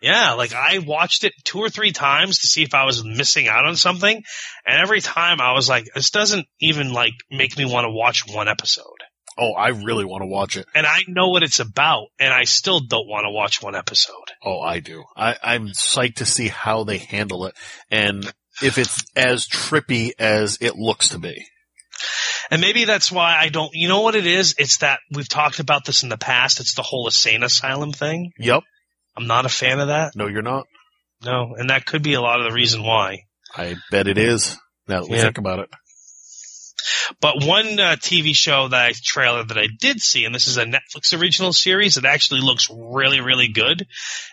Yeah, 0.00 0.32
like 0.32 0.52
I 0.52 0.78
watched 0.78 1.24
it 1.24 1.32
two 1.44 1.58
or 1.58 1.70
three 1.70 1.92
times 1.92 2.40
to 2.40 2.46
see 2.46 2.62
if 2.62 2.74
I 2.74 2.84
was 2.84 3.04
missing 3.04 3.48
out 3.48 3.64
on 3.64 3.76
something, 3.76 4.22
and 4.66 4.80
every 4.80 5.00
time 5.00 5.40
I 5.40 5.52
was 5.52 5.68
like, 5.68 5.86
this 5.94 6.10
doesn't 6.10 6.46
even 6.60 6.92
like 6.92 7.14
make 7.30 7.56
me 7.56 7.64
want 7.64 7.84
to 7.84 7.90
watch 7.90 8.24
one 8.28 8.48
episode. 8.48 8.84
Oh, 9.38 9.52
I 9.52 9.68
really 9.68 10.04
want 10.04 10.22
to 10.22 10.26
watch 10.26 10.56
it. 10.56 10.66
And 10.74 10.86
I 10.86 11.00
know 11.08 11.28
what 11.28 11.42
it's 11.42 11.60
about, 11.60 12.06
and 12.18 12.32
I 12.32 12.44
still 12.44 12.80
don't 12.80 13.08
want 13.08 13.24
to 13.24 13.30
watch 13.30 13.62
one 13.62 13.74
episode. 13.74 14.14
Oh, 14.42 14.60
I 14.60 14.80
do. 14.80 15.04
I, 15.14 15.36
I'm 15.42 15.68
psyched 15.68 16.16
to 16.16 16.26
see 16.26 16.48
how 16.48 16.84
they 16.84 16.98
handle 16.98 17.46
it 17.46 17.54
and 17.90 18.24
if 18.62 18.78
it's 18.78 19.04
as 19.14 19.46
trippy 19.46 20.12
as 20.18 20.58
it 20.62 20.76
looks 20.76 21.10
to 21.10 21.18
be. 21.18 21.44
And 22.50 22.60
maybe 22.60 22.84
that's 22.84 23.10
why 23.12 23.36
I 23.36 23.48
don't, 23.48 23.74
you 23.74 23.88
know 23.88 24.00
what 24.02 24.14
it 24.14 24.26
is? 24.26 24.54
It's 24.58 24.78
that 24.78 25.00
we've 25.10 25.28
talked 25.28 25.58
about 25.58 25.84
this 25.84 26.02
in 26.02 26.08
the 26.08 26.16
past. 26.16 26.60
It's 26.60 26.74
the 26.74 26.82
whole 26.82 27.06
insane 27.06 27.42
asylum 27.42 27.92
thing. 27.92 28.32
Yep. 28.38 28.62
I'm 29.16 29.26
not 29.26 29.46
a 29.46 29.48
fan 29.50 29.80
of 29.80 29.88
that. 29.88 30.12
No, 30.14 30.26
you're 30.26 30.42
not. 30.42 30.66
No. 31.24 31.54
And 31.56 31.70
that 31.70 31.86
could 31.86 32.02
be 32.02 32.14
a 32.14 32.20
lot 32.20 32.40
of 32.40 32.46
the 32.46 32.52
reason 32.52 32.82
why. 32.82 33.22
I 33.56 33.76
bet 33.90 34.06
it 34.08 34.18
is. 34.18 34.56
Now 34.86 35.00
that 35.02 35.10
we 35.10 35.16
Yeah. 35.16 35.22
think 35.22 35.38
about 35.38 35.60
it. 35.60 35.68
But 37.20 37.42
one 37.44 37.78
uh, 37.80 37.96
TV 37.96 38.34
show 38.34 38.68
that 38.68 38.86
I 38.86 38.92
trailer 39.02 39.44
that 39.44 39.58
I 39.58 39.66
did 39.80 40.00
see, 40.00 40.24
and 40.24 40.34
this 40.34 40.46
is 40.48 40.56
a 40.56 40.64
Netflix 40.64 41.18
original 41.18 41.52
series 41.52 41.94
that 41.94 42.04
actually 42.04 42.40
looks 42.40 42.68
really, 42.70 43.20
really 43.20 43.48
good, 43.48 43.86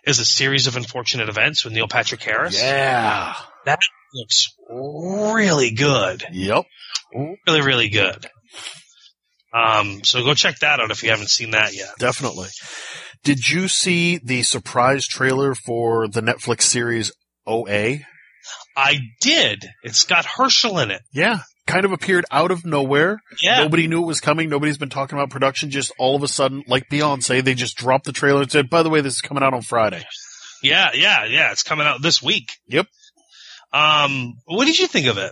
is 0.06 0.20
a 0.20 0.26
series 0.26 0.68
of 0.68 0.76
unfortunate 0.76 1.30
events 1.30 1.64
with 1.64 1.74
Neil 1.74 1.88
Patrick 1.88 2.22
Harris. 2.22 2.60
Yeah. 2.62 3.34
That 3.66 3.80
looks 4.14 4.48
really 4.70 5.72
good. 5.72 6.24
Yep. 6.32 6.66
Really, 7.48 7.62
really 7.62 7.90
good. 7.90 8.28
Um, 9.54 10.04
so 10.04 10.24
go 10.24 10.34
check 10.34 10.60
that 10.60 10.80
out 10.80 10.90
if 10.92 11.04
you 11.04 11.12
haven't 11.12 11.30
seen 11.30 11.52
that 11.52 11.74
yet. 11.76 11.90
Definitely. 12.00 12.50
Did 13.24 13.48
you 13.48 13.68
see 13.68 14.18
the 14.18 14.44
surprise 14.44 15.08
trailer 15.08 15.56
for 15.56 16.08
the 16.08 16.22
Netflix 16.22 16.64
series 16.64 17.12
OA? 17.48 18.00
I 18.76 19.00
did. 19.22 19.66
It's 19.84 20.04
got 20.06 20.26
Hershel 20.26 20.84
in 20.84 20.92
it. 20.92 21.02
Yeah. 21.14 21.40
Kind 21.66 21.86
of 21.86 21.94
appeared 21.94 22.26
out 22.30 22.52
of 22.52 22.66
nowhere. 22.66 23.20
Yeah. 23.42 23.60
Nobody 23.60 23.88
knew 23.88 24.04
it 24.04 24.08
was 24.08 24.20
coming. 24.20 24.50
Nobody's 24.50 24.78
been 24.78 24.90
talking 24.90 25.18
about 25.18 25.30
production. 25.30 25.70
Just 25.70 25.94
all 25.98 26.16
of 26.18 26.24
a 26.24 26.28
sudden, 26.28 26.64
like 26.68 26.90
Beyonce, 26.90 27.42
they 27.44 27.54
just 27.54 27.78
dropped 27.78 28.06
the 28.06 28.12
trailer 28.12 28.42
and 28.42 28.52
said, 28.52 28.70
by 28.70 28.84
the 28.84 28.90
way, 28.90 29.00
this 29.00 29.14
is 29.14 29.22
coming 29.22 29.44
out 29.44 29.54
on 29.54 29.62
Friday. 29.62 30.04
Yeah, 30.62 30.90
yeah, 30.94 31.26
yeah. 31.26 31.52
It's 31.52 31.64
coming 31.64 31.88
out 31.88 32.02
this 32.02 32.22
week. 32.22 32.52
Yep. 32.68 32.88
Um, 33.72 34.36
what 34.46 34.66
did 34.66 34.78
you 34.78 34.88
think 34.88 35.08
of 35.08 35.18
it? 35.18 35.32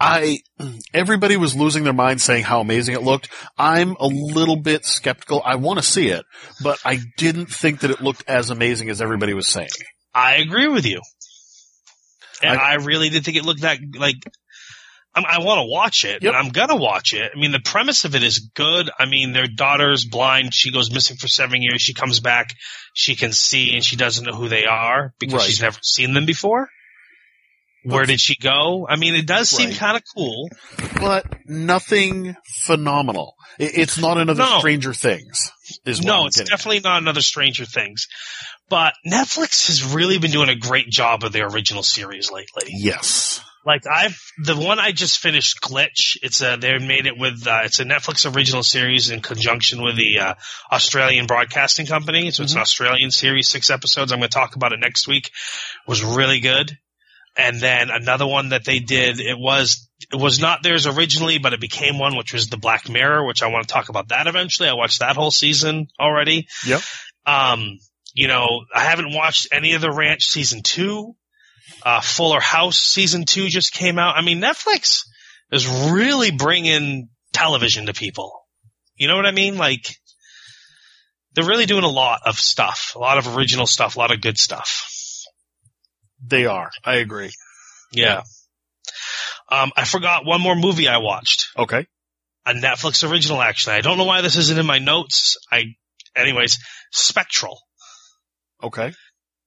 I, 0.00 0.38
everybody 0.94 1.36
was 1.36 1.54
losing 1.54 1.84
their 1.84 1.92
mind 1.92 2.20
saying 2.22 2.44
how 2.44 2.60
amazing 2.60 2.94
it 2.94 3.02
looked. 3.02 3.28
I'm 3.58 3.96
a 4.00 4.06
little 4.06 4.56
bit 4.56 4.84
skeptical. 4.86 5.42
I 5.44 5.56
want 5.56 5.78
to 5.78 5.84
see 5.84 6.08
it, 6.08 6.24
but 6.62 6.78
I 6.84 7.00
didn't 7.18 7.46
think 7.46 7.80
that 7.80 7.90
it 7.90 8.00
looked 8.00 8.24
as 8.26 8.48
amazing 8.50 8.88
as 8.88 9.02
everybody 9.02 9.34
was 9.34 9.48
saying. 9.48 9.68
I 10.14 10.36
agree 10.36 10.68
with 10.68 10.86
you. 10.86 11.00
And 12.42 12.58
I- 12.58 12.70
I, 12.72 12.74
really 12.76 13.10
didn't 13.10 13.26
think 13.26 13.36
it 13.36 13.44
looked 13.44 13.60
that 13.62 13.78
like. 13.98 14.16
I'm, 15.14 15.24
I 15.26 15.40
want 15.40 15.58
to 15.58 15.64
watch 15.66 16.04
it, 16.04 16.22
Yep. 16.22 16.32
and 16.32 16.36
I'm 16.36 16.50
gonna 16.52 16.76
watch 16.76 17.14
it. 17.14 17.32
I 17.34 17.38
mean, 17.38 17.50
the 17.50 17.58
premise 17.60 18.04
of 18.04 18.14
it 18.14 18.22
is 18.22 18.48
good. 18.54 18.88
I 18.96 19.06
mean, 19.06 19.32
their 19.32 19.48
daughter's 19.48 20.04
blind. 20.04 20.54
She 20.54 20.70
goes 20.70 20.90
missing 20.92 21.16
for 21.16 21.26
seven 21.26 21.62
years. 21.62 21.82
She 21.82 21.94
comes 21.94 22.20
back. 22.20 22.54
She 22.94 23.16
can 23.16 23.32
see, 23.32 23.74
and 23.74 23.84
she 23.84 23.96
doesn't 23.96 24.24
know 24.24 24.34
who 24.36 24.48
they 24.48 24.66
are 24.66 25.12
because 25.18 25.34
Right. 25.34 25.46
she's 25.46 25.60
never 25.60 25.78
seen 25.82 26.14
them 26.14 26.26
before. 26.26 26.68
Where 27.84 28.04
did 28.04 28.20
she 28.20 28.36
go? 28.36 28.86
I 28.88 28.96
mean, 28.96 29.14
it 29.14 29.26
does 29.26 29.48
seem 29.48 29.70
Right. 29.70 29.78
kind 29.78 29.96
of 29.96 30.02
cool. 30.14 30.50
But 31.00 31.24
nothing 31.46 32.36
phenomenal. 32.64 33.34
It- 33.58 33.72
It's 33.74 33.98
not 33.98 34.18
another 34.18 34.42
No. 34.44 34.58
Stranger 34.58 34.92
Things. 34.94 35.50
Is 35.86 36.02
No, 36.02 36.22
I'm 36.22 36.26
it's 36.26 36.36
getting 36.36 36.52
at. 36.52 36.56
definitely 36.58 36.80
not 36.80 36.98
another 37.02 37.22
Stranger 37.22 37.64
Things. 37.64 38.06
But 38.68 38.94
Netflix 39.06 39.66
has 39.68 39.82
really 39.82 40.18
been 40.18 40.30
doing 40.30 40.48
a 40.48 40.54
great 40.54 40.90
job 40.90 41.24
of 41.24 41.32
their 41.32 41.46
original 41.46 41.82
series 41.82 42.30
lately. 42.30 42.64
Yes. 42.68 43.40
Like 43.64 43.82
I've 43.86 44.18
the 44.42 44.56
one 44.56 44.78
I 44.78 44.92
just 44.92 45.18
finished, 45.18 45.60
Glitch. 45.60 46.16
It's 46.22 46.40
a 46.40 46.56
they 46.58 46.78
made 46.78 47.06
it 47.06 47.18
with 47.18 47.46
uh, 47.46 47.60
it's 47.64 47.78
a 47.78 47.84
Netflix 47.84 48.24
original 48.34 48.62
series 48.62 49.10
in 49.10 49.20
conjunction 49.20 49.82
with 49.82 49.96
the 49.96 50.18
uh, 50.18 50.34
Australian 50.72 51.26
Broadcasting 51.26 51.86
Company. 51.86 52.30
So 52.30 52.42
it's 52.42 52.52
an 52.52 52.58
Mhm. 52.58 52.62
Australian 52.62 53.10
series, 53.10 53.50
six 53.50 53.68
episodes. 53.68 54.12
I'm 54.12 54.18
going 54.18 54.30
to 54.30 54.34
talk 54.34 54.56
about 54.56 54.72
it 54.72 54.80
next 54.80 55.06
week. 55.06 55.30
Was 55.86 56.02
really 56.02 56.40
good. 56.40 56.78
And 57.36 57.60
then 57.60 57.90
another 57.90 58.26
one 58.26 58.50
that 58.50 58.64
they 58.64 58.80
did, 58.80 59.20
it 59.20 59.38
was 59.38 59.88
it 60.12 60.16
was 60.16 60.40
not 60.40 60.62
theirs 60.62 60.86
originally, 60.86 61.38
but 61.38 61.52
it 61.52 61.60
became 61.60 61.98
one, 61.98 62.16
which 62.16 62.32
was 62.32 62.48
the 62.48 62.56
Black 62.56 62.88
Mirror, 62.88 63.26
which 63.26 63.42
I 63.42 63.46
want 63.48 63.66
to 63.66 63.72
talk 63.72 63.88
about 63.88 64.08
that 64.08 64.26
eventually. 64.26 64.68
I 64.68 64.74
watched 64.74 65.00
that 65.00 65.16
whole 65.16 65.30
season 65.30 65.88
already. 65.98 66.48
Yep. 66.66 66.82
Um, 67.26 67.78
you 68.14 68.26
know, 68.26 68.64
I 68.74 68.84
haven't 68.84 69.14
watched 69.14 69.48
any 69.52 69.74
of 69.74 69.80
the 69.80 69.92
Ranch 69.92 70.24
season 70.24 70.62
two. 70.62 71.14
Uh, 71.84 72.00
Fuller 72.00 72.40
House 72.40 72.78
season 72.78 73.24
two 73.24 73.48
just 73.48 73.72
came 73.72 73.98
out. 73.98 74.16
I 74.16 74.22
mean, 74.22 74.40
Netflix 74.40 75.04
is 75.52 75.68
really 75.68 76.30
bringing 76.30 77.08
television 77.32 77.86
to 77.86 77.92
people. 77.92 78.32
You 78.96 79.08
know 79.08 79.16
what 79.16 79.26
I 79.26 79.30
mean? 79.30 79.56
Like, 79.56 79.96
they're 81.34 81.46
really 81.46 81.66
doing 81.66 81.84
a 81.84 81.88
lot 81.88 82.20
of 82.26 82.38
stuff, 82.38 82.92
a 82.96 82.98
lot 82.98 83.18
of 83.18 83.36
original 83.36 83.66
stuff, 83.66 83.96
a 83.96 83.98
lot 83.98 84.12
of 84.12 84.20
good 84.20 84.36
stuff. 84.36 84.89
They 86.24 86.46
are. 86.46 86.70
I 86.84 86.96
agree. 86.96 87.30
Yeah. 87.92 88.22
Um, 89.50 89.72
I 89.76 89.84
forgot 89.84 90.24
one 90.24 90.40
more 90.40 90.54
movie 90.54 90.88
I 90.88 90.98
watched. 90.98 91.48
Okay. 91.56 91.86
A 92.46 92.52
Netflix 92.52 93.08
original, 93.08 93.40
actually. 93.40 93.76
I 93.76 93.80
don't 93.80 93.98
know 93.98 94.04
why 94.04 94.20
this 94.20 94.36
isn't 94.36 94.58
in 94.58 94.66
my 94.66 94.78
notes. 94.78 95.36
I, 95.50 95.64
anyways, 96.16 96.58
Spectral. 96.92 97.60
Okay. 98.62 98.92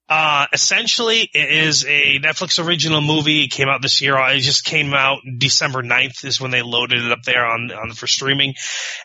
Uh, 0.10 0.46
essentially, 0.52 1.30
it 1.34 1.66
is 1.66 1.86
a 1.86 2.20
Netflix 2.20 2.64
original 2.64 3.02
movie. 3.02 3.46
It 3.46 3.52
came 3.52 3.70
out 3.70 3.82
this 3.82 4.02
year. 4.02 4.18
It 4.18 4.42
just 4.42 4.66
came 4.66 4.94
out 4.94 5.20
December 5.38 5.82
9th 5.82 6.26
is 6.26 6.42
when 6.42 6.52
they 6.52 6.62
loaded 6.62 7.04
it 7.04 7.12
up 7.12 7.24
there 7.26 7.46
on, 7.46 7.72
on 7.72 7.94
for 7.94 8.06
streaming. 8.06 8.54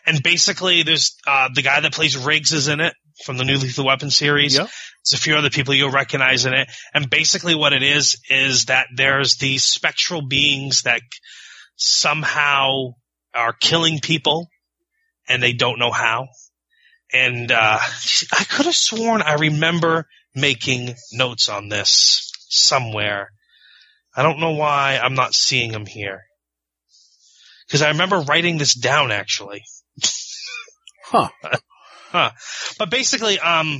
And 0.05 0.21
basically, 0.21 0.83
there's, 0.83 1.15
uh, 1.25 1.49
the 1.53 1.61
guy 1.61 1.79
that 1.79 1.93
plays 1.93 2.17
Riggs 2.17 2.51
is 2.51 2.67
in 2.67 2.81
it 2.81 2.93
from 3.25 3.37
the 3.37 3.45
new 3.45 3.57
Lethal 3.57 3.85
Weapon 3.85 4.09
series. 4.09 4.57
Yep. 4.57 4.69
There's 5.03 5.19
a 5.19 5.23
few 5.23 5.35
other 5.35 5.49
people 5.49 5.73
you'll 5.73 5.91
recognize 5.91 6.45
in 6.45 6.53
it. 6.53 6.69
And 6.93 7.09
basically 7.09 7.55
what 7.55 7.73
it 7.73 7.83
is, 7.83 8.17
is 8.29 8.65
that 8.65 8.87
there's 8.95 9.37
these 9.37 9.63
spectral 9.63 10.21
beings 10.21 10.83
that 10.83 11.01
somehow 11.75 12.93
are 13.33 13.53
killing 13.53 13.99
people 13.99 14.47
and 15.27 15.41
they 15.41 15.53
don't 15.53 15.79
know 15.79 15.91
how. 15.91 16.27
And, 17.13 17.51
uh, 17.51 17.79
I 18.33 18.43
could 18.43 18.65
have 18.65 18.75
sworn 18.75 19.21
I 19.21 19.35
remember 19.35 20.05
making 20.35 20.95
notes 21.11 21.49
on 21.49 21.69
this 21.69 22.31
somewhere. 22.49 23.29
I 24.15 24.23
don't 24.23 24.39
know 24.39 24.51
why 24.51 24.99
I'm 25.01 25.15
not 25.15 25.33
seeing 25.33 25.71
them 25.71 25.85
here. 25.85 26.23
Cause 27.71 27.81
I 27.83 27.89
remember 27.89 28.21
writing 28.21 28.57
this 28.57 28.73
down 28.73 29.11
actually. 29.11 29.63
Huh. 31.05 31.29
huh. 32.11 32.31
But 32.77 32.89
basically, 32.89 33.39
um, 33.39 33.79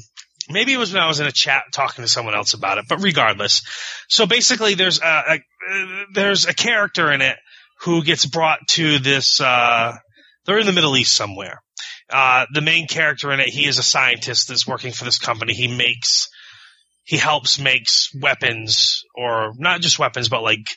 maybe 0.50 0.74
it 0.74 0.78
was 0.78 0.94
when 0.94 1.02
I 1.02 1.08
was 1.08 1.20
in 1.20 1.28
a 1.28 1.32
chat 1.32 1.64
talking 1.72 2.04
to 2.04 2.10
someone 2.10 2.36
else 2.36 2.54
about 2.54 2.78
it, 2.78 2.86
but 2.88 3.02
regardless. 3.02 3.62
So 4.08 4.26
basically 4.26 4.76
there's 4.76 5.02
a, 5.02 5.06
a 5.06 5.40
there's 6.14 6.46
a 6.46 6.54
character 6.54 7.12
in 7.12 7.22
it 7.22 7.38
who 7.82 8.04
gets 8.04 8.26
brought 8.26 8.60
to 8.68 9.00
this, 9.00 9.40
uh, 9.40 9.96
they're 10.46 10.60
in 10.60 10.66
the 10.66 10.74
Middle 10.74 10.98
East 10.98 11.16
somewhere. 11.16 11.62
Uh, 12.10 12.46
the 12.54 12.62
main 12.62 12.88
character 12.88 13.32
in 13.32 13.40
it, 13.40 13.48
he 13.48 13.68
is 13.68 13.78
a 13.78 13.84
scientist 13.84 14.48
that's 14.48 14.68
working 14.68 14.92
for 14.92 15.06
this 15.06 15.20
company. 15.20 15.54
He 15.54 15.68
makes, 15.68 16.30
he 17.04 17.18
helps 17.18 17.60
makes 17.60 18.10
weapons 18.14 19.04
or 19.16 19.54
not 19.58 19.82
just 19.82 20.00
weapons, 20.00 20.28
but 20.28 20.44
like 20.44 20.68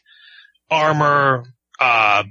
armor, 0.70 1.44
uh, 1.80 2.24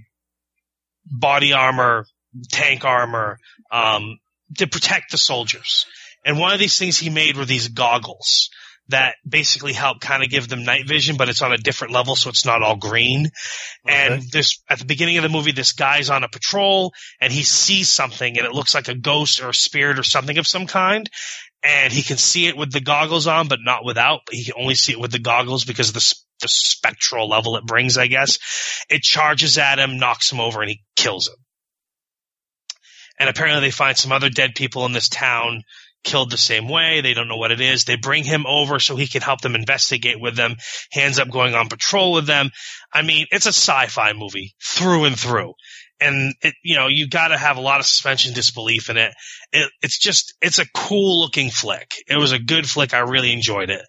body 1.06 1.53
armor, 1.53 2.06
tank 2.52 2.86
armor, 2.86 3.38
um, 3.72 4.20
to 4.58 4.68
protect 4.68 5.11
the 5.11 5.18
soldiers. 5.18 5.86
And 6.24 6.40
one 6.40 6.53
of 6.53 6.59
these 6.59 6.77
things 6.77 6.98
he 6.98 7.09
made 7.09 7.38
were 7.38 7.45
these 7.45 7.69
goggles 7.69 8.50
that 8.91 9.16
basically 9.27 9.74
help 9.74 10.00
kind 10.01 10.24
of 10.24 10.30
give 10.30 10.48
them 10.48 10.64
night 10.64 10.88
vision, 10.88 11.17
but 11.17 11.30
it's 11.30 11.41
on 11.41 11.53
a 11.53 11.58
different 11.58 11.93
level, 11.93 12.16
so 12.16 12.30
it's 12.30 12.45
not 12.45 12.61
all 12.61 12.75
green. 12.75 13.27
Okay. 13.88 13.95
And 13.95 14.24
this, 14.32 14.61
at 14.69 14.80
the 14.80 14.85
beginning 14.85 15.17
of 15.17 15.24
the 15.24 15.30
movie, 15.30 15.51
this 15.51 15.74
guy's 15.74 16.09
on 16.09 16.24
a 16.24 16.30
patrol 16.30 16.93
and 17.19 17.32
he 17.32 17.43
sees 17.43 17.90
something 17.90 18.38
and 18.38 18.45
it 18.45 18.53
looks 18.53 18.75
like 18.75 18.90
a 18.90 18.95
ghost 18.95 19.41
or 19.41 19.50
a 19.50 19.53
spirit 19.53 19.98
or 19.98 20.03
something 20.03 20.38
of 20.38 20.48
some 20.48 20.67
kind. 20.67 21.09
And 21.64 21.93
he 21.93 22.01
can 22.01 22.17
see 22.17 22.48
it 22.48 22.58
with 22.58 22.72
the 22.72 22.82
goggles 22.82 23.27
on, 23.27 23.48
but 23.48 23.59
not 23.61 23.85
without, 23.85 24.22
but 24.25 24.35
he 24.35 24.45
can 24.45 24.56
only 24.58 24.75
see 24.75 24.93
it 24.93 25.00
with 25.00 25.11
the 25.11 25.19
goggles 25.19 25.64
because 25.64 25.90
of 25.90 25.95
the, 25.95 26.16
the 26.41 26.48
spectral 26.48 27.30
level 27.30 27.56
it 27.56 27.66
brings, 27.66 27.98
I 27.98 28.08
guess. 28.08 28.40
It 28.90 29.03
charges 29.03 29.58
at 29.58 29.80
him, 29.80 30.00
knocks 30.00 30.32
him 30.32 30.40
over, 30.40 30.61
and 30.61 30.72
he 30.72 30.82
kills 30.95 31.27
him. 31.27 31.35
And 33.19 33.30
apparently 33.30 33.61
they 33.61 33.72
find 33.72 33.95
some 33.95 34.11
other 34.11 34.32
dead 34.32 34.56
people 34.56 34.88
in 34.88 34.93
this 34.93 35.08
town 35.08 35.61
killed 36.04 36.32
the 36.32 36.38
same 36.38 36.68
way. 36.68 37.02
They 37.02 37.14
don't 37.14 37.28
know 37.28 37.38
what 37.38 37.52
it 37.52 37.62
is. 37.62 37.86
They 37.86 37.96
bring 37.96 38.24
him 38.24 38.46
over 38.48 38.80
so 38.80 38.96
he 38.96 39.08
can 39.08 39.22
help 39.22 39.42
them 39.42 39.56
investigate 39.56 40.20
with 40.20 40.36
them. 40.36 40.56
He 40.92 41.02
ends 41.02 41.20
up 41.20 41.30
going 41.30 41.56
on 41.56 41.70
patrol 41.70 42.14
with 42.14 42.26
them. 42.26 42.52
I 42.94 43.02
mean, 43.02 43.28
it's 43.32 43.46
a 43.46 43.50
sci-fi 43.50 44.14
movie 44.14 44.54
through 44.64 45.06
and 45.06 45.18
through. 45.18 45.54
And 46.00 46.34
it, 46.42 46.56
you 46.64 46.76
know, 46.76 46.88
you 46.88 47.08
gotta 47.08 47.38
have 47.38 47.58
a 47.58 47.62
lot 47.62 47.80
of 47.80 47.86
suspension 47.86 48.34
disbelief 48.34 48.90
in 48.90 48.98
it. 48.98 49.14
it. 49.52 49.72
It's 49.84 50.00
just, 50.00 50.34
it's 50.42 50.60
a 50.60 50.66
cool 50.74 51.22
looking 51.22 51.52
flick. 51.52 51.94
It 52.08 52.18
was 52.18 52.32
a 52.32 52.40
good 52.40 52.68
flick. 52.68 52.94
I 52.94 53.00
really 53.00 53.32
enjoyed 53.32 53.70
it. 53.70 53.82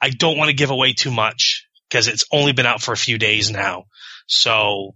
I 0.00 0.10
don't 0.10 0.36
want 0.36 0.48
to 0.48 0.56
give 0.56 0.70
away 0.70 0.92
too 0.92 1.12
much 1.12 1.66
because 1.88 2.08
it's 2.08 2.24
only 2.32 2.52
been 2.52 2.66
out 2.66 2.82
for 2.82 2.92
a 2.92 2.96
few 2.96 3.18
days 3.18 3.50
now. 3.50 3.84
So 4.26 4.94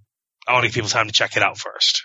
I 0.49 0.53
want 0.53 0.65
to 0.65 0.69
give 0.69 0.75
people 0.75 0.91
time 0.91 1.07
to 1.07 1.12
check 1.12 1.36
it 1.36 1.43
out 1.43 1.59
first. 1.59 2.05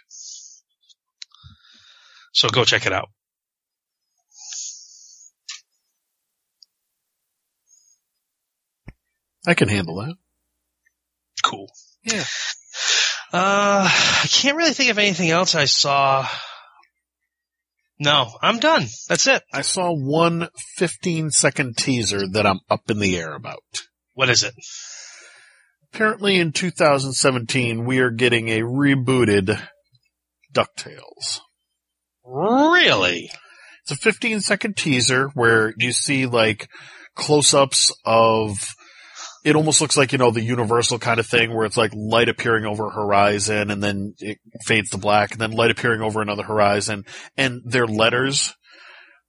So 2.32 2.50
go 2.50 2.64
check 2.64 2.86
it 2.86 2.94
out. 2.94 3.10
I 9.48 9.54
can 9.54 9.70
handle 9.70 9.98
that. 9.98 10.16
Cool. 11.44 11.70
Yeah. 12.04 12.26
Uh, 13.32 13.88
I 13.88 14.28
can't 14.30 14.58
really 14.58 14.74
think 14.74 14.92
of 14.92 14.98
anything 14.98 15.30
else 15.30 15.56
I 15.56 15.66
saw. 15.66 16.28
No, 18.00 18.32
I'm 18.42 18.60
done. 18.60 18.88
That's 19.08 19.28
it. 19.28 19.44
I 19.54 19.62
saw 19.62 19.92
one 19.92 20.50
15 20.78 21.32
second 21.32 21.78
teaser 21.78 22.28
that 22.32 22.46
I'm 22.46 22.62
up 22.70 22.90
in 22.90 23.00
the 23.00 23.18
air 23.18 23.34
about. 23.36 23.62
What 24.14 24.30
is 24.30 24.44
it? 24.44 24.54
Apparently 25.94 26.38
in 26.40 26.52
2017, 26.52 27.86
we 27.86 28.00
are 28.00 28.12
getting 28.12 28.50
a 28.50 28.62
rebooted 28.62 29.62
DuckTales. 30.54 31.42
Really? 32.24 33.30
It's 33.82 33.92
a 33.92 33.96
15 33.96 34.42
second 34.42 34.78
teaser 34.78 35.30
where 35.34 35.74
you 35.78 35.92
see 35.92 36.26
like 36.26 36.70
close-ups 37.16 37.94
of 38.06 38.76
it 39.50 39.56
almost 39.56 39.82
looks 39.82 39.98
like, 39.98 40.12
you 40.12 40.18
know, 40.18 40.32
the 40.32 40.42
universal 40.42 41.00
kind 41.00 41.20
of 41.20 41.26
thing 41.26 41.54
where 41.54 41.66
it's 41.66 41.78
like 41.78 41.92
light 41.96 42.30
appearing 42.30 42.66
over 42.66 42.88
a 42.88 42.94
horizon 42.94 43.72
and 43.72 43.84
then 43.84 44.14
it 44.20 44.38
fades 44.64 44.92
to 44.92 44.98
black 44.98 45.32
and 45.32 45.42
then 45.42 45.52
light 45.52 45.72
appearing 45.72 46.02
over 46.02 46.22
another 46.22 46.44
horizon. 46.44 47.06
And 47.36 47.62
they're 47.66 47.88
letters 47.88 48.54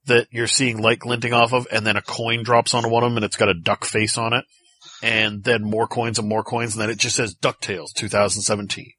that 0.05 0.27
you're 0.31 0.47
seeing 0.47 0.77
light 0.77 0.99
glinting 0.99 1.33
off 1.33 1.53
of 1.53 1.67
and 1.71 1.85
then 1.85 1.97
a 1.97 2.01
coin 2.01 2.43
drops 2.43 2.73
onto 2.73 2.89
one 2.89 3.03
of 3.03 3.09
them 3.09 3.17
and 3.17 3.25
it's 3.25 3.37
got 3.37 3.49
a 3.49 3.59
duck 3.59 3.85
face 3.85 4.17
on 4.17 4.33
it 4.33 4.45
and 5.03 5.43
then 5.43 5.63
more 5.63 5.87
coins 5.87 6.19
and 6.19 6.27
more 6.27 6.43
coins 6.43 6.73
and 6.73 6.81
then 6.81 6.89
it 6.89 6.97
just 6.97 7.15
says 7.15 7.35
DuckTales 7.35 7.93
2017 7.95 8.91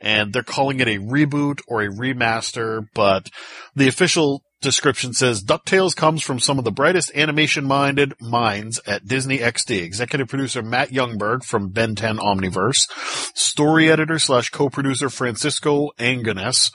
and 0.00 0.32
they're 0.32 0.42
calling 0.42 0.80
it 0.80 0.88
a 0.88 0.98
reboot 0.98 1.60
or 1.68 1.82
a 1.82 1.88
remaster, 1.88 2.86
but 2.94 3.28
the 3.74 3.88
official 3.88 4.42
description 4.60 5.12
says 5.12 5.42
DuckTales 5.42 5.96
comes 5.96 6.22
from 6.22 6.38
some 6.38 6.58
of 6.58 6.64
the 6.64 6.70
brightest 6.70 7.10
animation 7.14 7.64
minded 7.64 8.14
minds 8.20 8.80
at 8.86 9.06
Disney 9.06 9.38
XD. 9.38 9.82
Executive 9.82 10.28
producer 10.28 10.62
Matt 10.62 10.90
Youngberg 10.90 11.44
from 11.44 11.70
Ben 11.70 11.94
10 11.94 12.18
Omniverse, 12.18 12.88
story 13.34 13.90
editor 13.90 14.18
slash 14.18 14.50
co-producer 14.50 15.08
Francisco 15.08 15.90
Angones 15.98 16.70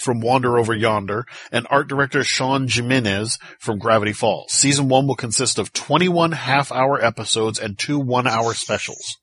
from 0.00 0.20
Wander 0.20 0.58
Over 0.58 0.74
Yonder, 0.74 1.24
and 1.52 1.66
art 1.70 1.88
director 1.88 2.24
Sean 2.24 2.68
Jimenez 2.68 3.38
from 3.58 3.78
Gravity 3.78 4.12
Falls. 4.12 4.52
Season 4.52 4.88
1 4.88 5.06
will 5.06 5.14
consist 5.14 5.58
of 5.58 5.72
21 5.72 6.32
half 6.32 6.72
hour 6.72 7.02
episodes 7.02 7.58
and 7.58 7.78
two 7.78 7.98
one 7.98 8.26
hour 8.26 8.54
specials. 8.54 9.18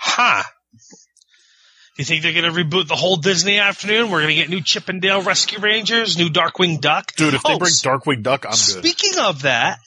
Huh. 0.00 0.42
You 1.98 2.04
think 2.06 2.22
they're 2.22 2.32
going 2.32 2.52
to 2.52 2.64
reboot 2.64 2.88
the 2.88 2.96
whole 2.96 3.16
Disney 3.16 3.58
afternoon? 3.58 4.10
We're 4.10 4.22
going 4.22 4.28
to 4.28 4.34
get 4.34 4.48
new 4.48 4.62
Chip 4.62 4.88
'n 4.88 5.00
Dale 5.00 5.20
Rescue 5.22 5.58
Rangers, 5.58 6.16
new 6.16 6.30
Darkwing 6.30 6.80
Duck. 6.80 7.12
Dude, 7.16 7.34
if 7.34 7.42
they 7.42 7.52
Oh, 7.54 7.58
bring 7.58 7.72
Darkwing 7.72 8.22
Duck, 8.22 8.46
I'm 8.46 8.52
good. 8.52 8.58
Speaking 8.58 9.18
of 9.18 9.42
that, 9.42 9.78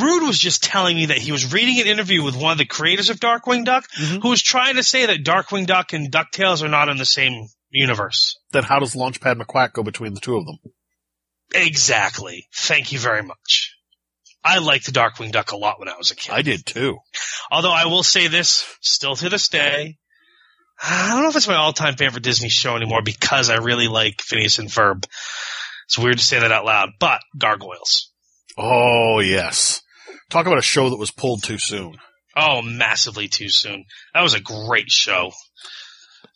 Rude 0.00 0.26
was 0.26 0.38
just 0.38 0.62
telling 0.62 0.96
me 0.96 1.06
that 1.06 1.18
he 1.18 1.32
was 1.32 1.52
reading 1.52 1.80
an 1.80 1.86
interview 1.86 2.22
with 2.22 2.34
one 2.34 2.52
of 2.52 2.58
the 2.58 2.64
creators 2.66 3.10
of 3.10 3.20
Darkwing 3.20 3.64
Duck, 3.64 3.86
Mhm. 3.98 4.22
who 4.22 4.28
was 4.30 4.42
trying 4.42 4.76
to 4.76 4.82
say 4.82 5.06
that 5.06 5.22
Darkwing 5.24 5.66
Duck 5.66 5.92
and 5.92 6.10
DuckTales 6.10 6.62
are 6.62 6.68
not 6.68 6.88
in 6.88 6.96
the 6.96 7.06
same 7.06 7.48
universe. 7.70 8.36
Then 8.52 8.64
how 8.64 8.78
does 8.78 8.94
Launchpad 8.94 9.40
McQuack 9.40 9.72
go 9.74 9.82
between 9.82 10.14
the 10.14 10.20
two 10.20 10.36
of 10.36 10.46
them? 10.46 10.58
Exactly. 11.54 12.46
Thank 12.54 12.92
you 12.92 12.98
very 12.98 13.22
much. 13.22 13.74
I 14.44 14.58
liked 14.58 14.86
the 14.86 14.92
Darkwing 14.92 15.32
Duck 15.32 15.52
a 15.52 15.56
lot 15.56 15.78
when 15.78 15.88
I 15.88 15.96
was 15.96 16.10
a 16.10 16.16
kid. 16.16 16.32
I 16.32 16.42
did 16.42 16.64
too. 16.64 16.98
Although 17.50 17.72
I 17.72 17.86
will 17.86 18.02
say 18.02 18.28
this, 18.28 18.64
still 18.80 19.16
to 19.16 19.28
this 19.28 19.48
day, 19.48 19.97
I 20.82 21.10
don't 21.12 21.22
know 21.22 21.28
if 21.30 21.36
it's 21.36 21.48
my 21.48 21.56
all-time 21.56 21.96
favorite 21.96 22.22
Disney 22.22 22.48
show 22.48 22.76
anymore 22.76 23.02
because 23.02 23.50
I 23.50 23.56
really 23.56 23.88
like 23.88 24.20
Phineas 24.20 24.58
and 24.58 24.68
Ferb. 24.68 25.04
It's 25.86 25.98
weird 25.98 26.18
to 26.18 26.24
say 26.24 26.38
that 26.38 26.52
out 26.52 26.64
loud, 26.64 26.90
but 27.00 27.20
Gargoyles. 27.36 28.12
Oh, 28.56 29.20
yes. 29.20 29.82
Talk 30.30 30.46
about 30.46 30.58
a 30.58 30.62
show 30.62 30.90
that 30.90 30.98
was 30.98 31.10
pulled 31.10 31.42
too 31.42 31.58
soon. 31.58 31.96
Oh, 32.36 32.62
massively 32.62 33.28
too 33.28 33.48
soon. 33.48 33.84
That 34.14 34.22
was 34.22 34.34
a 34.34 34.40
great 34.40 34.90
show. 34.90 35.32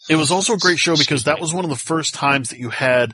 It 0.09 0.17
was 0.17 0.33
also 0.33 0.55
a 0.55 0.59
great 0.59 0.79
show 0.79 0.97
because 0.97 1.25
that 1.25 1.41
was 1.41 1.55
one 1.55 1.65
of 1.65 1.71
the 1.71 1.77
first 1.77 2.15
times 2.15 2.51
that 2.51 2.59
you 2.59 2.71
had 2.71 3.13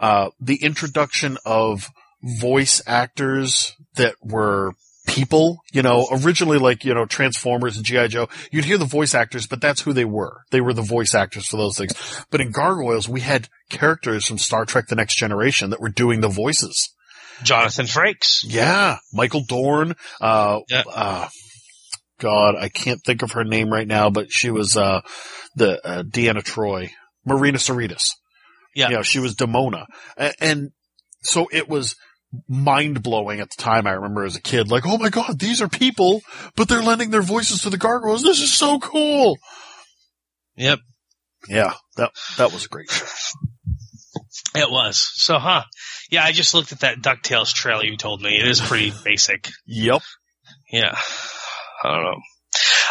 uh, 0.00 0.30
the 0.40 0.56
introduction 0.56 1.38
of 1.46 1.88
voice 2.22 2.82
actors 2.86 3.74
that 3.94 4.16
were 4.20 4.72
people. 5.06 5.60
You 5.72 5.82
know, 5.82 6.06
originally 6.10 6.58
like 6.58 6.84
you 6.84 6.94
know 6.94 7.06
Transformers 7.06 7.76
and 7.76 7.84
GI 7.86 8.08
Joe, 8.08 8.28
you'd 8.50 8.64
hear 8.64 8.78
the 8.78 8.84
voice 8.84 9.14
actors, 9.14 9.46
but 9.46 9.60
that's 9.60 9.82
who 9.82 9.92
they 9.92 10.04
were. 10.04 10.42
They 10.50 10.60
were 10.60 10.72
the 10.72 10.82
voice 10.82 11.14
actors 11.14 11.46
for 11.46 11.56
those 11.56 11.78
things. 11.78 11.92
But 12.30 12.40
in 12.40 12.50
Gargoyles, 12.52 13.08
we 13.08 13.20
had 13.20 13.48
characters 13.70 14.26
from 14.26 14.38
Star 14.38 14.64
Trek: 14.64 14.86
The 14.88 14.96
Next 14.96 15.16
Generation 15.16 15.70
that 15.70 15.80
were 15.80 15.88
doing 15.88 16.20
the 16.20 16.28
voices. 16.28 16.92
Jonathan 17.42 17.86
Frakes. 17.86 18.44
Yeah, 18.44 18.96
Michael 19.12 19.42
Dorn. 19.46 19.94
Uh, 20.20 20.60
Yeah. 20.68 20.82
uh, 20.92 21.28
God, 22.18 22.54
I 22.58 22.70
can't 22.70 23.00
think 23.04 23.22
of 23.22 23.32
her 23.32 23.44
name 23.44 23.68
right 23.70 23.86
now, 23.86 24.08
but 24.08 24.28
she 24.32 24.48
was 24.50 24.74
uh, 24.76 25.02
the 25.54 25.86
uh, 25.86 26.02
Deanna 26.02 26.42
Troi, 26.42 26.90
Marina 27.26 27.58
Sirtis. 27.58 28.12
Yeah. 28.74 28.88
you 28.88 28.94
know, 28.96 29.02
she 29.02 29.18
was 29.18 29.34
Demona, 29.34 29.86
and 30.40 30.70
so 31.22 31.46
it 31.50 31.66
was 31.68 31.94
mind 32.48 33.02
blowing 33.02 33.40
at 33.40 33.50
the 33.50 33.62
time. 33.62 33.86
I 33.86 33.92
remember 33.92 34.24
as 34.24 34.36
a 34.36 34.42
kid, 34.42 34.70
like, 34.70 34.84
oh 34.86 34.98
my 34.98 35.08
God, 35.08 35.38
these 35.38 35.62
are 35.62 35.68
people, 35.68 36.22
but 36.56 36.68
they're 36.68 36.82
lending 36.82 37.10
their 37.10 37.22
voices 37.22 37.62
to 37.62 37.70
the 37.70 37.78
gargoyles. 37.78 38.22
This 38.22 38.40
is 38.40 38.52
so 38.52 38.78
cool. 38.78 39.38
Yep. 40.56 40.80
Yeah, 41.48 41.74
that 41.96 42.10
that 42.38 42.52
was 42.52 42.64
a 42.64 42.68
great 42.68 42.90
show. 42.90 43.06
It 44.54 44.70
was. 44.70 45.10
So, 45.14 45.38
huh. 45.38 45.64
Yeah, 46.10 46.24
I 46.24 46.32
just 46.32 46.54
looked 46.54 46.72
at 46.72 46.80
that 46.80 46.98
DuckTales 46.98 47.52
trailer 47.52 47.84
you 47.84 47.96
told 47.96 48.22
me. 48.22 48.38
It 48.38 48.48
is 48.48 48.60
pretty 48.60 48.92
basic. 49.04 49.50
Yep. 49.66 50.02
Yeah. 50.72 50.96
I 51.84 51.92
don't 51.92 52.04
know. 52.04 52.20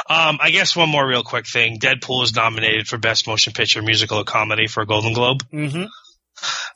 Um, 0.07 0.37
I 0.39 0.51
guess 0.51 0.75
one 0.75 0.89
more 0.89 1.05
real 1.05 1.23
quick 1.23 1.47
thing. 1.47 1.79
Deadpool 1.79 2.23
is 2.23 2.35
nominated 2.35 2.87
for 2.87 2.97
Best 2.97 3.25
Motion 3.25 3.53
Picture 3.53 3.81
Musical 3.81 4.19
or 4.19 4.23
Comedy 4.23 4.67
for 4.67 4.81
a 4.81 4.85
Golden 4.85 5.13
Globe. 5.13 5.43
Mm-hmm. 5.51 5.85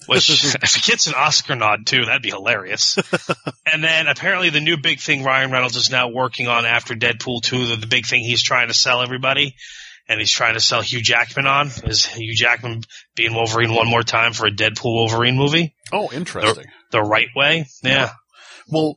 Which, 0.08 0.30
if 0.56 0.78
it 0.78 0.84
gets 0.84 1.08
an 1.08 1.14
Oscar 1.16 1.56
nod 1.56 1.86
too, 1.86 2.06
that'd 2.06 2.22
be 2.22 2.30
hilarious. 2.30 2.98
and 3.66 3.84
then 3.84 4.08
apparently 4.08 4.50
the 4.50 4.62
new 4.62 4.78
big 4.78 5.00
thing 5.00 5.24
Ryan 5.24 5.52
Reynolds 5.52 5.76
is 5.76 5.90
now 5.90 6.10
working 6.10 6.48
on 6.48 6.66
after 6.66 6.96
Deadpool 6.96 7.42
2, 7.42 7.68
the, 7.68 7.76
the 7.76 7.88
big 7.88 8.06
thing 8.06 8.24
he's 8.24 8.44
trying 8.44 8.68
to 8.68 8.74
sell 8.74 9.02
everybody, 9.02 9.56
and 10.08 10.20
he's 10.20 10.32
trying 10.32 10.56
to 10.56 10.60
sell 10.60 10.82
Hugh 10.82 11.02
Jackman 11.02 11.48
on, 11.48 11.68
is 11.84 12.06
Hugh 12.06 12.36
Jackman 12.36 12.84
being 13.16 13.34
Wolverine 13.34 13.74
one 13.74 13.88
more 13.88 14.04
time 14.04 14.34
for 14.34 14.48
a 14.48 14.52
Deadpool 14.52 14.94
Wolverine 14.94 15.38
movie. 15.38 15.76
Oh, 15.92 16.10
interesting. 16.12 16.66
The 16.92 17.02
right 17.02 17.30
way. 17.36 17.68
Yeah. 17.84 18.12
Well, 18.68 18.96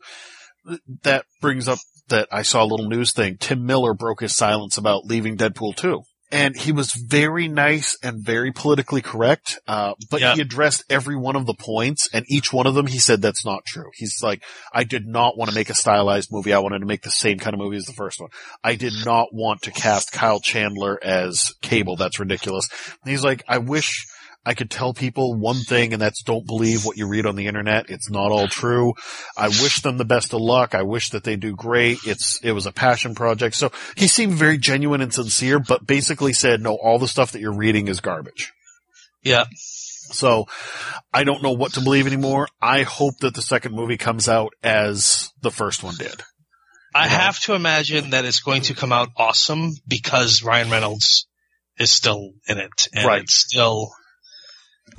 th- 0.67 0.81
that 1.03 1.25
brings 1.41 1.69
up 1.69 1.79
that 2.09 2.29
I 2.31 2.43
saw 2.43 2.63
a 2.63 2.67
little 2.67 2.89
news 2.89 3.13
thing. 3.13 3.37
Tim 3.39 3.65
Miller 3.65 3.95
broke 3.95 4.21
his 4.21 4.37
silence 4.37 4.77
about 4.77 5.07
leaving 5.07 5.37
Deadpool 5.37 5.77
2. 5.77 6.03
And 6.33 6.57
he 6.57 6.73
was 6.73 6.93
very 6.95 7.47
nice 7.47 7.97
and 8.03 8.25
very 8.25 8.53
politically 8.53 9.03
correct, 9.03 9.59
uh, 9.69 9.93
but 10.11 10.21
Yeah. 10.23 10.35
he 10.35 10.41
addressed 10.41 10.83
every 10.89 11.15
one 11.15 11.37
of 11.37 11.45
the 11.45 11.53
points, 11.55 12.09
and 12.13 12.25
each 12.29 12.53
one 12.53 12.67
of 12.67 12.75
them 12.75 12.87
he 12.87 12.99
said 12.99 13.21
that's 13.21 13.45
not 13.45 13.67
true. 13.67 13.91
He's 13.95 14.23
like, 14.23 14.43
I 14.73 14.85
did 14.85 15.07
not 15.07 15.37
want 15.37 15.51
to 15.51 15.55
make 15.55 15.69
a 15.69 15.75
stylized 15.75 16.31
movie. 16.33 16.55
I 16.55 16.59
wanted 16.61 16.79
to 16.79 16.87
make 16.87 17.03
the 17.03 17.11
same 17.11 17.39
kind 17.39 17.53
of 17.53 17.61
movie 17.61 17.77
as 17.77 17.85
the 17.85 17.93
first 17.93 18.19
one. 18.19 18.31
I 18.65 18.75
did 18.77 18.95
not 19.05 19.29
want 19.35 19.63
to 19.63 19.71
cast 19.71 20.13
Kyle 20.13 20.41
Chandler 20.41 20.99
as 21.03 21.53
Cable. 21.61 21.97
That's 21.97 22.19
ridiculous. 22.19 22.67
And 23.05 23.11
he's 23.11 23.23
like, 23.23 23.45
I 23.47 23.59
wish 23.59 24.07
I 24.45 24.55
could 24.55 24.71
tell 24.71 24.93
people 24.93 25.35
one 25.35 25.61
thing, 25.61 25.93
and 25.93 26.03
that's 26.03 26.23
don't 26.25 26.47
believe 26.47 26.85
what 26.85 26.97
you 26.97 27.07
read 27.07 27.27
on 27.27 27.37
the 27.37 27.47
internet. 27.47 27.91
It's 27.91 28.11
not 28.11 28.33
all 28.33 28.49
true. 28.49 28.95
I 29.37 29.49
wish 29.49 29.83
them 29.83 29.99
the 29.99 30.05
best 30.05 30.35
of 30.35 30.41
luck. 30.41 30.75
I 30.75 30.83
wish 30.83 31.11
that 31.11 31.23
they 31.23 31.37
do 31.37 31.55
great. 31.55 31.99
It's, 32.05 32.41
it 32.43 32.51
was 32.53 32.67
a 32.67 32.73
passion 32.73 33.15
project. 33.15 33.55
So 33.55 33.71
he 33.97 34.09
seemed 34.09 34.35
very 34.35 34.59
genuine 34.59 35.01
and 35.01 35.15
sincere, 35.15 35.61
but 35.61 35.87
basically 35.87 36.33
said, 36.33 36.61
no, 36.61 36.75
all 36.75 36.99
the 36.99 37.07
stuff 37.07 37.33
that 37.33 37.41
you're 37.41 37.57
reading 37.57 37.87
is 37.87 38.01
garbage. 38.01 38.53
Yeah. 39.23 39.45
So 39.55 40.47
I 41.15 41.23
don't 41.25 41.43
know 41.43 41.53
what 41.53 41.75
to 41.75 41.81
believe 41.81 42.09
anymore. 42.09 42.49
I 42.61 42.83
hope 42.83 43.19
that 43.21 43.35
the 43.35 43.43
second 43.43 43.75
movie 43.77 43.97
comes 43.97 44.29
out 44.29 44.55
as 44.63 45.31
the 45.41 45.53
first 45.53 45.85
one 45.85 45.95
did. 45.95 46.23
I 46.95 47.05
Yeah. 47.07 47.11
have 47.21 47.41
to 47.43 47.55
imagine 47.55 48.11
that 48.11 48.25
it's 48.25 48.41
going 48.41 48.63
to 48.63 48.75
come 48.75 48.93
out 48.93 49.11
awesome 49.17 49.71
because 49.87 50.43
Ryan 50.43 50.69
Reynolds 50.71 51.27
is 51.79 51.91
still 51.91 52.33
in 52.49 52.59
it. 52.59 52.89
And 52.93 53.07
Right. 53.07 53.23
it's 53.23 53.35
still, 53.35 53.93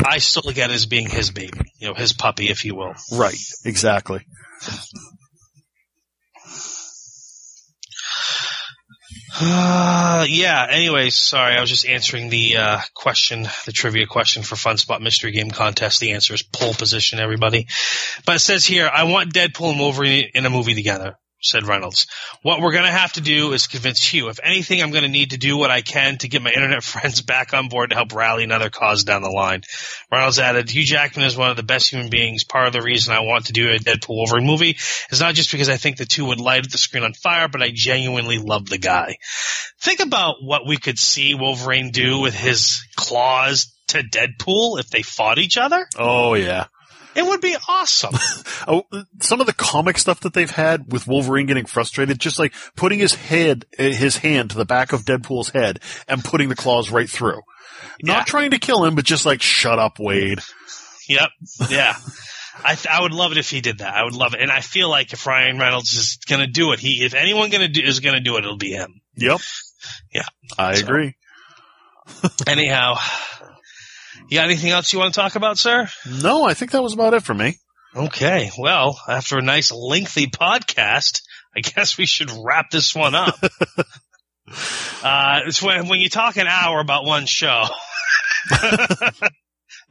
I 0.04 0.18
still 0.20 0.44
look 0.46 0.58
at 0.58 0.70
it 0.70 0.74
as 0.74 0.86
being 0.86 1.10
his 1.10 1.32
baby, 1.32 1.60
you 1.78 1.88
know, 1.88 1.94
his 1.94 2.14
puppy, 2.14 2.50
if 2.50 2.66
you 2.66 2.76
will. 2.76 2.94
Right. 3.12 3.38
Exactly. 3.66 4.26
Uh, 9.36 10.26
yeah, 10.30 10.68
anyways, 10.70 11.18
sorry, 11.18 11.56
I 11.56 11.62
was 11.62 11.70
just 11.70 11.88
answering 11.88 12.30
the, 12.30 12.58
uh, 12.58 12.80
question, 12.94 13.48
the 13.66 13.72
trivia 13.72 14.06
question 14.06 14.44
for 14.44 14.56
Fun 14.56 14.78
Spot 14.78 15.02
Mystery 15.02 15.32
Game 15.32 15.50
Contest. 15.50 16.00
The 16.00 16.12
answer 16.12 16.36
is 16.36 16.44
pole 16.44 16.74
position, 16.74 17.20
everybody. 17.20 17.68
But 18.26 18.36
it 18.36 18.40
says 18.40 18.64
here, 18.64 18.90
I 18.94 19.06
want 19.06 19.34
Deadpool 19.34 19.72
and 19.72 19.80
Wolverine 19.80 20.30
in 20.36 20.46
a 20.46 20.52
movie 20.52 20.76
together, 20.76 21.18
said 21.44 21.68
Reynolds. 21.68 22.08
What 22.42 22.62
we're 22.62 22.74
gonna 22.74 22.92
have 22.92 23.14
to 23.14 23.22
do 23.22 23.54
is 23.54 23.68
convince 23.68 24.02
Hugh. 24.02 24.30
If 24.30 24.40
anything, 24.44 24.82
I'm 24.82 24.92
gonna 24.92 25.08
need 25.08 25.32
to 25.32 25.38
do 25.38 25.58
what 25.58 25.72
I 25.72 25.82
can 25.82 26.18
to 26.20 26.28
get 26.28 26.42
my 26.42 26.52
internet 26.52 26.84
friends 26.84 27.22
back 27.22 27.54
on 27.54 27.70
board 27.70 27.90
to 27.90 27.96
help 27.96 28.14
rally 28.14 28.44
another 28.44 28.70
cause 28.70 29.04
down 29.04 29.22
the 29.22 29.30
line. 29.30 29.62
Reynolds 30.12 30.40
added, 30.40 30.70
Hugh 30.70 30.84
Jackman 30.84 31.26
is 31.26 31.38
one 31.38 31.52
of 31.52 31.58
the 31.58 31.64
best 31.64 31.90
human 31.90 32.10
beings. 32.10 32.44
Part 32.44 32.68
of 32.68 32.74
the 32.74 32.82
reason 32.82 33.14
I 33.14 33.22
want 33.22 33.46
to 33.46 33.54
do 33.54 33.72
a 33.72 33.78
Deadpool 33.78 34.16
Wolverine 34.16 34.46
movie 34.46 34.78
is 35.12 35.20
not 35.20 35.36
just 35.36 35.52
because 35.52 35.70
I 35.70 35.78
think 35.78 35.98
the 35.98 36.06
two 36.06 36.26
would 36.26 36.40
light 36.40 36.64
the 36.70 36.78
screen 36.78 37.04
on 37.04 37.14
fire, 37.14 37.48
but 37.48 37.62
I 37.62 37.72
genuinely 37.74 38.38
love 38.38 38.68
the 38.70 38.78
guy. 38.78 39.18
Think 39.82 40.00
about 40.00 40.36
what 40.42 40.66
we 40.66 40.78
could 40.78 40.98
see 40.98 41.36
Wolverine 41.36 41.92
do 41.92 42.20
with 42.20 42.34
his 42.34 42.86
claws 42.96 43.74
to 43.88 44.00
Deadpool 44.00 44.80
if 44.80 44.90
they 44.90 45.02
fought 45.02 45.40
each 45.40 45.58
other. 45.58 45.88
Oh 45.98 46.34
yeah. 46.36 46.68
It 47.16 47.24
would 47.26 47.42
be 47.42 47.56
awesome. 47.68 48.14
Oh, 48.66 48.86
some 49.20 49.42
of 49.42 49.46
the 49.46 49.52
comic 49.54 49.98
stuff 49.98 50.22
that 50.22 50.34
they've 50.34 50.50
had 50.50 50.90
with 50.90 51.06
Wolverine 51.06 51.48
getting 51.48 51.66
frustrated, 51.66 52.18
just 52.18 52.40
like 52.40 52.54
putting 52.78 52.98
his 52.98 53.14
head, 53.14 53.66
eh, 53.78 53.92
his 53.92 54.16
hand 54.16 54.52
to 54.52 54.58
the 54.58 54.64
back 54.64 54.94
of 54.94 55.02
Deadpool's 55.04 55.50
head 55.50 55.82
and 56.08 56.24
putting 56.24 56.48
the 56.48 56.56
claws 56.56 56.90
right 56.90 57.10
through. 57.10 57.42
Not 58.02 58.20
Yeah. 58.20 58.24
trying 58.24 58.52
to 58.52 58.60
kill 58.60 58.86
him, 58.86 58.96
but 58.96 59.04
just 59.04 59.26
like, 59.26 59.42
shut 59.42 59.80
up, 59.80 60.00
Wade. 60.00 60.40
yep. 61.10 61.30
Yeah. 61.70 61.98
I, 62.64 62.76
th- 62.76 62.88
I 62.88 63.02
would 63.02 63.12
love 63.12 63.34
it 63.34 63.38
if 63.38 63.50
he 63.50 63.60
did 63.60 63.80
that. 63.80 63.94
I 63.94 64.06
would 64.06 64.14
love 64.16 64.34
it. 64.34 64.40
And 64.40 64.50
I 64.50 64.62
feel 64.62 64.90
like 64.90 65.12
if 65.12 65.28
Ryan 65.28 65.58
Reynolds 65.60 65.92
is 65.92 66.20
going 66.26 66.40
to 66.40 66.48
do 66.48 66.72
it, 66.72 66.80
he, 66.80 67.04
if 67.04 67.14
anyone 67.16 67.50
gonna 67.50 67.68
do, 67.68 67.82
is 67.84 68.00
going 68.00 68.16
to 68.16 68.22
do 68.22 68.38
it, 68.38 68.46
it'll 68.46 68.56
be 68.56 68.72
him. 68.72 69.02
Yep. 69.18 69.42
Yeah. 70.14 70.22
I 70.58 70.76
So- 70.76 70.86
agree. 70.86 71.16
Anyhow, 72.48 72.96
you 74.34 74.40
got 74.40 74.46
anything 74.46 74.72
else 74.72 74.92
you 74.92 74.98
want 74.98 75.14
to 75.14 75.20
talk 75.20 75.36
about, 75.36 75.60
sir? 75.60 75.88
No, 76.24 76.44
I 76.44 76.56
think 76.56 76.72
that 76.72 76.82
was 76.82 76.94
about 76.94 77.14
it 77.14 77.22
for 77.22 77.36
me. 77.36 77.58
Okay. 77.96 78.50
Well, 78.58 79.00
after 79.08 79.38
a 79.38 79.44
nice 79.44 79.72
lengthy 79.72 80.26
podcast, 80.26 81.22
I 81.56 81.60
guess 81.60 82.00
we 82.00 82.08
should 82.08 82.32
wrap 82.44 82.72
this 82.72 82.96
one 82.96 83.14
up. 83.14 83.38
uh, 85.04 85.42
it's 85.46 85.62
when, 85.62 85.88
when 85.88 86.00
you 86.00 86.10
talk 86.10 86.38
an 86.38 86.48
hour 86.48 86.80
about 86.80 87.06
one 87.06 87.28
show, 87.28 87.66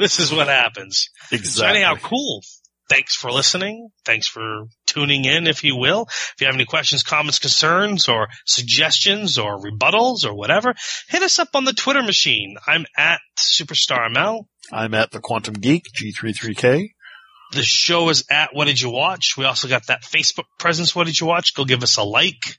this 0.00 0.18
is 0.18 0.32
what 0.32 0.48
happens. 0.48 1.08
So 1.28 1.36
Exactly. 1.36 1.76
anyhow, 1.82 1.94
cool. 2.02 2.42
Thanks 2.88 3.14
for 3.14 3.30
listening. 3.30 3.90
Thanks 4.04 4.26
for 4.26 4.64
tuning 4.92 5.24
in, 5.24 5.46
if 5.46 5.64
you 5.64 5.76
will. 5.76 6.02
If 6.08 6.34
you 6.40 6.46
have 6.46 6.54
any 6.54 6.64
questions, 6.64 7.02
comments, 7.02 7.38
concerns, 7.38 8.08
or 8.08 8.28
suggestions, 8.46 9.38
or 9.38 9.58
rebuttals, 9.58 10.26
or 10.26 10.34
whatever, 10.34 10.74
hit 11.08 11.22
us 11.22 11.38
up 11.38 11.48
on 11.54 11.64
the 11.64 11.72
Twitter 11.72 12.02
machine. 12.02 12.56
I'm 12.66 12.84
at 12.96 13.20
Superstar 13.38 14.08
ML. 14.14 14.44
I'm 14.70 14.94
at 14.94 15.10
the 15.10 15.20
Quantum 15.20 15.54
Geek, 15.54 15.84
G33K. 15.94 16.90
The 17.52 17.62
show 17.62 18.08
is 18.08 18.24
at 18.30 18.54
What 18.54 18.66
Did 18.66 18.80
You 18.80 18.90
Watch? 18.90 19.34
We 19.36 19.44
also 19.44 19.68
got 19.68 19.86
that 19.88 20.02
Facebook 20.02 20.44
presence. 20.58 20.94
What 20.94 21.06
did 21.06 21.20
you 21.20 21.26
watch? 21.26 21.54
Go 21.54 21.64
give 21.64 21.82
us 21.82 21.98
a 21.98 22.02
like, 22.02 22.58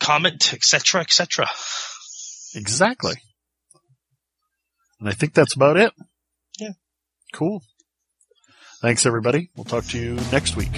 comment, 0.00 0.54
etc., 0.54 1.02
etc. 1.02 1.46
Exactly. 2.54 3.14
And 5.00 5.08
I 5.08 5.12
think 5.12 5.34
that's 5.34 5.54
about 5.54 5.76
it. 5.76 5.92
Yeah. 6.58 6.72
Cool. 7.32 7.62
Thanks 8.80 9.06
everybody. 9.06 9.50
We'll 9.56 9.64
talk 9.64 9.84
to 9.86 9.98
you 9.98 10.14
next 10.32 10.56
week. 10.56 10.70